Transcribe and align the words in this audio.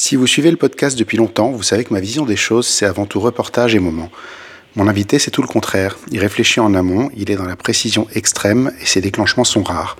Si 0.00 0.14
vous 0.14 0.28
suivez 0.28 0.52
le 0.52 0.56
podcast 0.56 0.96
depuis 0.96 1.16
longtemps, 1.16 1.50
vous 1.50 1.64
savez 1.64 1.82
que 1.82 1.92
ma 1.92 1.98
vision 1.98 2.24
des 2.24 2.36
choses, 2.36 2.68
c'est 2.68 2.86
avant 2.86 3.04
tout 3.04 3.18
reportage 3.18 3.74
et 3.74 3.80
moment. 3.80 4.10
Mon 4.76 4.86
invité, 4.86 5.18
c'est 5.18 5.32
tout 5.32 5.42
le 5.42 5.48
contraire. 5.48 5.98
Il 6.12 6.20
réfléchit 6.20 6.60
en 6.60 6.72
amont, 6.74 7.10
il 7.16 7.32
est 7.32 7.34
dans 7.34 7.44
la 7.44 7.56
précision 7.56 8.06
extrême 8.14 8.70
et 8.80 8.86
ses 8.86 9.00
déclenchements 9.00 9.42
sont 9.42 9.64
rares. 9.64 9.96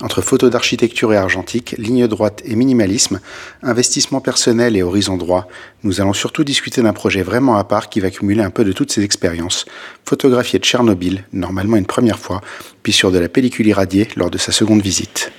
Entre 0.00 0.22
photos 0.22 0.50
d'architecture 0.50 1.12
et 1.12 1.18
argentique, 1.18 1.74
ligne 1.76 2.08
droite 2.08 2.40
et 2.46 2.56
minimalisme, 2.56 3.20
investissement 3.62 4.22
personnel 4.22 4.74
et 4.74 4.82
horizon 4.82 5.18
droit, 5.18 5.48
nous 5.84 6.00
allons 6.00 6.14
surtout 6.14 6.42
discuter 6.42 6.80
d'un 6.80 6.94
projet 6.94 7.22
vraiment 7.22 7.58
à 7.58 7.64
part 7.64 7.90
qui 7.90 8.00
va 8.00 8.10
cumuler 8.10 8.42
un 8.42 8.50
peu 8.50 8.64
de 8.64 8.72
toutes 8.72 8.90
ces 8.90 9.04
expériences. 9.04 9.66
Photographier 10.06 10.58
de 10.58 10.64
Tchernobyl, 10.64 11.24
normalement 11.34 11.76
une 11.76 11.86
première 11.86 12.18
fois, 12.18 12.40
puis 12.82 12.94
sur 12.94 13.12
de 13.12 13.18
la 13.18 13.28
pellicule 13.28 13.66
irradiée 13.66 14.08
lors 14.16 14.30
de 14.30 14.38
sa 14.38 14.50
seconde 14.50 14.80
visite. 14.80 15.30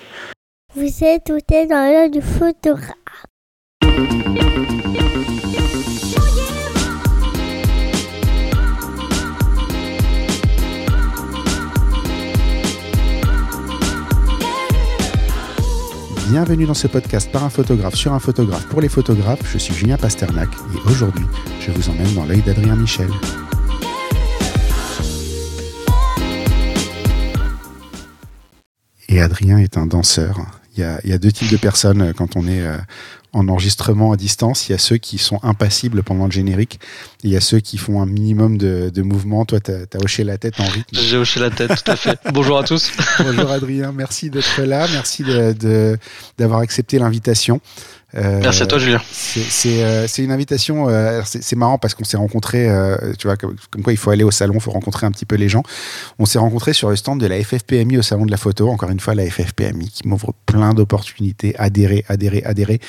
Vous 0.75 1.03
êtes 1.03 1.23
tout 1.25 1.39
dans 1.49 1.91
l'heure 1.91 2.11
du. 2.11 2.21
Bienvenue 16.29 16.67
dans 16.67 16.73
ce 16.73 16.87
podcast 16.87 17.31
par 17.31 17.43
un 17.43 17.49
photographe 17.49 17.95
sur 17.95 18.13
un 18.13 18.19
photographe 18.19 18.67
pour 18.67 18.79
les 18.79 18.89
photographes. 18.89 19.41
Je 19.51 19.57
suis 19.57 19.73
Julien 19.73 19.97
Pasternak 19.97 20.49
et 20.75 20.89
aujourd'hui, 20.89 21.25
je 21.59 21.71
vous 21.71 21.89
emmène 21.89 22.13
dans 22.13 22.25
l'œil 22.25 22.41
d'Adrien 22.41 22.75
Michel. 22.75 23.09
Et 29.09 29.19
Adrien 29.19 29.57
est 29.57 29.77
un 29.77 29.87
danseur. 29.87 30.37
Il 30.75 30.81
y, 30.81 30.83
a, 30.83 30.99
il 31.03 31.09
y 31.09 31.13
a 31.13 31.17
deux 31.17 31.31
types 31.31 31.51
de 31.51 31.57
personnes 31.57 32.13
quand 32.13 32.35
on 32.35 32.47
est 32.47 32.61
euh, 32.61 32.77
en 33.33 33.47
enregistrement 33.47 34.11
à 34.11 34.17
distance. 34.17 34.67
Il 34.67 34.71
y 34.71 34.75
a 34.75 34.77
ceux 34.77 34.97
qui 34.97 35.17
sont 35.17 35.39
impassibles 35.43 36.03
pendant 36.03 36.25
le 36.25 36.31
générique. 36.31 36.79
il 37.23 37.29
y 37.29 37.37
a 37.37 37.41
ceux 37.41 37.59
qui 37.59 37.77
font 37.77 38.01
un 38.01 38.05
minimum 38.05 38.57
de, 38.57 38.89
de 38.93 39.01
mouvement. 39.01 39.45
Toi, 39.45 39.59
tu 39.59 39.71
as, 39.71 40.03
hoché 40.03 40.23
la 40.23 40.37
tête 40.37 40.59
en 40.59 40.65
rythme. 40.65 40.89
J'ai 40.91 41.17
hoché 41.17 41.39
la 41.39 41.49
tête, 41.49 41.69
tout 41.83 41.91
à 41.91 41.95
fait. 41.95 42.17
Bonjour 42.33 42.57
à 42.57 42.63
tous. 42.63 42.91
Bonjour 43.19 43.51
Adrien, 43.51 43.91
merci 43.91 44.29
d'être 44.29 44.61
là. 44.61 44.87
Merci 44.91 45.23
d'avoir 45.23 45.53
de, 45.53 45.97
d'avoir 46.37 46.59
accepté 46.59 46.99
l'invitation. 46.99 47.61
Euh, 48.15 48.39
Merci 48.41 48.63
à 48.63 48.67
toi, 48.67 48.79
Julien. 48.79 49.01
C'est 49.11 49.83
euh, 49.83 50.07
une 50.17 50.31
invitation. 50.31 50.87
Euh, 50.87 51.21
c'est 51.25 51.55
marrant 51.57 51.77
parce 51.77 51.93
qu'on 51.93 52.05
s'est 52.05 52.15
rencontrés, 52.17 52.69
tu 53.19 53.27
vois, 53.27 53.35
comme, 53.35 53.55
quoi 53.83 53.91
il 53.91 53.97
faut 53.97 54.11
aller 54.11 54.23
au 54.23 54.31
salon, 54.31 54.53
il 54.55 54.61
faut 54.61 54.71
rencontrer 54.71 55.05
un 55.05 55.11
petit 55.11 55.25
peu 55.25 55.35
les 55.35 55.49
gens. 55.49 55.63
On 56.17 56.25
s'est 56.25 56.39
rencontrés 56.39 56.73
sur 56.73 56.89
le 56.89 56.95
stand 56.95 57.19
de 57.19 57.27
la 57.27 57.43
FFPMI 57.43 57.97
au 57.97 58.01
salon 58.01 58.25
de 58.25 58.31
la 58.31 58.37
photo. 58.37 58.69
Encore 58.69 58.89
une 58.89 58.99
fois, 58.99 59.13
la 59.13 59.29
FFPMI 59.29 59.89
qui 59.89 60.07
m'ouvre 60.07 60.33
plein 60.45 60.73
d'opportunités. 60.73 61.53
Adhérer, 61.57 62.05
adhérer, 62.07 62.43
adhérer. 62.45 62.79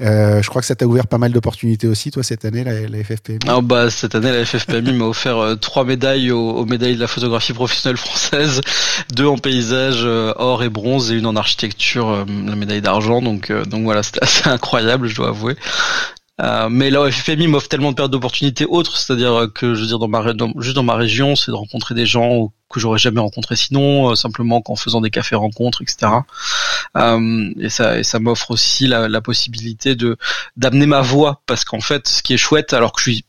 je 0.00 0.46
crois 0.48 0.60
que 0.60 0.66
ça 0.66 0.74
t'a 0.74 0.86
ouvert 0.86 1.06
pas 1.06 1.18
mal 1.18 1.30
d'opportunités 1.30 1.86
aussi, 1.86 2.10
toi, 2.10 2.24
cette 2.24 2.44
année, 2.44 2.64
la, 2.64 3.04
FFPMI. 3.04 3.38
Ah, 3.46 3.60
bah, 3.60 3.90
cette 3.90 4.16
année, 4.16 4.32
la 4.32 4.44
FFPMI 4.44 4.92
m'a 4.92 5.06
offert 5.06 5.56
trois 5.60 5.84
médailles 5.84 6.32
aux, 6.32 6.64
médailles 6.64 6.96
de 6.96 7.00
la 7.00 7.06
photographie 7.06 7.52
professionnelle 7.52 7.98
française, 7.98 8.60
deux 9.14 9.26
en 9.26 9.38
paysage 9.38 10.04
or 10.04 10.64
et 10.64 10.68
bronze 10.68 11.12
et 11.12 11.14
une 11.14 11.26
en 11.26 11.36
architecture, 11.36 12.26
la 12.26 12.56
médaille 12.56 12.82
d'argent. 12.82 13.22
Donc, 13.22 13.52
donc 13.52 13.84
voilà, 13.84 14.02
c'était 14.02 14.22
assez 14.22 14.48
incroyable 14.48 14.63
incroyable, 14.64 15.06
je 15.08 15.16
dois 15.16 15.28
avouer. 15.28 15.56
Euh, 16.40 16.68
mais 16.68 16.90
là, 16.90 17.08
FFMI 17.10 17.46
m'offre 17.46 17.68
tellement 17.68 17.90
de 17.92 17.96
périodes 17.96 18.10
d'opportunités 18.10 18.66
autres, 18.66 18.96
c'est-à-dire 18.96 19.48
que 19.54 19.74
je 19.74 19.82
veux 19.82 19.86
dire 19.86 20.00
dans 20.00 20.08
ma 20.08 20.24
juste 20.58 20.74
dans 20.74 20.82
ma 20.82 20.96
région, 20.96 21.36
c'est 21.36 21.52
de 21.52 21.56
rencontrer 21.56 21.94
des 21.94 22.06
gens 22.06 22.52
que 22.68 22.80
j'aurais 22.80 22.98
jamais 22.98 23.20
rencontrés 23.20 23.54
sinon, 23.54 24.10
euh, 24.10 24.14
simplement 24.16 24.60
qu'en 24.60 24.74
faisant 24.74 25.00
des 25.00 25.10
cafés 25.10 25.36
rencontres, 25.36 25.82
etc. 25.82 26.10
Euh, 26.96 27.52
et 27.60 27.68
ça, 27.68 27.98
et 27.98 28.02
ça 28.02 28.18
m'offre 28.18 28.50
aussi 28.50 28.88
la, 28.88 29.06
la 29.08 29.20
possibilité 29.20 29.94
de 29.94 30.16
d'amener 30.56 30.86
ma 30.86 31.02
voix, 31.02 31.42
parce 31.46 31.64
qu'en 31.64 31.80
fait, 31.80 32.08
ce 32.08 32.22
qui 32.22 32.34
est 32.34 32.38
chouette, 32.38 32.72
alors 32.72 32.92
que 32.92 33.00
je 33.00 33.10
suis 33.10 33.24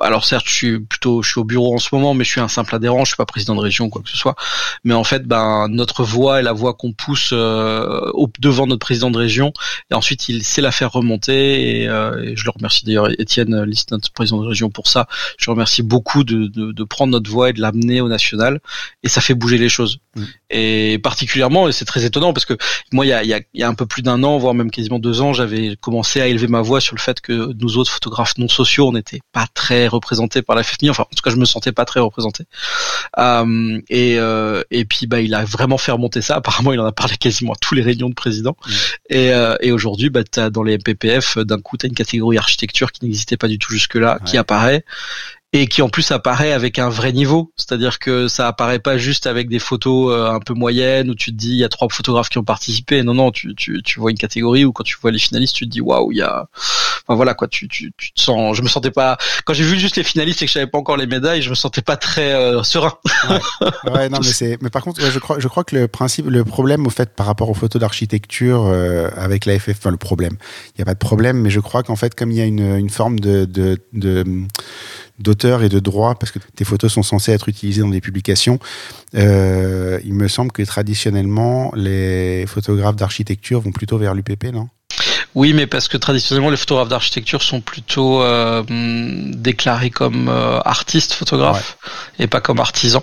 alors 0.00 0.24
certes, 0.24 0.46
je 0.46 0.54
suis 0.54 0.80
plutôt, 0.80 1.22
je 1.22 1.30
suis 1.30 1.40
au 1.40 1.44
bureau 1.44 1.74
en 1.74 1.78
ce 1.78 1.94
moment, 1.94 2.14
mais 2.14 2.24
je 2.24 2.30
suis 2.30 2.40
un 2.40 2.48
simple 2.48 2.74
adhérent, 2.74 3.04
je 3.04 3.10
suis 3.10 3.16
pas 3.16 3.26
président 3.26 3.54
de 3.54 3.60
région 3.60 3.90
quoi 3.90 4.02
que 4.02 4.10
ce 4.10 4.16
soit. 4.16 4.36
Mais 4.84 4.94
en 4.94 5.04
fait, 5.04 5.24
ben 5.26 5.68
notre 5.68 6.04
voix 6.04 6.40
est 6.40 6.42
la 6.42 6.52
voix 6.52 6.74
qu'on 6.74 6.92
pousse 6.92 7.30
euh, 7.32 8.10
au, 8.14 8.28
devant 8.38 8.66
notre 8.66 8.80
président 8.80 9.10
de 9.10 9.18
région, 9.18 9.52
et 9.90 9.94
ensuite 9.94 10.28
il 10.28 10.44
sait 10.44 10.62
la 10.62 10.72
faire 10.72 10.92
remonter. 10.92 11.82
Et, 11.82 11.88
euh, 11.88 12.32
je 12.34 12.44
le 12.44 12.50
remercie 12.50 12.84
d'ailleurs, 12.84 13.08
Étienne 13.18 13.62
Liste, 13.64 13.92
notre 13.92 14.12
président 14.12 14.40
de 14.42 14.48
région, 14.48 14.70
pour 14.70 14.88
ça. 14.88 15.06
Je 15.38 15.50
remercie 15.50 15.82
beaucoup 15.82 16.24
de, 16.24 16.46
de, 16.46 16.72
de 16.72 16.84
prendre 16.84 17.12
notre 17.12 17.30
voix 17.30 17.50
et 17.50 17.52
de 17.52 17.60
l'amener 17.60 18.00
au 18.00 18.08
national, 18.08 18.60
et 19.02 19.08
ça 19.08 19.20
fait 19.20 19.34
bouger 19.34 19.58
les 19.58 19.68
choses. 19.68 19.98
Mm. 20.16 20.22
Et 20.50 20.98
particulièrement, 21.02 21.68
et 21.68 21.72
c'est 21.72 21.84
très 21.84 22.04
étonnant 22.04 22.32
parce 22.32 22.46
que 22.46 22.56
moi, 22.92 23.04
il 23.04 23.08
y 23.08 23.12
a, 23.12 23.24
y, 23.24 23.34
a, 23.34 23.40
y 23.54 23.62
a 23.62 23.68
un 23.68 23.74
peu 23.74 23.86
plus 23.86 24.02
d'un 24.02 24.22
an, 24.22 24.38
voire 24.38 24.54
même 24.54 24.70
quasiment 24.70 24.98
deux 24.98 25.20
ans, 25.20 25.32
j'avais 25.32 25.76
commencé 25.80 26.20
à 26.20 26.26
élever 26.26 26.46
ma 26.46 26.60
voix 26.60 26.80
sur 26.80 26.94
le 26.94 27.00
fait 27.00 27.20
que 27.20 27.52
nous 27.58 27.76
autres 27.78 27.90
photographes 27.90 28.38
non 28.38 28.48
sociaux, 28.48 28.88
on 28.88 28.92
n'était 28.92 29.20
pas 29.32 29.46
très 29.52 29.63
très 29.64 29.88
représenté 29.88 30.42
par 30.42 30.56
la 30.56 30.62
FFMI. 30.62 30.90
Enfin, 30.90 31.04
en 31.04 31.14
tout 31.16 31.22
cas, 31.22 31.30
je 31.30 31.36
me 31.36 31.46
sentais 31.46 31.72
pas 31.72 31.86
très 31.86 32.00
représenté. 32.00 32.44
Euh, 33.18 33.80
et 33.88 34.18
euh, 34.18 34.62
et 34.70 34.84
puis 34.84 35.06
bah, 35.06 35.20
il 35.20 35.34
a 35.34 35.44
vraiment 35.44 35.78
fait 35.78 35.92
remonter 35.92 36.20
ça. 36.20 36.36
Apparemment, 36.36 36.72
il 36.74 36.80
en 36.80 36.84
a 36.84 36.92
parlé 36.92 37.16
quasiment 37.16 37.52
à 37.52 37.56
tous 37.58 37.74
les 37.74 37.82
réunions 37.82 38.10
de 38.10 38.14
président. 38.14 38.56
Mmh. 38.66 38.72
Et, 39.08 39.32
euh, 39.32 39.56
et 39.60 39.72
aujourd'hui, 39.72 40.10
bah, 40.10 40.20
as, 40.36 40.50
dans 40.50 40.62
les 40.62 40.76
MPPF, 40.76 41.38
d'un 41.38 41.60
coup, 41.60 41.78
tu 41.78 41.86
as 41.86 41.88
une 41.88 41.94
catégorie 41.94 42.36
architecture 42.36 42.92
qui 42.92 43.04
n'existait 43.04 43.38
pas 43.38 43.48
du 43.48 43.58
tout 43.58 43.72
jusque-là, 43.72 44.18
qui 44.26 44.36
apparaît 44.36 44.84
et 45.56 45.68
qui 45.68 45.82
en 45.82 45.88
plus 45.88 46.10
apparaît 46.10 46.50
avec 46.50 46.80
un 46.80 46.88
vrai 46.88 47.12
niveau, 47.12 47.52
c'est-à-dire 47.56 48.00
que 48.00 48.26
ça 48.26 48.48
apparaît 48.48 48.80
pas 48.80 48.98
juste 48.98 49.28
avec 49.28 49.48
des 49.48 49.60
photos 49.60 50.12
euh, 50.12 50.28
un 50.28 50.40
peu 50.40 50.52
moyennes 50.52 51.08
où 51.10 51.14
tu 51.14 51.30
te 51.30 51.36
dis 51.36 51.50
il 51.50 51.58
y 51.58 51.64
a 51.64 51.68
trois 51.68 51.86
photographes 51.88 52.28
qui 52.28 52.38
ont 52.38 52.44
participé. 52.44 53.04
Non 53.04 53.14
non, 53.14 53.30
tu, 53.30 53.54
tu, 53.54 53.80
tu 53.84 54.00
vois 54.00 54.10
une 54.10 54.18
catégorie 54.18 54.64
où 54.64 54.72
quand 54.72 54.82
tu 54.82 54.96
vois 55.00 55.12
les 55.12 55.18
finalistes, 55.20 55.54
tu 55.54 55.64
te 55.66 55.70
dis 55.70 55.80
waouh, 55.80 56.10
il 56.10 56.18
y 56.18 56.22
a 56.22 56.48
enfin 57.06 57.14
voilà 57.14 57.34
quoi, 57.34 57.46
tu, 57.46 57.68
tu, 57.68 57.92
tu 57.96 58.12
te 58.12 58.20
sens 58.20 58.56
je 58.56 58.62
me 58.62 58.68
sentais 58.68 58.90
pas 58.90 59.16
quand 59.44 59.54
j'ai 59.54 59.62
vu 59.62 59.78
juste 59.78 59.94
les 59.94 60.02
finalistes 60.02 60.42
et 60.42 60.46
que 60.46 60.48
je 60.48 60.54
savais 60.54 60.66
pas 60.66 60.78
encore 60.78 60.96
les 60.96 61.06
médailles, 61.06 61.40
je 61.40 61.50
me 61.50 61.54
sentais 61.54 61.82
pas 61.82 61.96
très 61.96 62.32
euh, 62.32 62.64
serein. 62.64 62.94
Ouais. 63.92 64.08
non 64.08 64.18
mais 64.24 64.32
c'est 64.32 64.58
mais 64.60 64.70
par 64.70 64.82
contre 64.82 65.00
je 65.00 65.18
crois 65.20 65.38
je 65.38 65.46
crois 65.46 65.62
que 65.62 65.76
le 65.76 65.86
principe 65.86 66.26
le 66.28 66.44
problème 66.44 66.84
au 66.84 66.90
fait 66.90 67.14
par 67.14 67.26
rapport 67.26 67.48
aux 67.48 67.54
photos 67.54 67.78
d'architecture 67.78 68.64
euh, 68.66 69.08
avec 69.16 69.46
la 69.46 69.56
FF 69.56 69.70
enfin 69.78 69.92
le 69.92 69.98
problème, 69.98 70.36
il 70.74 70.80
y 70.80 70.82
a 70.82 70.84
pas 70.84 70.94
de 70.94 70.98
problème 70.98 71.42
mais 71.42 71.50
je 71.50 71.60
crois 71.60 71.84
qu'en 71.84 71.96
fait 71.96 72.16
comme 72.16 72.32
il 72.32 72.38
y 72.38 72.40
a 72.40 72.44
une, 72.44 72.76
une 72.76 72.90
forme 72.90 73.20
de, 73.20 73.44
de, 73.44 73.78
de 73.92 74.24
d'auteur 75.18 75.62
et 75.62 75.68
de 75.68 75.78
droit, 75.78 76.14
parce 76.16 76.32
que 76.32 76.38
tes 76.56 76.64
photos 76.64 76.92
sont 76.92 77.02
censées 77.02 77.32
être 77.32 77.48
utilisées 77.48 77.82
dans 77.82 77.88
des 77.88 78.00
publications, 78.00 78.58
euh, 79.14 80.00
il 80.04 80.14
me 80.14 80.28
semble 80.28 80.52
que 80.52 80.62
traditionnellement, 80.62 81.72
les 81.76 82.46
photographes 82.46 82.96
d'architecture 82.96 83.60
vont 83.60 83.72
plutôt 83.72 83.98
vers 83.98 84.14
l'UPP, 84.14 84.52
non? 84.52 84.68
Oui, 85.34 85.52
mais 85.52 85.66
parce 85.66 85.88
que 85.88 85.96
traditionnellement, 85.96 86.50
les 86.50 86.56
photographes 86.56 86.88
d'architecture 86.88 87.42
sont 87.42 87.60
plutôt 87.60 88.22
euh, 88.22 88.62
déclarés 88.68 89.90
comme 89.90 90.28
euh, 90.28 90.60
artistes 90.64 91.12
photographes 91.12 91.76
et 92.18 92.28
pas 92.28 92.40
comme 92.40 92.60
artisans. 92.60 93.02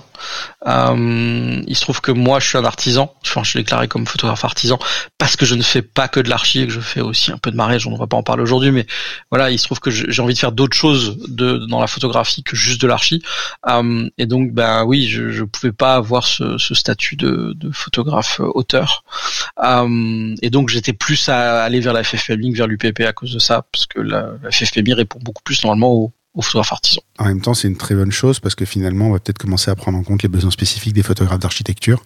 Euh, 0.68 1.62
il 1.66 1.76
se 1.76 1.82
trouve 1.82 2.02
que 2.02 2.12
moi, 2.12 2.40
je 2.40 2.48
suis 2.48 2.58
un 2.58 2.66
artisan. 2.66 3.14
Enfin, 3.26 3.44
je 3.44 3.50
suis 3.50 3.60
déclaré 3.60 3.88
comme 3.88 4.06
photographe 4.06 4.46
artisan 4.46 4.80
parce 5.18 5.36
que 5.36 5.46
je 5.46 5.56
ne 5.56 5.62
fais 5.62 5.82
pas 5.82 6.08
que 6.08 6.20
de 6.20 6.30
l'archi 6.30 6.62
et 6.62 6.68
que 6.68 6.74
je 6.74 6.80
fais 6.80 7.02
aussi 7.02 7.32
un 7.32 7.38
peu 7.38 7.52
de 7.52 7.56
mariage. 7.56 7.88
On 7.88 7.92
ne 7.92 7.98
va 7.98 8.08
pas 8.08 8.18
en 8.18 8.24
parler 8.24 8.44
aujourd'hui, 8.44 8.72
mais 8.72 8.86
voilà, 9.30 9.52
il 9.52 9.60
se 9.60 9.66
trouve 9.66 9.80
que 9.80 9.92
j'ai 9.92 10.22
envie 10.22 10.34
de 10.34 10.40
faire 10.40 10.52
d'autres 10.52 10.78
choses 10.78 11.18
de, 11.28 11.58
dans 11.58 11.80
la 11.80 11.88
photographie 11.88 12.44
que 12.44 12.56
juste 12.56 12.82
de 12.82 12.88
l'archi. 12.88 13.22
Euh, 13.68 14.08
et 14.18 14.26
donc, 14.26 14.52
ben 14.52 14.84
oui, 14.86 15.08
je, 15.08 15.32
je 15.32 15.44
pouvais 15.44 15.74
pas 15.74 15.96
avoir 15.96 16.26
ce, 16.26 16.58
ce 16.58 16.76
statut 16.76 17.16
de, 17.16 17.54
de 17.56 17.72
photographe 17.72 18.40
auteur. 18.40 19.04
Euh, 19.64 20.36
et 20.42 20.50
donc, 20.50 20.70
j'étais 20.70 20.94
plus 20.94 21.30
à 21.30 21.64
aller 21.64 21.80
vers 21.80 21.94
la 21.94 22.04
FF 22.04 22.21
FFPMI 22.22 22.54
vers 22.54 22.68
l'UPP 22.68 23.02
à 23.02 23.14
cause 23.14 23.34
de 23.34 23.40
ça, 23.40 23.66
parce 23.72 23.86
que 23.86 24.00
la, 24.00 24.34
la 24.42 24.96
répond 24.96 25.20
beaucoup 25.22 25.44
plus 25.44 25.64
normalement 25.64 25.94
aux, 25.94 26.14
aux 26.34 26.42
photographes 26.42 26.74
artisans. 26.74 27.04
En 27.18 27.26
même 27.26 27.42
temps, 27.42 27.54
c'est 27.54 27.68
une 27.68 27.78
très 27.78 27.96
bonne 27.96 28.12
chose 28.12 28.40
parce 28.40 28.56
que 28.56 28.66
finalement, 28.66 29.08
on 29.08 29.12
va 29.12 29.20
peut-être 29.20 29.38
commencer 29.38 29.70
à 29.72 29.76
prendre 29.76 29.98
en 29.98 30.04
compte 30.04 30.24
les 30.24 30.30
besoins 30.30 30.52
spécifiques 30.52 30.94
des 30.94 31.04
photographes 31.04 31.40
d'architecture 31.40 32.04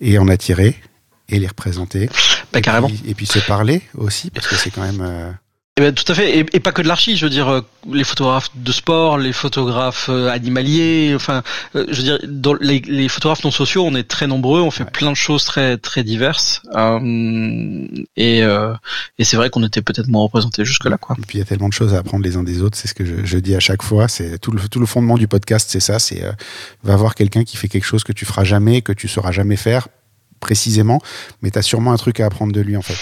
et 0.00 0.18
en 0.18 0.28
attirer 0.28 0.76
et 1.28 1.38
les 1.38 1.46
représenter. 1.46 2.08
Bah, 2.52 2.60
carrément. 2.60 2.90
et 3.06 3.14
puis 3.14 3.26
se 3.26 3.38
parler 3.40 3.82
aussi, 3.94 4.30
parce 4.30 4.46
que 4.46 4.56
c'est 4.56 4.70
quand 4.70 4.82
même. 4.82 5.00
Euh, 5.02 5.30
eh 5.78 5.80
ben, 5.80 5.94
tout 5.94 6.10
à 6.10 6.14
fait, 6.16 6.40
et, 6.40 6.46
et 6.54 6.58
pas 6.58 6.72
que 6.72 6.82
de 6.82 6.88
l'archi. 6.88 7.16
Je 7.16 7.24
veux 7.24 7.30
dire, 7.30 7.48
euh, 7.48 7.60
les 7.88 8.02
photographes 8.02 8.50
de 8.52 8.72
sport, 8.72 9.16
les 9.16 9.32
photographes 9.32 10.08
euh, 10.08 10.28
animaliers. 10.28 11.12
Enfin, 11.14 11.44
euh, 11.76 11.86
je 11.88 11.98
veux 11.98 12.02
dire, 12.02 12.18
dans 12.26 12.54
les, 12.54 12.80
les, 12.80 13.06
photographes 13.06 13.44
non 13.44 13.52
sociaux, 13.52 13.84
on 13.86 13.94
est 13.94 14.02
très 14.02 14.26
nombreux, 14.26 14.60
on 14.60 14.72
fait 14.72 14.84
plein 14.84 15.12
de 15.12 15.16
choses 15.16 15.44
très 15.44 15.76
très 15.78 16.02
diverses. 16.02 16.62
et 18.16 18.40
et 19.18 19.24
c'est 19.24 19.36
vrai 19.36 19.50
qu'on 19.50 19.62
était 19.62 19.80
peut-être 19.80 20.08
moins 20.08 20.24
représentés 20.24 20.64
jusque 20.64 20.84
là, 20.86 20.98
quoi. 20.98 21.14
Et 21.16 21.22
puis 21.24 21.38
il 21.38 21.42
y 21.42 21.42
a 21.42 21.44
tellement 21.44 21.68
de 21.68 21.72
choses 21.72 21.94
à 21.94 21.98
apprendre 21.98 22.24
les 22.24 22.36
uns 22.36 22.42
des 22.42 22.60
autres. 22.60 22.76
C'est 22.76 22.88
ce 22.88 22.94
que 22.94 23.04
je, 23.04 23.24
je, 23.24 23.38
dis 23.38 23.54
à 23.54 23.60
chaque 23.60 23.84
fois. 23.84 24.08
C'est 24.08 24.40
tout 24.40 24.50
le 24.50 24.60
tout 24.68 24.80
le 24.80 24.86
fondement 24.86 25.16
du 25.16 25.28
podcast, 25.28 25.68
c'est 25.70 25.78
ça. 25.78 26.00
C'est 26.00 26.24
va 26.82 26.96
voir 26.96 27.14
quelqu'un 27.14 27.44
qui 27.44 27.56
fait 27.56 27.68
quelque 27.68 27.86
chose 27.86 28.02
que 28.02 28.12
tu 28.12 28.24
feras 28.24 28.42
jamais, 28.42 28.82
que 28.82 28.92
tu 28.92 29.06
sauras 29.06 29.30
jamais 29.30 29.56
faire 29.56 29.86
précisément, 30.40 31.00
mais 31.42 31.50
tu 31.50 31.58
as 31.58 31.62
sûrement 31.62 31.92
un 31.92 31.96
truc 31.96 32.20
à 32.20 32.26
apprendre 32.26 32.52
de 32.52 32.60
lui 32.60 32.76
en 32.76 32.82
fait 32.82 32.96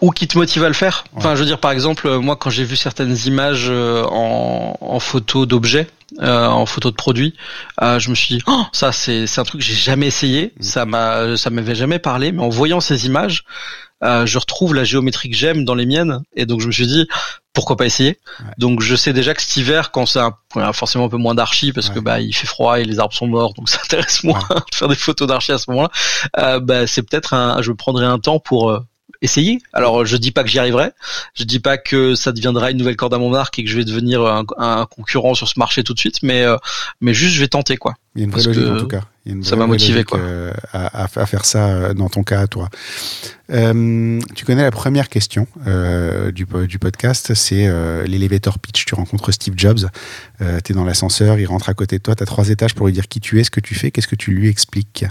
ou 0.00 0.10
qui 0.10 0.26
te 0.26 0.38
motive 0.38 0.64
à 0.64 0.68
le 0.68 0.74
faire. 0.74 1.04
Enfin, 1.14 1.34
je 1.34 1.40
veux 1.40 1.46
dire, 1.46 1.58
par 1.58 1.70
exemple, 1.70 2.08
moi, 2.18 2.36
quand 2.36 2.50
j'ai 2.50 2.64
vu 2.64 2.76
certaines 2.76 3.16
images 3.26 3.66
euh, 3.68 4.04
en, 4.04 4.76
en 4.80 5.00
photo 5.00 5.46
d'objets, 5.46 5.88
en 6.20 6.66
photo 6.66 6.90
de 6.90 6.96
produit. 6.96 7.34
je 7.80 8.10
me 8.10 8.14
suis 8.14 8.36
dit, 8.36 8.42
oh, 8.46 8.64
ça 8.72 8.92
c'est 8.92 9.26
c'est 9.26 9.40
un 9.40 9.44
truc 9.44 9.60
que 9.60 9.66
j'ai 9.66 9.74
jamais 9.74 10.06
essayé, 10.06 10.52
mm. 10.58 10.62
ça 10.62 10.86
m'a 10.86 11.36
ça 11.36 11.50
m'avait 11.50 11.74
jamais 11.74 11.98
parlé, 11.98 12.32
mais 12.32 12.42
en 12.42 12.48
voyant 12.48 12.80
ces 12.80 13.06
images, 13.06 13.44
je 14.02 14.38
retrouve 14.38 14.74
la 14.74 14.84
géométrie 14.84 15.30
que 15.30 15.36
j'aime 15.36 15.64
dans 15.64 15.74
les 15.74 15.86
miennes, 15.86 16.20
et 16.34 16.46
donc 16.46 16.60
je 16.60 16.66
me 16.66 16.72
suis 16.72 16.86
dit, 16.86 17.08
pourquoi 17.54 17.76
pas 17.76 17.86
essayer? 17.86 18.18
Donc 18.58 18.82
je 18.82 18.96
sais 18.96 19.12
déjà 19.12 19.32
que 19.32 19.40
cet 19.40 19.56
hiver, 19.56 19.92
quand 19.92 20.06
c'est 20.06 20.20
forcément 20.72 21.04
un 21.04 21.08
peu 21.08 21.16
moins 21.16 21.36
d'archi 21.36 21.72
parce 21.72 21.88
que 21.88 22.00
bah 22.00 22.20
il 22.20 22.34
fait 22.34 22.48
froid 22.48 22.80
et 22.80 22.84
les 22.84 22.98
arbres 22.98 23.14
sont 23.14 23.28
morts, 23.28 23.54
donc 23.54 23.68
ça 23.70 23.78
intéresse 23.82 24.24
moins 24.24 24.40
de 24.50 24.74
faire 24.74 24.88
des 24.88 24.96
photos 24.96 25.28
d'archi 25.28 25.52
à 25.52 25.58
ce 25.58 25.70
moment-là. 25.70 25.90
Euh, 26.38 26.60
bah 26.60 26.86
c'est 26.88 27.02
peut-être 27.02 27.32
un, 27.32 27.62
je 27.62 27.70
prendrai 27.70 28.04
un 28.04 28.18
temps 28.18 28.40
pour 28.40 28.70
euh, 28.70 28.80
essayer. 29.24 29.60
Alors 29.72 30.04
je 30.04 30.16
dis 30.16 30.30
pas 30.30 30.44
que 30.44 30.50
j'y 30.50 30.58
arriverai, 30.58 30.90
je 31.34 31.44
dis 31.44 31.58
pas 31.58 31.78
que 31.78 32.14
ça 32.14 32.30
deviendra 32.30 32.70
une 32.70 32.76
nouvelle 32.76 32.96
corde 32.96 33.14
à 33.14 33.18
mon 33.18 33.34
arc 33.34 33.58
et 33.58 33.64
que 33.64 33.70
je 33.70 33.76
vais 33.76 33.84
devenir 33.84 34.22
un, 34.24 34.86
concurrent 34.86 35.34
sur 35.34 35.48
ce 35.48 35.58
marché 35.58 35.82
tout 35.82 35.94
de 35.94 35.98
suite, 35.98 36.22
mais 36.22 36.42
euh, 36.42 36.56
mais 37.00 37.14
juste 37.14 37.34
je 37.34 37.40
vais 37.40 37.48
tenter 37.48 37.76
quoi. 37.76 37.94
Il 38.14 38.20
y 38.20 38.22
a 38.22 38.26
une 38.26 38.30
vraie 38.30 38.44
logique 38.44 38.66
en 38.66 38.76
tout 38.76 38.86
cas. 38.86 39.02
ça 39.42 39.56
m'a 39.56 39.66
motivé 39.66 40.04
quoi. 40.04 40.20
Euh, 40.20 40.52
à, 40.72 41.04
à, 41.04 41.26
faire 41.26 41.44
ça 41.44 41.68
euh, 41.68 41.94
dans 41.94 42.08
ton 42.08 42.22
cas 42.22 42.46
toi. 42.46 42.68
tu 43.48 44.44
connais 44.44 44.62
la 44.62 44.70
première 44.70 45.08
question 45.08 45.48
du, 46.32 46.46
du 46.68 46.78
podcast, 46.78 47.34
c'est 47.34 47.66
l'elevator 48.06 48.58
pitch. 48.58 48.84
Tu 48.84 48.94
rencontres 48.94 49.32
Steve 49.32 49.54
Jobs, 49.56 49.88
tu 50.38 50.44
es 50.44 50.74
dans 50.74 50.84
l'ascenseur, 50.84 51.38
il 51.40 51.46
rentre 51.46 51.70
à 51.70 51.74
côté 51.74 51.96
de 51.96 52.02
toi, 52.02 52.14
tu 52.14 52.22
as 52.22 52.26
trois 52.26 52.50
étages 52.50 52.74
pour 52.74 52.86
lui 52.86 52.92
dire 52.92 53.08
qui 53.08 53.20
tu 53.20 53.40
es, 53.40 53.44
ce 53.44 53.50
que 53.50 53.60
tu 53.60 53.74
fais, 53.74 53.90
qu'est-ce 53.90 54.08
que 54.08 54.16
tu 54.16 54.32
lui 54.32 54.48
expliques? 54.48 55.06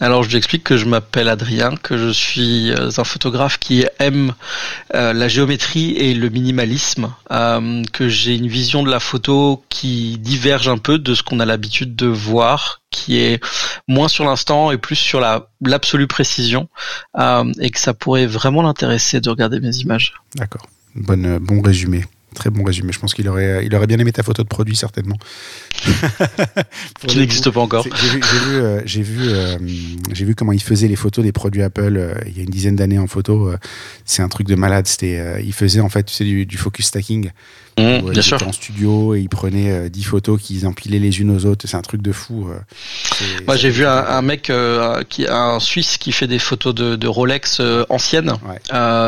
Alors 0.00 0.22
je 0.22 0.30
lui 0.30 0.36
explique 0.36 0.64
que 0.64 0.76
je 0.76 0.86
m'appelle 0.86 1.28
Adrien, 1.28 1.74
que 1.76 1.96
je 1.96 2.10
suis 2.10 2.70
euh, 2.70 2.90
un 2.96 3.04
photographe 3.04 3.58
qui 3.58 3.84
aime 3.98 4.34
euh, 4.94 5.12
la 5.12 5.28
géométrie 5.28 5.92
et 5.92 6.14
le 6.14 6.28
minimalisme, 6.28 7.12
euh, 7.30 7.82
que 7.92 8.08
j'ai 8.08 8.36
une 8.36 8.48
vision 8.48 8.82
de 8.82 8.90
la 8.90 9.00
photo 9.00 9.64
qui 9.68 10.18
diverge 10.18 10.68
un 10.68 10.78
peu 10.78 10.98
de 10.98 11.14
ce 11.14 11.22
qu'on 11.22 11.40
a 11.40 11.44
l'habitude 11.44 11.96
de 11.96 12.06
voir, 12.06 12.82
qui 12.90 13.18
est 13.18 13.42
moins 13.88 14.08
sur 14.08 14.24
l'instant 14.24 14.70
et 14.70 14.78
plus 14.78 14.96
sur 14.96 15.20
la 15.20 15.48
l'absolue 15.62 16.06
précision, 16.06 16.68
et 17.60 17.70
que 17.70 17.78
ça 17.78 17.94
pourrait 17.94 18.26
vraiment 18.26 18.62
l'intéresser 18.62 19.20
de 19.20 19.30
regarder 19.30 19.58
mes 19.60 19.76
images. 19.76 20.14
D'accord, 20.34 20.66
bon 20.94 21.62
résumé. 21.62 22.04
Très 22.36 22.50
bon 22.50 22.64
résumé. 22.64 22.92
Je 22.92 22.98
pense 22.98 23.14
qu'il 23.14 23.26
aurait, 23.30 23.64
il 23.64 23.74
aurait 23.74 23.86
bien 23.86 23.98
aimé 23.98 24.12
ta 24.12 24.22
photo 24.22 24.42
de 24.42 24.48
produit, 24.48 24.76
certainement. 24.76 25.16
Qui 27.06 27.18
n'existe 27.18 27.50
pas 27.50 27.60
encore. 27.60 27.82
J'ai 27.82 28.08
vu, 28.10 28.22
j'ai 28.84 29.02
vu, 29.02 29.28
euh, 29.28 29.58
j'ai 30.12 30.24
vu, 30.26 30.34
comment 30.34 30.52
il 30.52 30.62
faisait 30.62 30.86
les 30.86 30.96
photos 30.96 31.24
des 31.24 31.32
produits 31.32 31.62
Apple 31.62 31.96
euh, 31.96 32.14
il 32.26 32.36
y 32.36 32.40
a 32.40 32.42
une 32.44 32.50
dizaine 32.50 32.76
d'années 32.76 32.98
en 32.98 33.06
photo. 33.06 33.48
Euh, 33.48 33.56
c'est 34.04 34.20
un 34.20 34.28
truc 34.28 34.46
de 34.46 34.54
malade. 34.54 34.86
C'était, 34.86 35.42
il 35.42 35.54
faisait 35.54 35.80
en 35.80 35.88
fait, 35.88 36.04
tu 36.04 36.14
sais, 36.14 36.44
du 36.44 36.56
focus 36.58 36.88
stacking. 36.88 37.30
Mmh, 37.78 38.10
bien 38.10 38.22
sûr. 38.22 38.42
en 38.42 38.52
studio 38.52 39.14
et 39.14 39.20
il 39.20 39.28
prenait 39.28 39.90
10 39.90 40.00
euh, 40.00 40.08
photos 40.08 40.40
qu'ils 40.40 40.66
empilaient 40.66 40.98
les 40.98 41.20
unes 41.20 41.30
aux 41.30 41.44
autres. 41.44 41.66
C'est 41.68 41.76
un 41.76 41.82
truc 41.82 42.00
de 42.00 42.10
fou. 42.10 42.48
Euh. 42.48 42.58
Moi, 43.46 43.56
j'ai 43.56 43.68
vu 43.68 43.84
un, 43.84 44.22
mec 44.22 44.48
euh, 44.48 45.02
qui 45.06 45.26
un 45.28 45.60
Suisse 45.60 45.98
qui 45.98 46.12
fait 46.12 46.26
des 46.26 46.38
photos 46.38 46.74
de, 46.74 46.96
de 46.96 47.06
Rolex 47.06 47.60
anciennes. 47.90 48.32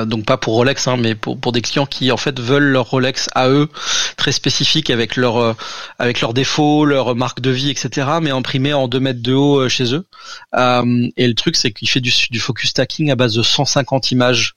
donc 0.06 0.26
pas 0.26 0.36
pour 0.36 0.54
Rolex, 0.54 0.86
hein, 0.86 0.98
mais 0.98 1.14
pour, 1.14 1.38
pour 1.38 1.52
des 1.52 1.62
clients 1.62 1.86
qui 1.86 2.12
en 2.12 2.18
fait 2.18 2.38
veulent 2.38 2.70
leur 2.70 2.90
Rolex 2.90 3.28
à 3.34 3.48
eux, 3.48 3.68
très 4.18 4.32
spécifique 4.32 4.90
avec 4.90 5.16
leur 5.16 5.56
avec 5.98 6.20
leurs 6.20 6.34
défauts, 6.34 6.84
leur 6.84 7.16
marque 7.16 7.40
de 7.40 7.50
vie, 7.50 7.70
etc. 7.70 8.06
Mais 8.20 8.30
imprimé 8.30 8.74
en 8.74 8.86
2 8.86 9.00
mètres 9.00 9.22
de 9.22 9.32
haut 9.32 9.66
chez 9.70 9.94
eux. 9.94 10.04
et 10.54 11.26
le 11.26 11.34
truc, 11.34 11.56
c'est 11.56 11.72
qu'il 11.72 11.88
fait 11.88 12.00
du, 12.00 12.12
du 12.30 12.38
focus 12.38 12.70
stacking 12.70 13.10
à 13.10 13.16
base 13.16 13.32
de 13.32 13.42
150 13.42 14.10
images 14.10 14.54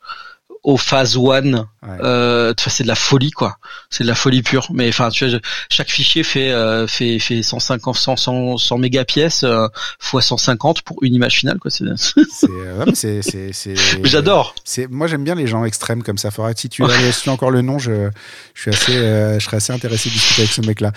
au 0.64 0.78
phase 0.78 1.18
one. 1.18 1.66
Euh, 2.04 2.54
c'est 2.68 2.84
de 2.84 2.88
la 2.88 2.94
folie 2.96 3.32
quoi. 3.32 3.58
C'est 3.90 4.04
de 4.04 4.08
la 4.10 4.14
folie 4.14 4.44
pure. 4.44 4.68
Mais 4.72 4.88
enfin, 4.90 5.10
tu 5.10 5.28
vois, 5.28 5.40
chaque 5.72 5.90
fichier 5.90 6.22
fait 6.22 6.52
euh, 6.52 6.86
fait 6.86 7.18
fait 7.18 7.42
150 7.42 7.96
100 7.96 8.16
100, 8.18 8.58
100 8.60 8.78
mégapièces 8.78 9.44
euh, 9.44 9.68
fois 9.98 10.22
150 10.22 10.84
pour 10.84 10.98
une 11.02 11.16
image 11.16 11.40
finale 11.40 11.58
quoi. 11.58 11.72
C'est 11.72 11.86
c'est 12.94 13.22
c'est 13.52 13.76
J'adore. 14.04 14.54
C'est 14.64 14.88
moi 14.88 15.08
j'aime 15.08 15.24
bien 15.24 15.34
les 15.34 15.48
gens 15.48 15.66
extrêmes 15.66 16.04
comme 16.04 16.20
ça. 16.20 16.30
Faudra 16.30 16.54
si 16.56 16.70
tu 16.70 16.84
as 16.84 17.32
encore 17.32 17.50
le 17.50 17.62
nom, 17.62 17.80
je 17.80 18.12
je 18.54 18.62
suis 18.62 18.70
assez 18.70 18.96
euh, 18.98 19.40
je 19.40 19.46
serais 19.46 19.58
assez 19.58 19.74
intéressé 19.74 20.10
de 20.10 20.14
discuter 20.14 20.44
avec 20.44 20.54
ce 20.54 20.62
mec 20.62 20.82
là. 20.82 20.92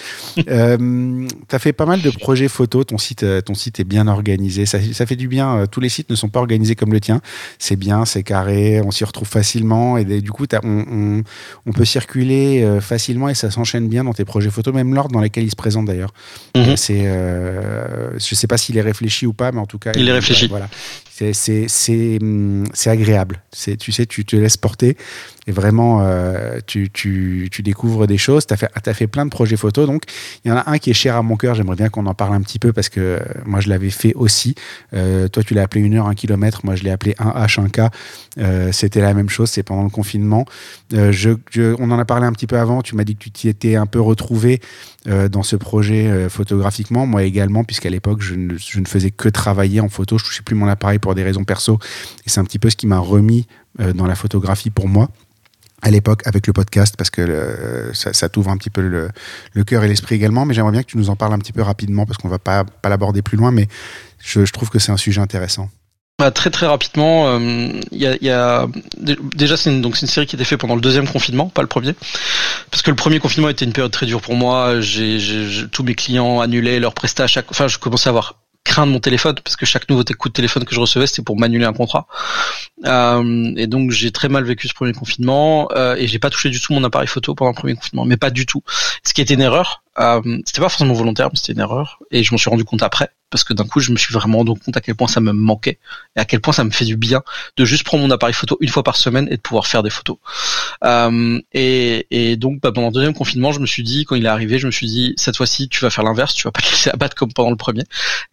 euh, 0.51 1.27
T'as 1.49 1.59
fait 1.59 1.73
pas 1.73 1.87
mal 1.87 2.03
de 2.03 2.11
projets 2.11 2.49
photos. 2.49 2.85
Ton 2.85 2.99
site 2.99 3.25
ton 3.47 3.55
site 3.55 3.81
est 3.81 3.85
bien 3.85 4.07
organisé. 4.07 4.67
Ça 4.67 4.79
ça 4.93 5.07
fait 5.07 5.17
du 5.17 5.29
bien. 5.29 5.65
Tous 5.71 5.81
les 5.81 5.89
sites 5.89 6.11
ne 6.11 6.17
sont 6.17 6.29
pas 6.29 6.41
organisés 6.41 6.75
comme 6.75 6.93
le 6.93 7.01
tien. 7.01 7.23
C'est 7.59 7.77
bien, 7.77 8.05
c'est 8.05 8.23
carré. 8.23 8.83
On 8.85 8.91
s'y 8.91 9.05
retrouve 9.05 9.29
facilement 9.29 9.54
et 9.57 10.21
du 10.21 10.31
coup 10.31 10.47
on, 10.65 11.73
peut 11.73 11.85
circuler 11.85 12.63
euh, 12.63 12.81
facilement 12.81 13.29
et 13.29 13.35
ça 13.35 13.51
s'enchaîne 13.51 13.89
bien 13.89 14.05
dans 14.05 14.13
tes 14.13 14.25
projets 14.25 14.51
photos, 14.51 14.75
même 14.75 14.95
l'ordre 14.95 15.13
dans 15.13 15.21
lequel 15.21 15.45
il 15.45 15.51
se 15.51 15.57
présente 15.57 15.87
d'ailleurs. 15.87 16.13
Mhm. 16.57 16.63
Euh, 16.63 16.77
c'est, 16.77 17.07
euh, 17.07 18.19
je 18.19 18.35
sais 18.35 18.47
pas 18.47 18.57
s'il 18.57 18.77
est 18.77 18.83
réfléchi 18.83 19.27
ou 19.27 19.33
pas, 19.33 19.53
mais 19.53 19.61
en 19.61 19.67
tout 19.67 19.79
cas, 19.79 19.93
il, 19.95 20.09
est 20.09 20.13
réfléchi. 20.13 20.49
Voilà, 20.49 20.69
c'est 21.11 22.19
hum, 22.21 22.65
c'est 22.73 22.91
agréable. 22.91 23.43
C'est 23.53 23.77
tu 23.77 23.93
sais, 23.93 24.07
tu 24.07 24.25
te 24.25 24.37
laisses 24.37 24.57
porter 24.57 24.97
et 25.47 25.53
vraiment 25.53 26.01
euh, 26.03 26.59
tu, 26.67 26.91
découvres 27.63 28.07
des 28.07 28.17
choses. 28.17 28.47
Tu 28.47 28.55
as 28.55 28.95
fait, 28.95 29.07
plein 29.07 29.25
de 29.25 29.31
projets 29.31 29.57
photos. 29.57 29.87
Donc, 29.87 30.05
il 30.45 30.49
y 30.49 30.53
en 30.53 30.57
a 30.57 30.71
un 30.71 30.79
qui 30.79 30.91
est 30.91 30.95
cher 30.95 31.17
à 31.17 31.23
mon 31.23 31.37
cœur. 31.37 31.55
J'aimerais 31.55 31.77
bien 31.77 31.89
qu'on 31.89 32.07
en 32.07 32.15
parle 32.15 32.35
un 32.35 32.41
petit 32.41 32.59
peu 32.59 32.73
parce 32.73 32.89
que 32.89 33.01
euh, 33.01 33.19
moi, 33.45 33.61
je 33.61 33.69
l'avais 33.69 33.91
fait 33.91 34.15
aussi. 34.15 34.55
Euh, 34.95 35.29
toi, 35.29 35.43
tu 35.43 35.55
l'as 35.55 35.63
appelé 35.63 35.83
une 35.83 35.95
heure, 35.95 36.07
un 36.07 36.15
kilomètre. 36.15 36.61
Moi, 36.65 36.77
je 36.77 36.83
l'ai 36.83 36.91
appelé 36.91 37.15
un 37.19 37.31
H, 37.31 37.61
un 37.61 37.69
K. 37.69 37.93
Euh, 38.39 38.73
C'était 38.73 39.01
la 39.01 39.13
même 39.13 39.29
chose. 39.29 39.51
C'est 39.51 39.63
pendant 39.63 39.85
le 39.85 39.91
confinement. 39.91 40.47
On 40.93 41.91
en 41.91 41.99
a 41.99 42.05
parlé 42.05 42.27
un 42.27 42.33
petit 42.33 42.47
peu 42.47 42.59
avant. 42.59 42.81
Tu 42.83 42.95
m'as 42.97 43.05
dit 43.05 43.15
que 43.15 43.21
tu 43.21 43.31
t'y 43.31 43.49
étais 43.49 43.77
un 43.77 43.87
peu 43.87 44.01
retrouvé 44.01 44.61
dans 45.07 45.43
ce 45.43 45.57
projet 45.57 46.29
photographiquement. 46.31 47.07
Moi 47.07 47.25
également, 47.25 47.63
puisqu'à 47.65 47.91
l'époque, 47.91 48.23
je 48.23 48.35
ne, 48.35 48.57
je 48.57 48.81
ne 48.81 48.87
faisais 48.87 49.11
que 49.11 49.29
travailler 49.29 49.81
en 49.81 49.89
photo. 49.89 50.17
Je 50.17 50.25
touchais 50.25 50.43
plus 50.43 50.55
mon 50.55 50.67
appareil 50.67 50.99
pour 50.99 51.15
des 51.15 51.23
raisons 51.23 51.45
perso. 51.45 51.79
Et 52.27 52.31
c'est 52.31 52.41
un 52.41 52.45
petit 52.45 52.59
peu 52.59 52.71
ce 52.71 52.77
qui 52.77 52.87
m'a 52.87 52.99
remis 52.99 53.47
dans 53.95 54.07
la 54.07 54.15
photographie 54.15 54.71
pour 54.71 54.89
moi 54.89 55.11
à 55.83 55.91
l'époque 55.91 56.23
avec 56.27 56.47
le 56.47 56.53
podcast 56.53 56.95
parce 56.97 57.11
que 57.11 57.91
ça, 57.93 58.29
t'ouvre 58.29 58.51
un 58.51 58.57
petit 58.57 58.71
peu 58.71 58.81
le, 58.81 59.65
cœur 59.65 59.85
et 59.85 59.89
l'esprit 59.89 60.15
également. 60.15 60.45
Mais 60.45 60.55
j'aimerais 60.55 60.73
bien 60.73 60.83
que 60.83 60.89
tu 60.89 60.99
nous 60.99 61.11
en 61.11 61.17
parles 61.17 61.33
un 61.35 61.39
petit 61.39 61.53
peu 61.53 61.63
rapidement 61.63 62.07
parce 62.07 62.19
qu'on 62.19 62.29
va 62.29 62.39
pas, 62.39 62.65
pas 62.65 62.89
l'aborder 62.89 63.23
plus 63.23 63.37
loin, 63.37 63.51
mais 63.51 63.69
je, 64.19 64.41
trouve 64.53 64.71
que 64.71 64.79
c'est 64.79 64.93
un 64.93 64.97
sujet 64.97 65.21
intéressant. 65.21 65.69
Bah, 66.19 66.31
très 66.31 66.51
très 66.51 66.67
rapidement, 66.67 67.39
il 67.41 68.07
euh, 68.07 68.17
y, 68.21 68.31
a, 68.31 68.69
déjà 69.35 69.57
c'est 69.57 69.71
une, 69.71 69.93
série 69.95 70.27
qui 70.27 70.37
été 70.37 70.45
faite 70.45 70.61
pendant 70.61 70.77
le 70.77 70.81
deuxième 70.81 71.09
confinement, 71.09 71.49
pas 71.49 71.63
le 71.63 71.67
premier, 71.67 71.95
parce 72.71 72.83
que 72.83 72.91
le 72.91 72.97
premier 72.97 73.19
confinement 73.19 73.49
était 73.49 73.65
une 73.65 73.73
période 73.73 73.91
très 73.91 74.07
dure 74.07 74.21
pour 74.21 74.37
moi. 74.37 74.81
J'ai 74.81 75.19
tous 75.73 75.83
mes 75.83 75.97
clients 75.97 76.39
annulaient 76.39 76.79
leurs 76.79 76.95
prestats 76.95 77.25
à 77.25 77.27
chaque, 77.27 77.51
enfin 77.51 77.67
je 77.67 77.79
commençais 77.79 78.09
à 78.09 78.11
avoir 78.11 78.44
craindre 78.65 78.93
mon 78.93 79.01
téléphone 79.01 79.37
parce 79.45 79.57
que 79.57 79.67
chaque 79.67 79.89
nouveau 79.89 80.03
coup 80.19 80.29
de 80.29 80.33
téléphone 80.33 80.65
que 80.65 80.75
je 80.75 80.81
recevais 80.81 81.07
c'était 81.07 81.23
pour 81.23 81.39
m'annuler 81.39 81.65
un 81.67 81.73
contrat. 81.73 82.07
Euh, 82.85 83.53
et 83.57 83.67
donc 83.67 83.91
j'ai 83.91 84.11
très 84.11 84.29
mal 84.29 84.45
vécu 84.45 84.69
ce 84.69 84.75
premier 84.75 84.93
confinement 84.93 85.69
euh, 85.73 85.95
et 85.97 86.09
j'ai 86.09 86.19
pas 86.19 86.31
touché 86.31 86.51
du 86.51 86.61
tout 86.61 86.73
mon 86.73 86.83
appareil 86.83 87.07
photo 87.07 87.35
pendant 87.35 87.51
le 87.51 87.57
premier 87.57 87.75
confinement 87.75 88.05
mais 88.05 88.17
pas 88.17 88.31
du 88.31 88.47
tout. 88.47 88.63
Ce 89.05 89.13
qui 89.13 89.21
était 89.21 89.35
une 89.35 89.43
erreur 89.43 89.83
euh, 90.01 90.21
c'était 90.45 90.61
pas 90.61 90.69
forcément 90.69 90.95
volontaire 90.95 91.29
mais 91.31 91.37
c'était 91.37 91.53
une 91.53 91.61
erreur 91.61 91.99
et 92.11 92.25
je 92.25 92.33
m'en 92.33 92.39
suis 92.39 92.51
rendu 92.51 92.65
compte 92.65 92.83
après 92.83 93.11
parce 93.35 93.43
que 93.43 93.53
d'un 93.53 93.65
coup 93.65 93.81
je 93.81 93.91
me 93.91 93.97
suis 93.97 94.15
vraiment 94.15 94.39
rendu 94.39 94.53
compte 94.61 94.77
à 94.77 94.81
quel 94.81 94.95
point 94.95 95.09
ça 95.09 95.21
me 95.21 95.33
manquait 95.33 95.81
et 96.15 96.21
à 96.21 96.25
quel 96.25 96.41
point 96.41 96.53
ça 96.53 96.63
me 96.63 96.71
fait 96.71 96.85
du 96.85 96.97
bien 96.97 97.21
de 97.57 97.65
juste 97.65 97.83
prendre 97.83 98.05
mon 98.05 98.11
appareil 98.13 98.33
photo 98.33 98.57
une 98.61 98.69
fois 98.69 98.85
par 98.85 98.95
semaine 98.95 99.27
et 99.29 99.37
de 99.39 99.41
pouvoir 99.41 99.67
faire 99.67 99.83
des 99.83 99.91
photos. 99.91 100.19
Euh, 100.85 101.41
et, 101.53 102.37
donc 102.37 102.61
bah, 102.61 102.71
pendant 102.73 102.87
le 102.87 102.93
deuxième 102.93 103.13
confinement, 103.13 103.51
je 103.51 103.59
me 103.59 103.67
suis 103.67 103.83
dit 103.83 104.05
quand 104.05 104.15
il 104.15 104.25
est 104.27 104.29
arrivé, 104.29 104.61
je 104.61 104.67
me 104.67 104.71
suis 104.71 104.87
dit 104.87 105.15
cette 105.17 105.37
fois-ci 105.37 105.69
tu 105.69 105.81
vas 105.81 105.91
faire 105.91 106.05
l'inverse, 106.05 106.33
tu 106.33 106.45
vas 106.45 106.53
pas 106.53 106.61
te 106.61 106.71
laisser 106.71 106.91
abattre 106.91 107.17
comme 107.17 107.33
pendant 107.33 107.51
le 107.51 107.57
premier. 107.57 107.83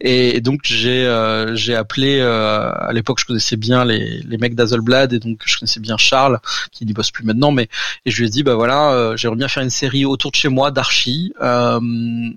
Et, 0.00 0.40
donc 0.40 0.60
j'ai 0.62 1.04
euh, 1.04 1.56
appelé 1.76 2.20
euh, 2.20 2.70
à 2.70 2.92
l'époque 2.92 3.18
je 3.18 3.24
connaissais 3.24 3.56
bien 3.56 3.84
les, 3.84 4.22
mecs 4.38 4.54
d'Azelblad 4.54 5.12
et 5.12 5.18
donc 5.18 5.40
je 5.44 5.58
connaissais 5.58 5.80
bien 5.80 5.96
Charles 5.96 6.38
qui 6.70 6.86
n'y 6.86 6.92
bosse 6.92 7.10
plus 7.10 7.24
maintenant, 7.24 7.50
mais 7.50 7.68
et 8.06 8.12
je 8.12 8.20
lui 8.20 8.28
ai 8.28 8.30
dit 8.30 8.44
bah 8.44 8.54
voilà 8.54 9.16
j'aimerais 9.16 9.36
bien 9.36 9.48
faire 9.48 9.64
une 9.64 9.70
série 9.70 10.04
autour 10.04 10.30
de 10.30 10.36
chez 10.36 10.48
moi 10.48 10.70
d'archi 10.70 11.32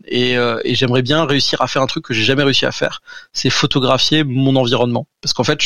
et, 0.08 0.32
et 0.32 0.76
j'aimerais 0.76 1.04
bien 1.04 1.26
réussir 1.26 1.62
à 1.62 1.68
faire 1.68 1.84
un 1.84 1.88
truc 1.88 2.06
que 2.06 2.16
j'ai 2.16 2.24
jamais 2.24 2.42
réussi 2.42 2.55
à 2.64 2.72
faire, 2.72 3.02
c'est 3.34 3.50
photographier 3.50 4.24
mon 4.24 4.56
environnement. 4.56 5.08
Parce 5.22 5.34
qu'en 5.34 5.44
fait, 5.44 5.60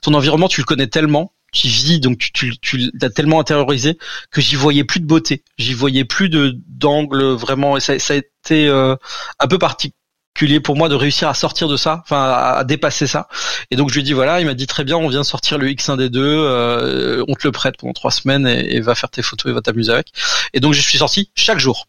ton 0.00 0.14
environnement, 0.14 0.48
tu 0.48 0.60
le 0.60 0.64
connais 0.64 0.86
tellement, 0.86 1.32
tu 1.52 1.68
vis, 1.68 2.00
donc 2.00 2.18
tu, 2.18 2.56
tu, 2.58 2.90
l'as 3.00 3.10
tellement 3.10 3.38
intériorisé 3.38 3.98
que 4.30 4.40
j'y 4.40 4.56
voyais 4.56 4.84
plus 4.84 5.00
de 5.00 5.06
beauté, 5.06 5.44
j'y 5.58 5.74
voyais 5.74 6.04
plus 6.04 6.28
de 6.28 6.56
d'angle 6.68 7.22
vraiment. 7.32 7.76
Et 7.76 7.80
ça, 7.80 7.92
a 7.92 8.16
été 8.16 8.68
euh, 8.68 8.96
un 9.38 9.46
peu 9.46 9.58
particulier 9.58 10.60
pour 10.60 10.76
moi 10.76 10.88
de 10.88 10.94
réussir 10.94 11.28
à 11.28 11.34
sortir 11.34 11.68
de 11.68 11.76
ça, 11.76 12.00
enfin 12.04 12.22
à, 12.56 12.64
dépasser 12.64 13.06
ça. 13.06 13.28
Et 13.70 13.76
donc 13.76 13.90
je 13.90 13.96
lui 13.96 14.02
dit 14.02 14.14
voilà, 14.14 14.40
il 14.40 14.46
m'a 14.46 14.54
dit 14.54 14.66
très 14.66 14.84
bien, 14.84 14.96
on 14.96 15.08
vient 15.08 15.24
sortir 15.24 15.58
le 15.58 15.68
X1D2, 15.68 16.16
euh, 16.16 17.24
on 17.28 17.34
te 17.34 17.46
le 17.46 17.52
prête 17.52 17.76
pendant 17.76 17.92
trois 17.92 18.10
semaines 18.10 18.46
et, 18.46 18.76
et 18.76 18.80
va 18.80 18.94
faire 18.94 19.10
tes 19.10 19.22
photos 19.22 19.50
et 19.50 19.54
va 19.54 19.60
t'amuser 19.60 19.92
avec. 19.92 20.12
Et 20.54 20.60
donc 20.60 20.72
je 20.72 20.80
suis 20.80 20.98
sorti 20.98 21.30
chaque 21.34 21.58
jour 21.58 21.84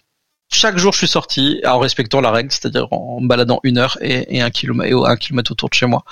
chaque 0.53 0.77
jour 0.77 0.93
je 0.93 0.99
suis 0.99 1.07
sorti 1.07 1.61
en 1.65 1.79
respectant 1.79 2.21
la 2.21 2.31
règle, 2.31 2.51
c'est-à-dire 2.51 2.87
en 2.91 3.21
baladant 3.21 3.59
une 3.63 3.77
heure 3.77 3.97
et, 4.01 4.41
un 4.41 4.49
kilomètre 4.49 5.51
autour 5.51 5.69
de 5.69 5.73
chez 5.73 5.85
moi. 5.85 6.03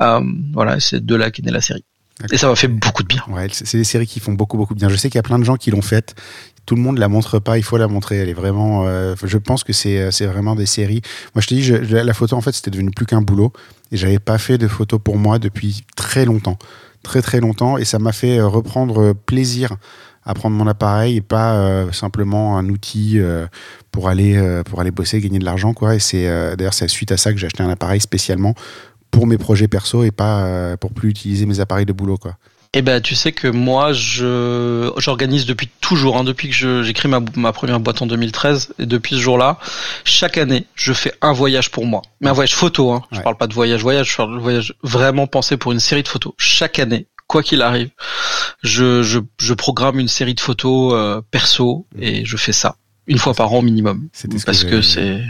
Euh, 0.00 0.20
voilà, 0.52 0.80
c'est 0.80 1.04
de 1.04 1.14
là 1.14 1.30
qu'est 1.30 1.42
née 1.42 1.52
la 1.52 1.60
série. 1.60 1.84
Et 2.30 2.36
ça 2.36 2.48
m'a 2.48 2.56
fait 2.56 2.68
beaucoup 2.68 3.02
de 3.02 3.08
bien. 3.08 3.24
C'est 3.50 3.78
des 3.78 3.84
séries 3.84 4.06
qui 4.06 4.20
font 4.20 4.32
beaucoup 4.32 4.58
beaucoup 4.58 4.74
de 4.74 4.78
bien. 4.78 4.90
Je 4.90 4.96
sais 4.96 5.08
qu'il 5.08 5.16
y 5.16 5.20
a 5.20 5.22
plein 5.22 5.38
de 5.38 5.44
gens 5.44 5.56
qui 5.56 5.70
l'ont 5.70 5.80
faite. 5.80 6.14
tout 6.66 6.74
le 6.74 6.82
monde 6.82 6.98
la 6.98 7.08
montre 7.08 7.38
pas. 7.38 7.56
Il 7.56 7.64
faut 7.64 7.78
la 7.78 7.88
montrer. 7.88 8.18
Elle 8.18 8.28
est 8.28 8.34
vraiment. 8.34 8.86
Euh, 8.86 9.14
je 9.24 9.38
pense 9.38 9.64
que 9.64 9.72
c'est 9.72 10.10
c'est 10.10 10.26
vraiment 10.26 10.54
des 10.54 10.66
séries. 10.66 11.00
Moi, 11.34 11.40
je 11.40 11.46
te 11.46 11.54
dis, 11.54 11.92
la 11.92 12.12
photo 12.12 12.36
en 12.36 12.42
fait, 12.42 12.52
c'était 12.52 12.70
devenu 12.70 12.90
plus 12.90 13.06
qu'un 13.06 13.22
boulot 13.22 13.54
et 13.92 13.96
j'avais 13.96 14.18
pas 14.18 14.38
fait 14.38 14.58
de 14.58 14.68
photos 14.68 15.00
pour 15.02 15.16
moi 15.16 15.38
depuis 15.38 15.84
très 15.96 16.24
longtemps, 16.24 16.58
très 17.02 17.22
très 17.22 17.40
longtemps, 17.40 17.78
et 17.78 17.84
ça 17.84 17.98
m'a 17.98 18.12
fait 18.12 18.38
euh, 18.38 18.46
reprendre 18.46 19.12
plaisir 19.12 19.76
à 20.30 20.34
prendre 20.34 20.56
mon 20.56 20.66
appareil 20.66 21.16
et 21.16 21.20
pas 21.20 21.54
euh, 21.54 21.92
simplement 21.92 22.56
un 22.56 22.68
outil 22.68 23.18
pour 23.90 24.08
aller 24.08 24.40
pour 24.64 24.80
aller 24.80 24.90
bosser, 24.90 25.20
gagner 25.20 25.38
de 25.38 25.44
l'argent 25.44 25.74
quoi. 25.74 25.94
Et 25.94 25.98
c'est 25.98 26.26
d'ailleurs 26.56 26.74
c'est 26.74 26.88
suite 26.88 27.12
à 27.12 27.16
ça 27.16 27.32
que 27.32 27.38
j'ai 27.38 27.46
acheté 27.46 27.62
un 27.62 27.70
appareil 27.70 28.00
spécialement 28.00 28.54
pour 29.10 29.26
mes 29.26 29.38
projets 29.38 29.68
perso 29.68 30.04
et 30.04 30.10
pas 30.10 30.76
pour 30.78 30.92
plus 30.92 31.10
utiliser 31.10 31.46
mes 31.46 31.60
appareils 31.60 31.86
de 31.86 31.92
boulot 31.92 32.16
quoi. 32.16 32.36
Eh 32.72 32.82
ben, 32.82 33.00
tu 33.00 33.16
sais 33.16 33.32
que 33.32 33.48
moi, 33.48 33.92
je 33.92 34.92
j'organise 34.96 35.44
depuis 35.44 35.68
toujours, 35.80 36.16
hein, 36.16 36.22
depuis 36.22 36.50
que 36.50 36.84
j'écris 36.84 37.08
ma, 37.08 37.18
ma 37.34 37.52
première 37.52 37.80
boîte 37.80 38.00
en 38.00 38.06
2013, 38.06 38.74
et 38.78 38.86
depuis 38.86 39.16
ce 39.16 39.20
jour-là, 39.20 39.58
chaque 40.04 40.38
année, 40.38 40.66
je 40.76 40.92
fais 40.92 41.12
un 41.20 41.32
voyage 41.32 41.72
pour 41.72 41.84
moi, 41.84 42.02
mais 42.20 42.28
un 42.28 42.32
voyage 42.32 42.54
photo. 42.54 42.92
Hein. 42.92 43.02
Je 43.10 43.20
parle 43.22 43.36
pas 43.36 43.48
de 43.48 43.54
voyage, 43.54 43.82
voyage, 43.82 44.12
je 44.12 44.16
parle 44.16 44.36
de 44.36 44.40
voyage 44.40 44.74
vraiment 44.84 45.26
pensé 45.26 45.56
pour 45.56 45.72
une 45.72 45.80
série 45.80 46.04
de 46.04 46.08
photos. 46.08 46.32
Chaque 46.38 46.78
année, 46.78 47.08
quoi 47.30 47.42
qu'il 47.44 47.62
arrive, 47.62 47.90
je, 48.62 49.02
je, 49.02 49.20
je, 49.38 49.54
programme 49.54 50.00
une 50.00 50.08
série 50.08 50.34
de 50.34 50.40
photos 50.40 50.92
euh, 50.94 51.20
perso 51.30 51.86
mmh. 51.94 52.02
et 52.02 52.24
je 52.24 52.36
fais 52.36 52.52
ça 52.52 52.76
une 53.06 53.18
fois 53.18 53.34
par 53.34 53.52
an 53.52 53.62
minimum, 53.62 54.08
parce 54.44 54.64
que, 54.64 54.82
c'est 54.82 55.22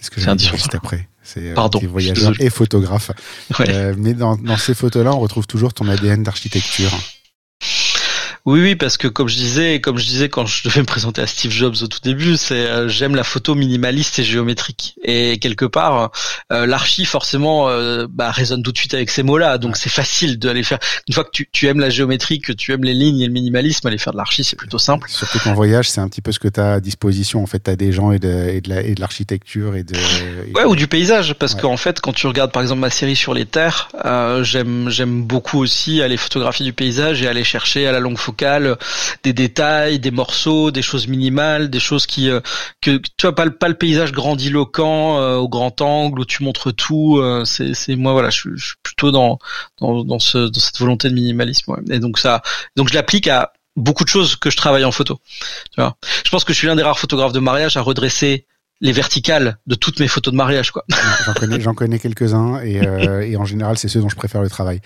c'est 0.00 0.28
indispensable. 0.28 0.76
après. 0.76 1.08
C'est 1.22 1.56
euh, 1.56 1.86
voyageur 1.88 2.32
et 2.40 2.50
photographe. 2.50 3.12
Euh, 3.60 3.94
mais 3.96 4.12
dans, 4.12 4.36
dans 4.36 4.56
ces 4.56 4.74
photos-là, 4.74 5.14
on 5.14 5.20
retrouve 5.20 5.46
toujours 5.46 5.72
ton 5.72 5.88
ADN 5.88 6.22
d'architecture. 6.22 6.90
Oui, 8.44 8.60
oui, 8.60 8.74
parce 8.74 8.96
que 8.96 9.06
comme 9.06 9.28
je 9.28 9.36
disais, 9.36 9.80
comme 9.80 9.98
je 9.98 10.04
disais 10.04 10.28
quand 10.28 10.46
je 10.46 10.64
devais 10.68 10.80
me 10.80 10.86
présenter 10.86 11.22
à 11.22 11.26
Steve 11.28 11.52
Jobs 11.52 11.76
au 11.82 11.86
tout 11.86 12.00
début, 12.02 12.36
c'est 12.36 12.54
euh, 12.54 12.88
j'aime 12.88 13.14
la 13.14 13.22
photo 13.22 13.54
minimaliste 13.54 14.18
et 14.18 14.24
géométrique. 14.24 14.96
Et 15.04 15.38
quelque 15.38 15.64
part, 15.64 16.10
euh, 16.52 16.66
l'archi 16.66 17.04
forcément 17.04 17.68
euh, 17.68 18.06
bah, 18.10 18.32
résonne 18.32 18.64
tout 18.64 18.72
de 18.72 18.78
suite 18.78 18.94
avec 18.94 19.10
ces 19.10 19.22
mots-là, 19.22 19.58
donc 19.58 19.76
c'est 19.76 19.90
facile 19.90 20.40
d'aller 20.40 20.64
faire. 20.64 20.80
Une 21.06 21.14
fois 21.14 21.22
que 21.24 21.30
tu, 21.32 21.48
tu, 21.52 21.68
aimes 21.68 21.78
la 21.78 21.90
géométrie, 21.90 22.40
que 22.40 22.52
tu 22.52 22.72
aimes 22.72 22.82
les 22.82 22.94
lignes 22.94 23.20
et 23.20 23.26
le 23.26 23.32
minimalisme, 23.32 23.86
aller 23.86 23.98
faire 23.98 24.12
de 24.12 24.18
l'archi, 24.18 24.42
c'est 24.42 24.56
plutôt 24.56 24.78
simple. 24.78 25.08
Surtout 25.08 25.38
qu'en 25.38 25.54
voyage, 25.54 25.88
c'est 25.88 26.00
un 26.00 26.08
petit 26.08 26.20
peu 26.20 26.32
ce 26.32 26.40
que 26.40 26.48
tu 26.48 26.58
as 26.58 26.74
à 26.74 26.80
disposition. 26.80 27.42
En 27.42 27.46
fait, 27.46 27.62
tu 27.62 27.70
as 27.70 27.76
des 27.76 27.92
gens 27.92 28.10
et 28.10 28.18
de, 28.18 28.48
et 28.48 28.60
de 28.60 29.00
l'architecture 29.00 29.76
et 29.76 29.84
de. 29.84 29.94
ouais, 30.56 30.64
ou 30.64 30.74
du 30.74 30.88
paysage, 30.88 31.34
parce 31.34 31.54
qu'en 31.54 31.76
fait, 31.76 32.00
quand 32.00 32.12
tu 32.12 32.26
regardes 32.26 32.50
par 32.50 32.62
exemple 32.62 32.80
ma 32.80 32.90
série 32.90 33.16
sur 33.16 33.34
les 33.34 33.46
terres, 33.46 33.88
j'aime 34.42 34.90
j'aime 34.90 35.22
beaucoup 35.22 35.60
aussi 35.60 36.02
aller 36.02 36.16
photographier 36.16 36.64
du 36.64 36.72
paysage 36.72 37.22
et 37.22 37.28
aller 37.28 37.44
chercher 37.44 37.86
à 37.86 37.92
la 37.92 38.00
longue 38.00 38.18
photo 38.18 38.31
des 39.22 39.32
détails, 39.32 39.98
des 39.98 40.10
morceaux, 40.10 40.70
des 40.70 40.82
choses 40.82 41.08
minimales, 41.08 41.70
des 41.70 41.80
choses 41.80 42.06
qui 42.06 42.30
euh, 42.30 42.40
que 42.80 42.96
tu 42.96 43.26
vois 43.26 43.34
pas 43.34 43.44
le 43.44 43.74
paysage 43.74 44.12
grandiloquent 44.12 45.18
euh, 45.18 45.36
au 45.36 45.48
grand 45.48 45.80
angle 45.80 46.20
où 46.20 46.24
tu 46.24 46.42
montres 46.42 46.74
tout. 46.74 47.18
Euh, 47.18 47.44
c'est 47.44 47.96
moi 47.96 48.12
voilà, 48.12 48.30
je, 48.30 48.56
suis 48.56 48.74
plutôt 48.82 49.10
dans 49.10 49.38
dans 49.80 50.18
ce, 50.18 50.48
dans 50.48 50.60
cette 50.60 50.78
volonté 50.78 51.08
de 51.08 51.14
minimalisme. 51.14 51.76
Et 51.90 51.98
donc 51.98 52.18
ça, 52.18 52.42
donc 52.76 52.88
je 52.88 52.94
l'applique 52.94 53.28
à 53.28 53.52
beaucoup 53.76 54.04
de 54.04 54.08
choses 54.08 54.36
que 54.36 54.50
je 54.50 54.56
travaille 54.56 54.84
en 54.84 54.92
photo. 54.92 55.18
Je 55.76 56.30
pense 56.30 56.44
que 56.44 56.52
je 56.52 56.58
suis 56.58 56.66
l'un 56.66 56.76
des 56.76 56.82
rares 56.82 56.98
photographes 56.98 57.32
de 57.32 57.40
mariage 57.40 57.76
à 57.76 57.80
redresser 57.80 58.46
les 58.82 58.90
verticales 58.90 59.58
de 59.68 59.76
toutes 59.76 60.00
mes 60.00 60.08
photos 60.08 60.32
de 60.32 60.36
mariage, 60.36 60.72
quoi. 60.72 60.84
J'en 61.24 61.32
connais, 61.34 61.60
j'en 61.60 61.72
connais 61.72 62.00
quelques-uns 62.00 62.60
et, 62.62 62.84
euh, 62.84 63.20
et, 63.26 63.36
en 63.36 63.44
général, 63.44 63.78
c'est 63.78 63.86
ceux 63.86 64.00
dont 64.00 64.08
je 64.08 64.16
préfère 64.16 64.42
le 64.42 64.50
travail. 64.50 64.80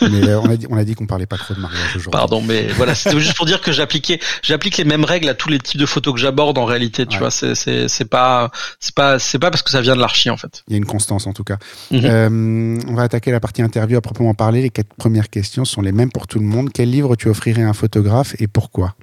Mais 0.00 0.28
euh, 0.28 0.40
on 0.40 0.48
a 0.48 0.56
dit, 0.56 0.66
on 0.70 0.76
a 0.76 0.84
dit 0.84 0.94
qu'on 0.94 1.06
parlait 1.06 1.26
pas 1.26 1.36
trop 1.36 1.54
de 1.54 1.60
mariage 1.60 1.88
aujourd'hui. 1.96 2.12
Pardon, 2.12 2.40
mais 2.40 2.68
voilà, 2.68 2.94
c'était 2.94 3.18
juste 3.18 3.36
pour 3.36 3.46
dire 3.46 3.60
que 3.60 3.72
j'appliquais, 3.72 4.20
j'applique 4.42 4.76
les 4.76 4.84
mêmes 4.84 5.04
règles 5.04 5.28
à 5.28 5.34
tous 5.34 5.48
les 5.48 5.58
types 5.58 5.80
de 5.80 5.86
photos 5.86 6.14
que 6.14 6.20
j'aborde 6.20 6.58
en 6.58 6.64
réalité. 6.64 7.06
Tu 7.06 7.18
vois, 7.18 7.32
c'est, 7.32 7.56
c'est, 7.56 7.88
c'est 7.88 8.04
pas, 8.04 8.52
c'est 8.78 8.94
pas, 8.94 9.18
c'est 9.18 9.40
pas 9.40 9.50
parce 9.50 9.62
que 9.62 9.70
ça 9.70 9.80
vient 9.80 9.96
de 9.96 10.00
l'archi 10.00 10.30
en 10.30 10.36
fait. 10.36 10.62
Il 10.68 10.72
y 10.72 10.74
a 10.74 10.78
une 10.78 10.86
constance 10.86 11.26
en 11.26 11.32
tout 11.32 11.44
cas. 11.44 11.58
Mhm. 11.90 12.00
euh, 12.04 12.78
on 12.86 12.94
va 12.94 13.02
attaquer 13.02 13.32
la 13.32 13.40
partie 13.40 13.62
interview 13.62 13.98
à 13.98 14.00
proprement 14.00 14.34
parler. 14.34 14.62
Les 14.62 14.70
quatre 14.70 14.94
premières 14.94 15.28
questions 15.28 15.64
sont 15.64 15.82
les 15.82 15.92
mêmes 15.92 16.12
pour 16.12 16.28
tout 16.28 16.38
le 16.38 16.46
monde. 16.46 16.70
Quel 16.72 16.90
livre 16.90 17.16
tu 17.16 17.28
offrirais 17.28 17.62
à 17.62 17.68
un 17.68 17.74
photographe 17.74 18.36
et 18.38 18.46
pourquoi? 18.46 18.94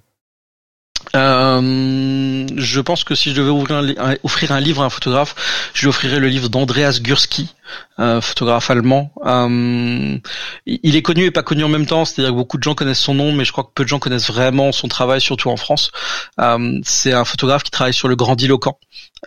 Euh, 1.15 2.47
je 2.55 2.81
pense 2.81 3.03
que 3.03 3.15
si 3.15 3.31
je 3.31 3.41
devais 3.41 4.17
offrir 4.23 4.51
un 4.51 4.59
livre 4.59 4.81
à 4.81 4.85
un 4.85 4.89
photographe, 4.89 5.35
je 5.73 5.81
lui 5.81 5.87
offrirais 5.87 6.19
le 6.19 6.27
livre 6.27 6.49
d'Andreas 6.49 6.99
Gursky, 7.01 7.53
euh, 7.99 8.21
photographe 8.21 8.69
allemand. 8.69 9.11
Euh, 9.25 10.17
il 10.65 10.95
est 10.95 11.01
connu 11.01 11.25
et 11.25 11.31
pas 11.31 11.43
connu 11.43 11.63
en 11.63 11.69
même 11.69 11.85
temps, 11.85 12.05
c'est-à-dire 12.05 12.31
que 12.31 12.37
beaucoup 12.37 12.57
de 12.57 12.63
gens 12.63 12.75
connaissent 12.75 12.99
son 12.99 13.13
nom, 13.13 13.31
mais 13.31 13.45
je 13.45 13.51
crois 13.51 13.63
que 13.63 13.71
peu 13.73 13.83
de 13.83 13.89
gens 13.89 13.99
connaissent 13.99 14.29
vraiment 14.29 14.71
son 14.71 14.87
travail, 14.87 15.21
surtout 15.21 15.49
en 15.49 15.57
France. 15.57 15.91
Euh, 16.39 16.79
c'est 16.83 17.13
un 17.13 17.25
photographe 17.25 17.63
qui 17.63 17.71
travaille 17.71 17.93
sur 17.93 18.07
le 18.07 18.15
grandiloquent. 18.15 18.77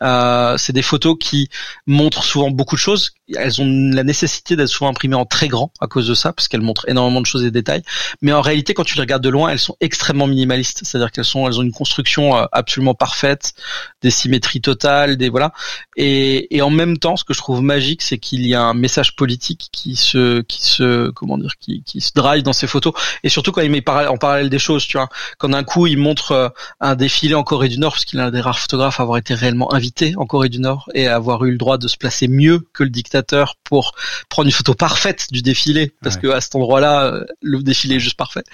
Euh, 0.02 0.56
c'est 0.56 0.72
des 0.72 0.82
photos 0.82 1.16
qui 1.18 1.48
montrent 1.86 2.24
souvent 2.24 2.50
beaucoup 2.50 2.76
de 2.76 2.80
choses. 2.80 3.12
Elles 3.36 3.60
ont 3.60 3.66
la 3.66 4.02
nécessité 4.02 4.56
d'être 4.56 4.68
souvent 4.68 4.90
imprimées 4.90 5.16
en 5.16 5.24
très 5.24 5.48
grand 5.48 5.72
à 5.80 5.86
cause 5.86 6.06
de 6.06 6.14
ça, 6.14 6.32
parce 6.32 6.48
qu'elles 6.48 6.60
montrent 6.60 6.88
énormément 6.88 7.20
de 7.20 7.26
choses 7.26 7.42
et 7.42 7.46
de 7.46 7.50
détails. 7.50 7.82
Mais 8.22 8.32
en 8.32 8.40
réalité, 8.40 8.74
quand 8.74 8.84
tu 8.84 8.94
les 8.94 9.02
regardes 9.02 9.22
de 9.22 9.28
loin, 9.28 9.50
elles 9.50 9.58
sont 9.58 9.76
extrêmement 9.80 10.26
minimalistes. 10.26 10.80
C'est-à-dire 10.84 11.10
qu'elles 11.10 11.24
sont, 11.24 11.46
elles 11.46 11.58
ont 11.58 11.62
une 11.62 11.72
construction 11.72 12.36
euh, 12.36 12.44
absolument 12.52 12.94
parfaite, 12.94 13.54
des 14.02 14.10
symétries 14.10 14.60
totales, 14.60 15.16
des 15.16 15.28
voilà. 15.28 15.52
Et, 15.96 16.56
et 16.56 16.62
en 16.62 16.70
même 16.70 16.98
temps, 16.98 17.16
ce 17.16 17.24
que 17.24 17.34
je 17.34 17.38
trouve 17.38 17.62
magique, 17.62 18.02
c'est 18.02 18.18
qu'il 18.18 18.29
y 18.32 18.54
a 18.54 18.62
un 18.62 18.74
message 18.74 19.16
politique 19.16 19.68
qui 19.72 19.96
se, 19.96 20.40
qui 20.42 20.62
se, 20.62 21.10
comment 21.10 21.38
dire, 21.38 21.54
qui, 21.58 21.82
qui 21.82 22.00
se 22.00 22.12
drive 22.14 22.42
dans 22.42 22.52
ces 22.52 22.66
photos. 22.66 22.92
Et 23.24 23.28
surtout 23.28 23.52
quand 23.52 23.62
il 23.62 23.70
met 23.70 23.84
en 23.88 24.16
parallèle 24.16 24.50
des 24.50 24.58
choses, 24.58 24.86
tu 24.86 24.96
vois. 24.96 25.08
Quand 25.38 25.48
d'un 25.48 25.64
coup 25.64 25.86
il 25.86 25.98
montre 25.98 26.32
euh, 26.32 26.48
un 26.80 26.94
défilé 26.94 27.34
en 27.34 27.42
Corée 27.42 27.68
du 27.68 27.78
Nord, 27.78 27.92
parce 27.92 28.04
qu'il 28.04 28.18
est 28.18 28.22
un 28.22 28.30
des 28.30 28.40
rares 28.40 28.58
photographes 28.58 29.00
à 29.00 29.02
avoir 29.02 29.18
été 29.18 29.34
réellement 29.34 29.72
invité 29.74 30.14
en 30.16 30.26
Corée 30.26 30.48
du 30.48 30.60
Nord 30.60 30.88
et 30.94 31.06
à 31.08 31.16
avoir 31.16 31.44
eu 31.44 31.50
le 31.50 31.58
droit 31.58 31.78
de 31.78 31.88
se 31.88 31.96
placer 31.96 32.28
mieux 32.28 32.60
que 32.72 32.84
le 32.84 32.90
dictateur 32.90 33.56
pour 33.64 33.94
prendre 34.28 34.46
une 34.46 34.52
photo 34.52 34.74
parfaite 34.74 35.26
du 35.30 35.42
défilé, 35.42 35.92
parce 36.02 36.16
que 36.16 36.28
à 36.28 36.40
cet 36.40 36.54
endroit-là, 36.54 37.06
euh, 37.06 37.24
le 37.42 37.62
défilé 37.62 37.96
est 37.96 38.00
juste 38.00 38.16
parfait. 38.16 38.44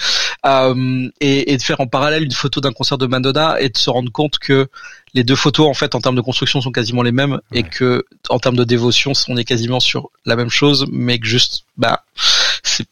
Euh, 0.45 1.09
et, 1.21 1.52
et 1.52 1.56
de 1.56 1.62
faire 1.62 1.80
en 1.80 1.87
parallèle 1.87 2.23
une 2.23 2.33
photo 2.33 2.61
d'un 2.61 2.73
concert 2.73 2.99
de 2.99 3.06
Madonna 3.06 3.61
et 3.61 3.68
de 3.68 3.76
se 3.76 3.90
rendre 3.90 4.12
compte 4.12 4.38
que 4.38 4.68
les 5.16 5.25
deux 5.25 5.35
photos 5.35 5.66
en 5.66 5.73
fait 5.75 5.94
en 5.94 6.00
termes 6.00 6.14
de 6.14 6.20
construction 6.20 6.61
sont 6.61 6.70
quasiment 6.70 7.02
les 7.02 7.11
mêmes 7.11 7.40
et 7.50 7.62
que 7.62 8.04
en 8.28 8.38
termes 8.38 8.54
de 8.56 8.64
dévotion 8.64 9.12
on 9.28 9.37
est 9.38 9.44
quasiment 9.44 9.80
sur 9.80 10.11
la 10.26 10.37
même 10.37 10.50
chose 10.50 10.87
mais 10.92 11.18
que 11.18 11.26
juste 11.26 11.64
bah 11.78 12.04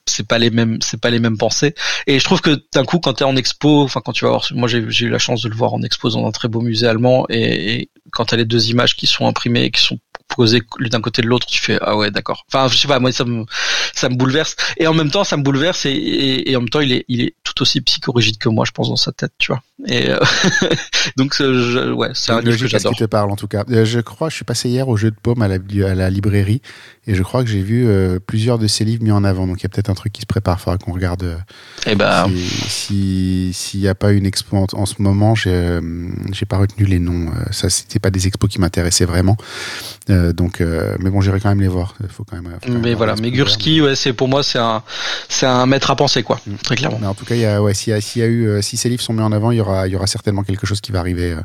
c'est 0.07 0.27
pas 0.27 0.39
les 0.39 0.51
mêmes 0.51 0.79
c'est 0.81 1.01
pas 1.01 1.11
les 1.11 1.19
mêmes 1.19 1.37
pensées. 1.37 1.75
Et 2.07 2.19
je 2.19 2.25
trouve 2.25 2.41
que 2.41 2.63
d'un 2.73 2.85
coup 2.85 2.99
quand 2.99 3.15
tu 3.15 3.25
es 3.25 3.27
en 3.27 3.37
expo 3.37 3.83
enfin 3.83 4.01
quand 4.03 4.13
tu 4.13 4.25
vas 4.25 4.31
voir 4.31 4.47
moi 4.53 4.69
j'ai 4.69 5.05
eu 5.05 5.11
la 5.11 5.19
chance 5.19 5.43
de 5.43 5.51
le 5.51 5.55
voir 5.55 5.75
en 5.75 5.83
expo 5.83 6.09
dans 6.09 6.27
un 6.27 6.31
très 6.31 6.49
beau 6.49 6.63
musée 6.63 6.87
allemand 6.87 7.27
et, 7.29 7.75
et 7.75 7.91
quand 8.11 8.25
tu 8.27 8.35
as 8.35 8.39
les 8.39 8.47
deux 8.47 8.71
images 8.71 8.97
qui 8.97 9.07
sont 9.07 9.27
imprimées 9.27 9.65
et 9.65 9.71
qui 9.71 9.83
sont 9.83 9.99
posées 10.35 10.63
d'un 10.81 11.01
côté 11.01 11.23
de 11.23 11.27
l'autre 11.27 11.47
tu 11.47 11.61
fais 11.61 11.79
ah 11.81 11.97
ouais 11.97 12.11
d'accord. 12.11 12.45
Enfin 12.53 12.69
je 12.69 12.77
sais 12.77 12.89
pas 12.89 12.99
moi 12.99 13.13
ça 13.13 13.25
me 13.25 13.45
ça 13.95 14.09
me 14.09 14.17
bouleverse. 14.17 14.57
Et 14.77 14.87
en 14.87 14.95
même 14.95 15.11
temps 15.11 15.25
ça 15.25 15.37
me 15.37 15.43
bouleverse 15.43 15.87
et, 15.87 16.51
et, 16.51 16.57
en 16.57 16.61
même 16.61 16.69
temps 16.69 16.81
il 16.81 16.93
est 16.93 17.05
il 17.09 17.23
est 17.23 17.35
tout 17.45 17.63
aussi 17.63 17.81
psychorigide 17.81 18.39
que 18.39 18.49
moi 18.49 18.65
je 18.65 18.73
pense 18.73 18.89
dans 18.89 18.97
sa 18.97 19.13
tête 19.13 19.33
tu 19.39 19.53
vois. 19.53 19.63
Et 19.87 20.11
euh, 20.11 20.19
donc 21.17 21.35
je, 21.37 21.93
ouais 21.93 22.11
c'est 22.15 22.33
un 22.33 22.41
livre 22.41 22.59
que 22.59 22.67
j'adore 22.67 22.93
qui 22.93 22.99
te 22.99 23.05
parle 23.05 23.31
en 23.31 23.37
tout 23.37 23.49
cas. 23.49 23.65
Euh, 23.71 23.85
je 23.85 24.01
crois 24.01 24.29
je 24.29 24.37
suis 24.37 24.45
passé 24.45 24.69
hier 24.69 24.89
au 24.89 24.97
jeu 24.97 25.11
de 25.11 25.17
paume 25.21 25.43
à 25.43 25.49
la, 25.49 25.57
à 25.57 25.95
la 25.95 26.11
librairie 26.11 26.63
et 27.07 27.15
je 27.15 27.23
crois 27.23 27.43
que 27.45 27.51
j'ai 27.51 27.63
vu 27.63 27.87
euh, 27.87 28.19
plusieurs 28.25 28.59
de 28.59 28.67
ces 28.67 28.85
livres 28.85 29.03
mis 29.03 29.11
en 29.11 29.25
avant. 29.25 29.47
Donc 29.47 29.61
il 29.61 29.63
y 29.65 29.67
a 29.67 29.69
peut-être 29.69 29.91
un 29.91 29.95
truc 29.95 30.13
qui 30.13 30.23
se 30.23 30.27
prépare. 30.27 30.61
Faudra 30.61 30.79
qu'on 30.79 30.93
regarde 30.93 31.23
et 31.87 31.91
eh 31.93 31.95
ben. 31.95 32.31
si 32.69 33.51
s'il 33.53 33.81
n'y 33.81 33.89
a 33.89 33.95
pas 33.95 34.13
une 34.13 34.27
expo 34.27 34.67
en, 34.73 34.87
ce 34.87 34.95
moment 34.99 35.35
j'ai 35.35 35.81
j'ai 36.33 36.47
pas 36.47 36.59
retenu 36.59 36.87
les 36.87 36.99
noms. 36.99 37.31
Ça 37.51 37.71
c'était 37.71 37.99
pas 37.99 38.11
des 38.11 38.27
expos 38.27 38.51
qui 38.51 38.61
m'intéressaient 38.61 39.05
vraiment. 39.05 39.37
Donc 40.09 40.61
mais 40.61 41.11
bon 41.11 41.21
j'irai 41.21 41.41
quand 41.41 41.51
même 41.51 41.61
les 41.61 41.69
voir. 41.69 41.95
Faut 42.09 42.25
quand 42.25 42.41
même 42.41 42.59
mais 42.69 42.95
voilà 42.95 43.15
mais 43.21 43.31
Gursky 43.31 43.81
ouais 43.81 43.97
c'est 43.97 44.13
pour 44.13 44.29
moi 44.29 44.43
c'est 44.43 44.59
un 44.59 44.83
c'est 45.29 45.47
un 45.47 45.67
maître 45.67 45.91
à 45.91 45.97
penser 45.97 46.23
quoi 46.23 46.41
mm. 46.47 46.55
très 46.63 46.77
clairement. 46.77 46.99
Mais 47.01 47.07
en 47.07 47.15
tout 47.15 47.25
cas 47.25 47.35
il 47.35 47.41
y 47.41 47.47
a 47.47 47.63
ouais 47.63 47.75
s'il 47.75 47.95
y, 47.95 48.19
y, 48.19 48.23
a 48.23 48.27
eu 48.27 48.63
si 48.63 48.77
ces 48.77 48.89
livres 48.89 49.03
sont 49.03 49.13
mis 49.13 49.23
en 49.23 49.33
avant 49.33 49.51
il 49.51 49.59
y 49.59 49.61
aura 49.61 49.87
il 49.87 49.93
y 49.93 49.97
aura 49.97 50.07
certainement 50.07 50.43
quelque 50.43 50.67
chose 50.67 50.81
qui 50.81 50.93
va 50.93 51.01
arriver 51.01 51.33
euh, 51.33 51.41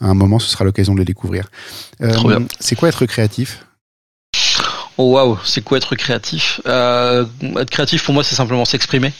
à 0.00 0.08
un 0.08 0.14
moment. 0.14 0.38
Ce 0.38 0.50
sera 0.50 0.64
l'occasion 0.64 0.94
de 0.94 0.98
le 0.98 1.04
découvrir. 1.04 1.46
Euh, 2.02 2.40
c'est 2.58 2.76
quoi 2.76 2.88
être 2.88 3.06
créatif? 3.06 3.64
Oh 5.02 5.12
waouh, 5.12 5.38
c'est 5.46 5.62
quoi 5.64 5.78
être 5.78 5.94
créatif? 5.96 6.60
Euh, 6.66 7.24
Être 7.58 7.70
créatif 7.70 8.04
pour 8.04 8.12
moi, 8.12 8.22
c'est 8.22 8.34
simplement 8.34 8.66
s'exprimer. 8.66 9.14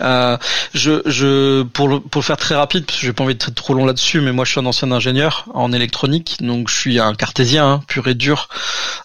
Euh, 0.00 0.36
je, 0.74 1.02
je, 1.06 1.62
pour 1.62 1.88
le, 1.88 1.98
pour 1.98 2.20
le 2.20 2.24
faire 2.24 2.36
très 2.36 2.54
rapide, 2.54 2.86
parce 2.86 3.00
que 3.00 3.06
j'ai 3.06 3.12
pas 3.12 3.24
envie 3.24 3.34
d'être 3.34 3.52
trop 3.52 3.74
long 3.74 3.84
là-dessus, 3.84 4.20
mais 4.20 4.30
moi 4.30 4.44
je 4.44 4.52
suis 4.52 4.60
un 4.60 4.66
ancien 4.66 4.92
ingénieur 4.92 5.46
en 5.52 5.72
électronique, 5.72 6.36
donc 6.40 6.68
je 6.68 6.74
suis 6.76 7.00
un 7.00 7.14
cartésien 7.14 7.66
hein, 7.66 7.82
pur 7.88 8.06
et 8.06 8.14
dur. 8.14 8.48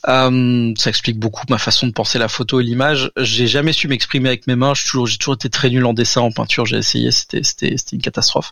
Euh, 0.08 0.72
ça 0.78 0.92
explique 0.92 1.18
beaucoup 1.18 1.46
ma 1.50 1.58
façon 1.58 1.88
de 1.88 1.94
penser 1.94 2.20
la 2.20 2.28
photo 2.28 2.60
et 2.60 2.64
l'image. 2.64 3.12
J'ai 3.18 3.48
jamais 3.48 3.74
su 3.74 3.88
m'exprimer 3.88 4.30
avec 4.30 4.46
mes 4.46 4.56
mains. 4.56 4.76
J'ai 4.76 4.84
toujours, 4.84 5.08
toujours 5.18 5.34
été 5.34 5.50
très 5.50 5.72
nul 5.72 5.86
en 5.88 5.94
dessin, 5.94 6.22
en 6.22 6.32
peinture. 6.32 6.68
J'ai 6.68 6.78
essayé, 6.78 7.10
c'était, 7.10 7.42
c'était, 7.42 7.74
c'était 7.76 7.96
une 7.96 8.04
catastrophe. 8.04 8.52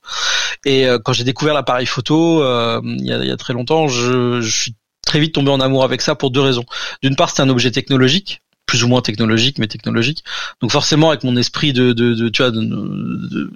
Et 0.66 0.88
euh, 0.88 0.98
quand 0.98 1.14
j'ai 1.14 1.24
découvert 1.26 1.54
l'appareil 1.54 1.86
photo 1.86 2.42
euh, 2.42 2.82
il 2.84 3.06
y, 3.06 3.14
a, 3.14 3.24
y 3.24 3.32
a 3.32 3.38
très 3.38 3.54
longtemps, 3.54 3.88
je, 3.88 4.42
je 4.42 4.50
suis 4.50 4.76
très 5.08 5.20
vite 5.20 5.34
tombé 5.34 5.50
en 5.50 5.60
amour 5.60 5.84
avec 5.84 6.02
ça 6.02 6.14
pour 6.16 6.30
deux 6.30 6.42
raisons. 6.42 6.66
D'une 7.02 7.16
part, 7.16 7.32
c'est 7.32 7.42
un 7.42 7.50
objet 7.50 7.72
technologique 7.72 8.42
plus 8.68 8.84
ou 8.84 8.90
moins 8.90 9.02
technologique, 9.02 9.58
mais 9.58 9.68
technologique. 9.68 10.24
Donc 10.62 10.72
forcément, 10.72 11.10
avec 11.10 11.24
mon 11.24 11.38
esprit 11.38 11.74
de, 11.74 11.94
de, 11.94 12.14
de 12.14 12.30
tu 12.30 12.44
vois, 12.44 12.52
de, 12.52 13.50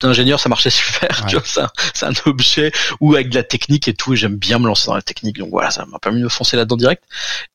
d'ingénieur, 0.00 0.38
ça 0.38 0.48
marchait 0.48 0.70
super. 0.70 1.24
Tu 1.28 1.36
vois, 1.36 1.70
c'est 1.94 2.06
un, 2.06 2.12
objet 2.26 2.70
ou 3.00 3.14
avec 3.14 3.30
de 3.30 3.34
la 3.34 3.42
technique 3.42 3.88
et 3.88 3.94
tout. 3.94 4.12
Et 4.12 4.16
j'aime 4.16 4.36
bien 4.36 4.58
me 4.58 4.66
lancer 4.66 4.86
dans 4.86 4.94
la 4.94 5.02
technique. 5.02 5.38
Donc 5.38 5.50
voilà, 5.50 5.70
ça 5.70 5.86
m'a 5.86 5.98
permis 5.98 6.18
de 6.18 6.24
me 6.24 6.28
foncer 6.28 6.56
là-dedans 6.56 6.76
direct. 6.76 7.02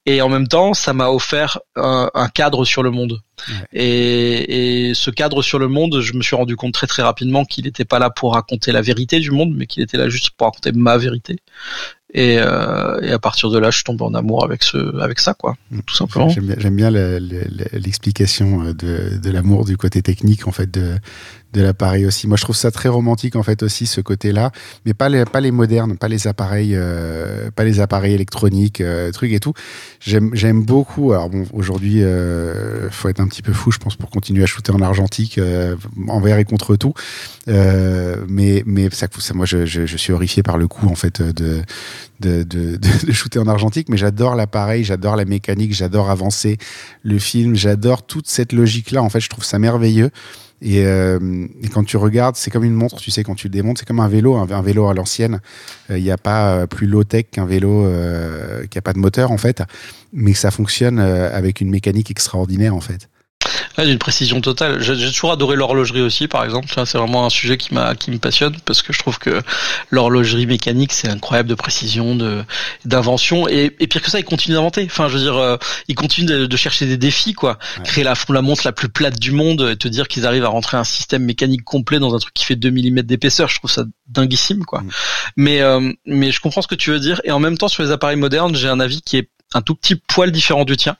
Et 0.05 0.21
en 0.21 0.29
même 0.29 0.47
temps, 0.47 0.73
ça 0.73 0.93
m'a 0.93 1.09
offert 1.09 1.59
un, 1.75 2.09
cadre 2.33 2.65
sur 2.65 2.83
le 2.83 2.91
monde. 2.91 3.21
Et, 3.73 4.89
et, 4.89 4.93
ce 4.93 5.11
cadre 5.11 5.41
sur 5.41 5.59
le 5.59 5.67
monde, 5.67 6.01
je 6.01 6.13
me 6.13 6.21
suis 6.21 6.35
rendu 6.35 6.55
compte 6.55 6.73
très 6.73 6.87
très 6.87 7.03
rapidement 7.03 7.45
qu'il 7.45 7.65
n'était 7.65 7.85
pas 7.85 7.99
là 7.99 8.09
pour 8.09 8.33
raconter 8.33 8.71
la 8.71 8.81
vérité 8.81 9.19
du 9.19 9.31
monde, 9.31 9.53
mais 9.55 9.67
qu'il 9.67 9.83
était 9.83 9.97
là 9.97 10.09
juste 10.09 10.31
pour 10.31 10.47
raconter 10.47 10.71
ma 10.71 10.97
vérité. 10.97 11.37
Et, 12.13 12.37
euh, 12.39 12.99
et, 13.01 13.11
à 13.11 13.19
partir 13.19 13.49
de 13.49 13.57
là, 13.57 13.71
je 13.71 13.83
tombe 13.83 14.01
en 14.01 14.13
amour 14.13 14.43
avec 14.43 14.63
ce, 14.63 14.99
avec 14.99 15.19
ça, 15.19 15.33
quoi, 15.33 15.55
mm. 15.71 15.79
tout 15.85 15.95
simplement. 15.95 16.29
J'aime 16.29 16.75
bien, 16.75 16.89
l'explication 16.89 18.63
euh, 18.63 18.73
de, 18.73 19.17
de 19.17 19.31
l'amour 19.31 19.63
du 19.65 19.77
côté 19.77 20.01
technique, 20.01 20.47
en 20.47 20.51
fait, 20.51 20.69
de, 20.69 20.95
de 21.53 21.61
l'appareil 21.61 22.05
aussi. 22.05 22.27
Moi, 22.27 22.37
je 22.37 22.43
trouve 22.43 22.55
ça 22.55 22.71
très 22.71 22.89
romantique 22.89 23.35
en 23.35 23.43
fait 23.43 23.63
aussi 23.63 23.85
ce 23.85 24.01
côté-là, 24.01 24.51
mais 24.85 24.93
pas 24.93 25.09
les 25.09 25.25
pas 25.25 25.41
les 25.41 25.51
modernes, 25.51 25.97
pas 25.97 26.07
les 26.07 26.27
appareils, 26.27 26.73
euh, 26.75 27.51
pas 27.51 27.63
les 27.63 27.79
appareils 27.79 28.13
électroniques, 28.13 28.81
euh, 28.81 29.11
trucs 29.11 29.31
et 29.31 29.39
tout. 29.39 29.53
J'aime 29.99 30.63
beaucoup. 30.63 31.11
Alors 31.11 31.29
bon, 31.29 31.45
aujourd'hui, 31.53 32.03
euh, 32.03 32.89
faut 32.89 33.09
être 33.09 33.19
un 33.19 33.27
petit 33.27 33.41
peu 33.41 33.53
fou, 33.53 33.71
je 33.71 33.77
pense, 33.77 33.95
pour 33.95 34.09
continuer 34.09 34.43
à 34.43 34.45
shooter 34.45 34.71
en 34.71 34.81
argentique 34.81 35.37
euh, 35.37 35.75
envers 36.07 36.37
et 36.37 36.45
contre 36.45 36.75
tout. 36.75 36.93
mais 37.47 38.63
mais 38.65 38.89
ça, 38.91 39.07
ça 39.17 39.33
moi, 39.33 39.45
je, 39.45 39.65
je, 39.65 39.97
suis 39.97 40.13
horrifié 40.13 40.43
par 40.43 40.57
le 40.57 40.67
coup 40.67 40.87
en 40.87 40.95
fait 40.95 41.21
de 41.21 41.61
de, 42.21 42.43
de, 42.43 42.77
de, 43.07 43.11
shooter 43.11 43.39
en 43.39 43.47
argentique, 43.47 43.89
mais 43.89 43.97
j'adore 43.97 44.35
l'appareil, 44.35 44.83
j'adore 44.83 45.15
la 45.15 45.25
mécanique, 45.25 45.73
j'adore 45.73 46.09
avancer 46.09 46.57
le 47.03 47.19
film, 47.19 47.55
j'adore 47.55 48.05
toute 48.05 48.27
cette 48.27 48.53
logique-là. 48.53 49.01
En 49.03 49.09
fait, 49.09 49.19
je 49.19 49.29
trouve 49.29 49.43
ça 49.43 49.59
merveilleux. 49.59 50.11
Euh, 50.63 51.47
et, 51.61 51.67
quand 51.69 51.83
tu 51.83 51.97
regardes, 51.97 52.35
c'est 52.35 52.51
comme 52.51 52.63
une 52.63 52.73
montre, 52.73 52.97
tu 52.97 53.11
sais, 53.11 53.23
quand 53.23 53.35
tu 53.35 53.47
le 53.47 53.51
démontes, 53.51 53.79
c'est 53.79 53.87
comme 53.87 53.99
un 53.99 54.07
vélo, 54.07 54.35
un, 54.35 54.61
vélo 54.61 54.87
à 54.87 54.93
l'ancienne. 54.93 55.41
Euh, 55.89 55.97
il 55.97 56.03
n'y 56.03 56.11
a 56.11 56.17
pas 56.17 56.53
euh, 56.53 56.67
plus 56.67 56.87
low-tech 56.87 57.25
qu'un 57.31 57.45
vélo 57.45 57.87
qui 58.69 58.77
n'a 58.77 58.81
pas 58.81 58.93
de 58.93 58.99
moteur, 58.99 59.31
en 59.31 59.37
fait, 59.37 59.63
mais 60.13 60.33
ça 60.33 60.51
fonctionne 60.51 60.99
avec 60.99 61.61
une 61.61 61.69
mécanique 61.69 62.11
extraordinaire, 62.11 62.75
en 62.75 62.81
fait. 62.81 63.09
Ah, 63.77 63.85
d'une 63.85 63.97
précision 63.97 64.41
totale. 64.41 64.81
J'ai 64.81 65.11
toujours 65.11 65.31
adoré 65.31 65.55
l'horlogerie 65.55 66.01
aussi, 66.01 66.27
par 66.27 66.43
exemple. 66.43 66.67
C'est 66.85 66.97
vraiment 66.97 67.25
un 67.25 67.29
sujet 67.29 67.57
qui 67.57 67.73
m'a 67.73 67.95
qui 67.95 68.11
me 68.11 68.17
passionne 68.17 68.55
parce 68.65 68.81
que 68.81 68.93
je 68.93 68.99
trouve 68.99 69.17
que 69.19 69.41
l'horlogerie 69.89 70.45
mécanique 70.45 70.91
c'est 70.93 71.07
incroyable 71.07 71.49
de 71.49 71.55
précision, 71.55 72.15
de 72.15 72.43
d'invention 72.85 73.47
et, 73.47 73.75
et 73.79 73.87
pire 73.87 74.01
que 74.01 74.09
ça, 74.09 74.19
ils 74.19 74.25
continuent 74.25 74.55
d'inventer. 74.55 74.85
Enfin, 74.85 75.07
je 75.07 75.17
veux 75.17 75.23
dire, 75.23 75.37
euh, 75.37 75.57
ils 75.87 75.95
continuent 75.95 76.27
de, 76.27 76.45
de, 76.45 76.57
chercher 76.57 76.85
des 76.85 76.97
défis, 76.97 77.33
quoi. 77.33 77.57
Créer 77.83 78.03
la, 78.03 78.13
la 78.29 78.41
montre 78.41 78.63
la 78.65 78.71
plus 78.71 78.89
plate 78.89 79.19
du 79.19 79.31
monde 79.31 79.69
et 79.71 79.77
te 79.77 79.87
dire 79.87 80.07
qu'ils 80.07 80.25
arrivent 80.25 80.45
à 80.45 80.49
rentrer 80.49 80.77
un 80.77 80.83
système 80.83 81.23
mécanique 81.23 81.63
complet 81.63 81.99
dans 81.99 82.13
un 82.15 82.19
truc 82.19 82.33
qui 82.33 82.45
fait 82.45 82.55
2 82.55 82.71
mm 82.71 83.01
d'épaisseur. 83.03 83.47
Je 83.47 83.57
trouve 83.57 83.71
ça 83.71 83.83
dinguissime, 84.07 84.65
quoi. 84.65 84.81
Mm. 84.81 84.89
Mais 85.37 85.61
euh, 85.61 85.91
mais 86.05 86.31
je 86.31 86.39
comprends 86.39 86.61
ce 86.61 86.67
que 86.67 86.75
tu 86.75 86.91
veux 86.91 86.99
dire 86.99 87.21
et 87.23 87.31
en 87.31 87.39
même 87.39 87.57
temps 87.57 87.67
sur 87.67 87.83
les 87.83 87.91
appareils 87.91 88.17
modernes, 88.17 88.55
j'ai 88.55 88.67
un 88.67 88.79
avis 88.79 89.01
qui 89.01 89.17
est 89.17 89.29
un 89.53 89.61
tout 89.61 89.75
petit 89.75 89.95
poil 89.95 90.31
différent 90.31 90.65
du 90.65 90.77
tien. 90.77 90.97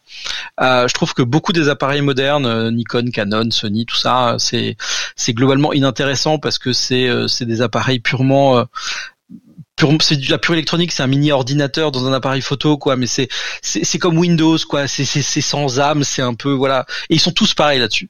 Euh, 0.60 0.88
je 0.88 0.94
trouve 0.94 1.14
que 1.14 1.22
beaucoup 1.22 1.54
des 1.54 1.70
appareils 1.70 2.02
modernes, 2.02 2.46
euh, 2.46 2.72
Nikon, 2.72 3.10
Canon, 3.12 3.50
Sony, 3.52 3.86
tout 3.86 3.96
ça, 3.96 4.36
c'est 4.40 4.76
c'est 5.16 5.34
globalement 5.34 5.74
inintéressant 5.74 6.38
parce 6.38 6.58
que 6.58 6.74
c'est 6.74 7.08
euh, 7.08 7.28
des 7.42 7.62
appareils 7.62 8.00
purement 8.00 8.58
euh, 8.58 8.64
c'est 10.00 10.18
de 10.18 10.30
la 10.30 10.38
pure 10.38 10.54
électronique, 10.54 10.92
c'est 10.92 11.04
un 11.04 11.08
mini 11.08 11.32
ordinateur 11.32 11.92
dans 11.92 12.06
un 12.06 12.14
appareil 12.14 12.42
photo 12.42 12.78
quoi, 12.78 12.96
mais 12.96 13.08
c'est 13.08 13.30
c'est 13.62 14.00
comme 14.00 14.18
Windows 14.18 14.58
quoi, 14.70 14.88
c'est 14.88 15.06
sans 15.06 15.80
âme, 15.80 16.04
c'est 16.04 16.22
un 16.22 16.34
peu 16.34 16.52
voilà, 16.52 16.86
et 17.10 17.16
ils 17.16 17.20
sont 17.20 17.32
tous 17.32 17.54
pareils 17.54 17.80
là-dessus. 17.80 18.10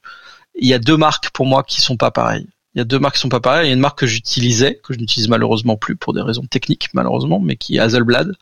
Il 0.54 0.68
y 0.68 0.74
a 0.74 0.78
deux 0.78 0.96
marques 0.96 1.30
pour 1.30 1.46
moi 1.46 1.62
qui 1.62 1.80
sont 1.80 1.96
pas 1.96 2.10
pareilles. 2.10 2.46
Il 2.74 2.78
y 2.78 2.80
a 2.80 2.84
deux 2.84 2.98
marques 2.98 3.16
qui 3.16 3.20
sont 3.20 3.28
pas 3.28 3.40
pareilles. 3.40 3.66
Il 3.66 3.68
y 3.68 3.72
a 3.72 3.74
une 3.74 3.80
marque 3.80 3.98
que 3.98 4.06
j'utilisais, 4.06 4.80
que 4.82 4.94
je 4.94 4.98
n'utilise 4.98 5.28
malheureusement 5.28 5.76
plus 5.76 5.94
pour 5.94 6.14
des 6.14 6.22
raisons 6.22 6.46
techniques, 6.46 6.88
malheureusement, 6.94 7.38
mais 7.38 7.56
qui 7.56 7.76
est 7.76 7.80
Hazelblad, 7.80 8.32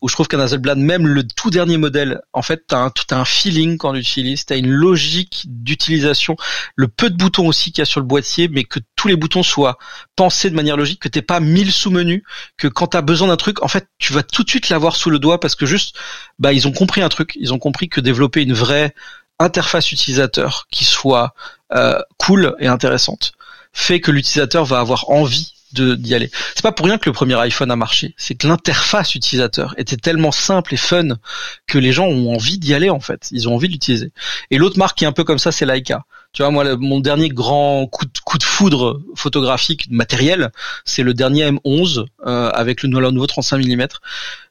où 0.00 0.08
je 0.08 0.14
trouve 0.14 0.26
qu'un 0.26 0.40
Hazelblad, 0.40 0.78
même 0.78 1.06
le 1.06 1.24
tout 1.24 1.50
dernier 1.50 1.76
modèle, 1.76 2.20
en 2.32 2.42
fait, 2.42 2.64
t'as 2.66 2.78
un, 2.78 2.92
as 3.10 3.16
un 3.16 3.24
feeling 3.24 3.78
quand 3.78 3.92
tu 3.92 3.98
l'utilises, 3.98 4.44
t'as 4.44 4.56
une 4.56 4.70
logique 4.70 5.44
d'utilisation, 5.46 6.36
le 6.74 6.88
peu 6.88 7.10
de 7.10 7.16
boutons 7.16 7.46
aussi 7.46 7.70
qu'il 7.70 7.80
y 7.80 7.82
a 7.82 7.86
sur 7.86 8.00
le 8.00 8.06
boîtier, 8.06 8.48
mais 8.48 8.64
que 8.64 8.80
tous 8.96 9.06
les 9.06 9.16
boutons 9.16 9.44
soient 9.44 9.78
pensés 10.16 10.50
de 10.50 10.56
manière 10.56 10.76
logique, 10.76 11.00
que 11.00 11.08
t'aies 11.08 11.22
pas 11.22 11.38
mille 11.38 11.70
sous-menus, 11.70 12.24
que 12.56 12.66
quand 12.66 12.88
t'as 12.88 13.02
besoin 13.02 13.28
d'un 13.28 13.36
truc, 13.36 13.62
en 13.62 13.68
fait, 13.68 13.86
tu 13.98 14.12
vas 14.12 14.24
tout 14.24 14.42
de 14.42 14.50
suite 14.50 14.68
l'avoir 14.68 14.96
sous 14.96 15.10
le 15.10 15.20
doigt 15.20 15.38
parce 15.38 15.54
que 15.54 15.64
juste, 15.64 15.96
bah, 16.40 16.52
ils 16.52 16.66
ont 16.66 16.72
compris 16.72 17.02
un 17.02 17.08
truc, 17.08 17.36
ils 17.36 17.52
ont 17.54 17.58
compris 17.60 17.88
que 17.88 18.00
développer 18.00 18.42
une 18.42 18.52
vraie 18.52 18.94
interface 19.38 19.92
utilisateur 19.92 20.66
qui 20.70 20.84
soit 20.84 21.34
euh, 21.72 22.00
cool 22.18 22.56
et 22.58 22.66
intéressante 22.66 23.35
fait 23.76 24.00
que 24.00 24.10
l'utilisateur 24.10 24.64
va 24.64 24.80
avoir 24.80 25.10
envie 25.10 25.52
d'y 25.72 26.14
aller. 26.14 26.30
C'est 26.54 26.62
pas 26.62 26.72
pour 26.72 26.86
rien 26.86 26.96
que 26.96 27.06
le 27.06 27.12
premier 27.12 27.34
iPhone 27.34 27.70
a 27.70 27.76
marché. 27.76 28.14
C'est 28.16 28.34
que 28.34 28.46
l'interface 28.46 29.14
utilisateur 29.14 29.74
était 29.76 29.98
tellement 29.98 30.32
simple 30.32 30.72
et 30.72 30.78
fun 30.78 31.18
que 31.66 31.76
les 31.76 31.92
gens 31.92 32.06
ont 32.06 32.34
envie 32.34 32.58
d'y 32.58 32.72
aller 32.72 32.88
en 32.88 33.00
fait. 33.00 33.28
Ils 33.32 33.50
ont 33.50 33.54
envie 33.54 33.68
de 33.68 33.74
l'utiliser. 33.74 34.12
Et 34.50 34.56
l'autre 34.56 34.78
marque 34.78 34.96
qui 34.96 35.04
est 35.04 35.06
un 35.06 35.12
peu 35.12 35.24
comme 35.24 35.38
ça, 35.38 35.52
c'est 35.52 35.66
Leica. 35.66 36.06
Tu 36.36 36.42
vois, 36.42 36.50
moi, 36.50 36.76
mon 36.76 37.00
dernier 37.00 37.30
grand 37.30 37.86
coup 37.86 38.04
de, 38.04 38.10
coup 38.22 38.36
de 38.36 38.42
foudre 38.42 39.00
photographique 39.14 39.86
matériel, 39.90 40.50
c'est 40.84 41.02
le 41.02 41.14
dernier 41.14 41.50
M11 41.50 42.04
euh, 42.26 42.50
avec 42.50 42.82
le, 42.82 42.90
nouveau 42.90 43.26
35 43.26 43.64
mm. 43.64 43.86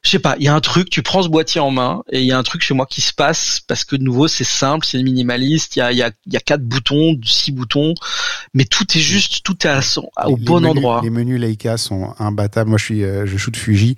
Je 0.02 0.10
sais 0.10 0.18
pas, 0.18 0.34
il 0.40 0.46
y 0.46 0.48
a 0.48 0.54
un 0.56 0.60
truc, 0.60 0.90
tu 0.90 1.04
prends 1.04 1.22
ce 1.22 1.28
boîtier 1.28 1.60
en 1.60 1.70
main 1.70 2.02
et 2.10 2.22
il 2.22 2.26
y 2.26 2.32
a 2.32 2.38
un 2.38 2.42
truc 2.42 2.62
chez 2.62 2.74
moi 2.74 2.86
qui 2.86 3.02
se 3.02 3.12
passe 3.12 3.60
parce 3.68 3.84
que 3.84 3.94
de 3.94 4.02
nouveau 4.02 4.26
c'est 4.26 4.42
simple, 4.42 4.84
c'est 4.84 5.00
minimaliste, 5.00 5.76
il 5.76 5.78
y 5.78 5.82
a, 5.82 5.92
y, 5.92 6.02
a, 6.02 6.10
y 6.26 6.36
a 6.36 6.40
quatre 6.40 6.64
boutons, 6.64 7.20
six 7.24 7.52
boutons, 7.52 7.94
mais 8.52 8.64
tout 8.64 8.86
est 8.96 9.00
juste, 9.00 9.44
tout 9.44 9.64
est 9.64 9.70
à 9.70 9.80
au 10.26 10.36
bon 10.36 10.66
endroit. 10.66 11.02
Les 11.04 11.10
menus 11.10 11.40
Leica 11.40 11.76
sont 11.76 12.14
imbattables. 12.18 12.68
Moi, 12.68 12.78
je 12.78 12.84
suis, 12.84 13.04
euh, 13.04 13.26
je 13.26 13.36
shoot 13.36 13.56
Fuji. 13.56 13.94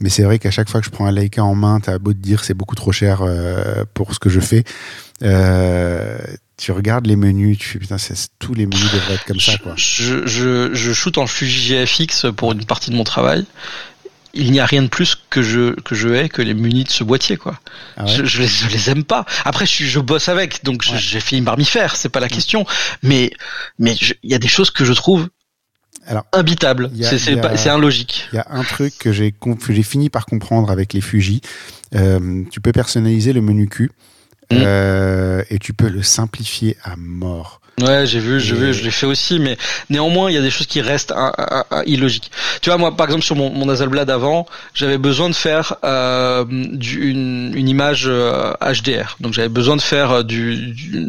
Mais 0.00 0.08
c'est 0.08 0.22
vrai 0.22 0.40
qu'à 0.40 0.50
chaque 0.50 0.68
fois 0.68 0.80
que 0.80 0.86
je 0.86 0.90
prends 0.90 1.06
un 1.06 1.12
Leica 1.12 1.44
en 1.44 1.54
main, 1.54 1.78
t'as 1.78 1.98
beau 1.98 2.12
te 2.12 2.18
dire 2.18 2.42
c'est 2.42 2.54
beaucoup 2.54 2.74
trop 2.74 2.90
cher 2.90 3.20
euh, 3.22 3.84
pour 3.94 4.14
ce 4.14 4.18
que 4.18 4.30
je 4.30 4.40
fais. 4.40 4.64
Euh, 5.22 6.18
tu 6.60 6.72
regardes 6.72 7.06
les 7.06 7.16
menus, 7.16 7.58
tu 7.58 7.66
fais 7.66 7.78
putain, 7.78 7.96
tous 8.38 8.52
les 8.52 8.66
menus 8.66 8.92
devraient 8.92 9.14
être 9.14 9.24
comme 9.24 9.40
ça 9.40 9.56
quoi. 9.56 9.72
Je, 9.76 10.26
je, 10.26 10.74
je 10.74 10.92
shoot 10.92 11.16
en 11.16 11.26
Fuji 11.26 11.74
GFX 11.74 12.26
pour 12.36 12.52
une 12.52 12.66
partie 12.66 12.90
de 12.90 12.96
mon 12.96 13.04
travail. 13.04 13.46
Il 14.34 14.52
n'y 14.52 14.60
a 14.60 14.66
rien 14.66 14.82
de 14.82 14.88
plus 14.88 15.16
que 15.30 15.42
je 15.42 15.74
que 15.80 15.94
je 15.94 16.08
hais 16.08 16.28
que 16.28 16.42
les 16.42 16.54
menus 16.54 16.84
de 16.84 16.90
ce 16.90 17.02
boîtier 17.02 17.36
quoi. 17.36 17.58
Ah 17.96 18.06
je, 18.06 18.24
je, 18.24 18.42
les, 18.42 18.46
je, 18.46 18.68
les, 18.68 18.90
aime 18.90 19.04
pas. 19.04 19.24
Après 19.44 19.64
je, 19.66 19.84
je 19.84 19.98
bosse 19.98 20.28
avec 20.28 20.62
donc 20.62 20.82
j'ai 20.82 21.20
fini 21.20 21.42
par 21.42 21.56
m'y 21.56 21.64
faire, 21.64 21.96
c'est 21.96 22.10
pas 22.10 22.20
la 22.20 22.26
mm. 22.26 22.30
question. 22.30 22.66
Mais 23.02 23.32
mais 23.78 23.94
il 24.22 24.30
y 24.30 24.34
a 24.34 24.38
des 24.38 24.48
choses 24.48 24.70
que 24.70 24.84
je 24.84 24.92
trouve 24.92 25.28
alors, 26.06 26.26
imbitable. 26.32 26.90
C'est 27.02 27.36
logique. 27.78 28.28
Il 28.32 28.36
y 28.36 28.38
a 28.38 28.46
un 28.50 28.64
truc 28.64 28.98
que 28.98 29.12
j'ai 29.12 29.34
j'ai 29.70 29.82
fini 29.82 30.10
par 30.10 30.26
comprendre 30.26 30.70
avec 30.70 30.92
les 30.92 31.00
Fuji. 31.00 31.40
Euh, 31.94 32.44
tu 32.50 32.60
peux 32.60 32.72
personnaliser 32.72 33.32
le 33.32 33.40
menu 33.40 33.68
Q. 33.68 33.90
Mm. 34.50 34.56
Euh, 34.58 35.42
et 35.50 35.58
tu 35.58 35.72
peux 35.72 35.88
le 35.88 36.02
simplifier 36.02 36.76
à 36.82 36.96
mort. 36.96 37.60
Ouais, 37.80 38.06
j'ai 38.06 38.18
vu, 38.18 38.40
je, 38.40 38.54
vu, 38.54 38.74
je 38.74 38.82
l'ai 38.84 38.90
fait 38.90 39.06
aussi, 39.06 39.38
mais 39.38 39.56
néanmoins, 39.88 40.30
il 40.30 40.34
y 40.34 40.38
a 40.38 40.42
des 40.42 40.50
choses 40.50 40.66
qui 40.66 40.80
restent 40.80 41.14
illogiques. 41.86 42.30
Tu 42.60 42.68
vois, 42.68 42.78
moi, 42.78 42.94
par 42.94 43.06
exemple, 43.06 43.24
sur 43.24 43.36
mon, 43.36 43.50
mon 43.50 43.68
Hazelblad 43.68 44.10
avant, 44.10 44.46
j'avais 44.74 44.98
besoin 44.98 45.30
de 45.30 45.34
faire 45.34 45.76
euh, 45.84 46.44
du, 46.48 47.10
une, 47.10 47.52
une, 47.54 47.68
image 47.68 48.06
HDR, 48.06 48.10
euh, 48.10 49.04
donc 49.20 49.32
j'avais 49.32 49.48
besoin 49.48 49.76
de 49.76 49.80
faire 49.80 50.10
euh, 50.10 50.22
du, 50.22 50.72
du, 50.72 51.04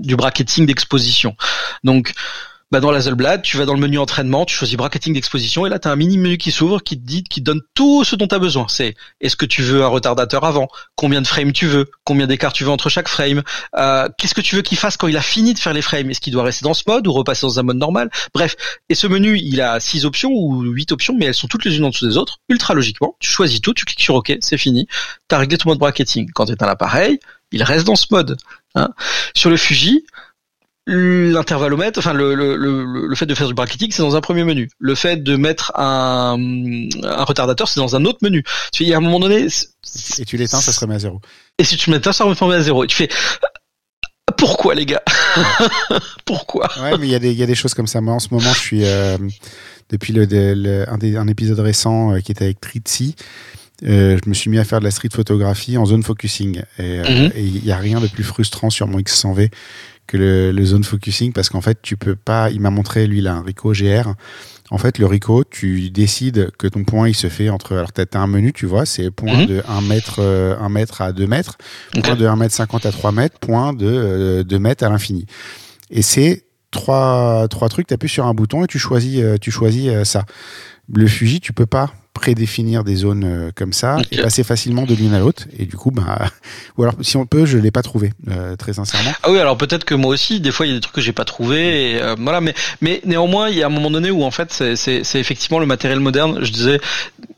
du 0.00 0.16
bracketing 0.16 0.66
d'exposition. 0.66 1.36
Donc 1.82 2.14
bah 2.74 2.80
dans 2.80 2.90
l'Hazelblad, 2.90 3.42
tu 3.42 3.56
vas 3.56 3.66
dans 3.66 3.74
le 3.74 3.78
menu 3.78 4.00
entraînement, 4.00 4.44
tu 4.44 4.56
choisis 4.56 4.76
bracketing 4.76 5.14
d'exposition 5.14 5.64
et 5.64 5.68
là 5.68 5.78
tu 5.78 5.86
as 5.86 5.92
un 5.92 5.96
mini 5.96 6.18
menu 6.18 6.38
qui 6.38 6.50
s'ouvre 6.50 6.82
qui 6.82 6.98
te 6.98 7.06
dit 7.06 7.22
qui 7.22 7.40
donne 7.40 7.60
tout 7.74 8.02
ce 8.02 8.16
dont 8.16 8.26
tu 8.26 8.34
as 8.34 8.40
besoin. 8.40 8.66
C'est 8.68 8.96
est-ce 9.20 9.36
que 9.36 9.46
tu 9.46 9.62
veux 9.62 9.84
un 9.84 9.86
retardateur 9.86 10.42
avant, 10.42 10.66
combien 10.96 11.22
de 11.22 11.26
frames 11.28 11.52
tu 11.52 11.68
veux, 11.68 11.88
combien 12.02 12.26
d'écart 12.26 12.52
tu 12.52 12.64
veux 12.64 12.70
entre 12.70 12.88
chaque 12.88 13.06
frame, 13.06 13.44
euh, 13.76 14.08
qu'est-ce 14.18 14.34
que 14.34 14.40
tu 14.40 14.56
veux 14.56 14.62
qu'il 14.62 14.76
fasse 14.76 14.96
quand 14.96 15.06
il 15.06 15.16
a 15.16 15.22
fini 15.22 15.54
de 15.54 15.58
faire 15.60 15.72
les 15.72 15.82
frames, 15.82 16.10
est-ce 16.10 16.20
qu'il 16.20 16.32
doit 16.32 16.42
rester 16.42 16.64
dans 16.64 16.74
ce 16.74 16.82
mode 16.88 17.06
ou 17.06 17.12
repasser 17.12 17.46
dans 17.46 17.60
un 17.60 17.62
mode 17.62 17.76
normal? 17.76 18.10
Bref, 18.34 18.56
et 18.88 18.96
ce 18.96 19.06
menu, 19.06 19.38
il 19.38 19.60
a 19.60 19.78
six 19.78 20.04
options 20.04 20.32
ou 20.32 20.62
huit 20.62 20.90
options 20.90 21.14
mais 21.16 21.26
elles 21.26 21.34
sont 21.34 21.46
toutes 21.46 21.64
les 21.64 21.76
unes 21.76 21.84
en 21.84 21.90
dessous 21.90 22.08
des 22.08 22.16
autres, 22.16 22.40
ultra 22.48 22.74
logiquement. 22.74 23.14
Tu 23.20 23.30
choisis 23.30 23.60
tout, 23.60 23.72
tu 23.72 23.84
cliques 23.84 24.02
sur 24.02 24.16
OK, 24.16 24.36
c'est 24.40 24.58
fini. 24.58 24.88
Tu 25.28 25.36
as 25.36 25.38
réglé 25.38 25.58
ton 25.58 25.68
mode 25.68 25.78
bracketing. 25.78 26.28
Quand 26.34 26.46
tu 26.46 26.52
es 26.52 26.60
un 26.60 26.66
appareil, 26.66 27.20
il 27.52 27.62
reste 27.62 27.86
dans 27.86 27.94
ce 27.94 28.06
mode. 28.10 28.36
Hein. 28.74 28.88
Sur 29.36 29.48
le 29.48 29.56
Fuji, 29.56 30.04
l'intervalomètre, 30.86 31.98
enfin 31.98 32.12
le, 32.12 32.34
le, 32.34 32.56
le, 32.56 33.06
le, 33.06 33.14
fait 33.14 33.24
de 33.26 33.34
faire 33.34 33.48
du 33.48 33.54
bracketing, 33.54 33.90
c'est 33.90 34.02
dans 34.02 34.16
un 34.16 34.20
premier 34.20 34.44
menu. 34.44 34.68
Le 34.78 34.94
fait 34.94 35.22
de 35.22 35.36
mettre 35.36 35.72
un, 35.76 36.36
un 37.02 37.24
retardateur, 37.24 37.68
c'est 37.68 37.80
dans 37.80 37.96
un 37.96 38.04
autre 38.04 38.18
menu. 38.22 38.44
Tu 38.72 38.84
fais, 38.84 38.92
à 38.92 38.98
un 38.98 39.00
moment 39.00 39.18
donné... 39.18 39.46
Et 40.18 40.24
tu 40.24 40.36
l'éteins, 40.36 40.60
ça 40.60 40.72
se 40.72 40.80
remet 40.80 40.96
à 40.96 40.98
zéro. 40.98 41.20
Et 41.58 41.64
si 41.64 41.76
tu 41.76 41.90
l'éteins, 41.90 42.12
ça 42.12 42.24
se 42.24 42.44
remet 42.44 42.56
à 42.56 42.60
zéro. 42.60 42.84
Et 42.84 42.86
tu 42.86 42.96
fais... 42.96 43.08
Pourquoi 44.36 44.74
les 44.74 44.84
gars? 44.84 45.02
Pourquoi? 46.24 46.68
Ouais, 46.80 46.98
mais 46.98 47.06
il 47.06 47.10
y, 47.10 47.14
a 47.14 47.18
des, 47.18 47.32
y 47.32 47.42
a 47.42 47.46
des 47.46 47.54
choses 47.54 47.72
comme 47.72 47.86
ça. 47.86 48.00
Moi, 48.00 48.14
en 48.14 48.18
ce 48.18 48.28
moment, 48.30 48.52
je 48.52 48.58
suis... 48.58 48.84
Euh, 48.84 49.16
depuis 49.90 50.12
le, 50.12 50.84
un, 50.90 50.98
des, 50.98 51.16
un, 51.16 51.28
épisode 51.28 51.60
récent 51.60 52.12
euh, 52.12 52.20
qui 52.20 52.32
était 52.32 52.44
avec 52.44 52.60
Tritsi, 52.60 53.14
euh, 53.86 54.18
je 54.22 54.28
me 54.28 54.34
suis 54.34 54.50
mis 54.50 54.58
à 54.58 54.64
faire 54.64 54.80
de 54.80 54.84
la 54.84 54.90
street 54.90 55.10
photographie 55.12 55.76
en 55.76 55.86
zone 55.86 56.02
focusing. 56.02 56.62
Et 56.78 56.98
mhm. 56.98 57.32
il 57.36 57.62
n'y 57.62 57.72
a 57.72 57.76
rien 57.76 58.00
de 58.00 58.06
plus 58.06 58.24
frustrant 58.24 58.70
sur 58.70 58.86
mon 58.86 58.98
X100V 58.98 59.50
que 60.06 60.16
le, 60.16 60.52
le 60.52 60.64
zone 60.64 60.84
focusing 60.84 61.32
parce 61.32 61.48
qu'en 61.48 61.60
fait, 61.60 61.78
tu 61.82 61.96
peux 61.96 62.16
pas. 62.16 62.50
Il 62.50 62.60
m'a 62.60 62.70
montré, 62.70 63.06
lui, 63.06 63.20
là, 63.20 63.34
un 63.34 63.42
Ricoh 63.42 63.72
GR. 63.72 64.12
En 64.70 64.78
fait, 64.78 64.98
le 64.98 65.06
Ricoh, 65.06 65.44
tu 65.44 65.90
décides 65.90 66.50
que 66.58 66.66
ton 66.66 66.84
point, 66.84 67.08
il 67.08 67.14
se 67.14 67.28
fait 67.28 67.48
entre. 67.50 67.74
Alors, 67.76 67.92
tu 67.92 68.00
as 68.00 68.20
un 68.20 68.26
menu, 68.26 68.52
tu 68.52 68.66
vois, 68.66 68.86
c'est 68.86 69.10
point 69.10 69.40
Mhm. 69.42 69.46
de 69.46 69.62
1 69.68 69.80
mètre, 69.82 70.16
euh, 70.20 70.56
1 70.58 70.68
mètre 70.68 71.00
à 71.02 71.12
2 71.12 71.26
mètres, 71.26 71.56
point 72.02 72.16
de 72.16 72.26
1 72.26 72.36
mètre 72.36 72.54
50 72.54 72.86
à 72.86 72.90
3 72.92 73.12
mètres, 73.12 73.38
point 73.38 73.72
de 73.72 73.86
euh, 73.86 74.42
2 74.42 74.58
mètres 74.58 74.82
à 74.84 74.88
l'infini. 74.88 75.26
Et 75.90 76.02
c'est 76.02 76.44
trois, 76.70 77.46
trois 77.48 77.68
trucs, 77.68 77.86
tu 77.86 77.94
appuies 77.94 78.08
sur 78.08 78.26
un 78.26 78.34
bouton 78.34 78.64
et 78.64 78.66
tu 78.66 78.78
choisis, 78.78 79.20
euh, 79.22 79.36
tu 79.40 79.50
choisis 79.50 79.88
euh, 79.88 80.04
ça. 80.04 80.24
Le 80.92 81.06
Fuji, 81.06 81.40
tu 81.40 81.52
peux 81.52 81.66
pas 81.66 81.92
prédéfinir 82.14 82.84
des 82.84 82.94
zones 82.94 83.24
euh, 83.24 83.50
comme 83.54 83.72
ça 83.74 83.96
Ok. 83.98 84.06
et 84.12 84.22
passer 84.22 84.44
facilement 84.44 84.84
de 84.84 84.94
l'une 84.94 85.12
à 85.12 85.18
l'autre. 85.18 85.44
Et 85.58 85.66
du 85.66 85.76
coup, 85.76 85.90
bah, 85.90 86.30
ou 86.78 86.82
alors 86.84 86.94
si 87.02 87.16
on 87.18 87.26
peut, 87.26 87.44
je 87.44 87.58
l'ai 87.58 87.70
pas 87.70 87.82
trouvé, 87.82 88.12
euh, 88.30 88.56
très 88.56 88.72
sincèrement. 88.72 89.10
Ah 89.22 89.30
oui, 89.30 89.38
alors 89.38 89.58
peut-être 89.58 89.84
que 89.84 89.94
moi 89.94 90.12
aussi, 90.14 90.40
des 90.40 90.52
fois 90.52 90.64
il 90.64 90.70
y 90.70 90.72
a 90.72 90.76
des 90.76 90.80
trucs 90.80 90.94
que 90.94 91.00
j'ai 91.02 91.12
pas 91.12 91.24
trouvé, 91.26 91.90
et 91.92 92.02
euh, 92.02 92.16
voilà. 92.18 92.40
Mais 92.40 92.54
mais 92.80 93.02
néanmoins, 93.04 93.50
il 93.50 93.58
y 93.58 93.62
a 93.62 93.66
un 93.66 93.70
moment 93.70 93.90
donné 93.90 94.10
où 94.10 94.22
en 94.24 94.30
fait, 94.30 94.50
c'est 94.52 94.98
effectivement 95.18 95.58
le 95.58 95.66
matériel 95.66 96.00
moderne, 96.00 96.38
je 96.42 96.50
disais, 96.52 96.80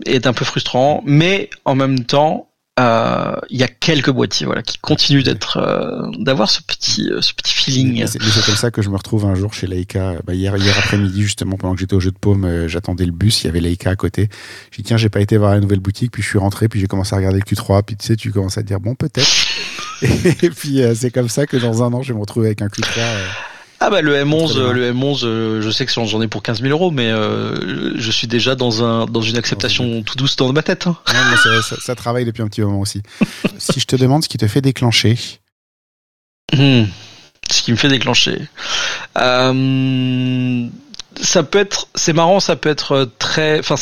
est 0.05 0.27
un 0.27 0.33
peu 0.33 0.45
frustrant, 0.45 1.03
mais 1.05 1.51
en 1.65 1.75
même 1.75 2.05
temps. 2.05 2.46
Euh, 2.79 3.37
Il 3.51 3.59
y 3.59 3.63
a 3.63 3.69
quelques 3.69 4.11
boîtiers 4.11 4.47
voilà 4.47 4.63
qui 4.63 4.79
continuent 4.79 5.23
d'être 5.23 5.59
euh, 5.59 6.11
d'avoir 6.19 6.51
ce 6.51 6.61
petit 6.63 7.11
euh, 7.11 7.21
ce 7.21 7.33
petit 7.33 7.55
feeling 7.55 8.07
c'est 8.07 8.19
comme 8.45 8.57
ça 8.57 8.71
que 8.71 8.83
je 8.83 8.91
me 8.91 8.97
retrouve 8.97 9.25
un 9.25 9.35
jour 9.35 9.55
chez 9.55 9.67
Leica. 9.67 10.15
Bah, 10.27 10.35
hier, 10.35 10.57
hier 10.57 10.77
après-midi, 10.79 11.23
justement, 11.23 11.57
pendant 11.57 11.75
que 11.75 11.81
j'étais 11.81 11.95
au 11.95 12.01
jeu 12.01 12.11
de 12.11 12.19
paume, 12.19 12.67
j'attendais 12.69 13.05
le 13.05 13.13
bus, 13.13 13.43
il 13.43 13.47
y 13.47 13.51
avait 13.51 13.61
Leica 13.61 13.91
à 13.91 13.97
côté. 13.97 14.29
J'ai 14.71 14.83
dit, 14.83 14.89
tiens, 14.89 14.97
j'ai 14.97 15.09
pas 15.09 15.21
été 15.21 15.37
voir 15.37 15.53
la 15.53 15.61
nouvelle 15.61 15.81
boutique, 15.81 16.13
puis 16.13 16.23
je 16.23 16.29
suis 16.29 16.39
rentré, 16.39 16.69
puis 16.69 16.81
j'ai 16.81 16.87
commencé 16.87 17.15
à 17.15 17.19
regarder 17.19 17.39
le 17.39 17.45
Q3, 17.45 17.83
puis 17.83 17.97
tu 17.97 18.07
sais, 18.07 18.17
tu 18.17 18.31
commences 18.33 18.59
à 18.59 18.63
te 18.63 18.67
dire, 18.67 18.81
bon, 18.81 18.95
peut-être. 18.95 19.27
Et 20.43 20.51
puis, 20.51 20.83
euh, 20.83 20.95
c'est 20.95 21.11
comme 21.11 21.29
ça 21.29 21.47
que 21.47 21.57
dans 21.57 21.83
un 21.83 21.93
an, 21.93 22.03
je 22.03 22.09
vais 22.09 22.15
me 22.15 22.21
retrouver 22.21 22.49
avec 22.49 22.63
un 22.63 22.69
Q3. 22.69 23.01
Ah 23.79 23.91
bah 23.91 24.01
le 24.01 24.15
M11, 24.17 24.45
Très 24.47 24.55
bien. 24.55 24.63
euh, 24.65 24.73
le 24.73 24.93
M11, 24.93 25.21
euh, 25.25 25.61
je 25.63 25.71
sais 25.71 25.85
que 25.85 25.93
j'en 25.93 26.23
ai 26.23 26.29
pour 26.29 26.43
15 26.43 26.61
000 26.63 26.71
euros, 26.73 26.91
mais 26.91 27.11
euh, 27.11 27.93
je 27.99 28.11
suis 28.11 28.27
déjà 28.27 28.55
dans 28.55 28.83
un 28.83 29.05
dans 29.07 29.21
une 29.21 29.37
acceptation 29.37 30.03
tout 30.03 30.17
douce 30.17 30.35
dans 30.37 30.51
ma 30.53 30.63
tête. 30.63 30.87
hein. 30.87 30.97
Non, 31.09 31.21
mais 31.31 31.37
ça, 31.37 31.63
ça- 31.63 31.81
ça 31.81 31.95
travaille 31.95 32.25
depuis 32.25 32.43
un 32.43 32.49
petit 32.49 32.63
moment 32.63 32.81
aussi. 32.81 33.03
si 33.59 33.79
je 33.79 33.85
te 33.87 33.97
demande 33.97 34.25
ce 34.25 34.29
qui 34.29 34.39
te 34.39 34.47
fait 34.49 34.63
déclencher, 34.63 35.19
Hmm. 36.55 36.85
Ce 37.51 37.63
qui 37.63 37.73
me 37.73 37.77
fait 37.77 37.89
déclencher. 37.89 38.41
Euh, 39.19 40.67
ça 41.21 41.43
peut 41.43 41.59
être, 41.59 41.89
c'est 41.95 42.13
marrant, 42.13 42.41
ça 42.41 42.57
peut 42.57 42.69
être 42.69 43.11
très, 43.19 43.59
enfin, 43.59 43.75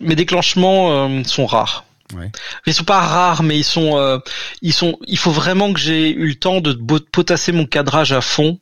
mes 0.00 0.14
déclenchements 0.14 1.08
euh, 1.08 1.22
sont 1.24 1.46
rares. 1.46 1.84
Ouais. 2.14 2.30
Ils 2.66 2.74
sont 2.74 2.84
pas 2.84 3.00
rares, 3.00 3.42
mais 3.42 3.58
ils 3.58 3.64
sont, 3.64 3.96
euh, 3.96 4.18
ils 4.60 4.72
sont. 4.74 4.98
Il 5.06 5.16
faut 5.18 5.30
vraiment 5.30 5.72
que 5.72 5.80
j'ai 5.80 6.10
eu 6.10 6.28
le 6.28 6.34
temps 6.34 6.60
de 6.60 6.72
potasser 7.10 7.52
mon 7.52 7.64
cadrage 7.66 8.12
à 8.12 8.20
fond 8.20 8.58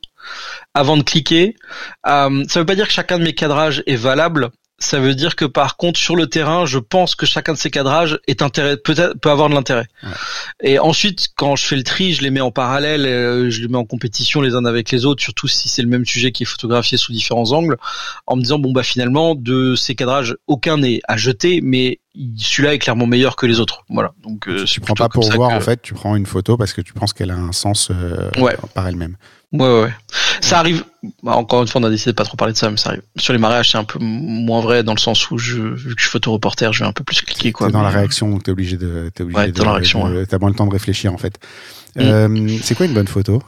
avant 0.73 0.97
de 0.97 1.03
cliquer. 1.03 1.55
Euh, 2.07 2.43
ça 2.47 2.59
veut 2.59 2.65
pas 2.65 2.75
dire 2.75 2.87
que 2.87 2.93
chacun 2.93 3.19
de 3.19 3.23
mes 3.23 3.33
cadrages 3.33 3.83
est 3.87 3.95
valable. 3.95 4.49
Ça 4.83 4.99
veut 4.99 5.13
dire 5.13 5.35
que 5.35 5.45
par 5.45 5.77
contre 5.77 5.99
sur 5.99 6.15
le 6.15 6.25
terrain, 6.25 6.65
je 6.65 6.79
pense 6.79 7.13
que 7.13 7.27
chacun 7.27 7.53
de 7.53 7.57
ces 7.59 7.69
cadrages 7.69 8.17
est 8.27 8.41
intérêt, 8.41 8.77
peut-être 8.77 9.13
peut 9.19 9.29
avoir 9.29 9.47
de 9.47 9.53
l'intérêt. 9.53 9.85
Ouais. 10.01 10.09
Et 10.63 10.79
ensuite, 10.79 11.27
quand 11.35 11.55
je 11.55 11.67
fais 11.67 11.75
le 11.75 11.83
tri, 11.83 12.13
je 12.13 12.23
les 12.23 12.31
mets 12.31 12.41
en 12.41 12.49
parallèle, 12.49 13.05
euh, 13.05 13.51
je 13.51 13.61
les 13.61 13.67
mets 13.67 13.77
en 13.77 13.85
compétition 13.85 14.41
les 14.41 14.55
uns 14.55 14.65
avec 14.65 14.89
les 14.89 15.05
autres, 15.05 15.21
surtout 15.21 15.47
si 15.47 15.69
c'est 15.69 15.83
le 15.83 15.87
même 15.87 16.03
sujet 16.03 16.31
qui 16.31 16.41
est 16.43 16.45
photographié 16.47 16.97
sous 16.97 17.11
différents 17.11 17.51
angles, 17.51 17.77
en 18.25 18.35
me 18.37 18.41
disant 18.41 18.57
bon 18.57 18.71
bah 18.71 18.81
finalement 18.81 19.35
de 19.35 19.75
ces 19.75 19.93
cadrages, 19.93 20.35
aucun 20.47 20.77
n'est 20.77 20.99
à 21.07 21.15
jeter, 21.15 21.61
mais 21.61 21.99
celui-là 22.37 22.73
est 22.73 22.79
clairement 22.79 23.05
meilleur 23.05 23.35
que 23.35 23.45
les 23.45 23.59
autres. 23.59 23.83
Voilà. 23.87 24.13
Donc 24.23 24.47
euh, 24.47 24.65
tu 24.65 24.81
prends 24.81 24.95
pas 24.95 25.09
pour 25.09 25.29
voir, 25.31 25.51
que- 25.51 25.55
en 25.57 25.61
fait, 25.61 25.79
tu 25.83 25.93
prends 25.93 26.15
une 26.15 26.25
photo 26.25 26.57
parce 26.57 26.73
que 26.73 26.81
tu 26.81 26.93
penses 26.93 27.13
qu'elle 27.13 27.29
a 27.29 27.35
un 27.37 27.51
sens 27.51 27.89
euh, 27.91 28.31
Ouais. 28.39 28.57
par 28.73 28.87
elle-même. 28.87 29.15
Ouais, 29.53 29.67
ouais, 29.67 29.81
ouais. 29.83 29.93
Ça 30.39 30.59
arrive. 30.59 30.83
bah, 31.23 31.33
encore 31.35 31.61
une 31.61 31.67
fois, 31.67 31.81
on 31.81 31.83
a 31.83 31.89
décidé 31.89 32.11
de 32.11 32.15
pas 32.15 32.23
trop 32.23 32.37
parler 32.37 32.53
de 32.53 32.57
ça, 32.57 32.69
mais 32.71 32.77
ça 32.77 32.89
arrive. 32.89 33.01
Sur 33.17 33.33
les 33.33 33.39
mariages, 33.39 33.71
c'est 33.71 33.77
un 33.77 33.83
peu 33.83 33.99
moins 33.99 34.61
vrai 34.61 34.81
dans 34.83 34.93
le 34.93 34.99
sens 34.99 35.29
où 35.29 35.37
je, 35.37 35.57
vu 35.61 35.93
que 35.95 36.01
je 36.01 36.05
suis 36.05 36.11
photoreporter, 36.11 36.71
je 36.71 36.79
vais 36.83 36.89
un 36.89 36.93
peu 36.93 37.03
plus 37.03 37.21
cliquer, 37.21 37.51
quoi. 37.51 37.67
T'es 37.67 37.73
dans 37.73 37.81
la 37.81 37.89
mais- 37.89 37.97
réaction, 37.97 38.39
t'es 38.39 38.51
obligé 38.51 38.77
de, 38.77 39.11
t'es 39.13 39.23
obligé 39.23 39.37
Ouais, 39.39 39.47
de, 39.51 39.57
dans 39.57 39.65
la 39.65 39.73
réaction, 39.73 40.09
de- 40.09 40.23
t'as 40.25 40.37
moins 40.39 40.49
le 40.49 40.55
temps 40.55 40.67
de 40.67 40.71
réfléchir 40.71 41.13
en 41.13 41.17
fait. 41.17 41.37
Mm. 41.95 41.99
Euh, 42.01 42.57
c'est 42.63 42.75
quoi 42.75 42.85
une 42.85 42.93
bonne 42.93 43.07
photo? 43.09 43.43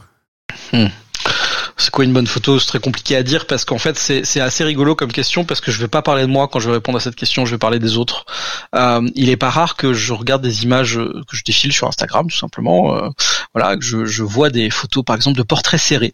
C'est 1.83 1.91
quoi 1.91 2.05
une 2.05 2.13
bonne 2.13 2.27
photo 2.27 2.59
C'est 2.59 2.67
très 2.67 2.79
compliqué 2.79 3.17
à 3.17 3.23
dire 3.23 3.45
parce 3.45 3.65
qu'en 3.65 3.77
fait, 3.77 3.97
c'est 3.97 4.39
assez 4.39 4.63
rigolo 4.63 4.95
comme 4.95 5.11
question 5.11 5.43
parce 5.43 5.59
que 5.59 5.69
je 5.69 5.81
vais 5.81 5.89
pas 5.89 6.01
parler 6.01 6.21
de 6.21 6.27
moi 6.27 6.47
quand 6.47 6.61
je 6.61 6.69
vais 6.69 6.75
répondre 6.75 6.97
à 6.97 7.01
cette 7.01 7.17
question, 7.17 7.45
je 7.45 7.51
vais 7.51 7.57
parler 7.57 7.77
des 7.79 7.97
autres. 7.97 8.25
Euh, 8.73 9.05
il 9.15 9.29
est 9.29 9.35
pas 9.35 9.49
rare 9.49 9.75
que 9.75 9.93
je 9.93 10.13
regarde 10.13 10.41
des 10.41 10.63
images 10.63 10.97
euh, 10.97 11.21
que 11.27 11.35
je 11.35 11.43
défile 11.43 11.73
sur 11.73 11.85
Instagram, 11.89 12.27
tout 12.29 12.37
simplement. 12.37 12.95
euh, 12.95 13.09
voilà, 13.53 13.75
que 13.75 13.83
je, 13.83 14.05
je 14.05 14.23
vois 14.23 14.49
des 14.49 14.69
photos, 14.69 15.03
par 15.03 15.17
exemple, 15.17 15.37
de 15.37 15.43
portraits 15.43 15.77
serrés. 15.79 16.13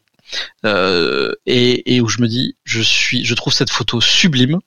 Euh, 0.65 1.33
et, 1.45 1.95
et 1.95 2.01
où 2.01 2.07
je 2.07 2.19
me 2.19 2.27
dis, 2.27 2.55
je 2.63 2.81
suis, 2.81 3.23
je 3.23 3.35
trouve 3.35 3.53
cette 3.53 3.69
photo 3.69 4.01
sublime 4.01 4.57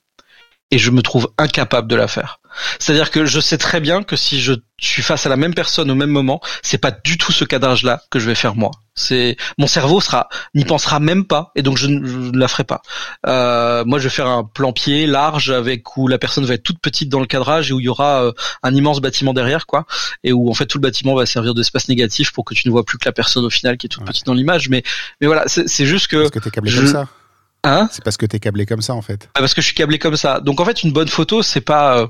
et 0.73 0.79
je 0.79 0.89
me 0.89 1.01
trouve 1.03 1.29
incapable 1.37 1.87
de 1.87 1.95
la 1.95 2.07
faire. 2.07 2.39
C'est-à-dire 2.79 3.09
que 3.11 3.25
je 3.25 3.39
sais 3.39 3.57
très 3.57 3.79
bien 3.79 4.03
que 4.03 4.15
si 4.15 4.39
je 4.41 4.53
suis 4.79 5.01
face 5.03 5.25
à 5.25 5.29
la 5.29 5.37
même 5.37 5.53
personne 5.55 5.89
au 5.89 5.95
même 5.95 6.09
moment, 6.09 6.39
c'est 6.61 6.77
pas 6.77 6.91
du 6.91 7.17
tout 7.17 7.31
ce 7.31 7.45
cadrage-là 7.45 8.01
que 8.11 8.19
je 8.19 8.25
vais 8.27 8.35
faire 8.35 8.55
moi. 8.55 8.71
C'est 8.95 9.37
mon 9.57 9.65
cerveau 9.65 10.01
sera 10.01 10.29
n'y 10.53 10.65
pensera 10.65 10.99
même 10.99 11.25
pas 11.25 11.51
et 11.55 11.63
donc 11.63 11.77
je 11.77 11.87
ne, 11.87 12.05
je 12.05 12.17
ne 12.17 12.37
la 12.37 12.47
ferai 12.47 12.63
pas. 12.63 12.81
Euh, 13.27 13.83
moi, 13.85 13.97
je 13.99 14.03
vais 14.05 14.09
faire 14.09 14.27
un 14.27 14.43
plan 14.43 14.71
pied 14.71 15.07
large 15.07 15.49
avec 15.51 15.97
où 15.97 16.07
la 16.07 16.17
personne 16.19 16.45
va 16.45 16.53
être 16.55 16.63
toute 16.63 16.79
petite 16.79 17.09
dans 17.09 17.19
le 17.19 17.25
cadrage 17.25 17.69
et 17.69 17.73
où 17.73 17.79
il 17.79 17.85
y 17.85 17.89
aura 17.89 18.23
euh, 18.23 18.31
un 18.61 18.73
immense 18.75 18.99
bâtiment 19.01 19.33
derrière, 19.33 19.65
quoi, 19.65 19.85
et 20.23 20.31
où 20.31 20.49
en 20.49 20.53
fait 20.53 20.65
tout 20.67 20.77
le 20.77 20.83
bâtiment 20.83 21.15
va 21.15 21.25
servir 21.25 21.53
d'espace 21.55 21.87
négatif 21.89 22.31
pour 22.33 22.45
que 22.45 22.53
tu 22.53 22.67
ne 22.67 22.71
vois 22.71 22.83
plus 22.83 22.97
que 22.99 23.05
la 23.05 23.13
personne 23.13 23.45
au 23.45 23.49
final 23.49 23.77
qui 23.77 23.87
est 23.87 23.89
toute 23.89 24.01
Ouais. 24.03 24.07
petite 24.09 24.25
dans 24.27 24.33
l'image. 24.35 24.69
Mais 24.69 24.83
mais 25.21 25.27
voilà, 25.27 25.43
c'est 25.47 25.85
juste 25.85 26.07
que 26.07 26.17
Parce 26.17 26.31
que 26.31 26.39
t'es 26.39 26.51
câblé 26.51 26.69
je- 26.71 26.77
comme 26.77 26.87
ça. 26.87 27.07
Hein? 27.63 27.87
C'est 27.91 28.03
parce 28.03 28.17
que 28.17 28.25
t'es 28.25 28.39
câblé 28.39 28.65
comme 28.65 28.81
ça 28.81 28.93
en 28.93 29.01
fait. 29.01 29.29
ah, 29.35 29.39
parce 29.39 29.53
que 29.53 29.61
je 29.61 29.67
suis 29.67 29.75
câblé 29.75 29.99
comme 29.99 30.15
ça. 30.17 30.39
Donc 30.39 30.59
en 30.59 30.65
fait, 30.65 30.83
une 30.83 30.91
bonne 30.91 31.07
photo, 31.07 31.41
c'est 31.41 31.61
pas, 31.61 31.99
euh, 31.99 32.07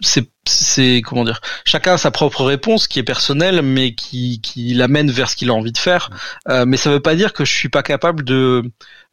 c'est, 0.00 0.30
c'est 0.46 1.02
comment 1.04 1.24
dire. 1.24 1.40
Chacun 1.64 1.94
a 1.94 1.98
sa 1.98 2.10
propre 2.10 2.44
réponse 2.44 2.86
qui 2.88 2.98
est 2.98 3.02
personnelle, 3.04 3.62
mais 3.62 3.94
qui 3.94 4.40
qui 4.40 4.74
l'amène 4.74 5.10
vers 5.10 5.28
ce 5.28 5.36
qu'il 5.36 5.50
a 5.50 5.54
envie 5.54 5.72
de 5.72 5.78
faire. 5.78 6.10
Euh, 6.48 6.64
mais 6.66 6.76
ça 6.76 6.90
veut 6.90 7.00
pas 7.00 7.14
dire 7.14 7.32
que 7.32 7.44
je 7.44 7.52
suis 7.52 7.68
pas 7.68 7.82
capable 7.82 8.24
de 8.24 8.62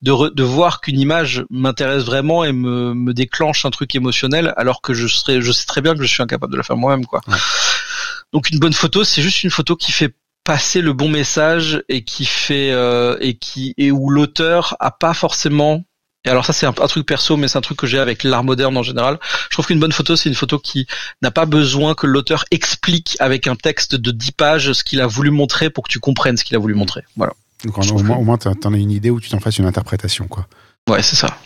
de, 0.03 0.11
re- 0.11 0.33
de 0.33 0.43
voir 0.43 0.79
qu'une 0.81 0.99
image 0.99 1.43
m'intéresse 1.49 2.03
vraiment 2.03 2.43
et 2.43 2.51
me 2.53 2.93
me 2.93 3.13
déclenche 3.13 3.65
un 3.65 3.71
truc 3.71 3.95
émotionnel, 3.95 4.53
alors 4.57 4.81
que 4.81 4.93
je 4.93 5.07
serais, 5.07 5.41
je 5.41 5.51
sais 5.51 5.65
très 5.65 5.81
bien 5.81 5.95
que 5.95 6.01
je 6.03 6.07
suis 6.07 6.21
incapable 6.23 6.51
de 6.53 6.57
la 6.57 6.63
faire 6.63 6.77
moi-même, 6.77 7.05
quoi. 7.05 7.21
Ouais. 7.27 7.37
Donc 8.33 8.49
une 8.51 8.59
bonne 8.59 8.73
photo, 8.73 9.03
c'est 9.03 9.21
juste 9.21 9.43
une 9.43 9.49
photo 9.49 9.75
qui 9.75 9.91
fait 9.91 10.13
passer 10.47 10.79
le 10.81 10.93
bon 10.93 11.09
message 11.09 11.83
et 11.89 12.05
qui 12.05 12.23
fait 12.23 12.71
euh, 12.71 13.17
et 13.19 13.33
qui 13.37 13.73
et 13.77 13.91
où 13.91 14.09
l'auteur 14.09 14.77
a 14.79 14.91
pas 14.91 15.13
forcément 15.13 15.83
et 16.23 16.29
alors 16.29 16.45
ça 16.45 16.53
c'est 16.53 16.65
un, 16.65 16.73
un 16.81 16.87
truc 16.87 17.05
perso 17.05 17.35
mais 17.35 17.49
c'est 17.49 17.57
un 17.57 17.61
truc 17.61 17.77
que 17.77 17.85
j'ai 17.85 17.99
avec 17.99 18.23
l'art 18.23 18.45
moderne 18.45 18.77
en 18.77 18.81
général. 18.83 19.19
Je 19.49 19.55
trouve 19.55 19.65
qu'une 19.67 19.79
bonne 19.81 19.91
photo 19.91 20.15
c'est 20.15 20.29
une 20.29 20.35
photo 20.35 20.57
qui 20.57 20.87
n'a 21.21 21.31
pas 21.31 21.45
besoin 21.45 21.95
que 21.95 22.07
l'auteur 22.07 22.45
explique 22.51 23.17
avec 23.19 23.45
un 23.47 23.55
texte 23.57 23.95
de 23.95 24.11
10 24.11 24.31
pages 24.31 24.71
ce 24.71 24.83
qu'il 24.85 25.01
a 25.01 25.07
voulu 25.07 25.31
montrer 25.31 25.69
pour 25.69 25.83
que 25.83 25.91
tu 25.91 25.99
comprennes 25.99 26.37
ce 26.37 26.45
qu'il 26.45 26.55
a 26.55 26.59
voulu 26.59 26.75
montrer. 26.75 27.01
Voilà. 27.17 27.33
Donc 27.65 27.77
en- 27.77 27.81
au 27.81 27.99
moins, 28.01 28.15
que- 28.15 28.21
au 28.21 28.23
moins 28.23 28.37
t'en 28.37 28.55
t'en 28.55 28.73
as 28.73 28.77
une 28.77 28.91
idée 28.91 29.09
où 29.09 29.19
tu 29.19 29.29
t'en 29.29 29.39
fasses 29.41 29.57
une 29.57 29.65
interprétation 29.65 30.27
quoi. 30.29 30.47
Ouais, 30.89 31.03
c'est 31.03 31.17
ça. 31.17 31.37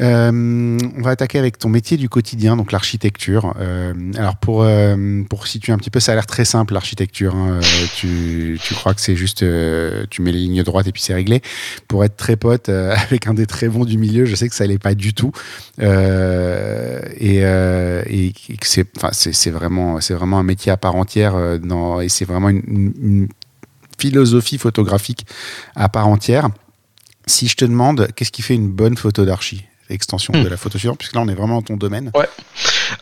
Euh, 0.00 0.78
on 0.96 1.02
va 1.02 1.10
attaquer 1.10 1.38
avec 1.38 1.58
ton 1.58 1.68
métier 1.68 1.96
du 1.96 2.08
quotidien, 2.08 2.56
donc 2.56 2.72
l'architecture. 2.72 3.54
Euh, 3.58 3.92
alors 4.16 4.36
pour 4.36 4.62
euh, 4.62 5.22
pour 5.28 5.46
situer 5.46 5.72
un 5.72 5.76
petit 5.78 5.90
peu, 5.90 6.00
ça 6.00 6.12
a 6.12 6.14
l'air 6.14 6.26
très 6.26 6.44
simple 6.44 6.72
l'architecture. 6.74 7.34
hein. 7.34 7.60
Euh, 7.62 7.86
tu 7.94 8.58
tu 8.62 8.74
crois 8.74 8.94
que 8.94 9.00
c'est 9.00 9.16
juste 9.16 9.42
euh, 9.42 10.04
tu 10.10 10.22
mets 10.22 10.32
les 10.32 10.38
lignes 10.38 10.62
droites 10.62 10.86
et 10.86 10.92
puis 10.92 11.02
c'est 11.02 11.14
réglé. 11.14 11.42
Pour 11.88 12.04
être 12.04 12.16
très 12.16 12.36
pote 12.36 12.68
euh, 12.70 12.94
avec 13.06 13.26
un 13.26 13.34
des 13.34 13.46
très 13.46 13.68
bons 13.68 13.84
du 13.84 13.98
milieu, 13.98 14.24
je 14.24 14.34
sais 14.34 14.48
que 14.48 14.54
ça 14.54 14.66
l'est 14.66 14.78
pas 14.78 14.94
du 14.94 15.12
tout. 15.14 15.32
Et 15.78 17.38
et 17.40 18.32
que 18.58 18.66
c'est 18.66 18.86
enfin 18.96 19.10
c'est 19.12 19.50
vraiment 19.50 20.00
c'est 20.00 20.14
vraiment 20.14 20.38
un 20.38 20.42
métier 20.42 20.72
à 20.72 20.76
part 20.76 20.96
entière 20.96 21.58
dans 21.60 22.00
et 22.00 22.08
c'est 22.08 22.24
vraiment 22.24 22.48
une, 22.48 22.62
une- 22.66 22.92
une 23.02 23.28
philosophie 23.98 24.58
photographique 24.58 25.26
à 25.76 25.88
part 25.88 26.08
entière. 26.08 26.48
Si 27.26 27.46
je 27.46 27.56
te 27.56 27.64
demande, 27.64 28.08
qu'est-ce 28.16 28.32
qui 28.32 28.42
fait 28.42 28.54
une 28.54 28.68
bonne 28.70 28.96
photo 28.96 29.24
d'archi? 29.24 29.64
Extension 29.92 30.32
Hmm. 30.34 30.44
de 30.44 30.48
la 30.48 30.56
photo 30.56 30.78
suivante, 30.78 30.98
puisque 30.98 31.14
là 31.14 31.20
on 31.20 31.28
est 31.28 31.34
vraiment 31.34 31.56
dans 31.56 31.62
ton 31.62 31.76
domaine. 31.76 32.10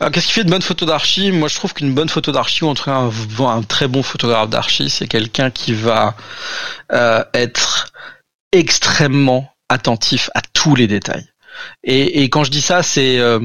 Euh, 0.01 0.09
Qu'est-ce 0.09 0.27
qui 0.27 0.33
fait 0.33 0.41
une 0.43 0.49
bonne 0.49 0.61
photo 0.61 0.85
d'archi? 0.85 1.31
Moi, 1.31 1.47
je 1.49 1.55
trouve 1.55 1.73
qu'une 1.73 1.93
bonne 1.93 2.09
photo 2.09 2.31
d'archi, 2.31 2.63
ou 2.63 2.67
en 2.69 2.73
tout 2.75 2.83
cas 2.85 2.95
un, 2.95 3.11
un 3.45 3.63
très 3.63 3.87
bon 3.87 4.03
photographe 4.03 4.49
d'archi, 4.49 4.89
c'est 4.89 5.07
quelqu'un 5.07 5.49
qui 5.51 5.73
va 5.73 6.15
euh, 6.93 7.23
être 7.33 7.91
extrêmement 8.51 9.49
attentif 9.69 10.29
à 10.35 10.41
tous 10.53 10.75
les 10.75 10.87
détails. 10.87 11.25
Et, 11.83 12.23
et 12.23 12.29
quand 12.29 12.43
je 12.43 12.51
dis 12.51 12.61
ça, 12.61 12.83
c'est 12.83 13.19
euh, 13.19 13.39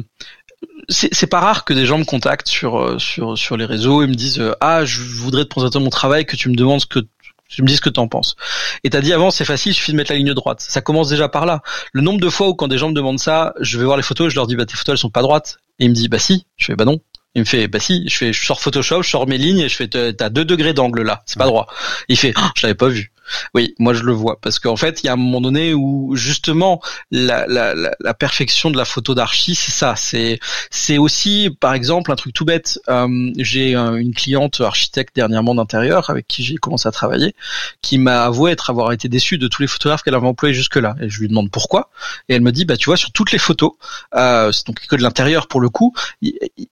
c'est 0.88 1.12
c'est 1.12 1.26
pas 1.26 1.40
rare 1.40 1.64
que 1.64 1.72
des 1.74 1.86
gens 1.86 1.98
me 1.98 2.04
contactent 2.04 2.48
sur 2.48 3.00
sur 3.00 3.36
sur 3.36 3.56
les 3.56 3.64
réseaux 3.64 4.02
et 4.02 4.06
me 4.06 4.14
disent 4.14 4.42
ah 4.60 4.84
je 4.84 5.00
voudrais 5.00 5.44
te 5.44 5.48
présenter 5.48 5.78
mon 5.78 5.90
travail 5.90 6.24
que 6.26 6.36
tu 6.36 6.48
me 6.48 6.54
demandes 6.54 6.80
ce 6.80 6.86
que 6.86 7.00
tu 7.48 7.62
me 7.62 7.66
dis 7.66 7.76
ce 7.76 7.80
que 7.80 7.90
t'en 7.90 8.08
penses. 8.08 8.36
Et 8.84 8.90
t'as 8.90 9.00
dit 9.00 9.12
avant 9.12 9.30
c'est 9.30 9.44
facile, 9.44 9.72
il 9.72 9.74
suffit 9.74 9.92
de 9.92 9.96
mettre 9.96 10.12
la 10.12 10.18
ligne 10.18 10.34
droite. 10.34 10.60
Ça 10.60 10.80
commence 10.80 11.08
déjà 11.08 11.28
par 11.28 11.46
là. 11.46 11.62
Le 11.92 12.02
nombre 12.02 12.20
de 12.20 12.28
fois 12.28 12.48
où 12.48 12.54
quand 12.54 12.68
des 12.68 12.78
gens 12.78 12.88
me 12.88 12.94
demandent 12.94 13.20
ça, 13.20 13.54
je 13.60 13.78
vais 13.78 13.84
voir 13.84 13.96
les 13.96 14.02
photos, 14.02 14.26
et 14.26 14.30
je 14.30 14.36
leur 14.36 14.46
dis 14.46 14.56
bah 14.56 14.66
tes 14.66 14.76
photos 14.76 14.94
elles 14.94 14.98
sont 14.98 15.10
pas 15.10 15.22
droites. 15.22 15.58
Et 15.78 15.84
il 15.84 15.90
me 15.90 15.94
dit 15.94 16.08
bah 16.08 16.18
si. 16.18 16.46
Je 16.56 16.66
fais 16.66 16.76
bah 16.76 16.84
non. 16.84 17.00
Il 17.34 17.40
me 17.40 17.44
fait 17.44 17.68
bah 17.68 17.80
si. 17.80 18.08
Je 18.08 18.16
fais 18.16 18.32
je 18.32 18.44
sors 18.44 18.60
Photoshop, 18.60 19.02
je 19.02 19.10
sors 19.10 19.26
mes 19.26 19.38
lignes 19.38 19.60
et 19.60 19.68
je 19.68 19.76
fais 19.76 19.88
t'as 19.88 20.28
deux 20.28 20.44
degrés 20.44 20.72
d'angle 20.72 21.02
là, 21.02 21.22
c'est 21.26 21.38
pas 21.38 21.46
droit. 21.46 21.66
Il 22.08 22.16
fait 22.16 22.32
Ah, 22.36 22.50
je 22.56 22.62
l'avais 22.62 22.74
pas 22.74 22.88
vu. 22.88 23.12
Oui, 23.54 23.74
moi 23.78 23.94
je 23.94 24.02
le 24.02 24.12
vois 24.12 24.38
parce 24.40 24.58
qu'en 24.58 24.76
fait, 24.76 25.02
il 25.02 25.06
y 25.06 25.08
a 25.08 25.12
un 25.12 25.16
moment 25.16 25.40
donné 25.40 25.74
où 25.74 26.14
justement 26.14 26.80
la, 27.10 28.14
perfection 28.18 28.70
de 28.70 28.76
la 28.76 28.84
photo 28.84 29.14
d'archi, 29.14 29.54
c'est 29.54 29.72
ça. 29.72 29.94
C'est 29.96 30.38
c'est 30.70 30.98
aussi, 30.98 31.50
par 31.60 31.74
exemple, 31.74 32.12
un 32.12 32.16
truc 32.16 32.32
tout 32.32 32.44
bête. 32.44 32.78
Euh, 32.88 33.32
j'ai 33.38 33.74
une 33.74 34.14
cliente 34.14 34.60
architecte 34.60 35.14
dernièrement 35.14 35.54
d'intérieur 35.54 36.10
avec 36.10 36.26
qui 36.26 36.42
j'ai 36.44 36.56
commencé 36.56 36.88
à 36.88 36.92
travailler, 36.92 37.34
qui 37.82 37.98
m'a 37.98 38.24
avoué 38.24 38.52
être 38.52 38.70
avoir 38.70 38.92
été 38.92 39.08
déçue 39.08 39.38
de 39.38 39.48
tous 39.48 39.62
les 39.62 39.68
photographes 39.68 40.02
qu'elle 40.02 40.14
avait 40.14 40.26
employés 40.26 40.54
jusque-là. 40.54 40.94
Et 41.00 41.08
je 41.08 41.20
lui 41.20 41.28
demande 41.28 41.50
pourquoi. 41.50 41.90
Et 42.28 42.34
elle 42.34 42.42
me 42.42 42.52
dit, 42.52 42.64
bah 42.64 42.76
tu 42.76 42.86
vois, 42.86 42.96
sur 42.96 43.12
toutes 43.12 43.32
les 43.32 43.38
photos, 43.38 43.72
euh, 44.14 44.52
donc 44.66 44.80
que 44.86 44.96
de 44.96 45.02
l'intérieur 45.02 45.48
pour 45.48 45.60
le 45.60 45.68
coup, 45.68 45.94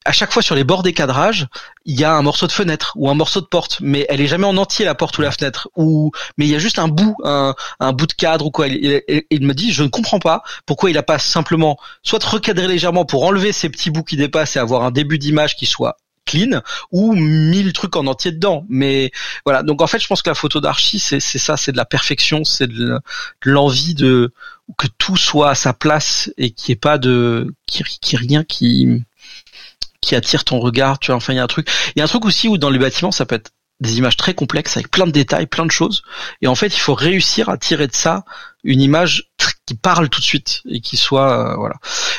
à 0.04 0.12
chaque 0.12 0.32
fois 0.32 0.42
sur 0.42 0.54
les 0.54 0.64
bords 0.64 0.82
des 0.82 0.92
cadrages, 0.92 1.46
il 1.84 1.98
y 1.98 2.04
a 2.04 2.14
un 2.14 2.22
morceau 2.22 2.46
de 2.46 2.52
fenêtre 2.52 2.92
ou 2.96 3.10
un 3.10 3.14
morceau 3.14 3.40
de 3.40 3.46
porte, 3.46 3.78
mais 3.80 4.06
elle 4.08 4.20
est 4.20 4.26
jamais 4.26 4.46
en 4.46 4.56
entier 4.56 4.84
la 4.84 4.94
porte 4.94 5.18
ou 5.18 5.22
la 5.22 5.30
fenêtre. 5.30 5.68
Il 6.44 6.50
y 6.50 6.54
a 6.54 6.58
juste 6.58 6.78
un 6.78 6.88
bout, 6.88 7.16
un, 7.24 7.92
bout 7.92 8.06
de 8.06 8.12
cadre 8.12 8.46
ou 8.46 8.50
quoi. 8.50 8.68
Il, 8.68 9.46
me 9.46 9.52
dit, 9.52 9.72
je 9.72 9.82
ne 9.82 9.88
comprends 9.88 10.18
pas 10.18 10.42
pourquoi 10.66 10.90
il 10.90 10.98
a 10.98 11.02
pas 11.02 11.18
simplement 11.18 11.78
soit 12.02 12.24
recadré 12.24 12.68
légèrement 12.68 13.04
pour 13.04 13.24
enlever 13.24 13.52
ces 13.52 13.68
petits 13.68 13.90
bouts 13.90 14.04
qui 14.04 14.16
dépassent 14.16 14.56
et 14.56 14.58
avoir 14.58 14.82
un 14.82 14.90
début 14.90 15.18
d'image 15.18 15.56
qui 15.56 15.66
soit 15.66 15.96
clean 16.26 16.62
ou 16.90 17.14
mille 17.14 17.72
trucs 17.72 17.96
en 17.96 18.06
entier 18.06 18.32
dedans. 18.32 18.64
Mais 18.68 19.10
voilà, 19.44 19.62
donc 19.62 19.82
en 19.82 19.86
fait, 19.86 19.98
je 19.98 20.06
pense 20.06 20.22
que 20.22 20.30
la 20.30 20.34
photo 20.34 20.60
d'archi, 20.60 20.98
c'est 20.98 21.20
ça, 21.20 21.56
c'est 21.56 21.72
de 21.72 21.76
la 21.76 21.84
perfection, 21.84 22.44
c'est 22.44 22.68
de 22.68 22.98
l'envie 23.42 23.94
de 23.94 24.32
que 24.78 24.86
tout 24.98 25.16
soit 25.16 25.50
à 25.50 25.54
sa 25.54 25.72
place 25.74 26.30
et 26.38 26.50
qu'il 26.50 26.72
n'y 26.72 26.76
ait 26.76 26.80
pas 26.80 26.98
de 26.98 27.54
qui, 27.66 27.84
qui 28.00 28.16
rien 28.16 28.44
qui 28.44 29.04
qui 30.00 30.14
attire 30.14 30.44
ton 30.44 30.60
regard. 30.60 30.98
Tu 30.98 31.08
vois, 31.08 31.16
enfin, 31.16 31.32
il 31.32 31.36
y 31.36 31.40
a 31.40 31.44
un 31.44 31.48
truc. 31.48 31.68
Il 31.94 31.98
y 31.98 32.02
a 32.02 32.04
un 32.04 32.08
truc 32.08 32.24
aussi 32.24 32.48
où 32.48 32.58
dans 32.58 32.70
les 32.70 32.78
bâtiments, 32.78 33.12
ça 33.12 33.26
peut 33.26 33.36
être 33.36 33.50
des 33.80 33.98
images 33.98 34.16
très 34.16 34.34
complexes 34.34 34.76
avec 34.76 34.90
plein 34.90 35.06
de 35.06 35.12
détails, 35.12 35.46
plein 35.46 35.66
de 35.66 35.70
choses. 35.70 36.02
Et 36.42 36.46
en 36.46 36.54
fait, 36.54 36.68
il 36.68 36.78
faut 36.78 36.94
réussir 36.94 37.48
à 37.48 37.58
tirer 37.58 37.86
de 37.86 37.94
ça 37.94 38.24
une 38.62 38.80
image 38.80 39.30
qui 39.66 39.74
parle 39.74 40.08
tout 40.08 40.20
de 40.20 40.24
suite 40.24 40.62
et 40.68 40.80
qui 40.80 40.96
soit 40.96 41.52
euh, 41.52 41.56
voilà. 41.56 41.74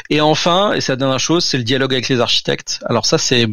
Et 0.10 0.22
enfin, 0.22 0.74
et 0.74 0.82
c'est 0.82 0.92
la 0.92 0.98
dernière 0.98 1.20
chose, 1.20 1.44
c'est 1.44 1.58
le 1.58 1.64
dialogue 1.64 1.94
avec 1.94 2.10
les 2.10 2.20
architectes. 2.20 2.80
Alors 2.86 3.06
ça, 3.06 3.18
c'est 3.18 3.48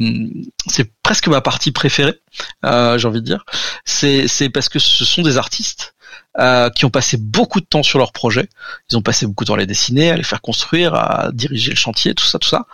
c'est 0.66 0.90
presque 1.02 1.28
ma 1.28 1.40
partie 1.40 1.72
préférée, 1.72 2.20
euh, 2.64 2.98
j'ai 2.98 3.08
envie 3.08 3.20
de 3.20 3.26
dire. 3.26 3.44
C'est 3.84 4.28
c'est 4.28 4.48
parce 4.48 4.68
que 4.68 4.78
ce 4.78 5.04
sont 5.04 5.22
des 5.22 5.36
artistes 5.36 5.94
euh, 6.38 6.70
qui 6.70 6.84
ont 6.84 6.90
passé 6.90 7.16
beaucoup 7.18 7.60
de 7.60 7.66
temps 7.66 7.82
sur 7.82 7.98
leur 7.98 8.12
projet. 8.12 8.48
Ils 8.90 8.96
ont 8.96 9.02
passé 9.02 9.26
beaucoup 9.26 9.44
de 9.44 9.48
temps 9.48 9.54
à 9.54 9.58
les 9.58 9.66
dessiner, 9.66 10.10
à 10.10 10.16
les 10.16 10.22
faire 10.22 10.40
construire, 10.40 10.94
à 10.94 11.30
diriger 11.32 11.70
le 11.70 11.76
chantier, 11.76 12.14
tout 12.14 12.24
ça, 12.24 12.38
tout 12.38 12.48
ça. 12.48 12.66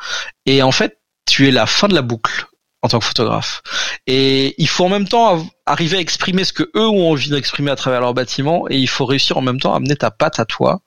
Et 0.46 0.62
en 0.62 0.72
fait, 0.72 0.98
tu 1.26 1.48
es 1.48 1.50
la 1.50 1.66
fin 1.66 1.88
de 1.88 1.94
la 1.94 2.02
boucle 2.02 2.46
en 2.82 2.88
tant 2.88 2.98
que 3.00 3.04
photographe. 3.04 3.62
Et 4.06 4.54
il 4.58 4.68
faut 4.68 4.84
en 4.84 4.88
même 4.88 5.08
temps 5.08 5.44
arriver 5.66 5.96
à 5.96 6.00
exprimer 6.00 6.44
ce 6.44 6.52
que 6.52 6.70
eux 6.76 6.88
ont 6.88 7.10
envie 7.10 7.30
d'exprimer 7.30 7.70
à 7.70 7.76
travers 7.76 8.00
leur 8.00 8.14
bâtiment, 8.14 8.66
et 8.70 8.76
il 8.76 8.88
faut 8.88 9.04
réussir 9.04 9.36
en 9.36 9.42
même 9.42 9.60
temps 9.60 9.72
à 9.72 9.76
amener 9.76 9.96
ta 9.96 10.10
patte 10.10 10.38
à 10.38 10.44
toi. 10.44 10.80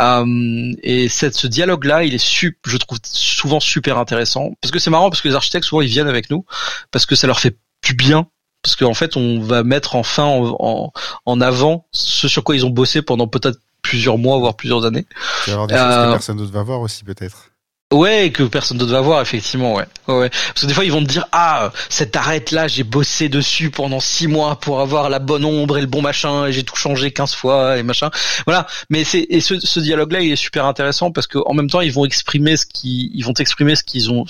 Euh, 0.00 0.72
et 0.82 1.08
cette, 1.08 1.34
ce 1.34 1.46
dialogue-là, 1.46 2.04
il 2.04 2.14
est 2.14 2.18
super, 2.18 2.58
je 2.66 2.76
trouve 2.76 2.98
souvent 3.04 3.60
super 3.60 3.98
intéressant, 3.98 4.50
parce 4.60 4.72
que 4.72 4.78
c'est 4.78 4.90
marrant, 4.90 5.10
parce 5.10 5.20
que 5.20 5.28
les 5.28 5.34
architectes 5.34 5.66
souvent 5.66 5.82
ils 5.82 5.88
viennent 5.88 6.08
avec 6.08 6.30
nous, 6.30 6.44
parce 6.90 7.06
que 7.06 7.14
ça 7.14 7.26
leur 7.26 7.40
fait 7.40 7.56
du 7.84 7.94
bien. 7.94 8.26
Parce 8.62 8.76
qu'en 8.76 8.94
fait, 8.94 9.16
on 9.16 9.40
va 9.40 9.64
mettre 9.64 9.96
enfin 9.96 10.24
en, 10.24 10.92
en, 11.26 11.40
avant 11.40 11.88
ce 11.90 12.28
sur 12.28 12.44
quoi 12.44 12.54
ils 12.54 12.64
ont 12.64 12.70
bossé 12.70 13.02
pendant 13.02 13.26
peut-être 13.26 13.58
plusieurs 13.82 14.18
mois, 14.18 14.38
voire 14.38 14.54
plusieurs 14.54 14.84
années. 14.84 15.04
Il 15.48 15.50
y 15.50 15.52
avoir 15.52 15.66
des 15.66 15.74
choses 15.74 15.82
que 15.82 15.90
euh, 15.90 16.12
personne 16.12 16.36
d'autre 16.36 16.52
va 16.52 16.62
voir 16.62 16.80
aussi, 16.80 17.02
peut-être. 17.02 17.51
Ouais, 17.92 18.30
que 18.32 18.42
personne 18.44 18.78
d'autre 18.78 18.92
va 18.92 19.02
voir, 19.02 19.20
effectivement, 19.20 19.74
ouais. 19.74 19.84
ouais. 20.08 20.30
Parce 20.30 20.62
que 20.62 20.66
des 20.66 20.72
fois, 20.72 20.84
ils 20.84 20.92
vont 20.92 21.02
te 21.02 21.08
dire, 21.08 21.26
ah, 21.32 21.70
cette 21.90 22.16
arête-là, 22.16 22.66
j'ai 22.66 22.84
bossé 22.84 23.28
dessus 23.28 23.70
pendant 23.70 24.00
six 24.00 24.28
mois 24.28 24.58
pour 24.58 24.80
avoir 24.80 25.10
la 25.10 25.18
bonne 25.18 25.44
ombre 25.44 25.76
et 25.76 25.82
le 25.82 25.86
bon 25.86 26.00
machin, 26.00 26.46
et 26.46 26.52
j'ai 26.52 26.62
tout 26.62 26.76
changé 26.76 27.10
15 27.10 27.34
fois, 27.34 27.76
et 27.76 27.82
machin. 27.82 28.10
Voilà. 28.46 28.66
Mais 28.88 29.04
c'est, 29.04 29.26
et 29.28 29.40
ce, 29.40 29.60
ce 29.60 29.78
dialogue-là, 29.78 30.20
il 30.22 30.32
est 30.32 30.36
super 30.36 30.64
intéressant 30.64 31.10
parce 31.10 31.26
qu'en 31.26 31.52
même 31.52 31.68
temps, 31.68 31.82
ils 31.82 31.92
vont 31.92 32.06
exprimer 32.06 32.56
ce 32.56 32.64
qui, 32.64 33.10
ils 33.14 33.24
vont 33.24 33.34
exprimer 33.34 33.76
ce 33.76 33.84
qu'ils 33.84 34.10
ont, 34.10 34.24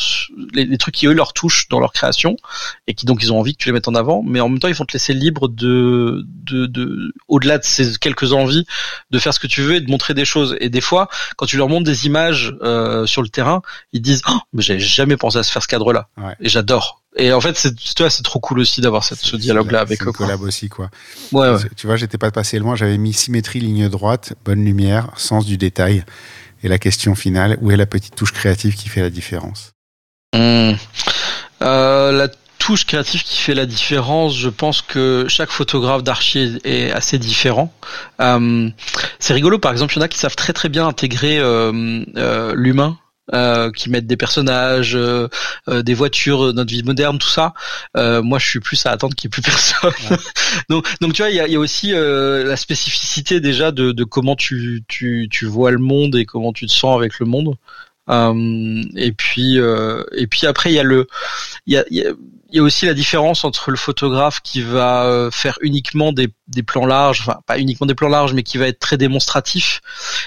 les, 0.55 0.79
trucs 0.79 0.95
qui 0.95 1.07
eux 1.07 1.13
leur 1.13 1.33
touchent 1.33 1.69
dans 1.69 1.79
leur 1.79 1.93
création, 1.93 2.37
et 2.89 2.95
qui 2.95 3.07
donc 3.07 3.23
ils 3.23 3.33
ont 3.33 3.39
envie 3.39 3.55
que 3.55 3.63
tu 3.63 3.69
les 3.69 3.73
mettes 3.73 3.89
en 3.89 3.95
avant, 3.95 4.25
mais 4.27 4.41
en 4.41 4.49
même 4.49 4.59
temps, 4.59 4.69
ils 4.69 4.75
vont 4.75 4.85
te 4.85 4.95
laisser 4.95 5.15
libre 5.15 5.49
de, 5.49 6.25
de, 6.27 6.67
de, 6.67 7.13
au-delà 7.29 7.59
de 7.59 7.65
ces 7.65 7.97
quelques 8.01 8.33
envies, 8.33 8.65
de 9.13 9.19
faire 9.21 9.33
ce 9.33 9.39
que 9.39 9.47
tu 9.47 9.63
veux 9.63 9.77
et 9.77 9.81
de 9.81 9.91
montrer 9.91 10.15
des 10.15 10.25
choses. 10.25 10.57
Et 10.61 10.69
des 10.69 10.81
fois, 10.81 11.09
quand 11.37 11.47
tu 11.47 11.57
leur 11.57 11.69
montres 11.69 11.85
des 11.85 12.07
images, 12.07 12.55
euh, 12.63 13.07
sur 13.07 13.23
le 13.23 13.29
terrain, 13.29 13.52
ils 13.93 14.01
disent 14.01 14.23
oh, 14.29 14.39
mais 14.53 14.63
j'avais 14.63 14.81
jamais 14.81 15.17
pensé 15.17 15.39
à 15.39 15.43
se 15.43 15.51
faire 15.51 15.63
ce 15.63 15.69
cadre-là. 15.69 16.09
Et 16.41 16.49
j'adore. 16.49 17.03
Et 17.17 17.33
en 17.33 17.41
fait, 17.41 17.59
c'est 17.59 17.75
toi, 17.95 18.09
c'est 18.09 18.23
trop 18.23 18.41
cool 18.41 18.61
aussi 18.61 18.81
d'avoir 18.81 19.05
ce 19.05 19.37
dialogue-là 19.37 19.81
avec 19.81 20.03
eux. 20.07 20.13
collab 20.13 20.41
aussi, 20.41 20.69
quoi. 20.69 20.89
Ouais, 21.33 21.51
ouais. 21.51 21.59
Tu 21.77 21.87
vois, 21.87 21.97
j'étais 21.97 22.17
pas 22.17 22.31
passé 22.31 22.59
loin. 22.59 22.75
J'avais 22.75 22.97
mis 22.97 23.13
symétrie, 23.13 23.61
ligne 23.61 23.89
droite, 23.89 24.33
bonne 24.45 24.65
lumière, 24.65 25.11
sens 25.17 25.45
du 25.45 25.59
détail. 25.59 26.05
Et 26.63 26.69
la 26.69 26.79
question 26.79 27.15
finale, 27.15 27.59
où 27.61 27.71
est 27.71 27.77
la 27.77 27.87
petite 27.87 28.15
touche 28.15 28.33
créative 28.33 28.75
qui 28.77 28.89
fait 28.89 29.03
la 29.03 29.11
différence? 29.11 29.73
Hmm. 30.35 30.73
euh, 31.63 32.13
La 32.13 32.29
touche 32.59 32.87
créative 32.87 33.25
qui 33.25 33.39
fait 33.39 33.55
la 33.55 33.67
différence, 33.67 34.37
je 34.37 34.49
pense 34.49 34.81
que 34.81 35.27
chaque 35.29 35.51
photographe 35.51 36.03
d'archi 36.03 36.61
est, 36.65 36.93
assez 36.93 37.19
différent. 37.19 37.75
Euh, 38.21 38.71
c'est 39.19 39.35
rigolo, 39.35 39.59
par 39.59 39.73
exemple, 39.73 39.93
il 39.95 39.97
y 39.97 39.99
en 39.99 40.03
a 40.03 40.09
qui 40.09 40.19
savent 40.19 40.37
très 40.37 40.53
très 40.53 40.71
bien 40.71 40.87
intégrer 40.87 41.39
euh, 41.41 42.55
l'humain 42.55 42.97
euh, 43.33 43.71
qui 43.71 43.89
mettent 43.89 44.09
des 44.09 44.17
personnages, 44.17 44.97
euh, 44.97 45.29
euh, 45.69 45.83
des 45.83 45.95
voitures, 45.95 46.53
notre 46.53 46.73
vie 46.73 46.83
moderne, 46.83 47.19
tout 47.19 47.29
ça. 47.29 47.55
moi, 47.95 48.41
je 48.41 48.47
suis 48.49 48.59
plus 48.59 48.85
à 48.85 48.91
attendre 48.91 49.15
qu'il 49.15 49.29
n'y 49.29 49.31
ait 49.31 49.41
plus 49.41 49.43
personne. 49.51 50.19
donc, 50.69 50.87
donc 51.01 51.13
tu 51.13 51.23
vois, 51.23 51.31
il 51.31 51.37
y 51.37 51.41
a, 51.41 51.47
y 51.47 51.55
a, 51.55 51.61
aussi 51.61 51.93
la 51.93 52.57
spécificité 52.57 53.41
déjà 53.41 53.71
de, 53.71 53.93
de 53.93 54.05
comment 54.05 54.35
tu, 54.35 54.83
tu, 54.89 55.29
tu 55.31 55.47
vois 55.47 55.71
le 55.71 55.79
monde 55.79 56.17
et 56.17 56.27
comment 56.27 56.53
tu 56.53 56.67
te 56.67 56.73
sens 56.73 56.97
avec 56.97 57.21
le 57.21 57.27
monde. 57.27 57.55
Et 58.97 59.13
puis, 59.13 59.57
et 59.57 60.27
puis 60.27 60.47
après, 60.47 60.71
il 60.71 60.75
y 60.75 60.79
a 60.79 60.83
le, 60.83 61.07
il 61.67 61.75
y 61.75 61.77
a, 61.77 61.85
y 61.91 62.07
a 62.07 62.13
il 62.53 62.57
y 62.57 62.59
a 62.59 62.63
aussi 62.63 62.85
la 62.85 62.95
différence 62.95 63.45
entre 63.45 63.71
le 63.71 63.77
photographe 63.77 64.41
qui 64.43 64.61
va 64.61 65.07
euh, 65.07 65.31
faire 65.31 65.59
uniquement 65.63 66.13
des, 66.13 66.29
des, 66.49 66.63
plans 66.63 66.85
larges, 66.85 67.23
enfin 67.23 67.41
pas 67.47 67.59
uniquement 67.59 67.87
des 67.87 67.95
plans 67.95 68.11
larges, 68.11 68.35
mais 68.35 68.43
qui 68.43 68.59
va 68.59 68.69
être 68.69 68.79
très 68.79 68.99
démonstratif, 68.99 69.81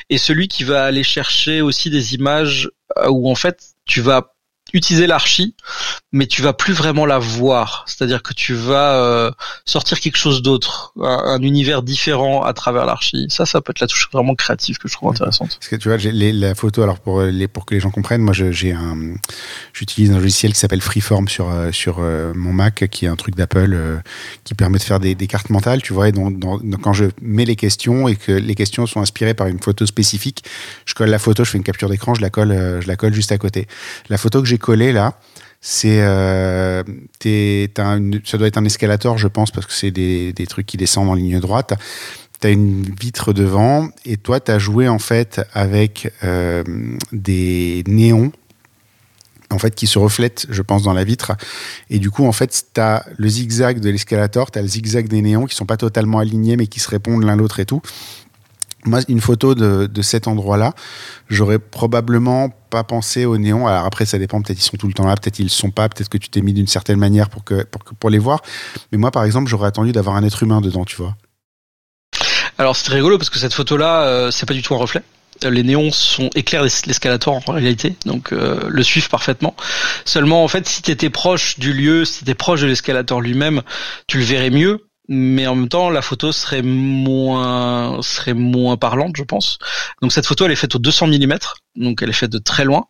et 0.10 0.17
celui 0.17 0.48
qui 0.48 0.63
va 0.63 0.86
aller 0.86 1.04
chercher 1.04 1.62
aussi 1.62 1.91
des 1.91 2.15
images 2.15 2.71
euh, 2.98 3.10
où 3.10 3.30
en 3.30 3.36
fait 3.36 3.76
tu 3.86 4.02
vas 4.02 4.35
utiliser 4.73 5.08
l'archi, 5.08 5.56
mais 6.12 6.28
tu 6.28 6.41
vas 6.41 6.54
plus 6.54 6.73
vraiment 6.73 7.06
la 7.06 7.19
voir. 7.19 7.86
C'est-à-dire 7.88 8.23
que 8.23 8.34
tu 8.34 8.54
vas 8.54 8.95
euh, 8.95 9.32
sortir 9.65 9.99
quelque 9.99 10.17
chose 10.17 10.41
d'autre, 10.41 10.93
un, 10.99 11.41
univers 11.41 11.84
différent 11.84 12.43
à 12.43 12.54
travers 12.54 12.86
l'archi. 12.86 13.28
Ça, 13.30 13.45
ça 13.45 13.62
peut 13.62 13.71
être 13.71 13.80
la 13.80 13.88
touche 13.88 14.10
vraiment 14.12 14.36
créative 14.36 14.78
que 14.78 14.88
je 14.88 14.93
trouve 14.93 15.10
intéressante. 15.10 15.58
Parce 15.60 15.67
que 15.67 15.75
tu 15.75 15.89
vois, 15.89 15.97
la 16.12 16.56
photo, 16.56 16.82
alors 16.82 16.99
pour 16.99 17.21
les 17.21 17.47
pour 17.47 17.65
que 17.65 17.75
les 17.75 17.80
gens 17.80 17.91
comprennent, 17.91 18.21
moi 18.21 18.34
j'ai 18.34 18.73
un, 18.73 19.15
j'utilise 19.73 20.12
un 20.12 20.19
logiciel 20.19 20.54
qui 20.54 20.60
s'appelle 20.60 20.82
Freeform 20.82 21.28
sur 21.28 21.49
euh, 21.49 21.71
sur 21.71 21.97
euh, 21.99 22.34
mon 22.36 22.54
Mac, 22.54 22.88
qui 22.89 23.06
est 23.06 23.10
un 23.10 23.15
truc 23.15 23.36
d'Apple 23.36 24.01
qui 24.43 24.56
permet 24.56 24.78
de 24.78 24.84
faire 24.84 24.99
des, 24.99 25.15
des, 25.15 25.28
cartes 25.28 25.49
mentales, 25.49 25.82
tu 25.82 25.93
vois. 25.93 26.10
Et 26.10 26.12
donc, 26.12 26.41
quand 26.82 26.93
je 26.93 27.06
mets 27.21 27.45
les 27.45 27.56
questions 27.56 28.08
et 28.08 28.15
que 28.15 28.32
les 28.32 28.56
questions 28.56 28.86
sont 28.88 29.01
inspirées 29.01 29.34
par 29.34 29.47
une 29.47 29.60
photo 29.60 29.86
spécifique, 29.86 30.43
je 30.86 30.93
colle 30.93 31.10
la 31.10 31.19
photo, 31.19 31.43
je 31.43 31.51
fais 31.51 31.58
une 31.58 31.63
capture 31.63 31.89
d'écran, 31.89 32.15
je 32.15 32.21
la 32.21 32.30
colle, 32.30 32.80
je 32.82 32.88
la 32.88 32.95
colle 32.95 33.13
juste 33.13 33.32
à 33.32 33.38
côté. 33.38 33.67
La 34.10 34.17
photo 34.17 34.41
que 34.41 34.47
j'ai 34.47 34.55
collé 34.58 34.91
là, 34.91 35.18
c'est 35.62 36.02
euh, 36.02 36.84
ça 38.24 38.38
doit 38.38 38.48
être 38.48 38.58
un 38.58 38.65
escalator, 38.65 39.18
je 39.18 39.28
pense, 39.28 39.50
parce 39.50 39.65
que 39.65 39.74
c'est 39.74 39.91
des, 39.91 40.32
des, 40.32 40.46
trucs 40.46 40.68
qui 40.68 40.78
descendent 40.78 41.10
en 41.10 41.15
ligne 41.15 41.39
droite. 41.39 41.74
Tu 42.39 42.48
as 42.48 42.52
une 42.52 42.84
vitre 42.84 43.34
devant 43.34 43.89
et 44.06 44.18
toi, 44.18 44.39
tu 44.39 44.52
as 44.52 44.60
joué 44.60 44.88
en 44.88 45.00
fait 45.00 45.41
avec 45.54 46.12
euh, 46.24 46.63
des 47.12 47.84
néons 47.88 48.32
en 49.52 49.60
fait 49.60 49.74
qui 49.74 49.88
se 49.88 49.98
reflètent, 49.98 50.46
je 50.50 50.62
pense, 50.62 50.84
dans 50.84 50.94
la 50.94 51.04
vitre. 51.04 51.34
Et 51.89 52.00
du 52.00 52.12
coup, 52.12 52.26
en 52.26 52.32
fait, 52.32 52.65
tu 52.74 52.82
as 52.82 53.06
le 53.18 53.28
zigzag 53.28 53.80
de 53.80 53.89
l'escalator, 53.89 54.52
tu 54.52 54.60
as 54.60 54.62
le 54.62 54.68
zigzag 54.68 55.08
des 55.08 55.22
néons 55.22 55.46
qui 55.46 55.56
sont 55.56 55.65
pas 55.65 55.78
totalement 55.78 56.20
alignés 56.20 56.58
mais 56.58 56.68
qui 56.68 56.80
se 56.80 56.89
répondent 56.89 57.24
l'un 57.24 57.36
l'autre 57.36 57.60
et 57.60 57.65
tout. 57.65 57.82
Moi, 58.86 59.00
une 59.08 59.21
photo 59.21 59.56
de, 59.56 59.88
de 59.88 60.02
cet 60.02 60.28
endroit-là, 60.28 60.74
j'aurais 61.28 61.60
probablement 61.60 62.50
pas 62.69 62.84
pensé 62.84 63.26
aux 63.26 63.38
néons. 63.38 63.67
Alors 63.67 63.86
après, 63.86 64.06
ça 64.06 64.17
dépend. 64.17 64.41
Peut-être 64.41 64.60
ils 64.60 64.63
sont 64.63 64.78
tout 64.78 64.88
le 64.88 64.93
temps 64.93 65.08
là, 65.08 65.15
peut-être 65.15 65.39
ils 65.39 65.50
sont 65.50 65.71
pas. 65.71 65.89
Peut-être 65.89 66.10
que 66.10 66.17
tu 66.17 66.30
t'es 66.30 66.41
mis 66.41 66.54
d'une 66.54 66.67
certaine 66.67 67.00
manière 67.00 67.30
pour 67.30 67.43
que, 67.43 67.63
pour 67.63 67.84
pour 67.84 68.10
les 68.10 68.19
voir. 68.19 68.41
Mais 68.91 68.98
moi, 68.98 69.12
par 69.12 69.24
exemple, 69.24 69.50
j'aurais 69.50 69.67
attendu 69.67 69.91
d'avoir 69.91 70.15
un 70.15 70.24
être 70.24 70.43
humain 70.43 70.62
dedans, 70.62 70.86
tu 70.86 70.95
vois. 70.98 71.15
Alors 72.58 72.76
c'est 72.76 72.91
rigolo 72.91 73.17
parce 73.17 73.30
que 73.30 73.39
cette 73.39 73.54
photo-là, 73.54 74.04
euh, 74.04 74.32
c'est 74.32 74.45
pas 74.45 74.54
du 74.54 74.62
tout 74.62 74.76
un 74.76 74.78
reflet. 74.78 75.02
Les 75.43 75.63
néons 75.63 75.91
sont 75.91 76.30
éclairent 76.34 76.63
l'escalator 76.63 77.34
en 77.34 77.52
réalité, 77.52 77.95
donc 78.06 78.32
euh, 78.32 78.69
le 78.69 78.84
suivent 78.84 79.10
parfaitement. 79.10 79.54
Seulement, 80.06 80.45
en 80.45 80.48
fait, 80.48 80.65
si 80.65 80.82
tu 80.82 80.91
étais 80.91 81.10
proche 81.10 81.60
du 81.60 81.74
lieu, 81.74 82.06
si 82.06 82.19
tu 82.19 82.24
étais 82.24 82.36
proche 82.36 82.62
de 82.62 82.67
l'escalator 82.67 83.19
lui-même, 83.19 83.62
tu 84.08 84.17
le 84.17 84.24
verrais 84.24 84.50
mieux 84.50 84.88
mais 85.08 85.48
en 85.48 85.56
même 85.56 85.70
temps 85.70 85.89
la 85.89 86.02
photo 86.02 86.32
serait 86.32 86.62
moins 86.62 88.02
serait 88.02 88.34
moins 88.34 88.78
parlante 88.78 89.15
je 89.18 89.24
pense 89.24 89.60
donc 90.02 90.12
cette 90.12 90.26
photo 90.26 90.46
elle 90.46 90.52
est 90.52 90.56
faite 90.56 90.76
au 90.76 90.80
200 90.80 91.08
mm 91.08 91.38
donc 91.76 92.02
elle 92.02 92.10
est 92.10 92.13
faite 92.13 92.32
de 92.32 92.39
très 92.39 92.65
loin 92.65 92.86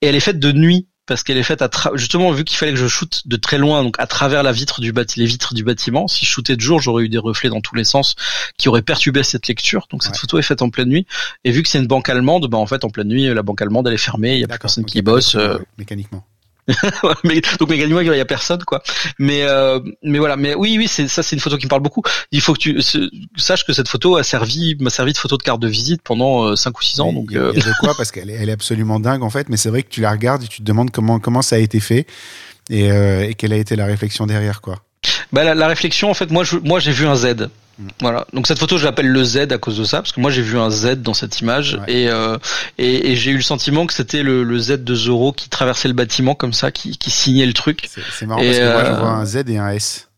et 0.00 0.08
elle 0.08 0.14
est 0.14 0.20
faite 0.20 0.38
de 0.38 0.52
nuit 0.52 0.86
parce 1.06 1.22
qu'elle 1.22 1.36
est 1.36 1.42
faite 1.42 1.62
à 1.62 1.68
justement 1.94 2.30
vu 2.30 2.44
qu'il 2.44 2.56
fallait 2.56 2.72
que 2.72 2.78
je 2.78 2.88
shoote 2.88 3.26
de 3.26 3.36
très 3.36 3.58
loin, 3.58 3.82
donc 3.82 3.96
à 3.98 4.06
travers 4.06 4.42
la 4.42 4.52
vitre 4.52 4.80
du 4.80 4.92
bâti 4.92 5.20
les 5.20 5.26
vitres 5.26 5.54
du 5.54 5.64
bâtiment. 5.64 6.08
Si 6.08 6.24
je 6.24 6.30
shootais 6.30 6.56
de 6.56 6.60
jour, 6.60 6.80
j'aurais 6.80 7.04
eu 7.04 7.08
des 7.08 7.18
reflets 7.18 7.50
dans 7.50 7.60
tous 7.60 7.74
les 7.74 7.84
sens 7.84 8.14
qui 8.56 8.68
auraient 8.68 8.82
perturbé 8.82 9.22
cette 9.22 9.46
lecture. 9.46 9.86
Donc 9.90 10.02
cette 10.02 10.16
photo 10.16 10.38
est 10.38 10.42
faite 10.42 10.62
en 10.62 10.70
pleine 10.70 10.88
nuit. 10.88 11.06
Et 11.44 11.50
vu 11.50 11.62
que 11.62 11.68
c'est 11.68 11.78
une 11.78 11.86
banque 11.86 12.08
allemande, 12.08 12.48
bah 12.48 12.58
en 12.58 12.66
fait 12.66 12.84
en 12.84 12.90
pleine 12.90 13.08
nuit, 13.08 13.32
la 13.32 13.42
banque 13.42 13.60
allemande 13.60 13.86
elle 13.86 13.94
est 13.94 13.98
fermée, 13.98 14.34
il 14.34 14.40
y 14.40 14.44
a 14.44 14.48
plus 14.48 14.58
personne 14.58 14.84
qui 14.84 15.02
bosse. 15.02 15.34
Euh, 15.34 15.58
mécaniquement. 15.78 16.24
mais, 17.24 17.42
donc 17.58 17.68
mécaniquement 17.68 18.00
il 18.00 18.06
y 18.06 18.20
a 18.20 18.24
personne 18.24 18.62
quoi. 18.64 18.82
Mais 19.18 19.42
euh, 19.42 19.80
mais 20.02 20.18
voilà. 20.18 20.36
Mais 20.36 20.54
oui 20.54 20.76
oui 20.78 20.88
c'est 20.88 21.08
ça 21.08 21.22
c'est 21.22 21.36
une 21.36 21.40
photo 21.40 21.56
qui 21.56 21.66
me 21.66 21.70
parle 21.70 21.82
beaucoup. 21.82 22.02
Il 22.32 22.40
faut 22.40 22.54
que 22.54 22.58
tu 22.58 22.80
saches 23.36 23.64
que 23.64 23.72
cette 23.72 23.88
photo 23.88 24.16
a 24.16 24.22
servi 24.22 24.76
m'a 24.80 24.90
servi 24.90 25.12
de 25.12 25.18
photo 25.18 25.36
de 25.36 25.42
carte 25.42 25.60
de 25.60 25.68
visite 25.68 26.02
pendant 26.02 26.56
5 26.56 26.70
euh, 26.70 26.72
ou 26.78 26.82
6 26.82 27.00
ans 27.00 27.12
donc 27.12 27.26
il 27.30 27.36
y, 27.36 27.38
a, 27.38 27.42
euh, 27.42 27.52
de 27.52 27.80
quoi 27.80 27.94
parce 27.96 28.10
qu'elle 28.10 28.30
est, 28.30 28.34
elle 28.34 28.48
est 28.48 28.52
absolument 28.52 29.00
dingue 29.00 29.22
en 29.22 29.30
fait. 29.30 29.48
Mais 29.48 29.56
c'est 29.56 29.68
vrai 29.68 29.82
que 29.82 29.90
tu 29.90 30.00
la 30.00 30.10
regardes 30.10 30.42
et 30.44 30.48
tu 30.48 30.58
te 30.58 30.64
demandes 30.64 30.90
comment 30.90 31.18
comment 31.18 31.42
ça 31.42 31.56
a 31.56 31.58
été 31.58 31.80
fait 31.80 32.06
et, 32.70 32.86
et 32.86 33.34
quelle 33.34 33.52
a 33.52 33.56
été 33.56 33.76
la 33.76 33.86
réflexion 33.86 34.26
derrière 34.26 34.60
quoi 34.60 34.82
bah 35.32 35.44
la, 35.44 35.54
la 35.54 35.68
réflexion 35.68 36.10
en 36.10 36.14
fait 36.14 36.30
moi 36.30 36.44
je, 36.44 36.56
moi 36.58 36.80
j'ai 36.80 36.92
vu 36.92 37.06
un 37.06 37.16
Z 37.16 37.48
voilà. 38.00 38.26
Donc 38.32 38.46
cette 38.46 38.58
photo, 38.58 38.78
je 38.78 38.84
l'appelle 38.84 39.08
le 39.08 39.24
Z 39.24 39.48
à 39.50 39.58
cause 39.58 39.78
de 39.78 39.84
ça, 39.84 39.98
parce 39.98 40.12
que 40.12 40.20
moi 40.20 40.30
j'ai 40.30 40.42
vu 40.42 40.58
un 40.58 40.70
Z 40.70 41.02
dans 41.02 41.14
cette 41.14 41.40
image 41.40 41.80
et, 41.88 42.08
euh, 42.08 42.38
et, 42.78 43.10
et 43.10 43.16
j'ai 43.16 43.32
eu 43.32 43.36
le 43.36 43.42
sentiment 43.42 43.86
que 43.86 43.92
c'était 43.92 44.22
le, 44.22 44.44
le, 44.44 44.58
Z 44.58 44.84
de 44.84 44.94
Zoro 44.94 45.32
qui 45.32 45.48
traversait 45.48 45.88
le 45.88 45.94
bâtiment 45.94 46.34
comme 46.34 46.52
ça, 46.52 46.70
qui, 46.70 46.96
qui 46.96 47.10
signait 47.10 47.46
le 47.46 47.52
truc. 47.52 47.88
C'est 48.12 48.26
marrant 48.26 48.40
parce 48.40 48.58
que 48.58 48.72
moi 48.72 48.84
je 48.84 49.00
vois 49.00 49.10
un 49.10 49.24
Z 49.24 49.36
et 49.48 49.58
un 49.58 49.70
S. 49.70 50.08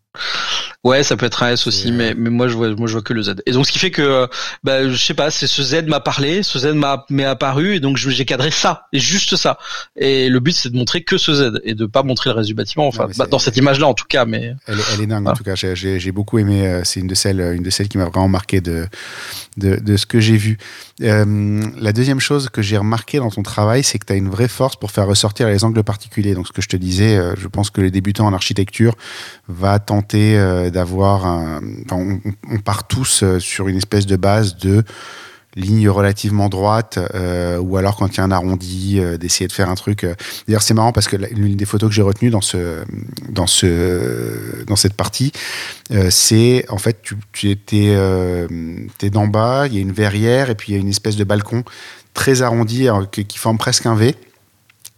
Ouais, 0.84 1.02
ça 1.02 1.16
peut 1.16 1.26
être 1.26 1.42
un 1.42 1.50
S 1.50 1.66
aussi, 1.66 1.90
mais, 1.90 2.14
mais 2.14 2.30
moi 2.30 2.46
je 2.48 2.54
vois 2.54 2.68
moi 2.76 2.86
je 2.86 2.92
vois 2.92 3.02
que 3.02 3.12
le 3.12 3.22
Z. 3.22 3.34
Et 3.46 3.52
donc 3.52 3.66
ce 3.66 3.72
qui 3.72 3.78
fait 3.78 3.90
que 3.90 4.28
bah 4.62 4.88
je 4.88 4.96
sais 4.96 5.14
pas, 5.14 5.30
c'est 5.30 5.46
ce 5.46 5.62
Z 5.62 5.86
m'a 5.86 6.00
parlé, 6.00 6.42
ce 6.42 6.58
Z 6.58 6.74
m'a 6.74 7.04
m'est 7.10 7.24
apparu 7.24 7.74
et 7.74 7.80
donc 7.80 7.96
j'ai 7.96 8.24
cadré 8.24 8.50
ça 8.50 8.86
et 8.92 8.98
juste 8.98 9.36
ça. 9.36 9.58
Et 9.96 10.28
le 10.28 10.38
but 10.38 10.52
c'est 10.52 10.70
de 10.70 10.76
montrer 10.76 11.02
que 11.02 11.18
ce 11.18 11.34
Z 11.34 11.60
et 11.64 11.74
de 11.74 11.86
pas 11.86 12.02
montrer 12.02 12.30
le 12.30 12.36
reste 12.36 12.48
du 12.48 12.54
bâtiment. 12.54 12.86
Enfin, 12.86 13.08
bah, 13.16 13.26
dans 13.26 13.38
cette 13.38 13.56
image 13.56 13.80
là 13.80 13.88
en 13.88 13.94
tout 13.94 14.04
cas, 14.08 14.24
mais 14.26 14.54
elle, 14.66 14.78
elle 14.94 15.00
est 15.00 15.06
dingue 15.06 15.26
en 15.26 15.34
tout 15.34 15.44
cas. 15.44 15.54
J'ai 15.56 16.12
beaucoup 16.12 16.38
aimé. 16.38 16.66
Euh, 16.66 16.82
c'est 16.84 17.00
une 17.00 17.08
de 17.08 17.14
celles 17.14 17.40
une 17.40 17.62
de 17.62 17.70
celles 17.70 17.88
qui 17.88 17.98
m'a 17.98 18.04
vraiment 18.04 18.28
marqué 18.28 18.60
de 18.60 18.86
de, 19.56 19.76
de 19.76 19.96
ce 19.96 20.06
que 20.06 20.20
j'ai 20.20 20.36
vu. 20.36 20.58
Euh, 21.02 21.62
la 21.78 21.92
deuxième 21.92 22.20
chose 22.20 22.48
que 22.48 22.62
j'ai 22.62 22.78
remarqué 22.78 23.18
dans 23.18 23.30
ton 23.30 23.42
travail, 23.42 23.82
c'est 23.82 23.98
que 23.98 24.06
tu 24.06 24.12
as 24.12 24.16
une 24.16 24.30
vraie 24.30 24.48
force 24.48 24.76
pour 24.76 24.90
faire 24.90 25.06
ressortir 25.06 25.46
les 25.46 25.62
angles 25.64 25.82
particuliers. 25.82 26.34
Donc 26.34 26.46
ce 26.46 26.52
que 26.52 26.62
je 26.62 26.68
te 26.68 26.76
disais, 26.76 27.16
euh, 27.16 27.34
je 27.36 27.48
pense 27.48 27.70
que 27.70 27.80
les 27.80 27.90
débutants 27.90 28.26
en 28.26 28.32
architecture 28.32 28.96
va 29.48 29.78
tenter 29.78 30.38
euh, 30.38 30.70
d'avoir 30.70 31.26
un... 31.26 31.60
On, 31.90 32.58
part 32.64 32.86
tous 32.88 33.22
sur 33.38 33.68
une 33.68 33.76
espèce 33.76 34.06
de 34.06 34.16
base 34.16 34.56
de 34.56 34.82
ligne 35.56 35.88
relativement 35.88 36.48
droite 36.48 36.98
euh, 37.14 37.58
ou 37.58 37.76
alors 37.78 37.96
quand 37.96 38.14
il 38.14 38.18
y 38.18 38.20
a 38.20 38.24
un 38.24 38.30
arrondi 38.30 38.98
euh, 38.98 39.16
d'essayer 39.16 39.48
de 39.48 39.52
faire 39.52 39.70
un 39.70 39.74
truc 39.74 40.04
euh. 40.04 40.14
d'ailleurs 40.46 40.62
c'est 40.62 40.74
marrant 40.74 40.92
parce 40.92 41.08
que 41.08 41.16
l'une 41.16 41.56
des 41.56 41.64
photos 41.64 41.88
que 41.88 41.94
j'ai 41.94 42.02
retenues 42.02 42.30
dans 42.30 42.42
ce 42.42 42.84
dans 43.30 43.46
ce 43.46 44.64
dans 44.66 44.76
cette 44.76 44.94
partie 44.94 45.32
c'est 46.10 46.66
en 46.68 46.78
fait 46.78 47.00
tu, 47.02 47.16
tu 47.32 47.50
étais 47.50 47.96
es 49.02 49.10
d'en 49.10 49.26
bas 49.26 49.66
il 49.66 49.74
y 49.74 49.78
a 49.78 49.80
une 49.80 49.92
verrière 49.92 50.50
et 50.50 50.54
puis 50.54 50.72
il 50.72 50.74
y 50.74 50.78
a 50.78 50.80
une 50.80 50.90
espèce 50.90 51.16
de 51.16 51.24
balcon 51.24 51.64
très 52.12 52.42
arrondi 52.42 52.88
qui, 53.10 53.38
forme 53.38 53.56
presque 53.56 53.86
un 53.86 53.94
V 53.94 54.14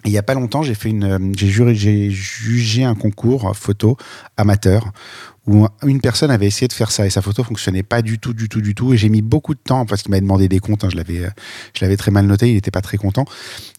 il 0.05 0.13
y 0.13 0.19
a 0.19 0.23
pas 0.23 0.35
longtemps, 0.35 0.63
j'ai 0.63 0.77
fait 0.77 0.91
une, 0.91 1.35
j'ai 1.37 1.49
juré, 1.49 1.75
j'ai 1.75 2.09
jugé 2.09 2.85
un 2.85 2.95
concours 2.95 3.55
photo 3.57 3.97
amateur 4.37 4.93
où 5.49 5.67
une 5.83 6.01
personne 6.03 6.31
avait 6.31 6.47
essayé 6.47 6.69
de 6.69 6.75
faire 6.75 6.91
ça 6.91 7.07
et 7.07 7.11
sa 7.11 7.23
photo 7.23 7.43
fonctionnait 7.43 7.83
pas 7.83 8.03
du 8.03 8.19
tout, 8.19 8.35
du 8.35 8.51
tout, 8.51 8.61
du 8.61 8.75
tout. 8.75 8.93
Et 8.93 8.99
j'ai 8.99 9.09
mis 9.09 9.23
beaucoup 9.23 9.55
de 9.55 9.59
temps 9.59 9.87
parce 9.87 10.03
qu'il 10.03 10.11
m'avait 10.11 10.21
demandé 10.21 10.47
des 10.47 10.59
comptes. 10.59 10.85
Hein, 10.85 10.89
je 10.91 10.97
l'avais, 10.97 11.23
je 11.75 11.85
l'avais 11.85 11.97
très 11.97 12.11
mal 12.11 12.27
noté. 12.27 12.49
Il 12.51 12.55
n'était 12.55 12.71
pas 12.71 12.83
très 12.83 12.99
content. 12.99 13.25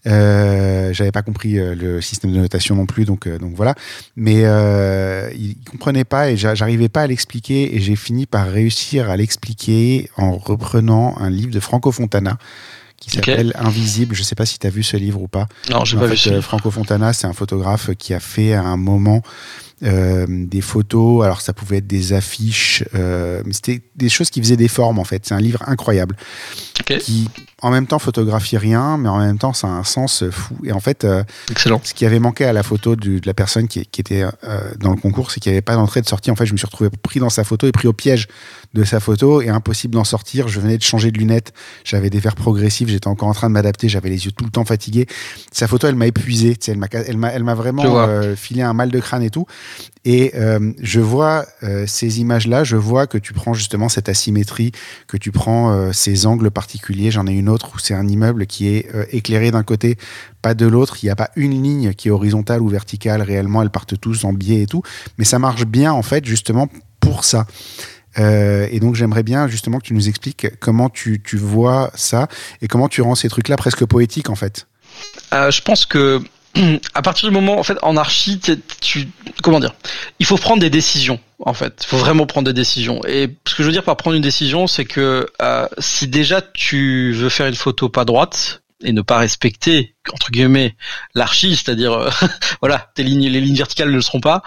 Euh, 0.07 0.91
j'avais 0.93 1.11
pas 1.11 1.21
compris 1.21 1.59
euh, 1.59 1.75
le 1.75 2.01
système 2.01 2.31
de 2.31 2.39
notation 2.39 2.75
non 2.75 2.87
plus, 2.87 3.05
donc, 3.05 3.27
euh, 3.27 3.37
donc 3.37 3.53
voilà. 3.53 3.75
Mais 4.15 4.41
euh, 4.45 5.29
il 5.37 5.57
comprenait 5.69 6.05
pas 6.05 6.31
et 6.31 6.37
j'arrivais 6.37 6.89
pas 6.89 7.03
à 7.03 7.07
l'expliquer. 7.07 7.75
Et 7.75 7.79
j'ai 7.79 7.95
fini 7.95 8.25
par 8.25 8.47
réussir 8.47 9.11
à 9.11 9.15
l'expliquer 9.15 10.09
en 10.17 10.37
reprenant 10.37 11.15
un 11.19 11.29
livre 11.29 11.51
de 11.51 11.59
Franco 11.59 11.91
Fontana 11.91 12.39
qui 12.99 13.11
s'appelle 13.11 13.49
okay. 13.55 13.59
Invisible. 13.59 14.15
Je 14.15 14.23
sais 14.23 14.35
pas 14.35 14.45
si 14.45 14.57
tu 14.57 14.65
as 14.65 14.71
vu 14.71 14.81
ce 14.81 14.97
livre 14.97 15.21
ou 15.21 15.27
pas. 15.27 15.47
Non, 15.69 15.85
j'ai 15.85 15.97
pas 15.97 16.07
fait, 16.07 16.11
vu 16.11 16.17
ce 16.17 16.41
Franco 16.41 16.71
Fontana, 16.71 17.13
c'est 17.13 17.27
un 17.27 17.33
photographe 17.33 17.91
qui 17.95 18.13
a 18.13 18.19
fait 18.19 18.53
à 18.53 18.63
un 18.63 18.77
moment 18.77 19.21
euh, 19.83 20.25
des 20.27 20.61
photos. 20.61 21.23
Alors 21.23 21.41
ça 21.41 21.53
pouvait 21.53 21.77
être 21.77 21.87
des 21.87 22.13
affiches, 22.13 22.83
euh, 22.95 23.41
c'était 23.51 23.81
des 23.95 24.09
choses 24.09 24.29
qui 24.29 24.41
faisaient 24.41 24.57
des 24.57 24.67
formes 24.67 24.99
en 24.99 25.03
fait. 25.03 25.25
C'est 25.25 25.33
un 25.33 25.41
livre 25.41 25.63
incroyable 25.67 26.15
okay. 26.81 26.97
qui 26.97 27.29
en 27.61 27.71
même 27.71 27.87
temps 27.87 27.99
photographie 27.99 28.57
rien, 28.57 28.97
mais 28.97 29.09
en 29.09 29.19
même 29.19 29.37
temps 29.37 29.53
ça 29.53 29.67
a 29.67 29.71
un 29.71 29.83
sens 29.83 30.23
fou. 30.29 30.55
Et 30.63 30.71
en 30.71 30.79
fait, 30.79 31.03
euh, 31.03 31.23
Excellent. 31.51 31.81
ce 31.83 31.93
qui 31.93 32.05
avait 32.05 32.19
manqué 32.19 32.45
à 32.45 32.53
la 32.53 32.63
photo 32.63 32.95
de, 32.95 33.19
de 33.19 33.27
la 33.27 33.33
personne 33.33 33.67
qui, 33.67 33.85
qui 33.85 34.01
était 34.01 34.23
euh, 34.23 34.71
dans 34.79 34.91
le 34.91 34.97
concours, 34.97 35.31
c'est 35.31 35.39
qu'il 35.39 35.51
n'y 35.51 35.55
avait 35.55 35.61
pas 35.61 35.75
d'entrée 35.75 36.01
de 36.01 36.07
sortie. 36.07 36.31
En 36.31 36.35
fait, 36.35 36.45
je 36.45 36.53
me 36.53 36.57
suis 36.57 36.65
retrouvé 36.65 36.89
pris 36.89 37.19
dans 37.19 37.29
sa 37.29 37.43
photo 37.43 37.67
et 37.67 37.71
pris 37.71 37.87
au 37.87 37.93
piège 37.93 38.27
de 38.73 38.83
sa 38.83 38.99
photo 38.99 39.41
et 39.41 39.49
impossible 39.49 39.95
d'en 39.95 40.03
sortir. 40.03 40.47
Je 40.47 40.59
venais 40.59 40.77
de 40.77 40.83
changer 40.83 41.11
de 41.11 41.17
lunettes, 41.17 41.53
j'avais 41.83 42.09
des 42.09 42.19
verres 42.19 42.35
progressifs, 42.35 42.89
j'étais 42.89 43.07
encore 43.07 43.27
en 43.27 43.33
train 43.33 43.49
de 43.49 43.53
m'adapter, 43.53 43.89
j'avais 43.89 44.09
les 44.09 44.25
yeux 44.25 44.31
tout 44.31 44.45
le 44.45 44.51
temps 44.51 44.65
fatigués. 44.65 45.07
Sa 45.51 45.67
photo, 45.67 45.87
elle 45.87 45.95
m'a 45.95 46.07
épuisé, 46.07 46.57
elle 46.67 46.77
m'a, 46.77 46.87
elle 46.91 47.17
m'a, 47.17 47.29
elle 47.29 47.43
m'a 47.43 47.55
vraiment 47.55 47.83
euh, 47.85 48.35
filé 48.35 48.61
un 48.61 48.73
mal 48.73 48.89
de 48.91 48.99
crâne 48.99 49.23
et 49.23 49.29
tout. 49.29 49.45
Et 50.05 50.31
euh, 50.35 50.71
je 50.81 51.01
vois 51.01 51.45
euh, 51.63 51.85
ces 51.85 52.21
images-là, 52.21 52.63
je 52.63 52.77
vois 52.77 53.05
que 53.05 53.17
tu 53.17 53.33
prends 53.33 53.53
justement 53.53 53.89
cette 53.89 54.07
asymétrie, 54.07 54.71
que 55.07 55.17
tu 55.17 55.31
prends 55.31 55.71
euh, 55.71 55.91
ces 55.91 56.25
angles 56.25 56.51
particuliers. 56.51 57.11
J'en 57.11 57.27
ai 57.27 57.33
une 57.33 57.49
autre 57.49 57.71
où 57.75 57.79
c'est 57.79 57.93
un 57.93 58.07
immeuble 58.07 58.45
qui 58.45 58.67
est 58.67 58.89
éclairé 59.11 59.51
d'un 59.51 59.63
côté, 59.63 59.97
pas 60.41 60.53
de 60.53 60.65
l'autre. 60.65 60.97
Il 61.01 61.07
n'y 61.07 61.11
a 61.11 61.15
pas 61.15 61.31
une 61.35 61.61
ligne 61.61 61.93
qui 61.93 62.07
est 62.07 62.11
horizontale 62.11 62.61
ou 62.61 62.69
verticale 62.69 63.21
réellement. 63.21 63.61
Elles 63.61 63.69
partent 63.69 63.99
tous 63.99 64.23
en 64.23 64.31
biais 64.31 64.61
et 64.61 64.67
tout. 64.67 64.83
Mais 65.17 65.25
ça 65.25 65.37
marche 65.37 65.65
bien 65.65 65.91
en 65.91 66.01
fait 66.01 66.25
justement 66.25 66.69
pour 66.99 67.23
ça. 67.23 67.45
Et 68.17 68.79
donc 68.81 68.95
j'aimerais 68.95 69.23
bien 69.23 69.47
justement 69.47 69.79
que 69.79 69.85
tu 69.85 69.93
nous 69.93 70.09
expliques 70.09 70.47
comment 70.59 70.89
tu, 70.89 71.21
vois 71.35 71.89
ça 71.95 72.27
et 72.61 72.67
comment 72.67 72.89
tu 72.89 73.01
rends 73.01 73.15
ces 73.15 73.29
trucs-là 73.29 73.55
presque 73.55 73.85
poétiques 73.85 74.29
en 74.29 74.35
fait. 74.35 74.67
Je 75.31 75.61
pense 75.61 75.85
que 75.85 76.21
à 76.93 77.01
partir 77.01 77.29
du 77.29 77.33
moment, 77.33 77.59
en 77.59 77.63
fait, 77.63 77.77
en 77.81 77.97
archi, 77.97 78.39
tu, 78.81 79.07
comment 79.43 79.59
dire, 79.59 79.73
il 80.19 80.25
faut 80.25 80.37
prendre 80.37 80.61
des 80.61 80.69
décisions. 80.69 81.19
En 81.39 81.53
fait, 81.53 81.81
il 81.83 81.87
faut 81.87 81.97
vraiment 81.97 82.25
prendre 82.25 82.47
des 82.47 82.53
décisions. 82.53 83.01
Et 83.07 83.29
ce 83.47 83.55
que 83.55 83.63
je 83.63 83.67
veux 83.67 83.71
dire 83.71 83.83
par 83.83 83.95
prendre 83.97 84.15
une 84.15 84.21
décision, 84.21 84.67
c'est 84.67 84.85
que 84.85 85.27
euh, 85.41 85.67
si 85.77 86.07
déjà 86.07 86.41
tu 86.41 87.13
veux 87.13 87.29
faire 87.29 87.47
une 87.47 87.55
photo 87.55 87.87
pas 87.87 88.03
droite 88.03 88.61
et 88.83 88.91
ne 88.91 89.01
pas 89.01 89.17
respecter 89.17 89.95
entre 90.13 90.31
guillemets 90.31 90.75
l'archi, 91.15 91.55
c'est-à-dire 91.55 91.93
euh, 91.93 92.09
voilà, 92.61 92.89
tes 92.95 93.03
lignes, 93.03 93.27
les 93.27 93.41
lignes 93.41 93.55
verticales 93.55 93.89
ne 93.89 93.95
le 93.95 94.01
seront 94.01 94.19
pas, 94.19 94.43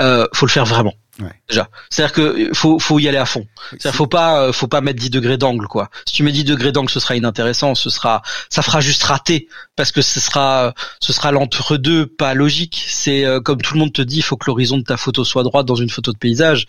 euh, 0.00 0.26
faut 0.32 0.46
le 0.46 0.50
faire 0.50 0.64
vraiment. 0.64 0.94
Ouais. 1.20 1.32
Déjà, 1.48 1.68
c'est-à-dire 1.90 2.12
que 2.12 2.50
faut 2.54 2.80
faut 2.80 2.98
y 2.98 3.08
aller 3.08 3.18
à 3.18 3.26
fond. 3.26 3.46
C'est-à-dire 3.70 3.94
faut 3.94 4.08
pas 4.08 4.52
faut 4.52 4.66
pas 4.66 4.80
mettre 4.80 4.98
10 5.00 5.10
degrés 5.10 5.36
d'angle 5.36 5.68
quoi. 5.68 5.88
Si 6.06 6.14
tu 6.14 6.22
mets 6.24 6.32
10 6.32 6.44
degrés 6.44 6.72
d'angle, 6.72 6.90
ce 6.90 6.98
sera 6.98 7.14
inintéressant, 7.14 7.76
ce 7.76 7.88
sera 7.88 8.22
ça 8.50 8.62
fera 8.62 8.80
juste 8.80 9.04
rater 9.04 9.46
parce 9.76 9.92
que 9.92 10.02
ce 10.02 10.18
sera 10.18 10.74
ce 11.00 11.12
sera 11.12 11.30
l'entre 11.30 11.76
deux 11.76 12.06
pas 12.06 12.34
logique. 12.34 12.84
C'est 12.88 13.24
euh, 13.24 13.40
comme 13.40 13.62
tout 13.62 13.74
le 13.74 13.80
monde 13.80 13.92
te 13.92 14.02
dit, 14.02 14.16
il 14.16 14.22
faut 14.22 14.36
que 14.36 14.46
l'horizon 14.46 14.78
de 14.78 14.82
ta 14.82 14.96
photo 14.96 15.24
soit 15.24 15.44
droite 15.44 15.66
dans 15.66 15.76
une 15.76 15.90
photo 15.90 16.12
de 16.12 16.18
paysage. 16.18 16.66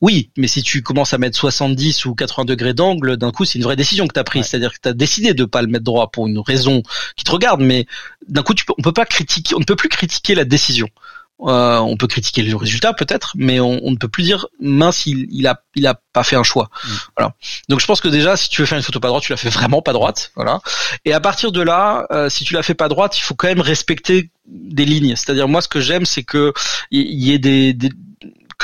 Oui, 0.00 0.30
mais 0.36 0.48
si 0.48 0.62
tu 0.62 0.82
commences 0.82 1.14
à 1.14 1.18
mettre 1.18 1.38
70 1.38 2.04
ou 2.04 2.14
80 2.14 2.44
degrés 2.44 2.74
d'angle, 2.74 3.16
d'un 3.16 3.30
coup, 3.30 3.44
c'est 3.44 3.58
une 3.58 3.64
vraie 3.64 3.76
décision 3.76 4.06
que 4.06 4.12
tu 4.12 4.20
as 4.20 4.24
prise. 4.24 4.42
Ouais. 4.42 4.48
C'est-à-dire 4.48 4.72
que 4.72 4.78
tu 4.82 4.88
as 4.88 4.92
décidé 4.92 5.34
de 5.34 5.44
pas 5.44 5.62
le 5.62 5.68
mettre 5.68 5.84
droit 5.84 6.10
pour 6.10 6.26
une 6.26 6.38
raison 6.40 6.82
qui 7.16 7.24
te 7.24 7.30
regarde, 7.30 7.62
mais 7.62 7.86
d'un 8.28 8.42
coup, 8.42 8.54
tu 8.54 8.64
peux, 8.64 8.74
on 8.76 8.82
peut 8.82 8.92
pas 8.92 9.06
critiquer, 9.06 9.54
on 9.54 9.60
ne 9.60 9.64
peut 9.64 9.76
plus 9.76 9.88
critiquer 9.88 10.34
la 10.34 10.44
décision. 10.44 10.88
Euh, 11.40 11.78
on 11.78 11.96
peut 11.96 12.06
critiquer 12.06 12.42
le 12.42 12.56
résultat 12.56 12.92
peut-être, 12.92 13.32
mais 13.36 13.58
on, 13.58 13.80
on, 13.84 13.90
ne 13.90 13.96
peut 13.96 14.08
plus 14.08 14.22
dire 14.22 14.46
mince 14.60 15.04
il, 15.06 15.26
il 15.30 15.48
a 15.48 15.60
il 15.74 15.84
a 15.86 16.00
pas 16.12 16.22
fait 16.22 16.36
un 16.36 16.44
choix. 16.44 16.70
Mm. 16.72 16.88
Voilà. 17.16 17.34
Donc 17.68 17.80
je 17.80 17.86
pense 17.86 18.00
que 18.00 18.06
déjà 18.06 18.36
si 18.36 18.48
tu 18.48 18.62
veux 18.62 18.66
faire 18.66 18.78
une 18.78 18.84
photo 18.84 19.00
pas 19.00 19.08
droite, 19.08 19.24
tu 19.24 19.32
la 19.32 19.36
fais 19.36 19.48
vraiment 19.48 19.82
pas 19.82 19.92
droite. 19.92 20.30
Voilà. 20.36 20.60
Et 21.04 21.12
à 21.12 21.18
partir 21.18 21.50
de 21.50 21.60
là, 21.60 22.06
euh, 22.12 22.28
si 22.28 22.44
tu 22.44 22.54
la 22.54 22.62
fais 22.62 22.74
pas 22.74 22.88
droite, 22.88 23.18
il 23.18 23.22
faut 23.22 23.34
quand 23.34 23.48
même 23.48 23.60
respecter 23.60 24.30
des 24.46 24.84
lignes. 24.84 25.16
C'est-à-dire 25.16 25.48
moi 25.48 25.60
ce 25.60 25.68
que 25.68 25.80
j'aime 25.80 26.06
c'est 26.06 26.22
que 26.22 26.52
il 26.92 27.00
y, 27.00 27.30
y 27.30 27.32
ait 27.32 27.38
des, 27.38 27.72
des 27.72 27.90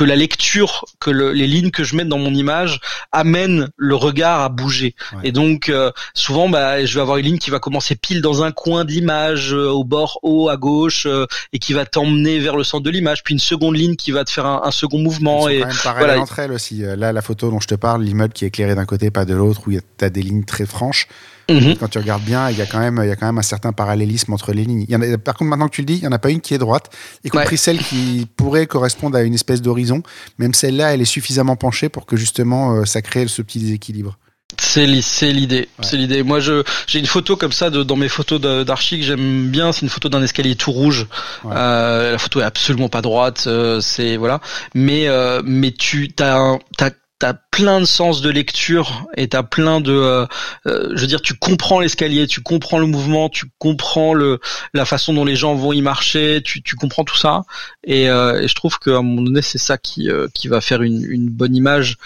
que 0.01 0.05
la 0.07 0.17
lecture, 0.17 0.87
que 0.99 1.11
le, 1.11 1.33
les 1.33 1.47
lignes 1.47 1.71
que 1.71 1.85
je 1.85 1.95
mets 1.95 2.07
dans 2.07 2.17
mon 2.17 2.35
image 2.35 2.81
amènent 3.13 3.69
le 3.77 3.95
regard 3.95 4.41
à 4.41 4.49
bouger. 4.49 4.95
Ouais. 5.13 5.19
Et 5.25 5.31
donc 5.31 5.69
euh, 5.69 5.93
souvent, 6.15 6.49
bah, 6.49 6.83
je 6.87 6.95
vais 6.95 7.03
avoir 7.03 7.19
une 7.19 7.27
ligne 7.27 7.39
qui 7.39 7.51
va 7.51 7.59
commencer 7.59 7.97
pile 7.97 8.23
dans 8.23 8.43
un 8.43 8.51
coin 8.51 8.87
de 8.87 8.93
l'image, 8.93 9.53
euh, 9.53 9.69
au 9.69 9.85
bord 9.85 10.19
haut 10.23 10.49
à 10.49 10.57
gauche, 10.57 11.05
euh, 11.05 11.27
et 11.53 11.59
qui 11.59 11.75
va 11.75 11.85
t'emmener 11.85 12.39
vers 12.39 12.57
le 12.57 12.65
centre 12.65 12.83
de 12.83 12.89
l'image. 12.89 13.23
Puis 13.23 13.35
une 13.35 13.41
seconde 13.41 13.77
ligne 13.77 13.95
qui 13.95 14.11
va 14.11 14.25
te 14.25 14.31
faire 14.31 14.47
un, 14.47 14.63
un 14.65 14.71
second 14.71 15.01
mouvement. 15.01 15.51
Elles 15.51 15.59
et 15.59 15.61
quand 15.83 15.91
même 15.91 15.99
voilà. 15.99 16.19
entre 16.19 16.39
elles 16.39 16.53
aussi. 16.53 16.79
Là, 16.79 17.13
la 17.13 17.21
photo 17.21 17.51
dont 17.51 17.61
je 17.61 17.69
te 17.69 17.75
parle, 17.75 18.03
l'immeuble 18.03 18.33
qui 18.33 18.47
est 18.47 18.49
éclairé 18.49 18.75
d'un 18.75 18.87
côté, 18.87 19.11
pas 19.11 19.27
de 19.27 19.35
l'autre, 19.35 19.65
où 19.67 19.71
tu 19.71 20.03
as 20.03 20.09
des 20.09 20.23
lignes 20.23 20.47
très 20.47 20.65
franches. 20.65 21.09
Mmh. 21.51 21.77
Quand 21.77 21.89
tu 21.89 21.99
regardes 21.99 22.23
bien, 22.23 22.51
il 22.51 22.57
y 22.57 22.63
a 22.63 22.67
quand 22.67 22.79
même, 22.79 23.01
il 23.03 23.09
y 23.09 23.11
a 23.11 23.17
quand 23.17 23.27
même 23.27 23.39
un 23.39 23.43
certain 23.43 23.73
parallélisme 23.73 24.33
entre 24.33 24.53
les 24.53 24.65
lignes. 24.65 24.85
Il 24.89 24.91
y 24.91 24.97
en 24.97 25.03
a, 25.03 25.19
par 25.19 25.35
contre, 25.35 25.51
maintenant 25.51 25.69
que 25.69 25.75
tu 25.75 25.83
le 25.83 25.87
dis, 25.87 25.97
il 25.97 26.03
y 26.03 26.07
en 26.07 26.13
a 26.13 26.19
pas 26.19 26.31
une 26.31 26.41
qui 26.41 26.55
est 26.55 26.59
droite, 26.59 26.91
y 27.25 27.29
compris 27.29 27.51
ouais. 27.51 27.57
celle 27.57 27.79
qui 27.79 28.27
pourrait 28.37 28.67
correspondre 28.67 29.17
à 29.17 29.23
une 29.23 29.35
espèce 29.35 29.63
d'horizon. 29.63 30.03
Même 30.39 30.55
celle-là, 30.55 30.95
elle 30.95 31.01
est 31.01 31.05
suffisamment 31.07 31.57
penchée 31.57 31.89
pour 31.89 32.07
que 32.07 32.17
justement, 32.17 32.75
euh, 32.75 32.85
ça 32.85 33.03
crée 33.03 33.27
ce 33.29 33.43
petit 33.43 33.59
déséquilibre. 33.59 34.17
C'est 34.59 34.87
l'idée, 35.33 35.69
c'est 35.81 35.97
l'idée. 35.97 36.23
Moi, 36.23 36.41
je 36.41 36.63
j'ai 36.87 36.99
une 36.99 37.07
photo 37.07 37.37
comme 37.37 37.53
ça 37.53 37.71
de, 37.71 37.83
dans 37.83 37.97
mes 37.97 38.09
photos 38.09 38.41
d'archi 38.41 38.99
que 38.99 39.05
j'aime 39.05 39.49
bien. 39.49 39.73
C'est 39.73 39.83
une 39.83 39.89
photo 39.89 40.09
d'un 40.09 40.23
escalier 40.23 40.57
tout 40.57 40.73
rouge. 40.73 41.07
Euh, 41.45 42.13
la 42.13 42.19
photo 42.19 42.41
est 42.41 42.45
absolument 42.45 42.89
pas 42.89 43.03
droite. 43.03 43.45
Euh, 43.47 43.81
c'est 43.81 44.17
voilà. 44.17 44.41
Mais 44.75 45.09
euh, 45.09 45.43
mais 45.45 45.73
tu 45.73 46.09
t'as 46.09 46.59
t'as 46.77 46.91
t'as 47.21 47.35
plein 47.35 47.81
de 47.81 47.85
sens 47.85 48.23
de 48.23 48.31
lecture 48.31 49.07
et 49.15 49.29
t'as 49.29 49.43
plein 49.43 49.83
de, 49.83 49.93
euh, 49.93 50.27
euh, 50.67 50.91
je 50.95 51.03
veux 51.03 51.07
dire, 51.07 51.21
tu 51.21 51.35
comprends 51.35 51.79
l'escalier, 51.79 52.27
tu 52.27 52.41
comprends 52.41 52.79
le 52.79 52.87
mouvement, 52.87 53.29
tu 53.29 53.45
comprends 53.59 54.15
le 54.15 54.41
la 54.73 54.87
façon 54.87 55.13
dont 55.13 55.27
les 55.27 55.37
gens 55.37 55.55
vont 55.55 55.75
y 55.75 55.83
marcher, 55.83 56.41
tu, 56.43 56.63
tu 56.63 56.77
comprends 56.77 57.05
tout 57.05 57.19
ça. 57.19 57.43
Et, 57.85 58.09
euh, 58.09 58.41
et 58.41 58.49
je 58.49 58.55
trouve 58.55 58.79
qu'à 58.79 58.97
un 58.97 59.03
moment 59.03 59.23
donné, 59.23 59.43
c'est 59.43 59.59
ça 59.59 59.77
qui 59.77 60.09
qui 60.35 60.49
va 60.49 60.63
faire 60.63 60.83
une, 60.83 61.05
une 61.09 61.29
bonne 61.29 61.55
image. 61.55 61.99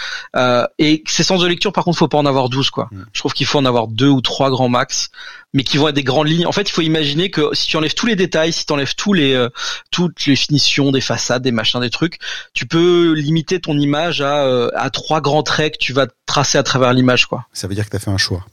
et 0.78 1.02
ces 1.06 1.22
sens 1.22 1.40
de 1.40 1.46
lecture, 1.46 1.72
par 1.72 1.84
contre, 1.84 1.96
faut 1.98 2.08
pas 2.08 2.18
en 2.18 2.26
avoir 2.26 2.48
12 2.48 2.70
quoi. 2.70 2.90
Je 3.12 3.20
trouve 3.20 3.32
qu'il 3.32 3.46
faut 3.46 3.58
en 3.58 3.64
avoir 3.64 3.86
deux 3.86 4.08
ou 4.08 4.20
trois 4.20 4.50
grands 4.50 4.68
max, 4.68 5.10
mais 5.54 5.64
qui 5.64 5.78
vont 5.78 5.88
être 5.88 5.94
des 5.94 6.04
grandes 6.04 6.28
lignes. 6.28 6.46
En 6.46 6.52
fait, 6.52 6.68
il 6.68 6.72
faut 6.72 6.82
imaginer 6.82 7.30
que 7.30 7.54
si 7.54 7.66
tu 7.66 7.78
enlèves 7.78 7.94
tous 7.94 8.04
les 8.04 8.16
détails, 8.16 8.52
si 8.52 8.66
tu 8.66 8.72
enlèves 8.74 8.94
tous 8.94 9.14
les 9.14 9.48
toutes 9.90 10.26
les 10.26 10.36
finitions 10.36 10.92
des 10.92 11.00
façades, 11.00 11.42
des 11.42 11.52
machins, 11.52 11.80
des 11.80 11.90
trucs, 11.90 12.18
tu 12.52 12.66
peux 12.66 13.14
limiter 13.14 13.60
ton 13.60 13.78
image 13.78 14.20
à 14.20 14.68
à 14.74 14.90
trois 14.90 15.22
grands 15.22 15.42
traits 15.42 15.74
que 15.74 15.78
tu 15.78 15.94
vas 15.94 16.08
tracer 16.26 16.58
à 16.58 16.62
travers 16.62 16.92
l'image, 16.92 17.24
quoi. 17.24 17.46
Ça 17.54 17.66
veut 17.66 17.74
dire 17.74 17.86
que 17.86 17.90
tu 17.90 17.96
as 17.96 18.00
fait 18.00 18.10
un 18.10 18.18
choix. 18.18 18.44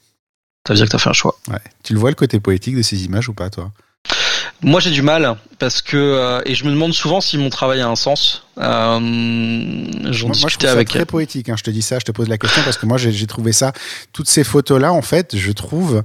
Ça 0.65 0.73
veut 0.73 0.77
dire 0.77 0.85
que 0.85 0.91
tu 0.91 0.95
as 0.95 0.99
fait 0.99 1.09
un 1.09 1.13
choix. 1.13 1.37
Ouais. 1.49 1.59
Tu 1.83 1.93
le 1.93 1.99
vois 1.99 2.11
le 2.11 2.15
côté 2.15 2.39
poétique 2.39 2.77
de 2.77 2.83
ces 2.83 3.03
images 3.03 3.27
ou 3.27 3.33
pas, 3.33 3.49
toi? 3.49 3.71
Moi 4.63 4.79
j'ai 4.79 4.91
du 4.91 5.01
mal 5.01 5.37
parce 5.57 5.81
que 5.81 5.97
euh, 5.97 6.41
et 6.45 6.53
je 6.53 6.65
me 6.65 6.69
demande 6.69 6.93
souvent 6.93 7.19
si 7.19 7.37
mon 7.39 7.49
travail 7.49 7.81
a 7.81 7.87
un 7.87 7.95
sens. 7.95 8.45
Euh, 8.59 8.99
J'en 10.11 10.29
discutais 10.29 10.67
avec. 10.67 10.87
Très 10.87 11.05
poétique. 11.05 11.49
Hein, 11.49 11.55
je 11.57 11.63
te 11.63 11.71
dis 11.71 11.81
ça, 11.81 11.97
je 11.97 12.05
te 12.05 12.11
pose 12.11 12.27
la 12.27 12.37
question 12.37 12.61
parce 12.63 12.77
que 12.77 12.85
moi 12.85 12.97
j'ai 12.97 13.27
trouvé 13.27 13.53
ça. 13.53 13.73
Toutes 14.13 14.29
ces 14.29 14.43
photos 14.43 14.79
là, 14.79 14.93
en 14.93 15.01
fait, 15.01 15.35
je 15.35 15.51
trouve 15.51 16.03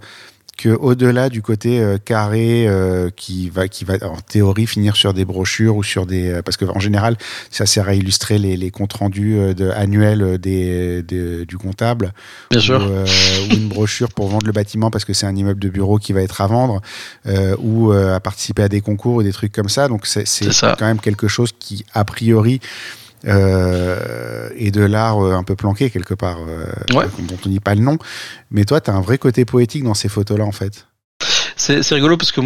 que 0.56 0.70
au-delà 0.70 1.28
du 1.28 1.42
côté 1.42 1.80
euh, 1.80 1.98
carré 1.98 2.66
euh, 2.66 3.10
qui 3.14 3.50
va 3.50 3.68
qui 3.68 3.84
va 3.84 3.94
en 4.02 4.16
théorie 4.16 4.66
finir 4.66 4.96
sur 4.96 5.12
des 5.12 5.24
brochures 5.24 5.76
ou 5.76 5.82
sur 5.82 6.06
des 6.06 6.30
euh, 6.30 6.42
parce 6.42 6.56
que 6.56 6.64
en 6.64 6.80
général 6.80 7.16
ça 7.50 7.66
sert 7.66 7.88
à 7.88 7.94
illustrer 7.94 8.38
les, 8.38 8.56
les 8.56 8.70
comptes 8.70 8.94
rendus 8.94 9.54
de, 9.54 9.70
annuels 9.70 10.38
des, 10.38 11.02
du 11.02 11.58
comptable. 11.58 12.12
Bien 12.50 12.60
sûr. 12.60 12.80
ou 12.80 13.54
une 13.54 13.68
brochure 13.68 14.08
pour 14.08 14.28
vendre 14.28 14.46
le 14.46 14.52
bâtiment 14.52 14.90
parce 14.90 15.04
que 15.04 15.12
c'est 15.12 15.26
un 15.26 15.36
immeuble 15.36 15.60
de 15.60 15.68
bureau 15.68 15.98
qui 15.98 16.12
va 16.12 16.22
être 16.22 16.40
à 16.40 16.46
vendre 16.46 16.80
ou 17.58 17.92
à 17.92 18.20
participer 18.20 18.62
à 18.62 18.68
des 18.68 18.80
concours 18.80 19.16
ou 19.16 19.22
des 19.22 19.32
trucs 19.32 19.52
comme 19.52 19.68
ça. 19.68 19.88
Donc 19.88 20.06
c'est 20.06 20.24
quand 20.60 20.86
même 20.86 21.00
quelque 21.00 21.28
chose 21.28 21.50
qui 21.58 21.84
a 21.92 22.04
priori 22.04 22.60
euh, 23.26 24.48
et 24.56 24.70
de 24.70 24.82
l'art 24.82 25.24
euh, 25.24 25.34
un 25.34 25.42
peu 25.42 25.56
planqué 25.56 25.90
quelque 25.90 26.14
part, 26.14 26.38
euh, 26.48 26.66
dont 26.88 27.36
on 27.44 27.48
dit 27.48 27.60
pas 27.60 27.74
le 27.74 27.80
nom. 27.80 27.98
Mais 28.50 28.64
toi, 28.64 28.80
tu 28.80 28.90
as 28.90 28.94
un 28.94 29.00
vrai 29.00 29.18
côté 29.18 29.44
poétique 29.44 29.84
dans 29.84 29.94
ces 29.94 30.08
photos-là, 30.08 30.44
en 30.44 30.52
fait. 30.52 30.86
C'est 31.56 31.82
rigolo 31.94 32.16
parce 32.16 32.32
que 32.32 32.42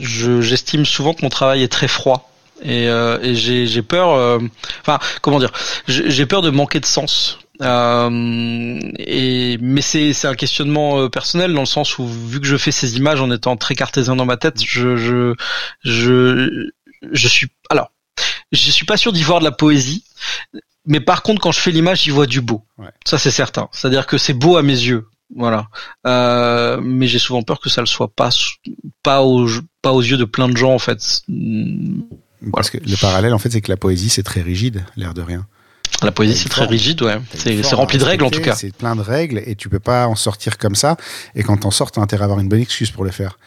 j'estime 0.00 0.86
souvent 0.86 1.12
que 1.12 1.22
mon 1.22 1.28
travail 1.28 1.62
est 1.62 1.72
très 1.72 1.88
froid. 1.88 2.30
Et, 2.62 2.84
et 2.86 3.34
j'ai 3.34 3.82
peur, 3.82 4.40
enfin, 4.80 4.98
comment 5.20 5.40
dire, 5.40 5.50
j'ai 5.86 6.24
peur 6.24 6.40
de 6.40 6.50
manquer 6.50 6.80
de 6.80 6.86
sens. 6.86 7.38
Euh, 7.62 8.80
et 8.98 9.58
mais 9.60 9.80
c'est 9.80 10.24
un 10.24 10.34
questionnement 10.34 11.08
personnel 11.08 11.54
dans 11.54 11.60
le 11.60 11.66
sens 11.66 11.98
où 11.98 12.06
vu 12.06 12.40
que 12.40 12.46
je 12.46 12.56
fais 12.56 12.72
ces 12.72 12.96
images 12.96 13.20
en 13.20 13.30
étant 13.30 13.56
très 13.56 13.76
cartésien 13.76 14.16
dans 14.16 14.24
ma 14.24 14.36
tête, 14.36 14.60
je 14.64 14.96
je 14.96 15.34
je, 15.84 16.70
je 17.12 17.28
suis 17.28 17.48
alors 17.70 17.92
je 18.52 18.70
suis 18.70 18.86
pas 18.86 18.96
sûr 18.96 19.12
d'y 19.12 19.22
voir 19.22 19.40
de 19.40 19.44
la 19.44 19.52
poésie, 19.52 20.04
mais 20.86 21.00
par 21.00 21.22
contre, 21.22 21.40
quand 21.40 21.52
je 21.52 21.60
fais 21.60 21.70
l'image, 21.70 22.02
j'y 22.02 22.10
vois 22.10 22.26
du 22.26 22.40
beau. 22.40 22.64
Ça, 23.06 23.18
c'est 23.18 23.30
certain. 23.30 23.68
C'est-à-dire 23.72 24.06
que 24.06 24.18
c'est 24.18 24.34
beau 24.34 24.56
à 24.56 24.62
mes 24.62 24.72
yeux. 24.72 25.06
Voilà. 25.34 25.68
Euh, 26.06 26.80
mais 26.82 27.06
j'ai 27.06 27.18
souvent 27.18 27.42
peur 27.42 27.60
que 27.60 27.70
ça 27.70 27.80
le 27.80 27.86
soit 27.86 28.08
pas, 28.08 28.28
pas 29.02 29.22
aux, 29.22 29.48
pas 29.82 29.92
aux 29.92 30.02
yeux 30.02 30.18
de 30.18 30.24
plein 30.24 30.48
de 30.48 30.56
gens 30.56 30.74
en 30.74 30.78
fait. 30.78 31.22
Parce 32.52 32.70
que 32.70 32.78
le 32.78 33.00
parallèle, 33.00 33.32
en 33.32 33.38
fait, 33.38 33.50
c'est 33.50 33.60
que 33.60 33.70
la 33.70 33.76
poésie, 33.76 34.10
c'est 34.10 34.22
très 34.22 34.42
rigide, 34.42 34.84
l'air 34.96 35.14
de 35.14 35.22
rien. 35.22 35.46
La 36.02 36.12
poésie, 36.12 36.36
c'est 36.36 36.48
très 36.48 36.66
rigide, 36.66 37.00
ouais. 37.02 37.18
C'est 37.34 37.74
rempli 37.74 37.98
de 37.98 38.04
règles, 38.04 38.24
en 38.24 38.30
tout 38.30 38.40
cas. 38.40 38.54
C'est 38.54 38.74
plein 38.74 38.96
de 38.96 39.00
règles 39.00 39.42
et 39.46 39.54
tu 39.54 39.68
peux 39.68 39.78
pas 39.78 40.06
en 40.06 40.16
sortir 40.16 40.58
comme 40.58 40.74
ça. 40.74 40.96
Et 41.34 41.42
quand 41.42 41.56
t'en 41.58 41.70
sors, 41.70 41.90
t'as 41.90 42.02
intérêt 42.02 42.22
à 42.22 42.24
avoir 42.24 42.40
une 42.40 42.48
bonne 42.48 42.60
excuse 42.60 42.90
pour 42.90 43.04
le 43.04 43.10
faire. 43.10 43.38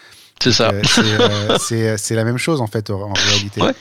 C'est 0.41 0.52
ça. 0.52 0.72
Euh, 0.72 0.82
euh, 1.72 1.95
c'est 1.98 2.16
la 2.16 2.24
même 2.24 2.38
chose, 2.38 2.62
en 2.62 2.68
fait, 2.68 2.89
en 2.89 3.14
réalité. 3.14 3.62
Ouais. 3.62 3.74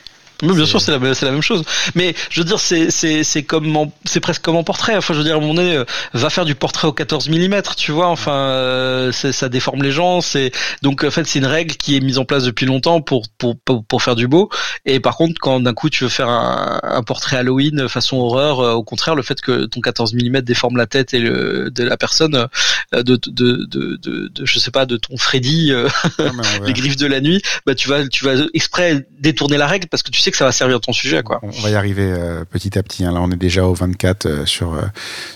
Mais 0.42 0.52
bien 0.52 0.66
sûr, 0.66 0.80
c'est 0.80 0.90
la, 0.90 0.98
la 0.98 1.30
même 1.30 1.42
chose. 1.42 1.62
Mais 1.94 2.14
je 2.30 2.40
veux 2.40 2.44
dire, 2.44 2.60
c'est, 2.60 3.42
comme 3.44 3.90
c'est 4.04 4.20
presque 4.20 4.42
comme 4.42 4.56
en 4.56 4.64
portrait. 4.64 4.96
Enfin, 4.96 5.14
je 5.14 5.18
veux 5.18 5.24
dire, 5.24 5.34
à 5.34 5.38
un 5.38 5.40
moment 5.40 5.54
donné, 5.54 5.76
euh, 5.76 5.84
va 6.12 6.28
faire 6.28 6.44
du 6.44 6.54
portrait 6.54 6.86
au 6.86 6.92
14 6.92 7.30
mm, 7.30 7.62
tu 7.76 7.92
vois. 7.92 8.08
Enfin, 8.08 8.34
euh, 8.34 9.12
ça 9.12 9.48
déforme 9.48 9.82
les 9.82 9.92
gens. 9.92 10.20
C'est 10.20 10.52
donc 10.82 11.04
en 11.04 11.10
fait, 11.10 11.26
c'est 11.26 11.38
une 11.38 11.46
règle 11.46 11.74
qui 11.76 11.96
est 11.96 12.00
mise 12.00 12.18
en 12.18 12.24
place 12.24 12.44
depuis 12.44 12.66
longtemps 12.66 13.00
pour 13.00 13.26
pour 13.38 13.56
pour, 13.58 14.02
faire 14.02 14.14
du 14.14 14.28
beau. 14.28 14.50
Et 14.84 15.00
par 15.00 15.16
contre, 15.16 15.40
quand 15.40 15.60
d'un 15.60 15.72
coup 15.72 15.88
tu 15.88 16.04
veux 16.04 16.10
faire 16.10 16.28
un, 16.28 16.80
un 16.82 17.02
portrait 17.02 17.38
Halloween 17.38 17.88
façon 17.88 18.18
horreur, 18.18 18.60
euh, 18.60 18.72
au 18.74 18.84
contraire, 18.84 19.14
le 19.14 19.22
fait 19.22 19.40
que 19.40 19.64
ton 19.64 19.80
14 19.80 20.14
mm 20.14 20.42
déforme 20.42 20.76
la 20.76 20.86
tête 20.86 21.14
et 21.14 21.18
le, 21.18 21.70
de 21.70 21.82
la 21.82 21.96
personne, 21.96 22.46
de 22.92 23.02
de, 23.02 23.18
de 23.26 23.64
de, 23.64 23.96
de, 23.96 24.44
je 24.44 24.58
sais 24.58 24.70
pas, 24.70 24.84
de 24.84 24.98
ton 24.98 25.16
Freddy, 25.16 25.72
les 26.66 26.72
griffes 26.74 26.96
de 26.96 27.06
la 27.06 27.20
nuit, 27.20 27.40
bah 27.64 27.74
tu 27.74 27.88
vas 27.88 28.06
tu 28.06 28.24
vas 28.24 28.34
exprès 28.52 29.06
détourner 29.18 29.56
la 29.56 29.66
règle 29.66 29.88
parce 29.88 30.02
que 30.02 30.10
tu 30.10 30.20
que 30.30 30.36
ça 30.36 30.44
va 30.44 30.52
servir 30.52 30.80
ton 30.80 30.92
sujet, 30.92 31.22
quoi. 31.22 31.40
On 31.42 31.50
va 31.50 31.70
y 31.70 31.74
arriver 31.74 32.06
euh, 32.06 32.44
petit 32.44 32.78
à 32.78 32.82
petit. 32.82 33.04
Hein. 33.04 33.12
Là, 33.12 33.20
on 33.20 33.30
est 33.30 33.36
déjà 33.36 33.64
au 33.64 33.74
24 33.74 34.26
euh, 34.26 34.46
sur 34.46 34.74
euh, 34.74 34.82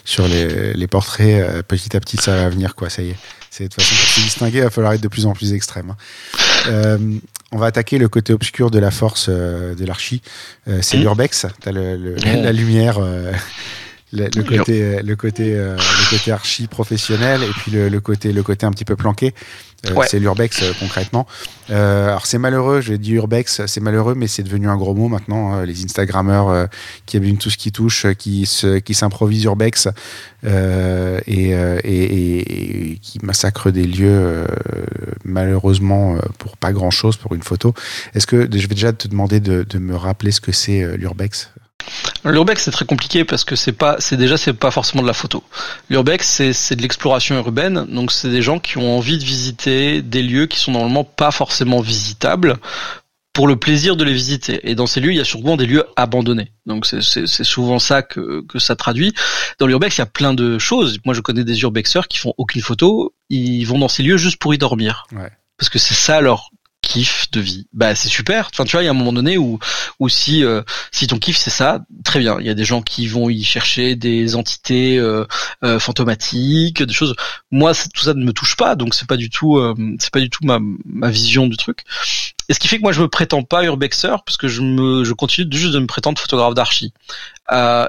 sur 0.04 0.26
les, 0.28 0.72
les 0.74 0.86
portraits. 0.86 1.62
petit 1.66 1.96
à 1.96 2.00
petit, 2.00 2.16
ça 2.16 2.36
va 2.36 2.48
venir, 2.48 2.74
quoi. 2.74 2.90
Ça 2.90 3.02
y 3.02 3.10
est. 3.10 3.16
C'est 3.50 3.64
de 3.64 3.68
toute 3.68 3.82
façon 3.82 3.94
pour 3.96 4.08
se 4.08 4.20
distinguer, 4.20 4.58
il 4.58 4.64
va 4.64 4.70
falloir 4.70 4.92
être 4.92 5.00
de 5.00 5.08
plus 5.08 5.26
en 5.26 5.32
plus 5.32 5.54
extrême. 5.54 5.94
Hein. 6.68 6.98
on 7.50 7.58
va 7.58 7.66
attaquer 7.66 7.98
le 7.98 8.08
côté 8.08 8.32
obscur 8.32 8.70
de 8.70 8.78
la 8.78 8.92
force 8.92 9.28
de 9.28 9.84
l'archi. 9.84 10.22
c'est 10.82 10.98
mmh. 10.98 11.00
l'urbex. 11.00 11.46
Le, 11.66 11.96
le, 11.96 12.14
mmh. 12.14 12.42
la 12.42 12.52
lumière. 12.52 13.00
Le, 14.12 14.28
le, 14.34 14.42
côté 14.42 15.02
le 15.02 15.16
côté 15.16 15.54
le 15.54 16.10
côté 16.10 16.32
archi 16.32 16.66
professionnel 16.66 17.44
et 17.44 17.50
puis 17.50 17.70
le, 17.70 17.88
le, 17.88 18.00
côté 18.00 18.32
le 18.32 18.42
côté 18.42 18.66
un 18.66 18.72
petit 18.72 18.84
peu 18.84 18.96
planqué 18.96 19.34
euh, 19.86 20.02
c'est 20.06 20.18
l'urbex 20.18 20.62
euh, 20.62 20.72
concrètement. 20.78 21.26
Euh, 21.70 22.08
alors 22.08 22.26
c'est 22.26 22.38
malheureux, 22.38 22.80
j'ai 22.80 22.98
dit 22.98 23.12
urbex, 23.12 23.64
c'est 23.66 23.80
malheureux, 23.80 24.14
mais 24.14 24.26
c'est 24.26 24.42
devenu 24.42 24.68
un 24.68 24.76
gros 24.76 24.94
mot 24.94 25.08
maintenant. 25.08 25.62
Les 25.62 25.84
Instagrammeurs 25.84 26.68
qui 27.06 27.16
abîment 27.16 27.38
tout 27.38 27.50
ce 27.50 27.56
qui 27.56 27.72
touche, 27.72 28.06
qui 28.18 28.46
se, 28.46 28.78
qui 28.78 28.94
s'improvisent 28.94 29.44
urbex 29.44 29.88
et, 30.44 31.50
et, 31.84 32.98
qui 33.00 33.18
massacrent 33.22 33.70
des 33.70 33.86
lieux 33.86 34.44
malheureusement 35.24 36.16
pour 36.38 36.56
pas 36.56 36.72
grand 36.72 36.90
chose 36.90 37.16
pour 37.16 37.34
une 37.34 37.42
photo. 37.42 37.74
Est-ce 38.14 38.26
que 38.26 38.42
je 38.42 38.66
vais 38.66 38.74
déjà 38.74 38.92
te 38.92 39.08
demander 39.08 39.40
de, 39.40 39.62
de 39.62 39.78
me 39.78 39.94
rappeler 39.94 40.32
ce 40.32 40.40
que 40.40 40.52
c'est 40.52 40.96
l'urbex? 40.96 41.50
L'urbex 42.24 42.64
c'est 42.64 42.70
très 42.70 42.84
compliqué 42.84 43.24
parce 43.24 43.44
que 43.44 43.56
c'est 43.56 43.72
pas, 43.72 43.96
c'est 43.98 44.16
déjà 44.16 44.36
c'est 44.36 44.52
pas 44.52 44.70
forcément 44.70 45.02
de 45.02 45.06
la 45.06 45.14
photo. 45.14 45.42
L'urbex 45.88 46.26
c'est 46.26 46.52
c'est 46.52 46.76
de 46.76 46.82
l'exploration 46.82 47.36
urbaine, 47.36 47.86
donc 47.88 48.12
c'est 48.12 48.30
des 48.30 48.42
gens 48.42 48.58
qui 48.58 48.78
ont 48.78 48.96
envie 48.96 49.18
de 49.18 49.24
visiter 49.24 50.02
des 50.02 50.22
lieux 50.22 50.46
qui 50.46 50.58
sont 50.58 50.72
normalement 50.72 51.04
pas 51.04 51.30
forcément 51.30 51.80
visitables 51.80 52.56
pour 53.32 53.46
le 53.46 53.56
plaisir 53.56 53.96
de 53.96 54.04
les 54.04 54.12
visiter. 54.12 54.68
Et 54.68 54.74
dans 54.74 54.86
ces 54.86 55.00
lieux, 55.00 55.12
il 55.12 55.16
y 55.16 55.20
a 55.20 55.24
souvent 55.24 55.56
des 55.56 55.66
lieux 55.66 55.84
abandonnés. 55.96 56.52
Donc 56.66 56.84
c'est 56.84 57.44
souvent 57.44 57.78
ça 57.78 58.02
que 58.02 58.44
que 58.46 58.58
ça 58.58 58.76
traduit. 58.76 59.14
Dans 59.58 59.66
l'urbex, 59.66 59.96
il 59.96 60.00
y 60.00 60.02
a 60.02 60.06
plein 60.06 60.34
de 60.34 60.58
choses. 60.58 60.98
Moi, 61.04 61.14
je 61.14 61.20
connais 61.20 61.44
des 61.44 61.60
urbexeurs 61.62 62.08
qui 62.08 62.18
font 62.18 62.34
aucune 62.38 62.62
photo, 62.62 63.14
ils 63.28 63.64
vont 63.64 63.78
dans 63.78 63.88
ces 63.88 64.02
lieux 64.02 64.16
juste 64.16 64.38
pour 64.38 64.52
y 64.52 64.58
dormir. 64.58 65.06
Ouais 65.12 65.30
parce 65.60 65.68
que 65.68 65.78
c'est 65.78 65.94
ça 65.94 66.22
leur 66.22 66.50
kiff 66.82 67.30
de 67.30 67.40
vie. 67.40 67.66
Bah 67.72 67.94
c'est 67.94 68.08
super. 68.08 68.50
Tu 68.50 68.62
vois, 68.62 68.82
il 68.82 68.84
y 68.84 68.88
a 68.88 68.90
un 68.90 68.94
moment 68.94 69.12
donné 69.12 69.38
où 69.38 69.58
où 69.98 70.08
si 70.08 70.44
euh, 70.44 70.62
si 70.90 71.06
ton 71.06 71.18
kiff 71.18 71.36
c'est 71.36 71.50
ça, 71.50 71.84
très 72.04 72.18
bien. 72.18 72.38
Il 72.40 72.46
y 72.46 72.50
a 72.50 72.54
des 72.54 72.64
gens 72.64 72.82
qui 72.82 73.06
vont 73.06 73.30
y 73.30 73.42
chercher 73.42 73.96
des 73.96 74.34
entités 74.34 74.98
euh, 74.98 75.24
euh, 75.62 75.78
fantomatiques, 75.78 76.82
des 76.82 76.92
choses. 76.92 77.14
Moi 77.50 77.72
tout 77.94 78.02
ça 78.02 78.14
ne 78.14 78.24
me 78.24 78.32
touche 78.32 78.56
pas, 78.56 78.74
donc 78.76 78.94
c'est 78.94 79.06
pas 79.08 79.16
du 79.16 79.30
tout 79.30 79.60
c'est 79.98 80.10
pas 80.10 80.20
du 80.20 80.30
tout 80.30 80.44
ma 80.44 80.58
ma 80.84 81.10
vision 81.10 81.46
du 81.46 81.56
truc. 81.56 81.84
Et 82.50 82.54
ce 82.54 82.58
qui 82.58 82.66
fait 82.66 82.78
que 82.78 82.82
moi 82.82 82.90
je 82.90 83.00
me 83.00 83.08
prétends 83.08 83.44
pas 83.44 83.62
urbexeur 83.64 84.24
parce 84.24 84.36
que 84.36 84.48
je 84.48 84.60
me 84.60 85.04
je 85.04 85.12
continue 85.12 85.46
juste 85.52 85.72
de 85.72 85.78
me 85.78 85.86
prétendre 85.86 86.20
photographe 86.20 86.54
d'archi. 86.54 86.92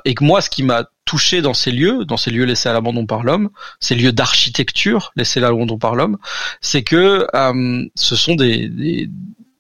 et 0.06 0.14
que 0.14 0.24
moi 0.24 0.40
ce 0.40 0.52
qui 0.52 0.62
m'a 0.62 0.86
touché 1.04 1.42
dans 1.42 1.56
ces 1.56 1.72
lieux, 1.72 2.06
dans 2.06 2.16
ces 2.16 2.30
lieux 2.30 2.46
laissés 2.46 2.70
à 2.70 2.74
l'abandon 2.74 3.08
par 3.08 3.24
l'homme, 3.24 3.50
ces 3.80 3.96
lieux 3.96 4.12
d'architecture 4.12 5.12
laissés 5.16 5.40
à 5.40 5.42
l'abandon 5.42 5.80
par 5.80 5.96
l'homme, 5.96 6.20
c'est 6.62 6.84
que 6.84 7.28
euh, 7.34 7.86
ce 7.96 8.16
sont 8.16 8.36
des, 8.36 9.10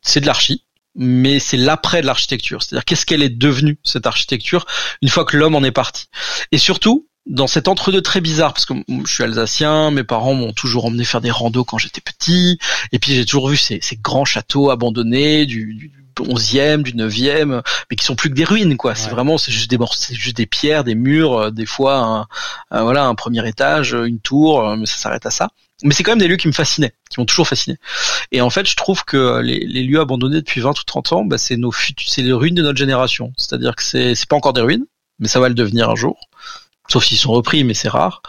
c'est 0.03 0.21
de 0.21 0.27
l'archi, 0.27 0.65
mais 0.95 1.39
c'est 1.39 1.57
l'après 1.57 2.01
de 2.01 2.05
l'architecture. 2.05 2.61
C'est-à-dire 2.61 2.85
qu'est-ce 2.85 3.07
qu'elle 3.07 3.23
est 3.23 3.29
devenue 3.29 3.79
cette 3.83 4.05
architecture 4.05 4.67
une 5.01 5.09
fois 5.09 5.25
que 5.25 5.35
l'homme 5.35 5.55
en 5.55 5.63
est 5.63 5.71
parti? 5.71 6.05
Et 6.51 6.59
surtout 6.59 7.07
dans 7.27 7.47
cet 7.47 7.67
entre-deux 7.67 8.01
très 8.01 8.21
bizarre, 8.21 8.53
parce 8.53 8.65
que 8.65 8.73
je 9.05 9.11
suis 9.13 9.23
alsacien, 9.23 9.91
mes 9.91 10.03
parents 10.03 10.33
m'ont 10.33 10.53
toujours 10.53 10.85
emmené 10.85 11.03
faire 11.03 11.21
des 11.21 11.31
randos 11.31 11.63
quand 11.63 11.77
j'étais 11.77 12.01
petit, 12.01 12.57
et 12.91 12.99
puis 12.99 13.13
j'ai 13.13 13.25
toujours 13.25 13.49
vu 13.49 13.57
ces, 13.57 13.79
grands 14.01 14.25
châteaux 14.25 14.69
abandonnés, 14.71 15.45
du 15.45 15.91
11e, 16.19 16.83
du 16.83 16.93
9e, 16.93 17.61
mais 17.89 17.95
qui 17.95 18.05
sont 18.05 18.15
plus 18.15 18.29
que 18.29 18.35
des 18.35 18.43
ruines, 18.43 18.77
quoi. 18.77 18.95
C'est 18.95 19.09
vraiment, 19.09 19.37
c'est 19.37 19.51
juste 19.51 19.69
des 19.69 19.77
c'est 19.95 20.15
juste 20.15 20.37
des 20.37 20.45
pierres, 20.45 20.83
des 20.83 20.95
murs, 20.95 21.37
euh, 21.37 21.51
des 21.51 21.65
fois, 21.65 21.97
un, 21.97 22.27
un- 22.77 22.83
voilà, 22.83 23.05
un 23.05 23.15
premier 23.15 23.47
étage, 23.47 23.93
une 23.93 24.19
tour, 24.19 24.67
euh, 24.67 24.75
mais 24.75 24.85
ça 24.85 24.97
s'arrête 24.97 25.25
à 25.25 25.31
ça. 25.31 25.49
Mais 25.83 25.93
c'est 25.95 26.03
quand 26.03 26.11
même 26.11 26.19
des 26.19 26.27
lieux 26.27 26.37
qui 26.37 26.47
me 26.47 26.53
fascinaient, 26.53 26.93
qui 27.09 27.19
m'ont 27.19 27.25
toujours 27.25 27.47
fasciné. 27.47 27.77
Et 28.31 28.41
en 28.41 28.51
fait, 28.51 28.67
je 28.67 28.75
trouve 28.75 29.03
que 29.03 29.39
les, 29.41 29.59
les 29.65 29.83
lieux 29.83 29.99
abandonnés 29.99 30.35
depuis 30.41 30.61
20 30.61 30.71
ou 30.79 30.83
30 30.83 31.13
ans, 31.13 31.25
bah, 31.25 31.39
c'est 31.39 31.57
nos 31.57 31.71
c'est 31.73 32.21
les 32.21 32.33
ruines 32.33 32.53
de 32.55 32.61
notre 32.61 32.77
génération. 32.77 33.33
C'est-à-dire 33.35 33.75
que 33.75 33.81
c'est, 33.83 34.13
c'est 34.13 34.27
pas 34.29 34.35
encore 34.35 34.53
des 34.53 34.61
ruines, 34.61 34.85
mais 35.19 35.27
ça 35.27 35.39
va 35.39 35.49
le 35.49 35.55
devenir 35.55 35.89
un 35.89 35.95
jour. 35.95 36.19
Sauf 36.89 37.05
s'ils 37.05 37.17
sont 37.17 37.31
repris, 37.31 37.63
mais 37.63 37.73
c'est 37.73 37.89
rare. 37.89 38.21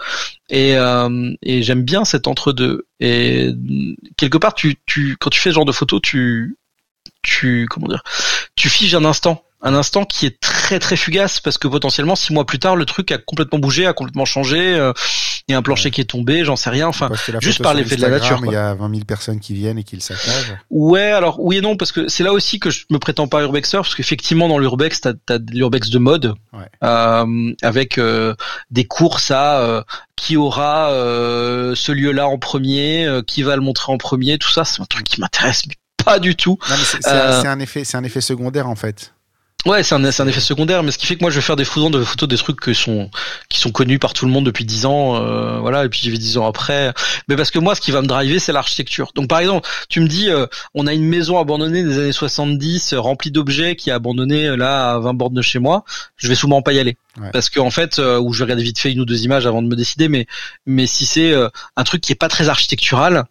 Et, 0.48 0.76
euh, 0.76 1.32
et 1.42 1.62
j'aime 1.62 1.82
bien 1.82 2.04
cet 2.04 2.28
entre-deux. 2.28 2.86
Et 3.00 3.50
quelque 4.16 4.38
part, 4.38 4.54
tu, 4.54 4.76
tu, 4.86 5.16
quand 5.18 5.30
tu 5.30 5.40
fais 5.40 5.50
ce 5.50 5.54
genre 5.54 5.64
de 5.64 5.72
photos, 5.72 6.00
tu, 6.02 6.58
tu, 7.22 7.66
comment 7.68 7.88
dire, 7.88 8.02
tu 8.54 8.68
figes 8.68 8.94
un 8.94 9.04
instant, 9.04 9.44
un 9.62 9.74
instant 9.74 10.04
qui 10.04 10.26
est 10.26 10.40
très 10.40 10.78
très 10.78 10.96
fugace 10.96 11.38
parce 11.40 11.56
que 11.58 11.68
potentiellement 11.68 12.16
six 12.16 12.32
mois 12.32 12.44
plus 12.46 12.58
tard, 12.58 12.74
le 12.76 12.84
truc 12.84 13.12
a 13.12 13.18
complètement 13.18 13.58
bougé, 13.58 13.86
a 13.86 13.92
complètement 13.92 14.24
changé. 14.24 14.74
euh, 14.74 14.92
Il 15.48 15.52
y 15.52 15.54
a 15.54 15.58
un 15.58 15.62
plancher 15.62 15.90
qui 15.90 16.00
est 16.00 16.04
tombé, 16.04 16.44
j'en 16.44 16.56
sais 16.56 16.70
rien. 16.70 16.86
Enfin, 16.88 17.10
juste 17.40 17.62
par 17.62 17.74
l'effet 17.74 17.96
de 17.96 18.00
la 18.02 18.10
nature. 18.10 18.40
Il 18.44 18.52
y 18.52 18.56
a 18.56 18.74
20 18.74 18.90
000 18.90 19.04
personnes 19.04 19.40
qui 19.40 19.54
viennent 19.54 19.78
et 19.78 19.84
qui 19.84 19.96
le 19.96 20.00
saccagent. 20.02 20.56
Ouais, 20.70 21.10
alors 21.12 21.40
oui 21.40 21.56
et 21.58 21.60
non, 21.60 21.76
parce 21.76 21.90
que 21.92 22.08
c'est 22.08 22.22
là 22.24 22.32
aussi 22.32 22.58
que 22.60 22.70
je 22.70 22.84
me 22.90 22.98
prétends 22.98 23.26
pas 23.28 23.42
urbexeur, 23.42 23.82
parce 23.82 23.94
qu'effectivement 23.94 24.48
dans 24.48 24.58
l'urbex, 24.58 25.00
t'as 25.00 25.12
as 25.28 25.38
de 25.38 25.52
l'urbex 25.52 25.90
de 25.90 25.98
mode, 25.98 26.34
Ouais. 26.52 26.66
euh, 26.84 27.52
avec 27.62 27.98
euh, 27.98 28.34
des 28.70 28.84
courses 28.84 29.30
à 29.30 29.60
euh, 29.60 29.82
qui 30.16 30.36
aura 30.36 30.90
euh, 30.92 31.74
ce 31.74 31.90
lieu-là 31.92 32.28
en 32.28 32.38
premier, 32.38 33.04
euh, 33.06 33.22
qui 33.22 33.42
va 33.42 33.56
le 33.56 33.62
montrer 33.62 33.92
en 33.92 33.98
premier, 33.98 34.38
tout 34.38 34.50
ça, 34.50 34.64
c'est 34.64 34.80
un 34.80 34.84
truc 34.86 35.04
qui 35.04 35.20
m'intéresse 35.20 35.62
mais 35.68 35.74
pas 36.04 36.18
du 36.18 36.34
tout. 36.34 36.58
C'est 37.00 37.14
un 37.46 37.58
effet, 37.60 37.84
c'est 37.84 37.96
un 37.96 38.02
effet 38.04 38.20
secondaire 38.20 38.68
en 38.68 38.74
fait. 38.76 39.11
Ouais, 39.64 39.84
c'est 39.84 39.94
un, 39.94 40.10
c'est 40.10 40.22
un 40.24 40.26
effet 40.26 40.40
secondaire, 40.40 40.82
mais 40.82 40.90
ce 40.90 40.98
qui 40.98 41.06
fait 41.06 41.14
que 41.14 41.20
moi 41.22 41.30
je 41.30 41.36
vais 41.36 41.40
faire 41.42 41.54
des 41.54 41.64
photos 41.64 41.88
de 41.92 42.02
photos 42.02 42.28
des 42.28 42.36
trucs 42.36 42.60
qui 42.60 42.74
sont 42.74 43.10
qui 43.48 43.60
sont 43.60 43.70
connus 43.70 44.00
par 44.00 44.12
tout 44.12 44.26
le 44.26 44.32
monde 44.32 44.44
depuis 44.44 44.64
10 44.64 44.86
ans, 44.86 45.14
euh, 45.22 45.60
voilà, 45.60 45.84
et 45.84 45.88
puis 45.88 46.00
j'y 46.02 46.10
vais 46.10 46.18
10 46.18 46.36
ans 46.38 46.46
après. 46.48 46.92
Mais 47.28 47.36
parce 47.36 47.52
que 47.52 47.60
moi, 47.60 47.76
ce 47.76 47.80
qui 47.80 47.92
va 47.92 48.02
me 48.02 48.08
driver, 48.08 48.40
c'est 48.40 48.50
l'architecture. 48.52 49.12
Donc 49.14 49.28
par 49.28 49.38
exemple, 49.38 49.68
tu 49.88 50.00
me 50.00 50.08
dis, 50.08 50.30
euh, 50.30 50.46
on 50.74 50.88
a 50.88 50.92
une 50.92 51.04
maison 51.04 51.38
abandonnée 51.38 51.84
des 51.84 51.96
années 52.00 52.10
70, 52.12 52.92
euh, 52.92 53.00
remplie 53.00 53.30
d'objets, 53.30 53.76
qui 53.76 53.90
est 53.90 53.92
abandonnée 53.92 54.48
euh, 54.48 54.56
là 54.56 54.94
à 54.94 54.98
20 54.98 55.14
bornes 55.14 55.34
de 55.34 55.42
chez 55.42 55.60
moi. 55.60 55.84
Je 56.16 56.26
vais 56.26 56.34
souvent 56.34 56.60
pas 56.60 56.72
y 56.72 56.80
aller, 56.80 56.96
Ouais. 57.20 57.30
parce 57.32 57.48
que 57.48 57.60
en 57.60 57.70
fait, 57.70 58.00
euh, 58.00 58.18
ou 58.18 58.32
je 58.32 58.38
vais 58.38 58.44
regarder 58.46 58.64
vite 58.64 58.80
fait 58.80 58.90
une 58.90 58.98
ou 59.00 59.04
deux 59.04 59.22
images 59.22 59.46
avant 59.46 59.62
de 59.62 59.68
me 59.68 59.76
décider. 59.76 60.08
Mais 60.08 60.26
mais 60.66 60.88
si 60.88 61.06
c'est 61.06 61.30
euh, 61.32 61.48
un 61.76 61.84
truc 61.84 62.00
qui 62.00 62.10
est 62.10 62.16
pas 62.16 62.28
très 62.28 62.48
architectural, 62.48 63.26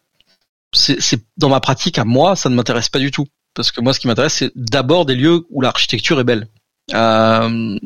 c'est 0.72 1.02
c'est- 1.02 1.22
dans 1.38 1.50
ma 1.50 1.60
pratique 1.60 1.98
à 1.98 2.06
moi, 2.06 2.38
ça 2.38 2.48
ne 2.48 2.56
m'intéresse 2.56 2.88
pas 2.88 3.00
du 3.00 3.12
tout. 3.12 3.28
Parce 3.54 3.72
que 3.72 3.82
moi, 3.82 3.94
ce 3.94 4.00
qui 4.00 4.08
m'intéresse, 4.08 4.36
c'est 4.36 4.52
d'abord 4.56 5.06
des 5.06 5.16
lieux 5.16 5.46
où 5.50 5.62
l'architecture 5.62 6.20
est 6.20 6.24
belle. 6.24 6.48
Euh, 6.94 7.78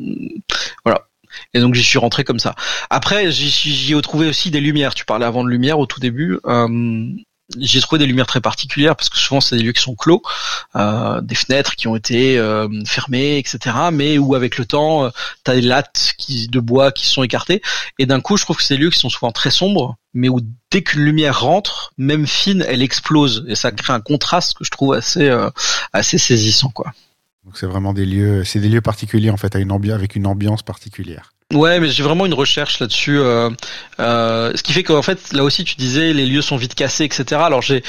voilà. 0.84 1.08
Et 1.54 1.60
donc 1.60 1.74
j'y 1.74 1.82
suis 1.82 1.98
rentré 1.98 2.24
comme 2.24 2.38
ça. 2.38 2.54
Après, 2.88 3.30
j'y 3.30 3.94
ai 3.94 4.02
trouvé 4.02 4.28
aussi 4.28 4.50
des 4.50 4.60
lumières. 4.60 4.94
Tu 4.94 5.04
parlais 5.04 5.26
avant 5.26 5.44
de 5.44 5.50
lumière 5.50 5.78
au 5.78 5.86
tout 5.86 6.00
début. 6.00 6.38
Euh, 6.46 7.08
j'ai 7.58 7.80
trouvé 7.80 7.98
des 7.98 8.06
lumières 8.06 8.26
très 8.26 8.40
particulières 8.40 8.96
parce 8.96 9.08
que 9.08 9.16
souvent 9.16 9.40
c'est 9.40 9.56
des 9.56 9.62
lieux 9.62 9.72
qui 9.72 9.82
sont 9.82 9.94
clos, 9.94 10.22
euh, 10.74 11.20
des 11.20 11.34
fenêtres 11.34 11.76
qui 11.76 11.86
ont 11.88 11.96
été 11.96 12.38
euh, 12.38 12.68
fermées, 12.84 13.38
etc. 13.38 13.76
Mais 13.92 14.18
où 14.18 14.34
avec 14.34 14.58
le 14.58 14.64
temps, 14.64 15.04
euh, 15.04 15.10
t'as 15.44 15.54
des 15.54 15.60
lattes 15.60 16.14
de 16.28 16.60
bois 16.60 16.92
qui 16.92 17.06
sont 17.06 17.22
écartées. 17.22 17.62
Et 17.98 18.06
d'un 18.06 18.20
coup, 18.20 18.36
je 18.36 18.44
trouve 18.44 18.56
que 18.56 18.62
c'est 18.62 18.76
des 18.76 18.82
lieux 18.82 18.90
qui 18.90 18.98
sont 18.98 19.10
souvent 19.10 19.32
très 19.32 19.50
sombres, 19.50 19.96
mais 20.12 20.28
où 20.28 20.40
dès 20.70 20.82
qu'une 20.82 21.02
lumière 21.02 21.40
rentre, 21.40 21.92
même 21.98 22.26
fine, 22.26 22.64
elle 22.66 22.82
explose 22.82 23.44
et 23.48 23.54
ça 23.54 23.70
crée 23.70 23.92
un 23.92 24.00
contraste 24.00 24.54
que 24.54 24.64
je 24.64 24.70
trouve 24.70 24.94
assez 24.94 25.28
euh, 25.28 25.50
assez 25.92 26.18
saisissant, 26.18 26.70
quoi. 26.70 26.92
Donc 27.44 27.56
c'est 27.56 27.66
vraiment 27.66 27.92
des 27.92 28.06
lieux, 28.06 28.42
c'est 28.44 28.58
des 28.58 28.68
lieux 28.68 28.80
particuliers 28.80 29.30
en 29.30 29.36
fait, 29.36 29.54
avec 29.54 30.16
une 30.16 30.26
ambiance 30.26 30.62
particulière. 30.64 31.30
Ouais, 31.54 31.78
mais 31.78 31.88
j'ai 31.88 32.02
vraiment 32.02 32.26
une 32.26 32.34
recherche 32.34 32.80
là-dessus. 32.80 33.20
Euh, 33.20 33.50
euh, 34.00 34.50
ce 34.56 34.64
qui 34.64 34.72
fait 34.72 34.82
qu'en 34.82 35.00
fait, 35.02 35.32
là 35.32 35.44
aussi, 35.44 35.62
tu 35.62 35.76
disais, 35.76 36.12
les 36.12 36.26
lieux 36.26 36.42
sont 36.42 36.56
vite 36.56 36.74
cassés, 36.74 37.04
etc. 37.04 37.40
Alors 37.44 37.62
j'ai, 37.62 37.84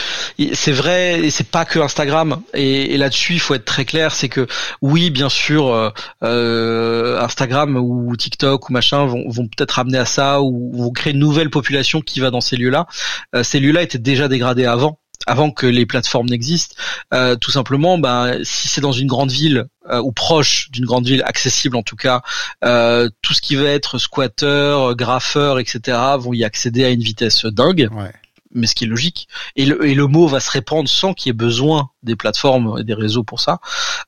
c'est 0.53 0.71
vrai, 0.71 1.21
et 1.21 1.31
c'est 1.31 1.49
pas 1.49 1.65
que 1.65 1.79
Instagram. 1.79 2.43
Et, 2.53 2.93
et 2.93 2.97
là-dessus, 2.97 3.33
il 3.33 3.39
faut 3.39 3.55
être 3.55 3.65
très 3.65 3.83
clair, 3.83 4.13
c'est 4.13 4.29
que 4.29 4.45
oui, 4.83 5.09
bien 5.09 5.27
sûr, 5.27 5.73
euh, 5.73 5.89
euh, 6.23 7.19
Instagram 7.19 7.77
ou 7.77 8.15
TikTok 8.15 8.69
ou 8.69 8.73
machin 8.73 9.07
vont, 9.07 9.27
vont 9.27 9.47
peut-être 9.47 9.79
amener 9.79 9.97
à 9.97 10.05
ça 10.05 10.39
ou 10.39 10.71
vont 10.77 10.91
créer 10.91 11.13
une 11.13 11.19
nouvelle 11.19 11.49
population 11.49 12.01
qui 12.01 12.19
va 12.19 12.29
dans 12.29 12.41
ces 12.41 12.57
lieux-là. 12.57 12.85
Euh, 13.33 13.41
ces 13.41 13.59
lieux-là 13.59 13.81
étaient 13.81 13.97
déjà 13.97 14.27
dégradés 14.27 14.65
avant 14.65 14.99
avant 15.25 15.51
que 15.51 15.65
les 15.65 15.85
plateformes 15.85 16.27
n'existent, 16.29 16.75
euh, 17.13 17.35
tout 17.35 17.51
simplement, 17.51 17.97
ben, 17.97 18.39
si 18.43 18.67
c'est 18.67 18.81
dans 18.81 18.91
une 18.91 19.07
grande 19.07 19.31
ville 19.31 19.65
euh, 19.89 19.99
ou 20.01 20.11
proche 20.11 20.69
d'une 20.71 20.85
grande 20.85 21.05
ville, 21.07 21.23
accessible 21.25 21.75
en 21.75 21.83
tout 21.83 21.95
cas, 21.95 22.21
euh, 22.63 23.09
tout 23.21 23.33
ce 23.33 23.41
qui 23.41 23.55
va 23.55 23.69
être 23.69 23.97
squatter, 23.97 24.77
graffeur, 24.95 25.59
etc., 25.59 25.97
vont 26.19 26.33
y 26.33 26.43
accéder 26.43 26.83
à 26.85 26.89
une 26.89 27.01
vitesse 27.01 27.45
dingue, 27.45 27.89
Ouais. 27.91 28.11
mais 28.53 28.67
ce 28.67 28.75
qui 28.75 28.85
est 28.85 28.87
logique. 28.87 29.27
Et 29.55 29.65
le, 29.65 29.85
et 29.85 29.93
le 29.95 30.07
mot 30.07 30.27
va 30.27 30.39
se 30.39 30.51
répandre 30.51 30.87
sans 30.89 31.13
qu'il 31.13 31.29
y 31.29 31.31
ait 31.31 31.33
besoin 31.33 31.89
des 32.03 32.15
plateformes 32.15 32.77
et 32.79 32.83
des 32.83 32.93
réseaux 32.93 33.23
pour 33.23 33.39
ça. 33.41 33.59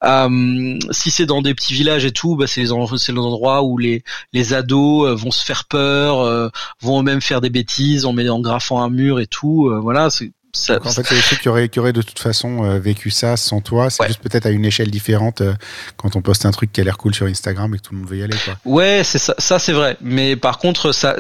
Euh, 0.03 0.77
si 0.91 1.11
c'est 1.11 1.25
dans 1.25 1.41
des 1.41 1.53
petits 1.53 1.73
villages 1.73 2.05
et 2.05 2.11
tout, 2.11 2.35
bah, 2.35 2.47
c'est 2.47 2.61
les, 2.61 2.71
endroits 2.71 3.63
où 3.63 3.77
les, 3.77 4.03
les 4.33 4.53
ados 4.53 5.07
euh, 5.07 5.15
vont 5.15 5.31
se 5.31 5.43
faire 5.43 5.65
peur, 5.65 6.21
euh, 6.21 6.49
vont 6.81 7.01
eux-mêmes 7.01 7.21
faire 7.21 7.41
des 7.41 7.49
bêtises 7.49 8.05
en, 8.05 8.17
en 8.17 8.39
graffant 8.39 8.81
un 8.81 8.89
mur 8.89 9.19
et 9.19 9.27
tout. 9.27 9.67
euh, 9.67 9.79
voilà, 9.79 10.09
c'est 10.09 10.31
ça, 10.53 10.75
Donc, 10.75 10.87
en 10.87 10.89
fait, 10.91 11.03
c'est 11.05 11.15
des 11.15 11.21
trucs 11.21 11.41
qui 11.41 11.49
auraient, 11.49 11.69
qui 11.69 11.79
auraient 11.79 11.93
de 11.93 12.01
toute 12.01 12.19
façon 12.19 12.63
euh, 12.65 12.79
vécu 12.79 13.11
ça 13.11 13.37
sans 13.37 13.61
toi. 13.61 13.89
C'est 13.89 14.01
Ouais. 14.03 14.07
juste 14.07 14.19
peut-être 14.21 14.45
à 14.45 14.49
une 14.49 14.65
échelle 14.65 14.89
différente 14.89 15.41
euh, 15.41 15.53
quand 15.97 16.15
on 16.15 16.21
poste 16.21 16.45
un 16.45 16.51
truc 16.51 16.71
qui 16.73 16.81
a 16.81 16.83
l'air 16.83 16.97
cool 16.97 17.13
sur 17.13 17.27
Instagram 17.27 17.73
et 17.73 17.77
que 17.77 17.83
tout 17.83 17.93
le 17.93 17.99
monde 17.99 18.09
veut 18.09 18.17
y 18.17 18.23
aller. 18.23 18.35
Quoi. 18.45 18.55
Ouais, 18.65 19.01
c'est 19.03 19.19
ça, 19.19 19.35
ça 19.37 19.59
c'est 19.59 19.73
vrai. 19.73 19.97
Mais 20.01 20.35
par 20.35 20.57
contre, 20.57 20.91
ça, 20.91 21.15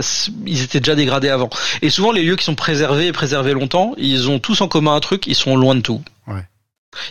ils 0.45 0.63
étaient 0.63 0.79
déjà 0.79 0.95
dégradés 0.95 1.29
avant. 1.29 1.49
Et 1.81 1.89
souvent, 1.89 2.11
les 2.11 2.23
lieux 2.23 2.35
qui 2.35 2.45
sont 2.45 2.55
préservés 2.55 3.07
et 3.07 3.11
préservés 3.11 3.53
longtemps, 3.53 3.93
ils 3.97 4.29
ont 4.29 4.39
tous 4.39 4.61
en 4.61 4.67
commun 4.67 4.95
un 4.95 4.99
truc, 4.99 5.27
ils 5.27 5.35
sont 5.35 5.55
loin 5.55 5.75
de 5.75 5.81
tout. 5.81 6.01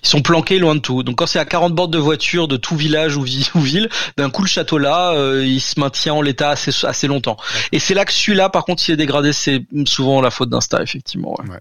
Ils 0.03 0.09
sont 0.09 0.23
planqués 0.23 0.59
loin 0.59 0.75
de 0.75 0.81
tout. 0.81 1.03
Donc 1.03 1.17
quand 1.17 1.27
c'est 1.27 1.39
à 1.39 1.45
40 1.45 1.75
bornes 1.75 1.91
de 1.91 1.99
voiture 1.99 2.49
de 2.49 2.57
tout 2.57 2.77
village 2.77 3.17
ou, 3.17 3.25
vi- 3.25 3.51
ou 3.55 3.61
ville, 3.61 3.89
d'un 4.17 4.31
coup 4.31 4.43
le 4.43 4.49
château 4.49 4.79
là, 4.79 5.13
euh, 5.13 5.45
il 5.47 5.61
se 5.61 5.79
maintient 5.81 6.15
en 6.15 6.23
l'état 6.23 6.51
assez, 6.51 6.71
assez 6.87 7.07
longtemps. 7.07 7.37
Et 7.73 7.79
c'est 7.79 7.95
là 7.95 8.05
que 8.05 8.13
celui-là, 8.13 8.49
par 8.49 8.65
contre, 8.65 8.83
s'il 8.83 8.95
est 8.95 8.99
dégradé, 8.99 9.33
c'est 9.33 9.65
souvent 9.87 10.21
la 10.21 10.31
faute 10.31 10.51
d'Insta, 10.51 10.83
effectivement. 10.83 11.35
ouais. 11.49 11.59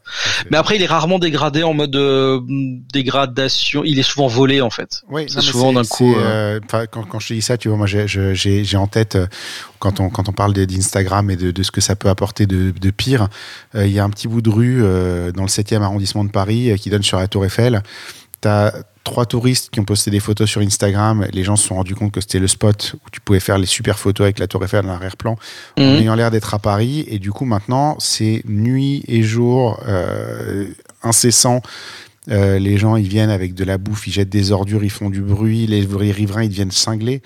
Mais 0.52 0.58
après, 0.58 0.76
il 0.76 0.82
est 0.82 0.86
rarement 0.88 1.20
dégradé 1.20 1.64
en 1.64 1.74
mode 1.74 1.96
euh, 1.96 2.40
dégradation. 2.94 3.84
Il 3.86 4.00
est 4.00 4.04
souvent 4.04 4.28
volé 4.28 4.62
en 4.62 4.70
fait. 4.70 5.04
Oui, 5.10 5.26
C'est 5.28 5.42
souvent 5.42 5.74
d'un 5.74 5.84
coup, 5.84 6.16
euh, 6.16 6.60
enfin, 6.66 6.86
quand, 6.88 7.04
quand 7.04 7.20
je 7.20 7.28
te 7.30 7.34
dis 7.34 7.42
ça, 7.42 7.58
tu 7.58 7.68
vois, 7.70 7.78
moi 7.78 7.88
j'ai- 7.88 8.78
en 8.78 8.88
tête, 8.88 9.16
euh, 9.16 9.28
quand 9.80 10.00
on, 10.00 10.10
quand 10.10 10.30
on 10.30 10.34
parle 10.34 10.54
d'Instagram 10.54 11.30
et 11.32 11.36
de, 11.36 11.52
de 11.52 11.64
ce 11.64 11.72
que 11.72 11.82
ça 11.82 11.96
peut 11.96 12.10
apporter 12.10 12.46
de, 12.46 12.72
de 12.72 12.92
pire, 12.92 13.28
euh, 13.76 13.86
il 13.88 13.94
y 13.94 14.00
a 14.00 14.04
un 14.04 14.10
petit 14.10 14.28
bout 14.28 14.42
de 14.42 14.50
rue 14.50 14.80
euh, 14.84 15.32
dans 15.32 15.44
le 15.44 15.48
7e 15.48 15.82
arrondissement 15.82 16.24
de 16.24 16.30
Paris 16.32 16.72
euh, 16.72 16.78
qui 16.78 16.90
donne 16.90 17.04
sur 17.04 17.18
la 17.20 17.28
Tour 17.28 17.46
Eiffel. 17.46 17.82
Tu 18.42 18.48
as 18.48 18.74
trois 19.04 19.26
touristes 19.26 19.70
qui 19.70 19.80
ont 19.80 19.86
posté 19.86 20.12
des 20.12 20.20
photos 20.20 20.50
sur 20.50 20.62
Instagram. 20.62 21.26
Les 21.32 21.44
gens 21.44 21.56
se 21.56 21.68
sont 21.68 21.76
rendus 21.76 21.96
compte 21.96 22.12
que 22.12 22.20
c'était 22.22 22.40
le 22.40 22.48
spot 22.48 22.96
où 22.96 23.10
tu 23.10 23.22
pouvais 23.22 23.40
faire 23.40 23.58
les 23.58 23.66
super 23.66 23.98
photos 23.98 24.26
avec 24.26 24.38
la 24.38 24.48
Tour 24.48 24.64
Eiffel 24.66 24.84
dans 24.86 24.92
l'arrière-plan 24.92 25.38
en 25.78 25.82
Mhm. 25.82 26.02
ayant 26.02 26.16
l'air 26.16 26.30
d'être 26.30 26.54
à 26.54 26.60
Paris. 26.60 27.06
Et 27.08 27.18
du 27.20 27.32
coup, 27.32 27.46
maintenant, 27.46 27.96
c'est 28.00 28.44
nuit 28.46 29.04
et 29.08 29.24
jour 29.24 29.80
euh, 29.88 30.66
incessant. 31.04 31.62
Euh, 32.30 32.60
les 32.60 32.78
gens, 32.78 32.98
ils 32.98 33.08
viennent 33.08 33.30
avec 33.30 33.54
de 33.54 33.64
la 33.64 33.78
bouffe, 33.78 34.08
ils 34.08 34.12
jettent 34.12 34.28
des 34.30 34.52
ordures, 34.52 34.84
ils 34.84 34.90
font 34.92 35.10
du 35.10 35.22
bruit. 35.22 35.66
Les, 35.68 35.88
riverains, 36.12 36.44
ils 36.44 36.50
deviennent 36.50 36.72
cinglés. 36.72 37.22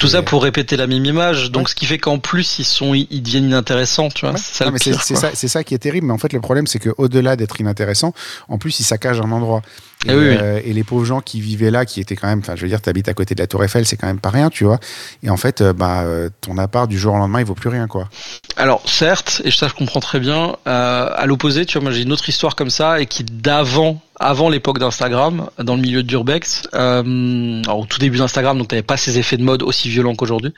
Tout 0.00 0.08
ça 0.08 0.20
pour 0.22 0.42
répéter 0.42 0.76
la 0.76 0.88
même 0.88 1.04
image, 1.04 1.52
donc 1.52 1.66
Ouais. 1.66 1.70
ce 1.70 1.74
qui 1.76 1.86
fait 1.86 1.98
qu'en 1.98 2.18
plus 2.18 2.58
ils 2.58 2.64
sont, 2.64 2.92
ils 2.92 3.22
deviennent 3.22 3.44
inintéressants, 3.44 4.08
tu 4.08 4.26
vois. 4.26 4.34
Ouais. 4.34 5.30
C'est 5.34 5.46
ça 5.48 5.62
qui 5.62 5.74
est 5.74 5.78
terrible. 5.78 6.08
Mais 6.08 6.12
en 6.12 6.18
fait, 6.18 6.32
le 6.32 6.40
problème, 6.40 6.66
c'est 6.66 6.80
qu'au-delà 6.80 7.36
d'être 7.36 7.60
inintéressant, 7.60 8.12
en 8.48 8.58
plus, 8.58 8.80
ils 8.80 8.84
saccagent 8.84 9.20
un 9.20 9.30
endroit. 9.30 9.62
Et, 10.06 10.12
Eh 10.12 10.14
oui, 10.14 10.28
oui. 10.28 10.36
euh, 10.40 10.60
et 10.64 10.72
les 10.72 10.84
pauvres 10.84 11.04
gens 11.04 11.20
qui 11.20 11.40
vivaient 11.40 11.70
là, 11.70 11.84
qui 11.84 12.00
étaient 12.00 12.16
quand 12.16 12.28
même, 12.28 12.38
enfin, 12.40 12.54
je 12.56 12.62
veux 12.62 12.68
dire, 12.68 12.80
t'habites 12.80 13.08
à 13.08 13.14
côté 13.14 13.34
de 13.34 13.40
la 13.40 13.46
Tour 13.46 13.64
Eiffel, 13.64 13.84
c'est 13.86 13.96
quand 13.96 14.06
même 14.06 14.20
pas 14.20 14.30
rien, 14.30 14.50
tu 14.50 14.64
vois. 14.64 14.78
Et 15.22 15.30
en 15.30 15.36
fait, 15.36 15.60
euh, 15.60 15.72
bah, 15.72 16.02
euh, 16.02 16.28
ton 16.40 16.58
appart 16.58 16.88
du 16.88 16.98
jour 16.98 17.14
au 17.14 17.18
lendemain, 17.18 17.40
il 17.40 17.46
vaut 17.46 17.54
plus 17.54 17.68
rien, 17.70 17.86
quoi. 17.86 18.08
Alors 18.56 18.82
certes, 18.88 19.42
et 19.44 19.50
ça 19.50 19.68
je 19.68 19.74
comprends 19.74 20.00
très 20.00 20.20
bien. 20.20 20.56
euh, 20.66 21.10
à 21.14 21.26
l'opposé, 21.26 21.66
tu 21.66 21.78
vois, 21.78 21.82
moi 21.82 21.92
j'ai 21.92 22.02
une 22.02 22.12
autre 22.12 22.28
histoire 22.28 22.54
comme 22.56 22.70
ça 22.70 23.00
et 23.00 23.06
qui 23.06 23.24
d'avant, 23.24 24.00
avant 24.18 24.48
l'époque 24.48 24.78
d'Instagram, 24.78 25.50
dans 25.58 25.76
le 25.76 25.82
milieu 25.82 26.02
d'urbex, 26.02 26.68
euh, 26.74 27.62
au 27.68 27.84
tout 27.84 27.98
début 27.98 28.18
d'Instagram, 28.18 28.56
donc 28.56 28.68
t'avais 28.68 28.82
pas 28.82 28.96
ces 28.96 29.18
effets 29.18 29.36
de 29.36 29.42
mode 29.42 29.62
aussi 29.62 29.88
violents 29.88 30.14
qu'aujourd'hui. 30.14 30.54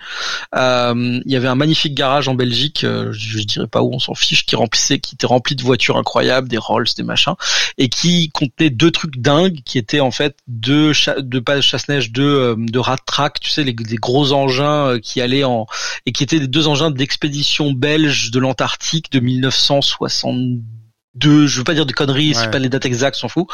Euh, 0.54 1.20
Il 1.24 1.32
y 1.32 1.36
avait 1.36 1.48
un 1.48 1.54
magnifique 1.56 1.94
garage 1.94 2.28
en 2.28 2.34
Belgique, 2.34 2.84
euh, 2.84 3.12
je, 3.12 3.38
je 3.38 3.44
dirais 3.44 3.66
pas 3.66 3.82
où, 3.82 3.92
on 3.92 3.98
s'en 3.98 4.14
fiche, 4.14 4.46
qui 4.46 4.54
remplissait, 4.54 5.00
qui 5.00 5.16
était 5.16 5.26
rempli 5.26 5.56
de 5.56 5.62
voitures 5.62 5.96
incroyables, 5.96 6.48
des 6.48 6.58
Rolls, 6.58 6.86
des 6.96 7.02
machins, 7.02 7.34
et 7.78 7.88
qui 7.88 8.30
contenait 8.30 8.70
deux 8.70 8.90
trucs 8.90 9.18
dingues, 9.18 9.60
qui 9.64 9.78
étaient 9.78 10.00
en 10.00 10.12
fait 10.12 10.36
deux, 10.46 10.92
deux 11.18 11.40
pas 11.40 11.56
de 11.56 11.60
chasse-neige, 11.60 12.12
deux 12.12 12.22
euh, 12.22 12.54
de 12.56 12.78
rat 12.78 12.98
track, 13.04 13.40
tu 13.40 13.50
sais, 13.50 13.64
les, 13.64 13.72
des 13.72 13.96
gros 13.96 14.32
engins 14.32 14.98
qui 15.02 15.20
allaient 15.20 15.44
en 15.44 15.66
et 16.06 16.12
qui 16.12 16.22
étaient 16.22 16.40
des 16.40 16.46
deux 16.46 16.68
engins 16.68 16.90
d'expédition 16.90 17.72
belge 17.72 18.30
de 18.30 18.38
l'Antarctique 18.38 19.10
de 19.10 19.20
1970 19.20 20.77
deux, 21.18 21.46
je 21.46 21.58
veux 21.58 21.64
pas 21.64 21.74
dire 21.74 21.86
de 21.86 21.92
conneries, 21.92 22.34
c'est 22.34 22.50
pas 22.50 22.58
les 22.58 22.68
dates 22.68 22.86
exactes, 22.86 23.16
s'en 23.16 23.28
fout. 23.28 23.46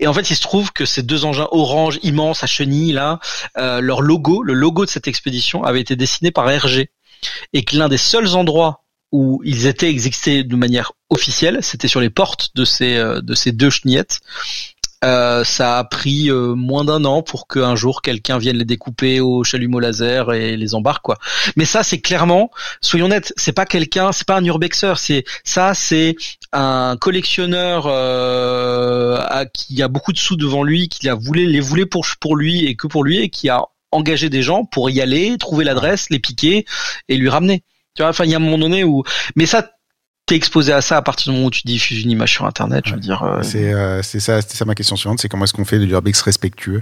Et 0.00 0.06
en 0.06 0.12
fait, 0.12 0.30
il 0.30 0.36
se 0.36 0.40
trouve 0.40 0.72
que 0.72 0.84
ces 0.84 1.02
deux 1.02 1.24
engins 1.24 1.48
orange 1.50 1.98
immenses 2.02 2.42
à 2.42 2.46
chenilles 2.46 2.92
là, 2.92 3.20
euh, 3.56 3.80
leur 3.80 4.02
logo, 4.02 4.42
le 4.42 4.54
logo 4.54 4.84
de 4.84 4.90
cette 4.90 5.08
expédition 5.08 5.64
avait 5.64 5.80
été 5.80 5.96
dessiné 5.96 6.30
par 6.30 6.46
RG, 6.46 6.90
et 7.52 7.64
que 7.64 7.76
l'un 7.76 7.88
des 7.88 7.98
seuls 7.98 8.34
endroits 8.34 8.82
où 9.12 9.42
ils 9.44 9.66
étaient 9.66 9.90
exécutés 9.90 10.42
de 10.42 10.56
manière 10.56 10.92
officielle, 11.10 11.58
c'était 11.60 11.88
sur 11.88 12.00
les 12.00 12.10
portes 12.10 12.50
de 12.54 12.64
ces 12.64 12.96
euh, 12.96 13.20
de 13.20 13.34
ces 13.34 13.52
deux 13.52 13.70
chenillettes. 13.70 14.20
Euh, 15.04 15.42
ça 15.42 15.78
a 15.78 15.84
pris 15.84 16.30
euh, 16.30 16.54
moins 16.54 16.84
d'un 16.84 17.04
an 17.04 17.22
pour 17.22 17.48
qu'un 17.48 17.74
jour 17.74 18.02
quelqu'un 18.02 18.38
vienne 18.38 18.56
les 18.56 18.64
découper 18.64 19.20
au 19.20 19.42
chalumeau 19.42 19.80
laser 19.80 20.32
et 20.32 20.56
les 20.56 20.74
embarque 20.74 21.02
quoi. 21.02 21.18
Mais 21.56 21.64
ça 21.64 21.82
c'est 21.82 22.00
clairement, 22.00 22.50
soyons 22.80 23.08
nets, 23.08 23.32
c'est 23.36 23.52
pas 23.52 23.66
quelqu'un, 23.66 24.12
c'est 24.12 24.26
pas 24.26 24.36
un 24.36 24.44
urbexer, 24.44 24.94
c'est 24.96 25.24
ça 25.42 25.74
c'est 25.74 26.14
un 26.52 26.96
collectionneur 27.00 27.86
euh, 27.88 29.44
qui 29.52 29.82
a 29.82 29.88
beaucoup 29.88 30.12
de 30.12 30.18
sous 30.18 30.36
devant 30.36 30.62
lui, 30.62 30.88
qui 30.88 31.08
a 31.08 31.14
voulu 31.14 31.46
les 31.46 31.60
voulait 31.60 31.86
pour 31.86 32.06
pour 32.20 32.36
lui 32.36 32.64
et 32.66 32.76
que 32.76 32.86
pour 32.86 33.02
lui 33.02 33.18
et 33.18 33.28
qui 33.28 33.48
a 33.48 33.64
engagé 33.90 34.30
des 34.30 34.42
gens 34.42 34.64
pour 34.64 34.88
y 34.88 35.00
aller, 35.00 35.36
trouver 35.36 35.64
l'adresse, 35.64 36.10
les 36.10 36.20
piquer 36.20 36.64
et 37.08 37.16
lui 37.16 37.28
ramener. 37.28 37.64
Tu 37.94 38.02
vois, 38.02 38.10
enfin 38.10 38.24
il 38.24 38.30
y 38.30 38.34
a 38.34 38.36
un 38.36 38.40
moment 38.40 38.58
donné 38.58 38.84
où, 38.84 39.02
mais 39.34 39.46
ça 39.46 39.68
t'es 40.32 40.36
exposé 40.36 40.72
à 40.72 40.80
ça 40.80 40.96
à 40.96 41.02
partir 41.02 41.30
du 41.30 41.36
moment 41.36 41.48
où 41.48 41.50
tu 41.50 41.60
diffuses 41.66 42.02
une 42.02 42.10
image 42.10 42.32
sur 42.32 42.46
internet 42.46 42.84
je 42.86 42.94
veux 42.94 43.00
dire 43.00 43.22
euh, 43.22 43.42
c'est 43.42 43.70
euh, 43.74 44.00
c'est 44.00 44.18
ça 44.18 44.40
ça 44.40 44.64
ma 44.64 44.74
question 44.74 44.96
suivante 44.96 45.20
c'est 45.20 45.28
comment 45.28 45.44
est-ce 45.44 45.52
qu'on 45.52 45.66
fait 45.66 45.78
de 45.78 45.84
l'urbex 45.84 46.22
respectueux? 46.22 46.80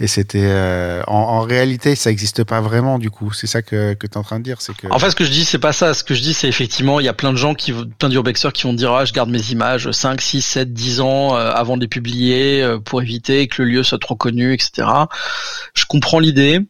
Et 0.00 0.06
c'était 0.06 0.46
euh, 0.46 1.02
en, 1.06 1.18
en, 1.18 1.40
réalité 1.42 1.94
ça 1.96 2.08
n'existe 2.08 2.44
pas 2.44 2.62
vraiment 2.62 2.98
du 2.98 3.10
coup. 3.10 3.30
C'est 3.32 3.46
ça 3.46 3.60
que 3.60 3.92
que 3.92 4.06
tu 4.06 4.14
es 4.14 4.16
en 4.16 4.22
train 4.22 4.38
de 4.38 4.44
dire 4.44 4.62
c'est 4.62 4.74
que 4.74 4.86
en 4.90 4.98
fait 4.98 5.10
ce 5.10 5.16
que 5.16 5.24
je 5.24 5.30
dis 5.30 5.44
c'est 5.44 5.58
pas 5.58 5.74
ça. 5.74 5.92
Ce 5.92 6.02
que 6.02 6.14
je 6.14 6.22
dis 6.22 6.32
c'est 6.32 6.48
effectivement 6.48 6.98
il 6.98 7.04
y 7.04 7.10
a 7.10 7.12
plein 7.12 7.32
de 7.32 7.36
gens 7.36 7.54
qui 7.54 7.74
plein 7.98 8.08
d'urbexeurs 8.08 8.54
qui 8.54 8.62
vont 8.62 8.72
dire 8.72 8.90
ah 8.92 9.04
je 9.04 9.12
garde 9.12 9.28
mes 9.28 9.50
images 9.50 9.90
5 9.90 10.18
6 10.18 10.40
7 10.40 10.72
10 10.72 11.00
ans 11.02 11.34
avant 11.34 11.76
de 11.76 11.82
les 11.82 11.88
publier 11.88 12.78
pour 12.86 13.02
éviter 13.02 13.48
que 13.48 13.62
le 13.62 13.68
lieu 13.68 13.82
soit 13.82 13.98
trop 13.98 14.16
connu 14.16 14.54
etc 14.54 14.88
je 15.74 15.84
comprends 15.84 16.20
l'idée 16.20 16.60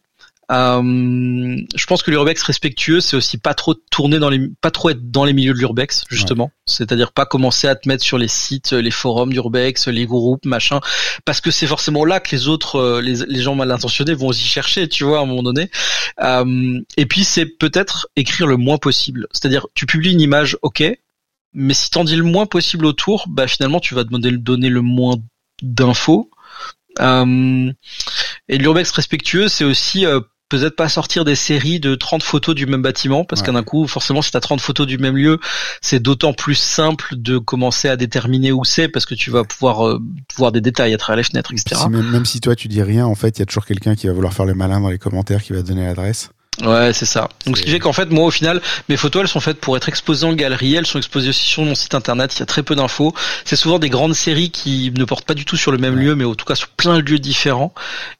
euh, 0.50 1.56
je 1.74 1.86
pense 1.86 2.02
que 2.02 2.10
l'urbex 2.10 2.42
respectueux, 2.42 3.00
c'est 3.00 3.16
aussi 3.16 3.36
pas 3.36 3.52
trop 3.54 3.74
tourner 3.74 4.18
dans 4.18 4.30
les, 4.30 4.48
pas 4.60 4.70
trop 4.70 4.88
être 4.90 5.10
dans 5.10 5.24
les 5.24 5.34
milieux 5.34 5.52
de 5.52 5.58
l'urbex 5.58 6.04
justement. 6.08 6.50
C'est-à-dire 6.64 7.12
pas 7.12 7.26
commencer 7.26 7.68
à 7.68 7.76
te 7.76 7.88
mettre 7.88 8.02
sur 8.02 8.16
les 8.16 8.28
sites, 8.28 8.72
les 8.72 8.90
forums 8.90 9.32
d'urbex, 9.32 9.88
les 9.88 10.06
groupes, 10.06 10.46
machin, 10.46 10.80
parce 11.24 11.40
que 11.40 11.50
c'est 11.50 11.66
forcément 11.66 12.04
là 12.04 12.20
que 12.20 12.34
les 12.34 12.48
autres, 12.48 12.76
euh, 12.76 13.00
les, 13.02 13.26
les, 13.26 13.42
gens 13.42 13.54
mal 13.54 13.70
intentionnés 13.70 14.14
vont 14.14 14.32
y 14.32 14.36
chercher, 14.36 14.88
tu 14.88 15.04
vois, 15.04 15.18
à 15.18 15.22
un 15.22 15.26
moment 15.26 15.42
donné. 15.42 15.70
Euh, 16.20 16.80
et 16.96 17.06
puis 17.06 17.24
c'est 17.24 17.46
peut-être 17.46 18.08
écrire 18.16 18.46
le 18.46 18.56
moins 18.56 18.78
possible. 18.78 19.26
C'est-à-dire 19.32 19.66
tu 19.74 19.84
publies 19.86 20.12
une 20.12 20.20
image, 20.20 20.56
ok, 20.62 20.82
mais 21.52 21.74
si 21.74 21.90
t'en 21.90 22.04
dis 22.04 22.16
le 22.16 22.22
moins 22.22 22.46
possible 22.46 22.86
autour, 22.86 23.26
bah 23.28 23.46
finalement 23.46 23.80
tu 23.80 23.94
vas 23.94 24.04
demander 24.04 24.32
donner 24.32 24.70
le 24.70 24.80
moins 24.80 25.16
d'infos. 25.62 26.30
Euh, 27.00 27.72
et 28.48 28.58
l'urbex 28.58 28.90
respectueux, 28.90 29.48
c'est 29.48 29.64
aussi 29.64 30.06
euh, 30.06 30.20
peut-être 30.48 30.76
pas 30.76 30.88
sortir 30.88 31.24
des 31.24 31.34
séries 31.34 31.80
de 31.80 31.94
30 31.94 32.22
photos 32.22 32.54
du 32.54 32.66
même 32.66 32.82
bâtiment 32.82 33.24
parce 33.24 33.42
qu'un 33.42 33.62
coup 33.62 33.86
forcément 33.86 34.22
si 34.22 34.30
tu 34.30 34.36
as 34.36 34.40
30 34.40 34.60
photos 34.60 34.86
du 34.86 34.98
même 34.98 35.16
lieu 35.16 35.38
c'est 35.82 36.00
d'autant 36.00 36.32
plus 36.32 36.54
simple 36.54 37.14
de 37.16 37.38
commencer 37.38 37.88
à 37.88 37.96
déterminer 37.96 38.52
où 38.52 38.64
c'est 38.64 38.88
parce 38.88 39.06
que 39.06 39.14
tu 39.14 39.30
vas 39.30 39.44
pouvoir 39.44 39.86
euh, 39.86 40.00
voir 40.36 40.52
des 40.52 40.60
détails 40.60 40.94
à 40.94 40.98
travers 40.98 41.18
les 41.18 41.24
fenêtres 41.24 41.52
etc 41.52 41.86
même, 41.90 42.24
si 42.24 42.40
toi 42.40 42.54
tu 42.56 42.68
dis 42.68 42.82
rien 42.82 43.06
en 43.06 43.14
fait 43.14 43.38
il 43.38 43.40
y 43.40 43.42
a 43.42 43.46
toujours 43.46 43.66
quelqu'un 43.66 43.94
qui 43.94 44.06
va 44.06 44.12
vouloir 44.12 44.32
faire 44.32 44.46
le 44.46 44.54
malin 44.54 44.80
dans 44.80 44.90
les 44.90 44.98
commentaires 44.98 45.42
qui 45.42 45.52
va 45.52 45.62
donner 45.62 45.84
l'adresse 45.84 46.30
Ouais, 46.64 46.92
c'est 46.92 47.06
ça. 47.06 47.28
Donc 47.46 47.56
ce 47.56 47.62
qui 47.62 47.70
fait 47.70 47.78
qu'en 47.78 47.92
fait, 47.92 48.10
moi 48.10 48.24
au 48.24 48.30
final, 48.30 48.60
mes 48.88 48.96
photos 48.96 49.22
elles 49.22 49.28
sont 49.28 49.40
faites 49.40 49.60
pour 49.60 49.76
être 49.76 49.88
exposées 49.88 50.26
en 50.26 50.32
galerie, 50.32 50.74
elles 50.74 50.86
sont 50.86 50.98
exposées 50.98 51.28
aussi 51.28 51.44
sur 51.44 51.62
mon 51.62 51.74
site 51.74 51.94
internet, 51.94 52.34
il 52.36 52.40
y 52.40 52.42
a 52.42 52.46
très 52.46 52.62
peu 52.62 52.74
d'infos. 52.74 53.14
C'est 53.44 53.56
souvent 53.56 53.78
des 53.78 53.88
grandes 53.88 54.14
séries 54.14 54.50
qui 54.50 54.92
ne 54.92 55.04
portent 55.04 55.24
pas 55.24 55.34
du 55.34 55.44
tout 55.44 55.56
sur 55.56 55.70
le 55.70 55.78
même 55.78 55.96
lieu, 55.96 56.16
mais 56.16 56.24
en 56.24 56.34
tout 56.34 56.44
cas 56.44 56.56
sur 56.56 56.68
plein 56.68 56.96
de 56.96 57.02
lieux 57.02 57.20
différents. 57.20 57.72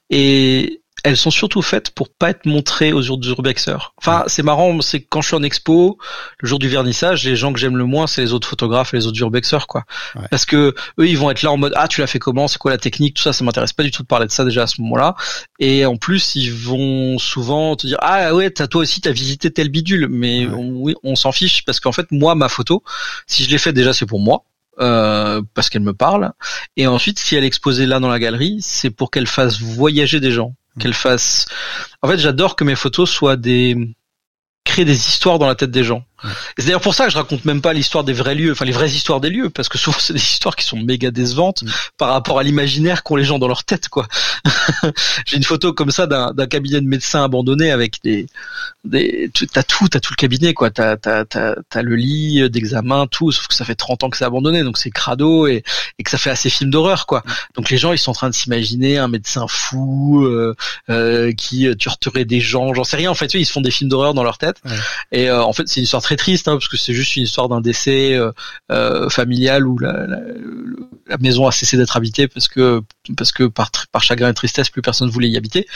Et 0.09 0.78
elles 1.03 1.17
sont 1.17 1.31
surtout 1.31 1.61
faites 1.61 1.91
pour 1.91 2.09
pas 2.09 2.29
être 2.31 2.45
montrées 2.45 2.93
aux 2.93 3.01
urbexeurs. 3.01 3.93
Enfin, 3.97 4.23
c'est 4.27 4.43
marrant, 4.43 4.81
c'est 4.81 5.01
quand 5.01 5.21
je 5.21 5.27
suis 5.27 5.35
en 5.35 5.43
expo, 5.43 5.97
le 6.39 6.47
jour 6.47 6.59
du 6.59 6.67
vernissage, 6.67 7.23
les 7.23 7.35
gens 7.35 7.53
que 7.53 7.59
j'aime 7.59 7.77
le 7.77 7.85
moins, 7.85 8.07
c'est 8.07 8.21
les 8.21 8.33
autres 8.33 8.47
photographes 8.47 8.93
et 8.93 8.97
les 8.97 9.07
autres 9.07 9.19
urbexeurs, 9.19 9.67
quoi. 9.67 9.83
Parce 10.29 10.45
que 10.45 10.73
eux, 10.99 11.07
ils 11.07 11.17
vont 11.17 11.29
être 11.31 11.41
là 11.41 11.51
en 11.51 11.57
mode, 11.57 11.73
ah, 11.75 11.87
tu 11.87 12.01
l'as 12.01 12.07
fait 12.07 12.19
comment, 12.19 12.47
c'est 12.47 12.57
quoi 12.57 12.71
la 12.71 12.77
technique, 12.77 13.15
tout 13.15 13.23
ça, 13.23 13.33
ça 13.33 13.43
m'intéresse 13.43 13.73
pas 13.73 13.83
du 13.83 13.91
tout 13.91 14.03
de 14.03 14.07
parler 14.07 14.27
de 14.27 14.31
ça 14.31 14.45
déjà 14.45 14.63
à 14.63 14.67
ce 14.67 14.81
moment-là. 14.81 15.15
Et 15.59 15.85
en 15.85 15.97
plus, 15.97 16.35
ils 16.35 16.53
vont 16.53 17.17
souvent 17.17 17.75
te 17.75 17.87
dire, 17.87 17.97
ah 18.01 18.33
ouais, 18.33 18.49
t'as 18.49 18.67
toi 18.67 18.81
aussi, 18.81 19.01
t'as 19.01 19.11
visité 19.11 19.51
tel 19.51 19.69
bidule, 19.69 20.07
mais 20.09 20.47
oui, 20.47 20.95
on 21.03 21.15
s'en 21.15 21.31
fiche 21.31 21.63
parce 21.65 21.79
qu'en 21.79 21.91
fait, 21.91 22.07
moi, 22.11 22.35
ma 22.35 22.49
photo, 22.49 22.83
si 23.27 23.43
je 23.43 23.49
l'ai 23.49 23.57
fait 23.57 23.73
déjà, 23.73 23.93
c'est 23.93 24.05
pour 24.05 24.19
moi. 24.19 24.43
Euh, 24.81 25.41
parce 25.53 25.69
qu'elle 25.69 25.81
me 25.81 25.93
parle. 25.93 26.31
Et 26.77 26.87
ensuite, 26.87 27.19
si 27.19 27.35
elle 27.35 27.43
est 27.43 27.47
exposée 27.47 27.85
là 27.85 27.99
dans 27.99 28.07
la 28.07 28.19
galerie, 28.19 28.59
c'est 28.61 28.89
pour 28.89 29.11
qu'elle 29.11 29.27
fasse 29.27 29.59
voyager 29.59 30.19
des 30.21 30.31
gens 30.31 30.55
qu'elle 30.79 30.93
fasse. 30.93 31.45
En 32.01 32.07
fait, 32.07 32.17
j'adore 32.17 32.55
que 32.55 32.63
mes 32.63 32.75
photos 32.75 33.09
soient 33.09 33.35
des 33.35 33.95
créer 34.63 34.85
des 34.85 35.07
histoires 35.07 35.39
dans 35.39 35.47
la 35.47 35.55
tête 35.55 35.71
des 35.71 35.83
gens. 35.83 36.03
C'est 36.57 36.65
d'ailleurs 36.65 36.81
pour 36.81 36.95
ça 36.95 37.05
que 37.05 37.11
je 37.11 37.17
raconte 37.17 37.45
même 37.45 37.61
pas 37.61 37.73
l'histoire 37.73 38.03
des 38.03 38.13
vrais 38.13 38.35
lieux, 38.35 38.51
enfin 38.51 38.65
les 38.65 38.71
vraies 38.71 38.89
histoires 38.89 39.19
des 39.19 39.29
lieux, 39.29 39.49
parce 39.49 39.69
que 39.69 39.77
souvent 39.77 39.97
c'est 39.99 40.13
des 40.13 40.19
histoires 40.19 40.55
qui 40.55 40.65
sont 40.65 40.77
méga 40.77 41.11
décevantes 41.11 41.63
mm. 41.63 41.69
par 41.97 42.09
rapport 42.09 42.39
à 42.39 42.43
l'imaginaire 42.43 43.03
qu'ont 43.03 43.15
les 43.15 43.23
gens 43.23 43.39
dans 43.39 43.47
leur 43.47 43.63
tête, 43.63 43.89
quoi. 43.89 44.07
J'ai 45.25 45.37
une 45.37 45.43
photo 45.43 45.73
comme 45.73 45.91
ça 45.91 46.07
d'un 46.07 46.47
cabinet 46.47 46.81
de 46.81 46.87
médecins 46.87 47.23
abandonné 47.23 47.71
avec 47.71 48.01
des, 48.03 48.27
des, 48.83 49.29
t'as 49.51 49.63
tout, 49.63 49.87
t'as 49.87 49.99
tout 49.99 50.13
le 50.13 50.17
cabinet, 50.17 50.53
quoi. 50.53 50.69
T'as, 50.69 50.97
t'as, 50.97 51.25
t'as, 51.25 51.55
t'as 51.69 51.81
le 51.81 51.95
lit 51.95 52.49
d'examen, 52.49 53.07
tout, 53.07 53.31
sauf 53.31 53.47
que 53.47 53.53
ça 53.53 53.65
fait 53.65 53.75
30 53.75 54.03
ans 54.03 54.09
que 54.09 54.17
c'est 54.17 54.25
abandonné, 54.25 54.63
donc 54.63 54.77
c'est 54.77 54.91
crado 54.91 55.47
et, 55.47 55.63
et 55.97 56.03
que 56.03 56.09
ça 56.09 56.17
fait 56.17 56.29
assez 56.29 56.49
film 56.49 56.69
d'horreur, 56.69 57.05
quoi. 57.05 57.23
Mm. 57.25 57.31
Donc 57.55 57.69
les 57.69 57.77
gens 57.77 57.93
ils 57.93 57.97
sont 57.97 58.11
en 58.11 58.15
train 58.15 58.29
de 58.29 58.35
s'imaginer 58.35 58.97
un 58.97 59.07
médecin 59.07 59.45
fou 59.47 60.23
euh, 60.25 60.55
euh, 60.89 61.31
qui 61.33 61.67
tuerait 61.77 62.25
des 62.25 62.39
gens, 62.39 62.73
j'en 62.73 62.83
sais 62.83 62.97
rien. 62.97 63.11
En 63.11 63.15
fait, 63.15 63.33
ils 63.33 63.45
se 63.45 63.51
font 63.51 63.61
des 63.61 63.71
films 63.71 63.89
d'horreur 63.89 64.13
dans 64.13 64.23
leur 64.23 64.37
tête. 64.37 64.61
Et 65.11 65.29
euh, 65.29 65.43
en 65.43 65.53
fait, 65.53 65.67
c'est 65.67 65.79
une 65.79 65.83
histoire 65.83 66.01
très 66.09 66.15
triste 66.15 66.47
hein, 66.47 66.53
parce 66.53 66.67
que 66.67 66.75
c'est 66.75 66.93
juste 66.93 67.15
une 67.17 67.23
histoire 67.23 67.49
d'un 67.49 67.61
décès 67.61 68.15
euh, 68.15 68.31
euh, 68.71 69.09
familial 69.09 69.67
où 69.67 69.77
la, 69.77 70.07
la, 70.07 70.17
la, 71.05 71.17
maison 71.19 71.45
a 71.45 71.51
cessé 71.51 71.77
d'être 71.77 71.95
habitée 71.95 72.27
parce 72.27 72.47
que 72.47 72.81
parce 73.15 73.31
que 73.31 73.43
par, 73.43 73.69
par 73.91 74.01
chagrin 74.01 74.29
et 74.29 74.33
tristesse 74.33 74.71
plus 74.71 74.81
personne 74.81 75.07
voulait 75.11 75.29
y 75.29 75.37
habiter. 75.37 75.67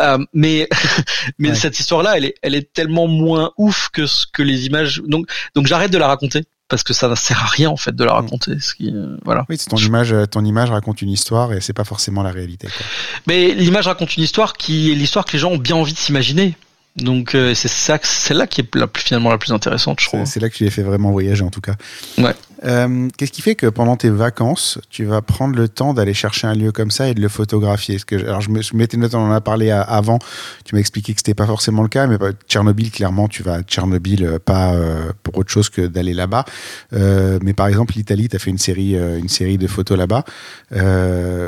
Euh, 0.00 0.18
mais 0.34 0.68
mais 1.38 1.54
cette 1.54 1.80
histoire-là, 1.80 2.18
elle 2.18 2.26
est 2.26 2.34
elle 2.42 2.54
est 2.54 2.70
tellement 2.70 3.06
moins 3.06 3.52
ouf 3.56 3.88
que 3.90 4.06
ce 4.06 4.26
que 4.30 4.42
les 4.42 4.66
images. 4.66 5.00
Donc 5.06 5.30
donc 5.54 5.66
j'arrête 5.66 5.90
de 5.90 5.96
la 5.96 6.08
raconter 6.08 6.44
parce 6.68 6.82
que 6.82 6.92
ça 6.92 7.08
ne 7.08 7.14
sert 7.14 7.42
à 7.42 7.46
rien 7.46 7.70
en 7.70 7.78
fait 7.78 7.96
de 7.96 8.04
la 8.04 8.12
mm. 8.12 8.16
raconter. 8.16 8.60
Ce 8.60 8.74
qui, 8.74 8.92
euh, 8.94 9.16
voilà. 9.24 9.46
Oui, 9.48 9.56
ton 9.56 9.78
image, 9.78 10.14
ton 10.30 10.44
image 10.44 10.70
raconte 10.70 11.00
une 11.00 11.10
histoire 11.10 11.54
et 11.54 11.62
c'est 11.62 11.72
pas 11.72 11.84
forcément 11.84 12.22
la 12.22 12.30
réalité. 12.30 12.66
Quoi. 12.66 12.84
Mais 13.26 13.54
l'image 13.54 13.86
raconte 13.86 14.18
une 14.18 14.24
histoire 14.24 14.52
qui 14.52 14.92
est 14.92 14.94
l'histoire 14.94 15.24
que 15.24 15.32
les 15.32 15.38
gens 15.38 15.52
ont 15.52 15.56
bien 15.56 15.76
envie 15.76 15.94
de 15.94 15.98
s'imaginer. 15.98 16.58
Donc 17.02 17.34
euh, 17.34 17.54
c'est 17.54 17.68
ça, 17.68 17.98
c'est 18.02 18.34
là 18.34 18.46
qui 18.46 18.60
est 18.60 18.74
la, 18.74 18.88
finalement 18.94 19.30
la 19.30 19.38
plus 19.38 19.52
intéressante, 19.52 20.00
je 20.00 20.06
trouve. 20.06 20.24
C'est 20.24 20.40
là 20.40 20.48
que 20.48 20.54
tu 20.54 20.64
les 20.64 20.70
fait 20.70 20.82
vraiment 20.82 21.10
voyager 21.10 21.42
en 21.42 21.50
tout 21.50 21.60
cas. 21.60 21.74
Ouais. 22.18 22.34
Euh, 22.64 23.08
Qu'est-ce 23.16 23.32
qui 23.32 23.42
fait 23.42 23.54
que 23.54 23.66
pendant 23.66 23.96
tes 23.96 24.10
vacances, 24.10 24.78
tu 24.90 25.04
vas 25.04 25.22
prendre 25.22 25.56
le 25.56 25.68
temps 25.68 25.94
d'aller 25.94 26.14
chercher 26.14 26.46
un 26.46 26.54
lieu 26.54 26.72
comme 26.72 26.90
ça 26.90 27.08
et 27.08 27.14
de 27.14 27.20
le 27.20 27.28
photographier? 27.28 27.98
Que, 28.06 28.16
Alors 28.16 28.40
je 28.40 28.50
me 28.50 28.62
je 28.62 28.76
m'étais 28.76 28.98
on 29.14 29.18
en 29.18 29.32
a 29.32 29.40
parlé 29.40 29.70
avant. 29.70 30.18
Tu 30.64 30.74
m'as 30.74 30.80
expliqué 30.80 31.12
que 31.12 31.20
c'était 31.20 31.34
pas 31.34 31.46
forcément 31.46 31.82
le 31.82 31.88
cas, 31.88 32.06
mais 32.06 32.16
Tchernobyl, 32.48 32.90
clairement, 32.90 33.28
tu 33.28 33.42
vas 33.42 33.54
à 33.54 33.62
Tchernobyl 33.62 34.24
euh, 34.24 34.38
pas 34.38 34.72
euh, 34.72 35.12
pour 35.22 35.38
autre 35.38 35.50
chose 35.50 35.68
que 35.68 35.82
d'aller 35.82 36.14
là-bas. 36.14 36.44
Euh, 36.92 37.38
mais 37.42 37.54
par 37.54 37.68
exemple, 37.68 37.94
l'Italie, 37.94 38.28
tu 38.28 38.36
as 38.36 38.38
fait 38.38 38.50
une 38.50 38.58
série, 38.58 38.94
une 38.94 39.28
série 39.28 39.58
de 39.58 39.66
photos 39.66 39.96
là-bas. 39.96 40.24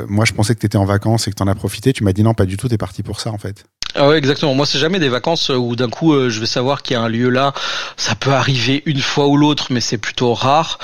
moi, 0.07 0.25
je 0.25 0.33
pensais 0.33 0.55
que 0.55 0.59
tu 0.59 0.65
étais 0.65 0.77
en 0.77 0.85
vacances 0.85 1.27
et 1.27 1.31
que 1.31 1.35
tu 1.35 1.43
en 1.43 1.47
as 1.47 1.55
profité. 1.55 1.93
Tu 1.93 2.03
m'as 2.03 2.13
dit 2.13 2.23
non, 2.23 2.33
pas 2.33 2.45
du 2.45 2.57
tout. 2.57 2.67
Tu 2.67 2.75
es 2.75 2.77
parti 2.77 3.03
pour 3.03 3.19
ça 3.19 3.31
en 3.31 3.37
fait. 3.37 3.65
Ah 3.93 4.07
ouais, 4.07 4.17
exactement. 4.17 4.53
Moi, 4.53 4.65
c'est 4.65 4.79
jamais 4.79 4.99
des 4.99 5.09
vacances 5.09 5.49
où 5.49 5.75
d'un 5.75 5.89
coup, 5.89 6.13
euh, 6.13 6.29
je 6.29 6.39
vais 6.39 6.45
savoir 6.45 6.81
qu'il 6.81 6.93
y 6.93 6.97
a 6.97 7.01
un 7.01 7.09
lieu 7.09 7.29
là. 7.29 7.53
Ça 7.97 8.15
peut 8.15 8.31
arriver 8.31 8.83
une 8.85 9.01
fois 9.01 9.27
ou 9.27 9.35
l'autre, 9.35 9.67
mais 9.69 9.81
c'est 9.81 9.97
plutôt 9.97 10.33
rare. 10.33 10.79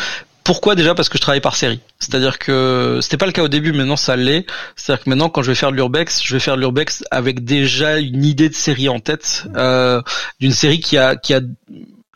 Pourquoi 0.48 0.76
déjà? 0.76 0.96
Parce 0.96 1.10
que 1.10 1.18
je 1.18 1.22
travaille 1.22 1.42
par 1.42 1.58
série. 1.58 1.82
C'est-à-dire 2.00 2.40
que 2.40 3.00
c'était 3.02 3.18
pas 3.18 3.26
le 3.26 3.34
cas 3.34 3.44
au 3.44 3.50
début, 3.50 3.74
maintenant 3.74 3.98
ça 3.98 4.16
l'est. 4.16 4.46
C'est-à-dire 4.78 5.04
que 5.04 5.10
maintenant, 5.10 5.28
quand 5.28 5.42
je 5.42 5.52
vais 5.52 5.56
faire 5.56 5.72
de 5.72 5.76
l'urbex, 5.76 6.24
je 6.24 6.34
vais 6.34 6.40
faire 6.40 6.56
de 6.56 6.62
l'urbex 6.62 7.04
avec 7.12 7.44
déjà 7.44 7.98
une 7.98 8.24
idée 8.24 8.48
de 8.48 8.54
série 8.54 8.88
en 8.88 9.02
tête, 9.02 9.44
euh, 9.58 10.02
d'une 10.40 10.54
série 10.54 10.80
qui 10.80 10.98
a 10.98 11.18
qui 11.18 11.34
a 11.34 11.42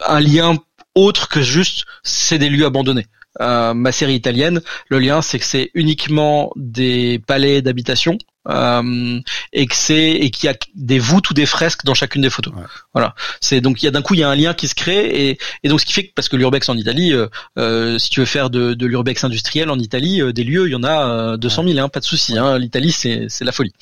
un 0.08 0.20
lien 0.22 0.56
autre 0.96 1.28
que 1.28 1.42
juste 1.42 1.84
c'est 2.04 2.38
des 2.38 2.48
lieux 2.50 2.66
abandonnés. 2.66 3.08
Euh, 3.42 3.74
ma 3.74 3.92
série 3.92 4.16
italienne, 4.16 4.62
le 4.88 5.00
lien 5.00 5.22
c'est 5.22 5.38
que 5.38 5.46
c'est 5.46 5.70
uniquement 5.74 6.54
des 6.56 7.20
palais 7.28 7.62
d'habitation 7.62 8.18
euh, 8.48 9.20
et 9.54 9.68
que 9.68 9.76
c'est 9.76 10.12
et 10.12 10.32
qu'il 10.32 10.48
y 10.48 10.50
a 10.50 10.56
des 10.74 10.98
voûtes 10.98 11.30
ou 11.30 11.34
des 11.34 11.46
fresques 11.46 11.86
dans 11.86 11.94
chacune 11.94 12.22
des 12.22 12.30
photos. 12.30 12.54
Voilà. 12.94 13.14
C'est 13.40 13.62
donc 13.62 13.82
il 13.82 13.86
y 13.86 13.88
a 13.88 13.92
d'un 13.92 14.02
coup 14.02 14.16
il 14.16 14.22
y 14.22 14.24
a 14.24 14.30
un 14.30 14.36
lien 14.36 14.54
qui 14.54 14.68
se 14.68 14.76
crée 14.76 15.06
et, 15.06 15.38
et 15.64 15.70
donc 15.70 15.80
ce 15.80 15.86
qui 15.86 15.94
fait 15.94 16.08
que 16.08 16.14
parce 16.16 16.28
que 16.28 16.36
l'urbex 16.36 16.68
en 16.70 16.78
Italie, 16.78 17.14
euh, 17.14 17.28
euh 17.58 18.00
si 18.00 18.10
tu 18.10 18.20
veux 18.20 18.26
faire 18.26 18.50
de, 18.50 18.74
de 18.74 18.86
l'urbex 18.86 19.24
industriel 19.24 19.70
en 19.70 19.78
Italie, 19.78 20.22
euh, 20.22 20.34
des 20.34 20.44
lieux 20.44 20.68
il 20.68 20.72
y 20.72 20.76
en 20.76 20.84
a 20.84 21.38
200 21.38 21.64
000, 21.68 21.80
hein, 21.80 21.90
pas 21.90 22.00
de 22.00 22.06
souci. 22.06 22.38
Hein, 22.38 22.58
L'Italie 22.58 22.92
c'est 22.92 23.28
c'est 23.30 23.46
la 23.46 23.52
folie. 23.52 23.74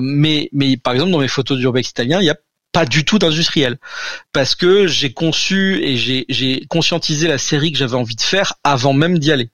mais 0.00 0.48
mais 0.52 0.76
par 0.76 0.94
exemple 0.94 1.12
dans 1.12 1.18
mes 1.18 1.28
photos 1.28 1.58
d'urbex 1.58 1.90
italien, 1.90 2.20
il 2.20 2.26
y 2.26 2.30
a 2.30 2.36
pas 2.72 2.86
du 2.86 3.04
tout 3.04 3.18
d'industriel 3.18 3.76
parce 4.32 4.54
que 4.54 4.86
j'ai 4.86 5.12
conçu 5.12 5.82
et 5.82 5.98
j'ai 5.98 6.24
j'ai 6.30 6.64
conscientisé 6.70 7.28
la 7.28 7.36
série 7.36 7.72
que 7.72 7.78
j'avais 7.78 7.96
envie 7.96 8.16
de 8.16 8.22
faire 8.22 8.54
avant 8.64 8.94
même 8.94 9.18
d'y 9.18 9.30
aller. 9.32 9.50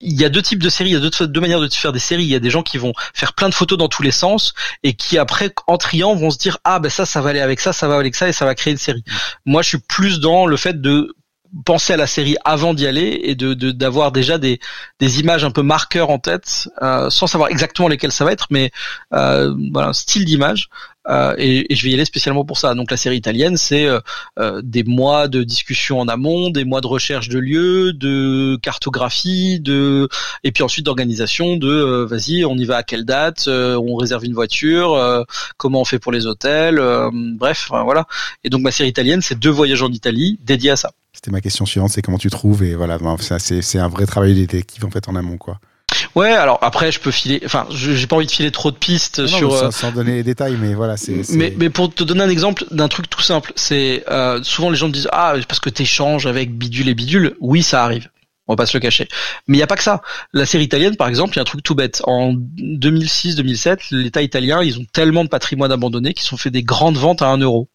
Il 0.00 0.20
y 0.20 0.24
a 0.24 0.28
deux 0.28 0.42
types 0.42 0.62
de 0.62 0.68
séries, 0.68 0.90
il 0.90 0.92
y 0.92 0.96
a 0.96 1.00
deux, 1.00 1.26
deux, 1.26 1.40
manières 1.40 1.60
de 1.60 1.68
faire 1.68 1.92
des 1.92 1.98
séries. 1.98 2.24
Il 2.24 2.28
y 2.28 2.34
a 2.34 2.40
des 2.40 2.50
gens 2.50 2.62
qui 2.62 2.78
vont 2.78 2.92
faire 3.14 3.32
plein 3.32 3.48
de 3.48 3.54
photos 3.54 3.78
dans 3.78 3.88
tous 3.88 4.02
les 4.02 4.10
sens 4.10 4.54
et 4.82 4.94
qui 4.94 5.18
après, 5.18 5.52
en 5.66 5.76
triant, 5.76 6.14
vont 6.14 6.30
se 6.30 6.38
dire 6.38 6.58
ah 6.64 6.78
ben 6.78 6.90
ça, 6.90 7.04
ça 7.04 7.20
va 7.20 7.30
aller 7.30 7.40
avec 7.40 7.60
ça, 7.60 7.72
ça 7.72 7.88
va 7.88 7.94
aller 7.94 8.02
avec 8.02 8.14
ça 8.14 8.28
et 8.28 8.32
ça 8.32 8.44
va 8.44 8.54
créer 8.54 8.72
une 8.72 8.78
série. 8.78 9.04
Moi, 9.44 9.62
je 9.62 9.68
suis 9.68 9.78
plus 9.78 10.20
dans 10.20 10.46
le 10.46 10.56
fait 10.56 10.80
de 10.80 11.14
penser 11.64 11.94
à 11.94 11.96
la 11.96 12.06
série 12.06 12.36
avant 12.44 12.74
d'y 12.74 12.86
aller 12.86 13.20
et 13.22 13.34
de 13.34 13.54
d'avoir 13.54 14.12
déjà 14.12 14.38
des 14.38 14.60
des 15.00 15.20
images 15.20 15.44
un 15.44 15.50
peu 15.50 15.62
marqueurs 15.62 16.10
en 16.10 16.18
tête 16.18 16.68
euh, 16.82 17.10
sans 17.10 17.26
savoir 17.26 17.48
exactement 17.50 17.88
lesquelles 17.88 18.12
ça 18.12 18.26
va 18.26 18.32
être 18.32 18.48
mais 18.50 18.70
euh, 19.14 19.54
voilà 19.72 19.94
style 19.94 20.26
d'image 20.26 20.68
euh, 21.08 21.34
et, 21.38 21.72
et, 21.72 21.76
je 21.76 21.84
vais 21.84 21.90
y 21.90 21.94
aller 21.94 22.04
spécialement 22.04 22.44
pour 22.44 22.58
ça. 22.58 22.74
Donc 22.74 22.90
la 22.90 22.96
série 22.96 23.16
italienne 23.16 23.56
c'est 23.56 23.86
euh, 23.86 24.00
euh, 24.38 24.60
des 24.62 24.84
mois 24.84 25.28
de 25.28 25.42
discussion 25.42 26.00
en 26.00 26.08
amont 26.08 26.50
des 26.50 26.64
mois 26.64 26.80
de 26.80 26.86
recherche 26.86 27.28
de 27.28 27.38
lieux 27.38 27.92
de 27.92 28.56
cartographie 28.56 29.60
de 29.60 30.08
et 30.44 30.52
puis 30.52 30.62
ensuite 30.62 30.84
d'organisation 30.84 31.56
de 31.56 32.06
vas-y 32.08 32.44
on 32.44 32.56
y 32.56 32.64
va 32.64 32.76
à 32.76 32.82
quelle 32.82 33.04
date 33.04 33.48
on 33.48 33.96
réserve 33.96 34.24
une 34.24 34.34
voiture 34.34 35.24
comment 35.56 35.80
on 35.80 35.84
fait 35.84 35.98
pour 35.98 36.12
les 36.12 36.26
hôtels 36.26 36.80
bref 37.36 37.68
voilà. 37.70 38.06
Et 38.44 38.50
donc 38.50 38.62
ma 38.62 38.70
série 38.70 38.88
italienne 38.88 39.20
c'est 39.22 39.38
deux 39.38 39.50
voyages 39.50 39.82
en 39.82 39.90
Italie 39.90 40.38
dédiés 40.44 40.70
à 40.70 40.76
ça. 40.76 40.92
C'était 41.12 41.30
ma 41.30 41.40
question 41.40 41.66
suivante, 41.66 41.90
c'est 41.90 42.02
comment 42.02 42.18
tu 42.18 42.30
trouves 42.30 42.62
et 42.62 42.74
voilà, 42.74 42.98
c'est 43.38 43.78
un 43.78 43.88
vrai 43.88 44.06
travail 44.06 44.34
détective 44.34 44.84
en 44.84 44.90
fait 44.90 45.08
en 45.08 45.16
amont 45.16 45.38
quoi. 45.38 45.58
Ouais, 46.18 46.32
alors 46.32 46.58
après 46.62 46.90
je 46.90 46.98
peux 46.98 47.12
filer, 47.12 47.40
enfin 47.44 47.68
j'ai 47.70 48.08
pas 48.08 48.16
envie 48.16 48.26
de 48.26 48.30
filer 48.32 48.50
trop 48.50 48.72
de 48.72 48.76
pistes 48.76 49.28
sur. 49.28 49.54
Euh, 49.54 49.70
sans, 49.70 49.92
donner 49.92 50.16
les 50.16 50.22
détails, 50.24 50.56
mais 50.60 50.74
voilà, 50.74 50.96
c'est. 50.96 51.22
Mais, 51.30 51.54
mais 51.56 51.70
pour 51.70 51.94
te 51.94 52.02
donner 52.02 52.22
un 52.22 52.28
exemple 52.28 52.64
d'un 52.72 52.88
truc 52.88 53.08
tout 53.08 53.22
simple, 53.22 53.52
c'est 53.54 54.02
euh, 54.10 54.42
souvent 54.42 54.68
les 54.68 54.76
gens 54.76 54.88
me 54.88 54.92
disent 54.92 55.08
ah 55.12 55.34
parce 55.46 55.60
que 55.60 55.70
t'échanges 55.70 56.26
avec 56.26 56.52
bidule 56.58 56.88
et 56.88 56.94
bidule, 56.94 57.36
oui 57.38 57.62
ça 57.62 57.84
arrive. 57.84 58.08
On 58.48 58.54
va 58.54 58.56
pas 58.56 58.66
se 58.66 58.76
le 58.76 58.80
cacher. 58.80 59.06
Mais 59.46 59.58
il 59.58 59.60
y 59.60 59.62
a 59.62 59.68
pas 59.68 59.76
que 59.76 59.82
ça. 59.82 60.02
La 60.32 60.46
série 60.46 60.64
italienne, 60.64 60.96
par 60.96 61.06
exemple, 61.06 61.34
il 61.34 61.36
y 61.36 61.38
a 61.38 61.42
un 61.42 61.44
truc 61.44 61.62
tout 61.62 61.74
bête. 61.74 62.00
En 62.04 62.32
2006-2007, 62.32 63.88
l'État 63.90 64.22
italien, 64.22 64.62
ils 64.62 64.78
ont 64.78 64.86
tellement 64.90 65.22
de 65.22 65.28
patrimoine 65.28 65.70
abandonné 65.70 66.14
qu'ils 66.14 66.32
ont 66.34 66.38
fait 66.38 66.50
des 66.50 66.62
grandes 66.62 66.96
ventes 66.96 67.20
à 67.20 67.26
un 67.26 67.36
euro 67.36 67.68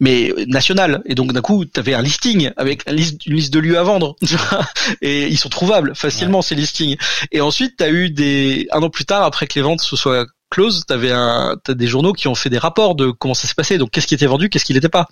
mais 0.00 0.32
national. 0.46 1.02
Et 1.06 1.14
donc 1.14 1.32
d'un 1.32 1.40
coup, 1.40 1.64
tu 1.64 1.78
avais 1.80 1.94
un 1.94 2.02
listing 2.02 2.50
avec 2.56 2.88
une 2.88 2.96
liste, 2.96 3.26
une 3.26 3.34
liste 3.34 3.52
de 3.52 3.58
lieux 3.58 3.78
à 3.78 3.82
vendre. 3.82 4.16
et 5.00 5.26
ils 5.26 5.38
sont 5.38 5.48
trouvables 5.48 5.94
facilement 5.94 6.42
ces 6.42 6.54
listings. 6.54 6.96
Et 7.32 7.40
ensuite, 7.40 7.76
tu 7.78 7.84
as 7.84 7.90
eu 7.90 8.10
des 8.10 8.68
un 8.72 8.82
an 8.82 8.90
plus 8.90 9.04
tard, 9.04 9.24
après 9.24 9.46
que 9.46 9.54
les 9.54 9.62
ventes 9.62 9.80
se 9.80 9.96
soient 9.96 10.26
closes, 10.50 10.84
t'avais 10.86 11.12
un 11.12 11.56
t'as 11.62 11.74
des 11.74 11.86
journaux 11.86 12.12
qui 12.12 12.28
ont 12.28 12.34
fait 12.34 12.50
des 12.50 12.58
rapports 12.58 12.94
de 12.94 13.10
comment 13.10 13.34
ça 13.34 13.46
s'est 13.46 13.54
passé. 13.54 13.78
Donc 13.78 13.90
qu'est-ce 13.90 14.06
qui 14.06 14.14
était 14.14 14.26
vendu, 14.26 14.48
qu'est-ce 14.48 14.64
qui 14.64 14.74
n'était 14.74 14.88
pas. 14.88 15.08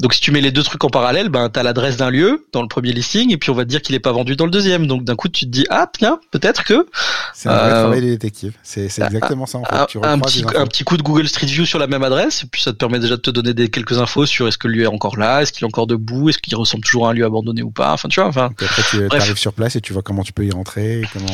Donc 0.00 0.12
si 0.12 0.20
tu 0.20 0.32
mets 0.32 0.40
les 0.40 0.50
deux 0.50 0.62
trucs 0.62 0.82
en 0.82 0.88
parallèle, 0.88 1.28
ben 1.28 1.48
t'as 1.48 1.62
l'adresse 1.62 1.96
d'un 1.96 2.10
lieu 2.10 2.46
dans 2.52 2.62
le 2.62 2.68
premier 2.68 2.92
listing 2.92 3.32
et 3.32 3.36
puis 3.36 3.50
on 3.50 3.54
va 3.54 3.64
te 3.64 3.68
dire 3.68 3.80
qu'il 3.80 3.94
est 3.94 4.00
pas 4.00 4.10
vendu 4.10 4.34
dans 4.34 4.44
le 4.44 4.50
deuxième. 4.50 4.86
Donc 4.86 5.04
d'un 5.04 5.14
coup 5.14 5.28
tu 5.28 5.44
te 5.44 5.50
dis 5.50 5.66
ah 5.70 5.88
tiens 5.96 6.18
peut-être 6.32 6.64
que 6.64 6.86
c'est 7.32 7.48
un 7.48 7.56
vrai 7.56 7.70
euh, 7.70 7.80
travail 7.82 8.00
des 8.00 8.10
détectives. 8.10 8.54
C'est 8.62 8.86
exactement 8.86 9.46
ça 9.46 9.58
en 9.58 9.64
fait. 9.64 9.86
Tu 9.86 9.98
un, 10.02 10.18
petit 10.18 10.44
un 10.56 10.66
petit 10.66 10.82
coup 10.82 10.96
de 10.96 11.02
Google 11.02 11.28
Street 11.28 11.46
View 11.46 11.64
sur 11.64 11.78
la 11.78 11.86
même 11.86 12.02
adresse 12.02 12.42
et 12.42 12.46
puis 12.46 12.60
ça 12.60 12.72
te 12.72 12.76
permet 12.76 12.98
déjà 12.98 13.16
de 13.16 13.20
te 13.20 13.30
donner 13.30 13.54
des 13.54 13.70
quelques 13.70 13.98
infos 13.98 14.26
sur 14.26 14.48
est-ce 14.48 14.58
que 14.58 14.66
le 14.66 14.74
lieu 14.74 14.82
est 14.84 14.88
encore 14.88 15.16
là, 15.16 15.42
est-ce 15.42 15.52
qu'il 15.52 15.62
est 15.62 15.68
encore 15.68 15.86
debout, 15.86 16.28
est-ce 16.28 16.38
qu'il 16.38 16.56
ressemble 16.56 16.82
toujours 16.82 17.06
à 17.06 17.10
un 17.10 17.12
lieu 17.12 17.24
abandonné 17.24 17.62
ou 17.62 17.70
pas. 17.70 17.92
Enfin 17.92 18.08
tu 18.08 18.20
vois. 18.20 18.28
Enfin. 18.28 18.50
après 18.60 18.82
tu 18.90 19.08
arrives 19.10 19.38
sur 19.38 19.52
place 19.52 19.76
et 19.76 19.80
tu 19.80 19.92
vois 19.92 20.02
comment 20.02 20.24
tu 20.24 20.32
peux 20.32 20.44
y 20.44 20.50
rentrer, 20.50 21.02
comment. 21.12 21.26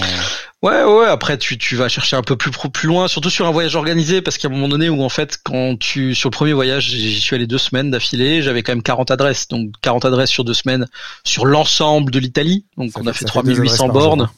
Ouais, 0.62 0.84
ouais. 0.84 1.06
Après, 1.06 1.38
tu, 1.38 1.56
tu 1.56 1.74
vas 1.76 1.88
chercher 1.88 2.16
un 2.16 2.22
peu 2.22 2.36
plus 2.36 2.50
plus 2.50 2.86
loin, 2.86 3.08
surtout 3.08 3.30
sur 3.30 3.46
un 3.46 3.50
voyage 3.50 3.76
organisé, 3.76 4.20
parce 4.20 4.36
qu'à 4.36 4.48
un 4.48 4.50
moment 4.50 4.68
donné 4.68 4.90
où 4.90 5.02
en 5.02 5.08
fait, 5.08 5.38
quand 5.42 5.78
tu 5.78 6.14
sur 6.14 6.28
le 6.28 6.34
premier 6.34 6.52
voyage, 6.52 6.84
j'y 6.84 7.18
suis 7.18 7.34
allé 7.34 7.46
deux 7.46 7.56
semaines 7.56 7.90
d'affilée, 7.90 8.42
j'avais 8.42 8.59
quand 8.62 8.72
même 8.72 8.82
40 8.82 9.10
adresses, 9.10 9.48
donc 9.48 9.72
40 9.82 10.04
adresses 10.04 10.30
sur 10.30 10.44
deux 10.44 10.54
semaines 10.54 10.86
sur 11.24 11.46
l'ensemble 11.46 12.10
de 12.12 12.18
l'Italie. 12.18 12.64
Donc 12.76 12.92
on 12.96 13.06
a 13.06 13.12
fait 13.12 13.24
3800 13.24 13.88
bornes. 13.88 14.28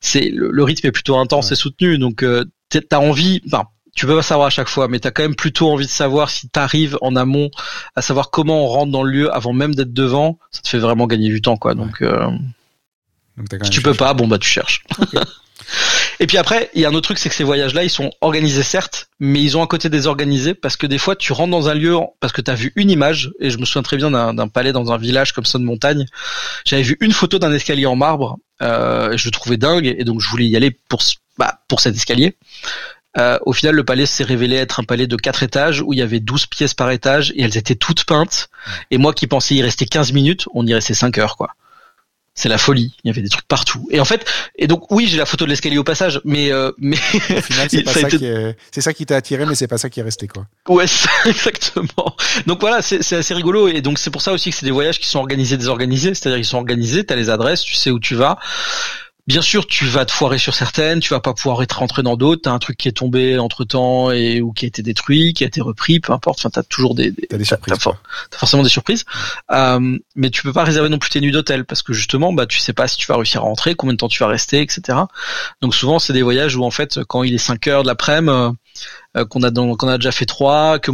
C'est 0.00 0.30
le, 0.30 0.62
rythme 0.62 0.86
est 0.86 0.92
plutôt 0.92 1.16
intense 1.16 1.52
et 1.52 1.54
soutenu, 1.54 1.98
donc 1.98 2.22
euh, 2.22 2.44
t'as 2.68 2.98
envie. 2.98 3.40
Enfin, 3.46 3.64
tu 3.94 4.06
peux 4.06 4.16
pas 4.16 4.22
savoir 4.22 4.46
à 4.46 4.50
chaque 4.50 4.68
fois, 4.68 4.88
mais 4.88 5.00
t'as 5.00 5.10
quand 5.10 5.22
même 5.22 5.36
plutôt 5.36 5.70
envie 5.70 5.86
de 5.86 5.90
savoir 5.90 6.30
si 6.30 6.48
t'arrives 6.48 6.98
en 7.00 7.14
amont 7.16 7.50
à 7.94 8.02
savoir 8.02 8.30
comment 8.30 8.64
on 8.64 8.68
rentre 8.68 8.92
dans 8.92 9.02
le 9.02 9.10
lieu 9.10 9.34
avant 9.34 9.52
même 9.52 9.74
d'être 9.74 9.92
devant. 9.92 10.38
Ça 10.50 10.62
te 10.62 10.68
fait 10.68 10.78
vraiment 10.78 11.06
gagner 11.06 11.28
du 11.28 11.42
temps, 11.42 11.56
quoi. 11.56 11.74
Donc 11.74 12.02
euh, 12.02 12.30
si 13.62 13.70
tu 13.70 13.82
peux 13.82 13.94
pas, 13.94 14.14
bon 14.14 14.26
bah 14.26 14.38
tu 14.38 14.48
cherches. 14.48 14.84
Et 16.22 16.26
puis 16.28 16.38
après, 16.38 16.70
il 16.72 16.80
y 16.80 16.84
a 16.84 16.88
un 16.88 16.94
autre 16.94 17.08
truc, 17.08 17.18
c'est 17.18 17.28
que 17.28 17.34
ces 17.34 17.42
voyages-là, 17.42 17.82
ils 17.82 17.90
sont 17.90 18.12
organisés 18.20 18.62
certes, 18.62 19.08
mais 19.18 19.42
ils 19.42 19.56
ont 19.56 19.62
un 19.62 19.66
côté 19.66 19.88
désorganisé 19.88 20.54
parce 20.54 20.76
que 20.76 20.86
des 20.86 20.96
fois, 20.96 21.16
tu 21.16 21.32
rentres 21.32 21.50
dans 21.50 21.68
un 21.68 21.74
lieu 21.74 21.96
parce 22.20 22.32
que 22.32 22.40
tu 22.40 22.48
as 22.48 22.54
vu 22.54 22.72
une 22.76 22.92
image, 22.92 23.32
et 23.40 23.50
je 23.50 23.58
me 23.58 23.64
souviens 23.64 23.82
très 23.82 23.96
bien 23.96 24.08
d'un 24.08 24.46
palais 24.46 24.70
dans 24.70 24.92
un 24.92 24.98
village 24.98 25.32
comme 25.32 25.44
ça 25.44 25.58
de 25.58 25.64
montagne. 25.64 26.06
J'avais 26.64 26.82
vu 26.82 26.96
une 27.00 27.10
photo 27.10 27.40
d'un 27.40 27.52
escalier 27.52 27.86
en 27.86 27.96
marbre, 27.96 28.38
euh, 28.62 29.16
je 29.16 29.26
le 29.26 29.32
trouvais 29.32 29.56
dingue, 29.56 29.84
et 29.84 30.04
donc 30.04 30.20
je 30.20 30.28
voulais 30.28 30.46
y 30.46 30.56
aller 30.56 30.70
pour, 30.88 31.02
bah, 31.38 31.58
pour 31.66 31.80
cet 31.80 31.96
escalier. 31.96 32.36
Euh, 33.18 33.40
au 33.44 33.52
final, 33.52 33.74
le 33.74 33.84
palais 33.84 34.06
s'est 34.06 34.22
révélé 34.22 34.54
être 34.54 34.78
un 34.78 34.84
palais 34.84 35.08
de 35.08 35.16
quatre 35.16 35.42
étages 35.42 35.80
où 35.80 35.92
il 35.92 35.98
y 35.98 36.02
avait 36.02 36.20
12 36.20 36.46
pièces 36.46 36.72
par 36.72 36.92
étage 36.92 37.32
et 37.34 37.42
elles 37.42 37.58
étaient 37.58 37.74
toutes 37.74 38.04
peintes. 38.04 38.48
Et 38.92 38.96
moi 38.96 39.12
qui 39.12 39.26
pensais 39.26 39.56
y 39.56 39.62
rester 39.62 39.86
15 39.86 40.12
minutes, 40.12 40.46
on 40.54 40.64
y 40.68 40.72
restait 40.72 40.94
5 40.94 41.18
heures, 41.18 41.36
quoi 41.36 41.56
c'est 42.34 42.48
la 42.48 42.58
folie. 42.58 42.94
Il 43.04 43.08
y 43.08 43.10
avait 43.10 43.22
des 43.22 43.28
trucs 43.28 43.46
partout. 43.46 43.86
Et 43.90 44.00
en 44.00 44.04
fait, 44.04 44.24
et 44.56 44.66
donc 44.66 44.90
oui, 44.90 45.06
j'ai 45.06 45.18
la 45.18 45.26
photo 45.26 45.44
de 45.44 45.50
l'escalier 45.50 45.78
au 45.78 45.84
passage, 45.84 46.20
mais 46.24 46.50
euh, 46.50 46.72
mais 46.78 46.96
au 46.96 47.40
final, 47.40 47.68
c'est 47.70 47.86
ça, 47.88 48.08
qui 48.08 48.82
ça 48.82 48.92
qui 48.94 49.06
t'a 49.06 49.16
attiré, 49.16 49.44
mais 49.44 49.54
c'est 49.54 49.68
pas 49.68 49.78
ça 49.78 49.90
qui 49.90 50.00
est 50.00 50.02
resté 50.02 50.28
quoi. 50.28 50.46
Ouais, 50.68 50.86
exactement. 51.26 52.16
Donc 52.46 52.60
voilà, 52.60 52.80
c'est 52.82 53.00
assez 53.12 53.34
rigolo 53.34 53.68
et 53.68 53.82
donc 53.82 53.98
c'est 53.98 54.10
pour 54.10 54.22
ça 54.22 54.32
aussi 54.32 54.50
que 54.50 54.56
c'est 54.56 54.66
des 54.66 54.72
voyages 54.72 54.98
qui 54.98 55.06
sont 55.06 55.18
organisés 55.18 55.56
désorganisés, 55.56 56.14
c'est-à-dire 56.14 56.38
ils 56.38 56.44
sont 56.44 56.58
organisés, 56.58 57.04
t'as 57.04 57.16
les 57.16 57.28
adresses, 57.28 57.62
tu 57.62 57.74
sais 57.74 57.90
où 57.90 58.00
tu 58.00 58.14
vas. 58.14 58.38
Bien 59.28 59.40
sûr, 59.40 59.68
tu 59.68 59.86
vas 59.86 60.04
te 60.04 60.10
foirer 60.10 60.38
sur 60.38 60.52
certaines, 60.52 60.98
tu 60.98 61.10
vas 61.10 61.20
pas 61.20 61.32
pouvoir 61.32 61.62
être 61.62 61.78
rentré 61.78 62.02
dans 62.02 62.16
d'autres. 62.16 62.42
T'as 62.42 62.50
un 62.50 62.58
truc 62.58 62.76
qui 62.76 62.88
est 62.88 62.96
tombé 62.96 63.38
entre 63.38 63.64
temps 63.64 64.10
et 64.10 64.40
ou 64.40 64.52
qui 64.52 64.64
a 64.64 64.68
été 64.68 64.82
détruit, 64.82 65.32
qui 65.32 65.44
a 65.44 65.46
été 65.46 65.60
repris, 65.60 66.00
peu 66.00 66.12
importe. 66.12 66.40
Enfin, 66.40 66.50
t'as 66.50 66.64
toujours 66.64 66.96
des, 66.96 67.14
t'as 67.30 67.36
des 67.36 67.44
surprises. 67.44 67.78
T'as, 67.78 68.38
forcément 68.38 68.64
des 68.64 68.68
surprises. 68.68 69.04
Euh, 69.52 69.96
mais 70.16 70.30
tu 70.30 70.42
peux 70.42 70.52
pas 70.52 70.64
réserver 70.64 70.88
non 70.88 70.98
plus 70.98 71.10
tes 71.10 71.20
nuits 71.20 71.30
d'hôtel 71.30 71.64
parce 71.64 71.82
que 71.82 71.92
justement, 71.92 72.32
bah, 72.32 72.46
tu 72.46 72.58
sais 72.58 72.72
pas 72.72 72.88
si 72.88 72.96
tu 72.96 73.06
vas 73.06 73.16
réussir 73.16 73.42
à 73.42 73.44
rentrer, 73.44 73.76
combien 73.76 73.92
de 73.92 73.98
temps 73.98 74.08
tu 74.08 74.18
vas 74.18 74.28
rester, 74.28 74.60
etc. 74.60 74.98
Donc 75.60 75.76
souvent, 75.76 76.00
c'est 76.00 76.12
des 76.12 76.22
voyages 76.22 76.56
où 76.56 76.64
en 76.64 76.72
fait, 76.72 76.98
quand 77.04 77.22
il 77.22 77.32
est 77.32 77.38
5 77.38 77.64
heures 77.68 77.82
de 77.84 77.88
l'après-midi, 77.88 78.56
euh, 79.16 79.24
qu'on 79.24 79.42
a 79.42 79.50
qu'on 79.50 79.88
a 79.88 79.98
déjà 79.98 80.12
fait 80.12 80.26
trois, 80.26 80.78
que 80.78 80.90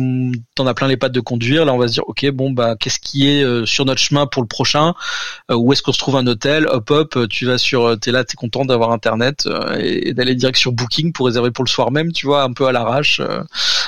t'en 0.54 0.66
as 0.66 0.74
plein 0.74 0.88
les 0.88 0.96
pattes 0.96 1.12
de 1.12 1.20
conduire. 1.20 1.64
Là, 1.64 1.72
on 1.72 1.78
va 1.78 1.88
se 1.88 1.92
dire, 1.94 2.04
ok, 2.06 2.28
bon 2.30 2.50
bah, 2.50 2.74
qu'est-ce 2.78 2.98
qui 2.98 3.28
est 3.28 3.42
euh, 3.42 3.64
sur 3.64 3.84
notre 3.84 4.00
chemin 4.00 4.26
pour 4.26 4.42
le 4.42 4.48
prochain? 4.48 4.94
Euh, 5.50 5.54
Où 5.54 5.72
est-ce 5.72 5.82
qu'on 5.82 5.92
se 5.92 5.98
trouve 5.98 6.16
un 6.16 6.26
hôtel? 6.26 6.66
Hop, 6.66 6.90
hop, 6.90 7.28
tu 7.28 7.46
vas 7.46 7.58
sur, 7.58 7.98
t'es 8.00 8.10
là, 8.10 8.24
t'es 8.24 8.34
content 8.34 8.64
d'avoir 8.64 8.90
internet 8.90 9.48
et, 9.78 10.14
d'aller 10.14 10.34
direct 10.34 10.58
sur 10.58 10.72
Booking 10.72 11.12
pour 11.12 11.26
réserver 11.26 11.50
pour 11.50 11.64
le 11.64 11.70
soir 11.70 11.90
même, 11.90 12.12
tu 12.12 12.26
vois, 12.26 12.42
un 12.42 12.52
peu 12.52 12.66
à 12.66 12.72
l'arrache. 12.72 13.20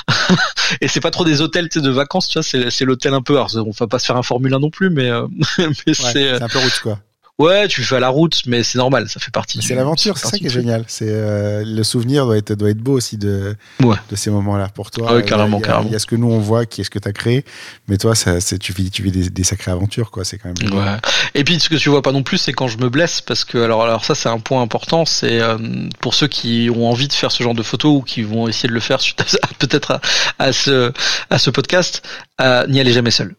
et 0.81 0.89
c'est 0.89 1.01
pas 1.01 1.11
trop 1.11 1.25
des 1.25 1.41
hôtels 1.41 1.69
de 1.69 1.91
vacances, 1.91 2.29
tu 2.29 2.39
vois, 2.39 2.71
c'est 2.71 2.85
l'hôtel 2.85 3.15
un 3.15 3.23
peu. 3.23 3.35
Alors, 3.35 3.51
on 3.57 3.71
va 3.71 3.87
pas 3.87 3.99
se 3.99 4.07
faire 4.07 4.17
un 4.17 4.23
Formule 4.23 4.55
1 4.55 4.61
non 4.61 4.71
plus, 4.71 4.91
mais, 4.91 5.11
mais 5.59 5.95
c'est 5.95 6.41
un 6.43 6.49
peu 6.49 6.59
route 6.59 6.81
quoi. 6.83 6.99
Ouais, 7.41 7.69
tu 7.69 7.83
fais 7.83 7.97
à 7.97 8.01
la 8.01 8.11
route, 8.11 8.43
mais 8.45 8.63
c'est 8.63 8.77
normal, 8.77 9.09
ça 9.09 9.19
fait 9.19 9.31
partie. 9.31 9.63
C'est 9.63 9.75
l'aventure, 9.75 10.19
c'est 10.19 10.29
ça 10.29 10.37
qui 10.37 10.45
est 10.45 10.51
génial. 10.51 10.85
C'est 10.89 11.09
euh, 11.09 11.65
le 11.65 11.83
souvenir 11.85 12.27
doit 12.27 12.37
être 12.37 12.53
doit 12.53 12.69
être 12.69 12.83
beau 12.83 12.93
aussi 12.93 13.17
de 13.17 13.57
de 13.81 14.17
ces 14.17 14.31
moments-là 14.31 14.69
pour 14.69 14.91
toi. 14.91 15.09
Ah 15.11 15.23
carrément, 15.23 15.57
il 15.57 15.61
y, 15.61 15.65
a, 15.65 15.67
carrément. 15.67 15.89
Il 15.89 15.93
y 15.93 15.97
a 15.97 15.99
ce 15.99 16.05
que 16.05 16.17
nous 16.17 16.31
on 16.31 16.39
voit, 16.39 16.67
qui 16.67 16.83
est 16.83 16.85
ce 16.85 16.91
que 16.91 16.99
tu 16.99 17.09
as 17.09 17.15
créé, 17.15 17.47
mais 17.89 17.97
toi, 17.97 18.15
ça, 18.15 18.43
c'est 18.43 18.59
tu 18.59 18.75
vis 18.75 18.91
tu 18.91 19.03
vis 19.03 19.11
des, 19.11 19.31
des 19.31 19.45
sacrées 19.45 19.71
aventures, 19.71 20.11
quoi. 20.11 20.23
C'est 20.23 20.37
quand 20.37 20.51
même. 20.51 20.79
Ouais. 20.79 20.97
Et 21.35 21.43
puis 21.43 21.59
ce 21.59 21.71
que 21.71 21.77
tu 21.77 21.89
vois 21.89 22.03
pas 22.03 22.13
non 22.13 22.23
plus, 22.23 22.37
c'est 22.37 22.53
quand 22.53 22.69
je 22.69 22.77
me 22.77 22.91
blesse, 22.91 23.23
parce 23.23 23.45
que 23.45 23.57
alors 23.57 23.85
alors 23.85 24.05
ça 24.05 24.15
c'est 24.15 24.29
un 24.29 24.39
point 24.39 24.61
important, 24.61 25.07
c'est 25.07 25.41
euh, 25.41 25.57
pour 26.01 26.13
ceux 26.13 26.29
qui 26.29 26.69
ont 26.69 26.91
envie 26.91 27.09
de 27.09 27.15
faire 27.15 27.33
ce 27.33 27.43
genre 27.43 27.55
de 27.55 27.63
photos 27.63 28.01
ou 28.01 28.03
qui 28.03 28.21
vont 28.23 28.49
essayer 28.49 28.69
de 28.69 28.75
le 28.75 28.81
faire 28.81 29.01
suite 29.01 29.25
peut-être 29.59 29.93
à, 29.93 30.01
à, 30.39 30.53
ce 30.53 30.93
à 31.31 31.39
ce 31.39 31.49
podcast, 31.49 32.07
euh, 32.43 32.67
n'y 32.67 32.81
allez 32.81 32.93
jamais 32.93 33.11
seul 33.11 33.35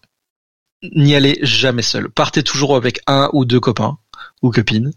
n'y 0.84 1.16
allez 1.16 1.40
jamais 1.42 1.82
seul. 1.82 2.10
Partez 2.10 2.44
toujours 2.44 2.76
avec 2.76 3.00
un 3.08 3.30
ou 3.34 3.46
deux 3.46 3.60
copains 3.60 3.98
ou 4.42 4.52
copines, 4.52 4.92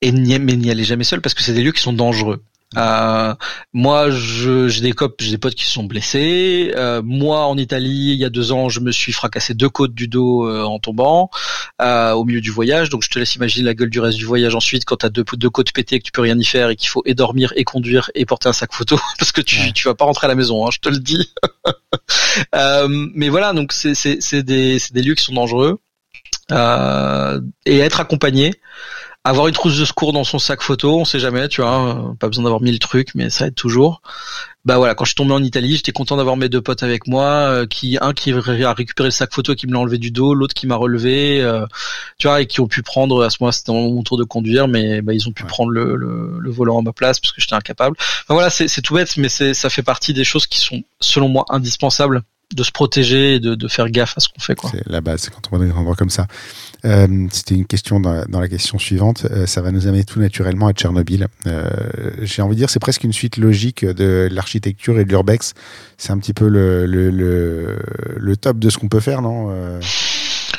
et 0.00 0.12
mais 0.12 0.56
n'y 0.56 0.70
allez 0.70 0.84
jamais 0.84 1.04
seul 1.04 1.20
parce 1.20 1.34
que 1.34 1.42
c'est 1.42 1.54
des 1.54 1.62
lieux 1.62 1.72
qui 1.72 1.82
sont 1.82 1.92
dangereux. 1.92 2.42
Euh, 2.76 3.34
moi, 3.72 4.10
j'ai 4.10 4.80
des 4.80 4.92
copes, 4.92 5.20
j'ai 5.20 5.32
des 5.32 5.38
potes 5.38 5.54
qui 5.54 5.66
sont 5.66 5.84
blessés. 5.84 6.72
Euh, 6.76 7.02
moi, 7.04 7.46
en 7.46 7.56
Italie, 7.56 8.12
il 8.12 8.18
y 8.18 8.24
a 8.24 8.30
deux 8.30 8.52
ans, 8.52 8.68
je 8.68 8.80
me 8.80 8.92
suis 8.92 9.12
fracassé 9.12 9.54
deux 9.54 9.68
côtes 9.68 9.94
du 9.94 10.08
dos 10.08 10.46
euh, 10.46 10.62
en 10.62 10.78
tombant 10.78 11.30
euh, 11.80 12.12
au 12.12 12.24
milieu 12.24 12.40
du 12.40 12.50
voyage. 12.50 12.88
Donc, 12.88 13.02
je 13.02 13.10
te 13.10 13.18
laisse 13.18 13.34
imaginer 13.34 13.66
la 13.66 13.74
gueule 13.74 13.90
du 13.90 14.00
reste 14.00 14.18
du 14.18 14.24
voyage 14.24 14.54
ensuite 14.54 14.84
quand 14.84 14.96
t'as 14.96 15.10
deux, 15.10 15.24
deux 15.34 15.50
côtes 15.50 15.72
pétées, 15.72 15.98
que 15.98 16.04
tu 16.04 16.12
peux 16.12 16.22
rien 16.22 16.38
y 16.38 16.44
faire 16.44 16.70
et 16.70 16.76
qu'il 16.76 16.88
faut 16.88 17.02
et 17.04 17.14
dormir 17.14 17.52
et 17.56 17.64
conduire 17.64 18.10
et 18.14 18.24
porter 18.24 18.48
un 18.48 18.52
sac 18.52 18.72
photo 18.72 18.98
parce 19.18 19.32
que 19.32 19.40
tu, 19.40 19.72
tu 19.72 19.88
vas 19.88 19.94
pas 19.94 20.04
rentrer 20.04 20.26
à 20.26 20.28
la 20.28 20.34
maison, 20.34 20.66
hein, 20.66 20.70
je 20.72 20.78
te 20.78 20.88
le 20.88 20.98
dis. 20.98 21.32
mais 23.14 23.28
voilà, 23.28 23.52
donc 23.52 23.72
c'est 23.72 24.42
des, 24.42 24.78
des 24.92 25.02
lieux 25.02 25.14
qui 25.14 25.24
sont 25.24 25.34
dangereux 25.34 25.78
et 26.50 27.78
être 27.78 28.00
accompagné. 28.00 28.52
Avoir 29.24 29.46
une 29.46 29.54
trousse 29.54 29.78
de 29.78 29.84
secours 29.84 30.12
dans 30.12 30.24
son 30.24 30.38
sac 30.38 30.62
photo, 30.62 30.98
on 30.98 31.04
sait 31.04 31.20
jamais, 31.20 31.48
tu 31.48 31.60
vois, 31.60 32.14
pas 32.18 32.26
besoin 32.26 32.44
d'avoir 32.44 32.60
mille 32.60 32.80
trucs, 32.80 33.14
mais 33.14 33.30
ça 33.30 33.46
aide 33.46 33.54
toujours. 33.54 34.02
Bah 34.64 34.78
voilà, 34.78 34.94
quand 34.94 35.04
je 35.04 35.10
suis 35.10 35.16
tombé 35.16 35.32
en 35.32 35.42
Italie, 35.42 35.76
j'étais 35.76 35.92
content 35.92 36.16
d'avoir 36.16 36.36
mes 36.36 36.48
deux 36.48 36.60
potes 36.60 36.82
avec 36.82 37.06
moi, 37.06 37.24
euh, 37.24 37.66
qui 37.66 37.98
un 38.00 38.12
qui 38.12 38.32
a 38.32 38.72
récupéré 38.72 39.08
le 39.08 39.12
sac 39.12 39.32
photo 39.32 39.54
qui 39.54 39.66
me 39.66 39.72
l'a 39.72 39.80
enlevé 39.80 39.98
du 39.98 40.10
dos, 40.10 40.34
l'autre 40.34 40.54
qui 40.54 40.66
m'a 40.66 40.76
relevé, 40.76 41.40
euh, 41.40 41.66
tu 42.18 42.26
vois, 42.28 42.40
et 42.40 42.46
qui 42.46 42.60
ont 42.60 42.68
pu 42.68 42.82
prendre 42.82 43.22
à 43.22 43.30
ce 43.30 43.38
moment 43.40 43.52
c'était 43.52 43.72
mon 43.72 44.02
tour 44.02 44.18
de 44.18 44.24
conduire, 44.24 44.68
mais 44.68 45.02
bah, 45.02 45.14
ils 45.14 45.28
ont 45.28 45.32
pu 45.32 45.44
prendre 45.44 45.70
le, 45.70 45.96
le, 45.96 46.38
le, 46.38 46.50
volant 46.50 46.78
à 46.78 46.82
ma 46.82 46.92
place 46.92 47.20
parce 47.20 47.32
que 47.32 47.40
j'étais 47.40 47.54
incapable. 47.54 47.96
Enfin, 47.98 48.34
voilà, 48.34 48.50
c'est 48.50 48.82
tout 48.82 48.94
bête, 48.94 49.16
mais 49.16 49.28
ça 49.28 49.70
fait 49.70 49.82
partie 49.82 50.14
des 50.14 50.24
choses 50.24 50.46
qui 50.46 50.58
sont 50.58 50.82
selon 51.00 51.28
moi 51.28 51.44
indispensables 51.48 52.22
de 52.54 52.62
se 52.62 52.70
protéger 52.70 53.34
et 53.34 53.40
de, 53.40 53.54
de 53.54 53.68
faire 53.68 53.88
gaffe 53.90 54.14
à 54.16 54.20
ce 54.20 54.28
qu'on 54.28 54.40
fait. 54.40 54.56
C'est 54.70 54.86
la 54.88 55.00
base, 55.00 55.28
quand 55.30 55.40
on 55.50 55.56
va 55.56 55.64
dans 55.64 55.70
des 55.70 55.78
endroits 55.78 55.96
comme 55.96 56.10
ça. 56.10 56.26
Euh, 56.84 57.26
C'était 57.30 57.54
une 57.54 57.66
question 57.66 58.00
dans 58.00 58.12
la, 58.12 58.24
dans 58.24 58.40
la 58.40 58.48
question 58.48 58.78
suivante. 58.78 59.26
Euh, 59.30 59.46
ça 59.46 59.60
va 59.62 59.70
nous 59.70 59.86
amener 59.86 60.04
tout 60.04 60.20
naturellement 60.20 60.66
à 60.66 60.72
Tchernobyl. 60.72 61.28
Euh, 61.46 61.70
J'ai 62.22 62.42
envie 62.42 62.54
de 62.54 62.58
dire, 62.60 62.70
c'est 62.70 62.80
presque 62.80 63.04
une 63.04 63.12
suite 63.12 63.36
logique 63.36 63.84
de 63.84 64.28
l'architecture 64.30 64.98
et 64.98 65.04
de 65.04 65.10
l'urbex. 65.10 65.54
C'est 65.96 66.10
un 66.12 66.18
petit 66.18 66.34
peu 66.34 66.48
le, 66.48 66.86
le, 66.86 67.10
le, 67.10 67.78
le, 68.16 68.36
top 68.36 68.58
de 68.58 68.70
ce 68.70 68.78
qu'on 68.78 68.88
peut 68.88 69.00
faire, 69.00 69.22
non? 69.22 69.48
Euh, 69.50 69.80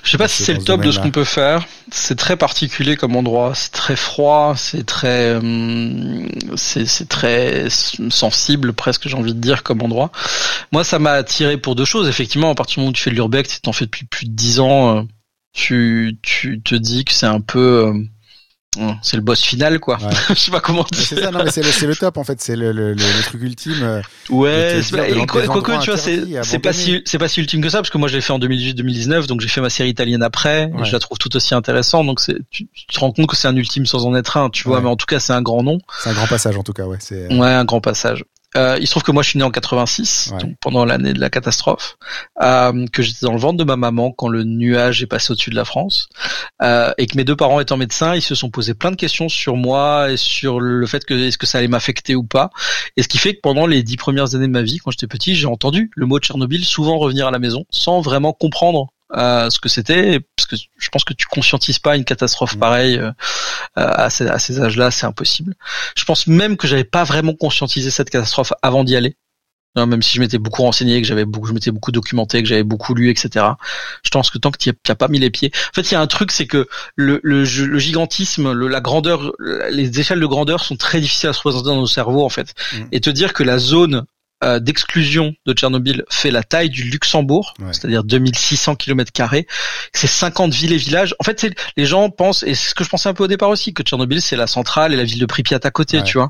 je 0.04 0.12
sais 0.12 0.18
pas 0.18 0.28
si 0.28 0.44
c'est 0.44 0.54
le 0.54 0.64
top 0.64 0.82
de 0.82 0.92
ce 0.92 1.00
qu'on 1.00 1.12
peut 1.12 1.24
faire. 1.24 1.66
C'est 1.90 2.18
très 2.18 2.36
particulier 2.36 2.98
comme 2.98 3.16
endroit. 3.16 3.54
C'est 3.56 3.72
très 3.72 3.96
froid. 3.96 4.54
C'est 4.58 4.86
très, 4.86 5.36
hum, 5.36 6.28
c'est 6.58 7.08
très 7.08 7.68
sensible 7.70 8.74
presque. 8.74 9.08
J'ai 9.08 9.16
envie 9.16 9.34
de 9.34 9.40
dire 9.40 9.64
comme 9.64 9.82
endroit. 9.82 10.12
Moi, 10.74 10.84
ça 10.84 11.00
m'a 11.00 11.12
attiré 11.12 11.58
pour 11.58 11.76
deux 11.76 11.86
choses. 11.86 12.10
Effectivement, 12.10 12.52
à 12.52 12.56
partir 12.56 12.76
du 12.76 12.80
moment 12.82 12.90
où 12.90 12.94
tu 12.94 13.02
fais 13.02 13.12
de 13.12 13.16
l'urbex, 13.16 13.56
tu 13.56 13.62
t'en 13.62 13.72
fais 13.72 13.86
depuis 13.86 14.06
plus 14.06 14.26
de 14.26 14.34
dix 14.34 14.60
ans. 14.60 14.98
Euh, 14.98 15.04
tu, 15.54 16.18
tu 16.22 16.62
te 16.62 16.76
dis 16.76 17.06
que 17.06 17.14
c'est 17.14 17.26
un 17.26 17.42
peu 17.42 17.88
euh, 17.88 18.04
c'est 19.02 19.18
le 19.18 19.24
boss 19.24 19.42
final 19.42 19.80
quoi. 19.80 19.98
je 20.30 20.36
sais 20.36 20.52
pas 20.52 20.60
comment 20.60 20.86
dire. 20.92 21.04
C'est 21.06 21.22
ça, 21.22 21.32
non 21.32 21.44
mais 21.44 21.52
c'est 21.52 21.62
le, 21.62 21.88
le, 21.88 21.96
top 21.96 22.18
en 22.18 22.24
fait, 22.24 22.42
c'est 22.42 22.56
le, 22.56 22.72
le, 22.72 22.94
le, 22.94 23.24
truc 23.24 23.42
ultime. 23.42 23.82
Euh, 23.82 24.02
ouais, 24.30 24.82
quoi, 25.28 25.46
quoi 25.48 25.62
que 25.62 25.84
tu 25.84 25.92
vois, 25.92 26.44
c'est 26.44 26.60
pas 26.60 26.74
si 26.74 27.02
c'est 27.06 27.18
pas 27.18 27.28
si 27.28 27.40
ultime 27.40 27.62
que 27.62 27.70
ça 27.70 27.80
parce 27.80 27.90
que 27.90 27.98
moi 27.98 28.08
je 28.08 28.16
l'ai 28.16 28.22
fait 28.22 28.34
en 28.34 28.40
2018-2019 28.40 29.28
donc 29.28 29.42
j'ai 29.42 29.48
fait 29.48 29.62
ma 29.62 29.70
série 29.70 29.90
italienne 29.90 30.24
après 30.24 30.72
et 30.80 30.86
je 30.86 30.92
la 30.92 31.00
trouve 31.00 31.18
tout 31.18 31.36
aussi 31.36 31.54
intéressante 31.56 32.06
donc 32.06 32.20
c'est 32.20 32.38
tu, 32.50 32.68
te 32.68 33.00
rends 33.00 33.12
compte 33.12 33.28
que 33.28 33.36
c'est 33.36 33.48
un 33.48 33.56
ultime 33.56 33.86
sans 33.86 34.06
en 34.06 34.16
être 34.16 34.38
un, 34.38 34.50
tu 34.50 34.64
vois, 34.68 34.82
mais 34.82 34.90
en 34.90 34.96
tout 34.96 35.06
cas 35.06 35.20
c'est 35.20 35.34
un 35.34 35.42
grand 35.42 35.64
nom. 35.64 35.80
C'est 36.02 36.10
un 36.10 36.14
grand 36.14 36.28
passage 36.28 36.58
en 36.58 36.64
tout 36.64 36.74
cas, 36.74 36.86
ouais. 36.86 36.98
Euh, 37.12 37.38
ouais, 37.38 37.48
un 37.48 37.66
grand 37.66 37.82
passage. 37.82 38.24
Euh, 38.58 38.78
il 38.80 38.86
se 38.86 38.92
trouve 38.92 39.04
que 39.04 39.12
moi 39.12 39.24
je 39.24 39.30
suis 39.30 39.40
né 39.40 39.46
en 39.46 39.52
86, 39.52 40.34
donc 40.40 40.56
pendant 40.62 40.86
l'année 40.86 41.14
de 41.14 41.20
la 41.20 41.30
catastrophe, 41.30 41.98
euh, 42.42 42.86
que 42.92 43.02
j'étais 43.02 43.26
dans 43.26 43.34
le 43.34 43.40
ventre 43.40 43.58
de 43.58 43.64
ma 43.64 43.76
maman 43.76 44.12
quand 44.12 44.28
le 44.28 44.44
nuage 44.44 45.02
est 45.02 45.08
passé 45.08 45.32
au-dessus 45.32 45.50
de 45.50 45.56
la 45.56 45.66
France, 45.66 46.10
euh, 46.62 46.92
et 46.98 47.08
que 47.08 47.18
mes 47.18 47.24
deux 47.24 47.36
parents 47.36 47.60
étant 47.60 47.78
médecins, 47.78 48.16
ils 48.16 48.22
se 48.22 48.36
sont 48.36 48.50
posés 48.50 48.74
plein 48.74 48.92
de 48.92 48.96
questions 48.96 49.30
sur 49.30 49.56
moi 49.56 50.12
et 50.12 50.18
sur 50.18 50.60
le 50.60 50.86
fait 50.86 51.04
que 51.06 51.14
est-ce 51.14 51.38
que 51.38 51.48
ça 51.48 51.58
allait 51.58 51.68
m'affecter 51.68 52.16
ou 52.16 52.24
pas. 52.24 52.52
Et 52.98 53.04
ce 53.04 53.08
qui 53.08 53.18
fait 53.18 53.36
que 53.36 53.42
pendant 53.42 53.66
les 53.66 53.84
dix 53.84 53.98
premières 53.98 54.36
années 54.36 54.48
de 54.48 54.52
ma 54.52 54.62
vie, 54.62 54.78
quand 54.78 54.92
j'étais 54.92 55.08
petit, 55.08 55.36
j'ai 55.36 55.48
entendu 55.48 55.90
le 55.96 56.06
mot 56.06 56.20
Tchernobyl 56.20 56.64
souvent 56.64 56.98
revenir 56.98 57.28
à 57.28 57.32
la 57.32 57.40
maison 57.40 57.66
sans 57.70 58.02
vraiment 58.02 58.34
comprendre 58.34 58.90
euh, 59.16 59.50
ce 59.50 59.60
que 59.60 59.70
c'était, 59.70 60.20
parce 60.36 60.48
que 60.48 60.56
je 60.56 60.90
pense 60.90 61.04
que 61.04 61.14
tu 61.14 61.28
conscientises 61.28 61.80
pas 61.80 61.96
une 61.96 62.06
catastrophe 62.06 62.56
mmh. 62.56 62.60
pareille 62.60 62.98
euh, 62.98 63.12
à 63.76 64.10
ces, 64.10 64.28
à 64.28 64.40
ces 64.40 64.60
âges-là, 64.60 64.92
c'est 64.92 65.06
impossible. 65.06 65.56
Je 65.96 66.04
pense 66.06 66.28
même 66.28 66.58
que 66.58 66.68
j'avais 66.68 66.84
pas 66.84 67.04
vraiment 67.04 67.34
conscientisé 67.36 67.92
cette 67.92 68.10
catastrophe 68.10 68.54
avant 68.62 68.84
d'y 68.84 68.96
aller. 68.96 69.16
même 69.76 70.02
si 70.02 70.16
je 70.16 70.20
m'étais 70.20 70.40
beaucoup 70.40 70.64
renseigné, 70.64 71.02
que 71.02 71.08
j'avais 71.08 71.26
beaucoup, 71.26 71.48
je 71.48 71.54
m'étais 71.54 71.72
beaucoup 71.72 71.92
documenté, 71.92 72.42
que 72.42 72.50
j'avais 72.50 72.64
beaucoup 72.64 72.96
lu, 72.96 73.10
etc. 73.10 73.46
Je 74.04 74.10
pense 74.10 74.30
que 74.32 74.38
tant 74.38 74.52
que 74.52 74.58
tu 74.58 74.72
n'as 74.88 74.96
pas 74.96 75.08
mis 75.08 75.20
les 75.20 75.30
pieds, 75.30 75.52
en 75.54 75.74
fait, 75.74 75.92
il 75.92 75.94
y 75.94 75.98
a 75.98 76.02
un 76.02 76.08
truc, 76.08 76.32
c'est 76.32 76.48
que 76.48 76.68
le, 76.96 77.20
le, 77.24 77.44
le 77.44 77.80
gigantisme, 77.80 78.52
le, 78.52 78.68
la 78.68 78.82
grandeur, 78.82 79.32
les 79.70 80.00
échelles 80.00 80.20
de 80.20 80.26
grandeur 80.26 80.64
sont 80.64 80.76
très 80.76 81.02
difficiles 81.02 81.30
à 81.30 81.34
se 81.34 81.40
représenter 81.40 81.68
dans 81.68 81.78
nos 81.78 81.88
cerveaux, 81.88 82.24
en 82.24 82.30
fait. 82.30 82.54
Mmh. 82.74 82.78
Et 82.92 83.00
te 83.00 83.10
dire 83.10 83.34
que 83.34 83.44
la 83.44 83.60
zone 83.60 84.06
euh, 84.44 84.60
d'exclusion 84.60 85.34
de 85.46 85.54
Tchernobyl 85.54 86.04
fait 86.10 86.32
la 86.32 86.44
taille 86.44 86.70
du 86.70 86.84
Luxembourg, 86.84 87.54
c'est-à-dire 87.72 88.04
2600 88.04 88.76
km 88.76 89.12
carrés. 89.12 89.48
C'est 89.94 90.08
50 90.08 90.54
villes 90.54 90.74
et 90.74 90.78
villages. 90.78 91.16
En 91.20 91.24
fait, 91.24 91.48
les 91.78 91.86
gens 91.86 92.10
pensent, 92.10 92.44
et 92.44 92.54
c'est 92.54 92.70
ce 92.70 92.76
que 92.76 92.84
je 92.84 92.90
pensais 92.90 93.10
un 93.10 93.14
peu 93.14 93.24
au 93.24 93.28
départ 93.28 93.50
aussi, 93.50 93.74
que 93.74 93.84
Tchernobyl 93.84 94.22
c'est 94.22 94.36
la 94.36 94.48
centrale 94.48 94.94
et 94.94 94.98
la 94.98 95.06
ville 95.06 95.20
de 95.20 95.26
Pripyat 95.26 95.60
à 95.64 95.72
côté, 95.72 96.04
tu 96.04 96.18
vois. 96.18 96.30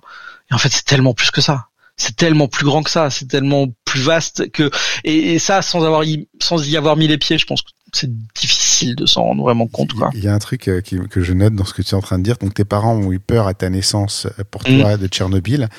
Et 0.51 0.53
en 0.53 0.57
fait, 0.57 0.70
c'est 0.70 0.86
tellement 0.86 1.14
plus 1.14 1.32
que 1.32 1.41
ça. 1.41 1.68
C'est 1.95 2.16
tellement 2.16 2.47
plus 2.47 2.66
grand 2.66 2.84
que 2.84 2.89
ça. 2.89 3.09
C'est 3.09 3.28
tellement 3.28 3.68
plus 3.86 4.01
vaste 4.01 4.51
que 4.51 4.70
et, 5.03 5.39
ça 5.39 5.61
sans 5.61 5.84
avoir 5.84 6.03
y, 6.03 6.28
sans 6.41 6.68
y 6.68 6.78
avoir 6.78 6.97
mis 6.97 7.07
les 7.07 7.18
pieds, 7.18 7.38
je 7.38 7.45
pense 7.45 7.61
que 7.61 7.70
c'est 7.91 8.11
difficile 8.34 8.62
de 8.86 9.06
s'en 9.06 9.24
rendre 9.24 9.44
vraiment 9.44 9.68
compte. 9.68 9.94
Quoi. 9.94 10.10
Il 10.14 10.24
y 10.24 10.28
a 10.28 10.34
un 10.34 10.40
truc 10.40 10.68
euh, 10.68 10.82
que 10.82 11.22
je 11.22 11.34
note 11.34 11.56
dans 11.56 11.66
ce 11.66 11.74
que 11.74 11.82
tu 11.82 11.92
es 11.92 11.94
en 11.94 12.02
train 12.02 12.18
de 12.18 12.24
dire. 12.24 12.38
Donc 12.38 12.54
tes 12.54 12.66
parents 12.66 12.94
ont 12.94 13.12
eu 13.12 13.20
peur 13.20 13.48
à 13.48 13.54
ta 13.54 13.70
naissance 13.70 14.28
euh, 14.40 14.44
pour 14.50 14.62
mm. 14.68 14.80
toi 14.80 14.98
de 14.98 15.08
Tchernobyl. 15.08 15.70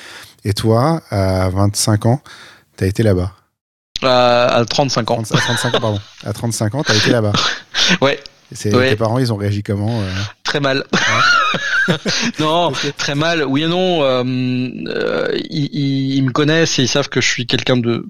Et 0.43 0.53
toi, 0.53 1.01
à 1.09 1.49
25 1.49 2.05
ans, 2.05 2.21
tu 2.77 2.83
as 2.83 2.87
été 2.87 3.03
là-bas 3.03 3.31
euh, 4.03 4.47
À 4.61 4.65
35 4.65 5.11
ans. 5.11 5.21
À 5.21 5.37
35 5.37 5.75
ans, 5.75 5.79
pardon. 5.79 5.99
À 6.23 6.33
35 6.33 6.75
ans, 6.75 6.83
tu 6.83 6.91
as 6.91 6.95
été 6.95 7.11
là-bas. 7.11 7.33
ouais. 8.01 8.19
Tes 8.55 8.95
parents, 8.95 9.17
ils 9.17 9.33
ont 9.33 9.37
réagi 9.37 9.63
comment 9.63 10.01
euh 10.01 10.11
Très 10.43 10.59
mal. 10.59 10.83
non, 12.39 12.71
très 12.97 13.15
mal. 13.15 13.43
Oui 13.43 13.63
et 13.63 13.67
non. 13.67 14.03
Euh, 14.03 14.23
ils, 15.49 16.15
ils, 16.15 16.23
me 16.23 16.31
connaissent 16.31 16.77
et 16.77 16.83
ils 16.83 16.87
savent 16.87 17.09
que 17.09 17.21
je 17.21 17.27
suis 17.27 17.47
quelqu'un 17.47 17.77
de 17.77 18.05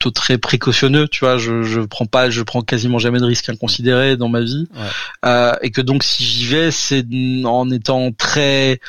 plutôt 0.00 0.10
très 0.10 0.38
précautionneux. 0.38 1.06
Tu 1.08 1.20
vois, 1.20 1.36
je, 1.36 1.62
je 1.62 1.80
prends 1.80 2.06
pas, 2.06 2.30
je 2.30 2.42
prends 2.42 2.62
quasiment 2.62 2.98
jamais 2.98 3.20
de 3.20 3.26
risques 3.26 3.48
inconsidérés 3.48 4.16
dans 4.16 4.28
ma 4.28 4.40
vie, 4.40 4.66
ouais. 4.74 5.52
et 5.62 5.70
que 5.70 5.80
donc 5.80 6.02
si 6.02 6.24
j'y 6.24 6.46
vais, 6.46 6.70
c'est 6.70 7.06
en 7.44 7.70
étant 7.70 8.10
très 8.12 8.80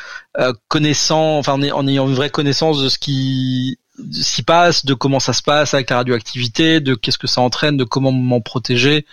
connaissant, 0.69 1.37
enfin 1.37 1.53
en 1.53 1.87
ayant 1.87 2.07
une 2.07 2.15
vraie 2.15 2.29
connaissance 2.29 2.81
de 2.81 2.89
ce 2.89 2.97
qui 2.97 3.77
s'y 4.11 4.43
passe, 4.43 4.85
de 4.85 4.93
comment 4.93 5.19
ça 5.19 5.33
se 5.33 5.43
passe 5.43 5.73
avec 5.73 5.89
la 5.89 5.97
radioactivité, 5.97 6.79
de 6.79 6.95
qu'est-ce 6.95 7.17
que 7.17 7.27
ça 7.27 7.41
entraîne, 7.41 7.77
de 7.77 7.83
comment 7.83 8.11
m'en 8.11 8.41
protéger, 8.41 9.05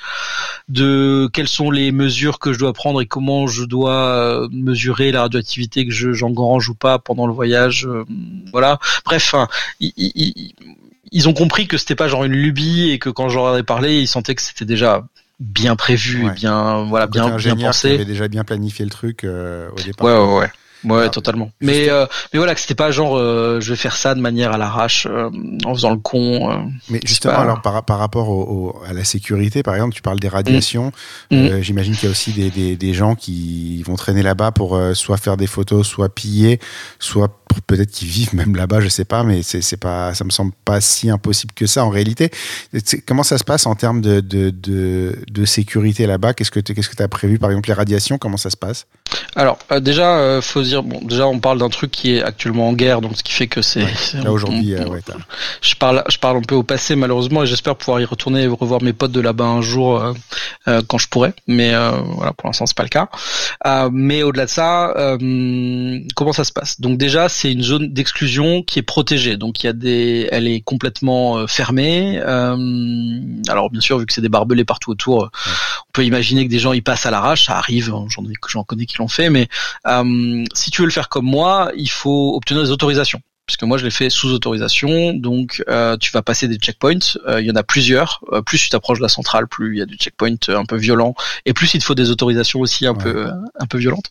de 0.69 1.29
quelles 1.33 1.49
sont 1.49 1.71
les 1.71 1.93
mesures 1.93 2.39
que 2.39 2.53
je 2.53 2.59
dois 2.59 2.73
prendre 2.73 3.01
et 3.01 3.07
comment 3.07 3.47
je 3.47 3.65
dois 3.65 3.93
euh, 3.93 4.49
mesurer 4.51 5.13
la 5.13 5.23
radioactivité 5.23 5.87
que 5.87 5.93
je 5.93 6.13
j'engrange 6.13 6.69
ou 6.69 6.75
pas 6.75 6.99
pendant 6.99 7.27
le 7.27 7.33
voyage. 7.33 7.87
Euh, 7.87 8.05
voilà. 8.53 8.79
Bref, 9.05 9.35
hein, 9.35 9.49
ils, 11.13 11.29
ont 11.29 11.35
compris 11.35 11.67
que 11.67 11.77
c'était 11.77 11.95
pas 11.95 12.09
genre 12.09 12.25
une 12.25 12.33
lubie 12.33 12.91
et 12.91 12.99
que 12.99 13.11
quand 13.11 13.29
j'en 13.29 13.57
ai 13.57 13.63
parlé, 13.63 14.01
ils 14.01 14.09
sentaient 14.09 14.35
que 14.35 14.43
c'était 14.43 14.65
déjà 14.65 15.07
bien 15.41 15.77
prévu 15.77 16.27
et 16.27 16.31
bien 16.31 16.85
voilà 16.85 17.07
bien 17.07 17.37
bien 17.37 17.57
pensé. 17.57 17.95
Avait 17.95 18.05
déjà 18.05 18.29
bien 18.29 18.45
planifié 18.45 18.85
le 18.85 18.91
truc 18.91 19.25
euh, 19.25 19.69
au 19.71 19.81
départ. 19.83 20.07
Ouais 20.07 20.17
ouais 20.17 20.39
ouais. 20.41 20.51
Ouais, 20.85 21.09
totalement. 21.11 21.51
Mais 21.61 21.91
euh, 21.91 22.07
mais 22.33 22.39
voilà, 22.39 22.55
que 22.55 22.61
c'était 22.61 22.75
pas 22.75 22.91
genre 22.91 23.17
euh, 23.17 23.61
je 23.61 23.71
vais 23.71 23.77
faire 23.77 23.97
ça 23.97 24.15
de 24.15 24.21
manière 24.21 24.53
à 24.53 24.59
l'arrache 24.59 25.07
euh, 25.11 25.31
en 25.65 25.75
faisant 25.75 25.91
le 25.91 25.99
con. 25.99 26.71
mais 26.89 27.01
justement, 27.05 27.39
alors 27.39 27.63
par, 27.63 27.85
par 27.85 27.99
rapport 27.99 28.29
au, 28.29 28.81
à 28.87 28.93
la 28.93 29.05
sécurité, 29.05 29.63
par 29.63 29.75
exemple, 29.75 29.95
tu 29.95 30.03
parles 30.03 30.21
des 30.21 30.29
radiations. 30.29 30.93
Mm. 31.31 31.37
Mm. 31.37 31.63
J'imagine 31.63 31.95
qu'il 31.95 32.05
y 32.05 32.09
a 32.09 32.11
aussi 32.11 32.33
des, 32.33 32.51
des, 32.51 32.77
des, 32.77 32.95
gens 32.95 33.15
qui 33.15 33.83
vont 33.83 33.97
traîner 33.97 34.23
là-bas 34.23 34.53
pour 34.53 34.81
soit 34.95 35.17
faire 35.17 35.37
des 35.37 35.47
photos, 35.47 35.87
soit 35.87 36.09
piller, 36.09 36.61
soit 36.99 37.29
peut-être 37.67 37.91
qu'ils 37.91 38.09
vivent 38.09 38.35
même 38.35 38.55
là-bas, 38.55 38.81
je 38.81 38.89
sais 38.89 39.05
pas, 39.05 39.25
mais 39.25 39.43
c'est 39.43 39.77
pas, 39.77 40.15
ça 40.15 40.25
me 40.25 40.31
semble 40.31 40.53
pas 40.65 40.81
si 40.81 41.11
impossible 41.11 41.53
que 41.55 41.67
ça 41.67 41.85
en 41.85 41.91
réalité. 41.91 42.31
Comment 43.07 43.23
ça 43.23 43.39
se 43.39 43.45
passe 43.45 43.67
en 43.67 43.75
termes 43.75 44.01
de, 44.01 44.21
de, 44.21 44.51
de, 44.51 45.19
de 45.31 45.45
sécurité 45.45 46.07
là-bas? 46.07 46.35
Qu'est-ce 46.35 46.51
que 46.51 46.61
tu 46.61 46.75
qu'est-ce 46.75 46.89
que 46.89 47.03
as 47.03 47.09
prévu, 47.09 47.39
par 47.39 47.51
exemple 47.51 47.69
les 47.69 47.75
radiations 47.75 48.19
Comment 48.19 48.37
ça 48.37 48.51
se 48.51 48.57
passe? 48.57 48.87
Alors 49.35 49.59
déjà, 49.81 50.41
faut 50.43 50.63
dire, 50.69 50.83
bon, 50.83 51.01
déjà 51.03 51.27
on 51.27 51.39
parle 51.39 51.59
d'un 51.59 51.69
truc 51.69 51.91
qui 51.91 52.15
est 52.15 52.23
actuellement 52.23 52.69
en 52.69 52.73
guerre, 52.73 53.01
donc 53.01 53.17
ce 53.17 53.23
qui 53.23 53.33
fait 53.33 53.47
que 53.47 53.63
c'est 53.63 53.87
là 54.23 54.33
aujourd'hui. 54.33 54.75
Euh, 54.75 54.87
ouais, 54.87 55.01
je 55.61 55.75
parle, 55.75 56.05
je 56.09 56.19
parle 56.19 56.39
un 56.39 56.43
peu 56.43 56.55
au 56.55 56.63
passé 56.63 56.97
malheureusement, 56.97 57.43
et 57.43 57.47
j'espère 57.47 57.77
pouvoir 57.77 58.01
y 58.01 58.05
retourner 58.05 58.43
et 58.43 58.47
revoir 58.47 58.83
mes 58.83 58.93
potes 58.93 59.13
de 59.13 59.21
là-bas 59.21 59.47
un 59.47 59.63
jour 59.63 60.01
euh, 60.01 60.13
euh 60.69 60.83
quand 60.87 60.99
je 60.99 61.09
pourrai, 61.09 61.35
mais 61.47 61.73
voilà, 61.73 62.33
pour 62.33 62.49
l'instant 62.49 62.67
c'est 62.67 62.77
pas 62.77 62.85
le 62.85 62.89
cas. 62.89 63.09
mais 63.93 64.23
au-delà 64.23 64.47
de 64.47 64.51
ça, 64.51 64.95
comment 66.15 66.33
ça 66.33 66.45
se 66.45 66.53
passe? 66.53 66.81
Donc 66.81 66.99
déjà 66.99 67.29
c'est 67.29 67.53
une 67.53 67.63
zone 67.63 67.93
d'exclusion 67.93 68.63
qui 68.63 68.79
est 68.79 68.83
protégée. 68.83 69.37
Donc 69.37 69.63
il 69.63 69.67
y 69.67 69.71
a 69.71 69.73
des, 69.73 70.29
elle 70.31 70.47
est 70.47 70.61
complètement 70.61 71.39
euh, 71.39 71.47
fermée. 71.47 72.21
Euh, 72.25 72.57
alors 73.49 73.71
bien 73.71 73.81
sûr, 73.81 73.99
vu 73.99 74.07
que 74.07 74.13
c'est 74.13 74.21
des 74.21 74.29
barbelés 74.29 74.65
partout 74.65 74.91
autour, 74.91 75.25
euh, 75.25 75.29
on 75.91 75.93
peut 75.93 76.05
imaginer 76.05 76.45
que 76.45 76.51
des 76.51 76.59
gens 76.59 76.73
y 76.73 76.81
passent 76.81 77.07
à 77.07 77.11
l'arrache. 77.11 77.47
Ça 77.47 77.57
arrive, 77.57 77.93
hein, 77.93 78.07
j'en 78.49 78.65
connais 78.65 78.87
qui 78.87 78.99
l'ont 78.99 79.09
fait. 79.09 79.31
Mais 79.31 79.49
si 80.55 80.71
tu 80.71 80.83
veux 80.83 80.87
le 80.87 80.93
faire 80.93 81.09
comme 81.09 81.27
moi, 81.27 81.73
il 81.77 81.91
faut 81.91 82.35
obtenir 82.37 82.63
des 82.63 82.71
autorisations 82.71 83.21
puisque 83.49 83.63
moi 83.63 83.79
je 83.79 83.85
l'ai 83.85 83.91
fait 83.91 84.11
sous 84.11 84.29
autorisation, 84.29 85.15
donc 85.15 85.65
euh, 85.69 85.97
tu 85.97 86.13
vas 86.13 86.21
passer 86.21 86.49
des 86.49 86.57
checkpoints, 86.57 87.17
euh, 87.27 87.41
il 87.41 87.47
y 87.47 87.51
en 87.51 87.57
a 87.57 87.63
plusieurs, 87.63 88.23
euh, 88.31 88.43
plus 88.43 88.59
tu 88.59 88.69
t'approches 88.69 88.99
de 88.99 89.03
la 89.03 89.09
centrale, 89.09 89.49
plus 89.49 89.75
il 89.75 89.79
y 89.79 89.83
a 89.83 89.87
des 89.87 89.97
checkpoints 89.97 90.37
un 90.49 90.67
peu 90.67 90.77
violents, 90.77 91.15
et 91.47 91.55
plus 91.55 91.73
il 91.73 91.81
te 91.81 91.85
faut 91.85 91.95
des 91.95 92.11
autorisations 92.11 92.61
aussi 92.61 92.87
un 92.87 92.95
peu 92.95 93.27
un 93.59 93.67
peu 93.67 93.79
violentes. 93.79 94.11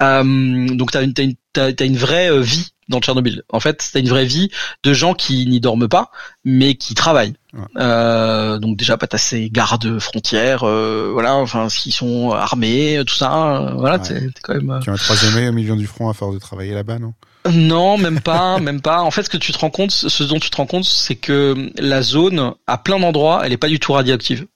donc 0.00 0.90
tu 0.90 0.98
as 0.98 1.02
une, 1.02 1.14
une, 1.16 1.34
t'as, 1.52 1.86
une 1.86 1.96
vraie 1.96 2.36
vie 2.42 2.71
dans 2.92 3.00
Tchernobyl. 3.00 3.42
En 3.50 3.58
fait, 3.58 3.82
c'est 3.82 4.00
une 4.00 4.08
vraie 4.08 4.24
vie 4.24 4.50
de 4.84 4.92
gens 4.92 5.14
qui 5.14 5.46
n'y 5.46 5.58
dorment 5.58 5.88
pas, 5.88 6.10
mais 6.44 6.74
qui 6.76 6.94
travaillent. 6.94 7.34
Euh, 7.76 8.58
donc 8.58 8.76
déjà, 8.76 8.96
pas 8.96 9.08
assez 9.12 9.50
gardes 9.50 9.98
frontières, 9.98 10.62
euh, 10.62 11.10
voilà, 11.12 11.34
enfin, 11.34 11.68
s'ils 11.68 11.92
sont 11.92 12.30
armés, 12.30 13.02
tout 13.06 13.14
ça, 13.14 13.56
euh, 13.56 13.74
voilà, 13.74 13.98
t'es 13.98 14.28
quand 14.42 14.54
même. 14.54 14.80
Qui 14.82 14.90
ont 14.90 14.94
un 14.94 14.96
troisième 14.96 15.48
au 15.48 15.52
milieu 15.52 15.76
du 15.76 15.86
front 15.86 16.08
à 16.08 16.14
force 16.14 16.34
de 16.34 16.40
travailler 16.40 16.72
là-bas, 16.72 16.98
non? 16.98 17.12
Non, 17.50 17.98
même 17.98 18.20
pas, 18.20 18.58
même 18.60 18.80
pas. 18.80 19.02
En 19.02 19.10
fait, 19.10 19.24
ce 19.24 19.30
que 19.30 19.36
tu 19.36 19.52
te 19.52 19.58
rends 19.58 19.70
compte, 19.70 19.90
ce 19.90 20.22
dont 20.22 20.38
tu 20.38 20.48
te 20.50 20.56
rends 20.56 20.66
compte, 20.66 20.84
c'est 20.84 21.16
que 21.16 21.70
la 21.76 22.02
zone, 22.02 22.52
à 22.66 22.78
plein 22.78 22.98
d'endroits, 22.98 23.42
elle 23.44 23.52
est 23.52 23.58
pas 23.58 23.68
du 23.68 23.80
tout 23.80 23.92
radioactive 23.92 24.46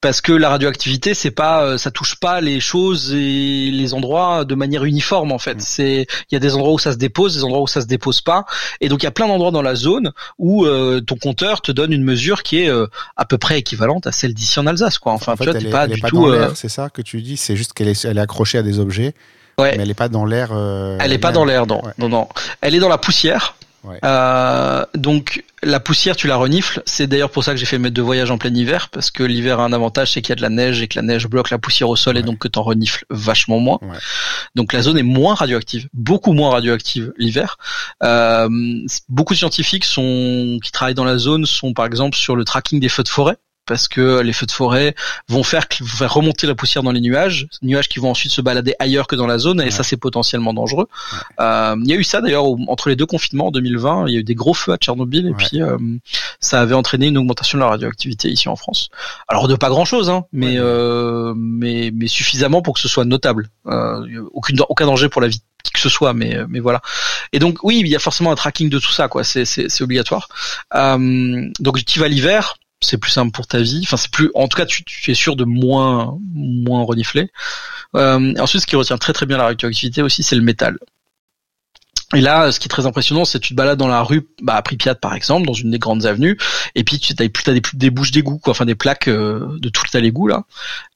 parce 0.00 0.20
que 0.20 0.32
la 0.32 0.48
radioactivité 0.48 1.14
c'est 1.14 1.30
pas 1.30 1.64
euh, 1.64 1.78
ça 1.78 1.90
touche 1.90 2.16
pas 2.16 2.40
les 2.40 2.60
choses 2.60 3.12
et 3.14 3.70
les 3.70 3.94
endroits 3.94 4.44
de 4.44 4.54
manière 4.54 4.84
uniforme 4.84 5.32
en 5.32 5.38
fait. 5.38 5.56
Mm. 5.56 5.60
c'est 5.60 6.06
il 6.30 6.34
y 6.34 6.36
a 6.36 6.40
des 6.40 6.54
endroits 6.54 6.72
où 6.72 6.78
ça 6.78 6.92
se 6.92 6.96
dépose 6.96 7.34
des 7.34 7.44
endroits 7.44 7.62
où 7.62 7.66
ça 7.66 7.80
se 7.80 7.86
dépose 7.86 8.20
pas. 8.20 8.44
Et 8.80 8.88
donc 8.88 9.02
il 9.02 9.06
y 9.06 9.08
a 9.08 9.12
plein 9.12 9.28
d'endroits 9.28 9.50
dans 9.50 9.62
la 9.62 9.74
zone 9.74 10.12
où 10.38 10.64
euh, 10.64 11.00
ton 11.00 11.16
compteur 11.16 11.60
te 11.60 11.72
donne 11.72 11.92
une 11.92 12.04
mesure 12.04 12.42
qui 12.42 12.62
est 12.62 12.68
euh, 12.68 12.86
à 13.16 13.24
peu 13.24 13.38
près 13.38 13.58
équivalente 13.58 14.06
à 14.06 14.12
celle 14.12 14.34
d'ici 14.34 14.58
en 14.58 14.66
Alsace 14.66 14.98
quoi. 14.98 15.12
Enfin 15.12 15.34
tu 15.36 15.44
vois 15.44 15.54
t'es 15.54 15.70
pas 15.70 15.86
du 15.86 16.00
tout 16.00 16.32
c'est 16.54 16.68
ça 16.68 16.90
que 16.90 17.02
tu 17.02 17.22
dis? 17.22 17.36
C'est 17.36 17.56
juste 17.56 17.72
qu'elle 17.72 17.88
est 17.88 18.04
elle 18.04 18.18
est 18.18 18.22
accrochée 18.22 18.58
à 18.58 18.62
des 18.62 18.78
objets 18.78 19.14
ouais. 19.58 19.76
mais 19.76 19.82
elle 19.82 19.90
est 19.90 19.94
pas 19.94 20.08
dans 20.08 20.24
l'air 20.24 20.50
elle 21.00 21.12
est 21.12 21.18
pas 21.18 21.32
dans 21.32 21.44
l'air 21.44 21.66
non. 21.66 21.82
Non 21.98 22.08
non. 22.08 22.28
Elle 22.60 22.74
est 22.74 22.80
dans 22.80 22.88
la 22.88 22.98
poussière 22.98 23.54
euh, 24.04 24.84
donc 24.94 25.44
la 25.62 25.80
poussière, 25.80 26.16
tu 26.16 26.26
la 26.26 26.36
renifles. 26.36 26.82
C'est 26.86 27.06
d'ailleurs 27.06 27.30
pour 27.30 27.44
ça 27.44 27.52
que 27.52 27.56
j'ai 27.56 27.66
fait 27.66 27.78
mes 27.78 27.90
deux 27.90 28.02
voyages 28.02 28.30
en 28.30 28.38
plein 28.38 28.54
hiver, 28.54 28.88
parce 28.88 29.10
que 29.10 29.22
l'hiver 29.22 29.60
a 29.60 29.64
un 29.64 29.72
avantage, 29.72 30.12
c'est 30.12 30.22
qu'il 30.22 30.30
y 30.30 30.32
a 30.32 30.36
de 30.36 30.42
la 30.42 30.48
neige 30.48 30.82
et 30.82 30.88
que 30.88 30.98
la 30.98 31.02
neige 31.02 31.26
bloque 31.28 31.50
la 31.50 31.58
poussière 31.58 31.88
au 31.88 31.96
sol 31.96 32.16
et 32.18 32.22
donc 32.22 32.38
que 32.38 32.48
t'en 32.48 32.62
renifles 32.62 33.04
vachement 33.10 33.58
moins. 33.58 33.78
Donc 34.54 34.72
la 34.72 34.82
zone 34.82 34.98
est 34.98 35.04
moins 35.04 35.34
radioactive, 35.34 35.88
beaucoup 35.92 36.32
moins 36.32 36.50
radioactive 36.50 37.12
l'hiver. 37.16 37.58
Euh, 38.02 38.48
beaucoup 39.08 39.34
de 39.34 39.38
scientifiques 39.38 39.84
sont 39.84 40.58
qui 40.62 40.72
travaillent 40.72 40.94
dans 40.94 41.04
la 41.04 41.18
zone 41.18 41.46
sont 41.46 41.74
par 41.74 41.86
exemple 41.86 42.16
sur 42.16 42.36
le 42.36 42.44
tracking 42.44 42.80
des 42.80 42.88
feux 42.88 43.02
de 43.02 43.08
forêt 43.08 43.36
parce 43.66 43.88
que 43.88 44.20
les 44.20 44.32
feux 44.32 44.46
de 44.46 44.50
forêt 44.50 44.94
vont 45.28 45.42
faire, 45.42 45.66
faire 45.70 46.12
remonter 46.12 46.46
la 46.46 46.54
poussière 46.54 46.82
dans 46.82 46.90
les 46.90 47.00
nuages, 47.00 47.46
nuages 47.62 47.88
qui 47.88 48.00
vont 48.00 48.10
ensuite 48.10 48.32
se 48.32 48.40
balader 48.40 48.74
ailleurs 48.78 49.06
que 49.06 49.14
dans 49.14 49.26
la 49.26 49.38
zone, 49.38 49.60
et 49.60 49.70
ça 49.70 49.82
c'est 49.82 49.96
potentiellement 49.96 50.52
dangereux. 50.52 50.88
Euh, 51.40 51.76
il 51.82 51.88
y 51.88 51.92
a 51.92 51.96
eu 51.96 52.04
ça 52.04 52.20
d'ailleurs 52.20 52.44
entre 52.68 52.88
les 52.88 52.96
deux 52.96 53.06
confinements 53.06 53.48
en 53.48 53.50
2020, 53.50 54.08
il 54.08 54.14
y 54.14 54.16
a 54.16 54.20
eu 54.20 54.24
des 54.24 54.34
gros 54.34 54.54
feux 54.54 54.72
à 54.72 54.76
Tchernobyl, 54.76 55.28
et 55.28 55.34
puis 55.34 55.62
euh, 55.62 55.78
ça 56.40 56.60
avait 56.60 56.74
entraîné 56.74 57.06
une 57.06 57.18
augmentation 57.18 57.58
de 57.58 57.62
la 57.62 57.68
radioactivité 57.68 58.28
ici 58.28 58.48
en 58.48 58.56
France. 58.56 58.88
Alors 59.28 59.46
de 59.46 59.54
pas 59.54 59.68
grand 59.68 59.84
chose, 59.84 60.10
hein, 60.10 60.24
mais, 60.32 60.56
euh, 60.58 61.32
mais 61.36 61.92
mais 61.94 62.08
suffisamment 62.08 62.62
pour 62.62 62.74
que 62.74 62.80
ce 62.80 62.88
soit 62.88 63.04
notable. 63.04 63.48
aucune 64.32 64.60
aucun 64.68 64.86
danger 64.86 65.08
pour 65.08 65.22
la 65.22 65.28
vie 65.28 65.40
qui 65.62 65.70
que 65.72 65.78
ce 65.78 65.88
soit, 65.88 66.12
mais 66.12 66.36
mais 66.48 66.58
voilà. 66.58 66.80
Et 67.32 67.38
donc 67.38 67.62
oui, 67.62 67.78
il 67.78 67.86
y 67.86 67.94
a 67.94 68.00
forcément 68.00 68.32
un 68.32 68.34
tracking 68.34 68.68
de 68.68 68.80
tout 68.80 68.90
ça, 68.90 69.06
quoi. 69.06 69.22
C'est 69.22 69.44
c'est 69.44 69.82
obligatoire. 69.82 70.28
donc 70.72 71.84
tu 71.84 72.00
vas 72.00 72.08
l'hiver? 72.08 72.56
C'est 72.82 72.98
plus 72.98 73.10
simple 73.10 73.32
pour 73.32 73.46
ta 73.46 73.60
vie. 73.60 73.80
Enfin, 73.84 73.96
c'est 73.96 74.10
plus, 74.10 74.30
en 74.34 74.48
tout 74.48 74.56
cas, 74.56 74.66
tu, 74.66 74.84
tu 74.84 75.10
es 75.10 75.14
sûr 75.14 75.36
de 75.36 75.44
moins, 75.44 76.18
moins 76.34 76.84
renifler. 76.84 77.30
Euh, 77.96 78.34
ensuite, 78.38 78.62
ce 78.62 78.66
qui 78.66 78.76
retient 78.76 78.98
très 78.98 79.12
très 79.12 79.26
bien 79.26 79.38
la 79.38 79.44
radioactivité 79.44 80.02
aussi, 80.02 80.22
c'est 80.22 80.36
le 80.36 80.42
métal. 80.42 80.78
Et 82.14 82.20
là, 82.20 82.52
ce 82.52 82.60
qui 82.60 82.66
est 82.66 82.68
très 82.68 82.86
impressionnant, 82.86 83.24
c'est 83.24 83.38
que 83.38 83.44
tu 83.44 83.54
te 83.54 83.56
balades 83.56 83.78
dans 83.78 83.88
la 83.88 84.02
rue, 84.02 84.28
bah, 84.42 84.56
à 84.56 84.62
Pripyat 84.62 84.94
par 84.94 85.14
exemple, 85.14 85.46
dans 85.46 85.54
une 85.54 85.70
des 85.70 85.78
grandes 85.78 86.04
avenues, 86.04 86.36
et 86.74 86.84
puis 86.84 86.98
tu 86.98 87.14
as, 87.18 87.26
des, 87.52 87.62
des 87.72 87.90
bouches 87.90 88.10
d'égout, 88.10 88.38
quoi, 88.38 88.50
enfin 88.50 88.66
des 88.66 88.74
plaques 88.74 89.08
euh, 89.08 89.58
de 89.58 89.68
tout 89.70 89.82
le 89.92 90.00
l'égout 90.00 90.26
là, 90.26 90.44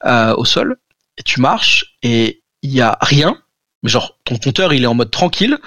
euh, 0.05 0.35
au 0.37 0.45
sol, 0.45 0.77
et 1.17 1.23
tu 1.23 1.41
marches 1.41 1.97
et 2.03 2.43
il 2.63 2.71
y 2.71 2.83
a 2.83 2.99
rien, 3.01 3.39
mais 3.87 3.91
genre 3.91 4.19
ton 4.25 4.37
compteur 4.37 4.73
il 4.73 4.83
est 4.83 4.89
en 4.89 4.95
mode 4.95 5.13
tranquille, 5.13 5.59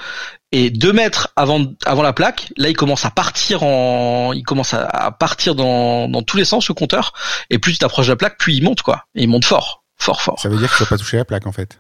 et 0.52 0.72
deux 0.72 0.92
mètres 0.92 1.30
avant 1.38 1.66
avant 1.86 2.02
la 2.02 2.12
plaque, 2.12 2.52
là 2.58 2.68
il 2.68 2.76
commence 2.76 3.06
à 3.06 3.12
partir 3.12 3.64
en, 3.64 4.34
il 4.34 4.44
commence 4.44 4.74
à, 4.74 5.12
partir 5.18 5.56
dans 5.56 6.10
dans 6.10 6.22
tous 6.22 6.36
les 6.36 6.44
sens 6.44 6.68
le 6.68 6.74
compteur. 6.74 7.14
Et 7.50 7.60
plus 7.60 7.72
tu 7.72 7.78
t'approches 7.78 8.08
de 8.08 8.12
la 8.12 8.18
plaque, 8.18 8.38
plus 8.38 8.56
il 8.56 8.64
monte 8.64 8.82
quoi. 8.82 9.06
Et 9.16 9.24
il 9.24 9.30
monte 9.30 9.46
fort, 9.46 9.86
fort, 9.96 10.22
fort. 10.22 10.38
Ça 10.38 10.50
veut 10.50 10.58
dire 10.58 10.70
que 10.70 10.76
tu 10.76 10.84
vas 10.84 10.90
pas 10.90 10.98
toucher 10.98 11.16
la 11.16 11.24
plaque 11.24 11.48
en 11.48 11.54
fait. 11.54 11.80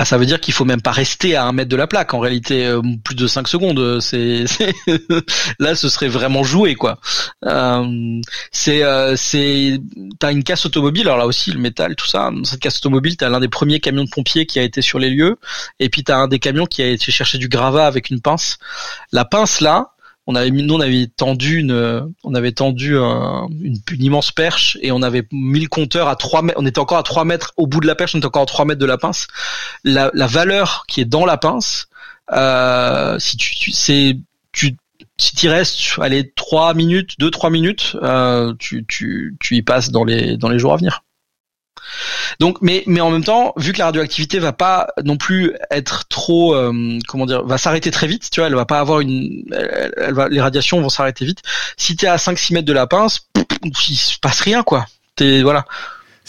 Ah, 0.00 0.04
ça 0.04 0.16
veut 0.16 0.26
dire 0.26 0.40
qu'il 0.40 0.54
faut 0.54 0.64
même 0.64 0.80
pas 0.80 0.92
rester 0.92 1.34
à 1.34 1.44
un 1.44 1.52
mètre 1.52 1.68
de 1.68 1.76
la 1.76 1.86
plaque. 1.88 2.14
En 2.14 2.20
réalité, 2.20 2.66
euh, 2.66 2.80
plus 3.04 3.16
de 3.16 3.26
5 3.26 3.48
secondes, 3.48 3.78
euh, 3.78 4.00
c'est 4.00 4.44
là, 5.58 5.74
ce 5.74 5.88
serait 5.88 6.08
vraiment 6.08 6.44
joué 6.44 6.74
quoi. 6.76 6.98
Euh, 7.44 8.20
c'est 8.52 8.84
euh, 8.84 9.16
c'est 9.16 9.80
t'as 10.20 10.32
une 10.32 10.44
casse 10.44 10.66
automobile. 10.66 11.02
Alors 11.02 11.18
là 11.18 11.26
aussi, 11.26 11.50
le 11.50 11.58
métal, 11.58 11.96
tout 11.96 12.06
ça. 12.06 12.30
cette 12.44 12.60
casse 12.60 12.78
automobile, 12.78 13.16
t'as 13.16 13.28
l'un 13.28 13.40
des 13.40 13.48
premiers 13.48 13.80
camions 13.80 14.04
de 14.04 14.10
pompiers 14.10 14.46
qui 14.46 14.58
a 14.58 14.62
été 14.62 14.82
sur 14.82 14.98
les 14.98 15.10
lieux, 15.10 15.36
et 15.80 15.88
puis 15.88 16.04
t'as 16.04 16.16
un 16.18 16.28
des 16.28 16.38
camions 16.38 16.66
qui 16.66 16.82
a 16.82 16.86
été 16.88 17.10
chercher 17.10 17.38
du 17.38 17.48
gravat 17.48 17.86
avec 17.86 18.10
une 18.10 18.20
pince. 18.20 18.58
La 19.12 19.24
pince 19.24 19.60
là, 19.60 19.94
on 20.28 20.34
avait 20.34 20.50
nous 20.50 20.74
on 20.74 20.80
avait 20.80 21.06
tendu 21.06 21.56
une 21.56 22.12
on 22.22 22.34
avait 22.34 22.52
tendu 22.52 22.94
une, 22.96 23.78
immense 23.98 24.30
perche 24.30 24.76
et 24.82 24.92
on 24.92 25.02
avait 25.02 25.26
mis 25.32 25.60
le 25.60 25.68
compteur 25.68 26.06
à 26.06 26.16
3 26.16 26.42
mètres 26.42 26.60
on 26.60 26.66
était 26.66 26.78
encore 26.78 26.98
à 26.98 27.02
3 27.02 27.24
mètres 27.24 27.54
au 27.56 27.66
bout 27.66 27.80
de 27.80 27.86
la 27.86 27.94
perche 27.94 28.14
on 28.14 28.18
était 28.18 28.26
encore 28.26 28.42
à 28.42 28.46
3 28.46 28.66
mètres 28.66 28.80
de 28.80 28.86
la 28.86 28.98
pince. 28.98 29.26
La, 29.84 30.10
la 30.12 30.26
valeur 30.26 30.84
qui 30.86 31.00
est 31.00 31.06
dans 31.06 31.24
la 31.24 31.38
pince 31.38 31.88
euh, 32.30 33.18
si 33.18 33.38
tu, 33.38 33.54
tu 33.54 33.72
c'est 33.72 34.18
tu 34.52 34.76
si 35.16 35.34
tu 35.34 35.48
restes 35.48 35.98
allez 35.98 36.30
3 36.30 36.74
minutes 36.74 37.12
2 37.18 37.30
3 37.30 37.48
minutes 37.48 37.96
euh, 38.02 38.52
tu, 38.58 38.84
tu 38.86 39.34
tu 39.40 39.56
y 39.56 39.62
passes 39.62 39.90
dans 39.90 40.04
les 40.04 40.36
dans 40.36 40.50
les 40.50 40.58
jours 40.58 40.74
à 40.74 40.76
venir 40.76 41.04
donc, 42.40 42.58
mais 42.60 42.82
mais 42.86 43.00
en 43.00 43.10
même 43.10 43.24
temps, 43.24 43.52
vu 43.56 43.72
que 43.72 43.78
la 43.78 43.86
radioactivité 43.86 44.38
va 44.38 44.52
pas 44.52 44.88
non 45.04 45.16
plus 45.16 45.54
être 45.70 46.06
trop, 46.08 46.54
euh, 46.54 46.98
comment 47.06 47.26
dire, 47.26 47.44
va 47.44 47.58
s'arrêter 47.58 47.90
très 47.90 48.06
vite. 48.06 48.30
Tu 48.30 48.40
vois, 48.40 48.48
elle 48.48 48.54
va 48.54 48.66
pas 48.66 48.80
avoir 48.80 49.00
une, 49.00 49.44
elle, 49.96 50.14
va, 50.14 50.28
les 50.28 50.40
radiations 50.40 50.80
vont 50.80 50.88
s'arrêter 50.88 51.24
vite. 51.24 51.42
Si 51.76 51.96
tu 51.96 52.06
es 52.06 52.08
à 52.08 52.16
5-6 52.16 52.54
mètres 52.54 52.66
de 52.66 52.72
la 52.72 52.86
pince, 52.86 53.20
il 53.62 53.96
se 53.96 54.18
passe 54.18 54.40
rien 54.40 54.62
quoi. 54.62 54.86
T'es 55.16 55.42
voilà. 55.42 55.64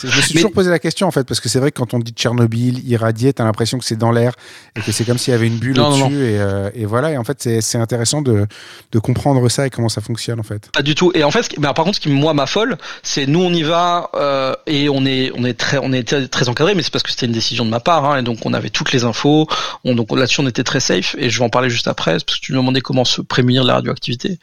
Je 0.01 0.15
me 0.15 0.21
suis 0.21 0.33
toujours 0.33 0.51
posé 0.51 0.69
la 0.69 0.79
question 0.79 1.07
en 1.07 1.11
fait, 1.11 1.25
parce 1.25 1.39
que 1.39 1.49
c'est 1.49 1.59
vrai 1.59 1.71
que 1.71 1.79
quand 1.79 1.93
on 1.93 1.99
dit 1.99 2.11
Tchernobyl, 2.11 2.87
irradié, 2.87 3.33
t'as 3.33 3.43
l'impression 3.43 3.77
que 3.77 3.85
c'est 3.85 3.97
dans 3.97 4.11
l'air 4.11 4.33
et 4.75 4.81
que 4.81 4.91
c'est 4.91 5.03
comme 5.05 5.17
s'il 5.17 5.31
y 5.31 5.35
avait 5.35 5.47
une 5.47 5.57
bulle 5.57 5.79
au-dessus. 5.79 6.15
Et, 6.15 6.39
euh, 6.39 6.69
et, 6.73 6.85
voilà, 6.85 7.11
et 7.11 7.17
en 7.17 7.23
fait, 7.23 7.41
c'est 7.61 7.77
intéressant 7.77 8.21
de, 8.21 8.47
de, 8.91 8.99
comprendre 8.99 9.47
ça 9.49 9.67
et 9.67 9.69
comment 9.69 9.89
ça 9.89 10.01
fonctionne 10.01 10.39
en 10.39 10.43
fait. 10.43 10.69
Pas 10.71 10.81
du 10.81 10.95
tout. 10.95 11.11
Et 11.15 11.23
en 11.23 11.31
fait, 11.31 11.57
mais 11.57 11.67
par 11.73 11.85
contre, 11.85 11.95
ce 11.95 11.99
qui 11.99 12.09
moi 12.09 12.33
m'affole, 12.33 12.77
c'est 13.03 13.25
nous 13.25 13.41
on 13.41 13.51
y 13.51 13.63
va 13.63 14.09
euh, 14.15 14.55
et 14.67 14.89
on 14.89 15.05
est 15.05 15.31
on 15.35 15.43
est 15.43 15.53
très 15.53 15.77
on 15.81 15.91
est 15.91 16.29
très 16.29 16.49
encadré, 16.49 16.75
mais 16.75 16.83
c'est 16.83 16.91
parce 16.91 17.03
que 17.03 17.11
c'était 17.11 17.25
une 17.25 17.31
décision 17.31 17.65
de 17.65 17.69
ma 17.69 17.79
part, 17.79 18.05
hein, 18.05 18.19
et 18.19 18.23
donc 18.23 18.45
on 18.45 18.53
avait 18.53 18.69
toutes 18.69 18.91
les 18.91 19.03
infos. 19.03 19.47
On, 19.83 19.95
donc 19.95 20.15
là-dessus 20.15 20.41
on 20.41 20.47
était 20.47 20.63
très 20.63 20.79
safe 20.79 21.15
et 21.17 21.29
je 21.29 21.39
vais 21.39 21.45
en 21.45 21.49
parler 21.49 21.69
juste 21.69 21.87
après 21.87 22.13
parce 22.13 22.39
que 22.39 22.45
tu 22.45 22.53
me 22.53 22.57
demandais 22.57 22.81
comment 22.81 23.05
se 23.05 23.21
prémunir 23.21 23.63
de 23.63 23.67
la 23.67 23.75
radioactivité. 23.75 24.39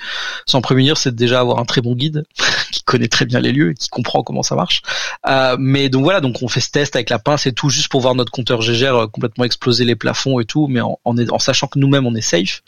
Sans 0.46 0.60
prémunir, 0.60 0.96
c'est 0.96 1.14
déjà 1.14 1.40
avoir 1.40 1.58
un 1.58 1.64
très 1.64 1.80
bon 1.80 1.94
guide 1.94 2.24
qui 2.72 2.82
connaît 2.82 3.08
très 3.08 3.24
bien 3.24 3.40
les 3.40 3.52
lieux 3.52 3.70
et 3.70 3.74
qui 3.74 3.88
comprend 3.88 4.22
comment 4.22 4.42
ça 4.42 4.54
marche. 4.54 4.82
Euh, 5.26 5.45
euh, 5.52 5.56
mais 5.58 5.88
donc 5.88 6.02
voilà, 6.02 6.20
donc 6.20 6.42
on 6.42 6.48
fait 6.48 6.60
ce 6.60 6.70
test 6.70 6.96
avec 6.96 7.10
la 7.10 7.18
pince 7.18 7.46
et 7.46 7.52
tout, 7.52 7.68
juste 7.68 7.88
pour 7.88 8.00
voir 8.00 8.14
notre 8.14 8.30
compteur 8.30 8.60
GGR 8.60 8.94
euh, 8.94 9.06
complètement 9.06 9.44
exploser 9.44 9.84
les 9.84 9.96
plafonds 9.96 10.40
et 10.40 10.44
tout, 10.44 10.66
mais 10.68 10.80
en, 10.80 10.98
en, 11.04 11.38
sachant 11.38 11.66
que 11.66 11.78
nous-mêmes 11.78 12.06
on 12.06 12.14
est 12.14 12.20
safe. 12.20 12.62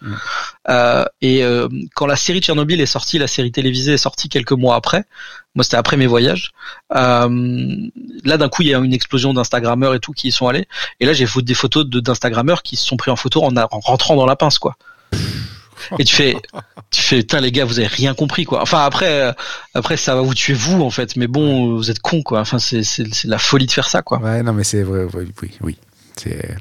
Euh, 0.69 1.05
et 1.21 1.43
quand 1.95 2.07
la 2.07 2.17
série 2.17 2.41
Tchernobyl 2.41 2.81
est 2.81 2.87
sortie, 2.87 3.19
la 3.19 3.27
série 3.27 3.53
télévisée 3.53 3.95
est 3.95 3.99
sortie 3.99 4.29
quelques 4.29 4.53
mois 4.53 4.77
après. 4.77 5.05
Moi, 5.55 5.65
c'était 5.65 5.77
après 5.77 5.97
mes 5.97 6.07
voyages. 6.07 6.53
là, 6.91 7.29
d'un 7.29 8.49
coup, 8.49 8.63
il 8.63 8.69
y 8.69 8.75
a 8.75 8.79
une 8.79 8.93
explosion 8.93 9.35
d'Instagrammeurs 9.35 9.95
et 9.95 10.01
tout 10.01 10.13
qui 10.13 10.29
y 10.29 10.33
sont 10.33 10.47
allés. 10.47 10.69
Et 11.01 11.07
là, 11.07 11.13
j'ai 11.13 11.27
des 11.43 11.55
photos 11.55 11.87
d'Instagrammeurs 11.87 12.63
qui 12.63 12.77
se 12.77 12.87
sont 12.87 12.97
pris 12.97 13.11
en 13.11 13.17
photo 13.17 13.43
en, 13.43 13.57
en 13.57 13.81
rentrant 13.81 14.17
dans 14.17 14.27
la 14.27 14.37
pince, 14.37 14.59
quoi 14.59 14.77
et 15.99 16.05
tu 16.05 16.15
fais 16.15 16.37
tu 16.91 17.03
fais 17.03 17.19
putain 17.19 17.41
les 17.41 17.53
gars 17.53 17.65
vous 17.65 17.79
avez 17.79 17.89
rien 17.89 18.15
compris 18.15 18.45
quoi. 18.45 18.63
Enfin 18.63 18.85
après 18.85 19.23
euh, 19.23 19.33
après 19.75 19.97
ça 19.97 20.15
va 20.15 20.23
vous 20.23 20.35
tuer 20.35 20.55
vous 20.55 20.83
en 20.83 20.91
fait. 20.91 21.17
Mais 21.17 21.27
bon 21.27 21.77
vous 21.77 21.91
êtes 21.91 22.01
con 22.01 22.23
quoi. 22.23 22.41
Enfin 22.41 22.59
c'est 22.59 22.83
c'est 22.83 23.07
la 23.25 23.39
folie 23.39 23.67
de 23.67 23.73
faire 23.73 23.89
ça 23.89 24.03
quoi. 24.03 24.19
Ouais 24.19 24.43
non 24.43 24.53
mais 24.53 24.65
c'est 24.65 24.83
vrai 24.83 25.07
oui 25.15 25.33
oui, 25.43 25.51
oui. 25.61 25.79
c'est 26.17 26.57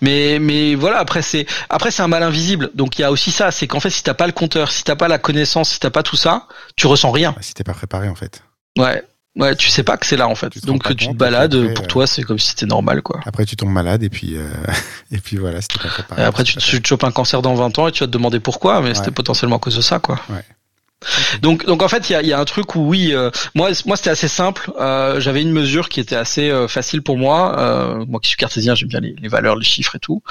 mais 0.00 0.38
mais 0.38 0.74
voilà 0.74 0.98
après 0.98 1.22
c'est 1.22 1.46
après 1.68 1.90
c'est 1.90 2.02
un 2.02 2.08
mal 2.08 2.22
invisible. 2.22 2.70
Donc 2.74 2.98
il 2.98 3.02
y 3.02 3.04
a 3.04 3.10
aussi 3.10 3.30
ça 3.30 3.50
c'est 3.50 3.66
qu'en 3.66 3.80
fait 3.80 3.90
si 3.90 4.02
t'as 4.02 4.14
pas 4.14 4.26
le 4.26 4.32
compteur 4.32 4.70
si 4.70 4.84
t'as 4.84 4.96
pas 4.96 5.08
la 5.08 5.18
connaissance 5.18 5.70
si 5.70 5.80
t'as 5.80 5.90
pas 5.90 6.02
tout 6.02 6.16
ça 6.16 6.46
tu 6.76 6.86
ressens 6.86 7.10
rien. 7.10 7.34
Si 7.40 7.54
t'es 7.54 7.64
pas 7.64 7.74
préparé 7.74 8.08
en 8.08 8.14
fait. 8.14 8.42
Ouais 8.78 9.02
Ouais, 9.36 9.54
tu 9.54 9.68
sais 9.68 9.84
pas 9.84 9.96
que 9.96 10.06
c'est 10.06 10.16
là 10.16 10.26
en 10.26 10.34
fait. 10.34 10.64
Donc 10.64 10.84
tu 10.96 11.08
te 11.08 11.12
balades, 11.14 11.74
pour 11.74 11.86
toi 11.86 12.06
c'est 12.06 12.22
comme 12.22 12.38
si 12.38 12.48
c'était 12.48 12.66
normal 12.66 13.02
quoi. 13.02 13.20
Après 13.24 13.44
tu 13.44 13.56
tombes 13.56 13.70
malade 13.70 14.02
et 14.02 14.08
puis 14.08 14.36
euh, 14.36 14.48
et 15.12 15.18
puis 15.18 15.36
voilà, 15.36 15.60
c'était 15.60 15.78
pas 15.78 15.88
préparé. 15.88 16.22
Et 16.22 16.24
après 16.24 16.44
tu, 16.44 16.56
tu 16.56 16.82
te 16.82 16.88
chopes 16.88 17.04
un 17.04 17.12
cancer 17.12 17.40
dans 17.42 17.54
20 17.54 17.78
ans 17.78 17.88
et 17.88 17.92
tu 17.92 18.00
vas 18.00 18.06
te 18.06 18.12
demander 18.12 18.40
pourquoi, 18.40 18.80
mais 18.80 18.94
c'était 18.94 19.10
potentiellement 19.12 19.56
à 19.56 19.60
cause 19.60 19.76
de 19.76 19.80
ça 19.80 19.98
quoi. 20.00 20.20
Ouais. 20.28 20.44
Donc, 21.42 21.64
donc 21.66 21.82
en 21.82 21.88
fait, 21.88 22.10
il 22.10 22.26
y 22.26 22.32
a, 22.32 22.38
un 22.38 22.44
truc 22.44 22.74
où 22.74 22.80
oui, 22.80 23.12
euh, 23.12 23.30
moi, 23.54 23.70
moi 23.86 23.96
c'était 23.96 24.10
assez 24.10 24.28
simple. 24.28 24.72
Euh, 24.80 25.20
J'avais 25.20 25.42
une 25.42 25.52
mesure 25.52 25.88
qui 25.88 26.00
était 26.00 26.16
assez 26.16 26.50
euh, 26.50 26.66
facile 26.66 27.02
pour 27.02 27.16
moi. 27.16 27.58
Euh, 27.58 28.04
moi 28.06 28.20
qui 28.20 28.28
suis 28.28 28.36
cartésien, 28.36 28.74
j'aime 28.74 28.88
bien 28.88 29.00
les, 29.00 29.14
les, 29.20 29.28
valeurs, 29.28 29.56
les 29.56 29.64
chiffres 29.64 29.96
et 29.96 30.00
tout. 30.00 30.22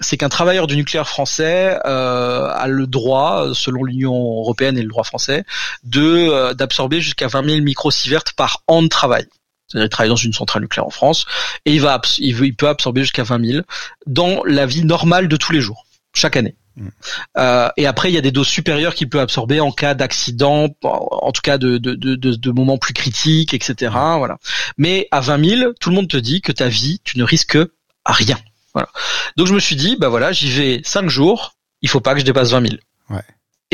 C'est 0.00 0.16
qu'un 0.16 0.28
travailleur 0.28 0.66
du 0.66 0.76
nucléaire 0.76 1.08
français 1.08 1.78
a 1.84 2.66
le 2.68 2.86
droit, 2.86 3.48
selon 3.54 3.84
l'Union 3.84 4.14
européenne 4.14 4.76
et 4.76 4.82
le 4.82 4.88
droit 4.88 5.04
français, 5.04 5.44
de 5.84 6.52
d'absorber 6.52 7.00
jusqu'à 7.00 7.28
20 7.28 7.44
000 7.44 7.60
microsieverts 7.62 8.24
par 8.36 8.62
an 8.66 8.82
de 8.82 8.88
travail. 8.88 9.26
C'est-à-dire 9.66 9.86
il 9.86 9.90
travaille 9.90 10.10
dans 10.10 10.16
une 10.16 10.32
centrale 10.34 10.62
nucléaire 10.62 10.86
en 10.86 10.90
France 10.90 11.24
et 11.64 11.72
il 11.72 11.80
va 11.80 12.00
il, 12.18 12.34
veut, 12.34 12.46
il 12.46 12.54
peut 12.54 12.68
absorber 12.68 13.02
jusqu'à 13.02 13.22
20 13.22 13.44
000 13.44 13.62
dans 14.06 14.42
la 14.44 14.66
vie 14.66 14.84
normale 14.84 15.28
de 15.28 15.36
tous 15.36 15.52
les 15.52 15.60
jours. 15.60 15.86
chaque 16.14 16.36
année. 16.36 16.56
Euh, 17.36 17.68
et 17.76 17.86
après, 17.86 18.10
il 18.10 18.14
y 18.14 18.18
a 18.18 18.22
des 18.22 18.30
doses 18.30 18.48
supérieures 18.48 18.94
qu'il 18.94 19.08
peut 19.08 19.20
absorber 19.20 19.60
en 19.60 19.72
cas 19.72 19.94
d'accident, 19.94 20.68
en 20.82 21.32
tout 21.32 21.42
cas 21.42 21.58
de, 21.58 21.78
de, 21.78 21.94
de, 21.94 22.14
de, 22.14 22.50
moments 22.50 22.78
plus 22.78 22.94
critiques, 22.94 23.54
etc. 23.54 23.92
Voilà. 23.92 24.38
Mais 24.78 25.08
à 25.10 25.20
20 25.20 25.48
000, 25.48 25.72
tout 25.80 25.90
le 25.90 25.96
monde 25.96 26.08
te 26.08 26.16
dit 26.16 26.40
que 26.40 26.52
ta 26.52 26.68
vie, 26.68 27.00
tu 27.04 27.18
ne 27.18 27.24
risques 27.24 27.58
rien. 28.06 28.38
Voilà. 28.74 28.88
Donc 29.36 29.46
je 29.46 29.54
me 29.54 29.60
suis 29.60 29.76
dit, 29.76 29.96
bah 29.96 30.08
voilà, 30.08 30.32
j'y 30.32 30.50
vais 30.50 30.80
5 30.84 31.08
jours, 31.08 31.54
il 31.82 31.88
faut 31.88 32.00
pas 32.00 32.14
que 32.14 32.20
je 32.20 32.24
dépasse 32.24 32.50
20 32.50 32.68
000. 32.68 32.80
Ouais. 33.10 33.22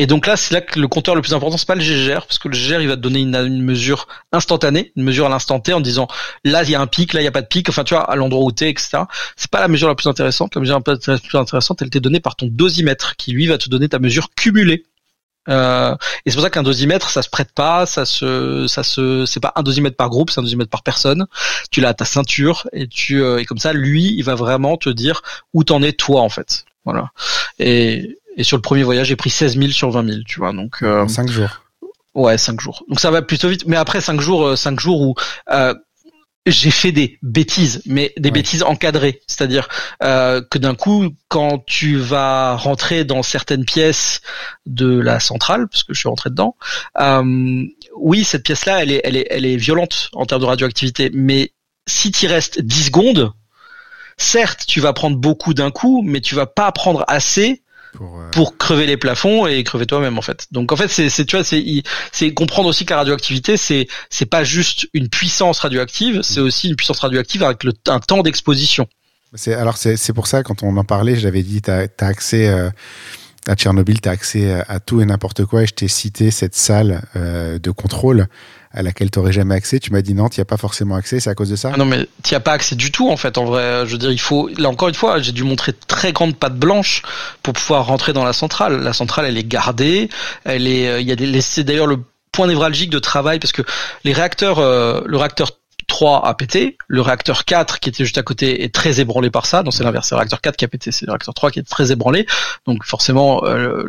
Et 0.01 0.07
donc 0.07 0.28
là, 0.28 0.36
c'est 0.36 0.55
là 0.55 0.61
que 0.61 0.78
le 0.78 0.86
compteur 0.86 1.16
le 1.16 1.22
plus 1.22 1.34
important, 1.34 1.57
c'est 1.57 1.66
pas 1.66 1.74
le 1.74 1.80
GGR, 1.80 2.24
parce 2.24 2.38
que 2.38 2.46
le 2.46 2.55
GGR, 2.55 2.80
il 2.80 2.86
va 2.86 2.94
te 2.94 3.01
donner 3.01 3.18
une, 3.18 3.34
une 3.34 3.64
mesure 3.64 4.07
instantanée, 4.30 4.92
une 4.94 5.03
mesure 5.03 5.26
à 5.26 5.28
l'instant 5.28 5.59
T, 5.59 5.72
en 5.72 5.80
disant 5.80 6.07
là 6.44 6.62
il 6.62 6.70
y 6.70 6.76
a 6.76 6.80
un 6.80 6.86
pic, 6.86 7.14
là 7.14 7.20
il 7.20 7.24
y 7.24 7.26
a 7.26 7.32
pas 7.32 7.42
de 7.42 7.49
pic, 7.49 7.68
enfin 7.68 7.82
tu 7.82 7.94
vois 7.94 8.09
à 8.09 8.14
l'endroit 8.14 8.44
où 8.44 8.53
t'es, 8.53 8.70
etc. 8.70 9.03
C'est 9.34 9.51
pas 9.51 9.59
la 9.59 9.66
mesure 9.66 9.88
la 9.88 9.96
plus 9.96 10.07
intéressante. 10.07 10.55
La 10.55 10.61
mesure 10.61 10.76
la 10.76 10.94
plus 11.18 11.36
intéressante, 11.36 11.82
elle 11.82 11.90
t'est 11.90 11.99
donnée 11.99 12.20
par 12.20 12.36
ton 12.36 12.46
dosimètre, 12.46 13.16
qui 13.16 13.32
lui 13.32 13.49
va 13.49 13.59
te 13.59 13.68
donner 13.68 13.88
ta 13.88 13.99
mesure 13.99 14.28
cumulée. 14.36 14.84
Euh, 15.49 15.96
et 16.24 16.30
c'est 16.30 16.36
pour 16.36 16.44
ça 16.44 16.51
qu'un 16.51 16.62
dosimètre, 16.62 17.11
ça 17.11 17.22
se 17.22 17.28
prête 17.28 17.51
pas, 17.53 17.84
ça 17.84 18.05
se, 18.05 18.68
ça 18.68 18.84
se, 18.84 19.26
c'est 19.26 19.40
pas 19.40 19.53
un 19.57 19.64
dosimètre 19.64 19.96
par 19.96 20.11
groupe, 20.11 20.30
c'est 20.30 20.38
un 20.38 20.44
dosimètre 20.44 20.70
par 20.70 20.84
personne. 20.84 21.26
Tu 21.72 21.80
l'as 21.80 21.88
à 21.88 21.94
ta 21.94 22.05
ceinture 22.05 22.68
et 22.72 22.86
tu, 22.86 23.20
euh, 23.20 23.38
et 23.38 23.44
comme 23.44 23.59
ça, 23.59 23.72
lui, 23.72 24.14
il 24.16 24.22
va 24.22 24.36
vraiment 24.36 24.76
te 24.76 24.90
dire 24.90 25.22
où 25.55 25.64
t'en 25.64 25.82
es 25.82 25.92
toi 25.92 26.20
en 26.20 26.28
fait. 26.28 26.66
Voilà. 26.84 27.11
Et, 27.59 28.17
et 28.39 28.45
sur 28.45 28.57
le 28.57 28.62
premier 28.62 28.84
voyage, 28.84 29.09
j'ai 29.09 29.16
pris 29.16 29.30
16 29.30 29.59
000 29.59 29.70
sur 29.72 29.91
20 29.91 30.09
000, 30.09 30.18
tu 30.26 30.39
vois. 30.39 30.53
Donc 30.53 30.76
euh, 30.82 31.07
5 31.07 31.28
jours. 31.28 31.64
Ouais, 32.14 32.39
5 32.39 32.61
jours. 32.61 32.84
Donc 32.89 33.01
ça 33.01 33.11
va 33.11 33.20
plutôt 33.20 33.49
vite. 33.49 33.66
Mais 33.66 33.76
après 33.76 34.01
5 34.01 34.20
jours, 34.20 34.57
5 34.57 34.72
euh, 34.72 34.80
jours 34.80 35.01
où 35.03 35.14
euh, 35.51 35.74
j'ai 36.47 36.70
fait 36.70 36.93
des 36.93 37.18
bêtises, 37.20 37.82
mais 37.84 38.12
des 38.16 38.30
bêtises 38.30 38.62
encadrées. 38.62 39.20
C'est-à-dire 39.26 39.68
euh, 40.05 40.41
que 40.41 40.57
d'un 40.57 40.76
coup, 40.76 41.11
quand 41.26 41.64
tu 41.66 41.97
vas 41.97 42.55
rentrer 42.55 43.05
dans 43.05 43.24
certaines 43.24 43.64
pièces 43.64 44.20
de 44.66 44.99
la 44.99 45.18
centrale, 45.18 45.66
parce 45.68 45.82
que 45.82 45.93
je 45.93 45.99
suis 45.99 46.09
rentré 46.09 46.30
dedans, 46.30 46.57
euh, 47.01 47.64
oui, 47.97 48.22
cette 48.22 48.45
pièce-là, 48.45 48.82
elle 48.82 48.93
est, 48.93 49.01
elle 49.03 49.16
est, 49.16 49.26
elle 49.30 49.47
est 49.47 49.57
violente 49.57 50.11
en 50.12 50.26
termes 50.26 50.43
de 50.43 50.47
radioactivité. 50.47 51.11
Mais 51.12 51.53
si 51.89 52.12
tu 52.12 52.28
restes 52.28 52.61
10 52.61 52.84
secondes, 52.84 53.32
certes, 54.16 54.64
tu 54.66 54.80
vas 54.80 54.93
prendre 54.93 55.16
beaucoup 55.16 55.55
d'un 55.55 55.72
coup, 55.72 56.03
mais 56.05 56.20
tu 56.20 56.36
vas 56.36 56.47
pas 56.47 56.70
prendre 56.70 57.05
assez 57.09 57.62
euh, 58.01 58.30
pour, 58.30 58.57
crever 58.57 58.86
les 58.86 58.97
plafonds 58.97 59.47
et 59.47 59.62
crever 59.64 59.86
toi-même 59.86 60.18
en 60.18 60.22
fait. 60.22 60.47
Donc 60.51 60.72
en 60.72 60.76
fait 60.76 60.89
c'est 60.89 61.24
tu 61.24 61.36
vois 61.36 61.45
c'est 61.45 61.82
c'est 62.12 62.34
comprendre 62.34 62.68
aussi 62.68 62.84
que 62.84 62.91
la 62.91 62.99
radioactivité 62.99 63.57
c'est 63.57 63.86
c'est 64.11 64.26
pas 64.26 64.45
juste 64.45 64.89
une 64.95 65.09
puissance 65.09 65.61
radioactive, 65.61 66.22
c'est 66.22 66.41
aussi 66.41 66.68
une 66.68 66.76
puissance 66.76 67.01
radioactive 67.01 67.43
avec 67.43 67.64
le, 67.64 67.72
un 67.89 68.01
temps 68.01 68.22
d'exposition. 68.22 68.86
C'est 69.34 69.55
alors 69.55 69.76
c'est 69.76 70.12
pour 70.12 70.26
ça 70.26 70.43
quand 70.43 70.62
on 70.62 70.76
en 70.76 70.84
parlait, 70.84 71.16
j'avais 71.16 71.43
dit 71.43 71.62
tu 71.62 71.70
as, 71.70 71.89
accès 72.01 72.49
euh, 72.49 72.70
à 73.47 73.55
Tchernobyl, 73.55 74.01
tu 74.01 74.09
as 74.09 74.12
accès 74.12 74.62
à, 74.68 74.80
tout 74.80 75.01
et 75.01 75.05
n'importe 75.05 75.45
quoi 75.45 75.62
et 75.62 75.66
je 75.66 75.74
t'ai 75.74 75.89
cité 75.89 76.30
cette 76.30 76.55
salle 76.55 77.03
euh, 77.16 77.59
de 77.59 77.70
contrôle 77.70 78.26
à 78.72 78.82
laquelle 78.82 79.10
tu 79.10 79.18
n'aurais 79.18 79.32
jamais 79.32 79.54
accès. 79.54 79.78
Tu 79.78 79.92
m'as 79.92 80.02
dit 80.02 80.14
non, 80.14 80.28
tu 80.28 80.40
n'y 80.40 80.42
as 80.42 80.46
pas 80.46 80.56
forcément 80.56 80.94
accès, 80.94 81.20
c'est 81.20 81.30
à 81.30 81.34
cause 81.34 81.50
de 81.50 81.56
ça? 81.56 81.72
Ah 81.74 81.76
Non, 81.76 81.84
mais 81.84 82.06
tu 82.22 82.32
n'y 82.32 82.36
as 82.36 82.40
pas 82.40 82.52
accès 82.52 82.76
du 82.76 82.90
tout 82.90 83.10
en 83.10 83.16
fait. 83.16 83.38
En 83.38 83.44
vrai, 83.44 83.86
je 83.86 83.92
veux 83.92 83.98
dire, 83.98 84.10
il 84.12 84.20
faut. 84.20 84.48
Là 84.58 84.68
encore 84.68 84.88
une 84.88 84.94
fois, 84.94 85.20
j'ai 85.20 85.32
dû 85.32 85.44
montrer 85.44 85.72
très 85.72 86.12
grande 86.12 86.36
patte 86.36 86.56
blanche 86.56 87.02
pour 87.42 87.54
pouvoir 87.54 87.86
rentrer 87.86 88.12
dans 88.12 88.24
la 88.24 88.32
centrale. 88.32 88.82
La 88.82 88.92
centrale, 88.92 89.26
elle 89.26 89.38
est 89.38 89.48
gardée. 89.48 90.08
Elle 90.44 90.66
est. 90.66 90.88
Euh, 90.88 91.00
il 91.00 91.06
y 91.06 91.12
a 91.12 91.16
des. 91.16 91.40
C'est 91.40 91.64
d'ailleurs 91.64 91.86
le 91.86 91.98
point 92.32 92.46
névralgique 92.46 92.90
de 92.90 92.98
travail 92.98 93.38
parce 93.38 93.52
que 93.52 93.62
les 94.04 94.12
réacteurs, 94.12 94.58
euh, 94.58 95.00
le 95.06 95.16
réacteur 95.16 95.52
3 95.88 96.26
a 96.26 96.34
pété, 96.34 96.76
le 96.86 97.00
réacteur 97.00 97.44
4 97.44 97.80
qui 97.80 97.88
était 97.88 98.04
juste 98.04 98.18
à 98.18 98.22
côté 98.22 98.62
est 98.62 98.72
très 98.72 99.00
ébranlé 99.00 99.30
par 99.30 99.46
ça, 99.46 99.62
donc 99.62 99.72
c'est 99.72 99.82
l'inverse, 99.82 100.08
c'est 100.08 100.14
le 100.14 100.18
réacteur 100.18 100.40
4 100.40 100.56
qui 100.56 100.64
a 100.64 100.68
pété, 100.68 100.92
c'est 100.92 101.06
le 101.06 101.12
réacteur 101.12 101.34
3 101.34 101.50
qui 101.50 101.58
est 101.58 101.68
très 101.68 101.90
ébranlé, 101.90 102.26
donc 102.66 102.84
forcément 102.84 103.42
euh, 103.44 103.84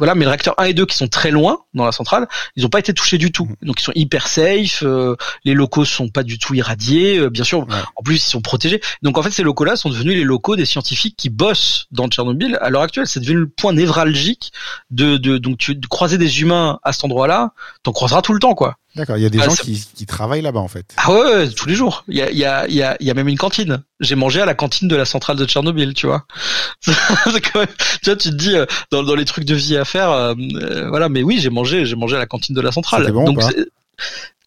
voilà, 0.00 0.14
mais 0.14 0.24
les 0.24 0.28
réacteurs 0.28 0.54
1 0.56 0.64
et 0.64 0.74
2 0.74 0.86
qui 0.86 0.96
sont 0.96 1.08
très 1.08 1.30
loin 1.30 1.58
dans 1.74 1.84
la 1.84 1.92
centrale, 1.92 2.26
ils 2.56 2.62
n'ont 2.62 2.70
pas 2.70 2.78
été 2.78 2.94
touchés 2.94 3.18
du 3.18 3.32
tout. 3.32 3.44
Mmh. 3.44 3.66
Donc 3.66 3.80
ils 3.80 3.84
sont 3.84 3.92
hyper 3.94 4.28
safe, 4.28 4.82
euh, 4.82 5.14
les 5.44 5.52
locaux 5.52 5.84
sont 5.84 6.08
pas 6.08 6.22
du 6.22 6.38
tout 6.38 6.54
irradiés, 6.54 7.18
euh, 7.18 7.28
bien 7.28 7.44
sûr. 7.44 7.66
En 7.96 8.02
plus, 8.02 8.16
ils 8.16 8.30
sont 8.30 8.40
protégés. 8.40 8.80
Donc 9.02 9.18
en 9.18 9.22
fait, 9.22 9.30
ces 9.30 9.42
locaux-là 9.42 9.76
sont 9.76 9.90
devenus 9.90 10.16
les 10.16 10.24
locaux 10.24 10.56
des 10.56 10.64
scientifiques 10.64 11.16
qui 11.18 11.28
bossent 11.28 11.86
dans 11.90 12.08
Tchernobyl. 12.08 12.58
À 12.62 12.70
l'heure 12.70 12.80
actuelle, 12.80 13.06
c'est 13.06 13.20
devenu 13.20 13.40
le 13.40 13.48
point 13.48 13.74
névralgique 13.74 14.52
de, 14.90 15.18
de 15.18 15.36
donc 15.36 15.58
tu 15.58 15.74
de 15.74 15.86
croiser 15.86 16.16
des 16.16 16.40
humains 16.40 16.80
à 16.82 16.92
cet 16.94 17.04
endroit-là, 17.04 17.52
t'en 17.82 17.92
croiseras 17.92 18.22
tout 18.22 18.32
le 18.32 18.40
temps, 18.40 18.54
quoi. 18.54 18.78
D'accord, 18.96 19.16
il 19.16 19.22
y 19.22 19.26
a 19.26 19.30
des 19.30 19.38
ah, 19.40 19.44
gens 19.44 19.54
qui, 19.54 19.86
qui, 19.94 20.04
travaillent 20.04 20.42
là-bas 20.42 20.58
en 20.58 20.66
fait. 20.66 20.94
Ah 20.96 21.12
ouais, 21.12 21.48
tous 21.50 21.68
les 21.68 21.74
jours. 21.74 22.04
Il 22.08 22.16
y 22.16 22.22
a, 22.22 22.30
y, 22.32 22.44
a, 22.44 22.68
y, 22.68 22.82
a, 22.82 22.96
y 22.98 23.08
a 23.08 23.14
même 23.14 23.28
une 23.28 23.38
cantine. 23.38 23.84
J'ai 24.00 24.16
mangé 24.16 24.40
à 24.40 24.46
la 24.46 24.54
cantine 24.54 24.88
de 24.88 24.96
la 24.96 25.04
centrale 25.04 25.36
de 25.36 25.44
Tchernobyl, 25.44 25.94
tu 25.94 26.06
vois. 26.06 26.26
quand 26.86 27.60
même, 27.60 27.68
tu 28.02 28.10
vois, 28.10 28.16
tu 28.16 28.30
te 28.30 28.34
dis 28.34 28.56
euh, 28.56 28.66
dans, 28.90 29.04
dans 29.04 29.14
les 29.14 29.24
trucs 29.24 29.44
de 29.44 29.54
vie 29.54 29.76
à 29.76 29.84
faire, 29.84 30.10
euh, 30.10 30.34
euh, 30.54 30.88
voilà. 30.88 31.08
Mais 31.08 31.22
oui, 31.22 31.38
j'ai 31.38 31.50
mangé, 31.50 31.86
j'ai 31.86 31.94
mangé 31.94 32.16
à 32.16 32.18
la 32.18 32.26
cantine 32.26 32.54
de 32.54 32.60
la 32.60 32.72
centrale. 32.72 33.10
Bon 33.12 33.24
Donc, 33.24 33.40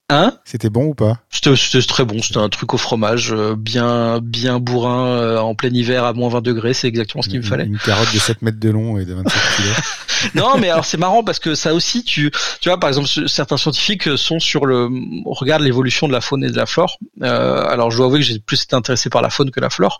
Hein? 0.09 0.33
C'était 0.43 0.69
bon 0.69 0.85
ou 0.85 0.93
pas? 0.93 1.19
C'était 1.29 1.81
très 1.87 2.05
bon. 2.05 2.21
C'était 2.21 2.39
un 2.39 2.49
truc 2.49 2.73
au 2.73 2.77
fromage, 2.77 3.33
euh, 3.33 3.55
bien 3.57 4.19
bien 4.21 4.59
bourrin 4.59 5.07
euh, 5.07 5.39
en 5.39 5.55
plein 5.55 5.69
hiver 5.69 6.03
à 6.03 6.13
moins 6.13 6.29
20 6.29 6.41
degrés. 6.41 6.73
C'est 6.73 6.87
exactement 6.87 7.21
ce 7.21 7.29
qu'il 7.29 7.39
me 7.39 7.45
fallait. 7.45 7.65
Une 7.65 7.79
carotte 7.79 8.13
de 8.13 8.19
7 8.19 8.41
mètres 8.41 8.59
de 8.59 8.69
long 8.69 8.97
et 8.99 9.05
de 9.05 9.13
27 9.13 9.33
kilos. 9.57 10.33
non, 10.35 10.57
mais 10.59 10.69
alors 10.69 10.85
c'est 10.85 10.97
marrant 10.97 11.23
parce 11.23 11.39
que 11.39 11.55
ça 11.55 11.73
aussi, 11.73 12.03
tu 12.03 12.31
tu 12.59 12.69
vois, 12.69 12.79
par 12.79 12.89
exemple, 12.89 13.07
certains 13.27 13.57
scientifiques 13.57 14.17
sont 14.17 14.39
sur 14.39 14.65
le 14.65 14.89
regarde 15.25 15.61
l'évolution 15.63 16.07
de 16.07 16.13
la 16.13 16.21
faune 16.21 16.43
et 16.43 16.49
de 16.49 16.57
la 16.57 16.65
flore. 16.65 16.97
Euh, 17.21 17.61
alors 17.65 17.91
je 17.91 17.97
dois 17.97 18.07
avouer 18.07 18.19
que 18.19 18.25
j'ai 18.25 18.39
plus 18.39 18.63
été 18.63 18.75
intéressé 18.75 19.09
par 19.09 19.21
la 19.21 19.29
faune 19.29 19.51
que 19.51 19.59
la 19.59 19.69
flore, 19.69 19.97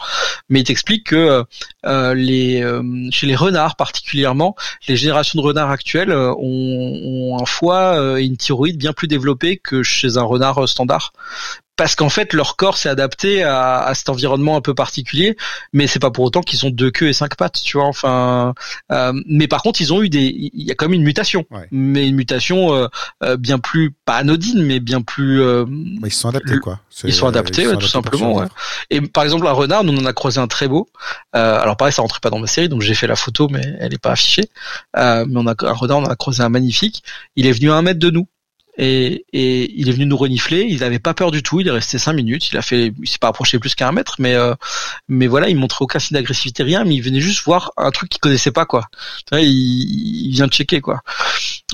mais 0.49 0.61
il 0.61 0.63
t'explique 0.63 1.07
que 1.07 1.43
euh, 1.85 2.13
les 2.13 2.61
euh, 2.61 2.83
chez 3.11 3.27
les 3.27 3.35
renards 3.35 3.75
particulièrement, 3.75 4.55
les 4.87 4.97
générations 4.97 5.41
de 5.41 5.45
renards 5.45 5.71
actuelles 5.71 6.13
ont, 6.13 6.35
ont 6.37 7.41
un 7.41 7.45
foie 7.45 8.19
et 8.19 8.25
une 8.25 8.37
thyroïde 8.37 8.77
bien 8.77 8.93
plus 8.93 9.07
développés 9.07 9.57
que 9.57 9.83
chez 9.83 9.92
un 10.15 10.23
renard 10.23 10.67
standard 10.67 11.13
parce 11.75 11.95
qu'en 11.95 12.09
fait 12.09 12.33
leur 12.33 12.55
corps 12.55 12.77
s'est 12.77 12.89
adapté 12.89 13.43
à, 13.43 13.81
à, 13.83 13.95
cet 13.95 14.09
environnement 14.09 14.55
un 14.55 14.61
peu 14.61 14.75
particulier, 14.75 15.35
mais 15.71 15.87
c'est 15.87 15.99
pas 15.99 16.11
pour 16.11 16.23
autant 16.23 16.41
qu'ils 16.41 16.65
ont 16.65 16.69
deux 16.69 16.91
queues 16.91 17.07
et 17.07 17.13
cinq 17.13 17.35
pattes, 17.35 17.61
tu 17.63 17.77
vois. 17.77 17.87
Enfin, 17.87 18.53
euh, 18.91 19.13
mais 19.27 19.47
par 19.47 19.63
contre 19.63 19.81
ils 19.81 19.91
ont 19.91 20.01
eu 20.01 20.09
des, 20.09 20.51
il 20.53 20.67
y 20.67 20.71
a 20.71 20.75
quand 20.75 20.85
même 20.85 20.93
une 20.93 21.03
mutation, 21.03 21.45
mais 21.71 22.07
une 22.07 22.15
mutation 22.15 22.75
euh, 22.75 22.87
euh, 23.23 23.37
bien 23.37 23.59
plus 23.59 23.91
pas 24.05 24.17
anodine, 24.17 24.63
mais 24.63 24.79
bien 24.79 25.01
plus. 25.01 25.41
Euh, 25.41 25.65
ils 26.03 26.11
sont 26.11 26.29
adaptés 26.29 26.59
quoi. 26.59 26.79
Ils 27.03 27.13
sont 27.13 27.27
adaptés, 27.27 27.65
tout 27.77 27.87
simplement. 27.87 28.35
Ouais. 28.35 28.45
Et 28.89 29.01
par 29.01 29.23
exemple 29.23 29.47
un 29.47 29.51
renard, 29.51 29.83
nous 29.83 29.93
on 29.93 30.01
en 30.01 30.05
a 30.05 30.13
croisé 30.13 30.39
un 30.39 30.47
très 30.47 30.67
beau. 30.67 30.87
alors 31.33 31.77
pareil, 31.77 31.93
ça 31.93 32.01
rentrait 32.01 32.19
pas 32.21 32.29
dans 32.29 32.39
ma 32.39 32.47
série, 32.47 32.69
donc 32.69 32.81
j'ai 32.81 32.93
fait 32.93 33.07
la 33.07 33.15
photo, 33.15 33.47
mais 33.49 33.61
elle 33.79 33.93
est 33.93 34.01
pas 34.01 34.11
affichée. 34.11 34.49
mais 34.95 35.25
on 35.35 35.47
a 35.47 35.55
un 35.59 35.73
renard, 35.73 35.97
on 35.97 36.03
en 36.03 36.09
a 36.09 36.15
croisé 36.15 36.43
un 36.43 36.49
magnifique. 36.49 37.03
Il 37.35 37.47
est 37.47 37.51
venu 37.51 37.71
à 37.71 37.75
un 37.75 37.81
mètre 37.81 37.99
de 37.99 38.11
nous 38.11 38.27
et, 38.77 39.25
et, 39.33 39.71
il 39.75 39.89
est 39.89 39.91
venu 39.91 40.05
nous 40.05 40.17
renifler. 40.17 40.65
Il 40.67 40.79
n'avait 40.79 40.99
pas 40.99 41.13
peur 41.13 41.31
du 41.31 41.43
tout. 41.43 41.59
Il 41.59 41.67
est 41.67 41.71
resté 41.71 41.99
cinq 41.99 42.13
minutes. 42.13 42.49
Il 42.49 42.57
a 42.57 42.61
fait, 42.61 42.91
il 43.01 43.07
s'est 43.07 43.19
pas 43.19 43.27
approché 43.27 43.59
plus 43.59 43.75
qu'un 43.75 43.91
mètre, 43.91 44.15
mais 44.19 44.33
euh, 44.33 44.55
mais 45.07 45.27
voilà, 45.27 45.49
il 45.49 45.55
montrait 45.55 45.83
aucun 45.83 45.99
signe 45.99 46.15
d'agressivité, 46.15 46.63
rien. 46.63 46.83
Mais 46.83 46.95
il 46.95 47.01
venait 47.01 47.19
juste 47.19 47.43
voir 47.45 47.71
un 47.77 47.91
truc 47.91 48.09
qu'il 48.09 48.19
connaissait 48.19 48.51
pas, 48.51 48.65
quoi. 48.65 48.87
Il, 49.31 49.39
il, 49.39 50.31
vient 50.31 50.47
checker, 50.47 50.81
quoi. 50.81 51.01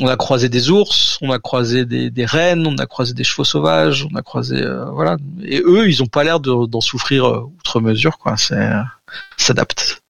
On 0.02 0.08
a 0.08 0.18
croisé 0.18 0.50
des 0.50 0.70
ours, 0.70 1.18
on 1.22 1.32
a 1.32 1.40
croisé 1.40 1.86
des, 1.86 2.10
des 2.10 2.26
rennes, 2.26 2.68
on 2.68 2.78
a 2.78 2.86
croisé 2.86 3.14
des 3.14 3.24
chevaux 3.24 3.46
sauvages, 3.46 4.08
on 4.12 4.16
a 4.16 4.22
croisé, 4.22 4.58
euh, 4.58 4.86
voilà. 4.92 5.18
Et 5.44 5.62
eux, 5.66 5.88
ils 5.88 6.04
ont 6.04 6.08
pas 6.08 6.24
l'air 6.24 6.40
d'en 6.40 6.82
souffrir 6.82 7.26
euh, 7.26 7.50
outre 7.60 7.80
mesure, 7.80 8.18
quoi. 8.18 8.36
C'est 8.36 8.70
s'adapte. 9.38 10.02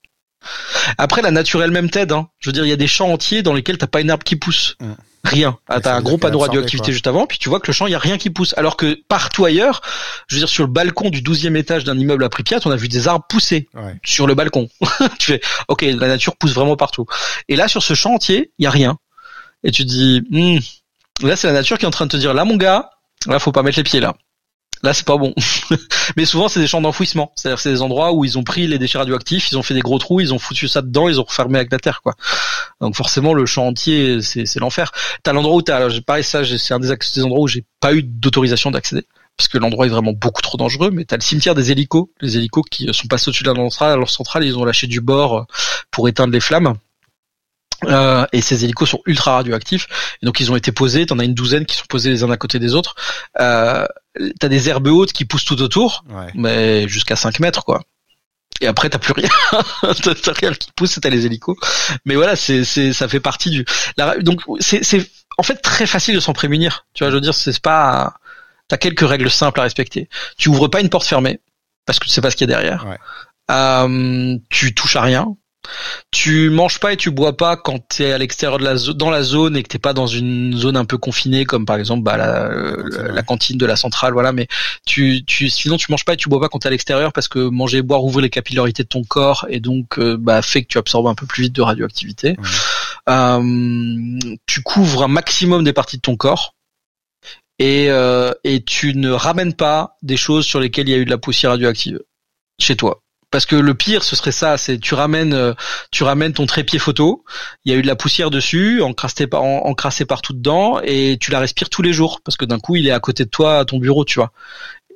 Après, 0.98 1.22
la 1.22 1.32
nature 1.32 1.62
elle-même 1.64 1.90
t'aide. 1.90 2.12
Hein. 2.12 2.30
Je 2.40 2.50
veux 2.50 2.54
dire, 2.54 2.66
il 2.66 2.70
y 2.70 2.74
a 2.74 2.78
des 2.78 2.88
champs 2.88 3.12
entiers 3.12 3.44
dans 3.44 3.54
lesquels 3.54 3.78
t'as 3.78 3.88
pas 3.88 4.02
une 4.02 4.10
herbe 4.10 4.24
qui 4.24 4.36
pousse. 4.36 4.76
Mm 4.80 4.94
rien. 5.30 5.58
Ah, 5.68 5.80
t'as 5.80 5.96
un 5.96 6.02
gros 6.02 6.18
panneau 6.18 6.40
radioactivité 6.40 6.92
juste 6.92 7.08
avant, 7.08 7.26
puis 7.26 7.38
tu 7.38 7.50
vois 7.50 7.60
que 7.60 7.68
le 7.68 7.74
champ, 7.74 7.88
il 7.88 7.92
y 7.92 7.96
a 7.96 8.00
rien 8.00 8.18
qui 8.18 8.30
pousse. 8.30 8.54
Alors 8.58 8.76
que 8.76 8.98
partout 9.08 9.46
ailleurs, 9.46 9.82
je 10.28 10.36
veux 10.36 10.42
dire, 10.42 10.50
sur 10.50 10.66
le 10.66 10.72
balcon 10.72 11.10
du 11.10 11.22
12e 11.22 11.56
étage 11.56 11.84
d'un 11.84 11.98
immeuble 11.98 12.24
à 12.24 12.30
Pripyat, 12.30 12.60
on 12.66 12.72
a 12.72 12.76
vu 12.76 12.88
des 12.88 13.08
arbres 13.08 13.26
pousser 13.30 13.70
sur 14.04 14.28
le 14.28 14.36
balcon. 14.36 14.70
tu 15.20 15.34
fais, 15.34 15.42
ok, 15.68 15.82
la 15.82 16.08
nature 16.08 16.36
pousse 16.36 16.54
vraiment 16.54 16.76
partout. 16.76 17.06
Et 17.48 17.56
là, 17.56 17.68
sur 17.68 17.84
ce 17.84 17.94
champ 17.94 18.14
entier, 18.14 18.52
il 18.58 18.64
y 18.64 18.68
a 18.68 18.72
rien. 18.72 18.98
Et 19.64 19.72
tu 19.72 19.86
dis, 19.86 20.22
hmm, 20.30 20.60
là, 21.26 21.36
c'est 21.36 21.48
la 21.48 21.54
nature 21.54 21.78
qui 21.78 21.86
est 21.86 21.88
en 21.88 21.92
train 21.92 22.06
de 22.06 22.12
te 22.12 22.18
dire, 22.18 22.34
là, 22.34 22.46
mon 22.46 22.58
gars, 22.58 22.90
là, 23.28 23.40
faut 23.40 23.52
pas 23.52 23.64
mettre 23.64 23.78
les 23.78 23.84
pieds 23.84 24.00
là 24.00 24.16
là 24.84 24.94
c'est 24.94 25.06
pas 25.06 25.18
bon. 25.18 25.34
Mais 26.18 26.26
souvent 26.26 26.48
c'est 26.48 26.60
des 26.60 26.68
champs 26.68 26.82
d'enfouissement, 26.82 27.32
c'est-à-dire 27.36 27.60
c'est 27.60 27.72
des 27.72 27.82
endroits 27.82 28.14
où 28.14 28.26
ils 28.26 28.38
ont 28.38 28.44
pris 28.44 28.68
les 28.68 28.78
déchets 28.78 28.98
radioactifs, 28.98 29.52
ils 29.52 29.58
ont 29.58 29.64
fait 29.64 29.74
des 29.74 29.82
gros 29.82 30.00
trous, 30.00 30.22
ils 30.22 30.34
ont 30.34 30.40
foutu 30.40 30.68
ça 30.68 30.82
dedans, 30.82 31.10
ils 31.10 31.20
ont 31.20 31.24
refermé 31.24 31.58
avec 31.58 31.72
la 31.72 31.80
terre 31.80 32.02
quoi. 32.02 32.16
Donc 32.82 32.96
forcément 32.96 33.34
le 33.34 33.46
champ 33.46 33.68
entier 33.68 34.22
c'est 34.22 34.60
l'enfer. 34.60 34.92
T'as 35.24 35.34
l'endroit 35.34 35.56
où 35.56 35.62
t'as 35.62 35.90
pareil 36.02 36.24
ça 36.24 36.44
c'est 36.46 36.74
un 36.74 36.80
des, 36.80 36.90
des 37.16 37.24
endroits 37.24 37.42
où 37.42 37.48
j'ai 37.48 37.66
pas 37.80 37.94
eu 37.94 38.04
d'autorisation 38.04 38.72
d'accéder 38.72 39.06
parce 39.40 39.48
que 39.48 39.58
l'endroit 39.58 39.86
est 39.86 39.90
vraiment 39.90 40.12
beaucoup 40.12 40.42
trop 40.42 40.58
dangereux. 40.58 40.92
Mais 40.92 41.06
t'as 41.06 41.16
le 41.16 41.22
cimetière 41.22 41.56
des 41.56 41.72
hélicos, 41.72 42.10
les 42.20 42.36
hélicos 42.36 42.66
qui 42.70 42.94
sont 42.94 43.08
passés 43.08 43.30
au-dessus 43.30 43.46
de 43.46 43.50
la 43.50 43.56
centrale, 43.56 43.98
leur 43.98 44.10
centrale 44.10 44.44
ils 44.44 44.58
ont 44.58 44.66
lâché 44.66 44.86
du 44.86 45.00
bord 45.00 45.48
pour 45.92 46.10
éteindre 46.10 46.34
les 46.34 46.42
flammes. 46.42 46.76
Euh, 47.86 48.26
et 48.34 48.42
ces 48.42 48.64
hélicos 48.66 48.90
sont 48.90 49.02
ultra 49.06 49.36
radioactifs. 49.36 49.88
Et 50.22 50.26
donc 50.26 50.40
ils 50.40 50.52
ont 50.52 50.56
été 50.56 50.72
posés. 50.72 51.06
T'en 51.06 51.20
as 51.20 51.24
une 51.24 51.34
douzaine 51.34 51.66
qui 51.66 51.76
sont 51.76 51.86
posés 51.88 52.10
les 52.10 52.24
uns 52.24 52.32
à 52.32 52.38
côté 52.38 52.60
des 52.60 52.76
autres. 52.76 52.96
Euh, 53.40 53.86
T'as 54.40 54.50
des 54.50 54.68
herbes 54.68 54.88
hautes 54.88 55.14
qui 55.14 55.24
poussent 55.24 55.46
tout 55.46 55.62
autour, 55.62 56.04
mais 56.34 56.88
jusqu'à 56.88 57.16
5 57.16 57.40
mètres 57.40 57.64
quoi. 57.64 57.82
Et 58.62 58.68
après, 58.68 58.90
t'as 58.90 59.00
plus 59.00 59.14
rien. 59.14 59.30
t'as 60.04 60.34
rien 60.34 60.54
qui 60.54 60.72
pousse, 60.76 61.00
t'as 61.02 61.10
les 61.10 61.26
hélicos. 61.26 61.56
Mais 62.06 62.16
voilà, 62.16 62.36
c'est, 62.36 62.66
c'est, 62.66 62.92
ça 62.92 63.08
fait 63.08 63.20
partie 63.22 63.50
du. 63.50 63.66
donc, 64.20 64.42
c'est, 64.60 64.84
c'est 64.84 65.10
en 65.38 65.44
fait 65.44 65.56
très 65.56 65.86
facile 65.86 66.16
de 66.16 66.20
s'en 66.20 66.34
prémunir. 66.34 66.86
Tu 66.94 67.04
vois, 67.04 67.12
je 67.12 67.16
veux 67.16 67.22
dire, 67.22 67.34
c'est 67.34 67.58
pas. 67.62 68.16
T'as 68.68 68.78
quelques 68.78 69.08
règles 69.08 69.32
simples 69.32 69.60
à 69.62 69.64
respecter. 69.64 70.10
Tu 70.38 70.50
ouvres 70.50 70.68
pas 70.68 70.82
une 70.82 70.90
porte 70.90 71.08
fermée 71.08 71.40
parce 71.86 72.00
que 72.00 72.06
tu 72.06 72.12
sais 72.12 72.22
pas 72.22 72.30
ce 72.30 72.36
qu'il 72.36 72.50
y 72.50 72.54
a 72.54 72.56
derrière. 72.56 72.86
Ouais. 72.86 73.00
Euh, 73.50 74.38
tu 74.50 74.76
touches 74.76 74.96
à 74.96 75.02
rien. 75.02 75.36
Tu 76.12 76.50
manges 76.50 76.80
pas 76.80 76.94
et 76.94 76.98
tu 76.98 77.12
bois 77.12 77.38
pas 77.38 77.56
quand 77.56 77.80
tu 77.90 78.04
es 78.04 78.12
à 78.12 78.18
l'extérieur 78.18 78.58
de 78.58 78.64
la 78.64 78.76
zone, 78.76 78.98
dans 78.98 79.10
la 79.12 79.22
zone 79.22 79.56
et 79.56 79.64
que 79.64 79.68
t'es 79.68 79.80
pas 79.80 79.94
dans 79.94 80.08
une 80.08 80.56
zone 80.58 80.76
un 80.76 80.86
peu 80.86 80.98
confinée 80.98 81.46
comme 81.46 81.66
par 81.66 81.76
exemple 81.76 82.02
bah, 82.02 82.18
la, 82.18 82.50
la, 83.12 83.22
cantine 83.22 83.58
de 83.58 83.66
la 83.66 83.76
centrale, 83.76 84.14
voilà. 84.14 84.32
Mais 84.32 84.48
tu, 84.86 85.24
tu, 85.26 85.50
sinon 85.50 85.78
tu 85.78 85.92
manges 85.92 86.06
pas 86.06 86.14
et 86.14 86.18
tu 86.18 86.30
bois 86.30 86.40
pas 86.40 86.50
quand 86.50 86.60
t'es 86.60 86.68
à 86.68 86.72
l'extérieur 86.72 87.14
parce 87.14 87.28
que 87.28 87.40
manger 87.40 87.80
et 87.80 87.82
boire 87.82 88.04
ouvre 88.04 88.22
les 88.22 88.30
capillarités 88.30 88.84
de 88.84 88.88
ton 88.88 89.04
corps 89.04 89.46
et 89.50 89.60
donc 89.60 90.00
euh, 90.00 90.18
bah, 90.18 90.42
fait 90.42 90.64
que 90.64 90.68
tu 90.68 90.78
absorbes 90.78 91.08
un 91.08 91.16
peu 91.16 91.26
plus 91.26 91.44
vite 91.44 91.54
de 91.54 91.62
radioactivité. 91.62 92.36
Euh, 93.08 94.20
tu 94.46 94.62
couvres 94.62 95.04
un 95.04 95.08
maximum 95.08 95.64
des 95.64 95.74
parties 95.74 95.98
de 95.98 96.02
ton 96.02 96.16
corps 96.16 96.56
et, 97.60 97.90
euh, 97.90 98.32
et 98.44 98.64
tu 98.64 98.96
ne 98.96 99.12
ramènes 99.12 99.54
pas 99.54 99.98
des 100.02 100.18
choses 100.18 100.46
sur 100.46 100.60
lesquelles 100.60 100.88
il 100.88 100.92
y 100.92 100.96
a 100.96 101.00
eu 101.00 101.06
de 101.06 101.10
la 101.10 101.18
poussière 101.18 101.52
radioactive 101.52 102.00
chez 102.60 102.76
toi 102.76 103.02
parce 103.32 103.46
que 103.46 103.56
le 103.56 103.74
pire 103.74 104.04
ce 104.04 104.16
serait 104.16 104.32
ça 104.32 104.58
c'est 104.58 104.80
tu 104.80 104.94
ramènes 104.94 105.34
euh, 105.34 105.54
tu 105.92 106.04
ramènes 106.04 106.34
ton 106.34 106.46
trépied 106.46 106.80
photo 106.80 107.24
il 107.66 107.72
y 107.72 107.76
a 107.76 107.78
eu 107.78 107.82
de 107.82 107.88
la 107.88 107.96
poussière 107.96 108.30
dessus 108.30 108.82
encrassé 108.82 109.28
encrassé 109.34 110.06
partout 110.06 110.34
dedans 110.34 110.80
et 110.84 111.18
tu 111.20 111.32
la 111.32 111.40
respires 111.40 111.70
tous 111.70 111.82
les 111.82 111.94
jours 111.94 112.22
parce 112.24 112.38
que 112.38 112.46
d'un 112.46 112.60
coup 112.60 112.76
il 112.76 112.88
est 112.88 112.92
à 112.92 113.00
côté 113.00 113.26
de 113.26 113.30
toi 113.30 113.60
à 113.60 113.66
ton 113.66 113.78
bureau 113.78 114.06
tu 114.06 114.20
vois. 114.20 114.32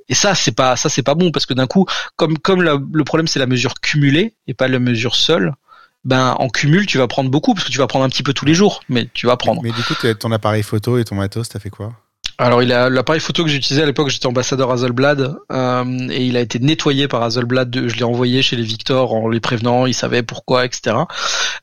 Et 0.10 0.16
ça 0.16 0.36
c'est 0.36 0.52
pas 0.52 0.76
ça 0.76 0.90
c'est 0.90 1.04
pas 1.04 1.16
bon 1.16 1.32
parce 1.32 1.46
que 1.46 1.54
d'un 1.54 1.68
coup 1.68 1.86
comme 2.16 2.38
comme 2.38 2.62
le 2.62 3.04
problème 3.04 3.28
c'est 3.28 3.40
la 3.40 3.48
mesure 3.48 3.76
cumulée 3.76 4.36
et 4.48 4.54
pas 4.54 4.68
la 4.68 4.80
mesure 4.80 5.16
seule 5.16 5.54
ben 6.04 6.36
en 6.40 6.50
cumul 6.50 6.86
tu 6.86 6.98
vas 6.98 7.08
prendre 7.08 7.30
beaucoup 7.30 7.54
parce 7.54 7.66
que 7.66 7.72
tu 7.72 7.78
vas 7.78 7.88
prendre 7.88 8.04
un 8.04 8.10
petit 8.10 8.24
peu 8.24 8.34
tous 8.34 8.46
les 8.46 8.54
jours 8.54 8.82
mais 8.90 9.08
tu 9.14 9.28
vas 9.28 9.38
prendre. 9.38 9.62
Mais 9.64 9.72
du 9.72 9.84
coup 9.84 9.96
ton 10.20 10.32
appareil 10.32 10.64
photo 10.64 10.98
et 10.98 11.06
ton 11.06 11.16
matos 11.16 11.50
t'as 11.50 11.60
fait 11.60 11.70
quoi? 11.70 11.94
Alors, 12.40 12.64
il 12.64 12.72
a 12.72 12.90
l'appareil 12.90 13.22
photo 13.22 13.44
que 13.44 13.50
j'utilisais 13.50 13.84
à 13.84 13.86
l'époque, 13.86 14.10
j'étais 14.10 14.26
ambassadeur 14.26 14.72
Hazelblad 14.72 15.36
euh, 15.52 16.10
et 16.10 16.26
il 16.26 16.36
a 16.36 16.40
été 16.40 16.58
nettoyé 16.60 17.08
par 17.08 17.22
Hazelblad. 17.22 17.88
Je 17.88 17.96
l'ai 17.96 18.04
envoyé 18.04 18.42
chez 18.42 18.56
les 18.56 18.64
Victor 18.64 19.14
en 19.14 19.30
les 19.30 19.40
prévenant, 19.40 19.86
ils 19.86 19.94
savaient 19.94 20.24
pourquoi, 20.24 20.66
etc. 20.66 20.98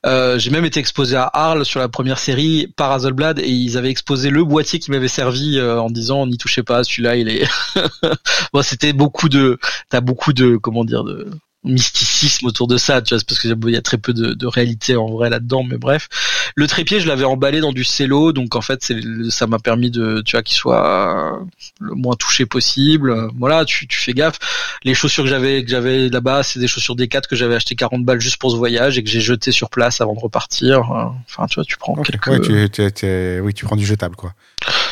Euh, 0.05 0.39
J'ai 0.39 0.49
même 0.49 0.63
été 0.63 0.79
exposé 0.79 1.17
à 1.17 1.29
Arles 1.33 1.65
sur 1.65 1.79
la 1.81 1.89
première 1.89 2.19
série 2.19 2.73
par 2.77 2.91
Hazelblad 2.91 3.39
et 3.39 3.49
ils 3.49 3.77
avaient 3.77 3.89
exposé 3.89 4.29
le 4.29 4.45
boîtier 4.45 4.79
qui 4.79 4.91
m'avait 4.91 5.09
servi 5.09 5.57
euh, 5.57 5.79
en 5.79 5.89
disant 5.89 6.25
n'y 6.25 6.37
touchez 6.37 6.63
pas, 6.63 6.83
celui-là 6.83 7.17
il 7.17 7.27
est. 7.27 7.47
bon, 8.53 8.61
c'était 8.61 8.93
beaucoup 8.93 9.27
de, 9.27 9.59
t'as 9.89 10.01
beaucoup 10.01 10.31
de, 10.31 10.55
comment 10.55 10.85
dire, 10.85 11.03
de 11.03 11.27
mysticisme 11.63 12.47
autour 12.47 12.67
de 12.67 12.77
ça, 12.77 13.01
tu 13.01 13.13
vois, 13.13 13.23
parce 13.27 13.39
que 13.39 13.47
il 13.47 13.73
y 13.73 13.77
a 13.77 13.81
très 13.81 13.97
peu 13.97 14.13
de, 14.13 14.33
de 14.33 14.47
réalité 14.47 14.95
en 14.95 15.07
vrai 15.07 15.29
là-dedans, 15.29 15.63
mais 15.63 15.77
bref. 15.77 16.09
Le 16.55 16.67
trépied, 16.67 16.99
je 16.99 17.07
l'avais 17.07 17.23
emballé 17.23 17.59
dans 17.59 17.71
du 17.71 17.83
cello, 17.83 18.31
donc 18.31 18.55
en 18.55 18.61
fait, 18.61 18.91
ça 19.29 19.47
m'a 19.47 19.59
permis 19.59 19.91
de, 19.91 20.21
tu 20.25 20.31
vois, 20.35 20.43
qu'il 20.43 20.55
soit 20.55 21.39
le 21.79 21.93
moins 21.93 22.15
touché 22.15 22.45
possible. 22.45 23.29
Voilà, 23.37 23.63
tu, 23.65 23.87
tu 23.87 23.99
fais 23.99 24.13
gaffe. 24.13 24.39
Les 24.83 24.93
chaussures 24.93 25.23
que 25.23 25.29
j'avais, 25.29 25.63
que 25.63 25.69
j'avais 25.69 26.09
là-bas, 26.09 26.43
c'est 26.43 26.59
des 26.59 26.67
chaussures 26.67 26.95
D4 26.95 27.27
que 27.27 27.35
j'avais 27.35 27.55
acheté 27.55 27.75
40 27.75 28.03
balles 28.03 28.19
juste 28.19 28.37
pour 28.37 28.51
ce 28.51 28.55
voyage 28.55 28.97
et 28.97 29.03
que 29.03 29.09
j'ai 29.09 29.21
jeté 29.21 29.51
sur 29.51 29.69
place 29.69 30.01
avant 30.01 30.15
de 30.15 30.19
repartir. 30.19 30.89
Enfin, 30.89 31.45
tu 31.47 31.55
vois, 31.55 31.65
tu 31.65 31.77
prends 31.77 31.95
quelques... 31.95 32.27
ouais, 32.27 32.69
tu, 32.69 33.41
oui, 33.41 33.53
tu 33.53 33.65
prends 33.65 33.75
du 33.75 33.85
jetable, 33.85 34.15
quoi. 34.15 34.33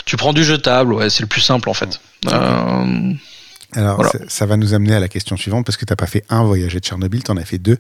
Tu 0.06 0.18
prends 0.18 0.34
du 0.34 0.44
jetable, 0.44 0.94
ouais, 0.94 1.10
c'est 1.10 1.22
le 1.22 1.28
plus 1.28 1.42
simple 1.42 1.70
en 1.70 1.74
fait. 1.74 2.00
Euh, 2.28 3.14
alors, 3.74 4.04
ça, 4.28 4.46
va 4.46 4.58
nous 4.58 4.74
amener 4.74 4.96
à 4.96 5.00
la 5.00 5.08
question 5.08 5.38
suivante, 5.38 5.66
parce 5.66 5.78
que 5.78 5.86
tu 5.86 5.92
n'as 5.92 5.96
pas 5.96 6.08
fait 6.08 6.24
un 6.30 6.44
voyage 6.44 6.76
à 6.76 6.80
Tchernobyl, 6.80 7.24
tu 7.24 7.32
en 7.32 7.38
as 7.38 7.46
fait 7.46 7.60
deux. 7.60 7.78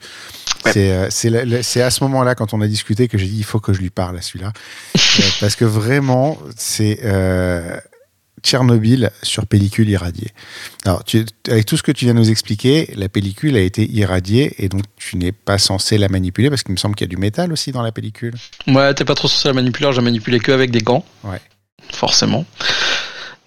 Euh, 0.75 1.07
c'est 1.09 1.81
à 1.81 1.89
ce 1.89 2.03
moment-là, 2.03 2.35
quand 2.35 2.53
on 2.53 2.61
a 2.61 2.67
discuté, 2.67 3.07
que 3.07 3.17
j'ai 3.17 3.27
dit 3.27 3.37
il 3.37 3.43
faut 3.43 3.59
que 3.59 3.73
je 3.73 3.79
lui 3.79 3.89
parle 3.89 4.17
à 4.17 4.21
celui-là. 4.21 4.53
Euh, 5.19 5.23
parce 5.41 5.55
que 5.55 5.65
vraiment, 5.65 6.37
c'est 6.55 6.99
euh, 7.03 7.77
Tchernobyl 8.43 9.11
sur 9.23 9.47
pellicule 9.47 9.89
irradiée. 9.89 10.29
Alors, 10.85 11.03
tu, 11.03 11.25
avec 11.49 11.65
tout 11.65 11.75
ce 11.77 11.83
que 11.83 11.91
tu 11.91 12.05
viens 12.05 12.13
de 12.13 12.19
nous 12.19 12.29
expliquer, 12.29 12.93
la 12.95 13.09
pellicule 13.09 13.57
a 13.57 13.59
été 13.59 13.89
irradiée 13.89 14.55
et 14.63 14.69
donc 14.69 14.83
tu 14.95 15.17
n'es 15.17 15.31
pas 15.31 15.57
censé 15.57 15.97
la 15.97 16.07
manipuler 16.07 16.49
parce 16.49 16.63
qu'il 16.63 16.71
me 16.71 16.77
semble 16.77 16.95
qu'il 16.95 17.05
y 17.05 17.09
a 17.09 17.13
du 17.13 17.17
métal 17.17 17.51
aussi 17.51 17.71
dans 17.71 17.81
la 17.81 17.91
pellicule. 17.91 18.35
Ouais, 18.67 18.93
t'es 18.93 19.03
pas 19.03 19.15
trop 19.15 19.27
censé 19.27 19.47
la 19.49 19.53
manipuler, 19.55 19.91
j'ai 19.91 20.01
manipulé 20.01 20.39
que 20.39 20.51
avec 20.51 20.71
des 20.71 20.81
gants. 20.81 21.03
Ouais. 21.23 21.41
Forcément. 21.91 22.45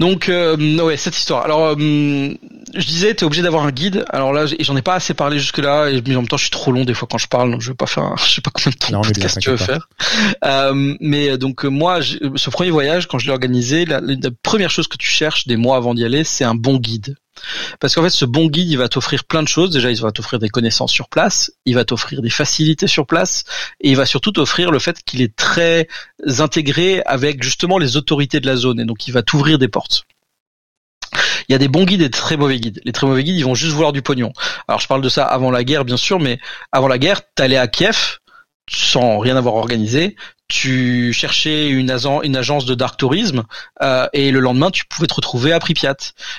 Donc 0.03 0.29
euh, 0.29 0.57
ouais, 0.81 0.97
cette 0.97 1.17
histoire. 1.17 1.45
Alors 1.45 1.65
euh, 1.65 1.77
je 1.77 2.87
disais, 2.87 3.15
t'es 3.15 3.25
obligé 3.25 3.41
d'avoir 3.41 3.65
un 3.65 3.71
guide. 3.71 4.05
Alors 4.09 4.33
là, 4.33 4.47
j'en 4.59 4.77
ai 4.77 4.83
pas 4.83 4.95
assez 4.95 5.15
parlé 5.15 5.39
jusque 5.39 5.59
là, 5.59 5.91
et 5.91 6.03
mais 6.05 6.17
en 6.17 6.23
même 6.23 6.29
temps, 6.29 6.37
je 6.37 6.43
suis 6.43 6.51
trop 6.51 6.73
long 6.73 6.85
des 6.85 6.93
fois 6.93 7.07
quand 7.09 7.19
je 7.19 7.29
parle, 7.29 7.53
donc 7.53 7.61
je 7.61 7.69
vais 7.69 7.77
pas 7.77 7.87
faire, 7.87 8.17
je 8.27 8.29
sais 8.29 8.41
pas 8.41 8.51
combien 8.53 8.73
de 8.73 8.77
temps 8.79 9.01
de 9.01 9.07
podcast 9.07 9.39
tu 9.41 9.51
veux 9.51 9.57
faire. 9.57 9.89
Euh, 10.45 10.97
mais 10.99 11.39
donc 11.39 11.63
moi, 11.63 12.01
ce 12.03 12.51
premier 12.51 12.73
voyage, 12.73 13.07
quand 13.07 13.21
je 13.21 13.27
l'ai 13.27 13.33
organisé, 13.33 13.85
la, 13.85 14.01
la, 14.01 14.17
première 14.43 14.73
chose 14.73 14.89
que 14.89 14.97
tu 14.97 15.07
cherches 15.07 15.47
des 15.47 15.57
mois 15.57 15.77
avant 15.77 15.95
d'y 15.95 16.05
aller, 16.05 16.25
c'est 16.25 16.43
un 16.43 16.57
bon 16.57 16.79
guide. 16.79 17.15
Parce 17.81 17.95
qu'en 17.95 18.03
fait, 18.03 18.11
ce 18.11 18.25
bon 18.25 18.47
guide, 18.47 18.69
il 18.69 18.79
va 18.79 18.89
t'offrir 18.89 19.25
plein 19.25 19.43
de 19.43 19.49
choses. 19.49 19.71
Déjà, 19.71 19.91
il 19.91 20.01
va 20.01 20.13
t'offrir 20.13 20.39
des 20.39 20.49
connaissances 20.49 20.93
sur 20.93 21.09
place, 21.09 21.53
il 21.65 21.75
va 21.75 21.85
t'offrir 21.85 22.23
des 22.23 22.31
facilités 22.31 22.87
sur 22.87 23.07
place, 23.07 23.45
et 23.81 23.91
il 23.91 23.97
va 23.97 24.07
surtout 24.07 24.33
t'offrir 24.33 24.71
le 24.71 24.79
fait 24.79 25.03
qu'il 25.03 25.23
est 25.23 25.35
très 25.35 25.89
intégré 26.39 27.03
avec 27.07 27.43
justement 27.43 27.79
les 27.79 27.97
autorités 27.97 28.41
de 28.41 28.47
la 28.47 28.57
zone, 28.57 28.81
et 28.81 28.85
donc 28.85 29.07
il 29.09 29.13
va 29.13 29.23
t'ouvrir 29.23 29.59
des 29.59 29.69
portes. 29.69 30.05
Il 31.49 31.53
y 31.53 31.55
a 31.55 31.59
des 31.59 31.69
bons 31.69 31.85
guides 31.85 32.01
et 32.01 32.05
des 32.05 32.11
très 32.11 32.37
mauvais 32.37 32.59
guides. 32.59 32.81
Les 32.85 32.93
très 32.93 33.07
mauvais 33.07 33.25
guides, 33.25 33.37
ils 33.37 33.45
vont 33.45 33.55
juste 33.55 33.73
vouloir 33.73 33.93
du 33.93 34.03
pognon. 34.03 34.33
Alors 34.69 34.81
je 34.81 34.87
parle 34.87 35.03
de 35.03 35.09
ça 35.09 35.25
avant 35.25 35.51
la 35.51 35.65
guerre, 35.65 35.85
bien 35.85 35.97
sûr, 35.97 36.21
mais 36.21 36.39
avant 36.71 36.89
la 36.89 36.99
guerre, 36.99 37.21
t'allais 37.35 37.59
à 37.59 37.69
Kiev 37.69 38.19
sans 38.71 39.19
rien 39.19 39.37
avoir 39.37 39.57
organisé, 39.57 40.17
tu 40.53 41.15
cherchais 41.15 41.71
une, 41.71 41.97
une 42.25 42.37
agence 42.37 42.67
de 42.67 42.75
dark 42.75 42.99
tourisme 42.99 43.45
euh, 43.83 44.07
et 44.13 44.31
le 44.31 44.39
lendemain 44.39 44.71
tu 44.71 44.85
pouvais 44.85 45.07
te 45.07 45.15
retrouver 45.15 45.51
à 45.55 45.59
Pripyat. 45.59 45.97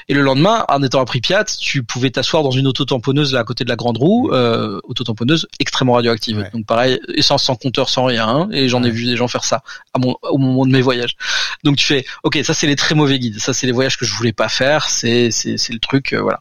Et 0.08 0.14
le 0.14 0.22
lendemain, 0.22 0.66
en 0.70 0.84
étant 0.84 1.02
à 1.02 1.06
Pripyat, 1.06 1.46
tu 1.46 1.82
pouvais 1.82 2.12
t'asseur 2.12 2.44
dans 2.44 2.52
une 2.52 2.68
auto-tamponneuse 2.68 3.34
là 3.34 3.40
à 3.40 3.44
côté 3.44 3.64
de 3.64 3.70
la 3.70 3.76
grande 3.76 3.98
roue, 3.98 4.30
euh, 4.32 4.80
auto-tamponneuse 4.84 5.48
extrêmement 5.60 5.94
radioactive. 5.94 6.48
Donc 6.54 6.68
pareil, 6.68 7.00
essence 7.16 7.44
sans 7.44 7.56
compteur, 7.56 7.90
sans 7.90 8.06
rien. 8.06 8.28
Hein, 8.28 8.50
et 8.52 8.70
j'en 8.70 8.84
ai 8.84 8.92
vu 8.92 9.06
des 9.06 9.18
gens 9.18 9.28
faire 9.28 9.44
ça 9.44 9.64
à 9.96 10.00
mon, 10.00 10.16
au 10.22 10.38
moment 10.38 10.68
de 10.68 10.72
mes 10.72 10.82
voyages. 10.82 11.16
Donc 11.64 11.78
tu 11.78 11.86
fais, 11.86 12.06
ok, 12.22 12.38
ça 12.44 12.54
c'est 12.54 12.68
les 12.68 12.76
très 12.76 12.94
mauvais 12.94 13.18
guides. 13.18 13.40
Ça 13.40 13.52
c'est 13.52 13.66
les 13.66 13.74
voyages 13.74 13.98
que 13.98 14.06
je 14.06 14.14
voulais 14.14 14.32
pas 14.32 14.48
faire. 14.48 14.90
C'est 14.90 15.32
c'est 15.32 15.58
c'est 15.58 15.74
le 15.74 15.80
truc, 15.80 16.14
euh, 16.14 16.22
voilà. 16.22 16.40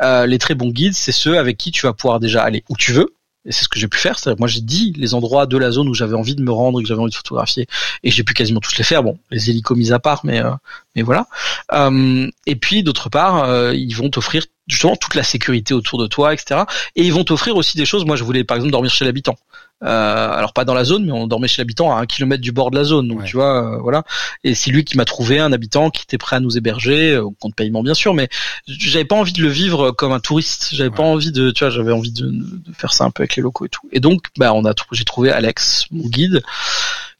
Euh, 0.00 0.24
les 0.24 0.38
très 0.38 0.54
bons 0.54 0.70
guides, 0.70 0.94
c'est 0.94 1.12
ceux 1.12 1.38
avec 1.38 1.58
qui 1.58 1.70
tu 1.70 1.82
vas 1.84 1.92
pouvoir 1.92 2.18
déjà 2.18 2.42
aller 2.42 2.64
où 2.70 2.78
tu 2.78 2.92
veux 2.92 3.14
et 3.46 3.52
c'est 3.52 3.64
ce 3.64 3.68
que 3.68 3.78
j'ai 3.78 3.88
pu 3.88 3.98
faire. 3.98 4.18
C'est-à-dire 4.18 4.38
moi, 4.38 4.48
j'ai 4.48 4.60
dit 4.60 4.92
les 4.96 5.14
endroits 5.14 5.46
de 5.46 5.56
la 5.56 5.70
zone 5.70 5.88
où 5.88 5.94
j'avais 5.94 6.14
envie 6.14 6.34
de 6.34 6.42
me 6.42 6.52
rendre, 6.52 6.80
et 6.80 6.82
que 6.82 6.88
j'avais 6.88 7.00
envie 7.00 7.10
de 7.10 7.16
photographier, 7.16 7.66
et 8.02 8.10
j'ai 8.10 8.24
pu 8.24 8.34
quasiment 8.34 8.60
tous 8.60 8.76
les 8.76 8.84
faire. 8.84 9.02
Bon, 9.02 9.18
les 9.30 9.50
hélicos 9.50 9.76
mis 9.76 9.92
à 9.92 9.98
part, 9.98 10.20
mais 10.24 10.40
euh, 10.40 10.50
mais 10.96 11.02
voilà. 11.02 11.26
Euh, 11.72 12.28
et 12.46 12.56
puis 12.56 12.82
d'autre 12.82 13.08
part, 13.08 13.44
euh, 13.44 13.74
ils 13.74 13.94
vont 13.94 14.10
t'offrir 14.10 14.44
justement 14.66 14.96
toute 14.96 15.14
la 15.14 15.22
sécurité 15.22 15.74
autour 15.74 15.98
de 15.98 16.06
toi, 16.06 16.34
etc. 16.34 16.62
Et 16.96 17.04
ils 17.04 17.12
vont 17.12 17.24
t'offrir 17.24 17.56
aussi 17.56 17.76
des 17.76 17.86
choses. 17.86 18.04
Moi, 18.04 18.16
je 18.16 18.24
voulais 18.24 18.44
par 18.44 18.56
exemple 18.56 18.72
dormir 18.72 18.90
chez 18.90 19.04
l'habitant. 19.04 19.36
Euh, 19.82 20.30
alors 20.32 20.52
pas 20.52 20.64
dans 20.64 20.74
la 20.74 20.84
zone, 20.84 21.06
mais 21.06 21.12
on 21.12 21.26
dormait 21.26 21.48
chez 21.48 21.62
l'habitant 21.62 21.96
à 21.96 22.00
un 22.00 22.06
kilomètre 22.06 22.42
du 22.42 22.52
bord 22.52 22.70
de 22.70 22.76
la 22.76 22.84
zone. 22.84 23.08
Donc 23.08 23.24
tu 23.24 23.36
vois, 23.36 23.74
euh, 23.74 23.78
voilà. 23.78 24.04
Et 24.44 24.54
c'est 24.54 24.70
lui 24.70 24.84
qui 24.84 24.96
m'a 24.96 25.04
trouvé 25.04 25.38
un 25.38 25.52
habitant 25.52 25.90
qui 25.90 26.02
était 26.02 26.18
prêt 26.18 26.36
à 26.36 26.40
nous 26.40 26.56
héberger, 26.56 27.16
au 27.16 27.30
compte 27.30 27.54
paiement 27.54 27.82
bien 27.82 27.94
sûr, 27.94 28.14
mais 28.14 28.28
j'avais 28.66 29.04
pas 29.04 29.16
envie 29.16 29.32
de 29.32 29.42
le 29.42 29.48
vivre 29.48 29.90
comme 29.92 30.12
un 30.12 30.20
touriste. 30.20 30.70
J'avais 30.72 30.90
pas 30.90 31.02
envie 31.02 31.32
de, 31.32 31.50
tu 31.50 31.64
vois, 31.64 31.70
j'avais 31.70 31.92
envie 31.92 32.12
de, 32.12 32.26
de, 32.26 32.72
faire 32.72 32.92
ça 32.92 33.04
un 33.04 33.10
peu 33.10 33.22
avec 33.22 33.36
les 33.36 33.42
locaux 33.42 33.66
et 33.66 33.68
tout. 33.68 33.88
Et 33.92 34.00
donc, 34.00 34.26
bah, 34.36 34.52
on 34.54 34.64
a, 34.64 34.74
j'ai 34.92 35.04
trouvé 35.04 35.30
Alex, 35.30 35.86
mon 35.90 36.06
guide, 36.08 36.42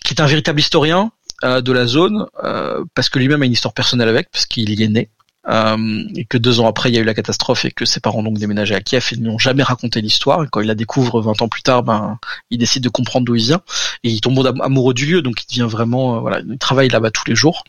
qui 0.05 0.15
est 0.15 0.21
un 0.21 0.27
véritable 0.27 0.61
historien 0.61 1.13
euh, 1.43 1.63
de 1.63 1.73
la 1.73 1.87
zone, 1.87 2.27
euh, 2.45 2.85
parce 2.95 3.09
que 3.09 3.19
lui-même 3.19 3.41
a 3.41 3.47
une 3.47 3.53
histoire 3.53 3.73
personnelle 3.73 4.09
avec, 4.09 4.31
parce 4.31 4.45
qu'il 4.45 4.69
y 4.79 4.83
est 4.83 4.89
né. 4.89 5.09
Euh, 5.49 6.05
et 6.17 6.27
que 6.27 6.37
deux 6.37 6.61
ans 6.61 6.69
après 6.69 6.91
il 6.91 6.95
y 6.95 6.99
a 6.99 7.01
eu 7.01 7.05
la 7.05 7.15
catastrophe 7.15 7.65
et 7.65 7.71
que 7.71 7.87
ses 7.87 8.01
parents 8.01 8.19
ont 8.19 8.23
donc 8.23 8.39
déménagé 8.39 8.75
à 8.75 8.81
Kiev 8.83 9.09
et 9.11 9.17
ne 9.17 9.23
lui 9.23 9.31
ont 9.31 9.39
jamais 9.39 9.63
raconté 9.63 10.03
l'histoire. 10.03 10.45
Quand 10.51 10.61
il 10.61 10.67
la 10.67 10.75
découvre 10.75 11.23
20 11.23 11.41
ans 11.41 11.49
plus 11.49 11.63
tard 11.63 11.83
ben 11.83 12.19
il 12.51 12.59
décide 12.59 12.85
de 12.85 12.91
comprendre 12.91 13.25
d'où 13.25 13.35
il 13.35 13.45
vient. 13.45 13.63
Et 14.05 14.11
il 14.11 14.21
tombe 14.21 14.47
amoureux 14.61 14.93
du 14.93 15.07
lieu 15.07 15.23
donc 15.23 15.43
il 15.43 15.47
devient 15.47 15.71
vraiment 15.71 16.17
euh, 16.17 16.21
voilà 16.21 16.41
il 16.41 16.59
travaille 16.59 16.89
là-bas 16.89 17.11
tous 17.11 17.25
les 17.27 17.35
jours. 17.35 17.65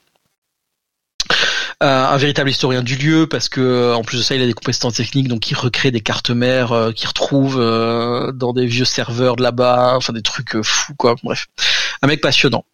Euh, 1.82 2.06
un 2.06 2.18
véritable 2.18 2.50
historien 2.50 2.84
du 2.84 2.96
lieu 2.96 3.26
parce 3.26 3.48
que 3.48 3.94
en 3.96 4.04
plus 4.04 4.18
de 4.18 4.24
ça 4.24 4.36
il 4.36 4.42
a 4.42 4.46
des 4.46 4.54
compétences 4.54 4.96
techniques 4.96 5.30
donc 5.30 5.50
il 5.50 5.56
recrée 5.56 5.92
des 5.92 6.02
cartes 6.02 6.30
mères 6.30 6.92
qu'il 6.94 7.08
retrouve 7.08 7.56
dans 7.56 8.52
des 8.52 8.66
vieux 8.66 8.86
serveurs 8.86 9.38
de 9.38 9.44
là-bas 9.44 9.94
enfin 9.96 10.12
des 10.12 10.22
trucs 10.22 10.62
fous 10.62 10.94
quoi. 10.98 11.16
Bref. 11.24 11.48
Un 12.02 12.08
mec 12.08 12.20
passionnant 12.20 12.66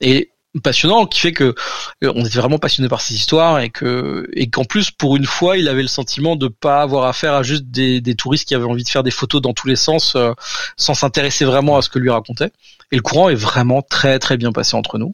passionnant 0.64 1.06
qui 1.06 1.20
fait 1.20 1.34
que 1.34 1.56
euh, 2.04 2.14
on 2.16 2.26
était 2.26 2.40
vraiment 2.40 2.58
passionné 2.58 2.90
par 2.90 3.02
ces 3.02 3.14
histoires 3.14 3.60
et 3.60 3.70
que 3.70 4.28
et 4.34 4.50
qu'en 4.50 4.64
plus 4.64 4.92
pour 4.92 5.16
une 5.16 5.26
fois 5.26 5.58
il 5.58 5.68
avait 5.68 5.82
le 5.82 5.88
sentiment 5.88 6.36
de 6.36 6.48
pas 6.48 6.82
avoir 6.82 7.06
affaire 7.06 7.34
à 7.34 7.44
juste 7.44 7.66
des, 7.66 8.02
touristes 8.16 8.48
qui 8.48 8.56
avaient 8.56 8.66
envie 8.66 8.84
de 8.84 8.90
faire 8.90 9.04
des 9.04 9.12
photos 9.12 9.42
dans 9.42 9.54
tous 9.54 9.68
les 9.68 9.76
sens 9.76 10.16
euh, 10.16 10.34
sans 10.76 10.94
s'intéresser 10.94 11.46
vraiment 11.46 11.78
à 11.78 11.82
ce 11.82 11.90
que 11.90 12.00
lui 12.00 12.10
racontait. 12.10 12.52
Et 12.92 12.96
le 12.96 13.02
courant 13.02 13.30
est 13.30 13.36
vraiment 13.36 13.82
très 13.82 14.18
très 14.20 14.38
bien 14.38 14.52
passé 14.52 14.76
entre 14.76 14.98
nous 14.98 15.14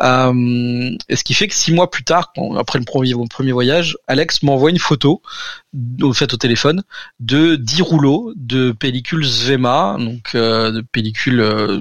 et 0.00 1.16
ce 1.16 1.24
qui 1.24 1.34
fait 1.34 1.48
que 1.48 1.54
six 1.54 1.72
mois 1.72 1.90
plus 1.90 2.04
tard, 2.04 2.32
après 2.58 2.78
le 2.78 2.84
premier, 2.84 3.14
mon 3.14 3.26
premier 3.26 3.52
voyage, 3.52 3.96
Alex 4.06 4.42
m'envoie 4.42 4.70
une 4.70 4.78
photo, 4.78 5.22
au 6.02 6.12
fait 6.12 6.32
au 6.32 6.36
téléphone, 6.36 6.82
de 7.20 7.56
10 7.56 7.82
rouleaux 7.82 8.32
de 8.36 8.72
pellicules 8.72 9.24
Zvema, 9.24 9.96
donc 9.98 10.34
euh, 10.34 10.70
de 10.70 10.80
pellicules 10.80 11.40
euh, 11.40 11.80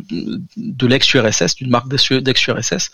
de 0.57 0.87
l'ex-URSS, 0.87 1.55
d'une 1.55 1.69
marque 1.69 1.87
d'ex-URSS, 1.87 2.91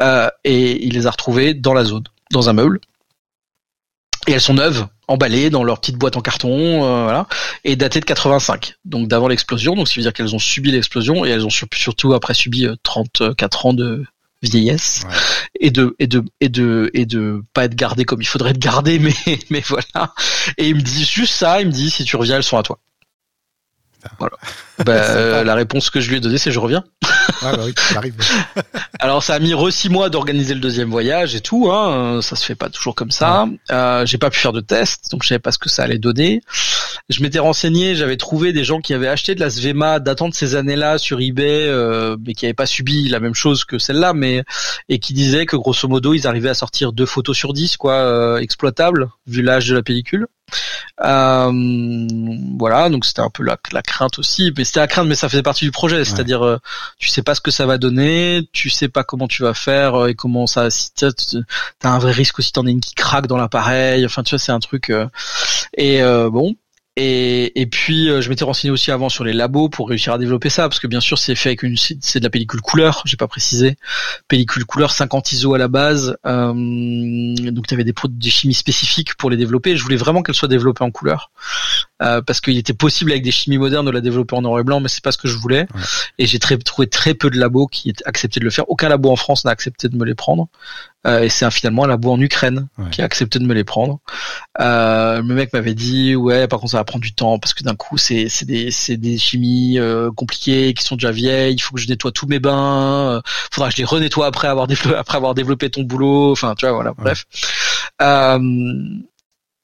euh, 0.00 0.28
et 0.44 0.84
il 0.84 0.94
les 0.94 1.06
a 1.06 1.10
retrouvées 1.10 1.54
dans 1.54 1.74
la 1.74 1.84
zone, 1.84 2.04
dans 2.30 2.48
un 2.48 2.52
meuble. 2.52 2.80
Et 4.28 4.32
elles 4.32 4.40
sont 4.40 4.54
neuves, 4.54 4.86
emballées 5.08 5.50
dans 5.50 5.64
leur 5.64 5.80
petite 5.80 5.96
boîte 5.96 6.16
en 6.16 6.20
carton, 6.20 6.84
euh, 6.84 7.02
voilà, 7.02 7.26
et 7.64 7.74
datées 7.74 7.98
de 7.98 8.04
85, 8.04 8.76
donc 8.84 9.08
d'avant 9.08 9.26
l'explosion. 9.26 9.74
Donc 9.74 9.88
ça 9.88 9.94
veut 9.96 10.02
dire 10.02 10.12
qu'elles 10.12 10.34
ont 10.34 10.38
subi 10.38 10.70
l'explosion 10.70 11.24
et 11.24 11.30
elles 11.30 11.44
ont 11.44 11.50
surtout 11.50 12.14
après 12.14 12.34
subi 12.34 12.68
34 12.84 13.66
ans 13.66 13.72
de 13.72 14.04
vieillesse 14.42 15.02
et 15.60 15.70
de 15.70 15.94
et 15.98 16.06
de 16.06 16.24
et 16.40 16.48
de 16.48 16.90
et 16.94 17.06
de 17.06 17.42
pas 17.52 17.64
être 17.64 17.74
gardé 17.74 18.04
comme 18.04 18.20
il 18.20 18.26
faudrait 18.26 18.50
être 18.50 18.58
gardé 18.58 18.98
mais 18.98 19.14
mais 19.50 19.62
voilà. 19.66 20.12
Et 20.58 20.68
il 20.68 20.76
me 20.76 20.80
dit 20.80 21.04
juste 21.04 21.34
ça 21.34 21.60
il 21.60 21.68
me 21.68 21.72
dit 21.72 21.90
si 21.90 22.04
tu 22.04 22.16
reviens 22.16 22.36
elles 22.36 22.42
sont 22.42 22.58
à 22.58 22.62
toi. 22.62 22.78
Voilà. 24.18 24.36
Bah, 24.84 24.94
euh, 24.94 25.44
la 25.44 25.54
réponse 25.54 25.90
que 25.90 26.00
je 26.00 26.08
lui 26.08 26.16
ai 26.16 26.20
donnée, 26.20 26.38
c'est 26.38 26.50
je 26.50 26.58
reviens. 26.58 26.82
Ah 27.44 27.56
bah 27.56 27.62
oui, 27.64 27.74
ça 27.76 27.98
arrive. 27.98 28.14
Alors 29.00 29.22
ça 29.22 29.34
a 29.34 29.38
mis 29.38 29.54
re 29.54 29.72
six 29.72 29.88
mois 29.88 30.10
d'organiser 30.10 30.54
le 30.54 30.60
deuxième 30.60 30.90
voyage 30.90 31.34
et 31.34 31.40
tout. 31.40 31.70
Hein. 31.70 32.20
Ça 32.22 32.36
se 32.36 32.44
fait 32.44 32.54
pas 32.54 32.68
toujours 32.68 32.94
comme 32.94 33.10
ça. 33.10 33.46
Euh, 33.70 34.06
j'ai 34.06 34.18
pas 34.18 34.30
pu 34.30 34.38
faire 34.38 34.52
de 34.52 34.60
test, 34.60 35.10
donc 35.10 35.22
je 35.22 35.28
savais 35.28 35.38
pas 35.38 35.52
ce 35.52 35.58
que 35.58 35.68
ça 35.68 35.82
allait 35.82 35.98
donner. 35.98 36.40
Je 37.08 37.22
m'étais 37.22 37.38
renseigné, 37.38 37.96
j'avais 37.96 38.16
trouvé 38.16 38.52
des 38.52 38.64
gens 38.64 38.80
qui 38.80 38.94
avaient 38.94 39.08
acheté 39.08 39.34
de 39.34 39.40
la 39.40 39.50
Svema 39.50 39.98
datant 39.98 40.28
de 40.28 40.34
ces 40.34 40.54
années-là 40.54 40.98
sur 40.98 41.20
eBay, 41.20 41.66
euh, 41.66 42.16
mais 42.24 42.34
qui 42.34 42.44
n'avaient 42.44 42.54
pas 42.54 42.66
subi 42.66 43.08
la 43.08 43.20
même 43.20 43.34
chose 43.34 43.64
que 43.64 43.78
celle-là, 43.78 44.12
mais 44.14 44.44
et 44.88 44.98
qui 44.98 45.12
disaient 45.12 45.46
que 45.46 45.56
grosso 45.56 45.88
modo 45.88 46.14
ils 46.14 46.26
arrivaient 46.26 46.50
à 46.50 46.54
sortir 46.54 46.92
deux 46.92 47.06
photos 47.06 47.36
sur 47.36 47.52
dix, 47.52 47.76
quoi, 47.76 47.94
euh, 47.94 48.38
exploitables 48.38 49.10
vu 49.26 49.42
l'âge 49.42 49.68
de 49.68 49.74
la 49.74 49.82
pellicule. 49.82 50.26
Euh, 51.02 52.08
voilà, 52.58 52.88
donc 52.88 53.04
c'était 53.04 53.20
un 53.20 53.30
peu 53.30 53.42
la, 53.42 53.56
la 53.72 53.82
crainte 53.82 54.18
aussi, 54.18 54.52
mais 54.56 54.64
c'était 54.64 54.80
la 54.80 54.86
crainte, 54.86 55.08
mais 55.08 55.14
ça 55.14 55.28
faisait 55.28 55.42
partie 55.42 55.64
du 55.64 55.70
projet, 55.70 56.04
c'est-à-dire 56.04 56.44
euh, 56.44 56.58
tu 56.98 57.08
sais 57.08 57.22
pas 57.22 57.34
ce 57.34 57.40
que 57.40 57.50
ça 57.50 57.66
va 57.66 57.78
donner, 57.78 58.48
tu 58.52 58.70
sais 58.70 58.88
pas 58.88 59.04
comment 59.04 59.28
tu 59.28 59.42
vas 59.42 59.54
faire 59.54 59.94
euh, 59.94 60.08
et 60.08 60.14
comment 60.14 60.46
ça, 60.46 60.70
si 60.70 60.90
t'as 60.94 61.10
un 61.84 61.98
vrai 61.98 62.12
risque 62.12 62.38
aussi 62.38 62.52
t'en 62.52 62.66
as 62.66 62.70
une 62.70 62.80
qui 62.80 62.94
craque 62.94 63.26
dans 63.26 63.36
l'appareil, 63.36 64.04
enfin 64.04 64.22
tu 64.22 64.30
vois 64.30 64.38
c'est 64.38 64.52
un 64.52 64.60
truc 64.60 64.92
et 65.76 66.02
bon 66.02 66.54
et, 66.96 67.60
et 67.60 67.66
puis 67.66 68.10
euh, 68.10 68.20
je 68.20 68.28
m'étais 68.28 68.44
renseigné 68.44 68.70
aussi 68.70 68.90
avant 68.90 69.08
sur 69.08 69.24
les 69.24 69.32
labos 69.32 69.70
pour 69.70 69.88
réussir 69.88 70.12
à 70.12 70.18
développer 70.18 70.50
ça 70.50 70.68
parce 70.68 70.78
que 70.78 70.86
bien 70.86 71.00
sûr 71.00 71.18
c'est 71.18 71.34
fait 71.34 71.50
avec 71.50 71.62
une 71.62 71.76
c'est 71.76 72.18
de 72.18 72.24
la 72.24 72.28
pellicule 72.28 72.60
couleur 72.60 73.02
j'ai 73.06 73.16
pas 73.16 73.28
précisé. 73.28 73.76
Pellicule 74.28 74.66
couleur 74.66 74.90
50 74.90 75.32
ISO 75.32 75.54
à 75.54 75.58
la 75.58 75.68
base 75.68 76.16
euh, 76.26 76.52
donc 76.52 77.66
tu 77.66 77.74
avais 77.74 77.84
des 77.84 77.94
produits 77.94 78.30
chimies 78.30 78.52
spécifiques 78.52 79.14
pour 79.14 79.30
les 79.30 79.38
développer. 79.38 79.76
Je 79.76 79.82
voulais 79.82 79.96
vraiment 79.96 80.22
qu'elles 80.22 80.34
soient 80.34 80.48
développées 80.48 80.84
en 80.84 80.90
couleur 80.90 81.30
euh, 82.02 82.20
parce 82.20 82.40
qu'il 82.40 82.58
était 82.58 82.72
possible 82.72 83.12
avec 83.12 83.22
des 83.22 83.30
chimies 83.30 83.58
modernes 83.58 83.86
de 83.86 83.90
la 83.90 84.00
développer 84.00 84.36
en 84.36 84.42
noir 84.42 84.60
et 84.60 84.64
blanc 84.64 84.80
mais 84.80 84.88
c'est 84.88 85.02
pas 85.02 85.12
ce 85.12 85.18
que 85.18 85.28
je 85.28 85.36
voulais 85.36 85.66
et 86.18 86.26
j'ai 86.26 86.38
trouvé 86.38 86.86
très 86.88 87.14
peu 87.14 87.30
de 87.30 87.38
labos 87.38 87.66
qui 87.66 87.92
acceptaient 88.04 88.40
de 88.40 88.44
le 88.44 88.50
faire 88.50 88.68
aucun 88.70 88.88
labo 88.88 89.10
en 89.10 89.16
France 89.16 89.44
n'a 89.44 89.50
accepté 89.50 89.88
de 89.88 89.96
me 89.96 90.04
les 90.04 90.14
prendre 90.14 90.48
euh, 91.06 91.22
et 91.22 91.28
c'est 91.28 91.50
finalement 91.50 91.84
un 91.84 91.88
labo 91.88 92.12
en 92.12 92.20
Ukraine 92.20 92.68
qui 92.92 93.02
a 93.02 93.04
accepté 93.04 93.40
de 93.40 93.44
me 93.44 93.54
les 93.54 93.64
prendre. 93.64 93.98
Euh, 94.60 95.16
le 95.16 95.34
mec 95.34 95.52
m'avait 95.52 95.74
dit 95.74 96.14
ouais 96.14 96.46
par 96.46 96.60
contre 96.60 96.72
ça 96.72 96.76
va 96.78 96.84
prendre 96.84 97.02
du 97.02 97.12
temps 97.12 97.40
parce 97.40 97.54
que 97.54 97.64
d'un 97.64 97.74
coup 97.74 97.98
c'est 97.98 98.28
c'est 98.28 98.44
des 98.44 98.70
c'est 98.70 98.96
des 98.96 99.18
chimies 99.18 99.80
euh, 99.80 100.12
compliquées 100.12 100.74
qui 100.74 100.84
sont 100.84 100.94
déjà 100.94 101.10
vieilles. 101.10 101.54
Il 101.54 101.60
faut 101.60 101.74
que 101.74 101.80
je 101.80 101.88
nettoie 101.88 102.12
tous 102.12 102.26
mes 102.26 102.38
bains. 102.38 103.20
Faudra 103.50 103.68
que 103.68 103.74
je 103.74 103.78
les 103.78 103.84
renettoie 103.84 104.26
après 104.26 104.46
avoir 104.46 104.68
développé, 104.68 104.96
après 104.96 105.16
avoir 105.16 105.34
développé 105.34 105.70
ton 105.70 105.82
boulot. 105.82 106.30
Enfin 106.32 106.54
tu 106.56 106.66
vois 106.66 106.74
voilà 106.74 106.92
bref. 106.96 107.24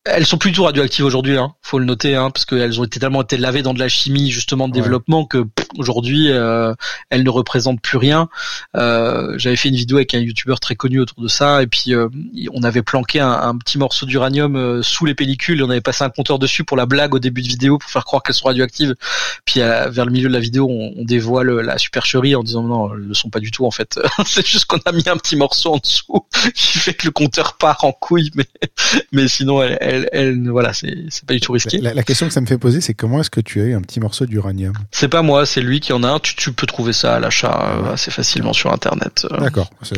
Euh, 0.08 0.12
elles 0.14 0.26
sont 0.26 0.38
plutôt 0.38 0.64
radioactives 0.64 1.04
aujourd'hui, 1.04 1.36
hein, 1.36 1.54
faut 1.62 1.78
le 1.78 1.84
noter, 1.84 2.14
hein, 2.14 2.30
parce 2.30 2.44
qu'elles 2.44 2.80
ont 2.80 2.84
été 2.84 3.00
tellement 3.00 3.22
été 3.22 3.36
lavées 3.36 3.62
dans 3.62 3.74
de 3.74 3.78
la 3.78 3.88
chimie 3.88 4.30
justement 4.30 4.68
de 4.68 4.72
développement 4.72 5.24
que 5.24 5.44
aujourd'hui 5.76 6.30
euh, 6.30 6.74
elles 7.10 7.22
ne 7.22 7.30
représentent 7.30 7.80
plus 7.80 7.98
rien. 7.98 8.28
Euh, 8.76 9.34
J'avais 9.38 9.56
fait 9.56 9.68
une 9.68 9.76
vidéo 9.76 9.98
avec 9.98 10.14
un 10.14 10.18
youtubeur 10.18 10.60
très 10.60 10.74
connu 10.74 11.00
autour 11.00 11.22
de 11.22 11.28
ça, 11.28 11.62
et 11.62 11.66
puis 11.66 11.94
euh, 11.94 12.08
on 12.52 12.62
avait 12.62 12.82
planqué 12.82 13.20
un, 13.20 13.30
un 13.30 13.56
petit 13.56 13.78
morceau 13.78 14.06
d'uranium 14.06 14.56
euh, 14.56 14.82
sous 14.82 15.04
les 15.04 15.14
pellicules, 15.14 15.60
et 15.60 15.62
on 15.62 15.70
avait 15.70 15.80
passé 15.80 16.04
un 16.04 16.10
compteur 16.10 16.38
dessus 16.38 16.64
pour 16.64 16.76
la 16.76 16.86
blague 16.86 17.14
au 17.14 17.18
début 17.18 17.42
de 17.42 17.48
vidéo 17.48 17.78
pour 17.78 17.90
faire 17.90 18.04
croire 18.04 18.22
qu'elles 18.22 18.34
sont 18.34 18.48
radioactives. 18.48 18.94
Puis 19.44 19.60
vers 19.60 20.04
le 20.04 20.12
milieu 20.12 20.28
de 20.28 20.34
la 20.34 20.40
vidéo, 20.40 20.66
on, 20.68 20.92
on, 20.96 21.04
dévoile 21.04 21.60
la 21.60 21.78
supercherie 21.78 22.34
en 22.34 22.42
disant 22.42 22.62
non, 22.62 22.94
elles 22.94 23.08
ne 23.08 23.14
sont 23.14 23.30
pas 23.30 23.40
du 23.40 23.50
tout 23.50 23.64
en 23.64 23.70
fait. 23.70 23.98
C'est 24.26 24.46
juste 24.46 24.66
qu'on 24.66 24.78
a 24.84 24.92
mis 24.92 25.08
un 25.08 25.16
petit 25.16 25.36
morceau 25.36 25.74
en 25.74 25.78
dessous 25.78 26.26
qui 26.54 26.78
fait 26.78 26.94
que 26.94 27.06
le 27.06 27.12
compteur 27.12 27.56
part 27.56 27.84
en 27.84 27.92
couille, 27.92 28.30
mais 28.34 28.46
mais 29.12 29.28
sinon 29.28 29.62
elle 29.62 29.78
elle, 29.80 29.97
voilà, 30.50 30.72
c'est 30.72 31.24
pas 31.26 31.34
du 31.34 31.40
tout 31.40 31.52
risqué. 31.52 31.78
La, 31.78 32.02
question 32.02 32.26
que 32.26 32.32
ça 32.32 32.40
me 32.40 32.46
fait 32.46 32.58
poser, 32.58 32.80
c'est 32.80 32.94
comment 32.94 33.20
est-ce 33.20 33.30
que 33.30 33.40
tu 33.40 33.60
as 33.60 33.64
eu 33.64 33.74
un 33.74 33.80
petit 33.80 34.00
morceau 34.00 34.26
d'uranium? 34.26 34.72
C'est 34.90 35.08
pas 35.08 35.22
moi, 35.22 35.46
c'est 35.46 35.60
lui 35.60 35.80
qui 35.80 35.92
en 35.92 36.02
a 36.02 36.08
un. 36.08 36.18
Tu, 36.18 36.34
tu 36.34 36.52
peux 36.52 36.66
trouver 36.66 36.92
ça 36.92 37.16
à 37.16 37.20
l'achat 37.20 37.76
euh, 37.76 37.92
assez 37.92 38.10
facilement 38.10 38.52
sur 38.52 38.72
internet. 38.72 39.26
Euh. 39.30 39.38
D'accord, 39.38 39.70
ça, 39.82 39.94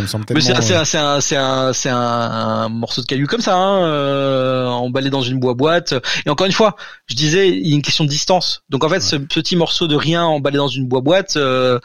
me 0.00 0.06
semble 0.06 0.24
tellement. 0.24 0.42
Mais 0.44 0.62
c'est 0.62 0.74
un, 0.74 1.20
c'est 1.20 1.36
un, 1.36 1.72
c'est 1.72 1.88
un, 1.90 2.68
morceau 2.68 3.02
de 3.02 3.06
caillou 3.06 3.26
comme 3.26 3.40
ça, 3.40 3.56
hein, 3.56 3.84
euh, 3.84 4.66
emballé 4.66 5.10
dans 5.10 5.22
une 5.22 5.38
boîte. 5.38 5.94
Et 6.26 6.30
encore 6.30 6.46
une 6.46 6.52
fois, 6.52 6.76
je 7.06 7.14
disais, 7.14 7.50
il 7.50 7.68
y 7.68 7.72
a 7.72 7.74
une 7.74 7.82
question 7.82 8.04
de 8.04 8.10
distance. 8.10 8.62
Donc 8.70 8.84
en 8.84 8.88
fait, 8.88 9.00
ce 9.00 9.16
petit 9.16 9.56
morceau 9.56 9.86
de 9.86 9.96
rien 9.96 10.24
emballé 10.24 10.56
dans 10.56 10.68
une 10.68 10.86
boîte, 10.86 11.36
euh, 11.36 11.78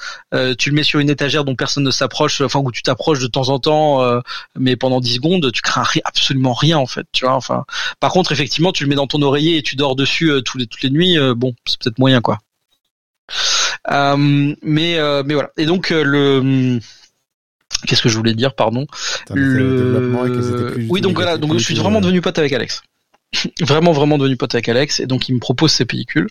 tu 0.58 0.70
le 0.70 0.76
mets 0.76 0.84
sur 0.84 1.00
une 1.00 1.10
étagère 1.10 1.46
dont 1.46 1.56
personne 1.56 1.84
ne 1.84 1.92
s'approche, 1.92 2.42
enfin 2.42 2.60
où 2.60 2.72
tu 2.72 2.84
t'approches 2.84 3.20
de 3.20 3.28
temps 3.28 3.50
en 3.50 3.60
temps, 3.60 4.22
mais 4.58 4.76
pendant 4.76 5.00
10 5.00 5.16
secondes, 5.16 5.52
tu 5.52 5.62
crains 5.62 5.84
absolument 6.04 6.54
rien 6.54 6.78
en 6.78 6.86
fait. 6.86 7.06
Tu 7.12 7.26
vois, 7.26 7.36
enfin, 7.36 7.59
par 8.00 8.12
contre, 8.12 8.32
effectivement, 8.32 8.72
tu 8.72 8.84
le 8.84 8.90
mets 8.90 8.96
dans 8.96 9.08
ton 9.08 9.22
oreiller 9.22 9.58
et 9.58 9.62
tu 9.62 9.76
dors 9.76 9.96
dessus 9.96 10.32
euh, 10.32 10.42
les, 10.56 10.68
toutes 10.68 10.82
les 10.82 10.90
nuits. 10.90 11.18
Euh, 11.18 11.34
bon, 11.36 11.54
c'est 11.66 11.80
peut-être 11.80 12.00
moyen, 12.00 12.22
quoi. 12.22 12.40
Euh, 13.92 14.56
mais 14.62 14.98
mais 15.24 15.34
voilà. 15.34 15.52
Et 15.58 15.66
donc 15.66 15.90
le 15.90 16.80
Qu'est-ce 17.88 18.02
que 18.02 18.10
je 18.10 18.18
voulais 18.18 18.34
dire, 18.34 18.56
pardon? 18.56 18.86
Le... 19.34 20.88
Oui, 20.90 21.02
donc 21.02 21.16
voilà, 21.16 21.38
donc 21.38 21.54
je 21.54 21.64
suis 21.64 21.76
vraiment 21.76 22.02
devenu 22.02 22.22
pote 22.22 22.38
avec 22.38 22.52
Alex. 22.52 22.82
vraiment, 23.62 23.92
vraiment 23.92 24.18
devenu 24.18 24.38
pote 24.38 24.56
avec 24.56 24.70
Alex, 24.70 25.00
et 25.00 25.08
donc 25.08 25.30
il 25.30 25.36
me 25.36 25.40
propose 25.40 25.72
ces 25.72 25.86
pellicules. 25.86 26.28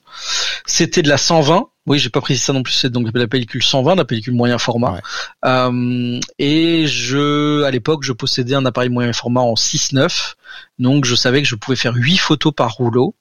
C'était 0.67 1.03
de 1.03 1.09
la 1.09 1.19
120, 1.19 1.69
oui, 1.89 1.99
j'ai 1.99 2.11
pas 2.11 2.21
précisé 2.21 2.45
ça 2.45 2.53
non 2.53 2.63
plus. 2.63 2.75
C'est 2.75 2.91
donc 2.91 3.09
la 3.15 3.27
pellicule 3.27 3.63
120, 3.63 3.95
la 3.95 4.05
pellicule 4.05 4.35
moyen 4.35 4.59
format. 4.59 5.01
Euh, 5.45 6.21
et 6.39 6.87
je, 6.87 7.63
à 7.63 7.71
l'époque, 7.71 8.05
je 8.05 8.13
possédais 8.13 8.55
un 8.55 8.67
appareil 8.67 8.91
moyen 8.91 9.13
format 9.13 9.41
en 9.41 9.55
6.9, 9.55 10.35
donc 10.79 11.07
je 11.07 11.15
savais 11.15 11.41
que 11.41 11.49
je 11.49 11.55
pouvais 11.55 11.77
faire 11.77 11.95
8 11.95 12.19
photos 12.19 12.53
par 12.55 12.73
rouleau 12.73 13.15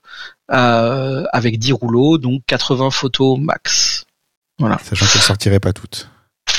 euh, 0.52 1.24
avec 1.32 1.60
10 1.60 1.72
rouleaux, 1.74 2.18
donc 2.18 2.42
80 2.48 2.90
photos 2.92 3.40
max. 3.40 4.06
Voilà. 4.60 4.78
Sachant 4.84 5.06
qu'elles 5.06 5.22
sortiraient 5.22 5.60
pas 5.60 5.74
toutes. 5.74 6.10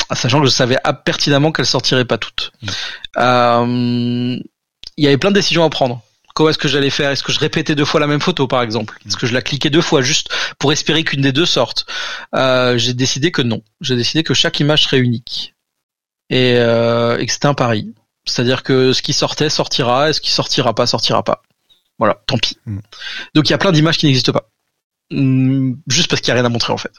Ah, 0.09 0.15
sachant 0.15 0.41
que 0.41 0.47
je 0.47 0.51
savais 0.51 0.79
pertinemment 1.05 1.53
qu'elles 1.53 1.67
sortiraient 1.67 2.07
pas 2.07 2.17
toutes. 2.17 2.53
Mm. 2.63 2.69
Euh, 3.19 4.39
il 4.97 5.05
y 5.05 5.07
avait 5.07 5.19
plein 5.19 5.31
de 5.31 5.35
décisions 5.35 5.65
à 5.65 5.71
prendre 5.71 6.03
comment 6.39 6.51
est-ce 6.51 6.59
que 6.59 6.69
j'allais 6.69 6.91
faire 6.91 7.11
Est-ce 7.11 7.25
que 7.25 7.33
je 7.33 7.41
répétais 7.41 7.75
deux 7.75 7.85
fois 7.85 7.99
la 7.99 8.07
même 8.07 8.21
photo, 8.21 8.47
par 8.47 8.63
exemple? 8.63 8.97
Est-ce 9.05 9.17
que 9.17 9.27
je 9.27 9.35
la 9.35 9.43
cliquais 9.43 9.71
deux 9.71 9.81
fois 9.81 10.03
juste 10.03 10.29
pour 10.61 10.71
espérer 10.71 11.03
qu'une 11.03 11.21
des 11.21 11.33
deux 11.33 11.47
sorte? 11.47 11.85
Euh, 12.33 12.79
J'ai 12.79 12.95
décidé 12.95 13.33
que 13.33 13.43
non. 13.43 13.61
J'ai 13.81 13.97
décidé 13.97 14.23
que 14.23 14.35
chaque 14.35 14.61
image 14.61 14.85
serait 14.85 15.01
unique 15.01 15.57
et, 16.31 16.55
euh, 16.55 17.19
et 17.19 17.27
que 17.27 17.33
c'était 17.33 17.49
un 17.49 17.55
pari. 17.55 17.93
C'est-à-dire 18.25 18.63
que 18.63 18.93
ce 18.93 19.03
qui 19.03 19.15
sortait 19.15 19.51
sortira, 19.51 20.11
et 20.11 20.13
ce 20.13 20.21
qui 20.21 20.31
sortira 20.31 20.77
pas 20.77 20.87
sortira 20.87 21.25
pas. 21.25 21.43
Voilà, 21.99 22.23
tant 22.29 22.39
pis. 22.39 22.57
Mm. 22.67 22.79
Donc 23.35 23.49
il 23.49 23.51
y 23.51 23.55
a 23.55 23.59
plein 23.59 23.73
d'images 23.73 23.99
qui 23.99 24.07
n'existent 24.07 24.33
pas. 24.33 24.49
Mm, 25.11 25.73
juste 25.89 26.09
parce 26.09 26.21
qu'il 26.21 26.29
y 26.29 26.31
a 26.31 26.35
rien 26.35 26.45
à 26.45 26.51
montrer 26.51 26.73
en 26.73 26.79
fait. 26.79 26.93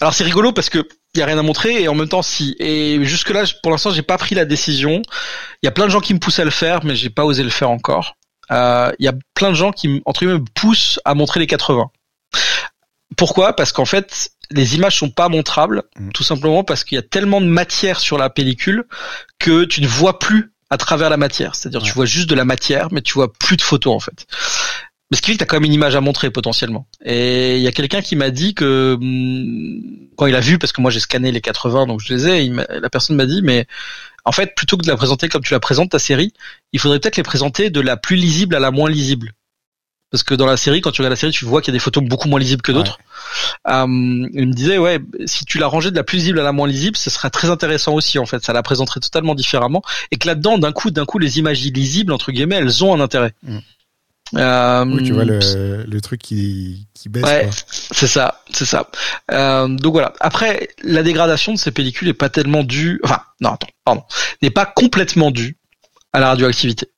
Alors 0.00 0.14
c'est 0.14 0.22
rigolo 0.22 0.52
parce 0.52 0.70
que 0.70 0.86
il 1.14 1.18
y 1.18 1.22
a 1.22 1.26
rien 1.26 1.38
à 1.38 1.42
montrer 1.42 1.82
et 1.82 1.88
en 1.88 1.96
même 1.96 2.08
temps 2.08 2.22
si. 2.22 2.54
Et 2.60 3.04
jusque 3.04 3.30
là, 3.30 3.42
pour 3.64 3.72
l'instant, 3.72 3.90
j'ai 3.90 4.02
pas 4.02 4.18
pris 4.18 4.36
la 4.36 4.44
décision. 4.44 5.02
Il 5.62 5.66
y 5.66 5.68
a 5.68 5.72
plein 5.72 5.86
de 5.86 5.90
gens 5.90 6.00
qui 6.00 6.14
me 6.14 6.20
poussent 6.20 6.38
à 6.38 6.44
le 6.44 6.52
faire, 6.52 6.84
mais 6.84 6.94
j'ai 6.94 7.10
pas 7.10 7.24
osé 7.24 7.42
le 7.42 7.50
faire 7.50 7.70
encore 7.70 8.16
il 8.50 8.56
euh, 8.56 8.92
y 8.98 9.08
a 9.08 9.14
plein 9.34 9.50
de 9.50 9.54
gens 9.54 9.72
qui 9.72 10.02
entre 10.04 10.20
guillemets 10.20 10.38
me 10.40 10.44
poussent 10.54 11.00
à 11.04 11.14
montrer 11.14 11.40
les 11.40 11.46
80. 11.46 11.90
Pourquoi? 13.16 13.54
Parce 13.54 13.72
qu'en 13.72 13.84
fait, 13.84 14.30
les 14.50 14.74
images 14.74 14.98
sont 14.98 15.10
pas 15.10 15.28
montrables, 15.28 15.84
mm. 15.98 16.10
tout 16.10 16.22
simplement 16.22 16.64
parce 16.64 16.84
qu'il 16.84 16.96
y 16.96 16.98
a 16.98 17.02
tellement 17.02 17.40
de 17.40 17.46
matière 17.46 18.00
sur 18.00 18.18
la 18.18 18.30
pellicule 18.30 18.84
que 19.38 19.64
tu 19.64 19.80
ne 19.80 19.86
vois 19.86 20.18
plus 20.18 20.52
à 20.70 20.76
travers 20.76 21.10
la 21.10 21.16
matière. 21.16 21.54
C'est-à-dire 21.54 21.82
tu 21.82 21.92
vois 21.92 22.06
juste 22.06 22.28
de 22.28 22.34
la 22.34 22.44
matière, 22.44 22.88
mais 22.90 23.02
tu 23.02 23.14
vois 23.14 23.32
plus 23.32 23.56
de 23.56 23.62
photos 23.62 23.94
en 23.94 24.00
fait. 24.00 24.26
Mais 25.10 25.16
ce 25.16 25.22
qui 25.22 25.30
fait 25.30 25.32
que 25.34 25.38
tu 25.38 25.44
as 25.44 25.46
quand 25.46 25.56
même 25.56 25.64
une 25.64 25.72
image 25.72 25.96
à 25.96 26.00
montrer 26.00 26.30
potentiellement. 26.30 26.86
Et 27.04 27.56
il 27.56 27.62
y 27.62 27.68
a 27.68 27.72
quelqu'un 27.72 28.00
qui 28.00 28.16
m'a 28.16 28.30
dit 28.30 28.54
que 28.54 28.96
mm, 28.98 30.08
quand 30.16 30.26
il 30.26 30.34
a 30.34 30.40
vu, 30.40 30.58
parce 30.58 30.72
que 30.72 30.80
moi 30.80 30.90
j'ai 30.90 31.00
scanné 31.00 31.30
les 31.30 31.40
80, 31.40 31.86
donc 31.86 32.00
je 32.00 32.14
les 32.14 32.28
ai, 32.28 32.48
la 32.48 32.90
personne 32.90 33.16
m'a 33.16 33.26
dit 33.26 33.42
mais 33.42 33.66
en 34.24 34.32
fait, 34.32 34.54
plutôt 34.54 34.76
que 34.76 34.82
de 34.82 34.88
la 34.88 34.96
présenter 34.96 35.28
comme 35.28 35.42
tu 35.42 35.52
la 35.52 35.60
présentes 35.60 35.90
ta 35.90 35.98
série, 35.98 36.32
il 36.72 36.80
faudrait 36.80 36.98
peut-être 36.98 37.16
les 37.16 37.22
présenter 37.22 37.70
de 37.70 37.80
la 37.80 37.96
plus 37.96 38.16
lisible 38.16 38.54
à 38.54 38.60
la 38.60 38.70
moins 38.70 38.90
lisible. 38.90 39.32
parce 40.10 40.22
que 40.22 40.34
dans 40.34 40.46
la 40.46 40.56
série, 40.56 40.80
quand 40.80 40.92
tu 40.92 41.02
regardes 41.02 41.12
la 41.12 41.16
série, 41.16 41.32
tu 41.32 41.44
vois 41.44 41.60
qu'il 41.60 41.72
y 41.72 41.74
a 41.74 41.78
des 41.78 41.82
photos 41.82 42.02
beaucoup 42.04 42.28
moins 42.28 42.38
lisibles 42.38 42.62
que 42.62 42.72
d'autres. 42.72 42.98
Euh, 43.68 43.84
il 43.86 44.46
me 44.46 44.52
disait, 44.52 44.78
ouais, 44.78 45.00
si 45.26 45.44
tu 45.44 45.58
la 45.58 45.66
rangeais 45.66 45.90
de 45.90 45.96
la 45.96 46.04
plus 46.04 46.18
lisible 46.18 46.38
à 46.38 46.42
la 46.42 46.52
moins 46.52 46.68
lisible, 46.68 46.96
ce 46.96 47.10
serait 47.10 47.30
très 47.30 47.50
intéressant 47.50 47.94
aussi, 47.94 48.18
en 48.18 48.26
fait. 48.26 48.44
Ça 48.44 48.52
la 48.52 48.62
présenterait 48.62 49.00
totalement 49.00 49.34
différemment. 49.34 49.82
Et 50.10 50.16
que 50.16 50.26
là-dedans, 50.26 50.56
d'un 50.56 50.72
coup, 50.72 50.90
d'un 50.90 51.04
coup, 51.04 51.18
les 51.18 51.38
images 51.38 51.60
lisibles, 51.62 52.12
entre 52.12 52.30
guillemets, 52.30 52.56
elles 52.56 52.84
ont 52.84 52.94
un 52.94 53.00
intérêt. 53.00 53.32
Mm. 53.42 53.58
Euh, 54.36 54.98
tu 55.04 55.12
vois 55.12 55.24
le, 55.24 55.84
le 55.86 56.00
truc 56.00 56.20
qui, 56.20 56.86
qui 56.94 57.08
baisse. 57.08 57.24
Ouais, 57.24 57.48
c'est 57.70 58.06
ça, 58.06 58.40
c'est 58.50 58.64
ça. 58.64 58.88
Euh, 59.30 59.68
donc 59.68 59.92
voilà. 59.92 60.12
Après, 60.20 60.68
la 60.82 61.02
dégradation 61.02 61.52
de 61.52 61.58
ces 61.58 61.70
pellicules 61.70 62.08
est 62.08 62.14
pas 62.14 62.30
tellement 62.30 62.64
due. 62.64 63.00
Enfin, 63.04 63.20
non, 63.40 63.50
attends, 63.50 63.68
pardon, 63.84 64.02
n'est 64.42 64.50
pas 64.50 64.66
complètement 64.66 65.30
due 65.30 65.56
à 66.12 66.20
la 66.20 66.28
radioactivité. 66.28 66.88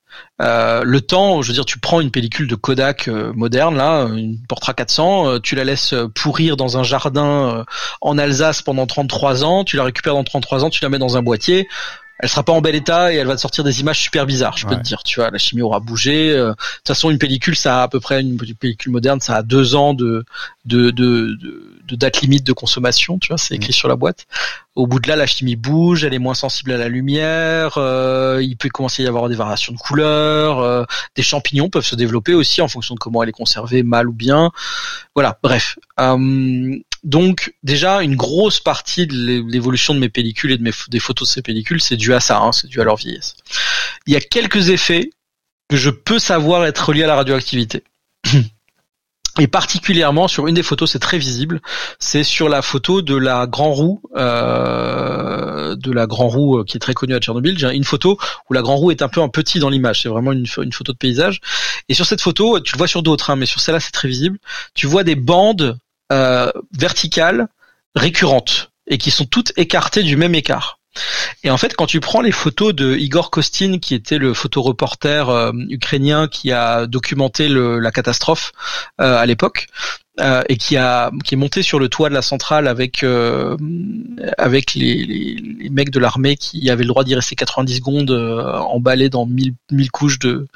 Euh, 0.42 0.82
le 0.84 1.00
temps, 1.00 1.40
je 1.40 1.48
veux 1.48 1.54
dire, 1.54 1.64
tu 1.64 1.78
prends 1.78 2.00
une 2.00 2.10
pellicule 2.10 2.46
de 2.46 2.54
Kodak 2.54 3.08
euh, 3.08 3.32
moderne, 3.34 3.76
là, 3.76 4.02
une 4.04 4.38
Portra 4.46 4.74
400, 4.74 5.28
euh, 5.28 5.38
tu 5.40 5.54
la 5.54 5.64
laisses 5.64 5.94
pourrir 6.14 6.56
dans 6.56 6.76
un 6.76 6.82
jardin 6.82 7.64
en 8.02 8.18
Alsace 8.18 8.60
pendant 8.60 8.86
33 8.86 9.44
ans, 9.44 9.64
tu 9.64 9.76
la 9.76 9.84
récupères 9.84 10.14
dans 10.14 10.24
33 10.24 10.64
ans, 10.64 10.70
tu 10.70 10.82
la 10.82 10.90
mets 10.90 10.98
dans 10.98 11.16
un 11.16 11.22
boîtier, 11.22 11.68
elle 12.18 12.28
sera 12.28 12.42
pas 12.42 12.52
en 12.52 12.60
bel 12.60 12.74
état 12.74 13.12
et 13.12 13.16
elle 13.16 13.26
va 13.26 13.36
te 13.36 13.40
sortir 13.40 13.64
des 13.64 13.80
images 13.80 14.00
super 14.00 14.26
bizarres, 14.26 14.56
je 14.56 14.66
peux 14.66 14.76
te 14.76 14.80
dire. 14.80 15.02
Tu 15.02 15.20
vois, 15.20 15.30
la 15.30 15.38
chimie 15.38 15.62
aura 15.62 15.80
bougé. 15.80 16.32
De 16.32 16.50
toute 16.50 16.88
façon, 16.88 17.10
une 17.10 17.18
pellicule, 17.18 17.56
ça 17.56 17.80
a 17.80 17.82
à 17.84 17.88
peu 17.88 18.00
près 18.00 18.20
une 18.20 18.36
pellicule 18.36 18.92
moderne, 18.92 19.20
ça 19.20 19.36
a 19.36 19.42
deux 19.42 19.74
ans 19.74 19.94
de 19.94 20.24
de, 20.66 20.90
de, 20.90 21.38
de, 21.86 21.96
date 21.96 22.20
limite 22.20 22.44
de 22.44 22.52
consommation, 22.52 23.18
tu 23.18 23.28
vois, 23.28 23.38
c'est 23.38 23.54
écrit 23.54 23.70
mm. 23.70 23.74
sur 23.74 23.88
la 23.88 23.96
boîte. 23.96 24.26
Au 24.74 24.86
bout 24.86 25.00
de 25.00 25.08
là, 25.08 25.16
la 25.16 25.26
chimie 25.26 25.56
bouge, 25.56 26.04
elle 26.04 26.12
est 26.12 26.18
moins 26.18 26.34
sensible 26.34 26.72
à 26.72 26.76
la 26.76 26.88
lumière, 26.88 27.78
euh, 27.78 28.40
il 28.42 28.56
peut 28.56 28.68
commencer 28.68 29.02
à 29.02 29.06
y 29.06 29.08
avoir 29.08 29.28
des 29.28 29.36
variations 29.36 29.72
de 29.72 29.78
couleurs, 29.78 30.58
euh, 30.60 30.84
des 31.14 31.22
champignons 31.22 31.70
peuvent 31.70 31.84
se 31.84 31.94
développer 31.94 32.34
aussi 32.34 32.60
en 32.60 32.68
fonction 32.68 32.94
de 32.94 33.00
comment 33.00 33.22
elle 33.22 33.28
est 33.28 33.32
conservée, 33.32 33.82
mal 33.82 34.08
ou 34.08 34.12
bien. 34.12 34.50
Voilà, 35.14 35.38
bref. 35.42 35.78
Euh, 36.00 36.78
donc 37.06 37.54
déjà, 37.62 38.02
une 38.02 38.16
grosse 38.16 38.58
partie 38.58 39.06
de 39.06 39.40
l'évolution 39.48 39.94
de 39.94 40.00
mes 40.00 40.08
pellicules 40.08 40.50
et 40.50 40.58
de 40.58 40.62
mes, 40.64 40.72
des 40.88 40.98
photos 40.98 41.28
de 41.28 41.34
ces 41.34 41.40
pellicules, 41.40 41.80
c'est 41.80 41.96
dû 41.96 42.12
à 42.12 42.18
ça, 42.18 42.40
hein, 42.40 42.50
c'est 42.50 42.66
dû 42.66 42.80
à 42.80 42.84
leur 42.84 42.96
vieillesse. 42.96 43.36
Il 44.08 44.12
y 44.12 44.16
a 44.16 44.20
quelques 44.20 44.70
effets 44.70 45.10
que 45.68 45.76
je 45.76 45.90
peux 45.90 46.18
savoir 46.18 46.66
être 46.66 46.88
reliés 46.88 47.04
à 47.04 47.06
la 47.06 47.14
radioactivité. 47.14 47.84
Et 49.38 49.46
particulièrement 49.46 50.26
sur 50.26 50.48
une 50.48 50.54
des 50.54 50.64
photos, 50.64 50.90
c'est 50.90 50.98
très 50.98 51.18
visible, 51.18 51.60
c'est 52.00 52.24
sur 52.24 52.48
la 52.48 52.60
photo 52.60 53.02
de 53.02 53.14
la 53.14 53.46
grand 53.46 53.72
roue, 53.72 54.00
euh, 54.16 55.76
de 55.76 55.92
la 55.92 56.06
grand 56.06 56.28
roue 56.28 56.58
euh, 56.58 56.64
qui 56.64 56.78
est 56.78 56.80
très 56.80 56.94
connue 56.94 57.14
à 57.14 57.20
Tchernobyl. 57.20 57.62
Une 57.72 57.84
photo 57.84 58.18
où 58.48 58.54
la 58.54 58.62
grand 58.62 58.76
roue 58.76 58.90
est 58.90 59.02
un 59.02 59.08
peu 59.08 59.20
un 59.20 59.28
petit 59.28 59.60
dans 59.60 59.68
l'image, 59.68 60.02
c'est 60.02 60.08
vraiment 60.08 60.32
une, 60.32 60.46
photo 60.46 60.92
de 60.92 60.98
paysage. 60.98 61.40
Et 61.88 61.94
sur 61.94 62.06
cette 62.06 62.22
photo, 62.22 62.58
tu 62.60 62.72
le 62.72 62.78
vois 62.78 62.88
sur 62.88 63.02
d'autres, 63.02 63.30
hein, 63.30 63.36
mais 63.36 63.46
sur 63.46 63.60
celle-là 63.60 63.78
c'est 63.78 63.92
très 63.92 64.08
visible. 64.08 64.38
Tu 64.74 64.88
vois 64.88 65.04
des 65.04 65.16
bandes 65.16 65.78
verticales 66.10 67.48
récurrentes 67.94 68.70
et 68.86 68.98
qui 68.98 69.10
sont 69.10 69.24
toutes 69.24 69.52
écartées 69.56 70.02
du 70.02 70.16
même 70.16 70.34
écart. 70.34 70.78
Et 71.42 71.50
en 71.50 71.56
fait, 71.56 71.74
quand 71.76 71.86
tu 71.86 72.00
prends 72.00 72.20
les 72.20 72.32
photos 72.32 72.74
de 72.74 72.96
Igor 72.96 73.30
Kostin, 73.30 73.78
qui 73.78 73.94
était 73.94 74.18
le 74.18 74.34
photoreporter 74.34 75.24
euh, 75.28 75.52
ukrainien 75.68 76.28
qui 76.28 76.52
a 76.52 76.86
documenté 76.86 77.48
la 77.48 77.90
catastrophe 77.90 78.52
euh, 79.00 79.16
à 79.18 79.26
l'époque, 79.26 79.66
euh, 80.20 80.42
et 80.48 80.56
qui 80.56 80.76
a 80.76 81.10
qui 81.24 81.34
est 81.34 81.36
monté 81.36 81.62
sur 81.62 81.78
le 81.78 81.88
toit 81.88 82.08
de 82.08 82.14
la 82.14 82.22
centrale 82.22 82.68
avec 82.68 83.04
avec 84.38 84.74
les, 84.74 85.36
mecs 85.70 85.90
de 85.90 85.98
l'armée 85.98 86.36
qui 86.36 86.70
avaient 86.70 86.84
le 86.84 86.88
droit 86.88 87.04
d'y 87.04 87.14
rester 87.14 87.36
90 87.36 87.76
secondes 87.76 88.10
emballés 88.10 89.10
dans 89.10 89.26
1000, 89.26 89.54
couches 89.90 90.18
de, 90.18 90.46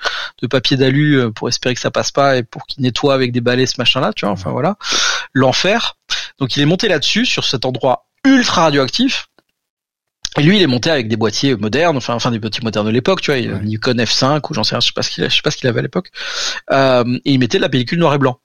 de 0.41 0.47
papier 0.47 0.77
d'alu 0.77 1.31
pour 1.35 1.49
espérer 1.49 1.75
que 1.75 1.81
ça 1.81 1.91
passe 1.91 2.11
pas 2.11 2.37
et 2.39 2.43
pour 2.43 2.67
qu'ils 2.67 2.83
nettoient 2.83 3.15
avec 3.15 3.33
des 3.33 3.41
balais 3.41 3.67
ce 3.67 3.75
machin 3.79 4.01
là 4.01 4.13
tu 4.15 4.25
vois 4.25 4.33
enfin 4.33 4.51
voilà. 4.51 4.77
L'enfer. 5.35 5.97
Donc 6.39 6.57
il 6.57 6.63
est 6.63 6.67
monté 6.67 6.89
là-dessus 6.89 7.27
sur 7.27 7.45
cet 7.45 7.65
endroit 7.65 8.07
ultra 8.25 8.63
radioactif. 8.63 9.27
Et 10.39 10.43
lui, 10.43 10.57
il 10.57 10.63
est 10.63 10.69
monté 10.69 10.91
avec 10.91 11.09
des 11.09 11.17
boîtiers 11.17 11.57
modernes, 11.57 11.97
enfin, 11.97 12.15
enfin 12.15 12.31
des 12.31 12.39
boîtiers 12.39 12.63
modernes 12.63 12.87
de 12.87 12.93
l'époque, 12.93 13.21
tu 13.21 13.33
vois, 13.33 13.39
il, 13.39 13.53
Nikon 13.65 13.95
F5 13.95 14.41
ou 14.49 14.55
j'en 14.55 14.63
sais 14.63 14.77
rien, 14.77 14.81
je 14.81 14.87
sais 14.87 14.93
pas 14.95 15.03
ce 15.03 15.11
qu'il, 15.11 15.25
je 15.29 15.35
sais 15.35 15.43
pas 15.43 15.51
ce 15.51 15.57
qu'il 15.57 15.69
avait 15.69 15.81
à 15.81 15.83
l'époque. 15.83 16.11
Euh, 16.71 17.19
et 17.25 17.33
il 17.33 17.39
mettait 17.39 17.59
de 17.59 17.63
la 17.63 17.69
pellicule 17.69 17.99
noir 17.99 18.15
et 18.15 18.19
blanc, 18.19 18.39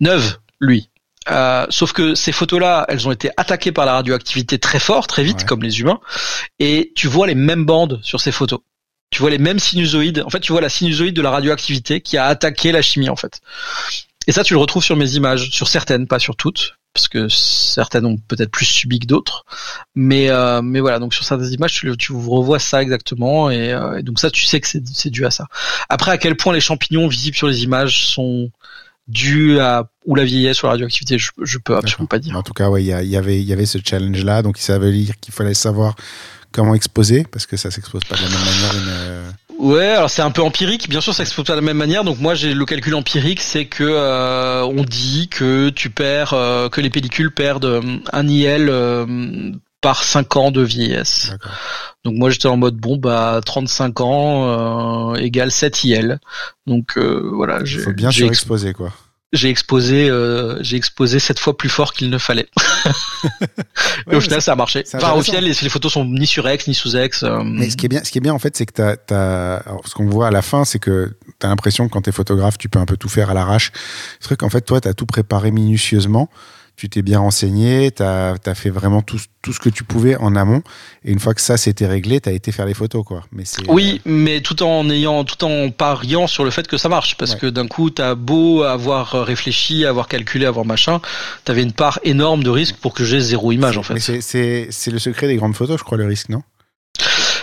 neuve, 0.00 0.38
lui. 0.62 0.88
Euh, 1.30 1.66
sauf 1.70 1.92
que 1.92 2.14
ces 2.14 2.32
photos-là, 2.32 2.84
elles 2.88 3.06
ont 3.06 3.12
été 3.12 3.30
attaquées 3.36 3.72
par 3.72 3.86
la 3.86 3.92
radioactivité 3.92 4.58
très 4.58 4.78
fort, 4.78 5.06
très 5.06 5.22
vite, 5.22 5.44
comme 5.44 5.62
les 5.62 5.80
humains, 5.80 6.00
et 6.58 6.92
tu 6.96 7.06
vois 7.06 7.26
les 7.26 7.34
mêmes 7.34 7.64
bandes 7.64 8.00
sur 8.02 8.20
ces 8.20 8.32
photos. 8.32 8.60
Tu 9.10 9.20
vois 9.20 9.30
les 9.30 9.38
mêmes 9.38 9.58
sinusoïdes. 9.58 10.22
En 10.26 10.30
fait, 10.30 10.40
tu 10.40 10.52
vois 10.52 10.62
la 10.62 10.70
sinusoïde 10.70 11.14
de 11.14 11.22
la 11.22 11.30
radioactivité 11.30 12.00
qui 12.00 12.16
a 12.16 12.26
attaqué 12.26 12.72
la 12.72 12.82
chimie, 12.82 13.10
en 13.10 13.16
fait. 13.16 13.40
Et 14.26 14.32
ça, 14.32 14.42
tu 14.42 14.54
le 14.54 14.58
retrouves 14.58 14.82
sur 14.82 14.96
mes 14.96 15.16
images, 15.16 15.50
sur 15.50 15.68
certaines, 15.68 16.06
pas 16.06 16.18
sur 16.18 16.34
toutes, 16.34 16.76
parce 16.94 17.08
que 17.08 17.28
certaines 17.28 18.06
ont 18.06 18.16
peut-être 18.16 18.50
plus 18.50 18.64
subi 18.64 18.98
que 19.00 19.06
d'autres. 19.06 19.44
Mais 19.94 20.30
euh, 20.30 20.62
mais 20.62 20.80
voilà, 20.80 20.98
donc 20.98 21.12
sur 21.14 21.24
certaines 21.24 21.52
images, 21.52 21.74
tu, 21.74 21.96
tu 21.96 22.12
revois 22.12 22.58
ça 22.58 22.82
exactement, 22.82 23.50
euh, 23.50 23.98
et, 23.98 24.02
donc 24.02 24.18
ça, 24.18 24.30
tu 24.30 24.44
sais 24.44 24.60
que 24.60 24.66
c'est 24.66 25.10
dû 25.10 25.26
à 25.26 25.30
ça. 25.30 25.46
Après, 25.88 26.10
à 26.10 26.18
quel 26.18 26.36
point 26.36 26.52
les 26.52 26.60
champignons 26.60 27.06
visibles 27.06 27.36
sur 27.36 27.48
les 27.48 27.64
images 27.64 28.06
sont 28.06 28.50
dus 29.08 29.58
à 29.60 29.88
ou 30.04 30.14
la 30.14 30.24
vieillesse 30.24 30.62
ou 30.62 30.66
la 30.66 30.72
radioactivité, 30.72 31.18
je, 31.18 31.30
je 31.42 31.58
peux 31.58 31.76
absolument 31.76 32.06
pas 32.06 32.18
dire. 32.18 32.36
En 32.36 32.42
tout 32.42 32.54
cas, 32.54 32.68
ouais, 32.68 32.82
il 32.82 32.86
y, 32.86 33.08
y, 33.08 33.16
avait 33.16 33.40
il 33.40 33.44
y 33.44 33.52
avait 33.52 33.66
ce 33.66 33.78
challenge 33.84 34.24
là, 34.24 34.42
donc 34.42 34.58
ça 34.58 34.78
veut 34.78 34.92
dire 34.92 35.14
qu'il 35.20 35.32
fallait 35.34 35.54
savoir 35.54 35.94
comment 36.50 36.74
exposer, 36.74 37.24
parce 37.30 37.46
que 37.46 37.56
ça 37.56 37.70
s'expose 37.70 38.04
pas 38.04 38.16
de 38.16 38.22
la 38.22 38.28
même 38.28 38.44
manière. 38.44 38.74
Une, 38.74 38.88
euh, 38.88 39.30
Ouais, 39.62 39.90
alors 39.90 40.10
c'est 40.10 40.22
un 40.22 40.32
peu 40.32 40.42
empirique. 40.42 40.88
Bien 40.88 41.00
sûr, 41.00 41.14
ça 41.14 41.24
s'expose 41.24 41.44
pas 41.44 41.52
de 41.52 41.60
la 41.60 41.64
même 41.64 41.76
manière. 41.76 42.02
Donc 42.02 42.18
moi, 42.18 42.34
j'ai 42.34 42.52
le 42.52 42.64
calcul 42.64 42.96
empirique, 42.96 43.40
c'est 43.40 43.66
que 43.66 43.84
euh, 43.84 44.64
on 44.64 44.82
dit 44.82 45.28
que 45.28 45.68
tu 45.68 45.88
perds, 45.88 46.32
euh, 46.32 46.68
que 46.68 46.80
les 46.80 46.90
pellicules 46.90 47.30
perdent 47.30 47.66
euh, 47.66 47.98
un 48.12 48.26
IL 48.26 48.68
par 49.82 50.02
5 50.02 50.36
ans 50.36 50.50
de 50.50 50.62
vieillesse. 50.62 51.32
Donc 52.04 52.14
moi, 52.14 52.30
j'étais 52.30 52.48
en 52.48 52.56
mode 52.56 52.76
bon 52.76 52.96
bah 52.96 53.40
35 53.44 54.00
ans 54.00 55.14
égale 55.14 55.50
7 55.50 55.84
IL. 55.84 56.20
Donc 56.66 56.96
voilà. 56.96 57.58
Il 57.66 57.78
faut 57.80 57.92
bien 57.92 58.10
surexposer 58.10 58.72
quoi 58.72 58.92
j'ai 59.32 59.48
exposé 59.48 60.10
euh, 60.10 60.62
j'ai 60.62 60.76
exposé 60.76 61.18
sept 61.18 61.38
fois 61.38 61.56
plus 61.56 61.70
fort 61.70 61.94
qu'il 61.94 62.10
ne 62.10 62.18
fallait. 62.18 62.48
et 64.10 64.14
au 64.14 64.20
final, 64.20 64.42
ça 64.42 64.52
a 64.52 64.56
marché. 64.56 64.84
Enfin, 64.94 65.12
au 65.12 65.22
final, 65.22 65.44
les, 65.44 65.54
les, 65.54 65.68
photos 65.70 65.92
sont 65.92 66.04
ni 66.04 66.26
sur 66.26 66.48
X 66.48 66.68
ni 66.68 66.74
sous 66.74 66.96
X. 66.96 67.22
Euh. 67.22 67.42
Mais 67.42 67.70
ce 67.70 67.76
qui 67.76 67.86
est 67.86 67.88
bien, 67.88 68.04
ce 68.04 68.10
qui 68.10 68.18
est 68.18 68.20
bien 68.20 68.34
en 68.34 68.38
fait, 68.38 68.56
c'est 68.56 68.66
que 68.66 68.72
t'as, 68.72 68.96
t'as... 68.96 69.56
Alors, 69.56 69.86
ce 69.86 69.94
qu'on 69.94 70.06
voit 70.06 70.26
à 70.26 70.30
la 70.30 70.42
fin, 70.42 70.64
c'est 70.66 70.78
que 70.78 71.16
t'as 71.38 71.48
l'impression 71.48 71.88
que 71.88 71.92
quand 71.92 72.02
t'es 72.02 72.12
photographe, 72.12 72.58
tu 72.58 72.68
peux 72.68 72.78
un 72.78 72.84
peu 72.84 72.98
tout 72.98 73.08
faire 73.08 73.30
à 73.30 73.34
l'arrache. 73.34 73.72
Ce 74.20 74.26
truc, 74.26 74.42
en 74.42 74.50
fait, 74.50 74.60
toi, 74.62 74.80
t'as 74.82 74.92
tout 74.92 75.06
préparé 75.06 75.50
minutieusement 75.50 76.28
tu 76.76 76.88
t'es 76.88 77.02
bien 77.02 77.20
renseigné, 77.20 77.90
tu 77.90 78.02
as, 78.02 78.36
fait 78.54 78.70
vraiment 78.70 79.02
tout, 79.02 79.18
tout, 79.42 79.52
ce 79.52 79.60
que 79.60 79.68
tu 79.68 79.84
pouvais 79.84 80.16
en 80.16 80.34
amont. 80.34 80.62
Et 81.04 81.12
une 81.12 81.20
fois 81.20 81.34
que 81.34 81.40
ça 81.40 81.56
s'était 81.56 81.86
réglé, 81.86 82.20
tu 82.20 82.28
as 82.28 82.32
été 82.32 82.52
faire 82.52 82.66
les 82.66 82.74
photos. 82.74 83.04
quoi. 83.04 83.24
Mais 83.32 83.44
oui, 83.68 84.00
mais 84.04 84.40
tout 84.40 84.62
en 84.62 84.88
ayant, 84.90 85.24
tout 85.24 85.44
en 85.44 85.70
pariant 85.70 86.26
sur 86.26 86.44
le 86.44 86.50
fait 86.50 86.66
que 86.66 86.76
ça 86.76 86.88
marche. 86.88 87.16
Parce 87.16 87.34
que 87.34 87.46
d'un 87.46 87.68
coup, 87.68 87.90
tu 87.90 88.02
as 88.02 88.14
beau 88.14 88.62
avoir 88.62 89.24
réfléchi, 89.24 89.84
avoir 89.84 90.08
calculé, 90.08 90.46
avoir 90.46 90.64
machin, 90.64 91.00
tu 91.44 91.50
avais 91.52 91.62
une 91.62 91.72
part 91.72 91.98
énorme 92.04 92.42
de 92.42 92.50
risque 92.50 92.76
pour 92.76 92.94
que 92.94 93.04
j'ai 93.04 93.20
zéro 93.20 93.52
image 93.52 93.78
en 93.78 93.82
fait. 93.82 93.98
C'est 94.00 94.90
le 94.90 94.98
secret 94.98 95.26
des 95.26 95.36
grandes 95.36 95.54
photos, 95.54 95.78
je 95.78 95.84
crois, 95.84 95.98
le 95.98 96.06
risque, 96.06 96.28
non? 96.28 96.42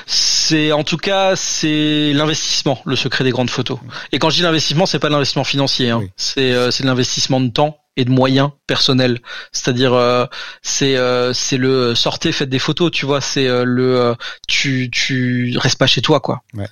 C'est 0.06 0.72
en 0.72 0.84
tout 0.84 0.98
cas 0.98 1.36
c'est 1.36 2.12
l'investissement, 2.14 2.82
le 2.86 2.96
secret 2.96 3.24
des 3.24 3.30
grandes 3.30 3.52
photos. 3.52 3.78
Et 4.12 4.18
quand 4.18 4.32
je 4.32 4.38
dis 4.38 4.42
l'investissement, 4.42 4.88
c'est 4.88 4.98
pas 4.98 5.10
l'investissement 5.10 5.44
financier, 5.44 5.92
hein. 5.92 6.02
c'est 6.18 6.54
euh, 6.54 6.72
c'est 6.72 6.84
l'investissement 6.84 7.40
de 7.40 7.50
temps 7.50 7.78
et 8.00 8.06
de 8.06 8.12
moyens 8.12 8.52
personnels. 8.66 9.20
C'est-à-dire 9.52 9.94
euh, 9.94 10.26
c'est 10.62 10.96
euh, 10.96 11.34
c'est 11.34 11.58
le 11.58 11.96
sortez 11.96 12.32
faites 12.32 12.50
des 12.50 12.60
photos, 12.60 12.92
tu 12.92 13.06
vois, 13.06 13.20
c'est 13.20 13.46
euh, 13.46 13.66
le 13.66 14.16
tu 14.48 14.90
tu 14.90 15.58
restes 15.58 15.78
pas 15.78 15.86
chez 15.86 16.02
toi 16.02 16.22
quoi. 16.22 16.42
Ouais. 16.54 16.68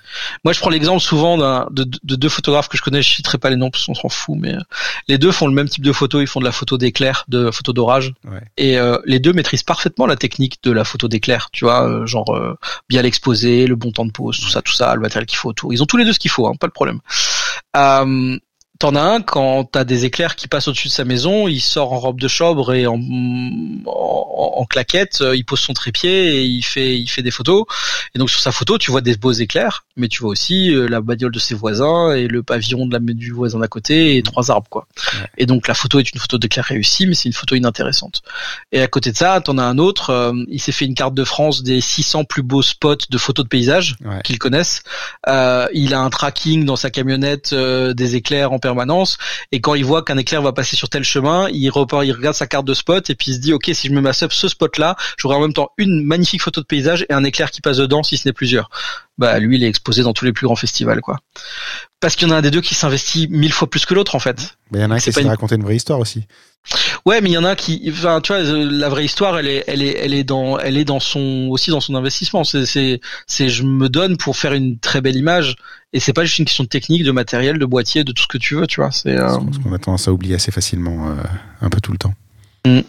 Moi 0.46 0.54
je 0.54 0.60
prends 0.60 0.70
l'exemple 0.70 1.02
souvent 1.02 1.38
de, 1.70 1.84
de, 1.84 2.16
deux 2.16 2.30
photographes 2.30 2.70
que 2.70 2.78
je 2.78 2.82
connais, 2.82 3.02
je 3.02 3.14
citerai 3.14 3.38
pas 3.38 3.50
les 3.50 3.58
noms 3.58 3.70
parce 3.70 3.86
qu'on 3.86 3.94
s'en 3.94 4.08
fout 4.08 4.38
mais 4.40 4.56
les 5.10 5.18
deux 5.18 5.34
font 5.34 5.48
le 5.48 5.54
même 5.54 5.68
type 5.68 5.84
de 5.84 5.92
photo, 5.92 6.22
ils 6.22 6.28
font 6.28 6.40
de 6.40 6.46
la 6.46 6.54
photo 6.54 6.78
d'éclair, 6.78 7.26
de 7.28 7.52
photo 7.52 7.74
d'orage 7.74 8.14
ouais. 8.24 8.42
et 8.56 8.78
les 9.06 9.20
deux 9.20 9.34
maîtrisent 9.34 9.64
parfaitement 9.64 10.06
la 10.06 10.16
technique 10.16 10.64
de 10.64 10.72
la 10.72 10.86
photo 10.86 11.10
d'éclair, 11.10 11.50
tu 11.52 11.66
vois, 11.66 12.06
genre 12.06 12.58
bien 12.88 13.02
l'exposer, 13.02 13.68
le 13.68 13.76
bon 13.76 13.92
temps 13.92 14.06
de 14.06 14.12
pose, 14.12 14.40
tout 14.40 14.50
ça 14.50 14.62
tout 14.62 14.74
ça, 14.74 14.96
le 14.96 15.02
matériel 15.02 15.26
qu'il 15.26 15.38
faut 15.38 15.50
autour. 15.50 15.74
Ils 15.74 15.84
ont 15.84 15.86
tous 15.86 15.98
les 15.98 16.06
deux 16.06 16.14
ce 16.14 16.20
qu'il 16.20 16.32
faut, 16.32 16.48
hein, 16.48 16.54
pas 16.58 16.68
de 16.68 16.72
problème. 16.72 17.00
T'en 18.80 18.96
as 18.96 19.02
un 19.02 19.22
quand 19.22 19.64
t'as 19.64 19.84
des 19.84 20.06
éclairs 20.06 20.36
qui 20.36 20.48
passent 20.48 20.68
au-dessus 20.68 20.90
de 20.90 20.94
sa 20.94 21.04
maison, 21.04 21.48
il 21.48 21.62
sort 21.62 21.94
en 21.94 22.00
robe 22.00 22.20
de 22.20 22.28
chambre 22.28 22.74
et 22.74 22.86
en, 22.86 23.00
en, 23.86 24.66
claquette, 24.66 25.22
euh, 25.22 25.36
il 25.36 25.46
pose 25.46 25.60
son 25.60 25.74
trépied 25.74 26.36
et 26.36 26.44
il 26.44 26.62
fait 26.62 26.98
il 26.98 27.08
fait 27.08 27.24
des 27.24 27.32
photos. 27.32 27.66
Et 28.14 28.20
donc 28.20 28.30
sur 28.30 28.40
sa 28.40 28.52
photo, 28.52 28.78
tu 28.78 28.92
vois 28.92 29.02
des 29.02 29.16
beaux 29.16 29.32
éclairs, 29.32 29.86
mais 29.96 30.08
tu 30.08 30.22
vois 30.22 30.32
aussi 30.32 30.74
euh, 30.74 30.88
la 30.88 31.02
bagnole 31.02 31.32
de 31.32 31.40
ses 31.40 31.56
voisins 31.56 32.14
et 32.14 32.28
le 32.28 32.44
pavillon 32.44 32.86
de 32.86 32.94
la 32.94 33.00
du 33.00 33.32
voisin 33.32 33.60
d'à 33.60 33.68
côté 33.68 34.18
et 34.18 34.24
trois 34.24 34.52
arbres 34.52 34.68
quoi. 34.70 34.88
Et 35.38 35.46
donc 35.46 35.68
la 35.68 35.74
photo 35.74 36.00
est 36.00 36.12
une 36.12 36.20
photo 36.20 36.38
d'éclair 36.38 36.66
réussie, 36.66 37.08
mais 37.08 37.16
c'est 37.16 37.30
une 37.30 37.34
photo 37.34 37.56
inintéressante. 37.56 38.22
Et 38.72 38.82
à 38.82 38.88
côté 38.88 39.12
de 39.12 39.18
ça, 39.18 39.40
t'en 39.42 39.58
as 39.58 39.64
un 39.64 39.78
autre, 39.78 40.12
euh, 40.12 40.34
il 40.50 40.60
s'est 40.60 40.72
fait 40.72 40.86
une 40.86 40.96
carte 40.96 41.16
de 41.16 41.24
France 41.24 41.64
des 41.64 41.82
600 41.82 42.26
plus 42.26 42.44
beaux 42.44 42.62
spots 42.62 43.08
de 43.10 43.18
photos 43.18 43.46
de 43.46 43.50
paysage 43.50 43.96
qu'il 44.24 44.38
connaisse. 44.38 44.84
il 45.26 45.94
a 45.94 46.00
un 46.00 46.10
tracking 46.10 46.66
dans 46.66 46.76
sa 46.76 46.92
camionnette 46.92 47.54
des 47.54 48.16
éclairs 48.16 48.52
en 48.52 48.60
Et 49.52 49.62
quand 49.62 49.76
il 49.76 49.86
voit 49.86 50.04
qu'un 50.04 50.18
éclair 50.18 50.42
va 50.42 50.54
passer 50.54 50.76
sur 50.76 50.90
tel 50.90 51.04
chemin, 51.04 51.50
il 51.50 51.70
repart, 51.70 52.06
il 52.06 52.12
regarde 52.12 52.36
sa 52.36 52.48
carte 52.48 52.66
de 52.66 52.74
spot 52.74 53.10
et 53.10 53.16
puis 53.16 53.32
il 53.32 53.36
se 53.36 53.40
dit 53.40 53.54
ok 53.54 53.70
si 53.74 53.88
je 53.88 53.94
me 53.94 54.02
mets 54.02 54.10
à 54.10 54.14
ce 54.14 54.48
spot 54.48 54.78
là, 54.78 54.96
j'aurai 55.18 55.36
en 55.36 55.42
même 55.42 55.54
temps 55.54 55.72
une 55.78 56.04
magnifique 56.04 56.42
photo 56.42 56.62
de 56.62 56.66
paysage 56.66 57.06
et 57.10 57.14
un 57.14 57.24
éclair 57.24 57.52
qui 57.52 57.62
passe 57.62 57.78
dedans 57.78 58.04
si 58.04 58.18
ce 58.18 58.28
n'est 58.28 58.34
plusieurs. 58.34 58.70
Bah 59.18 59.40
lui 59.40 59.58
il 59.58 59.64
est 59.64 59.68
exposé 59.68 60.04
dans 60.04 60.14
tous 60.14 60.26
les 60.26 60.34
plus 60.34 60.46
grands 60.46 60.56
festivals 60.56 61.02
quoi. 61.02 61.18
Parce 62.00 62.16
qu'il 62.16 62.28
y 62.28 62.32
en 62.32 62.36
a 62.36 62.38
un 62.38 62.42
des 62.42 62.52
deux 62.52 62.62
qui 62.62 62.76
s'investit 62.76 63.28
mille 63.30 63.52
fois 63.52 63.70
plus 63.70 63.86
que 63.86 63.94
l'autre 63.94 64.16
en 64.16 64.20
fait. 64.20 64.58
Mais 64.72 64.80
il 64.80 64.82
y 64.82 64.86
en 64.86 64.92
a 64.92 64.96
un 64.96 65.00
qui 65.00 65.10
essaie 65.10 65.24
de 65.24 65.28
raconter 65.28 65.56
une 65.56 65.64
vraie 65.64 65.76
histoire 65.76 66.00
aussi. 66.00 66.26
Ouais, 67.06 67.22
mais 67.22 67.30
il 67.30 67.34
y 67.34 67.38
en 67.38 67.44
a 67.44 67.56
qui, 67.56 67.90
enfin, 67.90 68.20
tu 68.22 68.34
vois, 68.34 68.42
euh, 68.42 68.70
la 68.70 68.90
vraie 68.90 69.06
histoire, 69.06 69.40
elle 69.40 69.48
est, 69.48 69.64
elle 69.68 69.82
est, 69.82 69.98
elle 70.00 70.14
est 70.14 70.24
dans, 70.24 70.60
elle 70.60 70.78
est 70.78 70.84
dans 70.84 71.00
son, 71.00 71.48
aussi 71.50 71.70
dans 71.70 71.80
son 71.80 71.96
investissement. 71.96 72.44
C'est, 72.44 72.66
c'est, 72.66 73.00
c'est, 73.26 73.50
je 73.50 73.64
me 73.64 73.88
donne 73.88 74.18
pour 74.18 74.36
faire 74.36 74.54
une 74.54 74.78
très 74.78 75.00
belle 75.00 75.16
image, 75.16 75.56
et 75.94 76.00
c'est 76.00 76.14
pas 76.14 76.26
juste 76.26 76.40
une 76.40 76.46
question 76.46 76.66
de 76.66 76.70
technique, 76.70 77.04
de 77.04 77.12
matériel, 77.12 77.60
de 77.60 77.66
boîtier, 77.66 78.04
de 78.04 78.12
tout 78.12 78.24
ce 78.24 78.28
que 78.28 78.38
tu 78.38 78.56
veux, 78.56 78.68
tu 78.68 78.82
vois. 78.82 78.92
C'est. 78.92 79.16
Euh... 79.16 79.30
Ce 79.54 79.60
qu'on 79.60 79.74
a 79.74 79.80
tendance 79.80 80.08
à 80.08 80.14
oublier 80.14 80.36
assez 80.36 80.52
facilement, 80.52 81.10
euh, 81.10 81.14
un 81.62 81.70
peu 81.70 81.80
tout 81.80 81.94
le 81.94 81.98
temps. 81.98 82.14
Mm. 82.66 82.82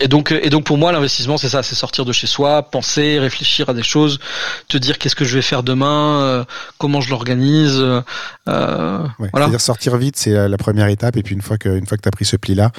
Et 0.00 0.08
donc, 0.08 0.30
et 0.30 0.50
donc 0.50 0.64
pour 0.64 0.76
moi, 0.76 0.92
l'investissement, 0.92 1.38
c'est 1.38 1.48
ça, 1.48 1.62
c'est 1.62 1.74
sortir 1.74 2.04
de 2.04 2.12
chez 2.12 2.26
soi, 2.26 2.62
penser, 2.62 3.18
réfléchir 3.18 3.68
à 3.68 3.74
des 3.74 3.82
choses, 3.82 4.18
te 4.68 4.76
dire 4.76 4.98
qu'est-ce 4.98 5.16
que 5.16 5.24
je 5.24 5.34
vais 5.36 5.42
faire 5.42 5.62
demain, 5.62 6.20
euh, 6.20 6.44
comment 6.78 7.00
je 7.00 7.10
l'organise. 7.10 7.78
Euh, 7.78 8.02
ouais, 9.18 9.28
voilà. 9.32 9.46
C'est-à-dire 9.46 9.60
sortir 9.60 9.96
vite, 9.96 10.16
c'est 10.16 10.48
la 10.48 10.56
première 10.58 10.88
étape, 10.88 11.16
et 11.16 11.22
puis 11.22 11.34
une 11.34 11.42
fois 11.42 11.56
que, 11.56 11.68
une 11.68 11.86
fois 11.86 11.96
que 11.96 12.02
t'as 12.02 12.10
pris 12.10 12.26
ce 12.26 12.36
pli-là, 12.36 12.72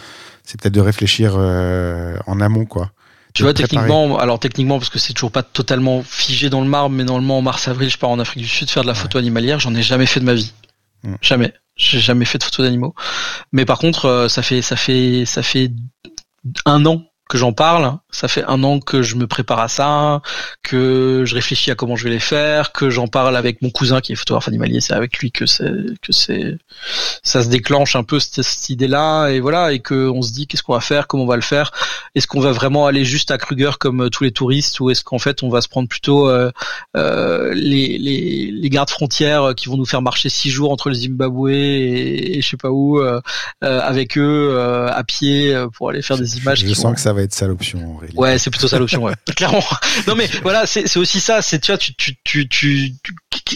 c'est 0.43 0.61
peut-être 0.61 0.73
de 0.73 0.81
réfléchir 0.81 1.33
euh, 1.35 2.17
en 2.27 2.39
amont, 2.39 2.65
quoi. 2.65 2.91
Tu 3.33 3.43
vois, 3.43 3.53
techniquement, 3.53 4.17
alors 4.17 4.39
techniquement, 4.39 4.79
parce 4.79 4.89
que 4.89 4.97
c'est 4.97 5.13
toujours 5.13 5.31
pas 5.31 5.43
totalement 5.43 6.01
figé 6.01 6.49
dans 6.49 6.61
le 6.61 6.67
marbre, 6.67 6.95
mais 6.95 7.03
normalement, 7.03 7.37
en 7.37 7.41
mars-avril, 7.41 7.89
je 7.89 7.97
pars 7.97 8.09
en 8.09 8.17
Afrique 8.17 8.43
du 8.43 8.49
Sud 8.49 8.69
faire 8.69 8.81
de 8.83 8.87
la 8.87 8.93
ouais. 8.93 8.99
photo 8.99 9.19
animalière, 9.19 9.59
j'en 9.59 9.75
ai 9.75 9.83
jamais 9.83 10.07
fait 10.07 10.19
de 10.19 10.25
ma 10.25 10.33
vie. 10.33 10.53
Mm. 11.03 11.15
Jamais. 11.21 11.53
J'ai 11.75 11.99
jamais 11.99 12.25
fait 12.25 12.39
de 12.39 12.43
photo 12.43 12.63
d'animaux. 12.63 12.95
Mais 13.51 13.65
par 13.65 13.77
contre, 13.77 14.05
euh, 14.05 14.27
ça 14.27 14.41
fait, 14.41 14.63
ça 14.63 14.75
fait, 14.75 15.25
ça 15.25 15.43
fait 15.43 15.71
un 16.65 16.85
an 16.85 17.03
que 17.29 17.37
j'en 17.37 17.53
parle. 17.53 17.97
Ça 18.17 18.27
fait 18.27 18.43
un 18.45 18.63
an 18.63 18.79
que 18.79 19.03
je 19.03 19.15
me 19.15 19.27
prépare 19.27 19.59
à 19.59 19.67
ça, 19.67 20.23
que 20.63 21.21
je 21.23 21.35
réfléchis 21.35 21.69
à 21.69 21.75
comment 21.75 21.95
je 21.95 22.03
vais 22.05 22.09
les 22.09 22.19
faire, 22.19 22.71
que 22.71 22.89
j'en 22.89 23.07
parle 23.07 23.37
avec 23.37 23.61
mon 23.61 23.69
cousin 23.69 24.01
qui 24.01 24.11
est 24.13 24.15
photographe 24.15 24.47
animalier. 24.47 24.81
C'est 24.81 24.93
avec 24.93 25.19
lui 25.19 25.31
que 25.31 25.45
c'est 25.45 25.71
que 26.01 26.11
c'est 26.11 26.57
ça 27.21 27.43
se 27.43 27.49
déclenche 27.49 27.95
un 27.95 28.03
peu 28.03 28.19
cette, 28.19 28.41
cette 28.41 28.69
idée-là 28.69 29.27
et 29.29 29.39
voilà 29.39 29.71
et 29.71 29.79
que 29.79 30.09
on 30.09 30.23
se 30.23 30.33
dit 30.33 30.47
qu'est-ce 30.47 30.63
qu'on 30.63 30.73
va 30.73 30.79
faire, 30.79 31.05
comment 31.05 31.25
on 31.25 31.27
va 31.27 31.35
le 31.35 31.43
faire? 31.43 31.71
Est-ce 32.15 32.25
qu'on 32.25 32.39
va 32.39 32.51
vraiment 32.51 32.87
aller 32.87 33.05
juste 33.05 33.29
à 33.29 33.37
Kruger 33.37 33.71
comme 33.79 34.05
euh, 34.05 34.09
tous 34.09 34.23
les 34.23 34.31
touristes? 34.31 34.79
Ou 34.79 34.89
est-ce 34.89 35.03
qu'en 35.03 35.19
fait 35.19 35.43
on 35.43 35.49
va 35.49 35.61
se 35.61 35.67
prendre 35.67 35.87
plutôt 35.87 36.27
euh, 36.27 36.51
euh, 36.95 37.53
les, 37.53 37.99
les, 37.99 38.49
les 38.51 38.69
gardes 38.69 38.89
frontières 38.89 39.53
qui 39.55 39.69
vont 39.69 39.77
nous 39.77 39.85
faire 39.85 40.01
marcher 40.01 40.29
six 40.29 40.49
jours 40.49 40.71
entre 40.71 40.89
le 40.89 40.95
Zimbabwe 40.95 41.51
et, 41.51 42.37
et 42.37 42.41
je 42.41 42.49
sais 42.49 42.57
pas 42.57 42.71
où 42.71 42.99
euh, 42.99 43.21
avec 43.61 44.17
eux 44.17 44.59
à 44.91 45.03
pied 45.03 45.55
pour 45.75 45.91
aller 45.91 46.01
faire 46.01 46.17
des 46.17 46.37
images. 46.37 46.61
Je, 46.61 46.65
qui 46.65 46.73
sens 46.73 46.85
vont... 46.85 46.93
que 46.95 47.01
ça 47.01 47.13
va 47.13 47.21
être 47.21 47.33
ça 47.33 47.45
l'option. 47.45 47.99
Ouais, 48.15 48.37
c'est 48.37 48.49
plutôt 48.49 48.67
ça 48.67 48.79
l'option, 48.79 49.03
ouais. 49.03 49.13
Clairement. 49.35 49.63
Non 50.07 50.15
mais 50.15 50.27
voilà, 50.41 50.65
c'est 50.65 50.97
aussi 50.97 51.19
ça. 51.19 51.41
C'est 51.41 51.59
tu 51.59 51.71
vois, 51.71 51.77
tu 51.77 51.93
tu 51.95 52.17
tu, 52.23 52.47
tu 52.47 52.95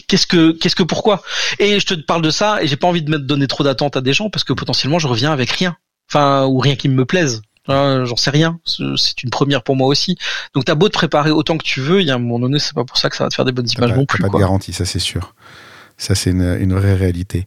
qu'est-ce 0.08 0.28
que 0.28 0.52
qu'est-ce 0.52 0.76
que 0.76 0.84
pourquoi? 0.84 1.22
Et 1.60 1.80
je 1.80 1.86
te 1.86 1.94
parle 1.94 2.22
de 2.22 2.32
ça 2.32 2.62
et 2.62 2.68
j'ai 2.68 2.76
pas 2.76 2.88
envie 2.88 3.02
de 3.02 3.10
me 3.10 3.20
donner 3.20 3.48
trop 3.48 3.64
d'attentes 3.64 3.98
à 3.98 4.02
des 4.02 4.14
gens 4.14 4.30
parce 4.30 4.44
que 4.44 4.54
potentiellement 4.54 5.00
je 5.00 5.08
reviens 5.08 5.32
avec 5.32 5.50
rien, 5.52 5.76
enfin 6.10 6.46
ou 6.46 6.60
rien 6.60 6.76
qui 6.76 6.90
me 6.90 7.06
plaise. 7.06 7.42
J'en 7.68 8.16
sais 8.16 8.32
rien. 8.32 8.60
C'est 8.66 9.24
une 9.24 9.30
première 9.30 9.64
pour 9.64 9.76
moi 9.76 9.88
aussi. 9.88 10.18
Donc 10.54 10.66
t'as 10.66 10.76
beau 10.76 10.90
te 10.90 10.94
préparer 10.94 11.32
autant 11.32 11.58
que 11.58 11.64
tu 11.64 11.80
veux, 11.80 12.02
il 12.02 12.08
y 12.08 12.12
a 12.12 12.16
un 12.16 12.20
moment 12.20 12.40
donné, 12.40 12.60
c'est 12.60 12.74
pas 12.74 12.84
pour 12.84 12.98
ça 12.98 13.10
que 13.10 13.16
ça 13.16 13.24
va 13.24 13.30
te 13.30 13.36
faire 13.36 13.46
des 13.46 13.52
bonnes 13.52 13.70
images 13.70 13.92
pas, 13.92 13.96
non 13.96 14.06
plus. 14.06 14.22
Pas 14.22 14.30
quoi. 14.30 14.40
de 14.40 14.44
garantie, 14.44 14.74
ça 14.74 14.86
c'est 14.86 15.00
sûr. 15.00 15.34
Ça 15.98 16.16
c'est 16.16 16.32
une, 16.32 16.58
une, 16.60 16.74
vraie 16.74 16.96
réalité. 16.96 17.46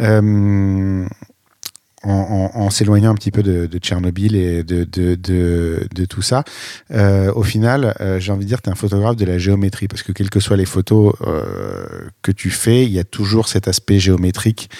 Euh, 0.00 1.06
en, 2.04 2.70
s'éloignant 2.70 3.10
un 3.10 3.14
petit 3.14 3.30
peu 3.30 3.42
de, 3.42 3.78
Tchernobyl 3.78 4.36
et 4.36 4.62
de, 4.62 6.04
tout 6.06 6.22
ça, 6.22 6.44
euh, 6.92 7.32
au 7.34 7.42
final, 7.42 7.94
euh, 8.00 8.18
j'ai 8.18 8.32
envie 8.32 8.44
de 8.44 8.48
dire, 8.48 8.62
tu 8.62 8.68
es 8.68 8.72
un 8.72 8.76
photographe 8.76 9.16
de 9.16 9.24
la 9.24 9.38
géométrie, 9.38 9.88
parce 9.88 10.02
que 10.02 10.12
quelles 10.12 10.30
que 10.30 10.40
soient 10.40 10.56
les 10.56 10.66
photos 10.66 11.14
euh, 11.26 12.08
que 12.22 12.32
tu 12.32 12.50
fais, 12.50 12.84
il 12.84 12.90
y 12.90 12.98
a 12.98 13.04
toujours 13.04 13.48
cet 13.48 13.68
aspect 13.68 13.98
géométrique 13.98 14.70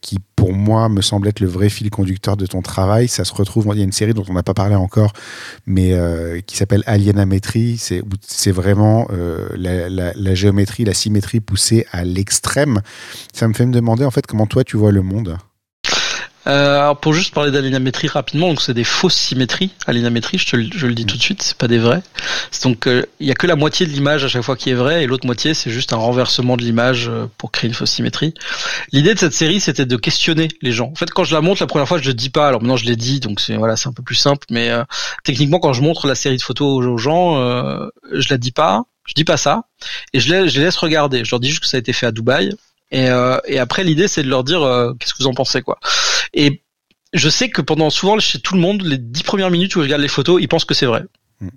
qui, 0.00 0.16
pour 0.36 0.54
moi, 0.54 0.88
me 0.88 1.02
semble 1.02 1.28
être 1.28 1.40
le 1.40 1.46
vrai 1.46 1.68
fil 1.68 1.90
conducteur 1.90 2.38
de 2.38 2.46
ton 2.46 2.62
travail. 2.62 3.08
Ça 3.08 3.26
se 3.26 3.34
retrouve, 3.34 3.68
il 3.74 3.78
y 3.78 3.82
a 3.82 3.84
une 3.84 3.92
série 3.92 4.14
dont 4.14 4.24
on 4.26 4.32
n'a 4.32 4.42
pas 4.42 4.54
parlé 4.54 4.74
encore, 4.74 5.12
mais 5.66 5.94
qui 6.46 6.56
s'appelle 6.56 6.82
Alienamétrie. 6.86 7.76
C'est 7.76 8.50
vraiment 8.52 9.06
la, 9.54 10.34
géométrie, 10.34 10.86
la 10.86 10.94
symétrie 10.94 11.40
poussée 11.40 11.86
à 11.92 12.04
l'extrême. 12.04 12.80
Ça 13.34 13.48
me 13.48 13.52
fait 13.52 13.66
me 13.66 13.72
demander, 13.72 14.06
en 14.06 14.10
fait, 14.10 14.26
comment 14.26 14.46
toi, 14.46 14.64
tu 14.64 14.78
vois 14.78 14.92
le 14.92 15.02
monde 15.02 15.36
euh, 16.46 16.80
alors 16.80 16.98
pour 16.98 17.12
juste 17.12 17.34
parler 17.34 17.50
d'alinéamétrie 17.50 18.08
rapidement, 18.08 18.48
donc 18.48 18.62
c'est 18.62 18.74
des 18.74 18.84
fausses 18.84 19.16
symétries. 19.16 19.70
Alinéamétrie, 19.86 20.38
je, 20.38 20.46
te, 20.46 20.56
je 20.76 20.86
le 20.86 20.94
dis 20.94 21.04
tout 21.04 21.16
de 21.16 21.22
suite, 21.22 21.42
c'est 21.42 21.56
pas 21.56 21.68
des 21.68 21.78
vrais. 21.78 22.02
Donc 22.62 22.84
il 22.86 22.92
euh, 22.92 23.06
y 23.20 23.30
a 23.30 23.34
que 23.34 23.46
la 23.46 23.56
moitié 23.56 23.86
de 23.86 23.92
l'image 23.92 24.24
à 24.24 24.28
chaque 24.28 24.42
fois 24.42 24.56
qui 24.56 24.70
est 24.70 24.74
vraie 24.74 25.04
et 25.04 25.06
l'autre 25.06 25.26
moitié 25.26 25.52
c'est 25.54 25.70
juste 25.70 25.92
un 25.92 25.96
renversement 25.96 26.56
de 26.56 26.62
l'image 26.62 27.08
euh, 27.08 27.26
pour 27.36 27.52
créer 27.52 27.68
une 27.68 27.74
fausse 27.74 27.90
symétrie. 27.90 28.32
L'idée 28.92 29.14
de 29.14 29.18
cette 29.18 29.34
série 29.34 29.60
c'était 29.60 29.86
de 29.86 29.96
questionner 29.96 30.48
les 30.62 30.72
gens. 30.72 30.90
En 30.90 30.94
fait 30.94 31.10
quand 31.10 31.24
je 31.24 31.34
la 31.34 31.42
montre 31.42 31.62
la 31.62 31.66
première 31.66 31.88
fois 31.88 31.98
je 31.98 32.06
le 32.06 32.14
dis 32.14 32.30
pas, 32.30 32.48
alors 32.48 32.62
maintenant 32.62 32.76
je 32.76 32.86
l'ai 32.86 32.96
dit 32.96 33.20
donc 33.20 33.40
c'est 33.40 33.56
voilà 33.56 33.76
c'est 33.76 33.88
un 33.88 33.92
peu 33.92 34.02
plus 34.02 34.14
simple, 34.14 34.46
mais 34.50 34.70
euh, 34.70 34.84
techniquement 35.24 35.58
quand 35.58 35.74
je 35.74 35.82
montre 35.82 36.06
la 36.06 36.14
série 36.14 36.36
de 36.38 36.42
photos 36.42 36.84
aux 36.84 36.98
gens, 36.98 37.38
euh, 37.38 37.86
je 38.12 38.28
la 38.30 38.38
dis 38.38 38.52
pas, 38.52 38.84
je 39.06 39.12
dis 39.14 39.24
pas 39.24 39.36
ça 39.36 39.64
et 40.14 40.20
je 40.20 40.32
les, 40.32 40.48
je 40.48 40.58
les 40.58 40.64
laisse 40.64 40.76
regarder. 40.76 41.24
Je 41.24 41.30
leur 41.30 41.40
dis 41.40 41.48
juste 41.48 41.60
que 41.60 41.66
ça 41.66 41.76
a 41.76 41.80
été 41.80 41.92
fait 41.92 42.06
à 42.06 42.12
Dubaï 42.12 42.54
et, 42.90 43.08
euh, 43.08 43.38
et 43.46 43.58
après, 43.58 43.84
l'idée, 43.84 44.08
c'est 44.08 44.22
de 44.22 44.28
leur 44.28 44.44
dire 44.44 44.62
euh, 44.62 44.92
qu'est-ce 44.98 45.14
que 45.14 45.22
vous 45.22 45.28
en 45.28 45.34
pensez, 45.34 45.62
quoi. 45.62 45.78
Et 46.34 46.62
je 47.12 47.28
sais 47.28 47.48
que 47.48 47.62
pendant 47.62 47.90
souvent 47.90 48.18
chez 48.18 48.40
tout 48.40 48.54
le 48.54 48.60
monde, 48.60 48.82
les 48.82 48.98
dix 48.98 49.22
premières 49.22 49.50
minutes 49.50 49.76
où 49.76 49.80
je 49.80 49.84
regarde 49.84 50.02
les 50.02 50.08
photos, 50.08 50.40
ils 50.40 50.48
pensent 50.48 50.64
que 50.64 50.74
c'est 50.74 50.86
vrai. 50.86 51.04
Mm. 51.40 51.48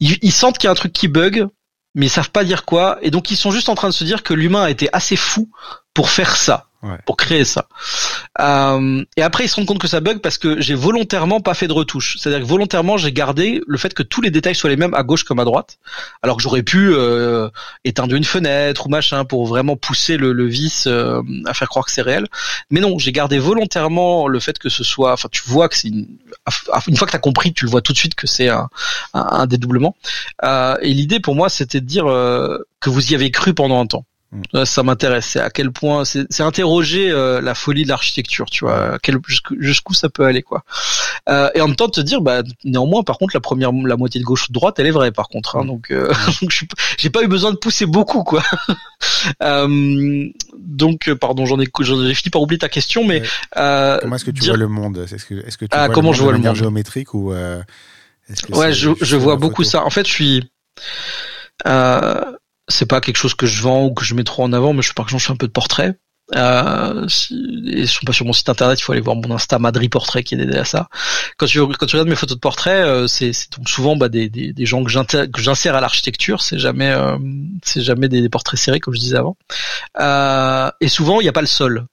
Ils, 0.00 0.18
ils, 0.22 0.32
sentent 0.32 0.58
qu'il 0.58 0.66
y 0.66 0.68
a 0.68 0.72
un 0.72 0.76
truc 0.76 0.92
qui 0.92 1.08
bug, 1.08 1.46
mais 1.94 2.06
ils 2.06 2.10
savent 2.10 2.30
pas 2.30 2.44
dire 2.44 2.64
quoi, 2.64 2.98
et 3.02 3.10
donc 3.10 3.30
ils 3.30 3.36
sont 3.36 3.50
juste 3.50 3.68
en 3.68 3.74
train 3.74 3.88
de 3.88 3.94
se 3.94 4.04
dire 4.04 4.22
que 4.22 4.34
l'humain 4.34 4.62
a 4.62 4.70
été 4.70 4.88
assez 4.92 5.16
fou 5.16 5.50
pour 5.94 6.10
faire 6.10 6.36
ça. 6.36 6.67
Ouais. 6.80 6.96
pour 7.06 7.16
créer 7.16 7.44
ça. 7.44 7.66
Euh, 8.40 9.04
et 9.16 9.22
après, 9.22 9.44
ils 9.44 9.48
se 9.48 9.56
rendent 9.56 9.66
compte 9.66 9.80
que 9.80 9.88
ça 9.88 9.98
bug 9.98 10.18
parce 10.18 10.38
que 10.38 10.60
j'ai 10.60 10.74
volontairement 10.74 11.40
pas 11.40 11.54
fait 11.54 11.66
de 11.66 11.72
retouche. 11.72 12.16
C'est-à-dire 12.18 12.44
que 12.44 12.48
volontairement, 12.48 12.96
j'ai 12.96 13.10
gardé 13.10 13.60
le 13.66 13.78
fait 13.78 13.94
que 13.94 14.04
tous 14.04 14.20
les 14.20 14.30
détails 14.30 14.54
soient 14.54 14.70
les 14.70 14.76
mêmes 14.76 14.94
à 14.94 15.02
gauche 15.02 15.24
comme 15.24 15.40
à 15.40 15.44
droite, 15.44 15.78
alors 16.22 16.36
que 16.36 16.42
j'aurais 16.42 16.62
pu 16.62 16.90
euh, 16.92 17.48
éteindre 17.84 18.14
une 18.14 18.22
fenêtre 18.22 18.86
ou 18.86 18.90
machin 18.90 19.24
pour 19.24 19.44
vraiment 19.46 19.74
pousser 19.74 20.16
le, 20.16 20.32
le 20.32 20.46
vice 20.46 20.86
euh, 20.86 21.20
à 21.46 21.54
faire 21.54 21.68
croire 21.68 21.84
que 21.84 21.90
c'est 21.90 22.02
réel. 22.02 22.28
Mais 22.70 22.78
non, 22.78 22.96
j'ai 22.98 23.10
gardé 23.10 23.40
volontairement 23.40 24.28
le 24.28 24.38
fait 24.38 24.58
que 24.60 24.68
ce 24.68 24.84
soit. 24.84 25.12
Enfin, 25.12 25.28
tu 25.32 25.42
vois 25.46 25.68
que 25.68 25.76
c'est 25.76 25.88
une. 25.88 26.06
Une 26.86 26.96
fois 26.96 27.06
que 27.06 27.12
t'as 27.12 27.18
compris, 27.18 27.52
tu 27.52 27.64
le 27.64 27.70
vois 27.70 27.82
tout 27.82 27.92
de 27.92 27.98
suite 27.98 28.14
que 28.14 28.26
c'est 28.26 28.48
un, 28.48 28.68
un, 29.14 29.26
un, 29.30 29.46
dédoublement. 29.46 29.96
Euh, 30.44 30.76
et 30.80 30.94
l'idée 30.94 31.18
pour 31.18 31.34
moi, 31.34 31.48
c'était 31.48 31.80
de 31.80 31.86
dire 31.86 32.06
euh, 32.06 32.58
que 32.80 32.90
vous 32.90 33.12
y 33.12 33.14
avez 33.14 33.30
cru 33.30 33.52
pendant 33.54 33.80
un 33.80 33.86
temps. 33.86 34.04
Mmh. 34.30 34.64
Ça 34.66 34.82
m'intéresse. 34.82 35.26
C'est 35.26 35.40
à 35.40 35.48
quel 35.48 35.70
point 35.72 36.04
c'est 36.04 36.40
interroger 36.40 37.10
euh, 37.10 37.40
la 37.40 37.54
folie 37.54 37.84
de 37.84 37.88
l'architecture, 37.88 38.46
tu 38.50 38.64
vois, 38.64 38.98
jusqu'où 39.58 39.94
ça 39.94 40.10
peut 40.10 40.24
aller, 40.24 40.42
quoi. 40.42 40.64
Euh, 41.30 41.50
et 41.54 41.62
en 41.62 41.68
même 41.68 41.76
temps 41.76 41.86
de 41.86 41.92
te 41.92 42.00
dire, 42.00 42.20
bah 42.20 42.42
néanmoins, 42.64 43.02
par 43.02 43.16
contre, 43.16 43.34
la 43.34 43.40
première, 43.40 43.72
la 43.72 43.96
moitié 43.96 44.20
de 44.20 44.26
gauche 44.26 44.44
ou 44.44 44.48
de 44.48 44.52
droite, 44.52 44.78
elle 44.78 44.86
est 44.86 44.90
vraie, 44.90 45.12
par 45.12 45.28
contre. 45.28 45.56
Hein, 45.56 45.64
donc, 45.64 45.90
euh, 45.90 46.12
j'ai 46.98 47.10
pas 47.10 47.22
eu 47.22 47.28
besoin 47.28 47.52
de 47.52 47.56
pousser 47.56 47.86
beaucoup, 47.86 48.22
quoi. 48.22 48.42
euh, 49.42 50.28
donc, 50.58 51.12
pardon, 51.14 51.46
j'en 51.46 51.58
ai, 51.58 51.64
ai 51.64 52.14
fini 52.14 52.30
par 52.30 52.42
oublier 52.42 52.58
ta 52.58 52.68
question, 52.68 53.04
mais 53.04 53.22
euh, 53.56 53.98
comment 54.02 54.16
est-ce 54.16 54.26
que 54.26 54.30
tu 54.30 54.40
dire... 54.40 54.52
vois 54.52 54.58
le 54.58 54.68
monde? 54.68 55.06
Est-ce 55.10 55.24
que, 55.24 55.46
est-ce 55.46 55.56
que 55.56 55.64
tu 55.64 55.70
ah, 55.72 55.86
vois 55.86 55.94
comment 55.94 56.10
le 56.10 56.16
je 56.16 56.22
vois 56.22 56.32
le 56.32 56.38
monde? 56.38 56.54
géométrique 56.54 57.14
ou 57.14 57.32
euh, 57.32 57.62
Ouais, 58.50 58.74
je, 58.74 58.90
je 59.00 59.16
vois 59.16 59.36
beaucoup 59.36 59.64
ça. 59.64 59.84
En 59.84 59.90
fait, 59.90 60.06
je 60.06 60.12
suis 60.12 60.50
euh, 61.66 62.20
c'est 62.68 62.86
pas 62.86 63.00
quelque 63.00 63.16
chose 63.16 63.34
que 63.34 63.46
je 63.46 63.62
vends 63.62 63.86
ou 63.86 63.94
que 63.94 64.04
je 64.04 64.14
mets 64.14 64.24
trop 64.24 64.44
en 64.44 64.52
avant, 64.52 64.72
mais 64.72 64.82
je 64.82 64.92
par 64.92 65.06
exemple 65.06 65.22
je 65.22 65.26
fais 65.26 65.32
un 65.32 65.36
peu 65.36 65.46
de 65.46 65.52
portraits. 65.52 65.98
Euh, 66.36 67.06
et 67.66 67.86
suis 67.86 68.04
pas 68.04 68.12
sur 68.12 68.26
mon 68.26 68.34
site 68.34 68.50
internet, 68.50 68.78
il 68.78 68.82
faut 68.82 68.92
aller 68.92 69.00
voir 69.00 69.16
mon 69.16 69.34
Insta 69.34 69.58
Madrid 69.58 69.90
Portrait 69.90 70.22
qui 70.22 70.34
est 70.34 70.38
dédié 70.38 70.58
à 70.58 70.64
ça. 70.64 70.88
Quand 71.38 71.46
tu 71.46 71.58
quand 71.66 71.86
tu 71.86 71.96
regardes 71.96 72.08
mes 72.08 72.16
photos 72.16 72.36
de 72.36 72.40
portraits, 72.40 72.84
euh, 72.84 73.06
c'est 73.06 73.32
donc 73.56 73.68
souvent 73.68 73.96
bah, 73.96 74.10
des, 74.10 74.54
gens 74.58 74.84
que 74.84 74.90
j'insère 74.90 75.74
à 75.74 75.80
l'architecture. 75.80 76.42
C'est 76.42 76.58
jamais 76.58 76.90
euh, 76.90 77.16
jamais 77.76 78.08
des, 78.08 78.28
portraits 78.28 78.60
serrés 78.60 78.80
comme 78.80 78.94
je 78.94 79.00
disais 79.00 79.16
avant. 79.16 79.36
Euh, 80.00 80.70
et 80.80 80.88
souvent 80.88 81.20
il 81.20 81.24
n'y 81.24 81.30
a 81.30 81.32
pas 81.32 81.40
le 81.40 81.46
sol. 81.46 81.86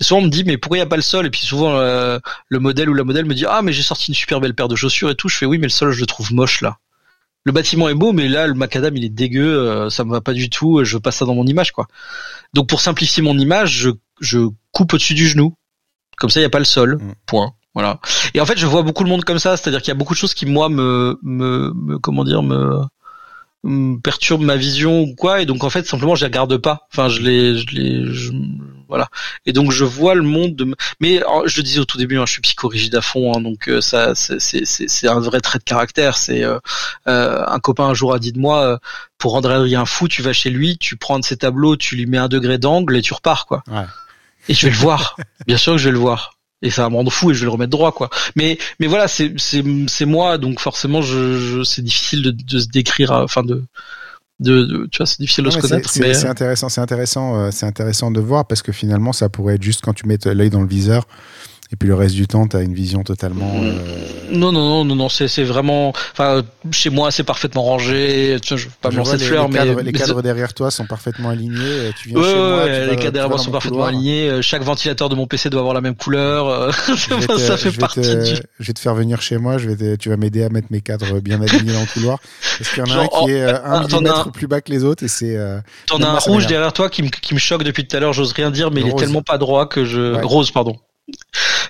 Et 0.00 0.04
souvent 0.04 0.20
on 0.20 0.24
me 0.24 0.30
dit 0.30 0.44
mais 0.44 0.56
pourquoi 0.56 0.78
il 0.78 0.80
n'y 0.80 0.86
a 0.86 0.88
pas 0.88 0.96
le 0.96 1.02
sol? 1.02 1.26
Et 1.26 1.30
puis 1.30 1.42
souvent 1.42 1.78
le 1.78 2.58
modèle 2.58 2.88
ou 2.88 2.94
la 2.94 3.04
modèle 3.04 3.26
me 3.26 3.34
dit 3.34 3.44
ah 3.46 3.60
mais 3.62 3.74
j'ai 3.74 3.82
sorti 3.82 4.08
une 4.08 4.14
super 4.14 4.40
belle 4.40 4.54
paire 4.54 4.68
de 4.68 4.76
chaussures 4.76 5.10
et 5.10 5.14
tout. 5.14 5.28
Je 5.28 5.36
fais 5.36 5.46
oui 5.46 5.58
mais 5.58 5.66
le 5.66 5.72
sol 5.72 5.92
je 5.92 6.00
le 6.00 6.06
trouve 6.06 6.32
moche 6.32 6.62
là 6.62 6.78
le 7.48 7.52
bâtiment 7.52 7.88
est 7.88 7.94
beau, 7.94 8.12
mais 8.12 8.28
là, 8.28 8.46
le 8.46 8.52
macadam, 8.52 8.94
il 8.94 9.04
est 9.04 9.08
dégueu, 9.08 9.58
euh, 9.58 9.88
ça 9.88 10.04
me 10.04 10.10
va 10.10 10.20
pas 10.20 10.34
du 10.34 10.50
tout, 10.50 10.84
je 10.84 10.98
passe 10.98 11.16
ça 11.16 11.24
dans 11.24 11.34
mon 11.34 11.46
image, 11.46 11.72
quoi. 11.72 11.86
Donc, 12.52 12.68
pour 12.68 12.82
simplifier 12.82 13.22
mon 13.22 13.38
image, 13.38 13.72
je, 13.72 13.90
je 14.20 14.50
coupe 14.70 14.92
au-dessus 14.92 15.14
du 15.14 15.26
genou. 15.26 15.54
Comme 16.18 16.28
ça, 16.28 16.40
il 16.40 16.42
n'y 16.42 16.46
a 16.46 16.50
pas 16.50 16.58
le 16.58 16.66
sol. 16.66 16.96
Mmh. 16.96 17.12
Point. 17.24 17.54
Voilà. 17.72 18.00
Et 18.34 18.40
en 18.42 18.44
fait, 18.46 18.58
je 18.58 18.66
vois 18.66 18.82
beaucoup 18.82 19.02
le 19.02 19.08
monde 19.08 19.24
comme 19.24 19.38
ça, 19.38 19.56
c'est-à-dire 19.56 19.80
qu'il 19.80 19.88
y 19.88 19.92
a 19.92 19.94
beaucoup 19.94 20.12
de 20.12 20.18
choses 20.18 20.34
qui, 20.34 20.44
moi, 20.44 20.68
me, 20.68 21.18
me, 21.22 21.72
me 21.74 21.98
comment 21.98 22.22
dire, 22.22 22.42
me, 22.42 22.82
me 23.64 23.98
perturbent 23.98 24.44
ma 24.44 24.56
vision 24.56 25.00
ou 25.00 25.14
quoi, 25.14 25.40
et 25.40 25.46
donc, 25.46 25.64
en 25.64 25.70
fait, 25.70 25.86
simplement, 25.86 26.16
je 26.16 26.20
les 26.20 26.26
regarde 26.26 26.54
pas. 26.58 26.86
Enfin, 26.92 27.08
je 27.08 27.22
les, 27.22 27.56
je 27.56 27.66
les, 27.74 28.12
je, 28.12 28.32
voilà. 28.88 29.08
Et 29.46 29.52
donc 29.52 29.70
je 29.70 29.84
vois 29.84 30.14
le 30.14 30.22
monde 30.22 30.56
de. 30.56 30.74
Mais 31.00 31.22
je 31.46 31.56
le 31.58 31.62
disais 31.62 31.78
au 31.78 31.84
tout 31.84 31.98
début, 31.98 32.18
hein, 32.18 32.24
je 32.26 32.32
suis 32.32 32.42
psychorigide 32.42 32.94
à 32.94 33.02
fond, 33.02 33.34
hein, 33.34 33.40
donc 33.40 33.68
euh, 33.68 33.80
ça 33.80 34.14
c'est 34.14 35.08
un 35.08 35.20
vrai 35.20 35.40
trait 35.40 35.58
de 35.58 35.64
caractère. 35.64 36.16
C'est 36.16 36.42
euh, 36.42 36.58
euh, 37.06 37.44
un 37.46 37.58
copain 37.60 37.84
un 37.84 37.94
jour 37.94 38.14
a 38.14 38.18
dit 38.18 38.32
de 38.32 38.38
moi, 38.38 38.80
pour 39.18 39.32
rendre 39.32 39.50
Adrien 39.50 39.84
fou, 39.84 40.08
tu 40.08 40.22
vas 40.22 40.32
chez 40.32 40.50
lui, 40.50 40.78
tu 40.78 40.96
prends 40.96 41.18
de 41.18 41.24
ses 41.24 41.36
tableaux, 41.36 41.76
tu 41.76 41.96
lui 41.96 42.06
mets 42.06 42.18
un 42.18 42.28
degré 42.28 42.58
d'angle 42.58 42.96
et 42.96 43.02
tu 43.02 43.14
repars 43.14 43.46
quoi. 43.46 43.62
Ouais. 43.68 43.84
Et 44.48 44.54
je 44.54 44.66
vais 44.66 44.72
le 44.72 44.78
voir. 44.78 45.16
Bien 45.46 45.58
sûr 45.58 45.74
que 45.74 45.78
je 45.78 45.84
vais 45.84 45.92
le 45.92 45.98
voir 45.98 46.34
et 46.60 46.70
ça 46.70 46.82
va 46.82 46.90
me 46.90 46.96
rendre 46.96 47.12
fou 47.12 47.30
et 47.30 47.34
je 47.34 47.38
vais 47.38 47.44
le 47.44 47.52
remettre 47.52 47.70
droit 47.70 47.92
quoi 47.92 48.10
mais 48.34 48.58
mais 48.80 48.88
voilà 48.88 49.06
c'est 49.06 49.32
c'est 49.38 49.62
c'est 49.86 50.06
moi 50.06 50.38
donc 50.38 50.58
forcément 50.58 51.02
je, 51.02 51.38
je 51.38 51.62
c'est 51.62 51.82
difficile 51.82 52.20
de, 52.20 52.32
de 52.32 52.58
se 52.58 52.66
décrire 52.66 53.12
enfin 53.12 53.44
de 53.44 53.64
de, 54.40 54.88
tu 54.92 54.98
vois 54.98 55.06
c'est 55.06 55.20
difficile 55.20 55.44
de 55.44 55.50
se 55.50 55.58
connaître 55.58 55.90
c'est, 55.90 56.14
c'est 56.14 56.28
intéressant 56.28 56.68
c'est 56.68 56.80
intéressant 56.80 57.36
euh, 57.36 57.50
c'est 57.50 57.66
intéressant 57.66 58.10
de 58.10 58.20
voir 58.20 58.46
parce 58.46 58.62
que 58.62 58.70
finalement 58.70 59.12
ça 59.12 59.28
pourrait 59.28 59.56
être 59.56 59.62
juste 59.62 59.80
quand 59.82 59.94
tu 59.94 60.06
mets 60.06 60.18
l'œil 60.26 60.50
dans 60.50 60.60
le 60.60 60.68
viseur 60.68 61.06
et 61.70 61.76
puis 61.76 61.88
le 61.88 61.94
reste 61.94 62.14
du 62.14 62.26
temps, 62.26 62.46
tu 62.46 62.56
as 62.56 62.62
une 62.62 62.72
vision 62.72 63.02
totalement. 63.02 63.52
Mm. 63.52 63.66
Euh... 63.66 64.08
Non, 64.30 64.52
non, 64.52 64.68
non, 64.68 64.84
non, 64.84 64.94
non, 64.94 65.08
c'est, 65.08 65.28
c'est 65.28 65.44
vraiment. 65.44 65.92
Enfin, 66.12 66.42
chez 66.70 66.90
moi, 66.90 67.10
c'est 67.10 67.24
parfaitement 67.24 67.62
rangé. 67.62 68.38
Je 68.42 68.54
veux 68.54 68.70
pas 68.80 68.90
me 68.90 68.96
lancer 68.96 69.16
de 69.16 69.22
fleurs, 69.22 69.48
mais. 69.48 69.58
Cadres, 69.58 69.80
les 69.80 69.92
cadres 69.92 70.22
derrière 70.22 70.54
toi 70.54 70.70
sont 70.70 70.86
parfaitement 70.86 71.30
alignés. 71.30 71.90
Tu 72.00 72.08
viens 72.08 72.18
ouais, 72.18 72.24
chez 72.24 72.36
moi, 72.36 72.56
ouais, 72.56 72.86
les 72.86 72.96
cadres 72.96 73.12
derrière 73.12 73.28
moi 73.28 73.38
sont 73.38 73.50
parfaitement 73.50 73.84
alignés. 73.84 74.28
Euh, 74.28 74.42
chaque 74.42 74.62
ventilateur 74.62 75.08
de 75.08 75.14
mon 75.14 75.26
PC 75.26 75.50
doit 75.50 75.60
avoir 75.60 75.74
la 75.74 75.80
même 75.80 75.94
couleur. 75.94 76.48
Euh, 76.48 76.70
te, 76.86 77.38
ça 77.38 77.56
fait 77.56 77.72
partie 77.72 78.00
te, 78.00 78.34
du. 78.34 78.40
Je 78.60 78.66
vais 78.66 78.72
te 78.72 78.80
faire 78.80 78.94
venir 78.94 79.20
chez 79.20 79.36
moi. 79.38 79.58
Je 79.58 79.68
vais 79.68 79.76
te, 79.76 79.96
tu 79.96 80.08
vas 80.08 80.16
m'aider 80.16 80.44
à 80.44 80.48
mettre 80.48 80.68
mes 80.70 80.80
cadres 80.80 81.20
bien 81.20 81.40
alignés 81.40 81.72
dans 81.72 81.80
le 81.80 81.92
couloir. 81.92 82.18
Parce 82.58 82.70
qu'il 82.70 82.78
y 82.78 82.82
en 82.82 82.90
a 82.90 82.94
Genre, 82.94 83.22
un 83.22 83.24
qui 83.24 83.32
est 83.32 83.42
euh, 83.42 83.64
un 83.64 83.86
millimètre 83.86 84.32
plus 84.32 84.46
bas 84.46 84.60
que 84.60 84.70
les 84.70 84.84
autres 84.84 85.04
et 85.04 85.08
c'est. 85.08 85.36
Euh, 85.36 85.60
T'en 85.86 86.00
as 86.02 86.08
un 86.08 86.18
rouge 86.18 86.46
derrière 86.46 86.72
toi 86.72 86.88
qui 86.88 87.02
me, 87.02 87.08
qui 87.08 87.34
me 87.34 87.38
choque 87.38 87.62
depuis 87.62 87.86
tout 87.86 87.96
à 87.96 88.00
l'heure. 88.00 88.12
J'ose 88.14 88.32
rien 88.32 88.50
dire, 88.50 88.70
mais 88.70 88.80
il 88.80 88.88
est 88.88 88.98
tellement 88.98 89.22
pas 89.22 89.36
droit 89.36 89.66
que 89.66 89.84
je. 89.84 90.14
Rose, 90.22 90.50
pardon 90.50 90.76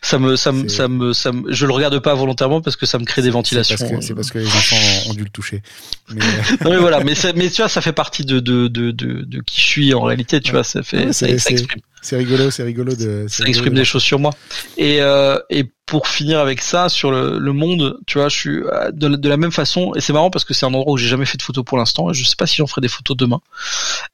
ça 0.08 0.18
me, 0.18 0.36
ça 0.36 0.52
me, 0.52 0.68
ça 0.68 0.88
me, 0.88 1.12
ça 1.12 1.32
me, 1.32 1.52
je 1.52 1.66
le 1.66 1.72
regarde 1.72 1.98
pas 1.98 2.14
volontairement 2.14 2.62
parce 2.62 2.76
que 2.76 2.86
ça 2.86 2.98
me 2.98 3.04
crée 3.04 3.20
des 3.20 3.28
ventilations. 3.28 3.76
C'est 4.00 4.14
parce, 4.14 4.30
que 4.30 4.38
les 4.38 4.46
enfants 4.46 5.10
ont 5.10 5.12
dû 5.12 5.24
le 5.24 5.28
toucher. 5.28 5.62
Mais, 6.08 6.20
non, 6.64 6.70
mais 6.70 6.78
voilà, 6.78 7.04
mais, 7.04 7.12
mais 7.36 7.50
tu 7.50 7.60
vois, 7.60 7.68
ça 7.68 7.82
fait 7.82 7.92
partie 7.92 8.24
de, 8.24 8.40
de, 8.40 8.68
de, 8.68 8.90
de, 8.90 9.22
de 9.22 9.40
qui 9.42 9.60
je 9.60 9.66
suis 9.66 9.94
en 9.94 10.02
réalité, 10.02 10.40
tu 10.40 10.52
vois, 10.52 10.64
ça 10.64 10.82
fait, 10.82 11.06
ouais, 11.06 11.12
ça, 11.12 11.26
ça 11.38 11.50
exprime. 11.50 11.82
C'est 12.02 12.16
rigolo, 12.16 12.50
c'est 12.50 12.62
rigolo 12.62 12.94
de. 12.94 13.26
Ça 13.28 13.44
exprime 13.44 13.74
des 13.74 13.84
choses 13.84 14.02
sur 14.02 14.18
moi. 14.18 14.32
Et, 14.76 15.00
euh, 15.00 15.38
et 15.50 15.64
pour 15.88 16.06
finir 16.06 16.38
avec 16.38 16.60
ça 16.60 16.90
sur 16.90 17.10
le, 17.10 17.38
le 17.38 17.52
monde, 17.52 17.98
tu 18.06 18.18
vois, 18.18 18.28
je 18.28 18.36
suis 18.36 18.58
euh, 18.58 18.90
de, 18.92 19.08
de, 19.08 19.28
la 19.28 19.38
même 19.38 19.50
façon. 19.50 19.92
Et 19.96 20.00
c'est 20.00 20.12
marrant 20.12 20.30
parce 20.30 20.44
que 20.44 20.52
c'est 20.52 20.66
un 20.66 20.74
endroit 20.74 20.92
où 20.92 20.96
j'ai 20.98 21.08
jamais 21.08 21.24
fait 21.24 21.38
de 21.38 21.42
photos 21.42 21.64
pour 21.64 21.78
l'instant. 21.78 22.12
Je 22.12 22.24
sais 22.24 22.36
pas 22.36 22.46
si 22.46 22.56
j'en 22.56 22.66
ferai 22.66 22.82
des 22.82 22.88
photos 22.88 23.16
demain. 23.16 23.40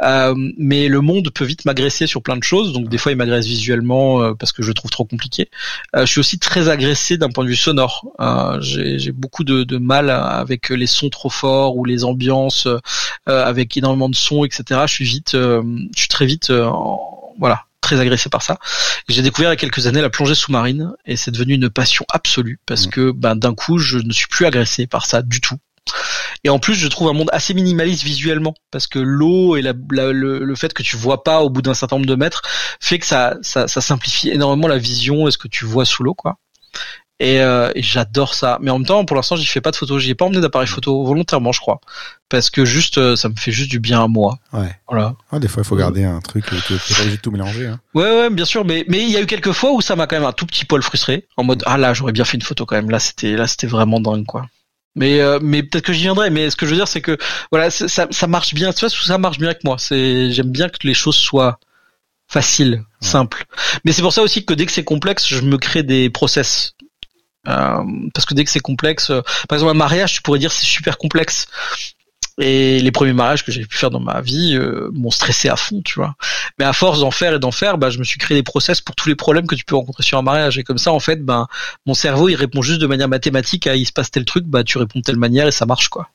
Euh, 0.02 0.34
mais 0.56 0.86
le 0.86 1.00
monde 1.00 1.30
peut 1.30 1.44
vite 1.44 1.64
m'agresser 1.64 2.06
sur 2.06 2.22
plein 2.22 2.36
de 2.36 2.44
choses. 2.44 2.72
Donc 2.72 2.88
des 2.88 2.96
fois, 2.96 3.10
il 3.10 3.18
m'agresse 3.18 3.46
visuellement 3.46 4.22
euh, 4.22 4.34
parce 4.34 4.52
que 4.52 4.62
je 4.62 4.68
le 4.68 4.74
trouve 4.74 4.92
trop 4.92 5.04
compliqué. 5.04 5.50
Euh, 5.96 6.06
je 6.06 6.12
suis 6.12 6.20
aussi 6.20 6.38
très 6.38 6.68
agressé 6.68 7.18
d'un 7.18 7.30
point 7.30 7.42
de 7.42 7.48
vue 7.48 7.56
sonore. 7.56 8.06
Euh, 8.20 8.58
j'ai 8.60 9.12
beaucoup 9.12 9.42
de, 9.42 9.64
de, 9.64 9.76
mal 9.76 10.10
avec 10.10 10.68
les 10.68 10.86
sons 10.86 11.10
trop 11.10 11.28
forts 11.28 11.76
ou 11.76 11.84
les 11.84 12.04
ambiances 12.04 12.68
avec 13.26 13.76
énormément 13.76 14.08
de 14.08 14.14
sons, 14.14 14.44
etc. 14.44 14.82
Je 14.86 14.92
suis 14.92 15.04
vite, 15.04 15.32
je 15.32 15.62
suis 15.96 16.08
très 16.08 16.26
vite, 16.26 16.50
en, 16.50 17.34
voilà 17.38 17.66
très 17.84 18.00
agressé 18.00 18.28
par 18.28 18.42
ça. 18.42 18.58
J'ai 19.08 19.22
découvert 19.22 19.50
il 19.50 19.52
y 19.52 19.54
a 19.54 19.56
quelques 19.56 19.86
années 19.86 20.00
la 20.00 20.10
plongée 20.10 20.34
sous-marine 20.34 20.92
et 21.04 21.16
c'est 21.16 21.30
devenu 21.30 21.54
une 21.54 21.70
passion 21.70 22.04
absolue 22.10 22.58
parce 22.66 22.86
mmh. 22.86 22.90
que 22.90 23.12
ben, 23.12 23.36
d'un 23.36 23.54
coup 23.54 23.78
je 23.78 23.98
ne 23.98 24.12
suis 24.12 24.26
plus 24.26 24.46
agressé 24.46 24.86
par 24.86 25.06
ça 25.06 25.22
du 25.22 25.40
tout. 25.40 25.56
Et 26.44 26.50
en 26.50 26.58
plus, 26.58 26.74
je 26.74 26.88
trouve 26.88 27.08
un 27.08 27.12
monde 27.12 27.28
assez 27.32 27.54
minimaliste 27.54 28.04
visuellement, 28.04 28.54
parce 28.70 28.86
que 28.86 28.98
l'eau 28.98 29.56
et 29.56 29.62
la, 29.62 29.72
la, 29.90 30.12
le, 30.12 30.38
le, 30.38 30.54
fait 30.54 30.72
que 30.72 30.82
tu 30.82 30.96
vois 30.96 31.22
pas 31.24 31.42
au 31.42 31.50
bout 31.50 31.62
d'un 31.62 31.74
certain 31.74 31.96
nombre 31.96 32.06
de 32.06 32.14
mètres 32.14 32.42
fait 32.80 32.98
que 32.98 33.06
ça, 33.06 33.36
ça, 33.42 33.68
ça 33.68 33.80
simplifie 33.80 34.30
énormément 34.30 34.68
la 34.68 34.78
vision 34.78 35.28
et 35.28 35.30
ce 35.30 35.38
que 35.38 35.48
tu 35.48 35.64
vois 35.64 35.84
sous 35.84 36.02
l'eau, 36.02 36.14
quoi. 36.14 36.38
Et, 37.24 37.40
euh, 37.40 37.72
et 37.74 37.80
j'adore 37.80 38.34
ça. 38.34 38.58
Mais 38.60 38.70
en 38.70 38.78
même 38.78 38.86
temps, 38.86 39.02
pour 39.06 39.16
l'instant, 39.16 39.34
j'y 39.34 39.46
fais 39.46 39.62
pas 39.62 39.70
de 39.70 39.76
photos. 39.76 40.02
J'y 40.02 40.10
ai 40.10 40.14
pas 40.14 40.26
emmené 40.26 40.42
d'appareil 40.42 40.68
photo 40.68 41.04
volontairement, 41.04 41.52
je 41.52 41.60
crois, 41.60 41.80
parce 42.28 42.50
que 42.50 42.66
juste, 42.66 42.98
euh, 42.98 43.16
ça 43.16 43.30
me 43.30 43.34
fait 43.34 43.50
juste 43.50 43.70
du 43.70 43.80
bien 43.80 44.04
à 44.04 44.08
moi. 44.08 44.38
Ouais. 44.52 44.76
Voilà. 44.86 45.14
Des 45.32 45.48
fois, 45.48 45.62
il 45.62 45.66
faut 45.66 45.74
garder 45.74 46.04
un 46.04 46.20
truc. 46.20 46.44
Tu 46.44 46.52
pas 46.52 47.00
obligé 47.00 47.16
de 47.16 47.22
tout 47.22 47.30
mélanger. 47.30 47.68
Hein. 47.68 47.80
Ouais, 47.94 48.10
ouais, 48.10 48.30
bien 48.30 48.44
sûr. 48.44 48.66
Mais 48.66 48.84
mais 48.88 49.00
il 49.00 49.08
y 49.08 49.16
a 49.16 49.22
eu 49.22 49.26
quelques 49.26 49.52
fois 49.52 49.72
où 49.72 49.80
ça 49.80 49.96
m'a 49.96 50.06
quand 50.06 50.16
même 50.16 50.28
un 50.28 50.32
tout 50.32 50.44
petit 50.44 50.66
poil 50.66 50.82
frustré, 50.82 51.26
en 51.38 51.44
mode 51.44 51.62
ah 51.64 51.78
là, 51.78 51.94
j'aurais 51.94 52.12
bien 52.12 52.26
fait 52.26 52.36
une 52.36 52.42
photo 52.42 52.66
quand 52.66 52.76
même. 52.76 52.90
Là, 52.90 52.98
c'était 52.98 53.36
là, 53.36 53.46
c'était 53.46 53.68
vraiment 53.68 54.00
dingue, 54.00 54.26
quoi. 54.26 54.46
Mais 54.94 55.20
euh, 55.22 55.38
mais 55.40 55.62
peut-être 55.62 55.86
que 55.86 55.94
j'y 55.94 56.02
viendrai. 56.02 56.28
Mais 56.28 56.50
ce 56.50 56.56
que 56.56 56.66
je 56.66 56.72
veux 56.72 56.76
dire, 56.76 56.88
c'est 56.88 57.00
que 57.00 57.16
voilà, 57.50 57.70
ça 57.70 58.06
ça 58.10 58.26
marche 58.26 58.52
bien. 58.52 58.70
Tu 58.74 58.80
vois, 58.80 58.90
ça 58.90 59.16
marche 59.16 59.38
bien 59.38 59.48
avec 59.48 59.64
moi. 59.64 59.76
C'est 59.78 60.30
j'aime 60.30 60.50
bien 60.50 60.68
que 60.68 60.76
les 60.84 60.94
choses 60.94 61.16
soient 61.16 61.58
faciles, 62.28 62.74
ouais. 62.74 63.08
simples. 63.08 63.46
Mais 63.84 63.92
c'est 63.92 64.02
pour 64.02 64.12
ça 64.12 64.22
aussi 64.22 64.44
que 64.44 64.52
dès 64.52 64.66
que 64.66 64.72
c'est 64.72 64.84
complexe, 64.84 65.26
je 65.26 65.40
me 65.40 65.56
crée 65.56 65.82
des 65.82 66.10
process. 66.10 66.74
Euh, 67.48 67.82
parce 68.12 68.26
que 68.26 68.34
dès 68.34 68.44
que 68.44 68.50
c'est 68.50 68.60
complexe, 68.60 69.10
euh, 69.10 69.20
par 69.48 69.56
exemple 69.56 69.70
un 69.72 69.78
mariage, 69.78 70.14
tu 70.14 70.22
pourrais 70.22 70.38
dire 70.38 70.52
c'est 70.52 70.64
super 70.64 70.98
complexe. 70.98 71.46
Et 72.38 72.80
les 72.80 72.90
premiers 72.90 73.12
mariages 73.12 73.44
que 73.44 73.52
j'ai 73.52 73.64
pu 73.64 73.76
faire 73.76 73.90
dans 73.90 74.00
ma 74.00 74.20
vie 74.20 74.56
euh, 74.56 74.90
m'ont 74.92 75.12
stressé 75.12 75.48
à 75.48 75.54
fond, 75.54 75.82
tu 75.82 75.94
vois. 75.94 76.16
Mais 76.58 76.64
à 76.64 76.72
force 76.72 76.98
d'en 76.98 77.12
faire 77.12 77.34
et 77.34 77.38
d'en 77.38 77.52
faire, 77.52 77.78
bah, 77.78 77.90
je 77.90 77.98
me 77.98 78.04
suis 78.04 78.18
créé 78.18 78.36
des 78.36 78.42
process 78.42 78.80
pour 78.80 78.96
tous 78.96 79.08
les 79.08 79.14
problèmes 79.14 79.46
que 79.46 79.54
tu 79.54 79.64
peux 79.64 79.76
rencontrer 79.76 80.02
sur 80.02 80.18
un 80.18 80.22
mariage. 80.22 80.58
Et 80.58 80.64
comme 80.64 80.78
ça, 80.78 80.92
en 80.92 80.98
fait, 80.98 81.24
ben, 81.24 81.46
mon 81.86 81.94
cerveau, 81.94 82.28
il 82.28 82.34
répond 82.34 82.60
juste 82.60 82.80
de 82.80 82.88
manière 82.88 83.08
mathématique 83.08 83.68
à 83.68 83.76
il 83.76 83.86
se 83.86 83.92
passe 83.92 84.10
tel 84.10 84.24
truc, 84.24 84.46
bah, 84.46 84.64
tu 84.64 84.78
réponds 84.78 84.98
de 84.98 85.04
telle 85.04 85.16
manière 85.16 85.46
et 85.46 85.52
ça 85.52 85.64
marche, 85.64 85.88
quoi. 85.88 86.08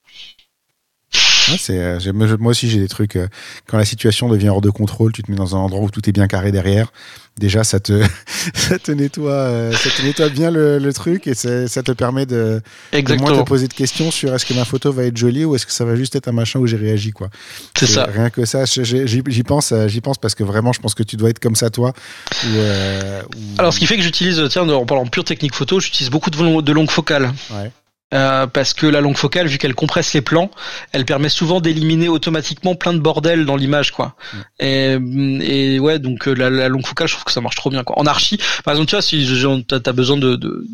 Ouais, 1.52 1.60
euh, 1.70 2.38
moi 2.40 2.52
aussi 2.52 2.70
j'ai 2.70 2.80
des 2.80 2.88
trucs. 2.88 3.16
Euh, 3.16 3.28
quand 3.68 3.78
la 3.78 3.86
situation 3.86 4.30
devient 4.30 4.50
hors 4.50 4.62
de 4.62 4.70
contrôle, 4.70 5.12
tu 5.12 5.24
te 5.24 5.32
mets 5.32 5.38
dans 5.38 5.56
un 5.56 5.60
endroit 5.60 5.84
où 5.84 5.90
tout 5.90 6.08
est 6.08 6.14
bien 6.14 6.28
carré 6.28 6.52
derrière. 6.52 6.92
Déjà, 7.38 7.64
ça 7.64 7.80
te, 7.80 8.04
ça 8.54 8.78
te 8.80 8.92
nettoie, 8.92 9.32
euh, 9.32 9.72
ça 9.72 9.90
te 9.90 10.02
nettoie 10.02 10.30
bien 10.30 10.52
le, 10.52 10.78
le 10.78 10.94
truc 10.94 11.26
et 11.28 11.34
ça 11.34 11.84
te 11.84 11.92
permet 11.94 12.26
de, 12.26 12.62
moins 13.18 13.38
te 13.38 13.44
poser 13.44 13.68
de 13.68 13.74
questions 13.74 14.12
sur 14.12 14.34
est-ce 14.34 14.46
que 14.46 14.54
ma 14.54 14.66
photo 14.66 14.92
va 14.92 15.06
être 15.06 15.16
jolie 15.16 15.46
ou 15.46 15.56
est-ce 15.56 15.66
que 15.66 15.72
ça 15.72 15.86
va 15.86 15.96
juste 15.96 16.16
être 16.16 16.28
un 16.28 16.34
machin 16.34 16.60
où 16.60 16.68
j'ai 16.68 16.78
réagi 16.78 17.12
quoi. 17.12 17.30
C'est 17.78 17.88
ça. 17.88 18.06
Rien 18.06 18.30
que 18.30 18.46
ça, 18.46 18.66
j'y 18.66 19.44
pense, 19.44 19.74
j'y 19.88 20.02
pense 20.02 20.18
parce 20.18 20.36
que 20.36 20.44
vraiment, 20.44 20.74
je 20.74 20.82
pense 20.82 20.96
que 20.96 21.04
tu 21.04 21.16
dois 21.16 21.30
être 21.30 21.40
comme 21.40 21.56
ça 21.56 21.70
toi. 21.70 21.94
Ou, 22.44 22.48
euh, 22.56 23.22
ou... 23.36 23.40
Alors, 23.58 23.74
ce 23.74 23.80
qui 23.80 23.86
fait 23.86 23.98
que 23.98 24.04
j'utilise, 24.04 24.42
tiens, 24.50 24.68
en 24.68 24.86
parlant 24.86 25.06
pure 25.06 25.24
technique 25.24 25.56
photo, 25.56 25.80
j'utilise 25.80 26.10
beaucoup 26.10 26.30
de, 26.30 26.62
de 26.62 26.72
longues 26.72 26.92
focales. 26.92 27.32
Ouais. 27.52 27.72
Euh, 28.12 28.48
parce 28.48 28.74
que 28.74 28.88
la 28.88 29.02
longue 29.02 29.18
focale, 29.18 29.46
vu 29.46 29.60
qu'elle 29.60 29.76
compresse 29.76 30.14
les 30.16 30.22
plans, 30.22 30.50
elle 30.94 31.06
permet 31.06 31.30
souvent 31.30 31.62
d'éliminer 31.62 32.10
automatiquement 32.10 32.74
plein 32.74 32.94
de 32.94 32.98
bordel 32.98 33.46
dans 33.46 33.56
l'image, 33.56 33.92
quoi. 33.92 34.16
Mm. 34.34 34.38
Et, 34.60 35.76
et, 35.76 35.80
ouais, 35.80 36.00
donc 36.00 36.28
euh, 36.28 36.34
la, 36.34 36.50
la, 36.50 36.70
longue 36.70 36.88
focale, 36.88 37.08
je 37.08 37.14
trouve 37.14 37.26
que 37.26 37.32
ça 37.32 37.42
marche 37.42 37.56
trop 37.56 37.70
bien, 37.70 37.84
quoi. 37.84 38.00
En 38.00 38.08
archi, 38.08 38.40
par 38.66 38.74
exemple, 38.74 38.90
tu 38.90 38.96
vois, 38.96 39.04
si 39.04 39.66
t'as 39.68 39.92
besoin 39.92 40.18
de, 40.18 40.36
de, 40.36 40.66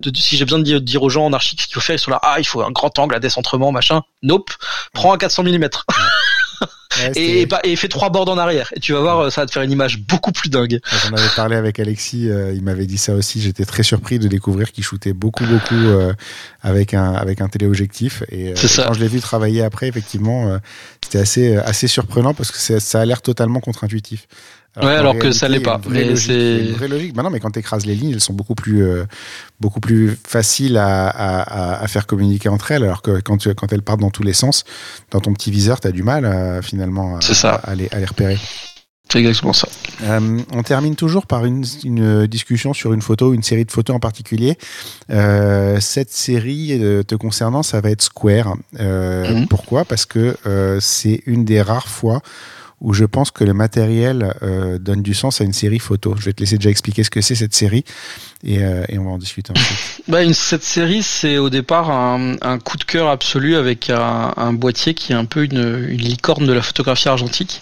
de, 0.00 0.10
de 0.10 0.18
si 0.18 0.36
j'ai 0.36 0.44
besoin 0.44 0.58
de 0.58 0.64
dire, 0.64 0.80
de 0.80 0.84
dire, 0.84 1.02
aux 1.02 1.08
gens 1.08 1.24
en 1.24 1.32
archi 1.32 1.56
ce 1.58 1.64
qu'il 1.64 1.74
faut 1.74 1.80
faire, 1.80 1.96
ils 1.96 1.98
sont 1.98 2.10
là, 2.10 2.20
ah, 2.22 2.36
il 2.38 2.44
faut 2.44 2.60
un 2.60 2.70
grand 2.70 2.98
angle, 2.98 3.14
un 3.14 3.20
décentrement, 3.20 3.72
machin. 3.72 4.02
Nope, 4.22 4.50
prends 4.92 5.14
un 5.14 5.18
400 5.18 5.44
mm. 5.44 5.68
Ouais, 6.98 7.12
et, 7.16 7.48
et, 7.64 7.76
fais 7.76 7.88
trois 7.88 8.10
bords 8.10 8.28
en 8.28 8.38
arrière. 8.38 8.72
Et 8.76 8.80
tu 8.80 8.92
vas 8.92 9.00
voir 9.00 9.32
ça 9.32 9.42
va 9.42 9.46
te 9.46 9.52
faire 9.52 9.62
une 9.62 9.72
image 9.72 9.98
beaucoup 9.98 10.32
plus 10.32 10.48
dingue. 10.48 10.80
J'en 11.08 11.16
avais 11.16 11.28
parlé 11.34 11.56
avec 11.56 11.80
Alexis 11.80 12.28
euh, 12.30 12.52
il 12.54 12.62
m'avait 12.62 12.86
dit 12.86 12.98
ça 12.98 13.14
aussi. 13.14 13.40
J'étais 13.40 13.64
très 13.64 13.82
surpris 13.82 14.18
de 14.18 14.28
découvrir 14.28 14.72
qu'il 14.72 14.84
shootait 14.84 15.12
beaucoup 15.12 15.44
beaucoup 15.44 15.74
euh, 15.74 16.12
avec 16.62 16.94
un 16.94 17.12
avec 17.12 17.40
un 17.40 17.48
téléobjectif. 17.48 18.22
Et 18.30 18.52
euh, 18.52 18.56
ça. 18.56 18.84
quand 18.86 18.94
je 18.94 19.00
l'ai 19.00 19.08
vu 19.08 19.20
travailler 19.20 19.62
après 19.62 19.88
effectivement 19.88 20.58
c'était 21.02 21.18
assez 21.18 21.56
assez 21.56 21.88
surprenant 21.88 22.34
parce 22.34 22.50
que 22.50 22.78
ça 22.78 23.00
a 23.00 23.04
l'air 23.04 23.22
totalement 23.22 23.60
contre-intuitif 23.60 24.26
alors 24.76 24.90
ouais, 24.90 24.96
alors 24.96 25.12
réalité, 25.12 25.28
que 25.28 25.32
ça 25.34 25.48
l'est 25.48 25.60
pas. 25.60 25.80
Mais 25.88 26.16
c'est 26.16 26.58
une 26.58 26.72
vraie 26.72 26.88
logique. 26.88 27.14
Bah 27.14 27.22
non, 27.22 27.30
mais 27.30 27.38
quand 27.38 27.52
tu 27.52 27.60
écrases 27.60 27.86
les 27.86 27.94
lignes, 27.94 28.12
elles 28.12 28.20
sont 28.20 28.32
beaucoup 28.32 28.56
plus, 28.56 28.82
euh, 28.82 29.04
beaucoup 29.60 29.80
plus 29.80 30.18
faciles 30.26 30.76
à, 30.76 31.08
à, 31.08 31.82
à, 31.82 31.86
faire 31.86 32.06
communiquer 32.06 32.48
entre 32.48 32.72
elles. 32.72 32.82
Alors 32.82 33.00
que 33.00 33.20
quand, 33.20 33.46
elles 33.72 33.82
partent 33.82 34.00
dans 34.00 34.10
tous 34.10 34.24
les 34.24 34.32
sens, 34.32 34.64
dans 35.12 35.20
ton 35.20 35.32
petit 35.32 35.52
viseur, 35.52 35.80
tu 35.80 35.86
as 35.86 35.92
du 35.92 36.02
mal 36.02 36.24
à, 36.24 36.60
finalement 36.60 37.16
à, 37.16 37.20
ça. 37.20 37.52
à, 37.52 37.74
les, 37.76 37.88
à 37.92 38.00
les 38.00 38.06
repérer. 38.06 38.38
C'est 39.12 39.18
exactement 39.18 39.52
ça. 39.52 39.68
Euh, 40.02 40.40
on 40.52 40.62
termine 40.62 40.96
toujours 40.96 41.26
par 41.26 41.44
une, 41.44 41.64
une, 41.84 42.26
discussion 42.26 42.72
sur 42.72 42.92
une 42.92 43.02
photo, 43.02 43.32
une 43.32 43.42
série 43.42 43.64
de 43.64 43.70
photos 43.70 43.94
en 43.94 44.00
particulier. 44.00 44.56
Euh, 45.10 45.78
cette 45.78 46.10
série 46.10 46.82
euh, 46.82 47.02
te 47.02 47.14
concernant, 47.14 47.62
ça 47.62 47.80
va 47.80 47.90
être 47.90 48.02
Square. 48.02 48.56
-hmm. 48.76 49.46
Pourquoi? 49.46 49.84
Parce 49.84 50.06
que 50.06 50.36
c'est 50.80 51.22
une 51.26 51.44
des 51.44 51.62
rares 51.62 51.88
fois 51.88 52.22
où 52.84 52.92
je 52.92 53.06
pense 53.06 53.30
que 53.30 53.44
le 53.44 53.54
matériel 53.54 54.34
euh, 54.42 54.78
donne 54.78 55.00
du 55.00 55.14
sens 55.14 55.40
à 55.40 55.44
une 55.44 55.54
série 55.54 55.78
photo. 55.78 56.14
Je 56.18 56.26
vais 56.26 56.34
te 56.34 56.40
laisser 56.40 56.56
déjà 56.56 56.68
expliquer 56.68 57.02
ce 57.02 57.08
que 57.08 57.22
c'est 57.22 57.34
cette 57.34 57.54
série 57.54 57.82
et, 58.44 58.62
euh, 58.62 58.84
et, 58.90 58.98
on 58.98 59.04
va 59.04 59.12
en 59.12 59.18
discuter 59.18 59.52
ensuite. 59.56 60.02
bah, 60.08 60.22
une, 60.22 60.34
cette 60.34 60.62
série, 60.62 61.02
c'est 61.02 61.38
au 61.38 61.48
départ 61.48 61.90
un, 61.90 62.36
un, 62.42 62.58
coup 62.58 62.76
de 62.76 62.84
cœur 62.84 63.08
absolu 63.08 63.56
avec 63.56 63.88
un, 63.88 64.34
un, 64.36 64.52
boîtier 64.52 64.92
qui 64.92 65.12
est 65.12 65.16
un 65.16 65.24
peu 65.24 65.44
une, 65.44 65.88
une, 65.88 65.96
licorne 65.96 66.46
de 66.46 66.52
la 66.52 66.60
photographie 66.60 67.08
argentique, 67.08 67.60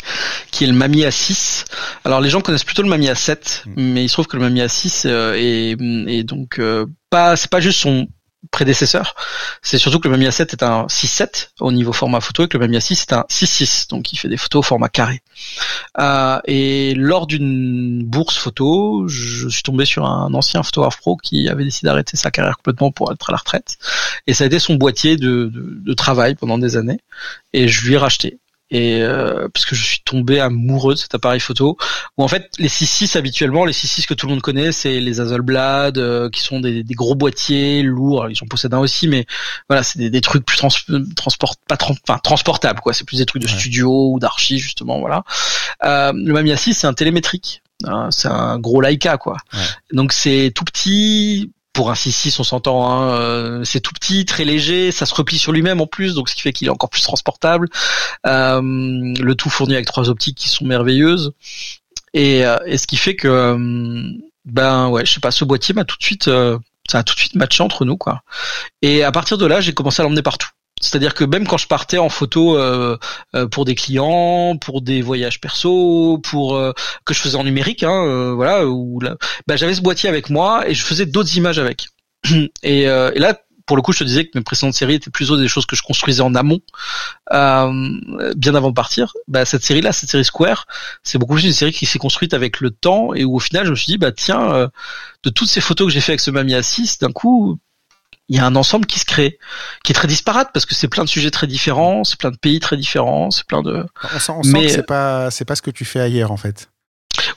qui 0.50 0.64
est 0.64 0.66
le 0.66 0.72
Mami 0.72 1.04
A6. 1.04 1.66
Alors 2.04 2.20
les 2.20 2.28
gens 2.28 2.40
connaissent 2.40 2.64
plutôt 2.64 2.82
le 2.82 2.88
Mami 2.88 3.06
A7, 3.06 3.62
mm. 3.66 3.72
mais 3.76 4.04
il 4.04 4.08
se 4.08 4.14
trouve 4.14 4.26
que 4.26 4.36
le 4.36 4.42
Mami 4.42 4.60
A6 4.60 5.04
euh, 5.06 5.34
est, 5.36 5.76
est, 6.10 6.24
donc 6.24 6.60
pas, 7.10 7.36
c'est 7.36 7.50
pas 7.50 7.60
juste 7.60 7.78
son 7.78 8.08
prédécesseur. 8.50 9.14
C'est 9.62 9.78
surtout 9.78 10.00
que 10.00 10.08
le 10.08 10.12
Mamiya 10.12 10.32
7 10.32 10.52
est 10.52 10.62
un 10.62 10.86
6.7 10.86 11.50
au 11.60 11.70
niveau 11.70 11.92
format 11.92 12.20
photo 12.20 12.44
et 12.44 12.48
que 12.48 12.58
le 12.58 12.64
Mamiya 12.64 12.80
6 12.80 13.02
est 13.02 13.12
un 13.12 13.24
6.6, 13.30 13.88
donc 13.88 14.12
il 14.12 14.18
fait 14.18 14.28
des 14.28 14.36
photos 14.36 14.60
au 14.60 14.62
format 14.62 14.88
carré. 14.88 15.22
Euh, 15.98 16.40
et 16.46 16.94
lors 16.94 17.26
d'une 17.26 18.04
bourse 18.04 18.36
photo, 18.36 19.06
je 19.06 19.48
suis 19.48 19.62
tombé 19.62 19.84
sur 19.84 20.04
un 20.06 20.34
ancien 20.34 20.62
photographe 20.62 20.98
pro 20.98 21.16
qui 21.16 21.48
avait 21.48 21.64
décidé 21.64 21.86
d'arrêter 21.86 22.16
sa 22.16 22.30
carrière 22.30 22.56
complètement 22.56 22.90
pour 22.90 23.12
être 23.12 23.28
à 23.28 23.32
la 23.32 23.38
retraite. 23.38 23.78
Et 24.26 24.34
ça 24.34 24.44
a 24.44 24.46
été 24.48 24.58
son 24.58 24.74
boîtier 24.74 25.16
de, 25.16 25.46
de, 25.46 25.78
de 25.80 25.92
travail 25.94 26.34
pendant 26.34 26.58
des 26.58 26.76
années. 26.76 27.00
Et 27.52 27.68
je 27.68 27.86
lui 27.86 27.94
ai 27.94 27.98
racheté 27.98 28.38
et 28.72 29.02
euh, 29.02 29.48
parce 29.52 29.66
que 29.66 29.76
je 29.76 29.84
suis 29.84 30.00
tombé 30.02 30.40
amoureux 30.40 30.94
de 30.94 30.98
cet 30.98 31.14
appareil 31.14 31.40
photo 31.40 31.76
où 32.16 32.24
en 32.24 32.28
fait 32.28 32.48
les 32.58 32.68
6.6 32.68 33.18
habituellement 33.18 33.66
les 33.66 33.74
6.6 33.74 34.06
que 34.06 34.14
tout 34.14 34.26
le 34.26 34.32
monde 34.32 34.40
connaît 34.40 34.72
c'est 34.72 34.98
les 34.98 35.20
Hasselblad 35.20 35.98
euh, 35.98 36.30
qui 36.30 36.40
sont 36.40 36.58
des, 36.58 36.82
des, 36.82 36.94
gros 36.94 37.14
boîtiers 37.14 37.82
lourds. 37.82 38.30
Ils 38.30 38.42
en 38.42 38.46
possèdent 38.46 38.72
un 38.72 38.78
aussi 38.78 39.08
mais 39.08 39.26
voilà 39.68 39.82
c'est 39.82 39.98
des, 39.98 40.08
des, 40.08 40.22
trucs 40.22 40.46
plus 40.46 40.56
trans, 40.56 40.70
transport 41.14 41.56
pas 41.68 41.76
enfin 41.82 42.18
transportables 42.18 42.80
quoi. 42.80 42.94
C'est 42.94 43.04
plus 43.04 43.18
des 43.18 43.26
trucs 43.26 43.42
de 43.42 43.48
studio 43.48 44.12
ou 44.12 44.18
d'archi 44.18 44.58
justement 44.58 45.00
voilà. 45.00 45.22
Euh, 45.84 46.12
le 46.14 46.32
Mamiya 46.32 46.56
6 46.56 46.72
c'est 46.72 46.86
un 46.86 46.94
télémétrique. 46.94 47.62
Hein, 47.84 48.08
c'est 48.10 48.28
un 48.28 48.58
gros 48.58 48.80
Leica 48.80 49.18
quoi. 49.18 49.36
Ouais. 49.52 49.60
donc 49.92 50.14
c'est 50.14 50.50
tout 50.54 50.64
petit 50.64 51.52
pour 51.72 51.90
un 51.90 51.94
6-6 51.94 52.36
on 52.38 52.44
s'entend 52.44 52.90
hein, 52.90 53.14
euh, 53.14 53.64
c'est 53.64 53.80
tout 53.80 53.92
petit 53.92 54.24
très 54.24 54.44
léger 54.44 54.92
ça 54.92 55.06
se 55.06 55.14
replie 55.14 55.38
sur 55.38 55.52
lui-même 55.52 55.80
en 55.80 55.86
plus 55.86 56.14
donc 56.14 56.28
ce 56.28 56.34
qui 56.34 56.42
fait 56.42 56.52
qu'il 56.52 56.66
est 56.66 56.70
encore 56.70 56.90
plus 56.90 57.02
transportable. 57.02 57.68
Euh, 58.26 58.60
le 58.62 59.34
tout 59.34 59.50
fourni 59.50 59.74
avec 59.74 59.86
trois 59.86 60.08
optiques 60.08 60.36
qui 60.36 60.48
sont 60.48 60.64
merveilleuses. 60.64 61.32
Et, 62.14 62.44
euh, 62.44 62.58
et 62.66 62.76
ce 62.76 62.86
qui 62.86 62.96
fait 62.96 63.16
que 63.16 63.28
euh, 63.28 64.12
ben 64.44 64.88
ouais 64.88 65.06
je 65.06 65.14
sais 65.14 65.20
pas 65.20 65.30
ce 65.30 65.44
boîtier 65.44 65.74
m'a 65.74 65.84
tout 65.84 65.96
de 65.96 66.02
suite 66.02 66.24
ça 66.24 66.98
a 66.98 67.02
tout 67.02 67.14
de 67.14 67.18
suite 67.18 67.34
matché 67.36 67.62
entre 67.62 67.84
nous 67.84 67.96
quoi. 67.96 68.22
Et 68.82 69.02
à 69.02 69.12
partir 69.12 69.38
de 69.38 69.46
là 69.46 69.60
j'ai 69.60 69.72
commencé 69.72 70.00
à 70.00 70.04
l'emmener 70.04 70.22
partout 70.22 70.48
c'est-à-dire 70.82 71.14
que 71.14 71.24
même 71.24 71.46
quand 71.46 71.56
je 71.56 71.68
partais 71.68 71.98
en 71.98 72.08
photo 72.08 72.58
euh, 72.58 72.98
euh, 73.34 73.46
pour 73.46 73.64
des 73.64 73.74
clients, 73.74 74.58
pour 74.58 74.82
des 74.82 75.00
voyages 75.00 75.40
perso, 75.40 76.18
pour 76.18 76.56
euh, 76.56 76.72
que 77.06 77.14
je 77.14 77.20
faisais 77.20 77.36
en 77.36 77.44
numérique, 77.44 77.84
hein, 77.84 78.34
voilà, 78.34 78.66
où 78.66 79.00
bah, 79.46 79.56
j'avais 79.56 79.74
ce 79.74 79.80
boîtier 79.80 80.08
avec 80.08 80.28
moi 80.28 80.68
et 80.68 80.74
je 80.74 80.84
faisais 80.84 81.06
d'autres 81.06 81.36
images 81.36 81.58
avec. 81.58 81.88
Et, 82.62 82.82
et, 82.82 83.18
là, 83.18 83.40
pour 83.66 83.76
le 83.76 83.82
coup, 83.82 83.92
je 83.92 84.00
te 84.00 84.04
disais 84.04 84.24
que 84.24 84.30
mes 84.34 84.42
précédentes 84.42 84.74
séries 84.74 84.94
étaient 84.94 85.10
plutôt 85.10 85.36
des 85.36 85.48
choses 85.48 85.66
que 85.66 85.74
je 85.74 85.82
construisais 85.82 86.22
en 86.22 86.34
amont, 86.34 86.60
bien 87.30 88.54
avant 88.54 88.68
de 88.68 88.74
partir. 88.74 89.12
Bah, 89.26 89.44
cette 89.44 89.64
série-là, 89.64 89.92
cette 89.92 90.10
série 90.10 90.24
Square, 90.24 90.66
c'est 91.02 91.18
beaucoup 91.18 91.34
plus 91.34 91.44
une 91.44 91.52
série 91.52 91.72
qui 91.72 91.86
s'est 91.86 91.98
construite 91.98 92.34
avec 92.34 92.60
le 92.60 92.70
temps 92.70 93.14
et 93.14 93.24
où 93.24 93.36
au 93.36 93.40
final, 93.40 93.66
je 93.66 93.70
me 93.70 93.76
suis 93.76 93.86
dit, 93.86 93.98
bah 93.98 94.12
tiens, 94.12 94.68
de 95.24 95.30
toutes 95.30 95.48
ces 95.48 95.60
photos 95.60 95.88
que 95.88 95.92
j'ai 95.92 96.00
fait 96.00 96.12
avec 96.12 96.20
ce 96.20 96.30
Mamiya 96.30 96.62
6, 96.62 96.98
d'un 96.98 97.12
coup, 97.12 97.58
il 98.32 98.36
y 98.36 98.40
a 98.40 98.46
un 98.46 98.56
ensemble 98.56 98.86
qui 98.86 98.98
se 98.98 99.04
crée, 99.04 99.38
qui 99.84 99.92
est 99.92 99.94
très 99.94 100.08
disparate 100.08 100.48
parce 100.54 100.64
que 100.64 100.74
c'est 100.74 100.88
plein 100.88 101.04
de 101.04 101.08
sujets 101.08 101.30
très 101.30 101.46
différents, 101.46 102.02
c'est 102.02 102.18
plein 102.18 102.30
de 102.30 102.38
pays 102.38 102.60
très 102.60 102.78
différents, 102.78 103.30
c'est 103.30 103.44
plein 103.44 103.62
de. 103.62 103.84
On 104.14 104.18
sent, 104.18 104.32
on 104.32 104.42
sent 104.42 104.52
mais... 104.52 104.66
que 104.66 104.72
c'est 104.72 104.86
pas 104.86 105.30
c'est 105.30 105.44
pas 105.44 105.54
ce 105.54 105.60
que 105.60 105.70
tu 105.70 105.84
fais 105.84 106.00
ailleurs 106.00 106.32
en 106.32 106.38
fait. 106.38 106.70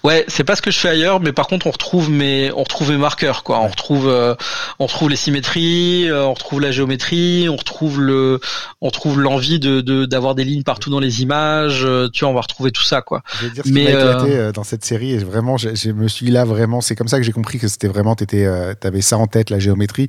Ouais, 0.06 0.24
c'est 0.28 0.44
pas 0.44 0.56
ce 0.56 0.62
que 0.62 0.70
je 0.70 0.78
fais 0.78 0.90
ailleurs, 0.90 1.20
mais 1.20 1.32
par 1.32 1.48
contre 1.48 1.66
on 1.66 1.72
retrouve 1.72 2.12
mes 2.12 2.52
on 2.52 2.62
retrouve 2.62 2.92
mes 2.92 2.98
marqueurs 2.98 3.42
quoi. 3.42 3.60
On 3.62 3.68
retrouve 3.68 4.08
euh, 4.08 4.36
on 4.78 4.86
retrouve 4.86 5.10
les 5.10 5.16
symétries, 5.16 6.08
euh, 6.08 6.28
on 6.28 6.34
retrouve 6.36 6.62
la 6.62 6.72
géométrie, 6.72 7.48
on 7.50 7.56
retrouve 7.56 8.00
le 8.00 8.40
on 8.82 8.92
trouve 8.92 9.20
l'envie 9.20 9.60
de 9.60 10.06
d'avoir 10.06 10.36
des 10.36 10.44
lignes 10.44 10.62
partout 10.62 10.92
dans 10.92 11.00
les 11.00 11.24
images. 11.24 11.86
Euh, 11.86 12.08
tu 12.14 12.24
vois, 12.24 12.30
on 12.30 12.36
va 12.36 12.42
retrouver 12.42 12.70
tout 12.70 12.84
ça 12.84 13.02
quoi. 13.02 13.24
Je 13.40 13.48
vais 13.48 13.52
dire 13.52 13.64
ce 13.66 13.72
mais 13.72 13.86
éclaté 13.86 14.52
dans 14.54 14.64
cette 14.64 14.86
série 14.86 15.14
et 15.14 15.18
vraiment 15.18 15.58
je, 15.58 15.74
je 15.74 15.90
me 15.90 16.08
suis 16.08 16.30
là 16.30 16.46
vraiment 16.46 16.82
c'est 16.82 16.96
comme 16.96 17.08
ça 17.08 17.18
que 17.18 17.24
j'ai 17.24 17.32
compris 17.32 17.58
que 17.58 17.68
c'était 17.68 17.88
vraiment 17.88 18.14
t'étais 18.14 18.48
t'avais 18.76 19.02
ça 19.02 19.18
en 19.18 19.26
tête 19.26 19.50
la 19.50 19.58
géométrie 19.58 20.08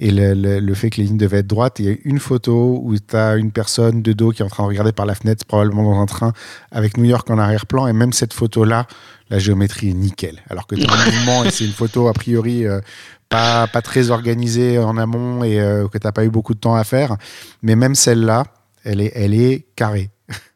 et 0.00 0.10
le, 0.10 0.34
le, 0.34 0.58
le, 0.58 0.74
fait 0.74 0.90
que 0.90 0.96
les 0.96 1.04
lignes 1.04 1.16
devaient 1.16 1.38
être 1.38 1.46
droites. 1.46 1.78
Il 1.78 1.84
y 1.84 1.92
a 1.92 1.94
une 2.04 2.18
photo 2.18 2.80
où 2.82 2.98
t'as 2.98 3.36
une 3.36 3.52
personne 3.52 4.02
de 4.02 4.12
dos 4.12 4.32
qui 4.32 4.42
est 4.42 4.44
en 4.44 4.48
train 4.48 4.64
de 4.64 4.68
regarder 4.68 4.90
par 4.90 5.06
la 5.06 5.14
fenêtre 5.14 5.44
probablement 5.46 5.84
dans 5.84 6.00
un 6.00 6.06
train 6.06 6.32
avec 6.72 6.96
New 6.96 7.04
York 7.04 7.30
en 7.30 7.38
arrière-plan 7.38 7.86
et 7.86 7.92
même 7.92 8.12
cette 8.12 8.32
photo 8.32 8.64
là 8.64 8.88
la 9.30 9.38
géométrie 9.38 9.90
est 9.90 9.94
nickel. 9.94 10.42
Alors 10.50 10.66
que 10.66 10.74
ton 10.74 10.90
mouvement, 10.90 11.44
et 11.44 11.50
c'est 11.50 11.64
une 11.64 11.72
photo 11.72 12.08
a 12.08 12.12
priori 12.12 12.66
euh, 12.66 12.80
pas, 13.28 13.66
pas 13.66 13.82
très 13.82 14.10
organisée 14.10 14.78
en 14.78 14.96
amont 14.96 15.44
et 15.44 15.60
euh, 15.60 15.88
que 15.88 15.98
tu 15.98 16.06
n'as 16.06 16.12
pas 16.12 16.24
eu 16.24 16.30
beaucoup 16.30 16.54
de 16.54 16.60
temps 16.60 16.74
à 16.74 16.84
faire, 16.84 17.16
mais 17.62 17.76
même 17.76 17.94
celle-là, 17.94 18.44
elle 18.84 19.00
est, 19.00 19.12
elle 19.14 19.34
est 19.34 19.66
carrée. 19.76 20.10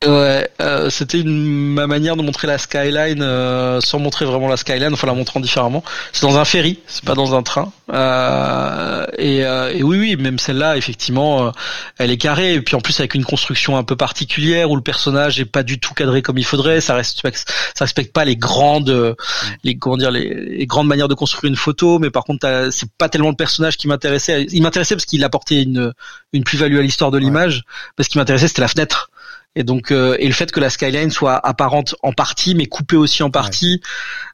Ouais, 0.04 0.50
euh, 0.60 0.90
c'était 0.90 1.22
ma 1.22 1.86
manière 1.86 2.16
de 2.16 2.22
montrer 2.22 2.46
la 2.46 2.58
skyline 2.58 3.22
euh, 3.22 3.80
sans 3.80 3.98
montrer 4.00 4.24
vraiment 4.26 4.48
la 4.48 4.56
skyline, 4.56 4.92
enfin 4.92 5.06
la 5.06 5.14
montrant 5.14 5.40
différemment. 5.40 5.82
C'est 6.12 6.26
dans 6.26 6.36
un 6.36 6.44
ferry, 6.44 6.80
c'est 6.86 7.04
pas 7.04 7.14
dans 7.14 7.34
un 7.34 7.42
train. 7.42 7.72
Euh, 7.90 9.06
et, 9.16 9.44
euh, 9.44 9.72
et, 9.72 9.82
oui, 9.82 9.98
oui, 9.98 10.16
même 10.16 10.38
celle-là, 10.38 10.76
effectivement, 10.76 11.46
euh, 11.46 11.50
elle 11.98 12.10
est 12.10 12.18
carrée. 12.18 12.54
Et 12.54 12.60
puis 12.60 12.74
en 12.74 12.80
plus 12.80 12.98
avec 13.00 13.14
une 13.14 13.24
construction 13.24 13.76
un 13.78 13.84
peu 13.84 13.96
particulière 13.96 14.70
où 14.70 14.76
le 14.76 14.82
personnage 14.82 15.40
est 15.40 15.46
pas 15.46 15.62
du 15.62 15.78
tout 15.78 15.94
cadré 15.94 16.20
comme 16.20 16.36
il 16.36 16.44
faudrait. 16.44 16.80
Ça 16.80 16.94
respecte, 16.94 17.44
ça 17.74 17.84
respecte 17.84 18.12
pas 18.12 18.24
les 18.24 18.36
grandes, 18.36 19.16
les 19.64 19.78
comment 19.78 19.96
dire, 19.96 20.10
les, 20.10 20.34
les 20.34 20.66
grandes 20.66 20.88
manières 20.88 21.08
de 21.08 21.14
construire 21.14 21.48
une 21.48 21.56
photo. 21.56 21.98
Mais 21.98 22.10
par 22.10 22.24
contre, 22.24 22.68
c'est 22.72 22.90
pas 22.98 23.08
tellement 23.08 23.30
le 23.30 23.36
personnage 23.36 23.76
qui 23.76 23.88
m'intéressait. 23.88 24.46
Il 24.50 24.62
m'intéressait 24.62 24.96
parce 24.96 25.06
qu'il 25.06 25.24
apportait 25.24 25.62
une 25.62 25.92
une 26.34 26.44
plus-value 26.44 26.78
à 26.78 26.82
l'histoire 26.82 27.10
de 27.10 27.18
l'image. 27.18 27.56
Ouais. 27.56 27.92
Parce 27.96 28.08
qu'il 28.08 28.18
m'intéressait, 28.18 28.48
c'était 28.48 28.62
la 28.62 28.68
fenêtre. 28.68 29.10
Et 29.54 29.64
donc 29.64 29.90
euh, 29.90 30.16
et 30.18 30.26
le 30.26 30.32
fait 30.32 30.50
que 30.50 30.60
la 30.60 30.70
skyline 30.70 31.10
soit 31.10 31.34
apparente 31.46 31.94
en 32.02 32.12
partie, 32.12 32.54
mais 32.54 32.66
coupée 32.66 32.96
aussi 32.96 33.22
en 33.22 33.30
partie. 33.30 33.80
Ouais. 33.82 33.88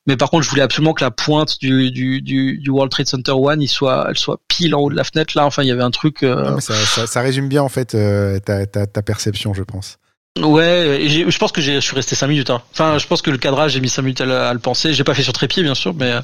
Mais 0.06 0.16
par 0.16 0.30
contre, 0.30 0.44
je 0.44 0.50
voulais 0.50 0.62
absolument 0.62 0.94
que 0.94 1.02
la 1.02 1.10
pointe 1.10 1.58
du, 1.60 1.90
du, 1.90 2.22
du, 2.22 2.58
du, 2.58 2.70
World 2.70 2.90
Trade 2.90 3.08
Center 3.08 3.32
One, 3.32 3.60
il 3.60 3.68
soit, 3.68 4.06
elle 4.08 4.16
soit 4.16 4.40
pile 4.46 4.74
en 4.74 4.80
haut 4.80 4.90
de 4.90 4.96
la 4.96 5.04
fenêtre. 5.04 5.34
Là, 5.36 5.44
enfin, 5.44 5.64
il 5.64 5.68
y 5.68 5.72
avait 5.72 5.82
un 5.82 5.90
truc. 5.90 6.22
Euh... 6.22 6.50
Non, 6.50 6.60
ça, 6.60 6.74
ça, 6.74 7.06
ça, 7.06 7.20
résume 7.20 7.48
bien 7.48 7.62
en 7.62 7.68
fait 7.68 7.94
euh, 7.94 8.38
ta, 8.38 8.66
ta, 8.66 8.86
ta, 8.86 9.02
perception, 9.02 9.54
je 9.54 9.64
pense. 9.64 9.98
Ouais, 10.38 11.08
je 11.08 11.38
pense 11.38 11.50
que 11.50 11.60
je 11.60 11.80
suis 11.80 11.94
resté 11.96 12.14
5 12.14 12.28
minutes. 12.28 12.50
Hein. 12.50 12.62
Enfin, 12.72 12.98
je 12.98 13.06
pense 13.06 13.22
que 13.22 13.30
le 13.30 13.38
cadrage, 13.38 13.72
j'ai 13.72 13.80
mis 13.80 13.88
5 13.88 14.02
minutes 14.02 14.20
à 14.20 14.24
le, 14.24 14.36
à 14.36 14.52
le 14.52 14.60
penser. 14.60 14.92
J'ai 14.92 15.04
pas 15.04 15.14
fait 15.14 15.22
sur 15.22 15.32
trépied, 15.32 15.62
bien 15.62 15.74
sûr, 15.74 15.94
mais 15.94 16.14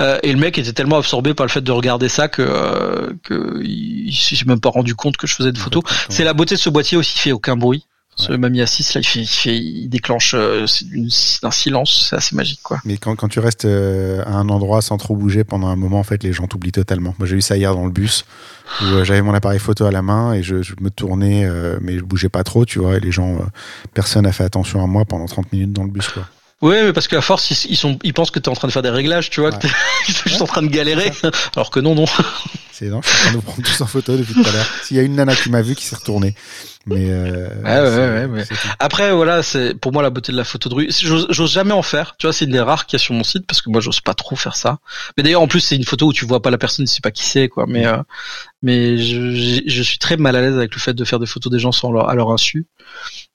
euh, 0.00 0.18
et 0.22 0.32
le 0.32 0.38
mec 0.38 0.56
était 0.56 0.72
tellement 0.72 0.98
absorbé 0.98 1.34
par 1.34 1.46
le 1.46 1.50
fait 1.50 1.62
de 1.62 1.72
regarder 1.72 2.08
ça 2.08 2.28
que 2.28 2.42
euh, 2.42 3.12
que 3.24 3.60
il, 3.64 4.14
s'est 4.14 4.36
même 4.46 4.60
pas 4.60 4.70
rendu 4.70 4.94
compte 4.94 5.16
que 5.16 5.26
je 5.26 5.34
faisais 5.34 5.52
de 5.52 5.58
photos. 5.58 5.82
C'est 6.08 6.24
la 6.24 6.32
beauté 6.32 6.54
de 6.54 6.60
ce 6.60 6.70
boîtier 6.70 6.96
aussi, 6.96 7.14
il 7.16 7.20
fait 7.20 7.32
aucun 7.32 7.56
bruit. 7.56 7.86
Ce 8.16 8.32
ouais. 8.32 8.38
Mamiya 8.38 8.66
6 8.66 8.94
là, 8.94 9.00
il 9.00 9.06
fait, 9.06 9.20
il, 9.20 9.26
fait, 9.26 9.56
il 9.56 9.88
déclenche 9.88 10.34
euh, 10.34 10.66
un 11.42 11.50
silence, 11.50 12.08
c'est 12.08 12.16
assez 12.16 12.34
magique 12.34 12.60
quoi. 12.62 12.80
Mais 12.84 12.96
quand, 12.96 13.14
quand 13.14 13.28
tu 13.28 13.40
restes 13.40 13.66
euh, 13.66 14.22
à 14.24 14.32
un 14.32 14.48
endroit 14.48 14.80
sans 14.82 14.96
trop 14.96 15.14
bouger 15.14 15.44
pendant 15.44 15.68
un 15.68 15.76
moment, 15.76 15.98
en 15.98 16.04
fait, 16.04 16.22
les 16.22 16.32
gens 16.32 16.46
t'oublient 16.46 16.72
totalement. 16.72 17.14
Moi, 17.18 17.28
j'ai 17.28 17.36
eu 17.36 17.42
ça 17.42 17.56
hier 17.56 17.74
dans 17.74 17.84
le 17.84 17.92
bus 17.92 18.24
où 18.80 18.84
euh, 18.84 19.04
j'avais 19.04 19.22
mon 19.22 19.34
appareil 19.34 19.58
photo 19.58 19.84
à 19.84 19.90
la 19.90 20.02
main 20.02 20.32
et 20.32 20.42
je, 20.42 20.62
je 20.62 20.74
me 20.80 20.90
tournais, 20.90 21.44
euh, 21.44 21.78
mais 21.80 21.98
je 21.98 22.04
bougeais 22.04 22.28
pas 22.28 22.44
trop, 22.44 22.64
tu 22.64 22.78
vois. 22.78 22.96
Et 22.96 23.00
les 23.00 23.12
gens, 23.12 23.34
euh, 23.34 23.44
personne 23.94 24.24
n'a 24.24 24.32
fait 24.32 24.44
attention 24.44 24.82
à 24.82 24.86
moi 24.86 25.04
pendant 25.04 25.26
30 25.26 25.52
minutes 25.52 25.72
dans 25.72 25.84
le 25.84 25.90
bus 25.90 26.08
quoi. 26.08 26.28
Oui, 26.66 26.74
mais 26.82 26.92
parce 26.92 27.06
qu'à 27.06 27.20
force, 27.20 27.48
ils, 27.52 27.70
ils, 27.70 27.76
sont, 27.76 27.96
ils 28.02 28.12
pensent 28.12 28.32
que 28.32 28.40
tu 28.40 28.46
es 28.46 28.48
en 28.48 28.56
train 28.56 28.66
de 28.66 28.72
faire 28.72 28.82
des 28.82 28.90
réglages, 28.90 29.30
tu 29.30 29.40
vois, 29.40 29.50
ouais. 29.50 29.58
que 29.58 29.68
ils 30.08 30.14
sont 30.14 30.22
juste 30.26 30.42
en 30.42 30.46
train 30.46 30.62
de 30.62 30.66
galérer, 30.66 31.12
alors 31.54 31.70
que 31.70 31.78
non, 31.78 31.94
non. 31.94 32.06
C'est 32.72 32.86
non, 32.86 33.00
je 33.02 33.08
suis 33.08 33.18
en 33.18 33.30
train 33.30 33.38
de 33.38 33.44
prendre 33.44 33.62
tous 33.62 33.80
en 33.80 33.86
photo 33.86 34.16
depuis 34.16 34.34
tout 34.34 34.46
à 34.46 34.52
l'heure. 34.52 34.66
S'il 34.82 34.96
y 34.96 35.00
a 35.00 35.04
une 35.04 35.14
nana 35.14 35.34
qui 35.36 35.48
m'a 35.48 35.62
vu, 35.62 35.76
qui 35.76 35.84
s'est 35.84 35.94
retournée. 35.94 36.34
Mais 36.84 37.10
euh, 37.10 37.48
ouais, 37.64 37.80
ouais, 37.80 38.20
ouais, 38.20 38.28
mais... 38.28 38.44
après 38.78 39.12
voilà, 39.12 39.42
c'est 39.42 39.74
pour 39.74 39.92
moi 39.92 40.02
la 40.02 40.10
beauté 40.10 40.30
de 40.30 40.36
la 40.36 40.44
photo 40.44 40.68
de 40.68 40.74
rue. 40.74 40.88
J'ose 40.90 41.50
jamais 41.50 41.72
en 41.72 41.82
faire. 41.82 42.16
Tu 42.16 42.26
vois, 42.26 42.32
c'est 42.32 42.44
une 42.44 42.52
des 42.52 42.60
rares 42.60 42.86
qu'il 42.86 42.96
y 42.98 43.02
a 43.02 43.04
sur 43.04 43.14
mon 43.14 43.24
site 43.24 43.44
parce 43.46 43.60
que 43.60 43.70
moi 43.70 43.80
j'ose 43.80 44.00
pas 44.00 44.14
trop 44.14 44.36
faire 44.36 44.54
ça. 44.54 44.78
Mais 45.16 45.24
d'ailleurs 45.24 45.42
en 45.42 45.48
plus 45.48 45.60
c'est 45.60 45.74
une 45.74 45.84
photo 45.84 46.08
où 46.08 46.12
tu 46.12 46.26
vois 46.26 46.42
pas 46.42 46.50
la 46.50 46.58
personne, 46.58 46.84
tu 46.86 46.92
sais 46.92 47.00
pas 47.00 47.10
qui 47.10 47.24
c'est 47.24 47.48
quoi. 47.48 47.64
Mais 47.66 47.86
euh, 47.86 47.96
mais 48.62 48.98
je, 48.98 49.62
je, 49.66 49.82
suis 49.82 49.98
très 49.98 50.16
mal 50.16 50.36
à 50.36 50.40
l'aise 50.40 50.56
avec 50.56 50.74
le 50.74 50.80
fait 50.80 50.94
de 50.94 51.04
faire 51.04 51.18
des 51.18 51.26
photos 51.26 51.50
des 51.50 51.58
gens 51.58 51.72
sans 51.72 51.90
leur, 51.90 52.08
à 52.08 52.14
leur 52.14 52.30
insu. 52.30 52.66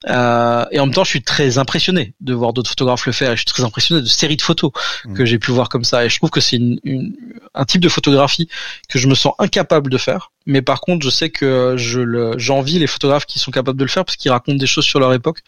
Euh, 0.10 0.66
et 0.72 0.80
en 0.80 0.88
même 0.88 0.96
temps, 0.96 1.04
je 1.04 1.10
suis 1.10 1.22
très 1.22 1.58
impressionné 1.58 2.14
de 2.22 2.34
voir 2.34 2.54
d'autres 2.54 2.70
photographes 2.70 3.06
le 3.06 3.12
faire. 3.12 3.32
Et 3.32 3.36
je 3.36 3.42
suis 3.42 3.46
très 3.46 3.64
impressionné 3.64 4.02
de 4.02 4.08
séries 4.08 4.38
de 4.38 4.42
photos 4.42 4.72
mmh. 5.06 5.14
que 5.14 5.26
j'ai 5.26 5.38
pu 5.38 5.52
voir 5.52 5.70
comme 5.70 5.84
ça. 5.84 6.06
Et 6.06 6.10
je 6.10 6.18
trouve 6.18 6.32
que 6.32 6.42
c'est 6.42 6.56
une, 6.56 6.80
une, 6.84 7.16
un 7.54 7.66
type 7.66 7.82
de 7.82 7.90
photographie 7.90 8.48
que 8.90 8.98
je 8.98 9.08
me 9.08 9.16
sens 9.16 9.34
incapable 9.38 9.92
de 9.92 9.98
faire. 9.98 10.32
Mais 10.48 10.64
par 10.64 10.82
contre, 10.82 11.06
je 11.06 11.12
sais 11.12 11.30
que 11.30 11.76
je 11.78 12.34
j'envie 12.38 12.80
les 12.80 12.88
photographes 12.88 13.28
qui 13.28 13.38
sont 13.38 13.52
capables 13.52 13.78
de 13.78 13.84
le 13.84 13.90
faire 13.90 14.04
parce 14.04 14.16
qu'ils 14.16 14.32
racontent 14.32 14.58
des 14.58 14.66
choses 14.66 14.86
sur 14.86 15.00
leur 15.00 15.14
époque. 15.14 15.42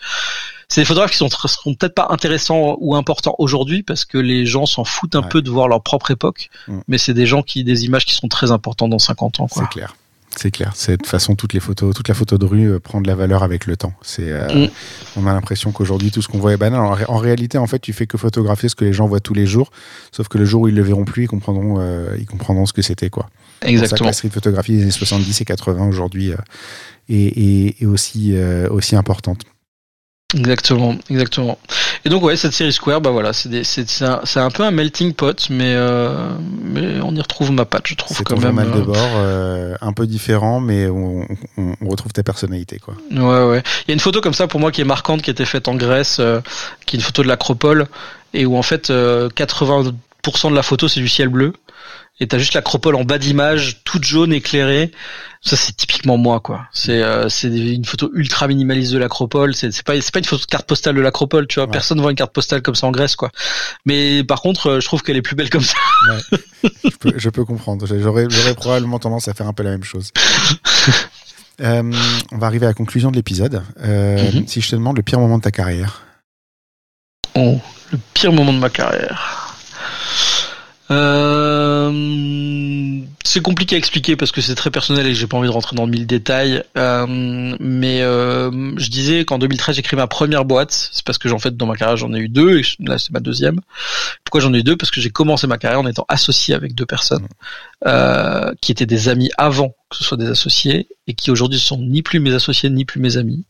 C'est 0.70 0.82
des 0.82 0.86
photographes 0.86 1.12
qui 1.12 1.18
sont, 1.18 1.30
seront 1.30 1.74
peut-être 1.74 1.96
pas 1.96 2.08
intéressants 2.12 2.78
ou 2.80 2.96
importants 2.96 3.36
aujourd'hui 3.40 3.82
parce 3.82 4.06
que 4.06 4.20
les 4.20 4.46
gens 4.46 4.66
s'en 4.66 4.84
foutent 4.84 5.16
un 5.16 5.22
ouais. 5.22 5.30
peu 5.30 5.42
de 5.42 5.50
voir 5.50 5.68
leur 5.68 5.82
propre 5.82 6.12
époque. 6.12 6.50
Mmh. 6.68 6.80
Mais 6.88 6.98
c'est 7.00 7.14
des 7.14 7.26
gens 7.26 7.42
qui, 7.42 7.64
des 7.64 7.86
images 7.86 8.06
qui 8.06 8.14
sont 8.14 8.28
très 8.28 8.52
importantes 8.52 8.92
dans 8.92 9.00
50 9.00 9.40
ans. 9.40 9.48
C'est 9.50 9.68
clair. 9.70 9.96
C'est 10.36 10.52
clair. 10.52 10.72
C'est 10.76 10.94
de 10.94 10.98
toute 10.98 11.08
façon 11.08 11.36
toutes 11.36 11.54
les 11.54 11.60
photos, 11.60 11.94
toute 11.94 12.08
la 12.08 12.14
photo 12.14 12.38
de 12.38 12.46
rue 12.46 12.72
euh, 12.72 12.80
prend 12.80 13.02
de 13.02 13.08
la 13.08 13.16
valeur 13.16 13.44
avec 13.44 13.66
le 13.66 13.78
temps. 13.78 13.94
C'est, 14.02 14.32
euh, 14.32 14.66
mm. 14.66 14.70
on 15.18 15.28
a 15.28 15.34
l'impression 15.34 15.72
qu'aujourd'hui 15.72 16.12
tout 16.12 16.22
ce 16.22 16.28
qu'on 16.28 16.40
voit 16.40 16.54
est 16.54 16.58
banal. 16.58 16.80
En, 16.80 16.98
en, 17.08 17.18
réalité, 17.18 17.58
en 17.58 17.68
fait, 17.68 17.80
tu 17.80 17.94
fais 17.94 18.08
que 18.08 18.18
photographier 18.18 18.70
ce 18.70 18.76
que 18.76 18.86
les 18.86 18.94
gens 18.94 19.08
voient 19.08 19.20
tous 19.20 19.34
les 19.34 19.46
jours. 19.46 19.72
Sauf 20.12 20.28
que 20.28 20.38
le 20.38 20.46
jour 20.46 20.64
où 20.64 20.68
ils 20.68 20.76
le 20.76 20.82
verront 20.82 21.06
plus, 21.06 21.24
ils 21.24 21.28
comprendront, 21.28 21.76
euh, 21.80 22.16
ils 22.20 22.26
comprendront 22.26 22.66
ce 22.66 22.74
que 22.74 22.82
c'était 22.82 23.10
quoi. 23.10 23.30
Exactement. 23.62 23.90
Pour 23.90 23.98
ça 24.00 24.06
la 24.06 24.14
street 24.14 24.30
photographie 24.30 24.74
des 24.74 24.82
années 24.84 24.92
70 24.92 25.42
et 25.42 25.46
80 25.46 25.88
aujourd'hui 25.88 26.32
est, 27.10 27.16
est, 27.16 27.82
est, 27.82 27.86
aussi 27.86 28.36
euh, 28.36 28.70
aussi 28.70 28.96
importante. 28.96 29.42
Exactement, 30.36 30.96
exactement. 31.10 31.58
Et 32.06 32.10
donc 32.10 32.24
ouais, 32.24 32.36
cette 32.36 32.54
série 32.54 32.74
Square, 32.74 33.02
bah 33.02 33.12
voilà, 33.12 33.34
c'est 33.34 33.64
c'est 33.64 34.04
un, 34.04 34.22
un, 34.36 34.50
peu 34.50 34.64
un 34.64 34.72
melting 34.72 35.14
pot, 35.14 35.48
mais 35.50 35.74
euh, 35.76 36.30
mais 36.64 37.00
on 37.02 37.16
y 37.16 37.22
retrouve 37.22 37.52
ma 37.52 37.66
patte, 37.66 37.88
je 37.88 37.96
trouve 37.96 38.22
quand 38.24 38.40
même. 38.40 38.56
mal 38.56 38.72
de 38.72 38.82
bord, 38.82 38.98
euh, 39.16 39.76
un 39.82 39.94
peu 39.94 40.08
différent, 40.08 40.60
mais 40.60 40.88
on, 40.88 41.28
on, 41.58 41.76
on, 41.80 41.90
retrouve 41.90 42.12
ta 42.12 42.24
personnalité 42.24 42.80
quoi. 42.80 42.96
Ouais 43.12 43.46
ouais. 43.46 43.64
Il 43.86 43.90
y 43.90 43.92
a 43.92 43.94
une 43.94 44.00
photo 44.00 44.22
comme 44.22 44.34
ça 44.34 44.48
pour 44.48 44.60
moi 44.60 44.72
qui 44.72 44.82
est 44.82 44.86
marquante, 44.86 45.22
qui 45.22 45.30
a 45.30 45.34
été 45.34 45.46
faite 45.46 45.68
en 45.68 45.76
Grèce, 45.76 46.18
euh, 46.20 46.42
qui 46.86 46.96
est 46.96 47.00
une 47.00 47.06
photo 47.06 47.24
de 47.24 47.28
l'acropole 47.28 47.88
et 48.34 48.46
où 48.46 48.58
en 48.58 48.64
fait 48.64 48.90
80% 48.90 49.94
de 50.50 50.56
la 50.56 50.64
photo 50.64 50.88
c'est 50.88 51.00
du 51.00 51.08
ciel 51.08 51.30
bleu 51.30 51.54
et 52.20 52.28
t'as 52.28 52.38
juste 52.38 52.54
l'acropole 52.54 52.96
en 52.96 53.04
bas 53.04 53.18
d'image, 53.18 53.84
toute 53.84 54.04
jaune 54.04 54.34
éclairée. 54.34 54.92
Ça 55.42 55.58
c'est 55.58 55.76
typiquement 55.76 56.16
moi 56.18 56.40
quoi. 56.40 56.68
C'est 56.72 57.02
euh, 57.02 57.28
c'est 57.28 57.48
une 57.48 57.84
photo 57.84 58.10
ultra 58.14 58.48
minimaliste 58.48 58.94
de 58.94 58.98
l'acropole. 58.98 59.56
C'est 59.56 59.72
c'est 59.72 59.84
pas 59.84 60.00
c'est 60.00 60.14
pas 60.14 60.20
une 60.20 60.26
photo 60.26 60.42
de 60.44 60.48
carte 60.48 60.68
postale 60.68 60.96
de 60.96 61.02
l'acropole, 61.02 61.48
tu 61.48 61.60
vois. 61.60 61.70
Personne 61.70 62.00
voit 62.00 62.12
une 62.12 62.18
carte 62.18 62.32
postale 62.32 62.62
comme 62.62 62.76
ça 62.76 62.88
en 62.88 62.92
Grèce 62.92 63.16
quoi. 63.16 63.30
Mais 63.86 64.24
par 64.24 64.42
contre, 64.42 64.68
euh, 64.68 64.80
je 64.80 64.86
trouve 64.86 65.02
qu'elle 65.02 65.18
est 65.18 65.22
plus 65.22 65.36
belle 65.36 65.50
comme 65.50 65.64
ça. 65.64 65.76
Ouais. 66.10 66.40
je, 66.84 66.98
peux, 66.98 67.14
je 67.18 67.30
peux 67.30 67.46
comprendre. 67.46 67.86
J'aurais 67.88 68.28
j'aurais 68.30 68.56
probablement 68.56 69.00
tendance 69.00 69.28
à 69.28 69.34
faire 69.34 69.48
un 69.48 69.54
peu 69.54 69.64
la 69.64 69.72
même 69.72 69.84
chose. 69.84 70.12
euh, 71.62 71.92
on 72.32 72.38
va 72.38 72.48
arriver 72.48 72.68
à 72.68 72.70
la 72.70 72.74
conclusion 72.76 73.12
de 73.12 73.16
l'épisode. 73.18 73.64
Mm 73.80 74.16
-hmm. 74.16 74.48
Si 74.48 74.62
je 74.62 74.70
te 74.70 74.76
demande 74.76 74.98
le 74.98 75.04
pire 75.04 75.20
moment 75.20 75.40
de 75.40 75.44
ta 75.44 75.52
carrière. 75.52 76.04
Oh, 77.36 77.60
le 77.92 77.98
pire 78.14 78.32
moment 78.32 78.54
de 78.54 78.60
ma 78.60 78.70
carrière. 78.70 79.43
Euh, 80.94 81.92
c'est 83.24 83.42
compliqué 83.42 83.76
à 83.76 83.78
expliquer 83.78 84.16
parce 84.16 84.32
que 84.32 84.42
c'est 84.42 84.56
très 84.56 84.70
personnel 84.70 85.08
et 85.08 85.16
j'ai 85.16 85.28
pas 85.28 85.38
envie 85.38 85.48
de 85.48 85.54
rentrer 85.54 85.76
dans 85.76 85.88
mille 85.88 86.06
détails. 86.06 86.64
Euh, 86.78 87.56
mais 87.60 88.02
euh, 88.02 88.74
je 88.78 88.90
disais 88.90 89.26
qu'en 89.26 89.40
2013 89.40 89.76
j'ai 89.76 89.82
créé 89.82 89.98
ma 89.98 90.08
première 90.08 90.46
boîte. 90.46 90.90
C'est 90.92 91.04
parce 91.04 91.18
que 91.18 91.30
j'en 91.30 91.40
fait 91.40 91.58
dans 91.58 91.66
ma 91.66 91.76
carrière 91.76 91.98
j'en 91.98 92.14
ai 92.14 92.20
eu 92.20 92.30
deux 92.30 92.60
et 92.60 92.64
là 92.80 92.98
c'est 92.98 93.12
ma 93.12 93.20
deuxième. 93.20 93.60
Pourquoi 94.24 94.42
j'en 94.42 94.54
ai 94.54 94.60
eu 94.60 94.64
deux? 94.64 94.78
Parce 94.78 94.92
que 94.92 95.02
j'ai 95.02 95.10
commencé 95.10 95.48
ma 95.48 95.58
carrière 95.58 95.80
en 95.80 95.88
étant 95.88 96.06
associé 96.10 96.54
avec 96.54 96.76
deux 96.76 96.86
personnes 96.86 97.28
qui 98.62 98.72
étaient 98.72 98.86
des 98.86 99.10
amis 99.10 99.30
avant 99.38 99.76
que 99.90 99.98
ce 99.98 100.04
soit 100.04 100.18
des 100.18 100.28
associés 100.28 100.88
et 101.08 101.14
qui 101.14 101.32
aujourd'hui 101.32 101.60
sont 101.60 101.78
ni 101.78 102.02
plus 102.02 102.20
mes 102.20 102.34
associés 102.34 102.70
ni 102.70 102.86
plus 102.86 103.00
mes 103.00 103.18
amis. 103.18 103.46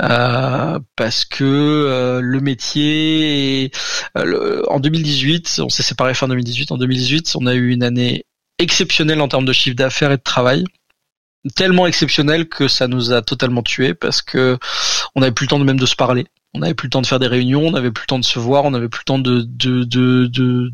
Euh, 0.00 0.78
parce 0.96 1.24
que 1.24 1.44
euh, 1.44 2.20
le 2.20 2.40
métier 2.40 3.70
euh, 4.18 4.62
en 4.68 4.78
2018 4.78 5.60
on 5.64 5.68
s'est 5.68 5.82
séparé 5.82 6.12
fin 6.12 6.28
2018 6.28 6.72
en 6.72 6.76
2018 6.76 7.34
on 7.36 7.46
a 7.46 7.54
eu 7.54 7.70
une 7.70 7.82
année 7.82 8.26
exceptionnelle 8.58 9.20
en 9.20 9.28
termes 9.28 9.44
de 9.46 9.52
chiffre 9.52 9.76
d'affaires 9.76 10.12
et 10.12 10.18
de 10.18 10.22
travail. 10.22 10.64
Tellement 11.54 11.86
exceptionnelle 11.86 12.48
que 12.48 12.66
ça 12.66 12.88
nous 12.88 13.12
a 13.12 13.22
totalement 13.22 13.62
tués 13.62 13.94
parce 13.94 14.20
que 14.20 14.58
on 15.14 15.20
n'avait 15.20 15.32
plus 15.32 15.44
le 15.44 15.50
temps 15.50 15.58
de 15.58 15.64
même 15.64 15.78
de 15.78 15.86
se 15.86 15.94
parler. 15.96 16.26
On 16.54 16.58
n'avait 16.58 16.74
plus 16.74 16.86
le 16.86 16.90
temps 16.90 17.02
de 17.02 17.06
faire 17.06 17.18
des 17.18 17.26
réunions 17.26 17.66
on 17.66 17.70
n'avait 17.72 17.92
plus 17.92 18.02
le 18.02 18.08
temps 18.08 18.18
de 18.18 18.24
se 18.24 18.38
voir 18.38 18.64
on 18.64 18.72
n'avait 18.72 18.88
plus 18.88 19.00
le 19.00 19.04
temps 19.04 19.18
de, 19.18 19.42
de, 19.42 19.84
de, 19.84 20.26
de 20.26 20.72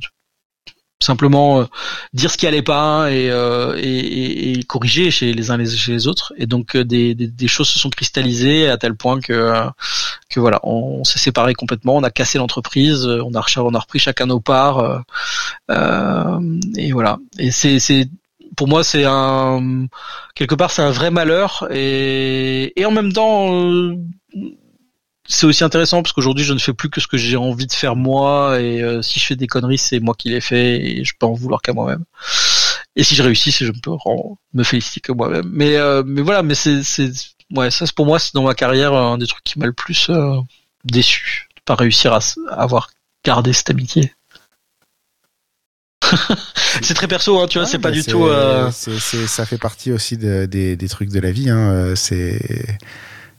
simplement 1.03 1.61
euh, 1.61 1.65
dire 2.12 2.31
ce 2.31 2.37
qui 2.37 2.47
allait 2.47 2.62
pas 2.62 3.11
et, 3.11 3.31
euh, 3.31 3.77
et, 3.79 4.53
et, 4.53 4.62
corriger 4.65 5.11
chez 5.11 5.33
les 5.33 5.51
uns 5.51 5.57
les 5.57 5.69
chez 5.77 5.93
les 5.93 6.07
autres. 6.07 6.33
Et 6.37 6.47
donc 6.47 6.77
euh, 6.77 6.85
des, 6.85 7.15
des, 7.15 7.27
des, 7.27 7.49
choses 7.49 7.69
se 7.69 7.79
sont 7.79 7.91
cristallisées 7.91 8.69
à 8.69 8.77
tel 8.79 8.95
point 8.95 9.20
que 9.20 9.53
que 10.31 10.41
voilà 10.41 10.61
on, 10.62 11.05
s'est 11.05 11.19
séparés 11.19 11.55
complètement 11.55 11.97
on 11.97 12.03
a 12.03 12.11
cassé 12.11 12.39
l'entreprise 12.39 13.07
on 13.07 13.35
a 13.35 13.45
on 13.59 13.74
a 13.74 13.79
repris 13.79 13.99
chacun 13.99 14.27
nos 14.27 14.41
parts 14.41 15.03
euh, 15.70 16.59
et 16.77 16.93
voilà. 16.93 17.19
Et 17.39 17.51
c'est 17.51 18.09
pour 18.57 18.69
moi 18.69 18.85
c'est 18.85 19.05
un 19.07 19.87
quelque 20.35 20.55
part 20.55 20.70
c'est 20.70 20.83
un 20.83 20.91
vrai 20.91 21.11
malheur 21.11 21.66
et 21.70 22.79
et 22.81 22.85
en 22.85 22.91
même 22.91 23.12
temps 23.12 23.51
c'est 25.28 25.47
aussi 25.47 25.65
intéressant 25.65 26.03
parce 26.03 26.12
qu'aujourd'hui 26.12 26.44
je 26.44 26.53
ne 26.53 26.59
fais 26.59 26.73
plus 26.73 26.90
que 26.90 27.01
ce 27.01 27.07
que 27.07 27.16
j'ai 27.16 27.36
envie 27.36 27.66
de 27.66 27.73
faire 27.73 27.97
moi 27.97 28.61
et 28.61 28.82
euh, 28.82 29.03
si 29.03 29.20
je 29.20 29.27
fais 29.27 29.36
des 29.36 29.47
conneries 29.47 29.78
c'est 29.78 30.01
moi 30.01 30.15
qui 30.16 30.31
les 30.31 30.40
fais 30.40 30.81
et 30.85 31.05
je 31.05 31.12
peux 31.19 31.27
en 31.27 31.32
vouloir 31.32 31.62
qu'à 31.62 31.73
moi-même 31.73 32.05
et 32.97 33.05
si 33.05 33.15
je 33.15 33.23
réussis 33.23 33.53
je 33.53 33.70
peux 33.70 33.93
me 34.53 34.62
féliciter 34.65 35.01
que 35.01 35.12
moi-même 35.12 35.49
mais 35.53 35.77
euh, 35.77 36.03
mais 36.05 36.23
voilà 36.23 36.43
mais 36.43 36.55
c'est 36.55 36.82
c'est 36.82 37.11
ouais 37.53 37.70
ça 37.70 37.85
pour 37.94 38.07
moi 38.07 38.19
c'est 38.19 38.35
dans 38.35 38.43
ma 38.43 38.55
carrière 38.55 38.94
un 38.94 39.19
des 39.19 39.27
trucs 39.27 39.44
qui 39.44 39.59
m'a 39.59 39.66
le 39.66 39.73
plus 39.73 40.09
euh, 40.11 40.36
déçu 40.85 41.49
de 41.57 41.62
pas 41.65 41.77
réussir 41.77 42.12
à, 42.12 42.19
à 42.51 42.62
avoir 42.62 42.90
gardé 43.24 43.53
cette 43.53 43.70
amitié 43.70 44.12
c'est 46.82 46.93
très 46.93 47.09
perso, 47.09 47.40
hein, 47.40 47.47
tu 47.47 47.57
vois, 47.57 47.65
ouais, 47.65 47.70
c'est 47.70 47.78
pas 47.78 47.90
du 47.90 48.05
tout. 48.05 48.27
Euh... 48.27 48.70
Ça 48.70 49.47
fait 49.47 49.57
partie 49.57 49.93
aussi 49.93 50.19
de, 50.19 50.44
des, 50.44 50.77
des 50.77 50.89
trucs 50.89 51.09
de 51.09 51.20
la 51.20 51.31
vie. 51.31 51.49
Hein. 51.49 51.94
C'est 51.97 52.77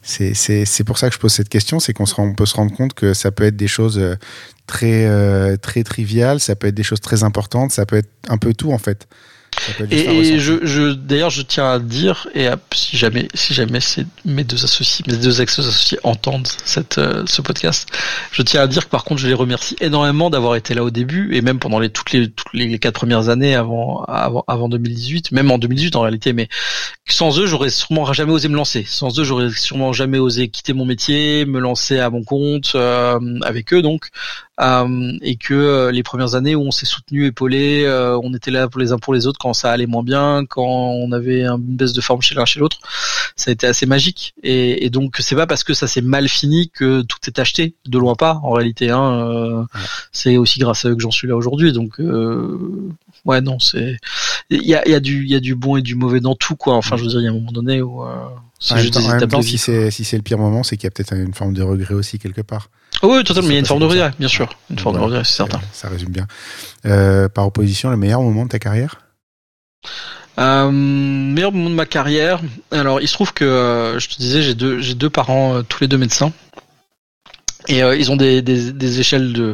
c'est 0.03 0.84
pour 0.85 0.97
ça 0.97 1.09
que 1.09 1.15
je 1.15 1.19
pose 1.19 1.34
cette 1.34 1.49
question, 1.49 1.80
c'est 1.80 1.93
qu'on 1.93 2.05
on 2.17 2.34
peut 2.34 2.45
se 2.45 2.55
rendre 2.55 2.75
compte 2.75 2.93
que 2.93 3.13
ça 3.13 3.31
peut 3.31 3.45
être 3.45 3.55
des 3.55 3.67
choses 3.67 3.99
très 4.67 5.05
euh, 5.05 5.57
très 5.57 5.84
triviales, 5.84 6.39
ça 6.39 6.55
peut 6.55 6.67
être 6.67 6.75
des 6.75 6.84
choses 6.84 7.01
très 7.01 7.23
importantes, 7.23 7.71
ça 7.71 7.85
peut 7.85 7.97
être 7.97 8.09
un 8.27 8.38
peu 8.38 8.53
tout 8.53 8.71
en 8.71 8.77
fait. 8.77 9.07
Et, 9.91 10.34
et 10.34 10.39
je, 10.39 10.65
je 10.65 10.93
d'ailleurs, 10.93 11.30
je 11.30 11.41
tiens 11.41 11.69
à 11.69 11.80
dire, 11.80 12.27
et 12.34 12.47
à, 12.47 12.57
si 12.73 12.97
jamais, 12.97 13.27
si 13.34 13.53
jamais 13.53 13.80
mes 14.25 14.43
deux 14.43 14.63
associés, 14.63 15.05
mes 15.07 15.17
deux 15.17 15.41
ex-associés 15.41 15.99
entendent 16.03 16.47
cette, 16.65 16.97
euh, 16.97 17.23
ce 17.25 17.41
podcast, 17.41 17.88
je 18.31 18.41
tiens 18.41 18.61
à 18.61 18.67
dire 18.67 18.85
que 18.85 18.89
par 18.89 19.03
contre, 19.03 19.21
je 19.21 19.27
les 19.27 19.34
remercie 19.34 19.75
énormément 19.81 20.30
d'avoir 20.30 20.55
été 20.55 20.73
là 20.73 20.84
au 20.84 20.89
début 20.89 21.35
et 21.35 21.41
même 21.41 21.59
pendant 21.59 21.80
les 21.80 21.89
toutes 21.89 22.11
les 22.11 22.30
toutes 22.30 22.53
les 22.53 22.80
quatre 22.80 22.95
premières 22.95 23.30
années 23.30 23.55
avant 23.55 24.03
avant 24.03 24.43
avant 24.47 24.69
2018, 24.69 25.31
même 25.31 25.51
en 25.51 25.57
2018 25.57 25.95
en 25.95 26.01
réalité. 26.01 26.34
Mais 26.34 26.49
sans 27.07 27.39
eux, 27.39 27.45
j'aurais 27.45 27.69
sûrement 27.69 28.11
jamais 28.13 28.31
osé 28.31 28.47
me 28.47 28.55
lancer. 28.55 28.85
Sans 28.88 29.17
eux, 29.19 29.23
j'aurais 29.23 29.49
sûrement 29.49 29.93
jamais 29.93 30.19
osé 30.19 30.49
quitter 30.49 30.73
mon 30.73 30.85
métier, 30.85 31.45
me 31.45 31.59
lancer 31.59 31.99
à 31.99 32.09
mon 32.09 32.23
compte 32.23 32.73
euh, 32.75 33.19
avec 33.43 33.73
eux 33.73 33.81
donc. 33.81 34.09
Euh, 34.61 35.17
et 35.21 35.35
que 35.35 35.53
euh, 35.55 35.91
les 35.91 36.03
premières 36.03 36.35
années 36.35 36.53
où 36.53 36.61
on 36.61 36.69
s'est 36.69 36.85
soutenu, 36.85 37.25
épaulé, 37.25 37.85
euh, 37.85 38.19
on 38.21 38.35
était 38.35 38.51
là 38.51 38.67
pour 38.67 38.80
les 38.80 38.91
uns 38.91 38.99
pour 38.99 39.13
les 39.15 39.25
autres 39.25 39.39
quand 39.44 39.53
ça 39.53 39.72
allait 39.72 39.86
moins 39.88 40.03
bien, 40.03 40.45
quand 40.48 40.64
on 40.64 41.11
avait 41.11 41.44
une 41.44 41.57
baisse 41.57 41.91
de 41.91 41.99
forme 41.99 42.22
chez 42.22 42.34
l'un 42.34 42.45
chez 42.45 42.61
l'autre, 42.61 42.78
ça 43.36 43.49
a 43.49 43.53
été 43.53 43.68
assez 43.68 43.86
magique. 43.86 44.34
Et, 44.41 44.86
et 44.86 44.90
donc 44.90 45.18
c'est 45.20 45.36
pas 45.36 45.45
parce 45.45 45.65
que 45.65 45.74
ça 45.74 45.88
s'est 45.88 46.02
mal 46.02 46.30
fini 46.30 46.70
que 46.70 47.02
tout 47.02 47.18
est 47.28 47.38
acheté, 47.40 47.76
de 47.86 47.98
loin 47.99 48.15
pas 48.15 48.40
en 48.44 48.52
réalité. 48.52 48.90
Hein, 48.90 49.11
euh, 49.14 49.60
ouais. 49.60 49.65
C'est 50.14 50.38
aussi 50.38 50.60
grâce 50.60 50.86
à 50.86 50.90
eux 50.90 50.95
que 50.95 51.02
j'en 51.02 51.11
suis 51.11 51.28
là 51.28 51.36
aujourd'hui. 51.36 51.74
Donc 51.74 51.99
ouais 53.26 53.41
non 53.41 53.60
c'est 53.60 53.98
il 54.49 54.64
y 54.64 54.76
a, 54.76 54.88
y 54.88 54.94
a 54.94 54.99
du 54.99 55.24
il 55.26 55.32
y 55.32 55.36
a 55.36 55.40
du 55.40 55.56
bon 55.56 55.76
et 55.76 55.82
du 55.82 55.95
mauvais 55.95 56.22
dans 56.22 56.36
tout 56.36 56.56
quoi. 56.56 56.76
Enfin 56.76 56.95
je 56.95 57.03
veux 57.03 57.10
dire 57.10 57.20
il 57.20 57.26
y 57.26 57.28
a 57.28 57.32
un 57.32 57.36
moment 57.36 57.52
donné 57.52 57.82
où 57.82 58.03
c'est 58.60 58.80
juste 58.80 58.98
des 58.98 59.06
étapes 59.06 59.30
de 59.30 59.38
vie. 59.38 59.44
Si 59.44 59.57
c'est 59.57 59.91
si 59.91 60.06
c'est 60.06 60.18
le 60.18 60.24
pire 60.24 60.38
moment, 60.38 60.64
c'est 60.64 60.78
qu'il 60.78 60.86
y 60.86 60.88
a 60.88 60.91
peut-être 60.91 61.14
une 61.14 61.34
forme 61.34 61.53
de 61.53 61.61
regret 61.61 61.94
aussi 61.94 62.18
quelque 62.18 62.41
part. 62.41 62.70
Oh 63.02 63.10
oui, 63.11 63.24
totalement. 63.24 63.49
Il 63.49 63.53
y 63.53 63.57
a 63.57 63.60
une 63.60 63.65
forme 63.65 63.82
de 63.82 63.86
regret, 63.86 64.11
bien 64.18 64.30
sûr. 64.30 64.48
Une 64.70 64.80
forme 64.80 64.95
voilà, 64.95 65.07
de 65.07 65.11
regret, 65.15 65.24
c'est 65.26 65.36
certain. 65.36 65.60
Ça 65.74 65.90
résume 65.90 66.11
bien. 66.11 66.28
Euh, 66.86 67.28
par 67.28 67.45
opposition, 67.45 67.90
le 67.90 67.98
meilleur 67.98 68.22
moment 68.22 68.45
de 68.45 68.49
ta 68.49 68.60
carrière? 68.60 69.02
Euh, 70.39 70.72
meilleur 70.72 71.51
moment 71.51 71.69
de 71.69 71.76
ma 71.76 71.85
carrière. 71.85 72.41
Alors, 72.72 73.01
il 73.01 73.07
se 73.07 73.14
trouve 73.14 73.34
que 73.34 73.45
euh, 73.45 73.99
je 73.99 74.10
te 74.10 74.15
disais, 74.15 74.41
j'ai 74.41 74.55
deux, 74.55 75.10
parents, 75.10 75.55
euh, 75.55 75.61
tous 75.61 75.81
les 75.81 75.88
deux 75.88 75.97
médecins, 75.97 76.31
et 77.68 77.80
ils 77.80 78.11
ont 78.11 78.18
des 78.18 78.99
échelles 78.99 79.31
de 79.34 79.53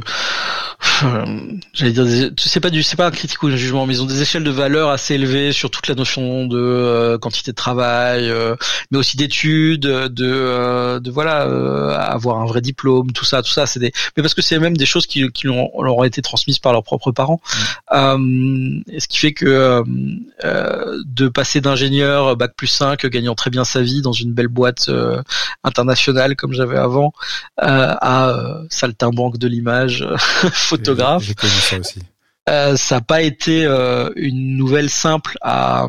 j'allais 1.73 1.91
dire 1.91 2.31
c'est 2.37 2.59
pas 2.59 2.69
du 2.69 2.83
c'est 2.83 2.95
pas 2.95 3.07
un 3.07 3.11
critique 3.11 3.41
ou 3.43 3.47
un 3.47 3.55
jugement 3.55 3.85
mais 3.85 3.95
ils 3.95 4.01
ont 4.01 4.05
des 4.05 4.21
échelles 4.21 4.43
de 4.43 4.51
valeur 4.51 4.89
assez 4.89 5.15
élevées 5.15 5.51
sur 5.51 5.69
toute 5.69 5.87
la 5.87 5.95
notion 5.95 6.45
de 6.45 6.57
euh, 6.57 7.17
quantité 7.17 7.51
de 7.51 7.55
travail 7.55 8.29
euh, 8.29 8.55
mais 8.91 8.97
aussi 8.97 9.17
d'études 9.17 9.81
de 9.81 10.25
euh, 10.25 10.99
de 10.99 11.11
voilà 11.11 11.47
euh, 11.47 11.97
avoir 11.97 12.39
un 12.39 12.45
vrai 12.45 12.61
diplôme 12.61 13.11
tout 13.11 13.25
ça 13.25 13.41
tout 13.41 13.51
ça 13.51 13.65
c'est 13.65 13.79
des 13.79 13.91
mais 14.15 14.23
parce 14.23 14.33
que 14.33 14.41
c'est 14.41 14.57
même 14.59 14.77
des 14.77 14.85
choses 14.85 15.05
qui 15.05 15.29
qui 15.31 15.47
leur 15.47 15.97
ont 15.97 16.03
été 16.03 16.21
transmises 16.21 16.59
par 16.59 16.71
leurs 16.71 16.83
propres 16.83 17.11
parents 17.11 17.41
mmh. 17.91 18.81
ce 18.97 19.07
qui 19.07 19.17
fait 19.17 19.33
que 19.33 19.83
de 20.43 21.27
passer 21.27 21.59
d'ingénieur 21.59 22.37
bac 22.37 22.53
plus 22.55 22.67
5 22.67 23.05
gagnant 23.07 23.35
très 23.35 23.49
bien 23.49 23.65
sa 23.65 23.81
vie 23.81 24.01
dans 24.01 24.13
une 24.13 24.33
belle 24.33 24.47
boîte 24.47 24.89
internationale 25.63 26.35
comme 26.35 26.53
j'avais 26.53 26.77
avant 26.77 27.13
à 27.57 28.33
saltimbanque 28.69 29.37
de 29.37 29.47
l'image 29.47 30.07
photographe. 30.69 31.23
J'ai 31.23 31.33
connu 31.33 31.53
ça 31.53 31.79
aussi. 31.79 31.99
Euh, 32.49 32.75
ça 32.77 32.95
n'a 32.95 33.01
pas 33.01 33.21
été 33.21 33.65
euh, 33.65 34.09
une 34.15 34.57
nouvelle 34.57 34.89
simple 34.89 35.37
à, 35.41 35.87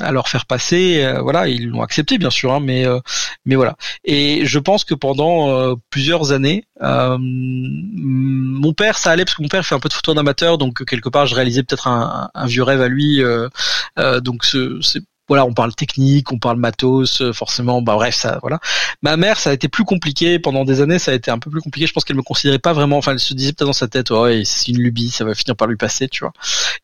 à 0.00 0.12
leur 0.12 0.28
faire 0.28 0.46
passer. 0.46 1.02
Euh, 1.02 1.20
voilà, 1.20 1.48
ils 1.48 1.68
l'ont 1.68 1.82
accepté 1.82 2.16
bien 2.18 2.30
sûr, 2.30 2.52
hein, 2.52 2.60
mais 2.62 2.86
euh, 2.86 3.00
mais 3.44 3.56
voilà. 3.56 3.76
Et 4.04 4.46
je 4.46 4.58
pense 4.60 4.84
que 4.84 4.94
pendant 4.94 5.50
euh, 5.50 5.74
plusieurs 5.90 6.30
années, 6.30 6.64
mon 6.80 8.72
père, 8.72 8.98
ça 8.98 9.10
allait 9.10 9.24
parce 9.24 9.36
que 9.36 9.42
mon 9.42 9.48
père 9.48 9.66
fait 9.66 9.74
un 9.74 9.80
peu 9.80 9.88
de 9.88 9.94
photo 9.94 10.14
d'amateur, 10.14 10.58
donc 10.58 10.84
quelque 10.84 11.08
part, 11.08 11.26
je 11.26 11.34
réalisais 11.34 11.64
peut-être 11.64 11.88
un, 11.88 12.30
un, 12.32 12.46
vieux 12.46 12.62
rêve 12.62 12.82
à 12.82 12.88
lui. 12.88 13.22
donc 14.22 14.44
c'est 14.44 15.02
voilà, 15.28 15.44
on 15.44 15.52
parle 15.52 15.74
technique, 15.74 16.32
on 16.32 16.38
parle 16.38 16.58
matos, 16.58 17.20
euh, 17.20 17.32
forcément, 17.32 17.82
bah 17.82 17.94
bref, 17.94 18.14
ça, 18.14 18.38
voilà. 18.42 18.60
Ma 19.02 19.16
mère, 19.16 19.38
ça 19.38 19.50
a 19.50 19.52
été 19.52 19.68
plus 19.68 19.84
compliqué 19.84 20.38
pendant 20.38 20.64
des 20.64 20.80
années, 20.80 20.98
ça 20.98 21.10
a 21.10 21.14
été 21.14 21.30
un 21.30 21.38
peu 21.38 21.50
plus 21.50 21.60
compliqué. 21.60 21.86
Je 21.86 21.92
pense 21.92 22.04
qu'elle 22.04 22.16
me 22.16 22.22
considérait 22.22 22.58
pas 22.58 22.72
vraiment, 22.72 22.98
enfin, 22.98 23.12
elle 23.12 23.20
se 23.20 23.34
disait 23.34 23.52
peut-être 23.52 23.66
dans 23.66 23.72
sa 23.72 23.88
tête, 23.88 24.10
ouais, 24.10 24.42
c'est 24.44 24.68
une 24.68 24.78
lubie, 24.78 25.10
ça 25.10 25.24
va 25.24 25.34
finir 25.34 25.56
par 25.56 25.68
lui 25.68 25.76
passer, 25.76 26.08
tu 26.08 26.20
vois. 26.20 26.32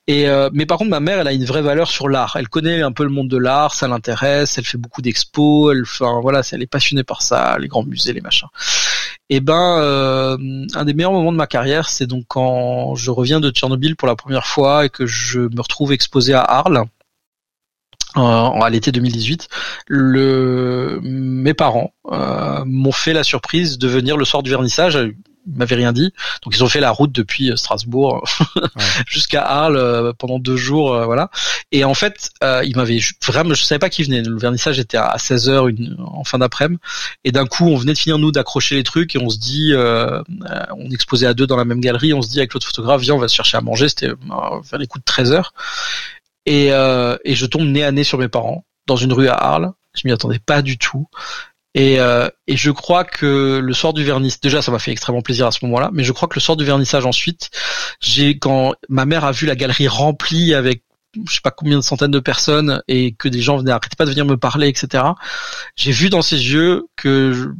Et 0.06 0.28
euh, 0.28 0.51
mais 0.52 0.66
par 0.66 0.78
contre, 0.78 0.90
ma 0.90 1.01
mère, 1.01 1.20
elle 1.20 1.28
a 1.28 1.32
une 1.32 1.44
vraie 1.44 1.62
valeur 1.62 1.89
sur 1.89 2.09
l'art. 2.09 2.36
Elle 2.36 2.48
connaît 2.48 2.82
un 2.82 2.93
peu 2.93 3.05
le 3.05 3.10
monde 3.10 3.28
de 3.28 3.36
l'art, 3.36 3.74
ça 3.74 3.89
l'intéresse, 3.89 4.59
elle 4.59 4.64
fait 4.64 4.78
beaucoup 4.78 5.02
d'expos, 5.02 5.73
elle, 5.73 5.82
enfin 5.82 6.20
voilà, 6.20 6.43
elle 6.52 6.62
est 6.62 6.66
passionnée 6.66 7.05
par 7.05 7.23
ça, 7.23 7.56
les 7.59 7.69
grands 7.69 7.85
musées, 7.85 8.12
les 8.12 8.20
machins. 8.20 8.48
Et 9.31 9.40
ben, 9.40 9.78
euh, 9.78 10.66
un 10.74 10.85
des 10.85 10.94
meilleurs 10.94 11.12
moments 11.12 11.32
de 11.32 11.36
ma 11.39 11.47
carrière, 11.47 11.89
c'est 11.89 12.06
donc 12.06 12.24
quand 12.28 12.94
je 12.97 13.10
reviens 13.10 13.40
de 13.40 13.51
Tchernobyl 13.51 13.97
pour 13.97 14.09
la 14.09 14.16
première 14.16 14.47
fois 14.47 14.85
et 14.85 14.90
que 14.90 15.06
je 15.06 15.40
me 15.40 15.60
retrouve 15.60 15.93
exposé 15.93 16.35
à 16.35 16.43
Arles. 16.43 16.85
À 18.14 18.68
l'été 18.70 18.93
2018, 18.93 19.48
le, 19.86 21.01
mes 21.02 21.55
parents 21.55 21.94
euh, 22.10 22.62
m'ont 22.66 22.93
fait 22.93 23.12
la 23.12 23.24
surprise 23.24 23.78
de 23.78 23.89
venir 23.89 24.16
le 24.16 24.24
soir 24.24 24.43
du 24.43 24.51
vernissage 24.51 24.98
ils 25.47 25.56
m'avaient 25.56 25.76
rien 25.76 25.93
dit. 25.93 26.12
Donc 26.43 26.55
ils 26.55 26.62
ont 26.62 26.68
fait 26.68 26.80
la 26.80 26.90
route 26.90 27.12
depuis 27.12 27.51
euh, 27.51 27.56
Strasbourg 27.56 28.24
jusqu'à 29.06 29.43
Arles 29.43 29.76
euh, 29.76 30.12
pendant 30.12 30.39
deux 30.39 30.56
jours, 30.56 30.94
euh, 30.94 31.05
voilà. 31.05 31.30
Et 31.72 31.84
en 31.84 31.94
fait, 31.94 32.30
ils 32.64 32.76
m'avaient 32.76 33.01
vraiment, 33.26 33.55
je 33.55 33.62
savais 33.62 33.78
pas 33.78 33.89
qui 33.89 34.02
venait. 34.02 34.22
Le 34.22 34.39
vernissage 34.39 34.78
était 34.78 34.98
à 34.98 35.16
16 35.16 35.51
h 35.51 35.70
une, 35.70 35.97
en 35.98 36.22
fin 36.24 36.39
d'après-midi, 36.39 36.80
et 37.24 37.32
d'un 37.32 37.47
coup, 37.47 37.66
on 37.66 37.76
venait 37.76 37.94
de 37.94 37.98
finir 37.98 38.18
nous 38.18 38.30
d'accrocher 38.30 38.74
les 38.74 38.82
trucs 38.82 39.16
et 39.16 39.18
on 39.18 39.30
se 39.30 39.39
dit, 39.39 39.72
on 39.74 40.90
exposait 40.90 41.26
à 41.26 41.32
deux 41.32 41.47
dans 41.47 41.56
la 41.56 41.64
même 41.64 41.80
galerie, 41.80 42.12
on 42.12 42.20
se 42.20 42.28
dit 42.28 42.39
avec 42.39 42.52
l'autre 42.52 42.66
photographe, 42.66 43.01
viens, 43.01 43.14
on 43.14 43.18
va 43.18 43.28
se 43.28 43.34
chercher 43.34 43.56
à 43.56 43.62
manger. 43.62 43.89
C'était 43.89 44.09
vers 44.09 44.78
les 44.78 44.86
coups 44.86 45.01
de 45.01 45.06
13 45.06 45.32
h 45.32 45.44
et, 46.47 46.69
et 46.69 47.35
je 47.35 47.47
tombe 47.47 47.66
nez 47.69 47.85
à 47.85 47.93
nez 47.93 48.05
sur 48.05 48.19
mes 48.19 48.28
parents 48.28 48.64
dans 48.86 48.97
une 48.97 49.12
rue 49.12 49.28
à 49.28 49.35
Arles. 49.35 49.73
Je 49.94 50.02
m'y 50.05 50.12
attendais 50.12 50.39
pas 50.39 50.62
du 50.62 50.78
tout. 50.78 51.06
Et, 51.74 52.01
euh, 52.01 52.28
et 52.47 52.56
je 52.56 52.70
crois 52.70 53.05
que 53.05 53.60
le 53.62 53.73
soir 53.73 53.93
du 53.94 54.05
vernissage, 54.05 54.40
déjà 54.40 54.60
ça 54.60 54.70
m'a 54.70 54.78
fait 54.78 54.93
extrêmement 54.93 55.23
plaisir 55.23 55.47
à 55.47 55.52
ce 55.52 55.64
moment-là, 55.64 55.90
mais 55.93 56.05
je 56.05 56.12
crois 56.12 56.28
que 56.28 56.35
le 56.35 56.40
soir 56.40 56.56
du 56.56 56.64
vernissage 56.64 57.06
ensuite, 57.06 57.51
j'ai 58.01 58.39
quand 58.39 58.74
ma 58.90 59.06
mère 59.06 59.24
a 59.24 59.32
vu 59.32 59.47
la 59.47 59.56
galerie 59.56 59.89
remplie 59.89 60.55
avec 60.55 60.82
je 61.27 61.35
sais 61.35 61.40
pas 61.43 61.51
combien 61.51 61.77
de 61.77 61.82
centaines 61.82 62.10
de 62.10 62.20
personnes 62.20 62.82
et 62.89 63.12
que 63.12 63.28
des 63.28 63.43
gens 63.43 63.59
venaient 63.59 63.70
arrêter 63.70 63.97
pas 63.97 64.06
de 64.06 64.10
venir 64.10 64.24
me 64.24 64.39
parler, 64.39 64.69
etc. 64.69 65.05
J'ai 65.77 65.93
vu 65.93 66.09
dans 66.09 66.23
ses 66.23 66.36
yeux 66.36 66.86
que 66.97 67.52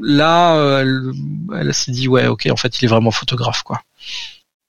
là, 0.00 0.80
elle, 0.80 1.12
elle 1.56 1.72
s'est 1.72 1.92
dit 1.92 2.08
ouais, 2.08 2.26
ok, 2.26 2.48
en 2.50 2.56
fait, 2.56 2.80
il 2.80 2.86
est 2.86 2.88
vraiment 2.88 3.12
photographe, 3.12 3.62
quoi. 3.62 3.80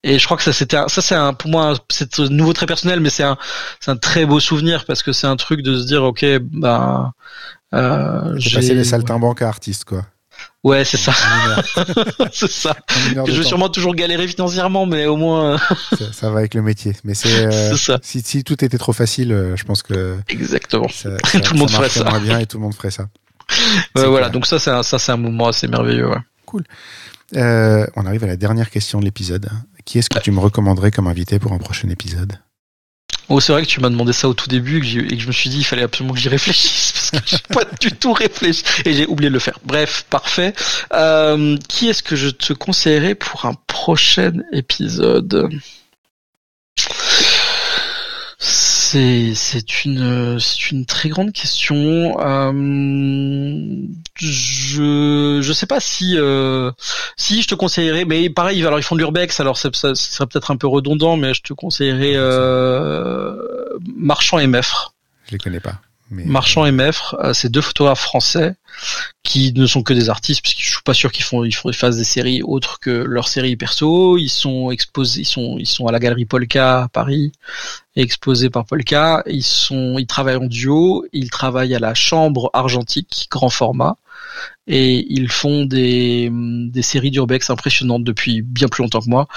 Et 0.03 0.18
je 0.18 0.26
crois 0.26 0.36
que 0.38 0.44
ça 0.44 0.52
c'était 0.52 0.78
ça 0.88 1.02
c'est 1.02 1.15
un 1.15 1.34
pour 1.34 1.52
moi 1.52 1.76
c'est 1.90 2.18
nouveau 2.18 2.53
très 2.53 2.65
personnel 2.65 2.99
mais 3.02 3.11
c'est 3.11 3.23
un 3.23 3.38
c'est 3.80 3.91
un 3.91 3.98
très 3.98 4.26
beau 4.26 4.40
souvenir 4.40 4.86
parce 4.86 5.03
que 5.03 5.11
c'est 5.11 5.28
un 5.28 5.36
truc 5.36 5.61
de 5.61 5.80
se 5.80 5.86
dire 5.86 6.03
ok 6.03 6.26
bah 6.40 7.14
euh, 7.73 8.34
j'ai 8.38 8.56
passé 8.56 8.73
les 8.73 8.84
saltimbanques 8.84 9.41
à 9.41 9.48
artistes, 9.48 9.86
quoi. 9.86 10.06
Ouais, 10.64 10.84
c'est 10.86 10.98
ça. 10.98 11.14
c'est 12.32 12.49
ça. 12.49 12.76
Je 13.26 13.32
vais 13.32 13.44
sûrement 13.44 13.69
toujours 13.69 13.95
galérer 13.95 14.28
financièrement, 14.28 14.86
mais 14.86 15.06
au 15.06 15.15
moins. 15.15 15.57
ça, 15.98 16.11
ça, 16.11 16.30
va 16.30 16.40
avec 16.40 16.53
le 16.53 16.61
métier. 16.61 16.95
Mais 17.03 17.14
c'est. 17.15 17.45
Euh, 17.45 17.76
ça. 17.76 17.99
Si, 18.02 18.22
si, 18.22 18.44
tout 18.44 18.64
était 18.64 18.78
trop 18.78 18.94
facile, 18.94 19.32
euh, 19.32 19.56
je 19.56 19.64
pense 19.64 19.84
que. 19.84 20.18
Exactement. 20.28 20.88
Ça, 20.90 21.18
tout 21.18 21.53
le 21.53 21.60
monde 21.60 21.69
ferait 21.69 21.90
ça. 21.90 22.19
bien 22.19 22.40
et 22.40 22.45
tout 22.45 22.57
le 22.57 22.64
monde 22.64 22.76
ferait 22.76 22.91
ça. 22.91 23.07
Ouais, 23.95 24.07
voilà. 24.07 24.30
Donc 24.30 24.45
ça, 24.45 24.60
c'est 24.60 24.72
un, 24.72 24.84
ça, 24.84 24.99
c'est 24.99 25.11
un 25.11 25.18
moment 25.18 25.48
assez 25.48 25.68
merveilleux. 25.68 26.10
Ouais. 26.10 26.19
Cool. 26.45 26.64
Euh, 27.36 27.88
on 27.95 28.06
arrive 28.06 28.23
à 28.23 28.28
la 28.28 28.36
dernière 28.36 28.69
question 28.69 28.99
de 28.99 29.06
l'épisode. 29.06 29.49
Qui 29.85 29.99
est-ce 29.99 30.09
que 30.09 30.19
tu 30.19 30.31
me 30.31 30.39
recommanderais 30.39 30.91
comme 30.91 31.07
invité 31.07 31.39
pour 31.39 31.53
un 31.53 31.57
prochain 31.57 31.89
épisode? 31.89 32.39
Oh, 33.29 33.39
c'est 33.39 33.53
vrai 33.53 33.61
que 33.61 33.67
tu 33.67 33.79
m'as 33.79 33.89
demandé 33.89 34.13
ça 34.13 34.27
au 34.27 34.33
tout 34.33 34.49
début 34.49 34.77
et 34.77 35.15
que, 35.15 35.21
je 35.21 35.27
me 35.27 35.31
suis 35.31 35.49
dit 35.49 35.59
il 35.59 35.63
fallait 35.63 35.83
absolument 35.83 36.13
que 36.13 36.19
j'y 36.19 36.29
réfléchisse 36.29 36.91
parce 37.11 37.23
que 37.23 37.29
j'ai 37.29 37.53
pas 37.53 37.63
du 37.79 37.91
tout 37.91 38.13
réfléchi 38.13 38.63
et 38.83 38.93
j'ai 38.93 39.05
oublié 39.05 39.29
de 39.29 39.33
le 39.33 39.39
faire. 39.39 39.59
Bref, 39.63 40.05
parfait. 40.09 40.53
Euh, 40.93 41.57
qui 41.69 41.87
est-ce 41.87 42.03
que 42.03 42.15
je 42.15 42.29
te 42.29 42.53
conseillerais 42.53 43.15
pour 43.15 43.45
un 43.45 43.53
prochain 43.67 44.33
épisode? 44.51 45.49
C'est 48.91 49.34
c'est 49.35 49.85
une 49.85 50.38
c'est 50.39 50.72
une 50.72 50.85
très 50.85 51.07
grande 51.07 51.31
question. 51.31 52.18
Euh, 52.19 52.51
je 54.15 55.39
je 55.41 55.53
sais 55.53 55.65
pas 55.65 55.80
si 55.80 56.18
euh, 56.18 56.72
si 57.15 57.41
je 57.41 57.47
te 57.47 57.55
conseillerais, 57.55 58.03
mais 58.03 58.30
pareil, 58.30 58.65
alors 58.65 58.80
ils 58.80 58.84
font 58.84 58.95
de 58.95 58.99
l'urbex, 58.99 59.39
alors 59.39 59.57
ça, 59.57 59.69
serait 59.73 60.27
peut-être 60.27 60.51
un 60.51 60.57
peu 60.57 60.68
redondant, 60.68 61.15
mais 61.15 61.34
je 61.34 61.41
te 61.41 61.53
conseillerais 61.53 62.13
euh, 62.15 63.35
Marchand 63.95 64.39
et 64.39 64.47
Meffre. 64.47 64.93
Je 65.27 65.31
les 65.31 65.38
connais 65.38 65.61
pas. 65.61 65.80
Marchand 66.11 66.65
et 66.65 66.71
Meffre, 66.71 67.15
euh, 67.23 67.33
c'est 67.33 67.49
deux 67.49 67.61
photographes 67.61 68.01
français 68.01 68.55
qui 69.23 69.53
ne 69.53 69.65
sont 69.65 69.81
que 69.81 69.93
des 69.93 70.09
artistes, 70.09 70.41
puisque 70.41 70.59
je 70.59 70.69
suis 70.71 70.81
pas 70.83 70.93
sûr 70.93 71.11
qu'ils 71.11 71.23
font 71.23 71.45
ils 71.45 71.53
fassent 71.73 71.97
des 71.97 72.03
séries 72.03 72.41
autres 72.43 72.79
que 72.79 72.89
leurs 72.89 73.29
séries 73.29 73.55
perso. 73.55 74.17
Ils 74.17 74.29
sont 74.29 74.71
exposés, 74.71 75.21
ils 75.21 75.25
sont 75.25 75.57
ils 75.57 75.67
sont 75.67 75.88
à 75.88 75.91
la 75.91 75.99
galerie 75.99 76.25
Polka 76.25 76.83
à 76.83 76.88
Paris, 76.89 77.31
exposés 77.95 78.49
par 78.49 78.65
Polka. 78.65 79.23
Ils 79.25 79.43
sont 79.43 79.95
ils 79.97 80.07
travaillent 80.07 80.35
en 80.35 80.45
duo. 80.45 81.05
Ils 81.13 81.29
travaillent 81.29 81.75
à 81.75 81.79
la 81.79 81.93
Chambre 81.93 82.49
argentique 82.53 83.27
grand 83.31 83.49
format 83.49 83.95
et 84.67 85.05
ils 85.09 85.29
font 85.29 85.65
des, 85.65 86.29
des 86.31 86.81
séries 86.81 87.09
d'urbex 87.09 87.49
impressionnantes 87.49 88.03
depuis 88.03 88.41
bien 88.43 88.67
plus 88.67 88.83
longtemps 88.83 89.01
que 89.01 89.09
moi. 89.09 89.27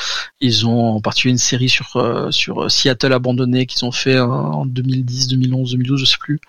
Ils 0.40 0.66
ont 0.66 0.96
en 0.96 1.00
particulier 1.00 1.32
une 1.32 1.38
série 1.38 1.70
sur 1.70 1.96
euh, 1.96 2.30
sur 2.30 2.70
Seattle 2.70 3.12
abandonné 3.12 3.64
qu'ils 3.66 3.84
ont 3.84 3.92
fait 3.92 4.18
en 4.18 4.66
2010, 4.66 5.28
2011, 5.28 5.72
2012, 5.72 6.00
je 6.00 6.04
sais 6.04 6.16
plus, 6.20 6.40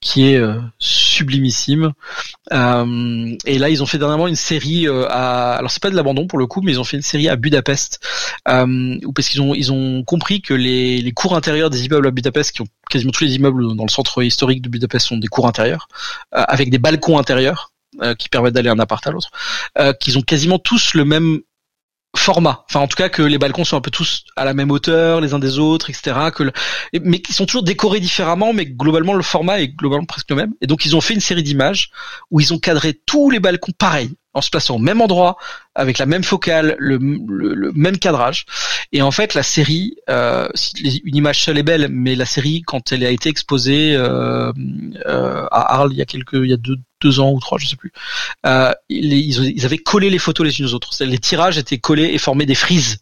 qui 0.00 0.28
est 0.28 0.36
euh, 0.36 0.60
sublimissime. 0.78 1.92
Euh, 2.52 3.36
et 3.46 3.58
là, 3.58 3.70
ils 3.70 3.82
ont 3.82 3.86
fait 3.86 3.98
dernièrement 3.98 4.28
une 4.28 4.36
série 4.36 4.86
à 4.88 5.54
alors 5.54 5.70
c'est 5.70 5.82
pas 5.82 5.90
de 5.90 5.96
l'abandon 5.96 6.26
pour 6.26 6.38
le 6.38 6.46
coup, 6.46 6.60
mais 6.60 6.72
ils 6.72 6.80
ont 6.80 6.84
fait 6.84 6.96
une 6.98 7.02
série 7.02 7.28
à 7.28 7.36
Budapest 7.36 7.98
parce 8.44 9.28
qu'ils 9.28 9.40
ont 9.40 9.54
ils 9.54 9.72
ont 9.72 10.02
compris 10.04 10.42
que 10.42 10.54
les 10.54 11.00
les 11.00 11.12
cours 11.12 11.34
intérieurs 11.34 11.70
des 11.70 11.86
immeubles 11.86 12.06
à 12.06 12.10
Budapest 12.10 12.52
qui 12.52 12.62
ont 12.62 12.66
quasiment 12.90 13.12
tous 13.12 13.24
les 13.24 13.36
immeubles 13.36 13.74
dans 13.74 13.84
le 13.84 13.90
centre 13.90 14.22
historique 14.22 14.62
de 14.62 14.68
Budapest 14.68 15.06
sont 15.06 15.16
des 15.16 15.28
cours 15.28 15.46
intérieurs 15.46 15.88
avec 16.32 16.70
des 16.70 16.78
balcons 16.78 17.18
intérieurs 17.18 17.72
euh, 18.02 18.14
qui 18.14 18.28
permettent 18.28 18.54
d'aller 18.54 18.70
d'un 18.70 18.78
appart 18.78 19.06
à 19.06 19.10
l'autre, 19.10 19.30
euh, 19.78 19.92
qu'ils 19.92 20.18
ont 20.18 20.22
quasiment 20.22 20.58
tous 20.58 20.94
le 20.94 21.04
même 21.04 21.40
format. 22.16 22.64
Enfin, 22.68 22.80
en 22.80 22.88
tout 22.88 22.96
cas, 22.96 23.08
que 23.08 23.22
les 23.22 23.38
balcons 23.38 23.64
sont 23.64 23.76
un 23.76 23.80
peu 23.80 23.90
tous 23.90 24.24
à 24.36 24.44
la 24.44 24.54
même 24.54 24.70
hauteur, 24.70 25.20
les 25.20 25.34
uns 25.34 25.38
des 25.38 25.58
autres, 25.58 25.90
etc. 25.90 26.16
Mais 27.02 27.20
qui 27.20 27.32
sont 27.32 27.46
toujours 27.46 27.62
décorés 27.62 28.00
différemment, 28.00 28.52
mais 28.52 28.66
globalement 28.66 29.14
le 29.14 29.22
format 29.22 29.60
est 29.60 29.68
globalement 29.68 30.06
presque 30.06 30.30
le 30.30 30.36
même. 30.36 30.52
Et 30.60 30.66
donc 30.66 30.84
ils 30.84 30.96
ont 30.96 31.00
fait 31.00 31.14
une 31.14 31.20
série 31.20 31.42
d'images 31.42 31.90
où 32.30 32.40
ils 32.40 32.52
ont 32.52 32.58
cadré 32.58 32.94
tous 33.06 33.30
les 33.30 33.40
balcons 33.40 33.72
pareil, 33.76 34.10
en 34.38 34.40
se 34.40 34.50
plaçant 34.50 34.76
au 34.76 34.78
même 34.78 35.00
endroit, 35.00 35.36
avec 35.74 35.98
la 35.98 36.06
même 36.06 36.24
focale, 36.24 36.76
le, 36.78 36.98
même 36.98 37.98
cadrage. 37.98 38.46
Et 38.92 39.02
en 39.02 39.10
fait, 39.10 39.34
la 39.34 39.42
série, 39.42 39.96
euh, 40.08 40.48
une 41.04 41.16
image 41.16 41.42
seule 41.42 41.58
est 41.58 41.62
belle, 41.62 41.88
mais 41.90 42.14
la 42.14 42.26
série, 42.26 42.62
quand 42.62 42.92
elle 42.92 43.04
a 43.04 43.10
été 43.10 43.28
exposée 43.28 43.94
euh, 43.94 44.52
euh, 45.06 45.46
à 45.50 45.74
Arles 45.74 45.92
il 45.92 45.98
y 45.98 46.02
a 46.02 46.06
quelques, 46.06 46.34
il 46.34 46.48
y 46.48 46.52
a 46.52 46.56
deux, 46.56 46.76
deux 47.00 47.20
ans 47.20 47.30
ou 47.30 47.40
trois, 47.40 47.58
je 47.58 47.66
sais 47.66 47.76
plus, 47.76 47.92
ils, 48.88 49.64
avaient 49.64 49.78
collé 49.78 50.10
les 50.10 50.18
photos 50.18 50.46
les 50.46 50.58
unes 50.60 50.66
aux 50.66 50.74
autres. 50.74 50.92
Les 51.04 51.18
tirages 51.18 51.58
étaient 51.58 51.78
collés 51.78 52.10
et 52.12 52.18
formaient 52.18 52.46
des 52.46 52.54
frises. 52.54 52.98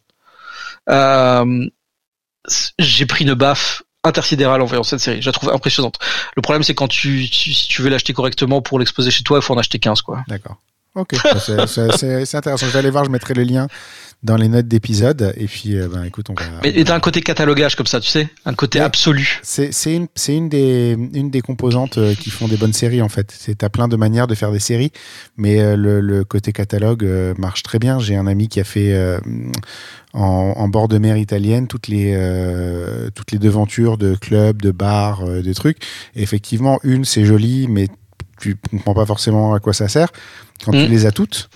J'ai 2.79 3.07
pris 3.07 3.25
une 3.25 3.35
baffe 3.35 3.83
intersidérale 4.07 4.63
en 4.63 4.67
voyant 4.67 4.83
cette 4.83 5.01
série. 5.01 5.21
Je 5.21 5.27
la 5.27 5.33
trouve 5.33 5.51
impressionnante. 5.51 5.99
Le 6.37 6.43
problème, 6.43 6.63
c'est 6.63 6.75
quand 6.75 6.89
tu, 6.89 7.29
tu, 7.31 7.53
si 7.53 7.69
tu 7.69 7.83
veux 7.83 7.91
l'acheter 7.91 8.13
correctement 8.13 8.63
pour 8.63 8.79
l'exposer 8.79 9.11
chez 9.11 9.25
toi, 9.25 9.39
il 9.39 9.43
faut 9.43 9.55
en 9.55 9.59
acheter 9.59 9.79
15, 9.79 10.03
quoi. 10.03 10.25
D'accord. 10.29 10.57
Ok, 10.97 11.15
c'est 11.39 12.35
intéressant. 12.35 12.67
Je 12.67 12.73
vais 12.73 12.79
aller 12.79 12.91
voir, 12.91 13.05
je 13.05 13.11
mettrai 13.11 13.35
le 13.35 13.43
lien 13.43 13.69
dans 14.23 14.37
les 14.37 14.49
notes 14.49 14.67
d'épisode. 14.67 15.35
Et 15.37 15.47
puis, 15.47 15.77
euh, 15.77 15.89
ben, 15.89 16.05
écoute, 16.05 16.31
on 16.31 16.35
va. 16.35 16.43
Mais 16.63 16.85
t'as 16.85 16.95
un 16.95 17.01
côté 17.01 17.21
catalogage 17.21 17.77
comme 17.77 17.87
ça, 17.87 18.01
tu 18.01 18.09
sais, 18.09 18.29
un 18.47 18.55
côté 18.55 18.81
absolu. 18.81 19.41
C'est 19.43 19.71
une, 19.87 20.09
une 20.29 20.49
des, 20.49 20.97
une 21.13 21.31
des 21.31 21.43
composantes 21.43 21.99
euh, 21.99 22.15
qui 22.15 22.31
font 22.31 22.49
des 22.49 22.57
bonnes 22.57 22.73
séries 22.73 23.03
en 23.03 23.11
fait. 23.11 23.35
T'as 23.59 23.69
plein 23.69 23.89
de 23.89 23.97
manières 23.97 24.27
de 24.27 24.35
faire 24.35 24.53
des 24.53 24.59
séries, 24.59 24.91
mais 25.37 25.61
euh, 25.61 25.77
le, 25.77 26.01
le, 26.01 26.25
côté 26.25 26.53
catalogue 26.53 27.07
marche 27.37 27.63
très 27.63 27.79
bien. 27.79 27.99
J'ai 27.99 28.17
un 28.17 28.27
ami 28.27 28.49
qui 28.49 28.59
a 28.59 28.65
fait 28.65 28.99
en, 30.15 30.23
en, 30.57 30.69
bord 30.69 30.89
de 30.89 30.97
mer 30.97 31.19
italienne 31.19 31.69
toutes 31.69 31.89
les 31.89 32.17
toutes 33.15 33.33
les 33.33 33.39
devantures 33.39 33.99
de 33.99 34.15
clubs, 34.15 34.61
de 34.61 34.71
bars, 34.71 35.25
de 35.25 35.53
trucs. 35.53 35.79
Et 36.15 36.23
effectivement, 36.23 36.81
une 36.83 37.05
c'est 37.05 37.27
joli, 37.27 37.69
mais 37.69 37.89
tu 38.41 38.57
comprends 38.71 38.95
pas 38.95 39.07
forcément 39.07 39.55
à 39.55 39.61
quoi 39.61 39.73
ça 39.73 39.89
sert. 39.89 40.09
Quand 40.65 40.73
tu 40.73 40.79
hmm. 40.79 40.91
les 40.91 41.07
as 41.07 41.13
toutes, 41.13 41.49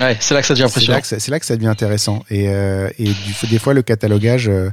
Ouais, 0.00 0.16
c'est 0.18 0.32
là 0.32 0.40
que 0.40 0.46
ça 0.46 0.54
devient 0.54 0.64
impressionnant. 0.64 1.00
C'est 1.02 1.28
là, 1.28 1.38
que 1.38 1.44
ça 1.44 1.56
devient 1.56 1.66
intéressant. 1.66 2.22
Et, 2.30 2.48
euh, 2.48 2.88
et 2.98 3.04
du, 3.04 3.46
des 3.50 3.58
fois, 3.58 3.74
le 3.74 3.82
catalogage, 3.82 4.48
euh, 4.48 4.70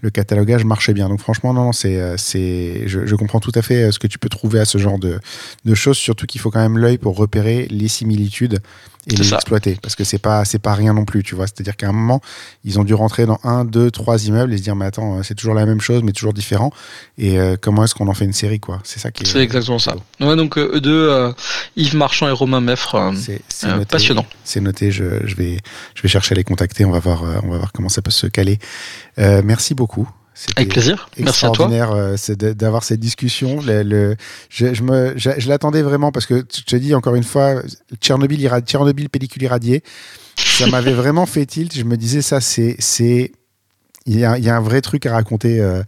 le 0.00 0.10
catalogage 0.10 0.64
marchait 0.64 0.94
bien. 0.94 1.08
Donc 1.08 1.20
franchement, 1.20 1.52
non, 1.52 1.72
c'est, 1.72 1.96
euh, 1.96 2.16
c'est, 2.16 2.86
je, 2.86 3.04
je, 3.04 3.14
comprends 3.16 3.40
tout 3.40 3.50
à 3.56 3.62
fait 3.62 3.90
ce 3.90 3.98
que 3.98 4.06
tu 4.06 4.20
peux 4.20 4.28
trouver 4.28 4.60
à 4.60 4.64
ce 4.64 4.78
genre 4.78 5.00
de, 5.00 5.18
de 5.64 5.74
choses. 5.74 5.96
Surtout 5.96 6.26
qu'il 6.26 6.40
faut 6.40 6.52
quand 6.52 6.60
même 6.60 6.78
l'œil 6.78 6.98
pour 6.98 7.16
repérer 7.16 7.66
les 7.70 7.88
similitudes 7.88 8.60
et 9.08 9.16
les 9.16 9.34
exploiter 9.34 9.78
parce 9.82 9.96
que 9.96 10.04
c'est 10.04 10.18
pas 10.18 10.44
c'est 10.44 10.58
pas 10.58 10.74
rien 10.74 10.94
non 10.94 11.04
plus 11.04 11.22
tu 11.22 11.34
vois. 11.34 11.46
C'est 11.46 11.60
à 11.60 11.62
dire 11.62 11.76
qu'à 11.76 11.88
un 11.88 11.92
moment 11.92 12.20
ils 12.64 12.78
ont 12.78 12.84
dû 12.84 12.94
rentrer 12.94 13.26
dans 13.26 13.38
un 13.44 13.64
deux 13.64 13.90
trois 13.90 14.24
immeubles 14.26 14.52
et 14.52 14.58
se 14.58 14.62
dire 14.62 14.76
mais 14.76 14.84
attends 14.84 15.22
c'est 15.22 15.34
toujours 15.34 15.54
la 15.54 15.66
même 15.66 15.80
chose 15.80 16.02
mais 16.02 16.12
toujours 16.12 16.32
différent. 16.32 16.70
Et 17.16 17.38
euh, 17.38 17.56
comment 17.60 17.84
est-ce 17.84 17.94
qu'on 17.94 18.08
en 18.08 18.14
fait 18.14 18.24
une 18.24 18.32
série 18.32 18.60
quoi? 18.60 18.80
C'est 18.84 19.00
ça 19.00 19.10
qui 19.10 19.22
est 19.24 19.26
c'est 19.26 19.40
exactement 19.40 19.78
ça. 19.78 19.96
ouais 20.20 20.36
donc 20.36 20.58
eux 20.58 20.80
deux 20.80 21.32
Yves 21.76 21.96
Marchand 21.96 22.28
et 22.28 22.32
Romain 22.32 22.60
Meffre 22.60 23.12
c'est 23.16 23.40
passionnant. 23.86 24.26
C'est 24.44 24.60
noté 24.60 24.90
je, 24.90 25.26
je 25.26 25.34
vais 25.36 25.58
je 25.94 26.02
vais 26.02 26.08
chercher 26.08 26.34
à 26.34 26.36
les 26.36 26.44
contacter. 26.44 26.84
On 26.84 26.90
va 26.90 27.00
voir 27.00 27.22
on 27.42 27.48
va 27.48 27.58
voir 27.58 27.72
comment 27.72 27.88
ça 27.88 28.02
peut 28.02 28.10
se 28.10 28.26
caler. 28.26 28.58
Merci 29.16 29.74
beaucoup 29.74 30.08
Avec 30.56 30.70
plaisir. 30.70 31.08
Merci 31.18 31.46
à 31.46 31.50
toi. 31.50 31.66
Extraordinaire 31.66 31.92
euh, 31.92 32.52
d'avoir 32.54 32.84
cette 32.84 33.00
discussion. 33.00 33.60
Le, 33.60 33.82
le 33.82 34.16
je, 34.48 34.72
je, 34.72 34.82
me, 34.82 35.12
je, 35.16 35.30
je 35.36 35.48
l'attendais 35.48 35.82
vraiment 35.82 36.12
parce 36.12 36.26
que 36.26 36.44
je 36.54 36.62
te 36.62 36.76
dis 36.76 36.94
encore 36.94 37.14
une 37.14 37.24
fois, 37.24 37.62
Tchernobyl, 38.00 38.48
Tchernobyl 38.64 39.08
pellicule 39.08 39.42
irradiée, 39.42 39.82
ça 40.36 40.66
m'avait 40.66 40.92
vraiment 40.92 41.26
fait 41.26 41.46
tilt. 41.46 41.74
Je 41.76 41.82
me 41.82 41.96
disais 41.96 42.22
ça, 42.22 42.40
c'est, 42.40 42.76
c'est, 42.78 43.32
il 44.08 44.18
y, 44.18 44.24
a, 44.24 44.38
il 44.38 44.44
y 44.44 44.48
a 44.48 44.56
un 44.56 44.60
vrai 44.60 44.80
truc 44.80 45.04
à 45.04 45.12
raconter 45.12 45.60
euh, 45.60 45.82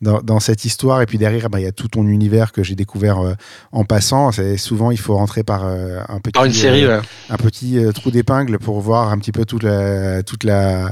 dans, 0.00 0.20
dans, 0.22 0.40
cette 0.40 0.64
histoire. 0.64 1.02
Et 1.02 1.06
puis 1.06 1.18
derrière, 1.18 1.50
bah, 1.50 1.60
il 1.60 1.64
y 1.64 1.68
a 1.68 1.72
tout 1.72 1.88
ton 1.88 2.08
univers 2.08 2.52
que 2.52 2.62
j'ai 2.62 2.74
découvert 2.74 3.18
euh, 3.18 3.34
en 3.70 3.84
passant. 3.84 4.32
C'est, 4.32 4.56
souvent, 4.56 4.90
il 4.90 4.98
faut 4.98 5.14
rentrer 5.14 5.42
par 5.42 5.66
euh, 5.66 6.00
un 6.08 6.18
petit, 6.18 6.40
une 6.42 6.52
série, 6.54 6.86
ouais. 6.86 7.00
un 7.28 7.36
petit 7.36 7.78
trou 7.94 8.10
d'épingle 8.10 8.58
pour 8.58 8.80
voir 8.80 9.10
un 9.10 9.18
petit 9.18 9.32
peu 9.32 9.44
toute 9.44 9.62
la, 9.62 10.22
toute 10.22 10.42
la, 10.44 10.90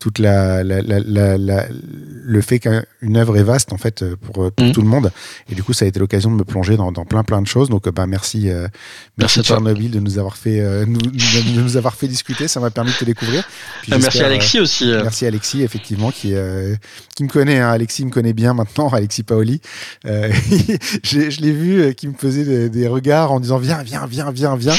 toute 0.00 0.18
la, 0.18 0.64
la, 0.64 0.82
la, 0.82 1.38
la 1.38 1.66
le 2.26 2.40
fait 2.40 2.58
qu'une 2.58 3.16
œuvre 3.16 3.36
est 3.36 3.44
vaste 3.44 3.72
en 3.72 3.76
fait 3.76 4.04
pour, 4.16 4.50
pour 4.50 4.66
mmh. 4.66 4.72
tout 4.72 4.82
le 4.82 4.88
monde. 4.88 5.12
Et 5.48 5.54
du 5.54 5.62
coup, 5.62 5.72
ça 5.72 5.84
a 5.84 5.88
été 5.88 6.00
l'occasion 6.00 6.32
de 6.32 6.36
me 6.36 6.44
plonger 6.44 6.76
dans, 6.76 6.90
dans 6.90 7.04
plein 7.04 7.22
plein 7.22 7.42
de 7.42 7.46
choses. 7.46 7.70
Donc, 7.70 7.88
bah, 7.90 8.06
merci, 8.06 8.46
merci, 8.46 8.70
merci 9.18 9.42
Tchernobyl 9.42 9.92
de 9.92 10.00
nous 10.00 10.18
avoir 10.18 10.36
fait 10.36 10.84
nous, 10.86 10.98
de 10.98 11.60
nous 11.60 11.76
avoir 11.76 11.94
fait 11.94 12.08
discuter. 12.08 12.48
Ça 12.48 12.58
m'a 12.58 12.70
permis 12.70 12.90
de 12.90 12.96
te 12.96 13.04
découvrir. 13.04 13.44
Puis 13.82 13.92
merci 13.92 14.20
Alexis 14.20 14.58
aussi. 14.58 14.86
Merci 14.86 15.26
Alexis, 15.26 15.62
effectivement, 15.62 16.10
qui 16.10 16.23
qui 17.14 17.24
me 17.24 17.28
connaît. 17.28 17.58
Hein. 17.58 17.70
Alexis 17.70 18.04
me 18.04 18.10
connaît 18.10 18.32
bien 18.32 18.54
maintenant. 18.54 18.88
Alexis 18.92 19.22
Paoli. 19.22 19.60
je 20.04 21.40
l'ai 21.40 21.52
vu, 21.52 21.94
qui 21.94 22.08
me 22.08 22.14
faisait 22.14 22.44
des, 22.44 22.68
des, 22.68 22.88
regards 22.88 23.32
en 23.32 23.40
disant 23.40 23.58
viens, 23.58 23.82
viens, 23.82 24.06
viens, 24.06 24.30
viens, 24.30 24.56
viens. 24.56 24.76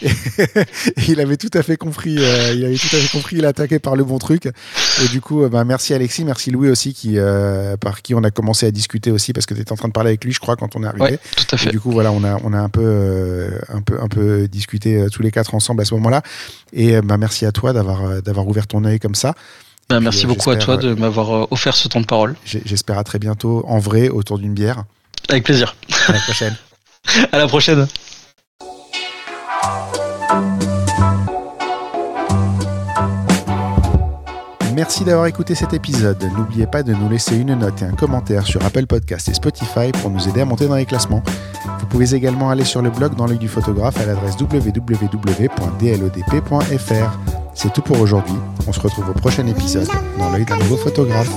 Et 0.02 1.08
il 1.08 1.20
avait 1.20 1.36
tout 1.36 1.50
à 1.54 1.62
fait 1.62 1.76
compris. 1.76 2.12
il 2.12 2.64
avait 2.64 2.76
tout 2.76 2.94
à 2.94 2.98
fait 2.98 3.10
compris. 3.10 3.36
Il 3.36 3.46
attaquait 3.46 3.80
par 3.80 3.96
le 3.96 4.04
bon 4.04 4.18
truc. 4.18 4.46
Et 4.46 5.08
du 5.08 5.20
coup, 5.20 5.46
bah, 5.48 5.64
merci 5.64 5.94
Alexis, 5.94 6.24
merci 6.24 6.50
Louis 6.50 6.68
aussi 6.68 6.94
qui 6.94 7.18
euh, 7.18 7.76
par 7.76 8.02
qui 8.02 8.14
on 8.14 8.22
a 8.24 8.30
commencé 8.30 8.66
à 8.66 8.70
discuter 8.70 9.10
aussi 9.10 9.32
parce 9.32 9.46
que 9.46 9.54
tu 9.54 9.60
étais 9.60 9.72
en 9.72 9.76
train 9.76 9.88
de 9.88 9.92
parler 9.92 10.10
avec 10.10 10.24
lui, 10.24 10.32
je 10.32 10.40
crois, 10.40 10.56
quand 10.56 10.76
on 10.76 10.82
est 10.82 10.86
arrivé. 10.86 11.02
Ouais, 11.02 11.18
tout 11.36 11.54
à 11.54 11.56
fait. 11.56 11.68
Et 11.68 11.72
du 11.72 11.80
coup, 11.80 11.90
voilà, 11.90 12.12
on 12.12 12.24
a 12.24 12.38
on 12.44 12.52
a 12.52 12.58
un 12.58 12.68
peu 12.68 12.82
euh, 12.84 13.50
un 13.68 13.82
peu 13.82 14.00
un 14.00 14.08
peu 14.08 14.48
discuté 14.48 14.96
euh, 14.96 15.08
tous 15.08 15.22
les 15.22 15.30
quatre 15.30 15.54
ensemble 15.54 15.82
à 15.82 15.84
ce 15.84 15.94
moment-là. 15.94 16.22
Et 16.72 17.00
bah, 17.00 17.16
merci 17.16 17.46
à 17.46 17.52
toi 17.52 17.72
d'avoir 17.72 18.04
euh, 18.04 18.20
d'avoir 18.20 18.46
ouvert 18.46 18.66
ton 18.66 18.84
œil 18.84 18.98
comme 18.98 19.14
ça. 19.14 19.34
Bah, 19.88 20.00
merci 20.00 20.26
puis, 20.26 20.34
beaucoup 20.34 20.50
à 20.50 20.56
toi 20.56 20.76
de 20.76 20.92
m'avoir 20.92 21.50
offert 21.50 21.74
ce 21.74 21.88
temps 21.88 22.00
de 22.00 22.06
parole. 22.06 22.36
J'espère 22.44 22.98
à 22.98 23.04
très 23.04 23.18
bientôt 23.18 23.64
en 23.66 23.78
vrai 23.78 24.10
autour 24.10 24.38
d'une 24.38 24.52
bière. 24.52 24.84
Avec 25.28 25.44
plaisir. 25.44 25.76
À 26.08 26.12
la 26.12 26.18
prochaine. 26.20 26.56
à 27.32 27.38
la 27.38 27.46
prochaine. 27.46 27.86
Merci 34.74 35.02
d'avoir 35.04 35.26
écouté 35.26 35.56
cet 35.56 35.72
épisode. 35.72 36.22
N'oubliez 36.36 36.66
pas 36.66 36.84
de 36.84 36.92
nous 36.92 37.08
laisser 37.08 37.36
une 37.36 37.54
note 37.54 37.82
et 37.82 37.84
un 37.84 37.94
commentaire 37.94 38.46
sur 38.46 38.64
Apple 38.64 38.86
Podcast 38.86 39.28
et 39.28 39.34
Spotify 39.34 39.90
pour 39.90 40.10
nous 40.10 40.28
aider 40.28 40.42
à 40.42 40.44
monter 40.44 40.68
dans 40.68 40.76
les 40.76 40.86
classements. 40.86 41.22
Vous 41.88 42.04
pouvez 42.04 42.14
également 42.14 42.50
aller 42.50 42.66
sur 42.66 42.82
le 42.82 42.90
blog 42.90 43.14
dans 43.14 43.26
l'œil 43.26 43.38
du 43.38 43.48
photographe 43.48 43.98
à 43.98 44.04
l'adresse 44.04 44.36
www.dlodp.fr. 44.38 45.08
C'est 47.54 47.72
tout 47.72 47.80
pour 47.80 47.98
aujourd'hui. 47.98 48.34
On 48.66 48.72
se 48.74 48.80
retrouve 48.80 49.08
au 49.08 49.14
prochain 49.14 49.46
épisode 49.46 49.88
dans 50.18 50.28
l'œil 50.30 50.44
d'un 50.44 50.58
nouveau 50.58 50.76
photographe. 50.76 51.30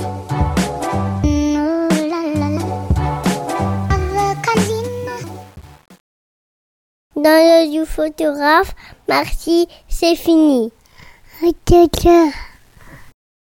Dans 7.16 7.24
l'œil 7.24 7.72
du 7.72 7.86
photographe, 7.86 8.76
merci, 9.08 9.70
c'est 9.88 10.18
fini. 10.18 10.74